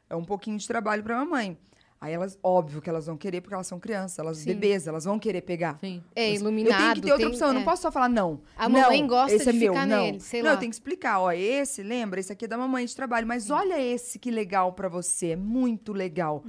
É 0.08 0.16
um 0.16 0.24
pouquinho 0.24 0.56
de 0.56 0.66
trabalho 0.66 1.02
pra 1.02 1.18
mamãe. 1.18 1.58
Aí 2.00 2.14
elas, 2.14 2.38
óbvio 2.42 2.80
que 2.80 2.88
elas 2.88 3.04
vão 3.06 3.16
querer, 3.18 3.42
porque 3.42 3.52
elas 3.52 3.66
são 3.66 3.78
crianças, 3.78 4.18
elas 4.20 4.38
Sim. 4.38 4.46
bebês, 4.54 4.86
elas 4.86 5.04
vão 5.04 5.18
querer 5.18 5.42
pegar. 5.42 5.76
Sim. 5.80 6.02
É 6.16 6.32
iluminado. 6.32 6.72
Eu 6.72 6.78
tenho 6.78 6.94
que 6.94 7.00
ter 7.02 7.10
outra 7.12 7.26
tem- 7.26 7.34
opção, 7.34 7.48
eu 7.48 7.54
não 7.54 7.60
é. 7.60 7.64
posso 7.64 7.82
só 7.82 7.92
falar 7.92 8.08
não. 8.08 8.40
A 8.56 8.68
Não, 8.70 8.80
mamãe 8.80 9.06
gosta 9.06 9.34
esse 9.36 9.44
de 9.44 9.50
é 9.50 9.52
meu, 9.60 9.72
ficar 9.74 9.86
não. 9.86 10.04
nele, 10.04 10.20
sei 10.20 10.40
não, 10.40 10.48
lá. 10.48 10.54
eu 10.54 10.58
tenho 10.60 10.70
que 10.70 10.76
explicar, 10.76 11.20
ó, 11.20 11.30
esse, 11.30 11.82
lembra, 11.82 12.20
esse 12.20 12.32
aqui 12.32 12.46
é 12.46 12.48
da 12.48 12.56
mamãe 12.56 12.86
de 12.86 12.96
trabalho, 12.96 13.26
mas 13.26 13.50
olha 13.50 13.78
esse 13.78 14.18
que 14.18 14.30
legal 14.30 14.72
pra 14.72 14.88
você, 14.88 15.30
é 15.32 15.36
muito 15.36 15.92
legal. 15.92 16.42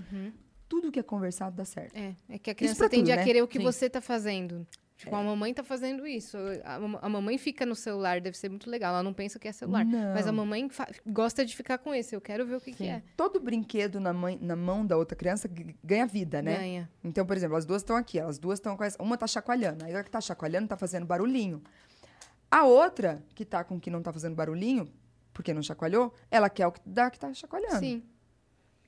Tudo 0.69 0.89
que 0.91 0.99
é 0.99 1.03
conversado 1.03 1.53
dá 1.55 1.65
certo. 1.65 1.97
É, 1.97 2.15
é 2.29 2.37
que 2.37 2.49
a 2.51 2.55
criança 2.55 2.87
tende 2.87 3.05
tudo, 3.05 3.13
a 3.13 3.15
né? 3.17 3.23
querer 3.25 3.41
o 3.41 3.47
que 3.47 3.57
Sim. 3.57 3.63
você 3.65 3.89
tá 3.89 3.99
fazendo. 3.99 4.65
Tipo, 4.99 5.15
a 5.15 5.23
mamãe 5.23 5.53
tá 5.53 5.63
fazendo 5.63 6.05
isso. 6.05 6.37
A, 6.65 6.75
a 7.05 7.07
mamãe 7.09 7.37
fica 7.37 7.65
no 7.65 7.73
celular, 7.73 8.19
deve 8.19 8.37
ser 8.37 8.49
muito 8.49 8.69
legal. 8.69 8.93
Ela 8.93 9.01
não 9.01 9.13
pensa 9.13 9.39
que 9.39 9.47
é 9.47 9.51
celular. 9.53 9.85
Não. 9.85 10.13
Mas 10.13 10.27
a 10.27 10.31
mamãe 10.33 10.69
gosta 11.07 11.45
de 11.45 11.55
ficar 11.55 11.77
com 11.77 11.93
esse. 11.95 12.13
Eu 12.13 12.19
quero 12.19 12.45
ver 12.45 12.55
o 12.55 12.59
que, 12.59 12.73
que 12.73 12.85
é. 12.85 13.01
Todo 13.15 13.39
brinquedo 13.39 13.97
na, 14.01 14.11
mãe- 14.11 14.37
na 14.41 14.57
mão 14.57 14.85
da 14.85 14.97
outra 14.97 15.15
criança 15.15 15.49
ganha 15.81 16.05
vida, 16.05 16.41
né? 16.41 16.57
Ganha. 16.57 16.89
Então, 17.01 17.25
por 17.25 17.37
exemplo, 17.37 17.55
as 17.55 17.65
duas 17.65 17.81
estão 17.81 17.95
aqui, 17.95 18.19
elas 18.19 18.37
duas 18.37 18.59
estão 18.59 18.75
com 18.75 18.83
essa. 18.83 19.01
Uma 19.01 19.17
tá 19.17 19.25
chacoalhando, 19.25 19.85
aí 19.85 19.95
a 19.95 20.03
que 20.03 20.11
tá 20.11 20.19
chacoalhando 20.19 20.67
tá 20.67 20.75
fazendo 20.75 21.05
barulhinho. 21.05 21.63
A 22.51 22.65
outra, 22.65 23.23
que 23.33 23.45
tá 23.45 23.63
com 23.63 23.79
que 23.79 23.89
não 23.89 24.01
tá 24.01 24.11
fazendo 24.11 24.35
barulhinho, 24.35 24.85
porque 25.33 25.53
não 25.53 25.63
chacoalhou, 25.63 26.13
ela 26.29 26.49
quer 26.49 26.67
o 26.67 26.73
que 26.73 26.81
dá 26.85 27.09
que 27.09 27.17
tá 27.17 27.33
chacoalhando. 27.33 27.79
Sim. 27.79 28.03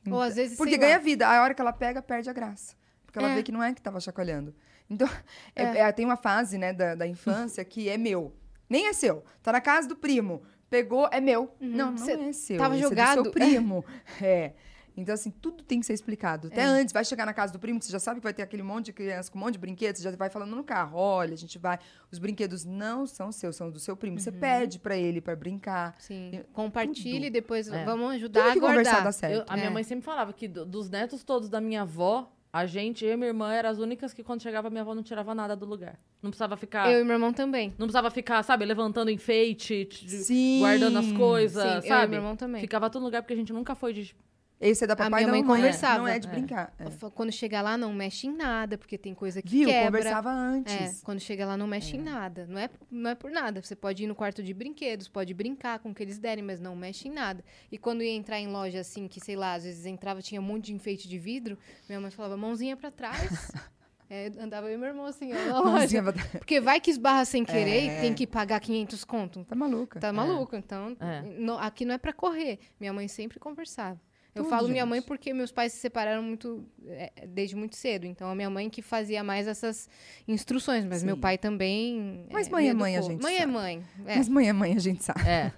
Ou 0.09 0.19
às 0.21 0.35
vezes, 0.35 0.57
Porque 0.57 0.77
ganha 0.77 0.97
lá, 0.97 1.01
vida. 1.01 1.25
A 1.25 1.41
hora 1.41 1.53
que 1.53 1.61
ela 1.61 1.71
pega, 1.71 2.01
perde 2.01 2.29
a 2.29 2.33
graça. 2.33 2.75
Porque 3.05 3.17
ela 3.17 3.29
É. 3.29 3.35
vê 3.35 3.43
que 3.43 3.51
não 3.51 3.63
é 3.63 3.73
que 3.73 3.81
tava 3.81 3.99
chacoalhando. 4.01 4.53
Então, 4.91 5.07
é- 5.55 5.63
É. 5.63 5.77
é, 5.79 5.91
tem 5.91 6.05
uma 6.05 6.17
fase, 6.17 6.57
né, 6.57 6.73
da, 6.73 6.95
da 6.95 7.07
infância 7.07 7.63
que 7.63 7.87
é 7.89 7.97
meu. 7.97 8.35
Nem 8.69 8.87
é 8.87 8.93
seu. 8.93 9.23
Tá 9.41 9.51
na 9.51 9.61
casa 9.61 9.87
do 9.87 9.95
primo. 9.95 10.43
Pegou, 10.69 11.07
é 11.11 11.19
meu. 11.19 11.53
Não, 11.59 11.91
não 11.91 11.97
Cê 11.97 12.11
é 12.13 12.31
seu. 12.33 12.57
tava 12.57 12.75
esse 12.75 12.85
É 12.85 12.89
jogado. 12.89 13.17
do 13.17 13.23
seu 13.23 13.31
primo. 13.33 13.85
é. 14.21 14.53
Então, 14.95 15.15
assim, 15.15 15.31
tudo 15.31 15.63
tem 15.63 15.79
que 15.79 15.85
ser 15.85 15.93
explicado. 15.93 16.47
Até 16.49 16.61
É. 16.61 16.65
antes, 16.65 16.91
vai 16.91 17.03
chegar 17.05 17.25
na 17.25 17.33
casa 17.33 17.53
do 17.53 17.57
primo, 17.59 17.79
que 17.79 17.85
você 17.85 17.91
já 17.93 17.99
sabe 17.99 18.19
que 18.19 18.23
vai 18.25 18.33
ter 18.33 18.41
aquele 18.41 18.61
monte 18.61 18.87
de 18.87 18.93
criança 18.93 19.31
com 19.31 19.37
um 19.37 19.41
monte 19.41 19.53
de 19.53 19.59
brinquedos, 19.59 20.01
você 20.01 20.09
já 20.11 20.15
vai 20.17 20.29
falando 20.29 20.53
no 20.53 20.63
carro, 20.65 20.97
olha, 20.97 21.33
a 21.33 21.37
gente 21.37 21.57
vai. 21.57 21.79
Os 22.11 22.19
brinquedos 22.19 22.65
não 22.65 23.07
são 23.07 23.31
seus, 23.31 23.55
são 23.55 23.71
do 23.71 23.79
seu 23.79 23.95
primo. 23.95 24.19
Você 24.19 24.33
pede 24.33 24.79
pra 24.79 24.97
ele 24.97 25.21
pra 25.21 25.33
brincar. 25.33 25.95
Sim. 25.97 26.31
Eu- 26.33 26.43
Compartilhe 26.51 27.13
tudo. 27.15 27.25
e 27.25 27.29
depois 27.29 27.69
É. 27.69 27.85
vamos 27.85 28.11
ajudar 28.15 28.53
Tudo 28.53 28.65
a 28.65 28.73
guardar. 28.73 29.05
Eu- 29.31 29.45
a 29.47 29.55
minha 29.55 29.67
É. 29.67 29.69
mãe 29.69 29.83
sempre 29.83 30.03
falava 30.03 30.33
que 30.33 30.45
do- 30.47 30.65
dos 30.65 30.89
netos 30.89 31.23
todos 31.23 31.47
da 31.49 31.61
minha 31.61 31.83
avó, 31.83 32.29
a 32.53 32.65
gente, 32.65 33.05
eu 33.05 33.13
e 33.13 33.17
minha 33.17 33.29
irmã, 33.29 33.53
eram 33.53 33.69
as 33.69 33.79
únicas 33.79 34.13
que 34.13 34.23
quando 34.23 34.41
chegava 34.41 34.69
minha 34.69 34.81
avó 34.81 34.93
não 34.93 35.01
tirava 35.01 35.33
nada 35.33 35.55
do 35.55 35.65
lugar. 35.65 35.97
Não 36.21 36.29
precisava 36.29 36.57
ficar. 36.57 36.91
Eu 36.91 36.99
e 36.99 37.03
meu 37.03 37.13
irmão 37.13 37.31
também. 37.31 37.69
Não 37.69 37.87
precisava 37.87 38.11
ficar, 38.11 38.43
sabe, 38.43 38.65
levantando 38.65 39.09
enfeite, 39.09 39.87
Sim. 40.07 40.59
guardando 40.59 40.99
as 40.99 41.11
coisas, 41.13 41.63
Sim, 41.63 41.73
eu 41.75 41.79
e 41.79 41.87
sabe? 41.87 42.11
meu 42.11 42.19
irmão 42.19 42.35
também. 42.35 42.59
Ficava 42.61 42.89
tudo 42.89 43.01
no 43.01 43.07
lugar 43.07 43.21
porque 43.21 43.33
a 43.33 43.37
gente 43.37 43.53
nunca 43.53 43.73
foi 43.73 43.93
de. 43.93 44.15
Esse 44.61 44.83
é 44.83 44.87
da 44.87 44.93
A 44.93 44.95
papai 44.95 45.09
minha 45.09 45.21
e 45.21 45.25
da 45.25 45.31
mãe 45.31 45.41
mamãe. 45.41 45.57
conversava. 45.61 45.97
Não 45.97 46.07
é 46.07 46.19
de 46.19 46.27
É. 46.27 46.31
brincar. 46.31 46.71
é. 46.77 46.85
Quando 47.15 47.31
chega 47.31 47.61
lá, 47.63 47.75
não 47.77 47.91
mexe 47.91 48.27
em 48.27 48.31
nada, 48.35 48.77
porque 48.77 48.95
tem 48.97 49.13
coisa 49.15 49.41
que 49.41 49.49
Viu? 49.49 49.67
quebra. 49.69 49.85
Conversava 49.99 50.29
É, 50.29 50.33
antes. 50.33 51.01
quando 51.01 51.19
chega 51.19 51.45
lá 51.47 51.57
não 51.57 51.65
mexe 51.65 51.97
em 51.97 52.01
nada. 52.01 52.45
Não 52.47 52.59
é, 52.59 52.69
não 52.91 53.09
é 53.09 53.15
por 53.15 53.31
nada. 53.31 53.61
Você 53.63 53.75
pode 53.75 54.03
ir 54.03 54.07
no 54.07 54.13
quarto 54.13 54.43
de 54.43 54.53
brinquedos, 54.53 55.07
pode 55.07 55.33
brincar 55.33 55.79
com 55.79 55.89
o 55.89 55.95
que 55.95 56.03
eles 56.03 56.19
derem, 56.19 56.43
mas 56.43 56.59
não 56.59 56.75
mexe 56.75 57.07
em 57.07 57.11
nada. 57.11 57.43
E 57.71 57.77
quando 57.77 58.03
ia 58.03 58.11
entrar 58.13 58.39
em 58.39 58.47
loja 58.47 58.79
assim, 58.81 59.07
que 59.07 59.19
sei 59.19 59.35
lá, 59.35 59.53
às 59.55 59.63
vezes 59.63 59.85
entrava, 59.87 60.21
tinha 60.21 60.39
um 60.39 60.43
monte 60.43 60.65
de 60.65 60.73
enfeite 60.75 61.09
de 61.09 61.17
vidro, 61.17 61.57
minha 61.89 61.99
mãe 61.99 62.11
falava, 62.11 62.37
mãozinha 62.37 62.77
pra 62.77 62.91
trás. 62.91 63.17
É, 64.13 64.29
andava 64.41 64.67
eu 64.67 64.73
e 64.73 64.77
meu 64.77 64.89
irmão 64.89 65.05
assim, 65.05 65.31
ó, 65.31 65.35
na 65.45 65.59
loja. 65.61 65.71
Mãozinha 65.71 66.03
pra- 66.03 66.13
Porque 66.37 66.59
vai 66.59 66.81
que 66.81 66.91
esbarra 66.91 67.23
sem 67.23 67.45
querer 67.45 67.87
É. 67.87 67.97
e 67.97 68.01
tem 68.01 68.13
que 68.13 68.27
pagar 68.27 68.59
500 68.59 69.05
conto. 69.05 69.45
Tá 69.45 69.55
maluca. 69.55 70.01
Tá 70.01 70.11
maluco, 70.11 70.53
então 70.53 70.97
É. 70.99 71.21
não- 71.39 71.57
aqui 71.57 71.85
não 71.85 71.95
é 71.95 71.97
pra 71.97 72.11
correr. 72.11 72.59
Minha 72.77 72.91
mãe 72.91 73.07
sempre 73.07 73.39
conversava. 73.39 73.97
Eu 74.33 74.43
Tudo, 74.43 74.49
falo 74.49 74.67
minha 74.69 74.81
gente. 74.83 74.89
mãe 74.89 75.01
porque 75.01 75.33
meus 75.33 75.51
pais 75.51 75.73
se 75.73 75.79
separaram 75.79 76.23
muito 76.23 76.65
é, 76.87 77.11
desde 77.27 77.55
muito 77.55 77.75
cedo. 77.75 78.05
Então 78.05 78.29
a 78.29 78.35
minha 78.35 78.49
mãe 78.49 78.69
que 78.69 78.81
fazia 78.81 79.23
mais 79.23 79.45
essas 79.47 79.89
instruções, 80.27 80.85
mas 80.85 81.03
meu 81.03 81.15
Sim. 81.15 81.21
pai 81.21 81.37
também. 81.37 82.25
Mas 82.31 82.47
é, 82.47 82.51
mãe 82.51 82.69
é 82.69 82.73
mãe, 82.73 82.97
a 82.97 83.01
gente 83.01 83.21
Mãe 83.21 83.35
é 83.35 83.39
sabe. 83.39 83.51
mãe. 83.51 83.83
é. 84.05 84.15
Mas 84.15 84.29
mãe 84.29 84.47
é 84.49 84.53
mãe, 84.53 84.75
a 84.75 84.79
gente 84.79 85.03
sabe. 85.03 85.21
É. 85.27 85.51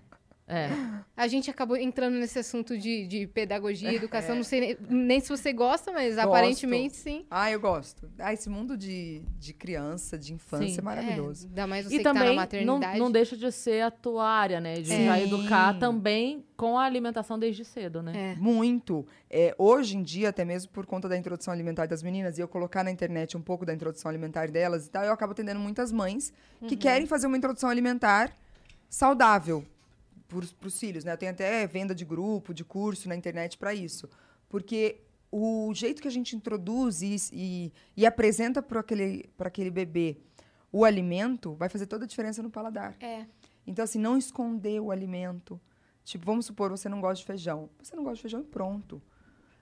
É. 0.47 0.67
A 1.15 1.27
gente 1.27 1.49
acabou 1.49 1.77
entrando 1.77 2.15
nesse 2.15 2.37
assunto 2.37 2.77
de, 2.77 3.07
de 3.07 3.27
pedagogia, 3.27 3.93
educação. 3.93 4.35
Não 4.35 4.43
sei 4.43 4.59
nem, 4.59 4.77
nem 4.89 5.19
se 5.19 5.29
você 5.29 5.53
gosta, 5.53 5.91
mas 5.91 6.17
aparentemente 6.17 6.95
sim. 6.95 7.25
Ah, 7.31 7.49
eu 7.49 7.59
gosto. 7.59 8.09
Ah, 8.19 8.33
esse 8.33 8.49
mundo 8.49 8.75
de, 8.75 9.21
de 9.39 9.53
criança, 9.53 10.17
de 10.17 10.33
infância 10.33 10.67
Sim. 10.67 10.79
é 10.79 10.81
maravilhoso. 10.81 11.45
É, 11.45 11.49
ainda 11.49 11.67
mais 11.67 11.85
você 11.85 11.95
E 11.95 11.97
que 11.99 12.03
tá 12.03 12.13
na 12.13 12.19
também 12.19 12.35
não, 12.35 12.75
maternidade. 12.75 12.99
não 12.99 13.11
deixa 13.11 13.37
de 13.37 13.51
ser 13.51 13.81
a 13.81 13.91
tua 13.91 14.27
área, 14.27 14.59
né? 14.59 14.75
De 14.75 14.87
Sim. 14.89 15.05
já 15.05 15.19
educar 15.19 15.79
também 15.79 16.45
com 16.57 16.77
a 16.77 16.83
alimentação 16.83 17.39
desde 17.39 17.63
cedo, 17.63 18.01
né? 18.01 18.33
É. 18.33 18.35
Muito. 18.35 19.05
É, 19.29 19.55
hoje 19.57 19.95
em 19.97 20.03
dia, 20.03 20.29
até 20.29 20.43
mesmo 20.43 20.71
por 20.71 20.85
conta 20.85 21.07
da 21.07 21.17
introdução 21.17 21.53
alimentar 21.53 21.87
das 21.87 22.03
meninas, 22.03 22.37
e 22.37 22.41
eu 22.41 22.47
colocar 22.47 22.83
na 22.83 22.91
internet 22.91 23.37
um 23.37 23.41
pouco 23.41 23.65
da 23.65 23.73
introdução 23.73 24.09
alimentar 24.09 24.49
delas 24.51 24.87
e 24.87 24.89
tal, 24.89 25.03
eu 25.05 25.13
acabo 25.13 25.31
atendendo 25.31 25.59
muitas 25.59 25.91
mães 25.91 26.33
que 26.67 26.75
querem 26.75 27.07
fazer 27.07 27.27
uma 27.27 27.37
introdução 27.37 27.69
alimentar 27.69 28.35
saudável 28.89 29.65
para 30.34 30.68
os 30.68 30.80
filhos, 30.80 31.03
né? 31.03 31.14
Eu 31.14 31.18
tenho 31.18 31.31
até 31.31 31.65
venda 31.68 31.93
de 31.93 32.05
grupo, 32.05 32.53
de 32.53 32.64
curso 32.64 33.07
na 33.07 33.15
internet 33.15 33.57
para 33.57 33.73
isso. 33.73 34.10
Porque 34.49 35.01
o 35.31 35.73
jeito 35.73 36.01
que 36.01 36.07
a 36.07 36.11
gente 36.11 36.35
introduz 36.35 37.01
e, 37.01 37.15
e, 37.31 37.73
e 37.97 38.05
apresenta 38.05 38.61
para 38.61 38.80
aquele, 38.80 39.30
aquele 39.39 39.72
bebê 39.72 40.18
o 40.73 40.84
alimento 40.84 41.53
vai 41.53 41.69
fazer 41.69 41.85
toda 41.85 42.05
a 42.05 42.07
diferença 42.07 42.41
no 42.41 42.49
paladar. 42.49 42.97
É. 42.99 43.27
Então, 43.65 43.85
assim, 43.85 43.99
não 43.99 44.18
esconder 44.18 44.81
o 44.81 44.89
alimento. 44.89 45.61
Tipo, 46.03 46.26
vamos 46.26 46.47
supor, 46.47 46.72
você 46.72 46.89
não 46.89 46.99
gosta 46.99 47.18
de 47.18 47.26
feijão. 47.26 47.69
Você 47.81 47.95
não 47.95 48.03
gosta 48.03 48.15
de 48.15 48.22
feijão 48.23 48.41
e 48.41 48.43
pronto. 48.43 48.99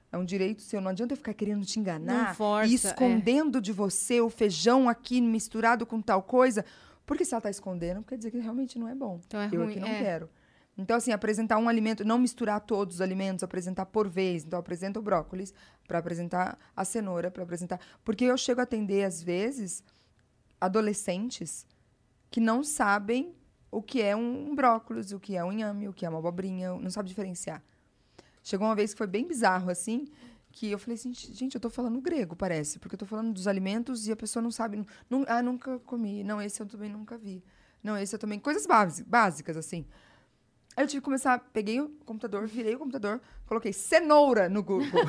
É 0.09 0.17
um 0.17 0.23
direito 0.23 0.61
seu. 0.61 0.79
Não 0.79 0.89
adianta 0.89 1.13
eu 1.13 1.17
ficar 1.17 1.33
querendo 1.33 1.65
te 1.65 1.79
enganar 1.79 2.35
força, 2.35 2.67
e 2.67 2.71
é. 2.71 2.75
escondendo 2.75 3.61
de 3.61 3.73
você 3.73 4.21
o 4.21 4.29
feijão 4.29 4.87
aqui 4.87 5.19
misturado 5.19 5.85
com 5.85 6.01
tal 6.01 6.23
coisa. 6.23 6.65
Porque 7.05 7.25
se 7.25 7.33
ela 7.33 7.39
está 7.39 7.49
escondendo, 7.49 8.01
quer 8.03 8.17
dizer 8.17 8.31
que 8.31 8.39
realmente 8.39 8.79
não 8.79 8.87
é 8.87 8.95
bom. 8.95 9.19
Então 9.27 9.39
é 9.39 9.49
eu 9.51 9.63
ruim, 9.63 9.71
aqui 9.71 9.79
não 9.81 9.87
é. 9.89 9.99
quero. 9.99 10.29
Então, 10.77 10.97
assim, 10.97 11.11
apresentar 11.11 11.57
um 11.57 11.67
alimento, 11.67 12.05
não 12.05 12.17
misturar 12.17 12.61
todos 12.61 12.95
os 12.95 13.01
alimentos, 13.01 13.43
apresentar 13.43 13.85
por 13.85 14.07
vez. 14.07 14.43
Então, 14.43 14.57
apresenta 14.59 14.99
o 14.99 15.01
brócolis 15.01 15.53
para 15.87 15.99
apresentar 15.99 16.57
a 16.75 16.85
cenoura, 16.85 17.29
para 17.29 17.43
apresentar. 17.43 17.79
Porque 18.03 18.25
eu 18.25 18.37
chego 18.37 18.61
a 18.61 18.63
atender, 18.63 19.03
às 19.03 19.21
vezes, 19.21 19.83
adolescentes 20.59 21.65
que 22.29 22.39
não 22.39 22.63
sabem 22.63 23.35
o 23.69 23.81
que 23.81 24.01
é 24.01 24.15
um 24.15 24.55
brócolis, 24.55 25.11
o 25.11 25.19
que 25.19 25.35
é 25.35 25.43
um 25.43 25.51
inhame, 25.51 25.87
o 25.87 25.93
que 25.93 26.05
é 26.05 26.09
uma 26.09 26.19
abobrinha, 26.19 26.73
não 26.73 26.89
sabe 26.89 27.09
diferenciar. 27.09 27.61
Chegou 28.43 28.67
uma 28.67 28.75
vez 28.75 28.93
que 28.93 28.97
foi 28.97 29.07
bem 29.07 29.27
bizarro, 29.27 29.69
assim, 29.69 30.07
que 30.51 30.71
eu 30.71 30.79
falei 30.79 30.95
assim, 30.95 31.13
gente, 31.13 31.55
eu 31.55 31.61
tô 31.61 31.69
falando 31.69 32.01
grego, 32.01 32.35
parece, 32.35 32.79
porque 32.79 32.95
eu 32.95 32.99
tô 32.99 33.05
falando 33.05 33.33
dos 33.33 33.47
alimentos 33.47 34.07
e 34.07 34.11
a 34.11 34.15
pessoa 34.15 34.41
não 34.41 34.51
sabe. 34.51 34.85
Não, 35.09 35.23
ah, 35.27 35.41
nunca 35.41 35.79
comi. 35.79 36.23
Não, 36.23 36.41
esse 36.41 36.61
eu 36.61 36.65
também 36.65 36.89
nunca 36.89 37.17
vi. 37.17 37.43
Não, 37.83 37.97
esse 37.97 38.13
eu 38.13 38.19
também. 38.19 38.39
Coisas 38.39 38.65
básicas, 39.07 39.55
assim. 39.55 39.85
Aí 40.75 40.83
eu 40.83 40.87
tive 40.87 41.01
que 41.01 41.05
começar, 41.05 41.39
peguei 41.51 41.81
o 41.81 41.89
computador, 42.05 42.47
virei 42.47 42.75
o 42.75 42.79
computador, 42.79 43.21
coloquei 43.45 43.73
cenoura 43.73 44.47
no 44.47 44.63
Google. 44.63 45.01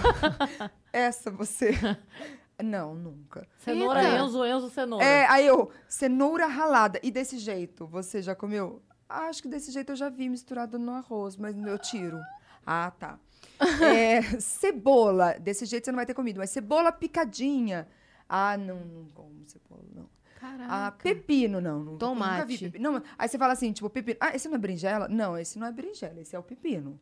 Essa 0.92 1.30
você. 1.30 1.72
Não, 2.62 2.94
nunca. 2.94 3.46
Cenoura, 3.58 4.02
Eita. 4.02 4.24
Enzo, 4.24 4.44
Enzo, 4.44 4.70
cenoura. 4.70 5.04
É, 5.04 5.26
aí 5.26 5.46
eu, 5.46 5.70
cenoura 5.88 6.46
ralada. 6.46 7.00
E 7.02 7.10
desse 7.10 7.38
jeito, 7.38 7.86
você 7.86 8.22
já 8.22 8.34
comeu? 8.34 8.82
Ah, 9.08 9.26
acho 9.26 9.42
que 9.42 9.48
desse 9.48 9.72
jeito 9.72 9.92
eu 9.92 9.96
já 9.96 10.08
vi 10.08 10.28
misturado 10.28 10.78
no 10.78 10.92
arroz, 10.92 11.36
mas 11.36 11.56
eu 11.56 11.78
tiro. 11.78 12.20
Ah, 12.64 12.92
tá. 12.98 13.18
É, 13.82 14.22
cebola, 14.40 15.34
desse 15.38 15.66
jeito 15.66 15.84
você 15.84 15.92
não 15.92 15.96
vai 15.96 16.06
ter 16.06 16.14
comido, 16.14 16.38
mas 16.38 16.50
cebola 16.50 16.90
picadinha. 16.90 17.86
Ah, 18.28 18.56
não, 18.56 18.80
não 18.80 19.04
como 19.14 19.44
cebola, 19.46 19.82
não. 19.94 20.08
Caraca. 20.42 20.66
Ah, 20.68 20.90
pepino, 20.90 21.60
não. 21.60 21.78
não 21.78 21.92
Nunca 21.92 21.98
Tomate. 21.98 22.46
vi 22.46 22.58
pepino. 22.58 22.90
Não, 22.90 23.02
aí 23.16 23.28
você 23.28 23.38
fala 23.38 23.52
assim, 23.52 23.72
tipo, 23.72 23.88
pepino. 23.88 24.16
Ah, 24.20 24.34
esse 24.34 24.48
não 24.48 24.56
é 24.56 24.58
berinjela? 24.58 25.06
Não, 25.08 25.38
esse 25.38 25.56
não 25.56 25.68
é 25.68 25.70
berinjela, 25.70 26.20
esse 26.20 26.34
é 26.34 26.38
o 26.38 26.42
pepino. 26.42 26.98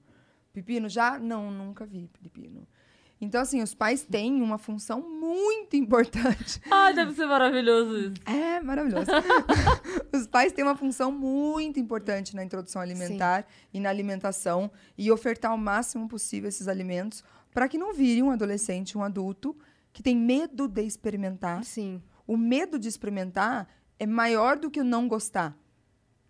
Pepino 0.53 0.91
já? 0.91 1.19
Não, 1.19 1.51
nunca 1.51 1.87
vi 1.87 2.11
pepino. 2.23 2.69
Então, 3.19 3.41
assim, 3.41 3.63
os 3.63 3.75
pais 3.75 4.03
têm 4.03 4.43
uma 4.43 4.59
função 4.59 5.01
muito 5.01 5.75
importante. 5.75 6.61
Ai, 6.71 6.93
deve 6.95 7.15
ser 7.15 7.25
maravilhoso 7.25 7.99
isso. 7.99 8.15
É 8.27 8.61
maravilhoso. 8.61 9.07
Os 10.13 10.27
pais 10.27 10.53
têm 10.53 10.65
uma 10.65 10.77
função 10.77 11.13
muito 11.13 11.79
importante 11.79 12.35
na 12.35 12.43
introdução 12.43 12.81
alimentar 12.81 13.47
e 13.73 13.81
na 13.81 13.91
alimentação 13.91 14.71
e 14.97 15.11
ofertar 15.11 15.55
o 15.55 15.59
máximo 15.59 16.09
possível 16.09 16.49
esses 16.49 16.67
alimentos 16.67 17.23
para 17.53 17.69
que 17.69 17.77
não 17.77 17.93
vire 17.93 18.23
um 18.23 18.31
adolescente, 18.31 18.97
um 18.97 19.03
adulto 19.03 19.57
que 19.93 20.03
tem 20.03 20.17
medo 20.17 20.67
de 20.67 20.83
experimentar. 20.83 21.63
Sim. 21.65 22.03
O 22.31 22.37
medo 22.37 22.79
de 22.79 22.87
experimentar 22.89 23.67
é 23.99 24.07
maior 24.07 24.57
do 24.59 24.71
que 24.71 24.81
o 24.81 24.85
não 24.85 25.09
gostar. 25.09 25.57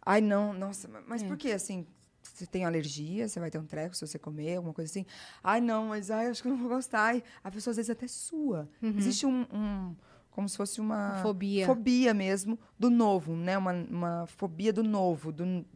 Ai, 0.05 0.21
não, 0.21 0.53
nossa, 0.55 0.89
ma- 0.89 1.03
mas 1.07 1.23
É. 1.23 1.27
por 1.27 1.37
que 1.37 1.53
assim? 1.53 1.87
Você 2.23 2.47
tem 2.47 2.65
alergia, 2.65 3.29
você 3.29 3.39
vai 3.39 3.51
ter 3.51 3.59
um 3.59 3.67
treco 3.67 3.95
se 3.95 4.07
você 4.07 4.19
comer, 4.19 4.57
alguma 4.57 4.73
coisa 4.73 4.91
assim. 4.91 5.05
Ai, 5.45 5.61
não, 5.61 5.89
mas 5.89 6.11
ai, 6.11 6.29
acho 6.29 6.41
que 6.43 6.49
eu 6.49 6.53
não 6.53 6.59
vou 6.59 6.71
gostar. 6.71 7.03
Ai, 7.03 7.23
a 7.45 7.51
pessoa 7.51 7.73
às 7.73 7.77
vezes 7.77 7.91
até 7.91 8.07
sua. 8.09 8.67
Existe 8.83 9.27
um, 9.27 9.43
um- 9.53 9.95
como 10.31 10.49
se 10.49 10.57
fosse 10.57 10.81
uma 10.81 11.17
Uhum. 11.17 11.23
Fobia. 11.23 11.67
fobia 11.67 12.15
mesmo 12.15 12.59
do 12.79 12.89
novo, 12.89 13.37
né? 13.37 13.59
Uma, 13.59 13.73
uma 13.73 14.27
fobia 14.27 14.73
do 14.73 14.83
novo, 14.83 15.31
do, 15.33 15.67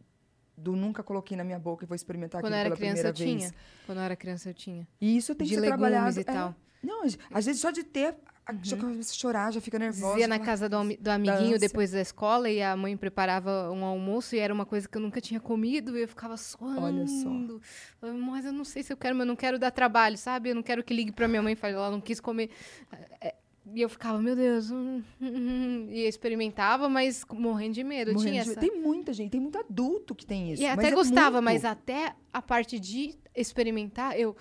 do 0.57 0.75
nunca 0.75 1.03
coloquei 1.03 1.37
na 1.37 1.43
minha 1.43 1.59
boca 1.59 1.83
e 1.85 1.87
vou 1.87 1.95
experimentar 1.95 2.41
Quando 2.41 2.53
eu 2.53 2.59
aquilo 2.59 2.73
era 2.73 2.75
pela 2.75 2.91
criança, 2.93 3.07
eu 3.09 3.13
primeira 3.13 3.39
tinha. 3.39 3.49
vez. 3.51 3.61
Quando 3.85 3.97
eu 3.99 4.03
era 4.03 4.15
criança, 4.15 4.49
eu 4.49 4.53
tinha. 4.55 4.87
E 4.99 5.17
isso 5.17 5.35
tem 5.35 5.45
De 5.45 5.53
que 5.53 5.59
ser 5.59 5.61
legumes 5.61 5.79
trabalhado. 5.91 6.17
e 6.17 6.21
é. 6.21 6.23
tal. 6.23 6.55
Não, 6.81 7.03
às 7.31 7.45
vezes 7.45 7.61
só 7.61 7.69
de 7.71 7.83
ter, 7.83 8.15
a, 8.47 8.53
já 8.61 8.77
começa 8.77 9.11
a 9.11 9.15
chorar, 9.15 9.51
já 9.51 9.59
fica 9.59 9.79
nervosa. 9.79 10.19
Ia 10.19 10.27
na 10.27 10.37
casa 10.39 10.69
do, 10.69 10.77
do 10.99 11.07
amiguinho 11.09 11.57
depois 11.59 11.91
da 11.91 12.01
escola 12.01 12.49
e 12.49 12.61
a 12.61 12.75
mãe 12.75 12.95
preparava 12.95 13.71
um 13.71 13.83
almoço 13.83 14.35
e 14.35 14.39
era 14.39 14.53
uma 14.53 14.65
coisa 14.65 14.87
que 14.87 14.95
eu 14.97 15.01
nunca 15.01 15.19
tinha 15.19 15.39
comido 15.39 15.97
e 15.97 16.01
eu 16.03 16.07
ficava 16.07 16.37
suando. 16.37 16.81
Olha 16.81 17.07
só. 17.07 17.29
Falei, 17.99 18.15
Mas 18.15 18.45
eu 18.45 18.53
não 18.53 18.63
sei 18.63 18.83
se 18.83 18.93
eu 18.93 18.97
quero, 18.97 19.15
mas 19.15 19.21
eu 19.25 19.27
não 19.27 19.35
quero 19.35 19.57
dar 19.57 19.71
trabalho, 19.71 20.17
sabe? 20.17 20.49
Eu 20.49 20.55
não 20.55 20.63
quero 20.63 20.83
que 20.83 20.93
ligue 20.93 21.11
pra 21.11 21.27
minha 21.27 21.41
mãe 21.41 21.53
e 21.53 21.55
fale, 21.55 21.73
ela 21.73 21.89
não 21.89 21.99
quis 22.01 22.19
comer. 22.19 22.49
É, 23.19 23.33
E 23.73 23.81
eu 23.81 23.89
ficava, 23.89 24.21
meu 24.21 24.35
Deus. 24.35 24.69
hum, 24.69 25.01
hum, 25.19 25.27
hum", 25.27 25.87
E 25.89 26.01
eu 26.03 26.07
experimentava, 26.07 26.87
mas 26.87 27.25
morrendo 27.33 27.73
de 27.73 27.83
medo. 27.83 28.13
Morrendo 28.13 28.29
tinha 28.31 28.43
de- 28.43 28.51
essa. 28.51 28.59
Tem 28.59 28.79
muita 28.79 29.11
gente, 29.11 29.31
tem 29.31 29.41
muito 29.41 29.57
adulto 29.57 30.13
que 30.13 30.23
tem 30.23 30.53
isso. 30.53 30.61
E 30.61 30.67
até 30.67 30.89
é 30.89 30.91
gostava, 30.91 31.41
muito. 31.41 31.45
mas 31.45 31.65
até 31.65 32.13
a 32.31 32.41
parte 32.43 32.79
de 32.79 33.15
experimentar, 33.35 34.19
eu. 34.19 34.35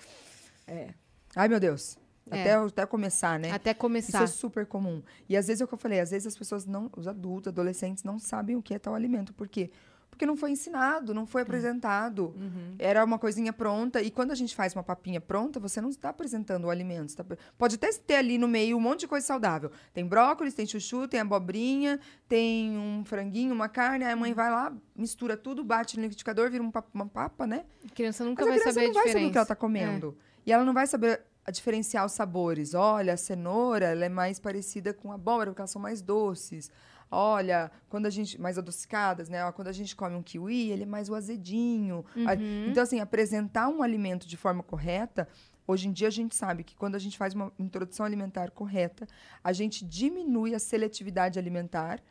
Ai, 1.35 1.49
meu 1.49 1.59
Deus. 1.59 1.97
É. 2.31 2.41
Até, 2.41 2.55
até 2.55 2.87
começar, 2.87 3.39
né? 3.39 3.51
Até 3.51 3.71
Isso 3.73 3.81
começar. 3.81 4.23
é 4.23 4.27
super 4.27 4.65
comum. 4.67 5.03
E 5.29 5.37
às 5.37 5.47
vezes 5.47 5.61
é 5.61 5.65
o 5.65 5.69
que 5.69 5.75
eu 5.75 5.79
falei, 5.79 6.01
às 6.01 6.11
vezes 6.11 6.27
as 6.27 6.37
pessoas 6.37 6.65
não, 6.65 6.91
os 6.97 7.07
adultos, 7.07 7.49
adolescentes, 7.49 8.03
não 8.03 8.19
sabem 8.19 8.57
o 8.57 8.63
que 8.63 8.75
é 8.75 8.79
tal 8.79 8.95
alimento. 8.95 9.33
Por 9.35 9.47
quê? 9.47 9.71
Porque 10.09 10.25
não 10.25 10.37
foi 10.37 10.53
ensinado, 10.53 11.13
não 11.13 11.25
Hum. 11.25 11.27
foi 11.27 11.43
apresentado. 11.43 12.33
Uhum. 12.37 12.77
Era 12.79 13.05
uma 13.05 13.19
coisinha 13.19 13.53
pronta. 13.53 14.01
E 14.01 14.13
quando 14.13 14.31
a 14.31 14.35
gente 14.37 14.55
faz 14.55 14.73
uma 14.73 14.83
papinha 14.85 15.21
pronta, 15.21 15.59
você 15.59 15.81
não 15.81 15.89
está 15.91 16.11
apresentando 16.11 16.67
o 16.67 16.71
alimento. 16.71 17.17
tá 17.17 17.25
Pode 17.59 17.75
até 17.75 17.91
ter 17.93 18.15
ali 18.15 18.39
no 18.39 18.47
meio 18.47 18.77
um 18.77 18.81
monte 18.81 19.01
de 19.01 19.09
coisa 19.09 19.27
saudável. 19.27 19.73
Tem 19.93 20.07
brócolis, 20.07 20.55
tem 20.55 20.67
chuchu, 20.67 21.09
tem 21.09 21.19
abobrinha, 21.19 21.99
tem 22.29 22.79
um 22.79 23.05
franguinho, 23.05 23.53
uma 23.53 23.69
carne. 23.69 24.05
Aí 24.05 24.13
a 24.13 24.17
mãe 24.17 24.33
vai 24.33 24.51
lá, 24.53 24.73
mistura 24.95 25.37
tudo, 25.37 25.65
bate 25.65 25.97
no 25.97 26.03
liquidificador, 26.05 26.49
vira 26.49 26.63
um 26.63 26.71
uma 26.95 27.07
papa, 27.07 27.45
né? 27.45 27.65
A 27.85 27.93
criança 27.93 28.25
nunca 28.25 28.45
Mas 28.47 28.49
a 28.49 28.55
vai 28.55 28.61
criança 28.61 28.73
saber 28.73 28.85
a 28.85 28.89
não 28.89 28.95
vai 28.95 29.03
diferença. 29.05 29.19
saber 29.19 29.29
o 29.29 29.33
que 29.33 29.39
ela 29.39 29.47
tá 29.47 29.57
comendo. 29.57 30.17
E 30.47 30.53
ela 30.53 30.65
não 30.65 30.73
vai 30.73 30.87
saber 30.87 31.23
a 31.47 31.51
diferenciar 31.51 32.05
os 32.07 32.13
sabores. 32.13 32.75
Olha, 32.75 33.13
a 33.15 33.17
cenoura 33.17 33.87
ela 33.87 34.05
é 34.05 34.09
mais 34.09 34.39
parecida 34.39 34.93
com 34.95 35.13
a 35.13 35.17
abóbora, 35.17 35.51
porque 35.51 35.61
elas 35.61 35.71
são 35.71 35.83
mais 35.83 36.01
doces. 36.03 36.71
Olha, 37.11 37.71
quando 37.89 38.07
a 38.07 38.11
gente. 38.11 38.41
mais 38.41 38.59
adocicadas, 38.59 39.29
né? 39.29 39.39
Quando 39.53 39.69
a 39.69 39.73
gente 39.73 39.95
come 39.95 40.17
um 40.17 40.23
kiwi, 40.23 40.71
ele 40.71 40.83
é 40.83 40.87
mais 40.87 41.09
o 41.09 41.15
azedinho. 41.15 42.05
A- 42.27 42.35
Então, 42.71 42.83
assim, 42.83 42.99
apresentar 42.99 43.69
um 43.69 43.83
alimento 43.83 44.27
de 44.27 44.37
forma 44.37 44.63
correta. 44.63 45.29
Hoje 45.67 45.89
em 45.89 45.93
dia 45.93 46.09
a 46.09 46.11
gente 46.11 46.35
sabe 46.35 46.63
que 46.65 46.75
quando 46.77 46.95
a 46.95 46.99
gente 46.99 47.17
faz 47.17 47.33
uma 47.35 47.53
introdução 47.59 48.05
alimentar 48.05 48.51
correta, 48.51 49.07
a 49.43 49.53
gente 49.53 49.85
diminui 49.85 50.55
a 50.55 50.59
seletividade 50.59 51.39
alimentar 51.39 52.03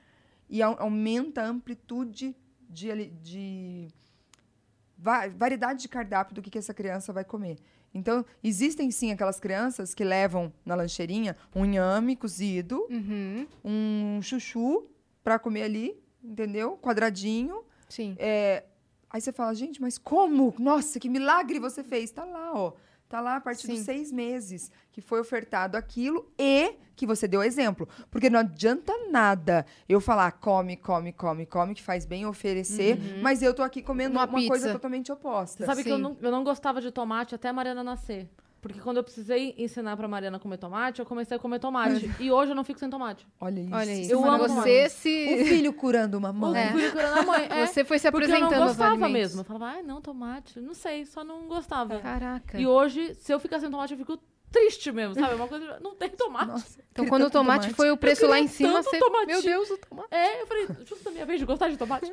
e 0.50 0.62
au- 0.62 0.76
aumenta 0.80 1.42
a 1.44 1.48
amplitude 1.48 2.36
de, 2.70 3.06
de 3.22 3.88
va- 4.98 5.28
variedade 5.28 5.82
de 5.82 5.88
cardápio 5.90 6.34
do 6.36 6.42
que, 6.42 6.50
que 6.50 6.58
essa 6.58 6.74
criança 6.74 7.12
vai 7.14 7.24
comer. 7.24 7.58
Então, 7.94 8.26
existem 8.44 8.90
sim 8.92 9.12
aquelas 9.12 9.40
crianças 9.40 9.94
que 9.94 10.04
levam 10.04 10.52
na 10.66 10.74
lancheirinha 10.76 11.36
um 11.56 11.64
inhame 11.66 12.16
cozido, 12.16 12.88
Uhum. 12.90 13.48
um 13.64 14.20
chuchu 14.22 14.86
para 15.24 15.38
comer 15.38 15.64
ali, 15.64 16.02
entendeu? 16.24 16.78
Quadradinho. 16.78 17.64
Sim. 17.88 18.16
É, 18.18 18.64
aí 19.10 19.22
você 19.22 19.32
fala, 19.32 19.54
gente, 19.54 19.80
mas 19.82 19.98
como? 19.98 20.54
Nossa, 20.58 21.00
que 21.00 21.08
milagre 21.08 21.60
você 21.60 21.84
fez. 21.84 22.10
Tá 22.12 22.26
lá, 22.26 22.52
ó. 22.54 22.74
Tá 23.14 23.22
lá 23.22 23.36
a 23.36 23.40
partir 23.40 23.68
dos 23.68 23.78
Sim. 23.78 23.84
seis 23.84 24.12
meses 24.12 24.72
que 24.92 25.00
foi 25.00 25.20
ofertado 25.20 25.78
aquilo 25.78 26.28
e 26.36 26.74
que 26.96 27.06
você 27.06 27.28
deu 27.28 27.44
exemplo. 27.44 27.88
Porque 28.10 28.28
não 28.28 28.40
adianta 28.40 28.92
nada 29.12 29.68
eu 29.88 30.02
falar 30.02 30.32
come, 30.32 30.76
come, 30.76 31.14
come, 31.14 31.46
come, 31.46 31.76
que 31.76 31.84
faz 31.84 32.08
bem 32.08 32.26
oferecer, 32.26 32.98
mas 33.22 33.44
eu 33.44 33.54
tô 33.54 33.62
aqui 33.62 33.84
comendo 33.84 34.16
Uma 34.16 34.26
uma, 34.26 34.48
coisa 34.48 34.72
totalmente 34.72 35.12
oposta. 35.12 35.60
Você 35.60 35.66
sabe 35.68 35.84
que 35.84 35.92
eu 35.92 35.98
Sim. 35.98 36.02
não, 36.02 36.18
eu 36.20 36.32
não 36.32 36.44
gostava 36.44 36.82
de 36.82 36.90
tomate 36.90 37.36
até 37.36 37.50
a 37.50 37.54
Mariana 37.54 37.84
nascer. 37.84 38.28
Porque 38.64 38.80
quando 38.80 38.96
eu 38.96 39.04
precisei 39.04 39.54
ensinar 39.58 39.98
pra 39.98 40.08
Mariana 40.08 40.38
a 40.38 40.40
comer 40.40 40.58
tomate, 40.58 41.02
eu 41.02 41.06
comecei 41.06 41.36
a 41.36 41.40
comer 41.40 41.60
tomate. 41.60 42.10
e 42.18 42.32
hoje 42.32 42.54
eu 42.54 42.56
não 42.56 42.64
fico 42.64 42.80
sem 42.80 42.90
tomate. 42.90 43.28
Olha 43.38 43.60
isso. 43.60 43.76
Olha 43.76 43.92
isso. 43.94 44.12
Eu 44.14 44.24
amo 44.24 44.38
você 44.38 44.48
tomate. 44.48 44.86
O 44.86 44.90
se. 44.90 45.46
filho 45.46 45.74
curando 45.74 46.18
uma 46.18 46.30
O 46.32 46.34
mãe. 46.34 46.64
É. 46.64 46.72
filho 46.72 46.92
curando 46.94 47.20
a 47.20 47.24
mãe. 47.24 47.48
É, 47.50 47.66
Você 47.68 47.84
foi 47.84 48.00
se 48.00 48.10
porque 48.10 48.24
eu 48.26 48.30
apresentando 48.32 48.58
não 48.58 48.68
gostava 48.68 49.10
mesmo. 49.10 49.42
Eu 49.42 49.44
falava, 49.44 49.66
ai, 49.66 49.84
não, 49.84 50.00
tomate. 50.00 50.62
Não 50.62 50.74
sei, 50.74 51.06
só 51.06 51.26
não 51.26 51.46
gostava. 51.50 52.00
Caraca. 52.00 52.58
E 52.58 52.66
hoje, 52.66 53.14
se 53.16 53.34
eu 53.34 53.40
ficar 53.40 53.60
sem 53.60 53.70
tomate, 53.70 53.92
eu 53.92 54.00
fico 54.00 54.18
triste 54.50 54.94
mesmo, 54.94 55.14
sabe? 55.16 55.36
Uma 55.36 55.48
coisa. 55.50 55.80
Não 55.82 55.94
tem 55.94 56.10
tomate. 56.12 56.48
Nossa, 56.48 56.80
Então, 56.90 57.06
quando 57.06 57.24
o 57.24 57.26
tanto 57.26 57.34
tomate, 57.34 57.74
foi 57.74 57.92
o 57.92 57.98
preço 57.98 58.26
lá 58.28 58.40
em 58.40 58.48
cima, 58.48 58.76
tanto 58.76 58.92
você. 58.92 59.00
tomate. 59.00 59.26
Meu 59.26 59.42
Deus, 59.42 59.70
o 59.72 59.78
tomate. 59.78 60.08
É, 60.10 60.42
eu 60.42 60.48
falei, 60.48 60.68
justo 60.86 61.04
da 61.04 61.12
minha 61.12 61.26
vez 61.26 61.38
de 61.38 61.46
gostar 61.46 61.68
de 61.70 61.76
tomate. 61.76 62.10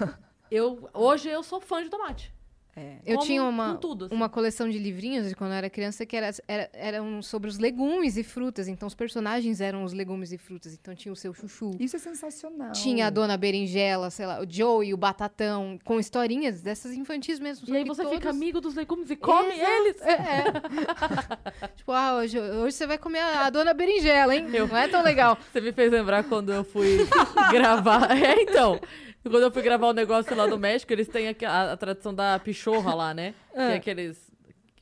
eu, 0.50 0.86
hoje 0.92 1.30
eu 1.30 1.42
sou 1.42 1.62
fã 1.62 1.82
de 1.82 1.88
tomate. 1.88 2.30
É. 2.76 2.96
Eu 3.06 3.16
Como 3.16 3.26
tinha 3.26 3.42
uma, 3.44 3.76
tudo, 3.76 4.06
assim. 4.06 4.14
uma 4.14 4.28
coleção 4.28 4.68
de 4.68 4.78
livrinhos 4.78 5.28
de 5.28 5.34
quando 5.36 5.52
eu 5.52 5.56
era 5.56 5.70
criança 5.70 6.04
que 6.04 6.16
era, 6.16 6.30
era- 6.48 6.68
eram 6.72 7.22
sobre 7.22 7.48
os 7.48 7.56
legumes 7.58 8.16
e 8.16 8.24
frutas. 8.24 8.66
Então, 8.66 8.88
os 8.88 8.94
personagens 8.94 9.60
eram 9.60 9.84
os 9.84 9.92
legumes 9.92 10.32
e 10.32 10.38
frutas. 10.38 10.74
Então, 10.74 10.94
tinha 10.94 11.12
o 11.12 11.16
seu 11.16 11.32
chuchu. 11.32 11.70
Isso 11.78 11.94
é 11.94 11.98
sensacional. 12.00 12.72
Tinha 12.72 13.06
a 13.06 13.10
Dona 13.10 13.36
Berinjela, 13.36 14.10
sei 14.10 14.26
lá, 14.26 14.40
o 14.40 14.46
Joey, 14.50 14.92
o 14.92 14.96
Batatão, 14.96 15.78
com 15.84 16.00
historinhas 16.00 16.62
dessas 16.62 16.92
infantis 16.94 17.38
mesmo. 17.38 17.68
E 17.72 17.76
aí 17.76 17.84
você 17.84 18.02
fica 18.04 18.20
todos- 18.20 18.36
amigo 18.36 18.60
dos 18.60 18.74
legumes 18.74 19.08
e 19.10 19.16
come 19.16 19.52
Exato. 19.52 19.70
eles. 19.70 19.96
Tipo, 21.76 21.92
ah, 21.92 22.16
hoje, 22.16 22.38
hoje 22.40 22.76
você 22.76 22.86
vai 22.86 22.98
comer 22.98 23.20
a 23.20 23.50
Dona 23.50 23.72
Berinjela, 23.74 24.34
hein? 24.34 24.46
Não 24.48 24.76
é 24.76 24.88
tão 24.88 25.02
legal. 25.02 25.38
Você 25.52 25.60
me 25.60 25.72
fez 25.72 25.90
lembrar 25.92 26.24
quando 26.24 26.52
eu 26.52 26.64
fui 26.64 26.98
gravar. 27.50 28.10
É, 28.16 28.42
então. 28.42 28.80
Quando 29.30 29.42
eu 29.42 29.50
fui 29.50 29.62
gravar 29.62 29.88
o 29.88 29.92
negócio 29.92 30.36
lá 30.36 30.46
no 30.46 30.58
México, 30.58 30.92
eles 30.92 31.08
têm 31.08 31.28
aqui 31.28 31.44
a, 31.44 31.72
a 31.72 31.76
tradição 31.76 32.14
da 32.14 32.38
pichorra 32.38 32.94
lá, 32.94 33.14
né? 33.14 33.34
Que 33.52 33.58
é 33.58 33.72
Ah. 33.72 33.74
aqueles. 33.76 34.32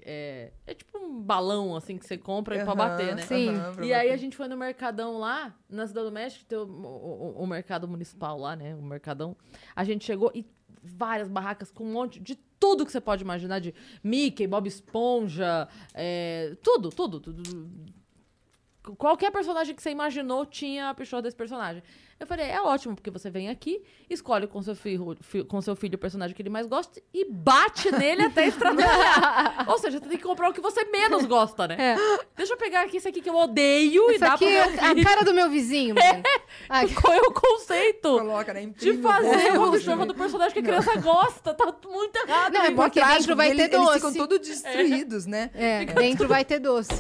É, 0.05 0.51
é 0.67 0.75
tipo 0.75 0.99
um 0.99 1.21
balão, 1.23 1.77
assim, 1.77 1.97
que 1.97 2.05
você 2.05 2.19
compra 2.19 2.57
pra 2.57 2.65
Aham, 2.65 2.75
bater, 2.77 3.15
né? 3.15 3.23
Sim. 3.23 3.53
pra 3.75 3.85
E 3.87 3.93
aí 3.95 4.07
bater. 4.09 4.13
a 4.13 4.17
gente 4.17 4.37
foi 4.37 4.49
no 4.49 4.57
Mercadão 4.57 5.17
lá, 5.19 5.55
na 5.71 5.87
Cidade 5.87 6.07
do 6.07 6.13
México, 6.13 6.45
tem 6.45 6.59
o, 6.59 6.63
o- 6.63 7.37
o- 7.39 7.43
o 7.45 7.47
mercado 7.47 7.87
municipal 7.87 8.37
lá, 8.37 8.57
né? 8.57 8.75
O 8.75 8.83
Mercadão. 8.83 9.37
A 9.77 9.85
gente 9.85 10.05
chegou 10.05 10.33
e 10.35 10.45
várias 10.83 11.29
barracas 11.29 11.71
com 11.71 11.85
um 11.85 11.93
monte 11.93 12.19
de 12.19 12.35
tudo 12.59 12.85
que 12.85 12.91
você 12.91 13.01
pode 13.01 13.23
imaginar, 13.23 13.61
de 13.61 13.73
Mickey, 14.03 14.49
Bob 14.49 14.67
Esponja, 14.67 15.69
é, 15.95 16.57
tudo, 16.65 16.89
tudo, 16.91 17.21
tudo. 17.21 17.43
Qualquer 18.99 19.31
personagem 19.31 19.77
que 19.77 19.83
você 19.83 19.91
imaginou 19.91 20.45
tinha 20.45 20.91
a 20.91 20.95
pichorra 20.95 21.23
desse 21.23 21.37
personagem. 21.37 21.81
Eu 22.23 22.27
falei, 22.27 22.47
é 22.51 22.61
ótimo, 22.63 22.95
porque 22.95 23.11
você 23.11 23.29
vem 23.29 23.49
aqui, 23.49 23.83
escolhe 24.09 24.47
com 24.47 24.63
seu 24.63 24.77
filho, 24.77 25.17
fi- 25.21 25.43
com 25.43 25.61
seu 25.61 25.75
filho 25.75 25.97
o 25.97 25.99
personagem 25.99 26.35
que 26.37 26.41
ele 26.41 26.49
mais 26.51 26.67
gosta 26.69 27.03
e 27.13 27.25
bate 27.29 27.91
nele 27.91 28.23
até 28.23 28.47
estragar. 28.47 29.65
Ou 29.69 29.77
seja, 29.79 29.99
você 29.99 30.07
tem 30.09 30.17
que 30.19 30.23
comprar 30.23 30.49
o 30.49 30.53
que 30.53 30.61
você 30.61 30.85
menos 30.85 31.25
gosta, 31.27 31.67
né? 31.67 31.77
É. 31.79 31.97
Deixa 32.37 32.53
eu 32.53 32.57
pegar 32.57 32.83
aqui 32.83 32.99
esse 32.99 33.09
aqui 33.09 33.21
que 33.21 33.29
eu 33.29 33.37
odeio 33.37 34.09
e 34.09 34.13
Isso 34.13 34.21
dar 34.21 34.35
aqui 34.35 34.45
pro 34.45 34.55
é 34.55 34.67
meu 34.71 34.85
a 34.85 34.89
filho. 34.95 35.05
cara 35.05 35.25
do 35.25 35.35
meu 35.35 35.51
vizinho, 35.51 35.95
mano. 35.97 36.23
Ah, 36.69 36.83
Qual 37.01 37.13
é 37.13 37.21
o 37.21 37.33
conceito 37.33 38.09
Coloca, 38.19 38.53
né? 38.55 38.67
de 38.77 38.91
o 38.91 39.03
fazer 39.03 39.49
rosto 39.57 39.93
uma 39.93 40.07
do 40.07 40.15
personagem 40.15 40.53
que 40.53 40.59
a 40.61 40.63
criança 40.63 40.95
gosta? 41.01 41.53
Tá 41.55 41.75
muito 41.89 42.17
errado. 42.17 42.53
Não, 42.53 42.63
é 42.63 42.67
isso. 42.67 42.77
porque 42.77 43.05
dentro 43.05 43.35
vai 43.37 43.51
eles- 43.51 43.69
ter 43.69 43.75
Eles 43.77 43.87
doce. 43.87 43.95
ficam 43.97 44.15
todos 44.15 44.39
destruídos, 44.49 45.27
né? 45.27 45.51
É, 45.55 45.85
dentro 45.87 46.29
vai 46.29 46.45
ter 46.45 46.59
doce. 46.61 46.93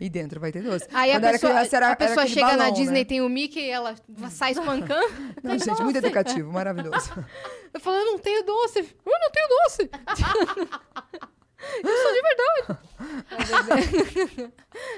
E 0.00 0.08
dentro 0.08 0.38
vai 0.38 0.52
ter 0.52 0.62
doce. 0.62 0.86
Aí 0.92 1.10
a 1.10 1.14
Quando 1.14 1.24
era 1.24 1.32
pessoa, 1.32 1.52
criança, 1.54 1.76
era- 1.76 1.90
a 1.92 1.96
pessoa 1.96 2.26
chega 2.26 2.46
na 2.52 2.56
balão, 2.58 2.72
Disney, 2.74 2.98
né? 3.00 3.04
tem 3.04 3.20
o 3.20 3.28
Mickey 3.28 3.60
e 3.60 3.70
ela 3.70 3.94
sai 4.30 4.54
espancando. 4.74 5.34
Não, 5.42 5.58
gente, 5.58 5.82
muito 5.82 5.96
educativo, 5.98 6.52
maravilhoso. 6.52 7.10
Eu 7.72 7.80
falo, 7.80 7.96
eu 7.98 8.04
não 8.06 8.18
tenho 8.18 8.42
doce. 8.44 8.78
Eu 8.78 9.20
não 9.20 9.30
tenho 9.30 9.46
doce. 9.48 9.90
eu 11.84 11.96
sou 11.98 12.12
de 12.14 12.22
verdade. 12.22 12.78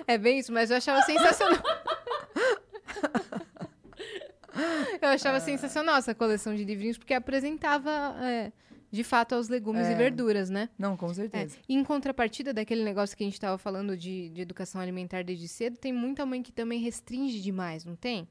É 0.07 0.17
bem, 0.17 0.37
é 0.37 0.39
isso, 0.39 0.53
mas 0.53 0.71
eu 0.71 0.77
achava 0.77 1.03
sensacional. 1.03 1.61
Eu 5.01 5.09
achava 5.09 5.41
sensacional 5.41 5.97
essa 5.97 6.15
coleção 6.15 6.55
de 6.55 6.65
livrinhos, 6.65 6.99
porque 6.99 7.15
apresentava, 7.15 7.91
é, 8.21 8.53
de 8.91 9.03
fato, 9.03 9.35
aos 9.35 9.49
legumes 9.49 9.87
e 9.89 9.93
É. 9.93 9.95
verduras, 9.95 10.51
né? 10.51 10.69
Não, 10.79 10.97
com 10.97 11.11
É. 11.11 11.15
certeza. 11.15 11.57
E 11.69 11.75
em 11.75 11.85
contrapartida 11.85 12.53
daquele 12.53 12.85
negócio 12.85 13.17
que 13.17 13.23
a 13.23 13.27
gente 13.27 13.35
estava 13.35 13.57
falando 13.59 13.97
de, 13.97 14.29
de 14.31 14.41
educação 14.43 14.81
alimentar 14.81 15.23
desde 15.25 15.49
cedo, 15.49 15.79
tem 15.79 15.93
muita 15.93 16.27
mãe 16.27 16.43
que 16.43 16.53
também 16.53 16.81
restringe 16.81 17.41
demais, 17.41 17.85
não 17.85 17.97
tem? 17.97 18.29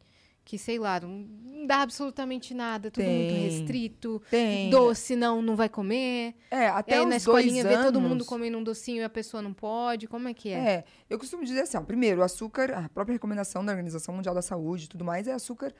Que, 0.50 0.58
sei 0.58 0.80
lá, 0.80 1.00
não, 1.00 1.28
dá 1.68 1.84
absolutamente 1.84 2.56
nada, 2.56 2.90
tudo 2.90 3.04
muito 3.06 3.34
Tem. 3.36 3.44
restrito. 3.44 4.20
Tem. 4.32 4.72
Doce 4.72 5.16
não, 5.16 5.44
não 5.44 5.56
vai 5.56 5.70
comer. 5.70 6.34
É, 6.50 6.64
E 6.64 6.68
até 6.70 6.96
aí 6.96 7.02
os 7.02 7.08
na 7.08 7.18
escolinha 7.18 7.64
vê 7.64 7.78
todo 7.78 8.02
mundo 8.02 8.26
comendo 8.26 8.58
um 8.58 8.64
docinho 8.64 9.02
e 9.02 9.04
a 9.04 9.10
pessoa 9.10 9.44
não 9.44 9.54
pode. 9.54 10.08
Como 10.08 10.28
é 10.28 10.34
que 10.34 10.50
é? 10.50 10.58
É, 10.58 10.84
eu 11.08 11.20
costumo 11.20 11.46
dizer 11.46 11.62
assim, 11.62 11.78
ó, 11.78 11.82
primeiro, 11.82 12.22
o 12.22 12.24
açúcar, 12.24 12.72
a 12.72 12.90
própria 12.90 13.14
recomendação 13.14 13.64
da 13.64 13.72
Organização 13.72 14.16
Mundial 14.16 14.34
da 14.34 14.42
Saúde 14.42 14.86
e 14.86 14.88
tudo 14.88 15.06
mais 15.06 15.28
é 15.28 15.34
açúcar 15.34 15.72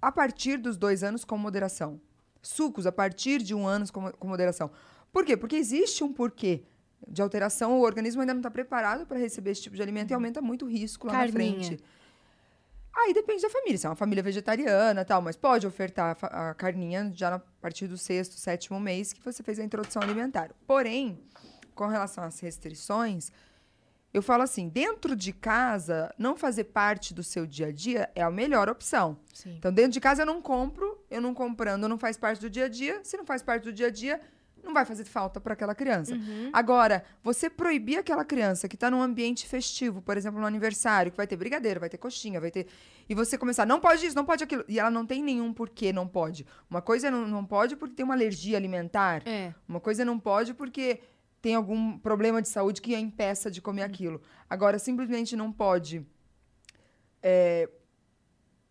a 0.00 0.10
partir 0.10 0.56
dos 0.56 0.78
dois 0.78 1.02
anos 1.04 1.22
com 1.22 1.36
moderação. 1.36 2.00
Sucos 2.40 2.86
a 2.86 2.92
partir 2.92 3.42
de 3.42 3.54
um 3.54 3.66
ano 3.66 3.84
com, 3.92 4.10
com 4.10 4.26
moderação. 4.26 4.70
Por 5.12 5.22
quê? 5.22 5.36
Porque 5.36 5.56
existe 5.56 6.02
um 6.02 6.14
porquê 6.14 6.62
de 7.06 7.20
alteração, 7.20 7.78
o 7.78 7.82
organismo 7.82 8.22
ainda 8.22 8.32
não 8.32 8.40
está 8.40 8.50
preparado 8.50 9.04
para 9.06 9.18
receber 9.18 9.50
esse 9.50 9.60
tipo 9.60 9.76
de 9.76 9.82
alimento 9.82 10.12
e 10.12 10.14
aumenta 10.14 10.40
muito 10.40 10.64
o 10.64 10.68
risco 10.68 11.06
lá 11.08 11.12
Uhum. 11.12 11.18
Carninha. 11.18 11.50
na 11.58 11.64
frente. 11.64 11.84
Aí 12.94 13.14
depende 13.14 13.42
da 13.42 13.50
família, 13.50 13.78
se 13.78 13.86
é 13.86 13.88
uma 13.88 13.96
família 13.96 14.22
vegetariana 14.22 15.04
tal, 15.04 15.22
mas 15.22 15.36
pode 15.36 15.66
ofertar 15.66 16.16
a 16.22 16.54
carninha 16.54 17.12
já 17.14 17.34
a 17.34 17.38
partir 17.38 17.86
do 17.86 17.96
sexto, 17.96 18.34
sétimo 18.34 18.80
mês 18.80 19.12
que 19.12 19.22
você 19.22 19.42
fez 19.42 19.58
a 19.58 19.64
introdução 19.64 20.02
alimentar. 20.02 20.50
Porém, 20.66 21.22
com 21.74 21.86
relação 21.86 22.24
às 22.24 22.40
restrições, 22.40 23.30
eu 24.12 24.22
falo 24.22 24.42
assim, 24.42 24.68
dentro 24.68 25.14
de 25.14 25.32
casa, 25.32 26.12
não 26.18 26.36
fazer 26.36 26.64
parte 26.64 27.12
do 27.12 27.22
seu 27.22 27.46
dia 27.46 27.66
a 27.66 27.72
dia 27.72 28.10
é 28.14 28.22
a 28.22 28.30
melhor 28.30 28.68
opção. 28.68 29.18
Sim. 29.32 29.54
Então, 29.56 29.72
dentro 29.72 29.92
de 29.92 30.00
casa 30.00 30.22
eu 30.22 30.26
não 30.26 30.40
compro, 30.40 30.98
eu 31.10 31.20
não 31.20 31.34
comprando 31.34 31.88
não 31.88 31.98
faz 31.98 32.16
parte 32.16 32.40
do 32.40 32.50
dia 32.50 32.64
a 32.64 32.68
dia. 32.68 33.00
Se 33.04 33.16
não 33.16 33.24
faz 33.24 33.42
parte 33.42 33.64
do 33.64 33.72
dia 33.72 33.88
a 33.88 33.90
dia, 33.90 34.20
não 34.62 34.74
vai 34.74 34.84
fazer 34.84 35.04
falta 35.04 35.40
para 35.40 35.54
aquela 35.54 35.74
criança. 35.74 36.14
Agora, 36.52 37.04
você 37.22 37.48
proibir 37.48 37.98
aquela 37.98 38.24
criança 38.24 38.68
que 38.68 38.76
está 38.76 38.90
num 38.90 39.00
ambiente 39.00 39.46
festivo, 39.46 40.02
por 40.02 40.16
exemplo, 40.16 40.40
no 40.40 40.46
aniversário, 40.46 41.10
que 41.10 41.16
vai 41.16 41.26
ter 41.26 41.36
brigadeiro, 41.36 41.80
vai 41.80 41.88
ter 41.88 41.98
coxinha, 41.98 42.40
vai 42.40 42.50
ter. 42.50 42.66
E 43.08 43.14
você 43.14 43.38
começar, 43.38 43.64
não 43.66 43.80
pode 43.80 44.04
isso, 44.06 44.16
não 44.16 44.24
pode 44.24 44.44
aquilo. 44.44 44.64
E 44.68 44.78
ela 44.78 44.90
não 44.90 45.06
tem 45.06 45.22
nenhum 45.22 45.52
porquê 45.52 45.92
não 45.92 46.06
pode. 46.06 46.46
Uma 46.70 46.82
coisa 46.82 47.10
não, 47.10 47.26
não 47.26 47.44
pode 47.44 47.76
porque 47.76 47.94
tem 47.94 48.04
uma 48.04 48.14
alergia 48.14 48.56
alimentar. 48.56 49.22
É. 49.26 49.54
Uma 49.66 49.80
coisa 49.80 50.04
não 50.04 50.18
pode 50.18 50.54
porque 50.54 51.00
tem 51.40 51.54
algum 51.54 51.98
problema 51.98 52.42
de 52.42 52.48
saúde 52.48 52.82
que 52.82 52.94
a 52.94 53.00
impeça 53.00 53.50
de 53.50 53.62
comer 53.62 53.82
aquilo. 53.82 54.20
Agora, 54.50 54.78
simplesmente 54.78 55.36
não 55.36 55.52
pode. 55.52 56.04
é, 57.22 57.68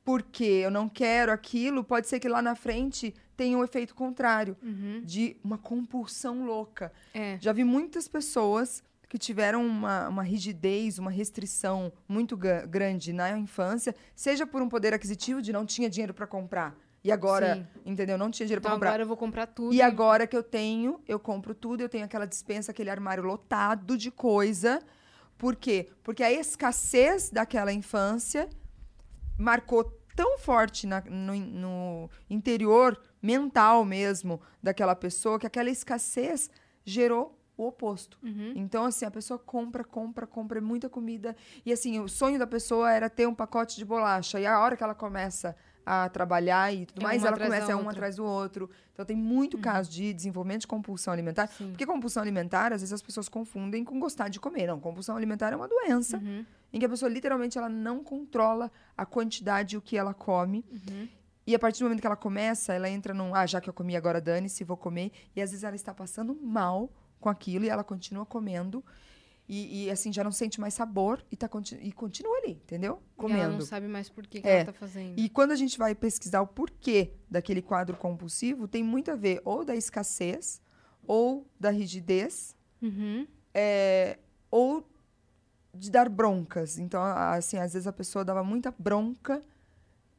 porque 0.04 0.46
eu 0.46 0.72
não 0.72 0.88
quero 0.88 1.34
aquilo, 1.34 1.84
pode 1.84 2.08
ser 2.08 2.18
que 2.18 2.30
lá 2.30 2.42
na 2.42 2.56
frente 2.56 3.14
tenha 3.38 3.58
um 3.58 3.64
efeito 3.64 3.94
contrário 3.94 4.58
de 5.06 5.38
uma 5.44 5.58
compulsão 5.58 6.44
louca. 6.44 6.92
É. 7.14 7.38
Já 7.40 7.54
vi 7.54 7.64
muitas 7.64 8.08
pessoas 8.08 8.84
que 9.08 9.18
tiveram 9.18 9.66
uma, 9.66 10.10
uma 10.10 10.24
rigidez, 10.24 11.00
uma 11.00 11.12
restrição 11.12 11.94
muito 12.10 12.36
grande 12.36 13.14
na 13.14 13.38
infância, 13.38 13.96
seja 14.14 14.46
por 14.46 14.62
um 14.62 14.68
poder 14.68 14.94
aquisitivo 14.94 15.42
de 15.42 15.54
não 15.54 15.66
tinha 15.66 15.90
dinheiro 15.90 16.14
para 16.14 16.28
comprar. 16.28 16.76
E 17.04 17.12
agora, 17.12 17.56
Sim. 17.56 17.68
entendeu? 17.86 18.18
Não 18.18 18.30
tinha 18.30 18.46
dinheiro 18.46 18.60
Então 18.60 18.72
pra 18.72 18.76
comprar. 18.76 18.90
agora 18.90 19.04
eu 19.04 19.08
vou 19.08 19.16
comprar 19.16 19.46
tudo. 19.48 19.74
E 19.74 19.82
agora 19.82 20.28
que 20.28 20.36
eu 20.36 20.44
tenho, 20.44 21.00
eu 21.08 21.18
compro 21.20 21.56
tudo, 21.56 21.80
eu 21.82 21.88
tenho 21.88 22.04
aquela 22.04 22.26
dispensa, 22.26 22.72
aquele 22.72 22.90
armário 22.90 23.24
lotado 23.24 23.96
de 23.96 24.12
coisa. 24.12 24.82
Por 25.38 25.56
quê? 25.56 25.88
Porque 26.04 26.22
a 26.24 26.32
escassez 26.32 27.30
daquela 27.30 27.72
infância 27.72 28.50
marcou 29.38 29.86
tão 30.18 30.38
forte 30.40 30.88
na- 30.88 31.04
no, 31.08 31.36
no 31.36 32.10
interior 32.30 33.00
mental 33.22 33.86
mesmo 33.86 34.42
daquela 34.62 34.96
pessoa 34.96 35.40
que 35.40 35.46
aquela 35.46 35.70
escassez 35.70 36.50
gerou 36.84 37.40
o 37.56 37.68
oposto. 37.68 38.18
Uhum. 38.24 38.54
Então, 38.56 38.84
assim, 38.86 39.06
a 39.06 39.12
pessoa 39.12 39.38
compra, 39.40 39.84
compra, 39.84 40.26
compra 40.28 40.60
muita 40.62 40.90
comida. 40.90 41.36
E, 41.66 41.72
assim, 41.72 42.00
o 42.00 42.08
sonho 42.08 42.38
da 42.40 42.46
pessoa 42.48 42.92
era 42.92 43.10
ter 43.10 43.28
um 43.28 43.34
pacote 43.34 43.78
de 43.78 43.86
bolacha. 43.86 44.40
E 44.40 44.46
a 44.46 44.60
hora 44.60 44.76
que 44.78 44.84
ela 44.84 44.94
começa 44.96 45.56
a 45.86 46.10
trabalhar 46.10 46.72
e 46.74 46.86
tudo 46.86 47.00
É 47.02 47.04
mais, 47.04 47.24
ela 47.24 47.38
começa 47.38 47.74
a 47.74 47.78
um 47.78 47.90
atrás 47.90 48.18
do 48.18 48.26
outro. 48.26 48.70
Então, 48.94 49.06
tem 49.06 49.16
muito 49.16 49.58
caso 49.58 49.90
de 49.90 50.14
desenvolvimento 50.14 50.62
de 50.62 50.68
compulsão 50.68 51.14
alimentar. 51.14 51.48
Sim. 51.48 51.70
Porque 51.70 51.86
compulsão 51.86 52.22
alimentar, 52.22 52.74
às 52.74 52.82
vezes 52.82 52.94
as 52.94 53.02
pessoas 53.02 53.28
confundem 53.30 53.84
com 53.84 54.00
gostar 54.00 54.28
de 54.30 54.40
comer. 54.40 54.68
Não, 54.68 54.80
compulsão 54.80 55.16
alimentar 55.16 55.52
é 55.54 55.56
uma 55.56 55.68
doença 55.68 56.18
Uhum. 56.18 56.46
Em 56.74 56.80
que 56.80 56.86
a 56.86 56.90
pessoa, 56.90 57.10
literalmente, 57.10 57.58
ela 57.58 57.70
não 57.70 58.04
controla 58.04 58.72
a 58.96 59.06
quantidade 59.06 59.76
e 59.76 59.78
o 59.78 59.82
que 59.82 59.98
ela 59.98 60.14
come. 60.14 60.66
Uhum. 60.72 61.08
E 61.46 61.56
a 61.56 61.60
partir 61.60 61.80
do 61.80 61.84
momento 61.86 62.02
que 62.02 62.08
ela 62.08 62.16
começa, 62.18 62.74
ela 62.74 62.90
entra 62.90 63.14
num, 63.14 63.34
ah, 63.34 63.46
já 63.46 63.62
que 63.62 63.70
eu 63.70 63.74
comi, 63.74 63.96
agora 63.96 64.20
dane-se, 64.20 64.64
vou 64.66 64.76
comer. 64.76 65.12
E 65.36 65.42
às 65.42 65.52
vezes 65.52 65.64
ela 65.64 65.76
está 65.78 65.94
passando 65.94 66.36
mal 66.36 66.92
com 67.20 67.30
aquilo 67.30 67.64
e 67.66 67.70
ela 67.70 67.84
continua 67.86 68.26
comendo. 68.26 68.84
E, 69.50 69.86
e, 69.86 69.90
assim, 69.90 70.12
já 70.12 70.26
não 70.26 70.32
sente 70.32 70.60
mais 70.60 70.74
sabor 70.74 71.24
e, 71.32 71.38
tá, 71.38 71.48
conti- 71.48 71.80
e 71.82 71.90
continua 71.94 72.36
ali, 72.40 72.52
entendeu? 72.52 72.96
E 73.18 73.24
ela 73.24 73.44
não 73.44 73.46
Comendo. 73.54 73.66
sabe 73.66 73.88
mais 73.88 74.10
por 74.10 74.28
que, 74.28 74.42
que 74.42 74.48
É. 74.48 74.58
ela 74.58 74.66
tá 74.66 74.74
fazendo. 74.74 75.18
E 75.18 75.30
quando 75.30 75.52
a 75.52 75.56
gente 75.56 75.78
vai 75.78 75.96
pesquisar 75.96 76.42
o 76.42 76.48
porquê 76.48 77.14
daquele 77.32 77.62
quadro 77.62 77.96
compulsivo, 77.96 78.68
tem 78.68 78.84
muito 78.84 79.10
a 79.10 79.16
ver 79.16 79.40
ou 79.46 79.64
da 79.64 79.74
escassez, 79.74 80.62
ou 81.08 81.48
da 81.58 81.70
rigidez, 81.70 82.58
Uhum. 82.82 83.26
é, 83.54 84.20
ou 84.52 84.86
de 85.78 85.92
dar 85.92 86.10
broncas. 86.10 86.78
Então, 86.78 87.02
assim, 87.04 87.58
às 87.58 87.74
vezes 87.74 87.88
a 87.88 87.94
pessoa 87.94 88.26
dava 88.26 88.44
muita 88.44 88.74
bronca 88.78 89.42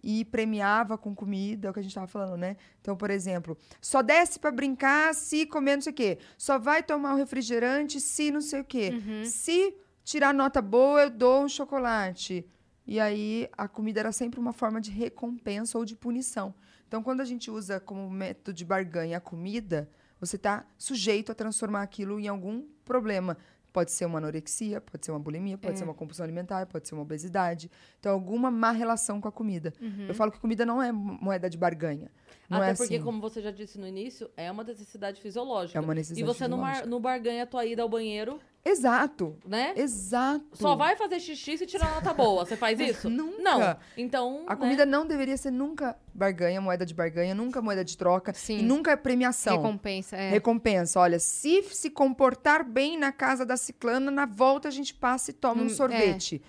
e 0.03 0.25
premiava 0.25 0.97
com 0.97 1.15
comida, 1.15 1.69
é 1.69 1.71
o 1.71 1.75
que 1.75 1.81
a 1.81 1.83
gente 1.83 1.91
estava 1.91 2.07
falando, 2.07 2.37
né? 2.37 2.57
Então, 2.81 2.97
por 2.97 3.11
exemplo, 3.11 3.59
só 3.81 4.01
desce 4.01 4.39
para 4.39 4.51
brincar 4.51 5.15
se 5.15 5.45
comer 5.47 5.77
não 5.77 5.83
sei 5.83 5.93
o 5.93 5.97
quê. 5.97 6.19
Só 6.37 6.59
vai 6.59 6.83
tomar 6.83 7.15
um 7.15 7.17
refrigerante 7.17 8.01
se 8.01 8.31
não 8.31 8.41
sei 8.41 8.61
o 8.61 8.65
quê. 8.65 8.93
Se 9.27 9.75
tirar 10.05 10.33
nota 10.33 10.63
boa, 10.63 11.03
eu 11.03 11.11
dou 11.11 11.45
um 11.45 11.49
chocolate. 11.49 12.47
E 12.87 12.99
aí, 12.99 13.49
a 13.53 13.69
comida 13.69 14.01
era 14.01 14.13
sempre 14.13 14.41
uma 14.41 14.53
forma 14.53 14.81
de 14.81 14.91
recompensa 14.91 15.77
ou 15.77 15.85
de 15.85 15.95
punição. 15.95 16.55
Então, 16.87 17.03
quando 17.03 17.21
a 17.21 17.25
gente 17.25 17.51
usa 17.51 17.79
como 17.79 18.09
método 18.09 18.55
de 18.55 18.65
barganha 18.65 19.19
a 19.19 19.21
comida, 19.21 19.91
você 20.19 20.37
está 20.37 20.65
sujeito 20.79 21.31
a 21.31 21.35
transformar 21.35 21.83
aquilo 21.83 22.19
em 22.19 22.29
algum 22.29 22.65
problema. 22.85 23.37
Pode 23.79 23.93
ser 23.93 24.07
uma 24.07 24.19
anorexia, 24.19 24.81
pode 24.81 25.07
ser 25.07 25.13
uma 25.13 25.21
bulimia, 25.21 25.57
pode 25.57 25.75
É. 25.75 25.77
ser 25.77 25.85
uma 25.85 25.95
compulsão 25.95 26.25
alimentar, 26.25 26.67
pode 26.67 26.89
ser 26.89 26.97
uma 26.97 27.03
obesidade. 27.03 27.71
Então, 28.01 28.11
alguma 28.13 28.51
má 28.51 28.73
relação 28.73 29.21
com 29.21 29.29
a 29.29 29.33
comida. 29.33 29.73
Eu 30.09 30.13
falo 30.15 30.33
que 30.33 30.41
comida 30.41 30.67
não 30.67 30.83
é 30.83 30.91
mo- 30.91 31.17
moeda 31.23 31.49
de 31.49 31.57
barganha. 31.57 32.11
Não 32.51 32.59
Até 32.59 32.71
é 32.71 32.75
porque, 32.75 32.97
assim. 32.97 33.05
como 33.05 33.21
você 33.21 33.41
já 33.41 33.53
disse 33.53 33.79
no 33.79 33.87
início, 33.87 34.29
é 34.37 34.51
uma 34.51 34.65
necessidade 34.65 35.21
fisiológica. 35.21 35.79
É 35.79 35.81
uma 35.81 35.95
necessidade 35.95 36.21
E 36.29 36.35
você 36.35 36.49
mar- 36.49 36.57
fisiológica. 36.57 36.87
não 36.89 37.01
barganha 37.01 37.43
a 37.45 37.47
tua 37.47 37.65
ida 37.65 37.83
ao 37.83 37.89
banheiro, 37.89 38.41
Exato. 38.65 39.37
né? 39.47 39.73
Exato. 39.77 40.45
Só 40.53 40.77
vai 40.77 40.95
fazer 40.97 41.21
xixi 41.21 41.57
se 41.57 41.67
tirar 41.67 41.95
nota 41.95 42.13
boa. 42.13 42.45
Você 42.45 42.57
faz 42.57 42.79
isso? 42.81 43.09
Nunca. 43.09 43.43
Não. 43.43 43.77
Então. 43.97 44.45
A 44.47 44.55
né? 44.55 44.57
comida 44.61 44.85
não 44.85 45.07
deveria 45.07 45.37
ser 45.37 45.51
nunca 45.51 45.97
barganha, 46.15 46.61
moeda 46.61 46.85
de 46.85 46.93
barganha, 46.95 47.35
nunca 47.35 47.63
moeda 47.63 47.85
de 47.85 47.97
troca 47.97 48.33
Sim. 48.35 48.59
e 48.59 48.63
nunca 48.63 48.97
premiação. 48.97 49.57
Recompensa, 49.57 50.17
é. 50.17 50.31
Recompensa. 50.31 51.01
Olha, 51.01 51.19
se 51.19 51.63
se 51.63 51.89
comportar 51.91 52.63
bem 52.65 52.99
na 52.99 53.11
casa 53.13 53.47
da 53.47 53.57
ciclana, 53.57 54.11
na 54.11 54.27
volta 54.27 54.69
a 54.69 54.71
gente 54.71 54.93
passa 54.95 55.31
e 55.31 55.35
toma 55.35 55.63
Hum, 55.63 55.67
um 55.67 55.71
sorvete. 55.71 56.43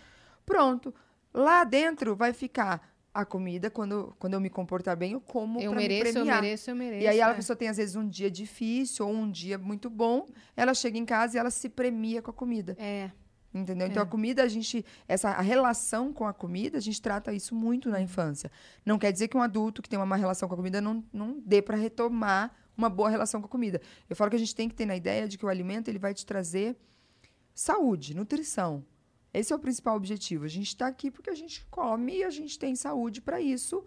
Pronto. 0.46 0.94
Lá 1.34 1.64
dentro 1.64 2.16
vai 2.16 2.34
ficar 2.34 2.82
a 3.14 3.26
comida, 3.26 3.70
quando, 3.70 4.16
quando 4.20 4.34
eu 4.36 4.40
me 4.40 4.50
comportar 4.50 4.96
bem, 4.96 5.14
eu 5.14 5.22
como 5.22 5.60
eu 5.60 5.72
pra 5.72 5.80
mereço, 5.80 6.04
me 6.04 6.10
eu 6.10 6.14
premiar. 6.14 6.42
mereço, 6.42 6.70
eu 6.70 6.76
mereço. 6.76 7.04
E 7.04 7.08
aí 7.08 7.22
a 7.22 7.30
é. 7.30 7.34
pessoa 7.34 7.56
tem, 7.56 7.68
às 7.68 7.78
vezes, 7.78 7.96
um 7.96 8.08
dia 8.08 8.30
difícil 8.30 9.08
ou 9.08 9.14
um 9.14 9.30
dia 9.30 9.58
muito 9.58 9.90
bom, 9.90 10.26
ela 10.56 10.74
chega 10.74 10.98
em 10.98 11.06
casa 11.06 11.36
e 11.36 11.40
ela 11.40 11.50
se 11.50 11.70
premia 11.70 12.22
com 12.22 12.32
a 12.32 12.34
comida. 12.34 12.76
É. 12.80 13.12
Entendeu? 13.52 13.88
Então 13.88 14.04
É. 14.04 14.06
a 14.06 14.08
comida, 14.08 14.44
a 14.44 14.48
gente. 14.48 14.86
Essa 15.08 15.30
a 15.32 15.42
relação 15.42 16.14
com 16.14 16.28
a 16.28 16.34
comida, 16.34 16.78
a 16.78 16.82
gente 16.82 17.02
trata 17.02 17.34
isso 17.34 17.56
muito 17.56 17.90
na 17.90 18.00
infância. 18.00 18.52
Não 18.86 19.00
quer 19.00 19.12
dizer 19.12 19.28
que 19.28 19.36
um 19.36 19.42
adulto 19.42 19.82
que 19.82 19.90
tem 19.90 19.98
uma 19.98 20.06
má 20.06 20.16
relação 20.16 20.48
com 20.48 20.54
a 20.54 20.58
comida 20.58 20.80
não, 20.80 21.04
não 21.12 21.40
dê 21.44 21.62
para 21.62 21.76
retomar 21.76 22.54
uma 22.78 22.90
boa 22.90 23.10
relação 23.10 23.42
com 23.42 23.48
a 23.48 23.50
comida. 23.50 23.82
Eu 24.08 24.16
falo 24.16 24.30
que 24.30 24.36
a 24.36 24.40
gente 24.40 24.56
tem 24.56 24.70
que 24.70 24.76
ter 24.76 24.86
na 24.86 24.96
ideia 24.96 25.28
de 25.28 25.36
que 25.38 25.46
o 25.46 25.50
alimento 25.50 25.88
ele 25.90 25.98
vai 25.98 26.14
te 26.14 26.26
trazer 26.26 26.78
saúde, 27.54 28.16
nutrição. 28.16 28.86
Esse 29.34 29.54
é 29.54 29.56
o 29.56 29.60
principal 29.60 29.96
objetivo. 29.96 30.46
A 30.46 30.50
gente 30.50 30.68
está 30.68 30.88
aqui 30.88 31.12
porque 31.12 31.30
a 31.30 31.36
gente 31.36 31.66
come 31.70 32.18
e 32.18 32.24
a 32.24 32.30
gente 32.30 32.58
tem 32.58 32.76
saúde 32.76 33.22
para 33.22 33.40
isso. 33.40 33.84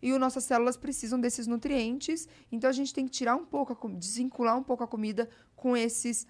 E 0.00 0.12
as 0.12 0.20
nossas 0.20 0.44
células 0.44 0.76
precisam 0.76 1.18
desses 1.18 1.46
nutrientes. 1.46 2.28
Então 2.52 2.68
a 2.68 2.72
gente 2.72 2.92
tem 2.92 3.06
que 3.06 3.12
tirar 3.12 3.36
um 3.36 3.44
pouco, 3.44 3.72
a 3.72 3.98
desvincular 3.98 4.56
um 4.56 4.62
pouco 4.62 4.84
a 4.84 4.86
comida 4.86 5.28
com 5.56 5.76
esses 5.76 6.26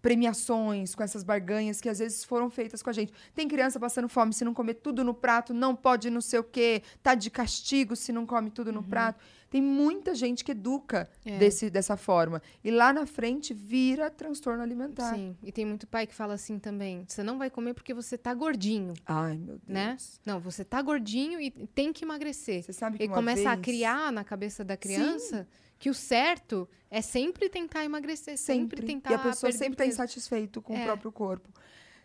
premiações, 0.00 0.94
com 0.94 1.02
essas 1.02 1.22
barganhas 1.22 1.80
que 1.80 1.88
às 1.88 1.98
vezes 1.98 2.24
foram 2.24 2.48
feitas 2.48 2.82
com 2.82 2.90
a 2.90 2.92
gente. 2.92 3.12
Tem 3.34 3.46
criança 3.46 3.78
passando 3.78 4.08
fome 4.08 4.32
se 4.32 4.44
não 4.44 4.54
comer 4.54 4.74
tudo 4.74 5.04
no 5.04 5.12
prato, 5.12 5.52
não 5.52 5.76
pode 5.76 6.08
não 6.08 6.20
sei 6.20 6.38
o 6.38 6.44
quê, 6.44 6.82
tá 7.02 7.14
de 7.14 7.30
castigo 7.30 7.94
se 7.94 8.12
não 8.12 8.24
come 8.24 8.50
tudo 8.50 8.72
no 8.72 8.82
prato. 8.82 9.22
Tem 9.50 9.60
muita 9.60 10.14
gente 10.14 10.44
que 10.44 10.52
educa 10.52 11.10
É. 11.24 11.36
desse, 11.36 11.68
dessa 11.68 11.96
forma. 11.96 12.40
E 12.62 12.70
lá 12.70 12.92
na 12.92 13.04
frente 13.04 13.52
vira 13.52 14.08
transtorno 14.08 14.62
alimentar. 14.62 15.12
Sim. 15.14 15.36
E 15.42 15.50
tem 15.50 15.66
muito 15.66 15.88
pai 15.88 16.06
que 16.06 16.14
fala 16.14 16.34
assim 16.34 16.56
também: 16.58 17.04
você 17.08 17.22
não 17.24 17.36
vai 17.36 17.50
comer 17.50 17.74
porque 17.74 17.92
você 17.92 18.16
tá 18.16 18.32
gordinho, 18.32 18.94
Ai, 19.04 19.36
meu 19.36 19.56
Deus. 19.58 19.62
né? 19.66 19.96
Não, 20.24 20.38
você 20.38 20.64
tá 20.64 20.80
gordinho 20.80 21.40
e 21.40 21.50
tem 21.50 21.92
que 21.92 22.04
emagrecer. 22.04 22.62
Você 22.62 22.72
sabe 22.72 22.96
que 22.98 23.04
E 23.04 23.08
começa 23.08 23.50
a 23.50 23.54
vez- 23.56 23.64
criar 23.64 24.12
na 24.12 24.22
cabeça 24.22 24.64
da 24.64 24.76
criança 24.76 25.48
que 25.80 25.90
o 25.90 25.94
certo 25.94 26.68
é 26.88 27.00
sempre 27.02 27.48
tentar 27.48 27.84
emagrecer, 27.84 28.38
sempre, 28.38 28.82
tentar 28.86 29.10
E 29.10 29.14
a 29.14 29.18
pessoa 29.18 29.50
sempre 29.50 29.72
está 29.72 29.84
peso. 29.84 29.94
insatisfeito 29.96 30.62
com 30.62 30.76
É. 30.76 30.82
o 30.82 30.84
próprio 30.84 31.10
corpo. 31.10 31.48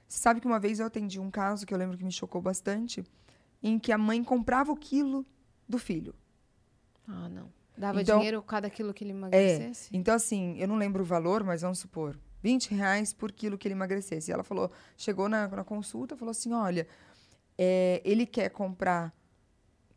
Você 0.08 0.18
sabe 0.20 0.40
que 0.42 0.48
uma 0.48 0.60
vez 0.60 0.80
eu 0.80 0.86
atendi 0.88 1.20
um 1.20 1.30
caso 1.30 1.66
que 1.66 1.74
eu 1.74 1.78
lembro 1.78 1.96
que 1.98 2.04
me 2.04 2.12
chocou 2.12 2.42
bastante, 2.42 3.04
em 3.62 3.78
que 3.78 3.92
a 3.92 3.98
mãe 3.98 4.24
comprava 4.24 4.72
o 4.72 4.76
quilo 4.76 5.26
do 5.70 5.78
filho. 5.78 6.16
Ah, 7.08 7.30
não. 7.30 7.52
Dava 7.78 8.02
Então- 8.02 8.18
dinheiro 8.20 8.42
cada 8.42 8.70
quilo 8.70 8.94
que 8.94 9.04
ele 9.04 9.12
emagrecesse? 9.12 9.90
Então, 9.92 10.14
assim, 10.16 10.56
eu 10.58 10.68
não 10.68 10.78
lembro 10.78 11.04
o 11.04 11.06
valor, 11.06 11.44
mas 11.44 11.62
vamos 11.62 11.80
supor, 11.80 12.18
20 12.42 12.74
reais 12.74 13.14
por 13.14 13.32
quilo 13.32 13.58
que 13.58 13.68
ele 13.68 13.74
emagrecesse. 13.76 14.32
E 14.32 14.34
ela 14.34 14.44
falou, 14.44 14.72
chegou 14.98 15.28
na, 15.28 15.48
na 15.48 15.64
consulta, 15.64 16.16
falou 16.16 16.32
assim, 16.32 16.54
olha, 16.54 16.88
é, 17.58 18.02
ele 18.06 18.26
quer 18.26 18.50
comprar 18.50 19.14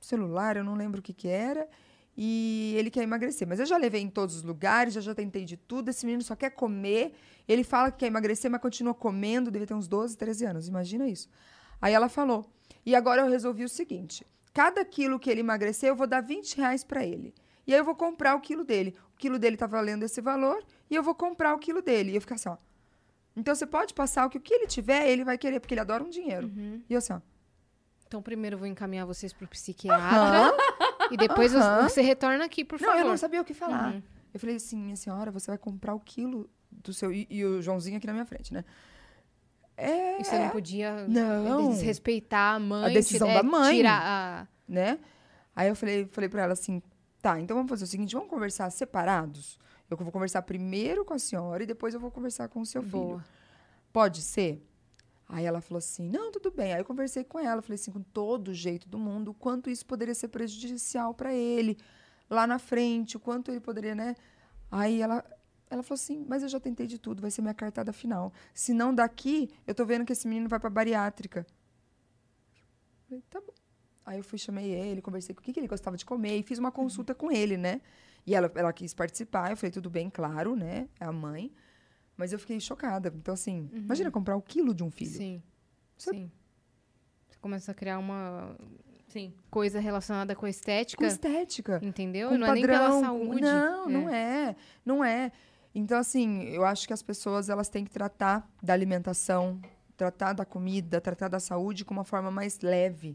celular, 0.01 0.57
eu 0.57 0.65
não 0.65 0.75
lembro 0.75 1.01
o 1.01 1.03
que 1.03 1.13
que 1.13 1.29
era, 1.29 1.69
e 2.17 2.75
ele 2.77 2.91
quer 2.91 3.03
emagrecer. 3.03 3.47
Mas 3.47 3.61
eu 3.61 3.67
já 3.67 3.77
levei 3.77 4.01
em 4.01 4.11
todos 4.11 4.37
os 4.37 4.43
lugares, 4.43 4.97
eu 4.97 5.03
já 5.03 5.15
tentei 5.15 5.45
de 5.45 5.57
tudo, 5.57 5.89
esse 5.89 6.05
menino 6.05 6.23
só 6.23 6.35
quer 6.35 6.51
comer, 6.51 7.15
ele 7.47 7.63
fala 7.63 7.93
que 7.93 7.99
quer 7.99 8.07
emagrecer, 8.07 8.51
mas 8.51 8.61
continua 8.61 8.93
comendo, 8.95 9.51
deve 9.51 9.67
ter 9.67 9.75
uns 9.75 9.87
12, 9.87 10.17
13 10.17 10.45
anos, 10.45 10.67
imagina 10.69 11.09
isso. 11.09 11.29
Aí 11.81 11.95
ela 11.95 12.09
falou, 12.09 12.45
e 12.85 12.95
agora 12.97 13.23
eu 13.23 13.29
resolvi 13.29 13.65
o 13.65 13.69
seguinte, 13.69 14.27
cada 14.59 14.85
quilo 14.85 15.21
que 15.21 15.31
ele 15.31 15.41
emagrecer, 15.41 15.89
eu 15.89 15.95
vou 15.95 16.07
dar 16.07 16.21
20 16.21 16.57
reais 16.57 16.83
para 16.83 17.05
ele. 17.07 17.33
E 17.65 17.73
aí 17.73 17.79
eu 17.79 17.85
vou 17.85 17.95
comprar 17.95 18.35
o 18.35 18.41
quilo 18.41 18.65
dele. 18.65 18.91
O 19.15 19.17
quilo 19.17 19.39
dele 19.39 19.57
tá 19.57 19.67
valendo 19.69 20.03
esse 20.03 20.21
valor 20.21 20.59
e 20.91 20.95
eu 20.97 21.03
vou 21.03 21.15
comprar 21.15 21.55
o 21.55 21.59
quilo 21.59 21.81
dele. 21.81 22.11
E 22.11 22.15
eu 22.17 22.21
fico 22.21 22.35
assim, 22.35 22.49
ó. 22.49 22.57
Então 23.37 23.55
você 23.55 23.67
pode 23.67 23.95
passar 23.95 24.27
o 24.27 24.31
que 24.31 24.39
o 24.39 24.41
que 24.41 24.53
ele 24.53 24.67
tiver, 24.67 25.09
ele 25.09 25.23
vai 25.23 25.39
querer, 25.39 25.61
porque 25.61 25.75
ele 25.75 25.81
adora 25.81 26.03
um 26.03 26.11
dinheiro. 26.11 26.51
E 26.89 26.93
eu 26.93 26.99
assim, 26.99 27.13
ó. 27.13 27.21
Então, 28.09 28.21
primeiro 28.21 28.55
eu 28.55 28.59
vou 28.59 28.67
encaminhar 28.67 29.07
vocês 29.07 29.33
pro 29.33 29.47
psiquiatra 29.47 30.53
e 31.11 31.17
depois 31.17 31.53
você- 31.53 31.59
Aham. 31.59 31.89
você 31.89 32.01
retorna 32.01 32.45
aqui, 32.45 32.65
por 32.65 32.81
Não, 32.81 32.89
favor. 32.89 33.01
eu 33.03 33.07
não 33.09 33.17
sabia 33.17 33.41
o 33.41 33.45
que 33.45 33.55
falar. 33.55 33.93
Uhum. 33.93 34.03
Eu 34.35 34.41
falei 34.41 34.57
assim, 34.57 34.77
minha 34.79 34.97
senhora, 34.97 35.31
você 35.31 35.49
vai 35.51 35.59
comprar 35.59 35.95
o 35.95 36.01
quilo 36.01 36.49
do 36.73 36.93
seu. 36.93 37.13
E, 37.13 37.27
e 37.31 37.45
o 37.45 37.63
Joãozinho 37.63 37.97
aqui 37.99 38.07
na 38.09 38.13
minha 38.13 38.25
frente, 38.27 38.53
né? 38.53 38.65
É. 39.79 40.21
E 40.21 40.25
você 40.25 40.39
não 40.39 40.51
podia 40.51 41.07
Não. 41.07 41.71
desrespeitar 41.71 42.57
a 42.57 42.59
mãe, 42.59 42.91
A 42.91 42.95
decisão 42.95 43.29
ti- 43.29 43.35
da 43.35 43.41
é, 43.41 43.43
mãe. 43.43 43.77
tirar 43.77 44.03
a... 44.03 44.47
né? 44.69 44.99
Aí 45.55 45.69
eu 45.69 45.77
falei, 45.77 46.07
falei 46.11 46.29
pra 46.29 46.43
ela 46.43 46.53
assim, 46.53 46.83
tá, 47.23 47.39
então 47.41 47.57
vamos 47.57 47.71
fazer 47.71 47.85
o 47.85 47.87
seguinte, 47.87 48.15
vamos 48.15 48.29
conversar 48.29 48.69
separados? 48.71 49.59
Eu 49.91 49.97
vou 49.97 50.11
conversar 50.13 50.43
primeiro 50.43 51.05
com 51.05 51.15
a 51.15 51.19
senhora 51.19 51.63
e 51.63 51.67
depois 51.67 51.95
eu 51.95 52.01
vou 52.01 52.11
conversar 52.11 52.49
com 52.49 52.61
o 52.61 52.67
seu 52.67 52.83
filho. 52.83 52.93
Boa. 52.93 53.25
Pode 53.93 54.21
ser? 54.21 54.65
Aí 55.29 55.45
ela 55.45 55.61
falou 55.61 55.79
assim, 55.79 56.09
não, 56.09 56.31
tudo 56.33 56.51
bem. 56.51 56.73
Aí 56.75 56.81
eu 56.81 56.85
conversei 56.85 57.23
com 57.25 57.39
ela, 57.39 57.63
falei 57.63 57.77
assim, 57.77 57.91
com 57.93 58.03
todo 58.03 58.49
o 58.49 58.55
jeito 58.55 58.89
do 58.89 58.99
mundo, 58.99 59.31
o 59.31 59.35
quanto 59.35 59.71
isso 59.71 59.85
poderia 59.87 60.15
ser 60.15 60.29
prejudicial 60.29 61.15
pra 61.15 61.33
ele 61.33 61.77
lá 62.29 62.47
na 62.47 62.59
frente, 62.59 63.17
o 63.17 63.21
quanto 63.21 63.51
ele 63.51 63.61
poderia, 63.61 63.95
né? 63.95 64.15
Aí 64.71 65.01
ela, 65.01 65.25
ela 65.71 65.83
falou 65.83 65.95
assim, 65.97 66.25
mas 66.29 66.43
eu 66.43 66.49
já 66.49 66.59
tentei 66.61 66.87
de 66.87 66.99
tudo, 66.99 67.21
vai 67.21 67.31
ser 67.31 67.43
minha 67.43 67.55
cartada 67.55 67.93
final. 67.93 68.33
Se 68.55 68.73
não 68.73 68.95
daqui, 68.95 69.51
eu 69.67 69.75
tô 69.75 69.85
vendo 69.85 70.05
que 70.05 70.13
esse 70.13 70.27
menino 70.27 70.49
vai 70.49 70.59
pra 70.59 70.71
bariátrica. 70.71 71.47
Falei, 73.09 73.23
tá 73.31 73.41
bom. 73.41 73.53
Aí 74.05 74.19
eu 74.19 74.25
fui, 74.25 74.39
chamei 74.39 74.71
ele, 74.71 75.03
conversei 75.03 75.35
com 75.35 75.41
o 75.41 75.45
que, 75.45 75.53
que 75.53 75.61
ele 75.61 75.69
gostava 75.69 75.97
de 75.97 76.05
comer 76.05 76.39
e 76.39 76.43
fiz 76.43 76.59
uma 76.59 76.73
consulta 76.73 77.15
com 77.15 77.31
ele, 77.31 77.57
né? 77.57 77.81
E 78.27 78.35
ela, 78.35 78.51
ela 78.55 78.73
quis 78.73 78.95
participar, 78.95 79.51
eu 79.51 79.57
falei, 79.57 79.71
tudo 79.71 79.91
bem, 79.91 80.09
claro, 80.11 80.57
né? 80.57 80.89
É 80.99 81.05
a 81.05 81.13
mãe. 81.13 81.53
Mas 82.17 82.33
eu 82.33 82.39
fiquei 82.39 82.59
chocada. 82.61 83.13
Então, 83.15 83.33
assim, 83.35 83.69
imagina 83.73 84.11
comprar 84.11 84.37
o 84.37 84.43
quilo 84.43 84.75
de 84.75 84.83
um 84.83 84.91
filho. 84.91 85.11
Sim. 85.11 85.43
Você- 85.97 86.11
Sim. 86.11 86.31
Você 87.29 87.39
começa 87.39 87.71
a 87.71 87.75
criar 87.75 87.99
uma 87.99 88.57
Sim. 89.09 89.33
coisa 89.51 89.79
relacionada 89.79 90.35
com 90.35 90.45
a 90.47 90.51
estética, 90.51 91.03
Com 91.03 91.07
estética. 91.09 91.79
entendeu? 91.83 92.31
com 92.31 92.39
não 92.39 92.47
é 92.49 92.53
nem 92.55 92.67
pela 92.67 92.79
padrão, 92.79 93.01
saúde. 93.01 93.41
Não, 93.43 93.89
não 93.89 94.09
é. 94.11 94.57
Não 94.85 95.05
é. 95.05 95.31
Então, 95.79 95.97
assim, 95.97 96.43
eu 96.49 96.65
acho 96.65 96.89
que 96.89 96.93
as 96.93 97.03
pessoas 97.03 97.49
elas 97.49 97.69
têm 97.69 97.85
que 97.85 97.91
tratar 97.93 98.51
da 98.61 98.73
alimentação, 98.73 99.61
tratar 99.97 100.33
da 100.33 100.45
comida, 100.45 101.01
tratar 101.01 101.29
da 101.29 101.39
saúde 101.39 101.85
com 101.85 101.95
uma 101.95 102.03
forma 102.03 102.33
mais 102.33 102.59
leve. 102.59 103.15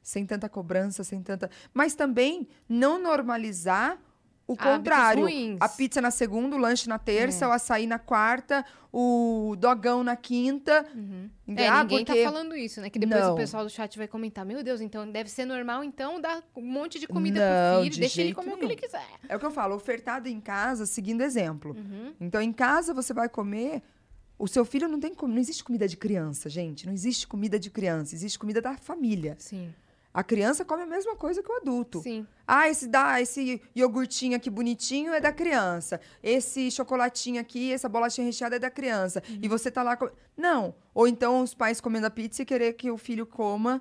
Sem 0.00 0.24
tanta 0.24 0.48
cobrança, 0.48 1.02
sem 1.02 1.20
tanta. 1.20 1.50
Mas 1.74 1.96
também 1.96 2.46
não 2.68 3.02
normalizar 3.02 3.98
o 4.48 4.54
Hábitos 4.54 4.76
contrário. 4.78 5.22
ruins. 5.24 5.58
A 5.60 5.68
pizza 5.68 6.00
na 6.00 6.10
segunda, 6.10 6.56
o 6.56 6.58
lanche 6.58 6.88
na 6.88 6.98
terça, 6.98 7.44
É. 7.44 7.48
o 7.48 7.52
açaí 7.52 7.86
na 7.86 7.98
quarta, 7.98 8.64
o 8.90 9.54
dogão 9.58 10.02
na 10.02 10.16
quinta. 10.16 10.86
Uhum. 10.94 11.28
É, 11.54 11.68
Ah, 11.68 11.82
ninguém 11.82 12.04
porque- 12.04 12.24
tá 12.24 12.30
falando 12.30 12.56
isso, 12.56 12.80
né? 12.80 12.88
Que 12.88 12.98
depois 12.98 13.20
Não. 13.22 13.34
o 13.34 13.36
pessoal 13.36 13.62
do 13.62 13.70
chat 13.70 13.96
vai 13.98 14.08
comentar, 14.08 14.46
meu 14.46 14.62
Deus, 14.64 14.80
então 14.80 15.06
deve 15.10 15.28
ser 15.30 15.44
normal, 15.44 15.84
então 15.84 16.18
dar 16.20 16.42
um 16.56 16.62
monte 16.62 16.98
de 16.98 17.06
comida 17.06 17.38
Não, 17.40 17.74
pro 17.76 17.82
filho, 17.84 17.94
de 17.94 18.00
deixa 18.00 18.22
ele 18.22 18.32
comer 18.34 18.48
o 18.48 18.54
que 18.54 18.60
nenhum. 18.60 18.72
ele 18.72 18.80
quiser. 18.80 19.04
É 19.28 19.36
o 19.36 19.38
que 19.38 19.44
eu 19.46 19.50
falo, 19.50 19.76
ofertado 19.76 20.28
em 20.28 20.40
casa, 20.40 20.86
seguindo 20.86 21.20
exemplo. 21.22 21.76
Uhum. 21.76 22.14
Então, 22.20 22.40
em 22.40 22.52
casa, 22.52 22.94
você 22.94 23.12
vai 23.12 23.28
comer. 23.28 23.82
O 24.38 24.46
seu 24.48 24.64
filho 24.64 24.88
não 24.88 25.00
tem 25.00 25.14
como. 25.14 25.32
Não 25.34 25.40
existe 25.40 25.62
comida 25.64 25.86
de 25.88 25.96
criança, 25.96 26.48
gente. 26.48 26.86
Não 26.86 26.92
existe 26.92 27.26
comida 27.26 27.58
de 27.58 27.70
criança. 27.70 28.14
Existe 28.14 28.38
comida 28.38 28.62
da 28.62 28.76
família. 28.76 29.34
Sim, 29.38 29.74
A 30.18 30.24
criança 30.24 30.64
come 30.64 30.82
a 30.82 30.86
mesma 30.86 31.14
coisa 31.14 31.40
que 31.44 31.52
o 31.52 31.56
adulto. 31.58 32.02
sim. 32.02 32.26
Ah, 32.44 32.68
esse, 32.68 32.88
dá, 32.88 33.20
esse 33.20 33.60
iogurtinho 33.76 34.34
aqui 34.36 34.50
bonitinho 34.50 35.12
é 35.14 35.20
da 35.20 35.30
criança. 35.30 36.00
Esse 36.22 36.70
chocolatinho 36.72 37.40
aqui, 37.40 37.72
essa 37.72 37.88
bolachinha 37.88 38.24
recheada 38.26 38.56
é 38.56 38.58
da 38.58 38.70
criança. 38.70 39.22
Uhum. 39.28 39.38
E 39.42 39.46
você 39.48 39.70
tá 39.70 39.82
lá. 39.82 39.96
Com... 39.96 40.08
Não. 40.36 40.74
Ou 40.92 41.06
então 41.06 41.40
os 41.42 41.54
pais 41.54 41.80
comendo 41.80 42.06
a 42.06 42.10
pizza 42.10 42.42
e 42.42 42.44
querer 42.44 42.72
que 42.72 42.90
o 42.90 42.96
filho 42.98 43.26
coma, 43.26 43.80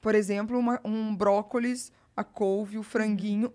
por 0.00 0.14
exemplo, 0.14 0.56
uma- 0.58 0.80
um 0.84 1.14
brócolis, 1.14 1.92
a 2.16 2.24
couve, 2.24 2.78
o 2.78 2.82
franguinho. 2.82 3.52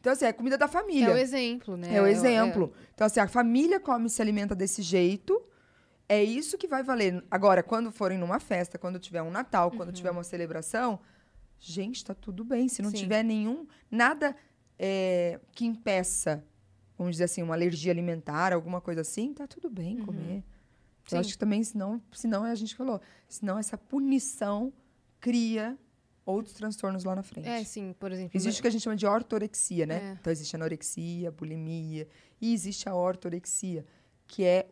Então, 0.00 0.12
assim, 0.12 0.24
é 0.24 0.32
comida 0.32 0.58
da 0.58 0.66
família. 0.66 1.10
É 1.10 1.14
o 1.14 1.16
exemplo, 1.16 1.76
né? 1.76 1.94
É 1.94 2.02
o 2.02 2.06
exemplo. 2.06 2.72
Então, 2.94 3.06
assim, 3.06 3.20
a 3.20 3.28
família 3.28 3.78
come 3.78 4.06
e 4.06 4.10
se 4.10 4.20
alimenta 4.20 4.54
desse 4.54 4.82
jeito. 4.82 5.40
É 6.08 6.22
isso 6.22 6.58
que 6.58 6.68
vai 6.68 6.82
valer. 6.82 7.24
Agora, 7.30 7.62
quando 7.62 7.90
forem 7.90 8.18
numa 8.18 8.38
festa, 8.38 8.78
quando 8.78 8.98
tiver 8.98 9.22
um 9.22 9.30
Natal, 9.30 9.70
quando 9.70 9.92
tiver 9.92 10.10
uma 10.10 10.22
celebração, 10.22 11.00
gente, 11.58 12.04
tá 12.04 12.14
tudo 12.14 12.44
bem. 12.44 12.68
Se 12.68 12.82
não 12.82 12.90
Sim. 12.90 12.96
tiver 12.96 13.22
nenhum, 13.22 13.66
nada 13.90 14.36
é, 14.78 15.40
que 15.52 15.64
impeça, 15.64 16.44
vamos 16.98 17.12
dizer 17.12 17.24
assim, 17.24 17.42
uma 17.42 17.54
alergia 17.54 17.90
alimentar, 17.90 18.52
alguma 18.52 18.80
coisa 18.80 19.00
assim, 19.00 19.32
tá 19.32 19.46
tudo 19.46 19.70
bem 19.70 19.98
comer. 19.98 20.44
Sim. 21.06 21.16
Eu 21.16 21.20
acho 21.20 21.32
que 21.32 21.38
também, 21.38 21.62
senão, 21.62 22.02
senão 22.12 22.44
a 22.44 22.54
gente 22.54 22.74
falou, 22.74 23.00
senão 23.28 23.58
essa 23.58 23.76
punição 23.76 24.72
cria 25.20 25.78
outros 26.24 26.54
transtornos 26.54 27.04
lá 27.04 27.14
na 27.14 27.22
frente. 27.22 27.48
É, 27.48 27.62
sim, 27.64 27.94
por 27.98 28.10
exemplo. 28.10 28.30
Existe 28.34 28.58
o 28.58 28.62
que 28.62 28.68
a 28.68 28.70
gente 28.70 28.82
chama 28.82 28.96
de 28.96 29.06
ortorexia, 29.06 29.86
né? 29.86 30.10
É. 30.10 30.12
Então 30.20 30.32
existe 30.32 30.56
anorexia, 30.56 31.30
bulimia 31.30 32.08
e 32.40 32.52
existe 32.52 32.88
a 32.88 32.94
ortorexia, 32.94 33.84
que 34.26 34.44
é 34.44 34.68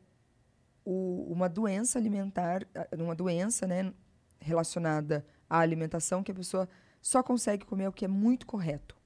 o- 0.85 1.27
uma 1.33 1.49
doença 1.49 1.99
alimentar, 1.99 2.67
ah, 2.75 2.87
uma 2.99 3.15
doença, 3.15 3.67
né, 3.67 3.93
relacionada 4.41 5.25
à 5.49 5.59
alimentação 5.59 6.23
que 6.23 6.33
a 6.33 6.35
pessoa 6.35 6.69
só 7.01 7.23
consegue 7.23 7.65
comer 7.65 7.89
o 7.89 7.93
que 7.93 8.05
é 8.05 8.09
muito 8.09 8.47
correto. 8.47 8.97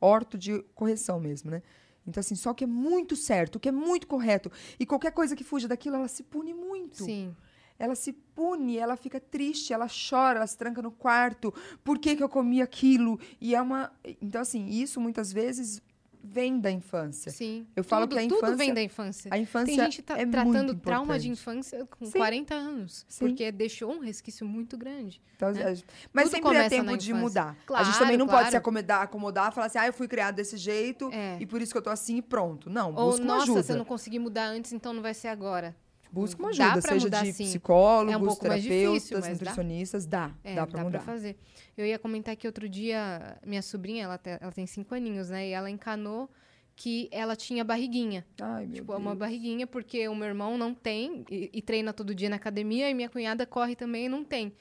Orto 0.00 0.36
de 0.36 0.62
correção 0.74 1.18
mesmo, 1.20 1.50
né? 1.50 1.62
Então 2.06 2.20
assim, 2.20 2.34
só 2.34 2.50
o 2.50 2.54
que 2.54 2.64
é 2.64 2.66
muito 2.66 3.16
certo, 3.16 3.56
o 3.56 3.60
que 3.60 3.68
é 3.68 3.72
muito 3.72 4.06
correto 4.06 4.50
e 4.78 4.84
qualquer 4.84 5.12
coisa 5.12 5.34
que 5.34 5.42
fuja 5.42 5.66
daquilo, 5.66 5.96
ela 5.96 6.08
se 6.08 6.22
pune 6.22 6.52
muito 6.52 7.02
Sim, 7.02 7.34
ela 7.78 7.94
se 7.94 8.12
pune, 8.12 8.76
ela 8.76 8.94
fica 8.96 9.18
triste, 9.18 9.72
ela 9.72 9.86
chora, 9.88 10.38
ela 10.38 10.46
se 10.46 10.56
tranca 10.56 10.82
no 10.82 10.92
quarto. 10.92 11.52
Por 11.82 11.98
que, 11.98 12.14
que 12.14 12.22
eu 12.22 12.28
comi 12.28 12.60
aquilo? 12.60 13.18
E 13.40 13.54
é 13.54 13.60
uma. 13.62 13.90
Então, 14.20 14.40
assim, 14.42 14.66
isso 14.68 15.00
muitas 15.00 15.32
vezes 15.32 15.82
vem 16.26 16.58
da 16.58 16.70
infância. 16.70 17.30
sim. 17.30 17.66
Eu 17.76 17.84
falo 17.84 18.06
tudo, 18.06 18.16
que 18.18 18.24
a 18.24 18.28
Tudo 18.28 18.36
infância- 18.38 18.56
vem 18.56 18.72
da 18.74 18.82
infância. 18.82 19.28
A 19.32 19.38
infância 19.38 19.66
Tem 19.66 19.84
gente 19.84 20.02
tá 20.02 20.18
é 20.18 20.24
tratando 20.26 20.74
trauma 20.74 21.18
de 21.18 21.28
infância 21.28 21.86
com 21.86 22.06
Sim. 22.06 22.18
40 22.18 22.54
anos. 22.54 23.04
Sim. 23.08 23.26
Porque 23.26 23.52
deixou 23.52 23.92
um 23.92 23.98
resquício 24.00 24.46
muito 24.46 24.76
grande. 24.78 25.20
Então, 25.36 25.52
né? 25.52 25.62
a- 25.62 25.76
Mas 26.12 26.24
Tudo 26.30 26.34
sempre 26.36 26.56
é 26.56 26.68
tempo 26.68 26.96
de 26.96 27.12
mudar. 27.12 27.50
a 27.62 27.66
Claro, 27.66 27.84
gente 27.84 27.98
também 27.98 28.16
não 28.16 28.26
claro. 28.26 28.40
pode 28.40 28.50
se 28.52 28.56
acomodar, 28.56 29.02
acomodar 29.02 29.52
falar 29.52 29.66
assim, 29.66 29.78
ah, 29.78 29.86
eu 29.86 29.92
fui 29.92 30.08
criado 30.08 30.34
desse 30.36 30.56
jeito 30.56 31.10
É. 31.12 31.36
e 31.40 31.46
por 31.46 31.60
isso 31.60 31.72
que 31.72 31.78
eu 31.78 31.82
tô 31.82 31.90
assim 31.90 32.16
e 32.16 32.22
pronto. 32.22 32.70
Não, 32.70 32.94
Ou, 32.94 33.10
busca 33.10 33.24
nossa, 33.24 33.42
ajuda. 33.44 33.62
se 33.62 33.72
eu 33.72 33.76
não 33.76 33.84
conseguir 33.84 34.18
mudar 34.18 34.46
antes, 34.46 34.72
então 34.72 34.92
não 34.92 35.02
vai 35.02 35.12
ser 35.14 35.28
agora. 35.28 35.76
Busca 36.14 36.40
uma 36.42 36.52
Dá 36.52 36.66
ajuda, 36.66 36.80
pra 36.82 36.92
seja 36.92 37.06
mudar, 37.06 37.22
de 37.24 37.32
sim. 37.32 37.44
psicólogos, 37.44 38.12
É 38.12 38.16
um 38.16 38.24
pouco 38.24 38.46
mais 38.46 38.62
terapeutas, 38.62 38.92
difícil, 38.94 39.16
mas 39.18 39.26
dá. 39.26 39.32
nutricionistas, 39.32 40.06
dá. 40.06 40.30
É, 40.44 40.54
dá 40.54 40.66
pra 40.66 40.84
mudar. 40.84 41.00
fazer. 41.00 41.36
Eu 41.76 41.84
ia 41.84 41.98
comentar 41.98 42.36
que 42.36 42.46
outro 42.46 42.68
dia, 42.68 43.36
minha 43.44 43.62
sobrinha, 43.62 44.04
ela, 44.04 44.16
te- 44.18 44.38
ela 44.40 44.52
tem 44.52 44.66
cinco 44.66 44.94
aninhos, 44.94 45.30
né? 45.30 45.48
E 45.48 45.50
ela 45.50 45.68
encanou 45.68 46.30
que 46.76 47.08
ela 47.12 47.36
tinha 47.36 47.62
barriguinha. 47.64 48.26
Ai, 48.40 48.66
meu 48.66 48.74
Tipo, 48.76 48.92
Deus. 48.92 49.00
uma 49.00 49.14
barriguinha, 49.14 49.66
porque 49.66 50.08
o 50.08 50.14
meu 50.14 50.26
irmão 50.28 50.56
não 50.58 50.72
tem 50.74 51.24
e, 51.30 51.50
e 51.52 51.62
treina 51.62 51.92
todo 51.92 52.14
dia 52.14 52.28
na 52.28 52.36
academia, 52.36 52.88
e 52.90 52.94
minha 52.94 53.08
cunhada 53.08 53.44
corre 53.46 53.76
também 53.76 54.06
e 54.06 54.08
não 54.08 54.24
tem. 54.24 54.52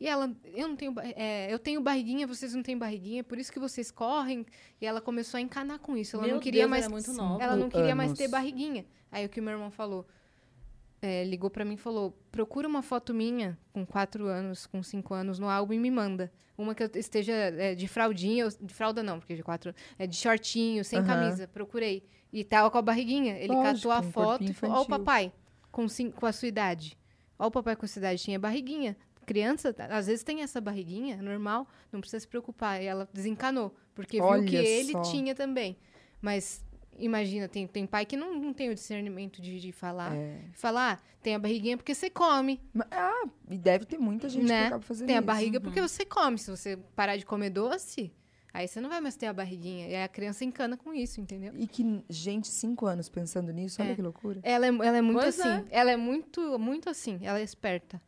E 0.00 0.08
ela, 0.08 0.34
eu 0.52 0.66
não 0.66 0.74
tenho, 0.76 0.92
é, 1.14 1.46
eu 1.52 1.58
tenho 1.60 1.80
barriguinha, 1.80 2.26
vocês 2.26 2.52
não 2.54 2.62
têm 2.62 2.76
barriguinha, 2.76 3.22
por 3.22 3.38
isso 3.38 3.52
que 3.52 3.60
vocês 3.60 3.90
correm. 3.90 4.44
E 4.80 4.84
ela 4.86 5.00
começou 5.00 5.38
a 5.38 5.40
encanar 5.40 5.78
com 5.78 5.96
isso. 5.96 6.16
Ela 6.16 6.26
Meu 6.26 6.34
não 6.34 6.42
queria 6.42 6.62
Deus, 6.62 6.70
mais, 6.70 6.84
ela 6.84 6.92
é 6.92 6.94
muito 6.94 7.12
nova. 7.12 7.42
ela 7.42 7.56
não 7.56 7.68
queria 7.70 7.94
mais 7.94 8.08
anos. 8.10 8.18
ter 8.18 8.26
barriguinha. 8.28 8.84
Aí 9.12 9.24
o 9.24 9.28
que 9.28 9.38
o 9.40 9.42
meu 9.42 9.52
irmão 9.52 9.70
falou, 9.70 10.04
é, 11.02 11.24
ligou 11.24 11.50
pra 11.50 11.64
mim 11.64 11.74
e 11.74 11.76
falou: 11.76 12.16
procura 12.30 12.66
uma 12.68 12.80
foto 12.80 13.12
minha 13.12 13.58
com 13.72 13.84
quatro 13.84 14.26
anos, 14.28 14.66
com 14.66 14.82
cinco 14.82 15.12
anos 15.12 15.38
no 15.40 15.48
álbum 15.48 15.72
e 15.72 15.78
me 15.78 15.90
manda. 15.90 16.32
Uma 16.56 16.74
que 16.74 16.82
eu 16.84 16.90
esteja 16.94 17.32
é, 17.32 17.74
de 17.74 17.88
fraldinha, 17.88 18.48
de 18.60 18.72
fralda 18.72 19.02
não, 19.02 19.18
porque 19.18 19.34
de 19.34 19.42
quatro, 19.42 19.74
é 19.98 20.06
de 20.06 20.14
shortinho, 20.16 20.84
sem 20.84 21.00
Aham. 21.00 21.08
camisa. 21.08 21.48
Procurei. 21.48 22.04
E 22.32 22.44
tava 22.44 22.70
com 22.70 22.78
a 22.78 22.82
barriguinha. 22.82 23.36
Ele 23.36 23.52
Lógico, 23.52 23.88
catou 23.88 23.92
a 23.92 23.98
um 24.00 24.12
foto 24.12 24.44
e 24.44 24.52
falou: 24.54 24.76
Ó, 24.76 24.82
o 24.82 24.86
papai, 24.86 25.32
com, 25.72 25.86
com 26.14 26.26
a 26.26 26.32
sua 26.32 26.48
idade. 26.48 26.96
Ó, 27.38 27.48
o 27.48 27.50
papai 27.50 27.74
com 27.74 27.84
a 27.84 27.88
sua 27.88 27.98
idade 28.00 28.22
tinha 28.22 28.38
barriguinha. 28.38 28.96
Criança, 29.26 29.72
tá- 29.72 29.86
às 29.86 30.06
vezes 30.06 30.22
tem 30.24 30.42
essa 30.42 30.60
barriguinha, 30.60 31.16
é 31.16 31.22
normal, 31.22 31.66
não 31.92 32.00
precisa 32.00 32.20
se 32.20 32.28
preocupar. 32.28 32.80
E 32.82 32.86
ela 32.86 33.08
desencanou, 33.12 33.74
porque 33.94 34.18
viu 34.18 34.24
Olha 34.26 34.44
que 34.44 34.56
ele 34.56 34.92
só. 34.92 35.02
tinha 35.02 35.34
também. 35.34 35.76
Mas 36.20 36.64
imagina, 36.98 37.48
tem, 37.48 37.66
tem 37.66 37.86
pai 37.86 38.04
que 38.06 38.16
não, 38.16 38.34
não 38.34 38.52
tem 38.52 38.70
o 38.70 38.74
discernimento 38.74 39.40
de, 39.40 39.60
de 39.60 39.72
falar. 39.72 40.14
É. 40.14 40.40
Falar, 40.54 41.00
ah, 41.02 41.18
tem 41.22 41.34
a 41.34 41.38
barriguinha 41.38 41.76
porque 41.76 41.94
você 41.94 42.10
come, 42.10 42.60
Ah, 42.90 43.24
e 43.50 43.56
deve 43.58 43.84
ter 43.84 43.98
muita 43.98 44.28
gente 44.28 44.46
né? 44.46 44.62
que 44.62 44.66
acaba 44.68 44.82
fazendo 44.82 45.06
Tem 45.06 45.16
a 45.16 45.20
isso. 45.20 45.26
barriga 45.26 45.60
porque 45.60 45.80
você 45.80 46.04
come. 46.04 46.38
Se 46.38 46.50
você 46.50 46.76
parar 46.96 47.16
de 47.16 47.24
comer 47.24 47.50
doce, 47.50 48.12
aí 48.52 48.66
você 48.68 48.80
não 48.80 48.88
vai 48.88 49.00
mais 49.00 49.16
ter 49.16 49.26
a 49.26 49.32
barriguinha. 49.32 49.88
E 49.88 49.94
aí 49.94 50.02
a 50.02 50.08
criança 50.08 50.44
encana 50.44 50.76
com 50.76 50.92
isso, 50.92 51.20
entendeu? 51.20 51.52
E 51.56 51.66
que, 51.66 52.04
gente, 52.08 52.48
cinco 52.48 52.86
anos 52.86 53.08
pensando 53.08 53.52
nisso, 53.52 53.80
olha 53.80 53.92
É. 53.92 53.94
que 53.94 54.02
loucura. 54.02 54.40
Ela 54.42 54.66
é, 54.66 54.68
ela 54.68 54.96
é 54.98 55.02
muito 55.02 55.20
Pois 55.20 55.38
assim. 55.40 55.48
é. 55.48 55.64
Ela 55.70 55.90
é 55.92 55.96
muito, 55.96 56.58
muito 56.58 56.90
assim. 56.90 57.18
Ela 57.22 57.38
é 57.40 57.42
esperta. 57.42 58.00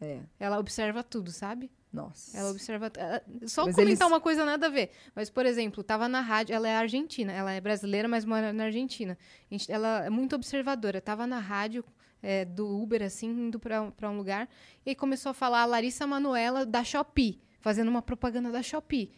É, 0.00 0.20
Ela 0.38 0.58
observa 0.58 1.02
tudo, 1.04 1.30
sabe? 1.30 1.70
Nossa. 1.92 2.36
Ela 2.36 2.50
observa. 2.50 2.90
ela- 2.96 3.22
Só 3.46 3.66
Mas 3.66 3.74
comentar 3.74 3.82
eles- 3.86 4.00
uma 4.00 4.20
coisa 4.20 4.44
nada 4.44 4.66
a 4.66 4.70
ver. 4.70 4.90
Mas, 5.14 5.28
por 5.30 5.44
exemplo, 5.46 5.82
tava 5.82 6.08
na 6.08 6.20
rádio. 6.20 6.54
Ela 6.54 6.68
é 6.68 6.76
argentina. 6.76 7.32
Ela 7.32 7.52
é 7.52 7.60
brasileira, 7.60 8.06
mas 8.06 8.24
mora 8.24 8.52
na 8.52 8.64
Argentina. 8.64 9.18
Gente- 9.50 9.70
Ela 9.70 10.04
é 10.06 10.10
muito 10.10 10.36
observadora. 10.36 11.00
Tava 11.00 11.26
na 11.26 11.38
rádio 11.40 11.84
é, 12.22 12.44
do 12.44 12.68
Uber, 12.80 13.02
assim, 13.02 13.28
indo 13.28 13.58
pra 13.58 13.82
um 14.10 14.16
lugar. 14.16 14.48
E 14.84 14.94
começou 14.94 15.30
a 15.30 15.34
falar 15.34 15.62
a 15.62 15.66
Larissa 15.66 16.06
Manuela 16.06 16.66
da 16.66 16.84
Shopee, 16.84 17.40
fazendo 17.60 17.88
uma 17.88 18.02
propaganda 18.02 18.50
da 18.52 18.62
Shopee. 18.62 19.10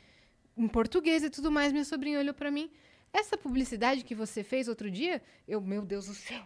Em 0.57 0.69
português 0.69 1.23
e 1.25 1.29
tudo 1.31 1.51
mais. 1.51 1.73
Minha 1.73 1.85
sobrinha 1.85 2.19
olhou 2.19 2.33
pra 2.35 2.51
mim. 2.51 2.71
Essa 3.13 3.37
publicidade 3.37 4.05
que 4.05 4.15
você 4.15 4.43
fez 4.45 4.69
outro 4.69 4.91
dia, 4.91 5.21
eu, 5.49 5.61
meu 5.61 5.83
Deus 5.85 6.07
do 6.07 6.15
céu. 6.15 6.43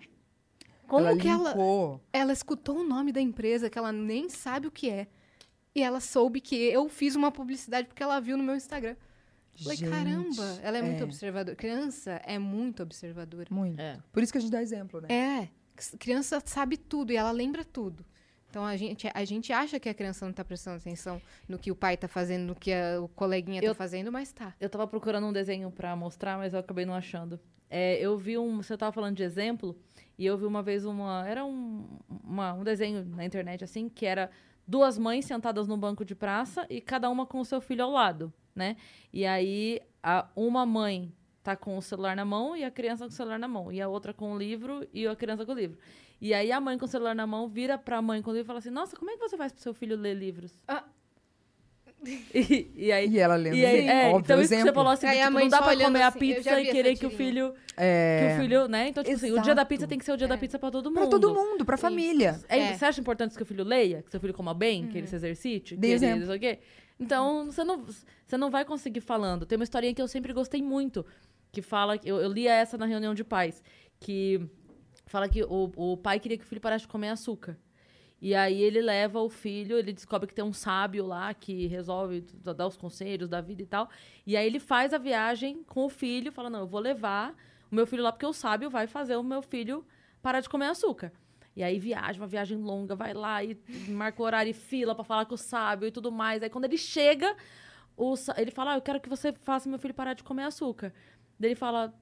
Como 0.88 1.06
ela 1.06 1.16
que 1.18 1.28
ela. 1.28 1.52
Ela 2.12 2.32
escutou 2.32 2.78
o 2.78 2.84
nome 2.84 3.12
da 3.12 3.20
empresa 3.20 3.68
que 3.68 3.78
ela 3.78 3.92
nem 3.92 4.28
sabe 4.28 4.66
o 4.66 4.70
que 4.70 4.88
é. 4.88 5.06
E 5.76 5.82
ela 5.82 6.00
soube 6.00 6.40
que 6.40 6.56
eu 6.56 6.88
fiz 6.88 7.14
uma 7.14 7.30
publicidade 7.30 7.86
porque 7.86 8.02
ela 8.02 8.18
viu 8.18 8.36
no 8.38 8.42
meu 8.42 8.56
Instagram. 8.56 8.96
Falei, 9.62 9.76
Gente, 9.76 9.90
caramba, 9.90 10.58
ela 10.62 10.78
é, 10.78 10.82
muito 10.82 11.00
é. 11.02 11.04
observadora. 11.04 11.54
Criança 11.56 12.12
é 12.24 12.38
muito 12.38 12.82
observadora. 12.82 13.46
Muito. 13.50 13.78
É. 13.80 13.98
Por 14.12 14.22
isso 14.22 14.32
que 14.32 14.38
a 14.38 14.40
gente 14.40 14.50
dá 14.50 14.62
exemplo, 14.62 15.02
né? 15.02 15.08
É, 15.10 15.48
criança 15.98 16.42
sabe 16.46 16.78
tudo 16.78 17.12
e 17.12 17.16
ela 17.16 17.30
lembra 17.30 17.62
tudo. 17.64 18.04
Então 18.48 18.64
a 18.64 18.74
gente, 18.76 19.06
a 19.12 19.24
gente 19.26 19.52
acha 19.52 19.78
que 19.78 19.88
a 19.88 19.92
criança 19.92 20.24
não 20.24 20.32
tá 20.32 20.42
prestando 20.42 20.78
atenção 20.78 21.20
no 21.46 21.58
que 21.58 21.70
o 21.70 21.74
pai 21.76 21.94
tá 21.96 22.08
fazendo, 22.08 22.46
no 22.46 22.54
que 22.54 22.72
a- 22.72 23.00
o 23.02 23.08
coleguinha 23.08 23.60
tá 23.60 23.66
Eu- 23.68 23.74
fazendo, 23.74 24.10
mas 24.10 24.32
tá. 24.32 24.54
Eu 24.58 24.70
tava 24.70 24.86
procurando 24.86 25.26
um 25.26 25.32
desenho 25.32 25.70
pra 25.70 25.94
mostrar, 25.94 26.38
mas 26.38 26.54
eu 26.54 26.60
acabei 26.60 26.86
não 26.86 26.94
achando. 26.94 27.38
É, 27.68 27.98
eu 28.00 28.16
vi 28.16 28.38
um. 28.38 28.56
Você 28.62 28.76
tava 28.78 28.92
falando 28.92 29.16
de 29.16 29.22
exemplo, 29.22 29.76
e 30.16 30.24
eu 30.24 30.38
vi 30.38 30.46
uma 30.46 30.62
vez 30.62 30.86
uma. 30.86 31.26
Era 31.28 31.44
um, 31.44 31.84
uma- 32.24 32.54
um 32.54 32.64
desenho 32.64 33.04
na 33.04 33.24
internet, 33.26 33.62
assim, 33.62 33.90
que 33.90 34.06
era 34.06 34.30
duas 34.66 34.98
mães 34.98 35.24
sentadas 35.24 35.68
no 35.68 35.76
banco 35.76 36.04
de 36.04 36.14
praça 36.14 36.66
e 36.68 36.80
cada 36.80 37.08
uma 37.08 37.26
com 37.26 37.40
o 37.40 37.44
seu 37.44 37.60
filho 37.60 37.84
ao 37.84 37.90
lado, 37.90 38.32
né? 38.54 38.76
E 39.12 39.24
aí 39.24 39.80
a, 40.02 40.28
uma 40.34 40.66
mãe 40.66 41.12
tá 41.42 41.54
com 41.54 41.78
o 41.78 41.82
celular 41.82 42.16
na 42.16 42.24
mão 42.24 42.56
e 42.56 42.64
a 42.64 42.70
criança 42.70 43.04
com 43.04 43.10
o 43.10 43.14
celular 43.14 43.38
na 43.38 43.46
mão. 43.46 43.70
E 43.70 43.80
a 43.80 43.88
outra 43.88 44.12
com 44.12 44.32
o 44.32 44.38
livro 44.38 44.86
e 44.92 45.06
a 45.06 45.14
criança 45.14 45.46
com 45.46 45.52
o 45.52 45.54
livro. 45.54 45.78
E 46.20 46.34
aí 46.34 46.50
a 46.50 46.60
mãe 46.60 46.76
com 46.76 46.86
o 46.86 46.88
celular 46.88 47.14
na 47.14 47.26
mão 47.26 47.46
vira 47.46 47.78
pra 47.78 48.02
mãe 48.02 48.20
com 48.20 48.30
o 48.30 48.34
livro 48.34 48.46
e 48.46 48.48
fala 48.48 48.58
assim: 48.58 48.70
Nossa, 48.70 48.96
como 48.96 49.10
é 49.10 49.14
que 49.14 49.20
você 49.20 49.36
faz 49.36 49.52
pro 49.52 49.62
seu 49.62 49.74
filho 49.74 49.96
ler 49.96 50.14
livros? 50.14 50.58
Ah. 50.66 50.84
E, 52.34 52.70
e 52.74 52.92
aí. 52.92 53.08
E 53.08 53.18
ela 53.18 53.36
lendo. 53.36 53.56
E 53.56 53.64
aí, 53.64 53.82
Sim, 53.82 53.88
é, 53.88 54.06
óbvio, 54.08 54.20
então 54.20 54.40
isso 54.40 54.48
que 54.48 54.48
você 54.48 54.54
exemplo. 54.62 54.74
falou 54.74 54.92
assim, 54.92 55.06
Aí 55.06 55.20
a 55.20 55.24
tipo, 55.24 55.34
mãe 55.34 55.44
não 55.44 55.50
dá 55.50 55.62
pra 55.62 55.76
comer 55.76 56.02
a 56.02 56.08
assim, 56.08 56.18
pizza 56.18 56.56
vi 56.56 56.62
e 56.62 56.70
querer 56.70 56.96
que 56.96 57.06
o 57.06 57.10
filho. 57.10 57.54
É, 57.76 58.28
Que 58.28 58.34
o 58.34 58.42
filho, 58.42 58.68
né? 58.68 58.88
Então, 58.88 59.04
tipo 59.04 59.16
assim, 59.16 59.32
o 59.32 59.42
dia 59.42 59.54
da 59.54 59.64
pizza 59.64 59.86
tem 59.86 59.98
que 59.98 60.04
ser 60.04 60.12
o 60.12 60.16
dia 60.16 60.28
da 60.28 60.38
pizza 60.38 60.58
pra 60.58 60.70
todo 60.70 60.90
mundo. 60.90 61.00
Pra 61.00 61.06
todo 61.06 61.34
mundo, 61.34 61.64
pra 61.64 61.76
família. 61.76 62.40
É, 62.48 62.58
É. 62.58 62.74
Você 62.74 62.84
acha 62.84 63.00
importante 63.00 63.30
que 63.30 63.36
seu 63.36 63.46
filho 63.46 63.64
leia? 63.64 64.02
Que 64.02 64.10
seu 64.10 64.20
filho 64.20 64.32
coma 64.34 64.54
bem? 64.54 64.86
Que 64.88 64.98
ele 64.98 65.06
se 65.06 65.16
exercite? 65.16 65.76
Dê 65.76 65.80
que 65.80 65.86
ele, 65.86 65.94
exemplo. 65.94 66.20
não 66.20 66.26
sei 66.26 66.36
o 66.36 66.40
quê? 66.40 66.58
Então, 66.98 67.46
você 67.46 67.62
não, 67.62 67.84
você 68.26 68.36
não 68.38 68.50
vai 68.50 68.64
conseguir 68.64 69.00
falando. 69.00 69.44
Tem 69.44 69.56
uma 69.56 69.64
historinha 69.64 69.92
que 69.92 70.00
eu 70.00 70.08
sempre 70.08 70.32
gostei 70.32 70.62
muito, 70.62 71.04
que 71.52 71.60
fala... 71.60 71.98
Eu, 72.04 72.16
eu 72.18 72.32
lia 72.32 72.52
essa 72.52 72.78
na 72.78 72.86
reunião 72.86 73.14
de 73.14 73.22
pais, 73.22 73.62
que 74.00 74.40
fala 75.06 75.28
que 75.28 75.42
o, 75.44 75.70
o 75.76 75.96
pai 75.98 76.18
queria 76.18 76.38
que 76.38 76.44
o 76.44 76.46
filho 76.46 76.60
parasse 76.60 76.82
de 76.82 76.88
comer 76.88 77.10
açúcar. 77.10 77.58
E 78.20 78.34
aí 78.34 78.62
ele 78.62 78.80
leva 78.80 79.20
o 79.20 79.28
filho, 79.28 79.78
ele 79.78 79.92
descobre 79.92 80.26
que 80.26 80.34
tem 80.34 80.44
um 80.44 80.52
sábio 80.52 81.04
lá 81.04 81.34
que 81.34 81.66
resolve 81.66 82.22
dar 82.42 82.66
os 82.66 82.76
conselhos 82.76 83.28
da 83.28 83.40
vida 83.40 83.62
e 83.62 83.66
tal. 83.66 83.90
E 84.26 84.36
aí 84.36 84.46
ele 84.46 84.58
faz 84.58 84.94
a 84.94 84.98
viagem 84.98 85.62
com 85.64 85.84
o 85.84 85.88
filho, 85.88 86.32
fala: 86.32 86.48
Não, 86.48 86.60
eu 86.60 86.66
vou 86.66 86.80
levar 86.80 87.34
o 87.70 87.74
meu 87.74 87.86
filho 87.86 88.02
lá 88.02 88.10
porque 88.10 88.26
o 88.26 88.32
sábio 88.32 88.70
vai 88.70 88.86
fazer 88.86 89.16
o 89.16 89.22
meu 89.22 89.42
filho 89.42 89.84
parar 90.22 90.40
de 90.40 90.48
comer 90.48 90.66
açúcar. 90.66 91.12
E 91.54 91.62
aí 91.62 91.78
viaja, 91.78 92.20
uma 92.20 92.26
viagem 92.26 92.58
longa, 92.58 92.94
vai 92.94 93.14
lá 93.14 93.42
e 93.44 93.58
marca 93.88 94.22
o 94.22 94.24
horário 94.24 94.50
e 94.50 94.54
fila 94.54 94.94
pra 94.94 95.04
falar 95.04 95.26
com 95.26 95.34
o 95.34 95.38
sábio 95.38 95.88
e 95.88 95.90
tudo 95.90 96.10
mais. 96.10 96.42
Aí 96.42 96.50
quando 96.50 96.64
ele 96.64 96.78
chega, 96.78 97.36
o 97.96 98.14
ele 98.36 98.50
fala: 98.50 98.72
ah, 98.72 98.76
Eu 98.76 98.82
quero 98.82 99.00
que 99.00 99.08
você 99.08 99.32
faça 99.32 99.68
meu 99.68 99.78
filho 99.78 99.94
parar 99.94 100.14
de 100.14 100.24
comer 100.24 100.44
açúcar. 100.44 100.92
Daí 101.38 101.50
ele 101.50 101.54
fala: 101.54 101.94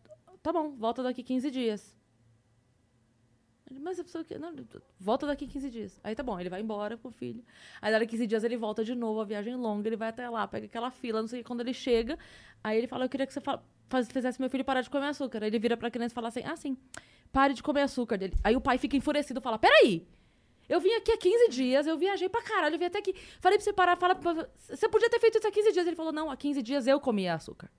Tá 0.43 0.53
bom, 0.53 0.71
volta 0.77 1.03
daqui 1.03 1.23
15 1.23 1.51
dias. 1.51 1.97
Ele, 3.71 3.81
Mas 3.81 3.99
a 3.99 4.05
pessoa 4.05 4.23
que. 4.23 4.37
Não, 4.39 4.55
volta 5.01 5.27
daqui 5.27 5.47
15 5.47 5.71
dias. 5.71 6.01
Aí 6.05 6.15
tá 6.15 6.23
bom, 6.23 6.39
ele 6.39 6.51
vai 6.51 6.61
embora 6.61 6.97
com 6.99 7.09
o 7.09 7.11
filho. 7.11 7.43
Aí 7.81 7.91
daqui 7.93 8.07
15 8.09 8.27
dias 8.27 8.45
ele 8.45 8.57
volta 8.57 8.85
de 8.85 8.95
novo, 8.95 9.21
a 9.21 9.25
viagem 9.25 9.55
longa, 9.57 9.89
ele 9.89 9.97
vai 9.97 10.09
até 10.11 10.29
lá, 10.29 10.47
pega 10.47 10.67
aquela 10.67 10.91
fila, 10.91 11.21
não 11.23 11.29
sei 11.29 11.41
o 11.41 11.43
que. 11.43 11.47
Quando 11.49 11.61
ele 11.63 11.73
chega, 11.73 12.19
aí 12.63 12.77
ele 12.79 12.87
fala: 12.87 13.05
Eu 13.05 13.09
queria 13.09 13.27
que 13.27 13.33
você 13.33 13.41
fa- 13.41 13.63
faz- 13.89 14.11
fizesse 14.11 14.39
meu 14.41 14.51
filho 14.51 14.65
parar 14.65 14.83
de 14.83 14.91
comer 14.91 15.07
açúcar. 15.07 15.43
Aí 15.43 15.49
ele 15.49 15.59
vira 15.59 15.77
pra 15.77 15.91
criança 15.91 16.13
e 16.13 16.15
fala 16.15 16.29
assim: 16.29 16.43
Ah, 16.45 16.57
sim, 16.57 16.77
pare 17.33 17.55
de 17.55 17.63
comer 17.63 17.81
açúcar 17.83 18.19
dele. 18.19 18.35
Aí 18.45 18.55
o 18.55 18.61
pai 18.61 18.77
fica 18.77 18.97
enfurecido 18.97 19.41
e 19.41 19.43
fala: 19.43 19.59
Peraí! 19.59 20.07
Eu 20.67 20.81
vim 20.81 20.93
aqui 20.95 21.13
há 21.13 21.17
15 21.19 21.49
dias, 21.51 21.87
eu 21.87 21.97
viajei 21.99 22.27
pra 22.27 22.41
caralho, 22.43 22.75
eu 22.75 22.79
vim 22.79 22.87
até 22.87 22.99
aqui. 22.99 23.15
Falei 23.39 23.59
pra 23.59 23.65
você 23.65 23.71
parar, 23.73 23.97
fala 23.99 24.15
pra... 24.15 24.49
Você 24.57 24.89
podia 24.89 25.11
ter 25.11 25.21
feito 25.21 25.37
isso 25.37 25.47
há 25.47 25.51
15 25.51 25.73
dias. 25.73 25.87
Ele 25.87 25.97
falou: 25.97 26.13
Não, 26.13 26.31
há 26.31 26.37
15 26.37 26.63
dias 26.63 26.87
eu 26.87 26.99
comia 27.01 27.35
açúcar. 27.35 27.71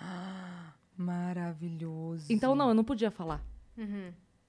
Maravilhoso. 0.96 2.32
Então, 2.32 2.54
não, 2.54 2.68
eu 2.68 2.74
não 2.74 2.84
podia 2.84 3.10
falar. 3.10 3.42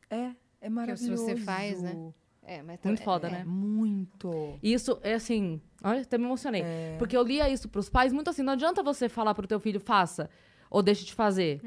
É, 0.09 0.31
é 0.61 0.69
maravilhoso. 0.69 1.23
você 1.23 1.35
faz, 1.35 1.81
né? 1.81 2.13
É, 2.47 2.61
mas 2.61 2.79
Muito 2.83 3.01
é- 3.01 3.03
foda, 3.03 3.27
é- 3.27 3.31
né? 3.31 3.43
Muito. 3.43 4.59
Isso 4.61 4.99
é 5.01 5.13
assim, 5.15 5.59
olha, 5.83 6.01
até 6.01 6.17
me 6.17 6.25
emocionei. 6.25 6.63
Porque 6.99 7.17
eu 7.17 7.23
lia 7.23 7.49
isso 7.49 7.67
pros 7.67 7.89
pais 7.89 8.13
muito 8.13 8.29
assim, 8.29 8.43
não 8.43 8.53
adianta 8.53 8.83
você 8.83 9.09
falar 9.09 9.33
pro 9.33 9.47
teu 9.47 9.59
filho 9.59 9.79
faça 9.79 10.29
ou 10.69 10.83
deixe 10.83 11.03
de 11.05 11.13
fazer. 11.13 11.59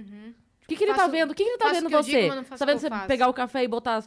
O 0.63 0.69
que, 0.69 0.77
que 0.77 0.85
ele 0.85 0.93
tá 0.93 0.99
Faço- 0.99 1.11
vendo? 1.11 1.31
O 1.31 1.35
que, 1.35 1.43
que 1.43 1.49
ele 1.51 1.59
tá 1.59 1.69
faço 1.69 1.81
vendo 1.81 1.91
que 1.91 1.97
você? 1.97 2.11
digo, 2.11 2.29
mas 2.29 2.37
não 2.37 2.45
faço 2.45 2.59
tá 2.61 2.67
vendo 2.67 2.79
que 2.79 2.85
eu 2.85 2.89
você 2.91 2.95
faço. 2.95 3.07
pegar 3.09 3.29
o 3.29 3.35
café 3.35 3.65
e 3.65 3.69
botar 3.69 4.05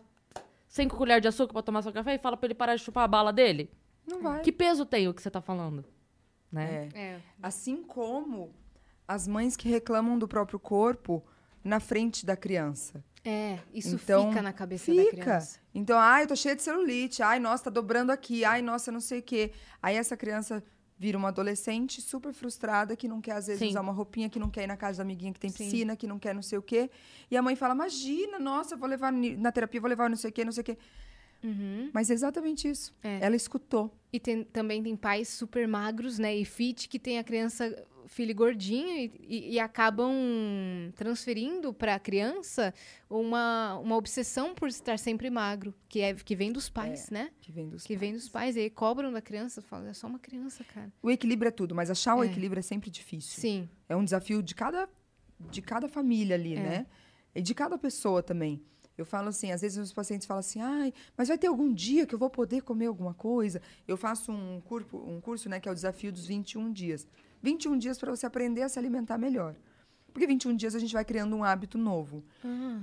cinco 0.67 0.95
colheres 0.95 1.21
de 1.21 1.27
açúcar 1.27 1.53
pra 1.53 1.61
tomar 1.61 1.81
seu 1.81 1.91
café 1.91 2.15
e 2.15 2.17
fala 2.19 2.37
pra 2.37 2.47
ele 2.47 2.53
parar 2.53 2.75
de 2.75 2.83
chupar 2.83 3.03
a 3.03 3.07
bala 3.07 3.33
dele? 3.33 3.69
Não 4.07 4.21
vai. 4.21 4.41
Que 4.41 4.51
peso 4.51 4.85
tem 4.85 5.07
o 5.07 5.13
que 5.13 5.21
você 5.21 5.29
tá 5.31 5.41
falando? 5.41 5.83
Né? 6.51 6.89
É. 6.93 6.99
É. 6.99 7.19
Assim 7.41 7.83
como 7.83 8.53
as 9.07 9.27
mães 9.27 9.57
que 9.57 9.67
reclamam 9.67 10.17
do 10.17 10.27
próprio 10.27 10.59
corpo 10.59 11.23
na 11.63 11.79
frente 11.79 12.25
da 12.25 12.37
criança. 12.37 13.03
É, 13.23 13.60
isso 13.73 13.95
Então, 13.95 14.30
fica 14.30 14.41
na 14.41 14.52
cabeça 14.52 14.93
da 14.93 15.03
Fica. 15.03 15.18
criança. 15.22 15.60
Então, 15.76 15.98
ai, 15.99 16.23
eu 16.23 16.27
tô 16.27 16.35
cheia 16.35 16.56
de 16.56 16.64
celulite. 16.64 17.22
Ai, 17.22 17.39
nossa, 17.39 17.65
tá 17.65 17.69
dobrando 17.69 18.11
aqui. 18.11 18.43
Ai, 18.43 18.61
nossa, 18.61 18.91
não 18.91 18.99
sei 18.99 19.19
o 19.19 19.23
quê. 19.23 19.52
Aí 19.81 19.95
essa 19.95 20.18
criança 20.18 20.64
vira 20.98 21.18
uma 21.18 21.27
adolescente 21.30 22.02
super 22.02 22.34
frustrada 22.34 22.95
que 22.95 23.07
não 23.07 23.22
quer, 23.22 23.34
às 23.34 23.48
vezes, 23.48 23.60
Sim. 23.60 23.69
usar 23.69 23.81
uma 23.81 23.91
roupinha, 23.91 24.30
que 24.30 24.38
não 24.39 24.49
quer 24.49 24.64
ir 24.64 24.68
na 24.68 24.77
casa 24.77 24.98
da 24.98 25.03
amiguinha 25.03 25.34
que 25.34 25.39
tem 25.39 25.49
Sim. 25.49 25.64
piscina, 25.65 25.95
que 25.95 26.06
não 26.07 26.18
quer 26.19 26.34
não 26.34 26.41
sei 26.43 26.57
o 26.57 26.61
quê. 26.61 26.89
E 27.30 27.38
a 27.38 27.41
mãe 27.41 27.56
fala, 27.56 27.73
imagina, 27.76 28.39
nossa, 28.39 28.76
eu 28.76 28.77
vou 28.80 28.88
levar 28.89 29.11
na 29.11 29.52
terapia, 29.52 29.81
vou 29.81 29.89
levar 29.89 30.10
não 30.10 30.18
sei 30.18 30.30
o 30.30 30.34
quê, 30.34 30.43
não 30.45 30.52
sei 30.52 30.61
o 30.61 30.65
quê. 30.65 30.77
Mas 31.91 32.11
é 32.11 32.14
exatamente 32.14 32.69
isso. 32.69 32.93
É. 33.02 33.18
Ela 33.22 33.35
escutou. 33.35 33.91
E 34.14 34.19
tem- 34.19 34.43
também 34.43 34.84
tem 34.84 34.95
pais 34.95 35.27
super 35.27 35.68
magros, 35.68 36.19
né? 36.19 36.35
E 36.35 36.45
fit 36.45 36.88
que 36.88 36.99
tem 36.99 37.18
a 37.18 37.23
criança, 37.23 37.76
filho 38.11 38.35
gordinho, 38.35 38.89
e, 38.97 39.11
e- 39.27 39.53
e 39.53 39.59
acabam 39.59 40.11
transferindo 40.95 41.73
para 41.73 41.95
a 41.95 41.99
criança 41.99 42.73
uma, 43.09 43.77
uma 43.79 43.95
obsessão 43.95 44.53
por 44.53 44.67
estar 44.67 44.99
sempre 44.99 45.29
magro, 45.29 45.73
que, 45.88 46.01
é, 46.01 46.13
que 46.13 46.35
vem 46.35 46.51
dos 46.51 46.69
pais, 46.69 47.09
né? 47.09 47.31
Que 47.41 47.51
vem 47.51 47.69
dos 47.69 47.83
Que 47.83 47.95
vem 47.95 48.13
dos 48.13 48.27
pais. 48.27 48.55
E 48.55 48.59
aí 48.59 48.69
cobram 48.69 49.11
da 49.11 49.21
criança, 49.21 49.61
falam, 49.61 49.88
é 49.88 49.93
só 49.93 50.07
uma 50.07 50.19
criança, 50.19 50.63
cara. 50.63 50.91
O 51.01 51.09
equilíbrio 51.09 51.47
é 51.47 51.51
tudo, 51.51 51.73
mas 51.73 51.89
achar 51.89 52.15
o 52.15 52.23
É. 52.23 52.27
equilíbrio 52.27 52.59
é 52.59 52.63
sempre 52.63 52.89
difícil. 52.89 53.39
Sim. 53.41 53.69
É 53.88 53.95
um 53.95 54.03
desafio 54.03 54.43
de 54.43 54.53
cada, 54.55 54.89
de 55.39 55.61
cada 55.61 55.88
família 55.88 56.35
ali, 56.35 56.55
É. 56.55 56.59
né? 56.59 56.85
E 57.33 57.41
de 57.41 57.53
cada 57.55 57.77
pessoa 57.77 58.21
também. 58.21 58.61
Eu 58.97 59.05
falo 59.05 59.29
assim, 59.29 59.51
às 59.53 59.61
vezes 59.61 59.77
os 59.77 59.93
pacientes 59.93 60.27
falam 60.27 60.41
assim, 60.41 60.59
ai, 60.61 60.93
mas 61.17 61.29
vai 61.29 61.38
ter 61.38 61.47
algum 61.47 61.73
dia 61.73 62.05
que 62.05 62.13
eu 62.13 62.19
vou 62.19 62.29
poder 62.29 62.61
comer 62.61 62.88
alguma 62.88 63.13
coisa? 63.13 63.61
Eu 63.88 63.95
faço 63.95 64.31
um, 64.33 64.59
curso, 64.61 64.97
um 64.97 65.19
curso, 65.21 65.47
né, 65.49 65.59
que 65.61 65.67
é 65.67 65.71
o 65.71 65.75
desafio 65.75 66.11
dos 66.11 66.27
21 66.27 66.71
dias. 66.71 67.07
21 67.41 67.77
dias 67.77 67.97
para 67.97 68.11
você 68.15 68.26
aprender 68.26 68.61
a 68.63 68.69
se 68.69 68.77
alimentar 68.80 69.18
melhor. 69.18 69.55
Porque 70.13 70.27
21 70.27 70.55
dias 70.55 70.76
a 70.76 70.80
gente 70.80 70.93
vai 70.93 71.05
criando 71.05 71.35
um 71.35 71.43
hábito 71.43 71.77
novo. 71.77 72.23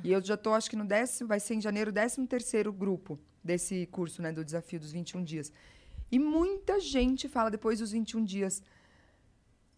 E 0.03 0.11
eu 0.11 0.21
já 0.25 0.37
tô, 0.37 0.55
acho 0.55 0.71
que 0.71 0.77
no 0.77 0.85
décimo, 0.85 1.29
vai 1.29 1.39
ser 1.41 1.55
em 1.55 1.61
janeiro, 1.61 1.93
13 1.93 2.27
terceiro 2.27 2.73
grupo 2.73 3.19
desse 3.45 3.87
curso, 3.87 4.23
né, 4.23 4.33
do 4.33 4.45
desafio 4.45 4.81
dos 4.81 4.93
21 4.93 5.23
dias. 5.23 5.53
E 6.11 6.19
muita 6.19 6.81
gente 6.81 7.29
fala 7.29 7.51
depois 7.51 7.79
dos 7.81 7.93
21 7.93 8.25
dias, 8.25 8.63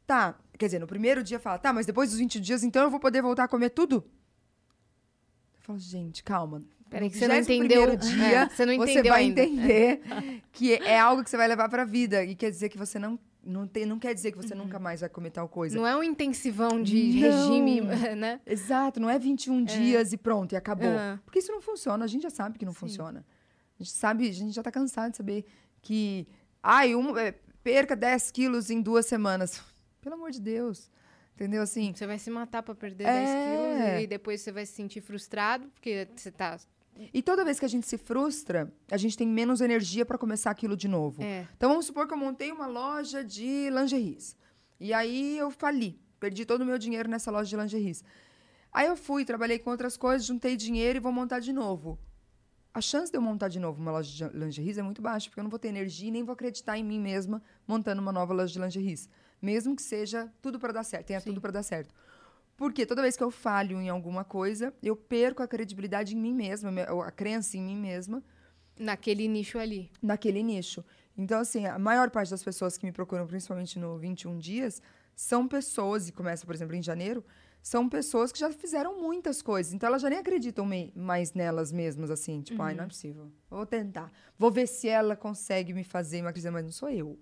Tá, 0.06 0.36
quer 0.58 0.66
dizer, 0.66 0.80
no 0.80 0.88
primeiro 0.88 1.22
dia 1.22 1.38
fala, 1.38 1.56
tá, 1.56 1.72
mas 1.72 1.86
depois 1.86 2.10
dos 2.10 2.18
20 2.18 2.40
dias, 2.40 2.64
então 2.64 2.82
eu 2.82 2.90
vou 2.90 2.98
poder 2.98 3.22
voltar 3.22 3.44
a 3.44 3.48
comer 3.48 3.70
tudo? 3.70 4.04
Eu 5.54 5.60
falo, 5.60 5.78
gente, 5.78 6.24
calma. 6.24 6.64
Peraí 6.88 7.08
que 7.08 7.16
você 7.16 7.28
não 7.28 7.36
21º 7.36 7.40
entendeu. 7.54 7.94
dia, 7.96 8.40
É, 8.42 8.48
você 8.48 8.66
não 8.66 8.76
você 8.76 8.90
entendeu 8.90 9.12
vai 9.12 9.22
ainda. 9.22 9.40
entender 9.44 10.02
que 10.50 10.72
é 10.74 10.98
algo 10.98 11.22
que 11.22 11.30
você 11.30 11.36
vai 11.36 11.46
levar 11.46 11.68
pra 11.68 11.84
vida. 11.84 12.24
E 12.24 12.34
quer 12.34 12.50
dizer 12.50 12.68
que 12.70 12.76
você 12.76 12.98
não. 12.98 13.16
Não, 13.42 13.66
tem, 13.66 13.86
não 13.86 13.98
quer 13.98 14.12
dizer 14.14 14.32
que 14.32 14.36
você 14.36 14.52
Uhum. 14.54 14.64
nunca 14.64 14.78
mais 14.78 15.00
vai 15.00 15.08
comer 15.08 15.30
tal 15.30 15.48
coisa. 15.48 15.74
Não 15.76 15.86
é 15.86 15.96
um 15.96 16.02
intensivão 16.02 16.82
de 16.82 17.12
Não. 17.14 17.20
regime, 17.20 17.80
né? 18.16 18.40
Exato, 18.46 19.00
não 19.00 19.08
é 19.08 19.18
21 19.18 19.64
dias 19.64 20.12
e 20.12 20.16
pronto, 20.16 20.52
e 20.52 20.56
acabou. 20.56 20.88
Aham. 20.88 21.20
Porque 21.24 21.38
isso 21.38 21.50
não 21.50 21.60
funciona, 21.62 22.04
a 22.04 22.08
gente 22.08 22.22
já 22.22 22.30
sabe 22.30 22.58
que 22.58 22.64
não 22.66 22.74
funciona. 22.74 23.24
A 23.78 23.82
gente 23.82 23.92
sabe, 23.96 24.28
a 24.28 24.32
gente 24.32 24.52
já 24.54 24.62
tá 24.62 24.70
cansado 24.70 25.10
de 25.12 25.16
saber 25.16 25.44
que. 25.80 26.28
Ai, 26.62 26.94
um, 26.94 27.16
é, 27.16 27.32
perca 27.62 27.96
10 27.96 28.30
quilos 28.30 28.68
em 28.70 28.82
duas 28.82 29.06
semanas. 29.06 29.62
Pelo 30.02 30.16
amor 30.16 30.30
de 30.30 30.40
Deus. 30.40 30.90
Entendeu? 31.34 31.62
Assim, 31.62 31.94
Você 31.94 32.06
vai 32.06 32.18
se 32.18 32.30
matar 32.30 32.62
pra 32.62 32.74
perder 32.74 33.04
É. 33.04 33.06
10 33.06 33.30
quilos 33.94 34.02
e 34.02 34.06
depois 34.06 34.42
você 34.42 34.52
vai 34.52 34.66
se 34.66 34.72
sentir 34.74 35.00
frustrado, 35.00 35.66
porque 35.68 36.06
você 36.14 36.30
tá. 36.30 36.58
E 37.14 37.22
toda 37.22 37.44
vez 37.44 37.58
que 37.58 37.64
a 37.64 37.68
gente 37.68 37.86
se 37.86 37.96
frustra, 37.96 38.72
a 38.90 38.96
gente 38.96 39.16
tem 39.16 39.26
menos 39.26 39.60
energia 39.60 40.04
para 40.04 40.18
começar 40.18 40.50
aquilo 40.50 40.76
de 40.76 40.86
novo. 40.86 41.22
É. 41.22 41.46
Então 41.56 41.70
vamos 41.70 41.86
supor 41.86 42.06
que 42.06 42.12
eu 42.12 42.18
montei 42.18 42.52
uma 42.52 42.66
loja 42.66 43.24
de 43.24 43.70
lingeries. 43.70 44.36
E 44.78 44.92
aí 44.92 45.38
eu 45.38 45.50
fali, 45.50 45.98
perdi 46.18 46.44
todo 46.44 46.60
o 46.60 46.64
meu 46.64 46.78
dinheiro 46.78 47.08
nessa 47.08 47.30
loja 47.30 47.48
de 47.48 47.56
lingeries. 47.56 48.04
Aí 48.72 48.86
eu 48.86 48.96
fui, 48.96 49.24
trabalhei 49.24 49.58
com 49.58 49.70
outras 49.70 49.96
coisas, 49.96 50.26
juntei 50.26 50.56
dinheiro 50.56 50.98
e 50.98 51.00
vou 51.00 51.12
montar 51.12 51.40
de 51.40 51.52
novo. 51.52 51.98
A 52.72 52.80
chance 52.80 53.10
de 53.10 53.18
eu 53.18 53.22
montar 53.22 53.48
de 53.48 53.58
novo 53.58 53.80
uma 53.80 53.90
loja 53.90 54.28
de 54.28 54.38
lingeries 54.38 54.78
é 54.78 54.82
muito 54.82 55.02
baixa, 55.02 55.28
porque 55.28 55.40
eu 55.40 55.44
não 55.44 55.50
vou 55.50 55.58
ter 55.58 55.68
energia 55.68 56.08
e 56.08 56.10
nem 56.10 56.22
vou 56.22 56.34
acreditar 56.34 56.78
em 56.78 56.84
mim 56.84 57.00
mesma 57.00 57.42
montando 57.66 58.00
uma 58.00 58.12
nova 58.12 58.32
loja 58.32 58.52
de 58.52 58.60
lingeries. 58.60 59.08
Mesmo 59.42 59.74
que 59.74 59.82
seja 59.82 60.32
tudo 60.40 60.58
para 60.58 60.72
dar 60.72 60.84
certo, 60.84 61.06
tenha 61.06 61.20
tudo 61.20 61.40
para 61.40 61.50
dar 61.50 61.62
certo. 61.62 61.92
Porque 62.60 62.84
toda 62.84 63.00
vez 63.00 63.16
que 63.16 63.22
eu 63.22 63.30
falho 63.30 63.80
em 63.80 63.88
alguma 63.88 64.22
coisa, 64.22 64.70
eu 64.82 64.94
perco 64.94 65.42
a 65.42 65.48
credibilidade 65.48 66.14
em 66.14 66.20
mim 66.20 66.34
mesma, 66.34 66.70
a 67.06 67.10
crença 67.10 67.56
em 67.56 67.62
mim 67.62 67.74
mesma 67.74 68.22
Naquele 68.78 69.26
nicho 69.26 69.58
ali. 69.58 69.90
naquele 70.02 70.42
nicho. 70.42 70.84
Então, 71.16 71.40
assim, 71.40 71.64
a 71.64 71.78
maior 71.78 72.10
parte 72.10 72.30
das 72.30 72.44
pessoas 72.44 72.76
que 72.76 72.84
me 72.84 72.92
procuram, 72.92 73.26
principalmente 73.26 73.78
no 73.78 73.96
21 73.96 74.36
dias, 74.36 74.82
são 75.16 75.48
pessoas, 75.48 76.10
e 76.10 76.12
começa, 76.12 76.44
por 76.44 76.54
exemplo, 76.54 76.76
em 76.76 76.82
janeiro, 76.82 77.24
são 77.62 77.88
pessoas 77.88 78.30
que 78.30 78.38
já 78.38 78.52
fizeram 78.52 79.00
muitas 79.00 79.40
coisas. 79.40 79.72
Então, 79.72 79.86
elas 79.86 80.02
já 80.02 80.10
nem 80.10 80.18
acreditam 80.18 80.68
mais 80.94 81.32
nelas 81.32 81.72
mesmas, 81.72 82.10
assim. 82.10 82.42
Tipo, 82.42 82.60
ai, 82.60 82.74
não 82.74 82.84
é 82.84 82.86
possível. 82.88 83.32
Vou 83.48 83.64
tentar. 83.64 84.12
Vou 84.38 84.50
ver 84.50 84.66
se 84.66 84.86
ela 84.86 85.16
consegue 85.16 85.72
me 85.72 85.82
fazer 85.82 86.18
emagrecer, 86.18 86.52
mas 86.52 86.62
não 86.64 86.72
sou 86.72 86.90
eu. 86.90 87.18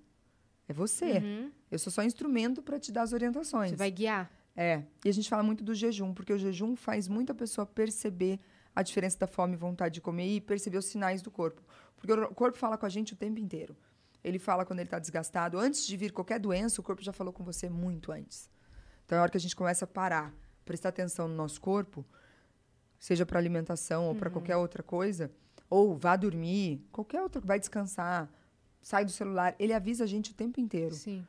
É 0.67 0.73
você. 0.73 1.23
Eu 1.71 1.79
sou 1.79 1.93
só 1.93 2.03
instrumento 2.03 2.61
para 2.61 2.77
te 2.81 2.91
dar 2.91 3.03
as 3.03 3.13
orientações. 3.13 3.71
Você 3.71 3.77
vai 3.77 3.93
guiar. 3.93 4.29
É. 4.61 4.83
E 5.05 5.09
a 5.09 5.13
gente 5.13 5.29
fala 5.29 5.45
muito 5.45 5.63
do 5.63 5.73
jejum, 5.73 6.13
porque 6.13 6.33
o 6.33 6.39
jejum 6.39 6.75
faz 6.75 7.07
muita 7.07 7.33
pessoa 7.33 7.65
perceber 7.65 8.41
a 8.75 8.83
diferença 8.83 9.17
da 9.17 9.29
fome 9.29 9.55
e 9.55 9.57
vontade 9.57 9.95
de 9.95 10.01
comer 10.01 10.27
e 10.27 10.41
perceber 10.41 10.79
os 10.79 10.87
sinais 10.87 11.23
do 11.23 11.31
corpo. 11.31 11.63
Porque 11.97 12.13
o 12.13 12.35
corpo 12.35 12.59
fala 12.59 12.77
com 12.77 12.85
a 12.85 12.89
gente 12.89 13.13
o 13.13 13.17
tempo 13.17 13.39
inteiro. 13.39 13.77
Ele 14.23 14.37
fala 14.37 14.65
quando 14.65 14.81
ele 14.81 14.89
está 14.89 14.99
desgastado. 14.99 15.61
Antes 15.61 15.87
de 15.87 15.97
vir 15.97 16.11
qualquer 16.11 16.41
doença, 16.41 16.81
o 16.81 16.85
corpo 16.85 17.01
já 17.05 17.13
falou 17.13 17.33
com 17.33 17.45
você 17.45 17.71
muito 17.71 18.11
antes. 18.11 18.51
Então 19.05 19.15
é 19.15 19.21
a 19.21 19.23
hora 19.23 19.31
que 19.31 19.37
a 19.37 19.41
gente 19.41 19.55
começa 19.55 19.85
a 19.85 19.89
parar, 19.89 20.35
prestar 20.65 20.89
atenção 20.89 21.29
no 21.29 21.37
nosso 21.37 21.61
corpo, 21.61 22.05
seja 22.99 23.25
para 23.25 23.39
alimentação 23.39 24.09
ou 24.09 24.15
para 24.17 24.29
qualquer 24.29 24.57
outra 24.57 24.83
coisa, 24.83 25.31
ou 25.71 25.97
vá 25.97 26.17
dormir, 26.17 26.85
qualquer 26.91 27.23
outra, 27.23 27.41
vai 27.41 27.61
descansar, 27.61 28.29
sai 28.83 29.05
do 29.05 29.13
celular, 29.13 29.55
ele 29.57 29.73
avisa 29.73 30.03
a 30.03 30.07
gente 30.07 30.33
o 30.33 30.35
tempo 30.35 30.61
inteiro, 30.61 30.97
Sim. 30.97 31.25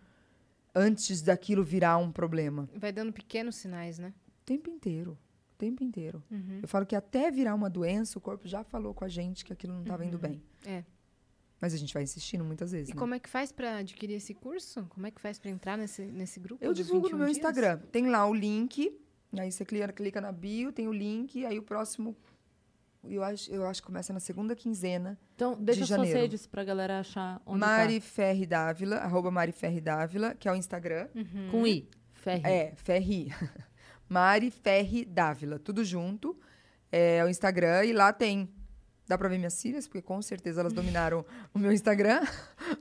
Antes 0.73 1.21
daquilo 1.21 1.63
virar 1.63 1.97
um 1.97 2.11
problema. 2.11 2.69
Vai 2.75 2.91
dando 2.91 3.11
pequenos 3.11 3.55
sinais, 3.55 3.99
né? 3.99 4.13
O 4.27 4.45
tempo 4.45 4.69
inteiro, 4.69 5.17
o 5.53 5.57
tempo 5.57 5.83
inteiro. 5.83 6.23
Uhum. 6.31 6.59
Eu 6.61 6.67
falo 6.67 6.85
que 6.85 6.95
até 6.95 7.29
virar 7.31 7.55
uma 7.55 7.69
doença, 7.69 8.17
o 8.17 8.21
corpo 8.21 8.47
já 8.47 8.63
falou 8.63 8.93
com 8.93 9.05
a 9.05 9.09
gente 9.09 9.45
que 9.45 9.53
aquilo 9.53 9.73
não 9.73 9.81
estava 9.81 10.05
indo 10.05 10.17
bem. 10.17 10.41
É. 10.65 10.83
Mas 11.61 11.73
a 11.73 11.77
gente 11.77 11.93
vai 11.93 12.03
insistindo 12.03 12.43
muitas 12.43 12.71
vezes. 12.71 12.89
E 12.89 12.93
né? 12.93 12.99
como 12.99 13.13
é 13.13 13.19
que 13.19 13.29
faz 13.29 13.51
pra 13.51 13.77
adquirir 13.77 14.13
esse 14.13 14.33
curso? 14.33 14.85
Como 14.89 15.05
é 15.05 15.11
que 15.11 15.19
faz 15.19 15.37
pra 15.37 15.51
entrar 15.51 15.77
nesse, 15.77 16.03
nesse 16.03 16.39
grupo? 16.39 16.63
Eu 16.63 16.73
divulgo 16.73 17.09
no 17.09 17.17
21 17.17 17.17
meu 17.17 17.27
dias? 17.27 17.37
Instagram. 17.37 17.77
Tem 17.91 18.09
lá 18.09 18.25
o 18.25 18.33
link. 18.33 18.97
Aí 19.37 19.51
você 19.51 19.65
clica, 19.65 19.91
clica 19.91 20.21
na 20.21 20.31
bio, 20.31 20.71
tem 20.71 20.87
o 20.87 20.93
link. 20.93 21.45
Aí 21.45 21.59
o 21.59 21.63
próximo. 21.63 22.15
Eu 23.03 23.23
acho, 23.23 23.49
eu 23.51 23.65
acho 23.65 23.81
que 23.81 23.85
começa 23.87 24.11
na 24.11 24.19
segunda 24.19 24.55
quinzena. 24.55 25.17
Então, 25.35 25.55
deixa 25.59 25.85
suas 25.85 25.89
janeiro. 25.99 26.19
redes 26.19 26.45
pra 26.45 26.63
galera 26.63 26.99
achar 26.99 27.41
onde 27.45 27.59
Mari 27.59 28.01
Ferri 28.01 28.45
Dávila, 28.45 28.97
arroba 28.97 29.31
Mari 29.31 29.51
Ferri 29.53 29.79
Dávila, 29.79 30.35
que 30.35 30.47
é 30.49 30.51
o 30.51 30.55
Instagram. 30.55 31.07
tá. 31.07 31.19
Com 31.51 31.65
I. 31.65 31.89
Ferri. 32.13 32.41
É, 32.45 32.73
Ferri. 32.75 33.33
Mari 34.09 34.51
Ferri 34.51 35.05
Dávila, 35.05 35.57
tudo 35.59 35.83
junto. 35.85 36.37
É 36.91 37.23
o 37.23 37.29
Instagram 37.29 37.85
e 37.85 37.93
lá 37.93 38.11
tem. 38.11 38.49
Dá 39.07 39.17
pra 39.17 39.29
ver 39.29 39.37
minhas 39.37 39.59
filhas, 39.61 39.87
porque 39.87 40.01
com 40.01 40.21
certeza 40.21 40.59
elas 40.61 40.73
dominaram 40.73 41.25
o 41.53 41.57
meu 41.59 41.71
Instagram. 41.71 42.21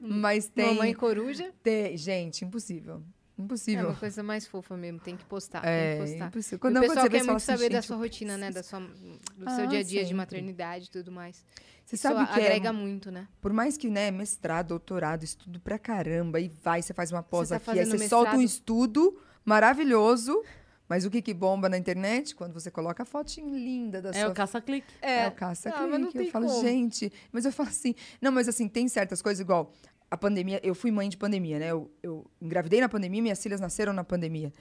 Mas 0.00 0.48
tem. 0.48 0.66
Mamãe 0.74 0.94
coruja. 0.94 1.52
tem- 1.62 1.96
gente, 1.96 2.44
impossível. 2.44 3.02
É 3.38 3.42
Impossível. 3.42 3.86
uma 3.90 3.94
coisa 3.94 4.22
mais 4.22 4.46
fofa 4.46 4.76
mesmo. 4.76 4.98
Tem 4.98 5.16
que 5.16 5.24
postar. 5.24 5.64
É, 5.64 5.96
tem 5.96 6.04
que 6.06 6.10
postar. 6.10 6.26
impossível. 6.26 6.56
E 6.56 6.60
Quando, 6.60 6.76
o 6.78 6.80
pessoal 6.80 7.08
quer 7.08 7.22
muito 7.22 7.36
assim, 7.36 7.46
saber 7.46 7.68
da 7.68 7.76
"Gente, 7.76 7.86
sua 7.86 7.96
eu 7.96 8.00
rotina, 8.00 8.36
né? 8.36 8.50
Da 8.50 8.62
sua, 8.64 8.80
do 8.80 9.50
seu 9.54 9.64
Ah, 9.64 9.66
dia 9.66 9.78
a 9.78 9.82
dia 9.82 10.00
de 10.00 10.06
sempre. 10.08 10.14
maternidade 10.14 10.86
e 10.86 10.90
tudo 10.90 11.12
mais. 11.12 11.44
Você 11.84 11.94
Isso 11.94 12.02
sabe 12.02 12.26
que 12.26 12.40
é- 12.40 12.44
agrega 12.46 12.72
muito, 12.72 13.10
né? 13.12 13.28
Por 13.40 13.52
mais 13.52 13.76
que, 13.76 13.88
né, 13.88 14.10
mestrado, 14.10 14.68
doutorado, 14.68 15.22
estudo 15.22 15.60
pra 15.60 15.78
caramba, 15.78 16.40
e 16.40 16.48
vai, 16.62 16.82
você 16.82 16.92
faz 16.92 17.12
uma 17.12 17.22
pós 17.22 17.48
tá 17.50 17.56
aqui, 17.56 17.70
aí 17.70 17.84
você 17.86 18.08
solta 18.08 18.34
um 18.34 18.38
mestrado? 18.38 18.42
estudo 18.42 19.20
maravilhoso, 19.44 20.42
mas 20.88 21.04
o 21.04 21.10
que 21.10 21.22
que 21.22 21.32
bomba 21.32 21.68
na 21.68 21.78
internet? 21.78 22.34
Quando 22.34 22.52
você 22.52 22.70
coloca 22.70 23.02
a 23.02 23.06
fotinho 23.06 23.54
linda 23.54 24.02
da 24.02 24.10
É 24.10 24.20
sua 24.22 24.30
o 24.30 24.34
caça-clique. 24.34 24.92
É, 25.00 25.28
o 25.28 25.32
caça 25.32 25.70
Ah, 25.70 25.82
mas 25.86 26.00
não 26.00 26.10
clique. 26.10 26.18
tem 26.18 26.26
Eu 26.26 26.32
falo, 26.32 26.46
como. 26.46 26.60
gente, 26.60 27.12
mas 27.32 27.44
eu 27.44 27.52
falo 27.52 27.68
assim, 27.68 27.94
não, 28.20 28.32
mas 28.32 28.48
assim, 28.48 28.68
tem 28.68 28.86
certas 28.88 29.22
coisas 29.22 29.40
igual 29.40 29.72
a 30.10 30.16
pandemia, 30.16 30.60
eu 30.62 30.74
fui 30.74 30.90
mãe 30.90 31.08
de 31.08 31.16
pandemia, 31.16 31.58
né? 31.58 31.66
Eu, 31.70 31.90
eu 32.02 32.26
engravidei 32.40 32.80
na 32.80 32.88
pandemia, 32.88 33.20
minhas 33.22 33.42
filhas 33.42 33.60
nasceram 33.60 33.92
na 33.92 34.04
pandemia. 34.04 34.52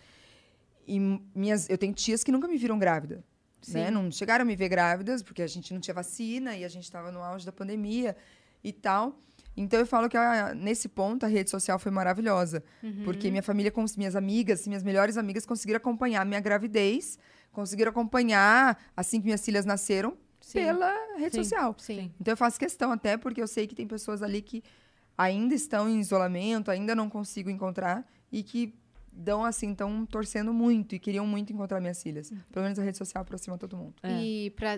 E 0.88 1.00
minhas, 1.36 1.70
eu 1.70 1.78
tenho 1.78 1.94
tias 1.94 2.24
que 2.24 2.32
nunca 2.32 2.48
me 2.48 2.58
viram 2.58 2.78
grávida, 2.80 3.24
né? 3.70 3.88
Sim. 3.88 3.92
Não 3.92 4.12
chegaram 4.12 4.44
a 4.44 4.46
me 4.46 4.56
ver 4.56 4.70
grávidas, 4.70 5.22
porque 5.22 5.42
a 5.42 5.48
gente 5.48 5.74
não 5.74 5.82
tinha 5.82 5.94
vacina 5.94 6.56
e 6.56 6.64
a 6.64 6.70
gente 6.70 6.84
estava 6.84 7.12
no 7.12 7.22
auge 7.22 7.46
da 7.46 7.52
pandemia 7.52 8.16
e 8.64 8.72
tal. 8.72 9.20
Então 9.56 9.80
eu 9.80 9.86
falo 9.88 10.08
que 10.08 10.16
a- 10.16 10.54
nesse 10.54 10.88
ponto 10.88 11.26
a 11.26 11.28
rede 11.30 11.50
social 11.50 11.80
foi 11.80 11.92
maravilhosa, 11.92 12.64
Uhum. 12.84 13.04
porque 13.04 13.30
minha 13.32 13.42
família, 13.44 13.72
com 13.72 13.84
minhas 13.98 14.16
amigas, 14.16 14.68
minhas 14.68 14.84
melhores 14.84 15.18
amigas 15.18 15.46
conseguiram 15.46 15.78
acompanhar 15.78 16.22
a 16.22 16.26
minha 16.26 16.40
gravidez, 16.40 17.18
conseguiram 17.52 17.90
acompanhar 17.90 18.78
assim 18.96 19.20
que 19.20 19.26
minhas 19.26 19.44
filhas 19.44 19.66
nasceram 19.66 20.16
Sim. 20.40 20.60
pela 20.60 20.94
rede 21.18 21.36
Sim. 21.36 21.44
social. 21.44 21.76
Então 22.22 22.32
eu 22.34 22.38
faço 22.38 22.60
questão 22.60 22.92
até 22.92 23.18
porque 23.18 23.42
eu 23.42 23.48
sei 23.48 23.66
que 23.66 23.74
tem 23.76 23.88
pessoas 23.88 24.22
ali 24.22 24.42
que 24.44 24.64
ainda 25.18 25.56
estão 25.56 25.90
em 25.90 26.00
isolamento, 26.00 26.70
ainda 26.72 26.94
não 26.96 27.10
consigo 27.10 27.50
encontrar 27.50 28.06
e 28.32 28.44
que 28.44 28.74
dão 29.20 29.44
assim, 29.44 29.72
estão 29.72 30.06
torcendo 30.06 30.54
muito 30.54 30.94
e 30.94 31.00
queriam 31.00 31.26
muito 31.26 31.52
encontrar 31.52 31.80
minhas 31.82 32.04
filhas. 32.04 32.32
Pelo 32.52 32.64
menos 32.64 32.78
a 32.78 32.84
rede 32.84 33.00
social 33.00 33.24
aproxima 33.24 33.58
todo 33.58 33.76
mundo. 33.76 33.96
É. 34.04 34.12
E 34.22 34.52
pra 34.52 34.78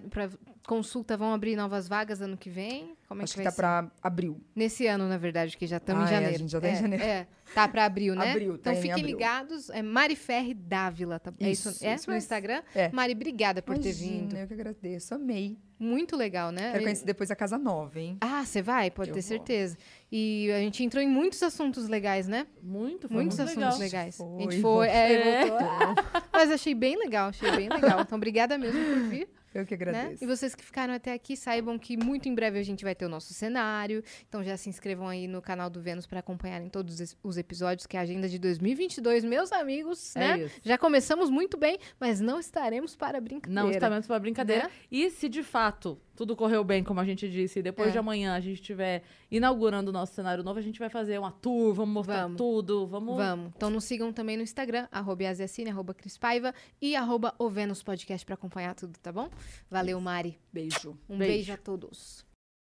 consulta 0.66 1.18
vão 1.18 1.34
abrir 1.34 1.58
novas 1.58 1.90
vagas 1.90 2.22
ano 2.22 2.38
que 2.38 2.50
vem? 2.50 2.96
Como 3.08 3.22
é 3.22 3.26
Acho 3.26 3.34
que 3.34 3.40
que 3.40 3.44
vai 3.44 3.52
tá 3.52 3.56
pra 3.56 3.92
abril. 4.02 4.40
Nesse 4.56 4.88
ano, 4.88 5.10
na 5.10 5.18
verdade, 5.18 5.58
que 5.58 5.68
já 5.68 5.76
estamos 5.76 6.04
Ah, 6.06 6.12
em 6.12 6.14
é, 6.14 6.18
a 6.18 6.22
janeiro. 6.22 6.40
gente 6.40 6.52
já 6.52 6.62
tá 6.62 6.70
em 6.70 6.72
É, 6.72 6.76
janeiro. 6.76 7.04
É, 7.04 7.28
tá 7.54 7.68
pra 7.68 7.86
abril, 7.86 8.16
né? 8.16 8.32
Abril, 8.32 8.54
tá 8.58 8.72
então 8.72 8.74
em 8.74 8.76
fiquem 8.78 8.92
abril. 8.94 9.08
ligados. 9.08 9.70
É 9.70 9.82
Mari 9.82 10.16
Ferri 10.16 10.54
Dávila, 10.54 11.20
tá? 11.20 11.34
é 11.40 11.52
isso? 11.52 11.70
Isso, 11.70 11.86
É? 11.86 11.96
isso 11.96 12.10
no. 12.10 12.16
Instagram? 12.18 12.62
É. 12.76 12.90
Mari, 12.92 13.14
obrigada 13.14 13.62
por 13.62 13.78
ter 13.78 13.90
Imagina, 13.90 14.12
vindo. 14.20 14.38
Eu 14.38 14.48
que 14.48 14.54
agradeço, 14.54 15.16
amei. 15.16 15.58
Muito 15.82 16.18
legal, 16.18 16.52
né? 16.52 16.72
Quero 16.72 16.84
conhecer 16.84 17.06
depois 17.06 17.32
a 17.32 17.36
casa 17.38 17.58
nova, 17.58 18.00
hein? 18.00 18.18
Ah, 18.20 18.44
você 18.46 18.62
vai? 18.62 18.92
Pode 18.92 19.12
Eu 19.12 19.14
ter 19.14 19.22
vou. 19.22 19.28
certeza. 19.30 19.78
E 20.12 20.52
a 20.52 20.60
gente 20.60 20.84
entrou 20.84 21.02
em 21.02 21.08
muitos 21.08 21.42
assuntos 21.42 21.88
legais, 21.88 22.28
né? 22.28 22.48
Muito, 22.62 23.08
foi 23.08 23.16
Muitos 23.18 23.38
muito 23.40 23.50
assuntos 23.50 23.80
legal. 23.80 23.80
legais. 23.80 24.16
a 24.16 24.18
Foi, 24.24 24.42
gente 24.52 24.62
foi, 24.62 24.88
é, 24.90 25.14
É. 25.14 25.44
Mas 26.34 26.52
achei 26.52 26.76
bem 26.76 26.98
legal, 26.98 27.30
achei 27.30 27.50
bem 27.52 27.70
legal. 27.70 28.02
Então, 28.02 28.18
obrigada 28.18 28.58
mesmo 28.58 28.80
por 28.84 29.10
vir. 29.10 29.30
Eu 29.54 29.66
que 29.66 29.76
né? 29.76 29.88
agradeço. 29.88 30.24
E 30.24 30.28
vocês 30.28 30.54
que 30.54 30.64
ficaram 30.64 30.94
até 30.94 31.14
aqui, 31.14 31.36
saibam 31.36 31.78
que 31.78 31.98
muito 31.98 32.30
em 32.30 32.36
breve 32.36 32.60
a 32.60 32.64
gente 32.64 32.84
vai 32.84 32.94
ter 32.94 33.06
o 33.06 33.10
nosso 33.10 33.34
cenário. 33.34 34.04
Então 34.28 34.44
já 34.44 34.56
se 34.58 34.70
inscrevam 34.70 35.08
aí 35.08 35.28
no 35.28 35.42
canal 35.42 35.70
do 35.70 35.82
Vênus 35.82 36.06
para 36.06 36.20
acompanharem 36.20 36.70
todos 36.70 37.18
os 37.24 37.38
episódios, 37.38 37.86
que 37.88 37.98
é 37.98 38.00
a 38.00 38.04
agenda 38.04 38.28
de 38.28 38.38
2022, 38.38 39.24
meus 39.24 39.52
amigos, 39.52 40.16
É 40.16 40.20
né? 40.20 40.40
isso. 40.46 40.56
Já 40.64 40.78
começamos 40.78 41.30
muito 41.30 41.58
bem, 41.58 41.80
mas 42.00 42.20
não 42.20 42.40
estaremos 42.40 42.96
para 42.96 43.20
brincadeira. 43.20 43.64
Não 43.64 43.72
estamos 43.72 44.08
para 44.08 44.20
brincadeira. 44.20 44.64
Né? 44.66 44.72
E 44.92 45.10
se 45.10 45.28
de 45.28 45.44
fato 45.44 46.00
tudo 46.20 46.36
correu 46.36 46.66
bem, 46.66 46.84
como 46.84 47.00
a 47.00 47.06
gente 47.06 47.30
disse, 47.30 47.60
e 47.60 47.62
depois 47.64 47.88
É. 47.88 47.92
de 47.94 47.98
amanhã 47.98 48.34
a 48.36 48.42
gente 48.42 48.56
estiver 48.60 49.04
inaugurando 49.32 49.88
o 49.90 49.94
nosso 49.94 50.14
cenário 50.14 50.44
novo, 50.44 50.60
a 50.60 50.62
gente 50.62 50.78
vai 50.78 50.90
fazer 50.90 51.18
uma 51.18 51.32
tour, 51.32 51.74
vamos 51.74 51.94
mostrar 51.94 52.24
Vamos. 52.24 52.38
tudo, 52.38 52.86
vamos. 52.88 53.16
Vamos. 53.16 53.54
Então 53.56 53.70
nos 53.70 53.86
sigam 53.86 54.12
também 54.12 54.36
no 54.36 54.44
Instagram, 54.44 54.86
arroba 54.92 55.24
Yasiacine, 55.24 55.70
arroba 55.70 55.94
Cris 55.94 56.18
Paiva 56.18 56.54
e 56.82 56.94
arroba 56.94 57.34
o 57.40 57.50
Vênus 57.50 57.82
Podcast 57.82 58.26
para 58.26 58.34
acompanhar 58.36 58.76
tudo, 58.76 59.00
tá 59.02 59.14
bom? 59.14 59.30
Valeu, 59.72 60.02
Mari. 60.02 60.38
Beijo. 60.52 60.98
Um 61.10 61.18
Beijo. 61.18 61.34
beijo 61.34 61.54
a 61.54 61.58
todos. 61.58 62.29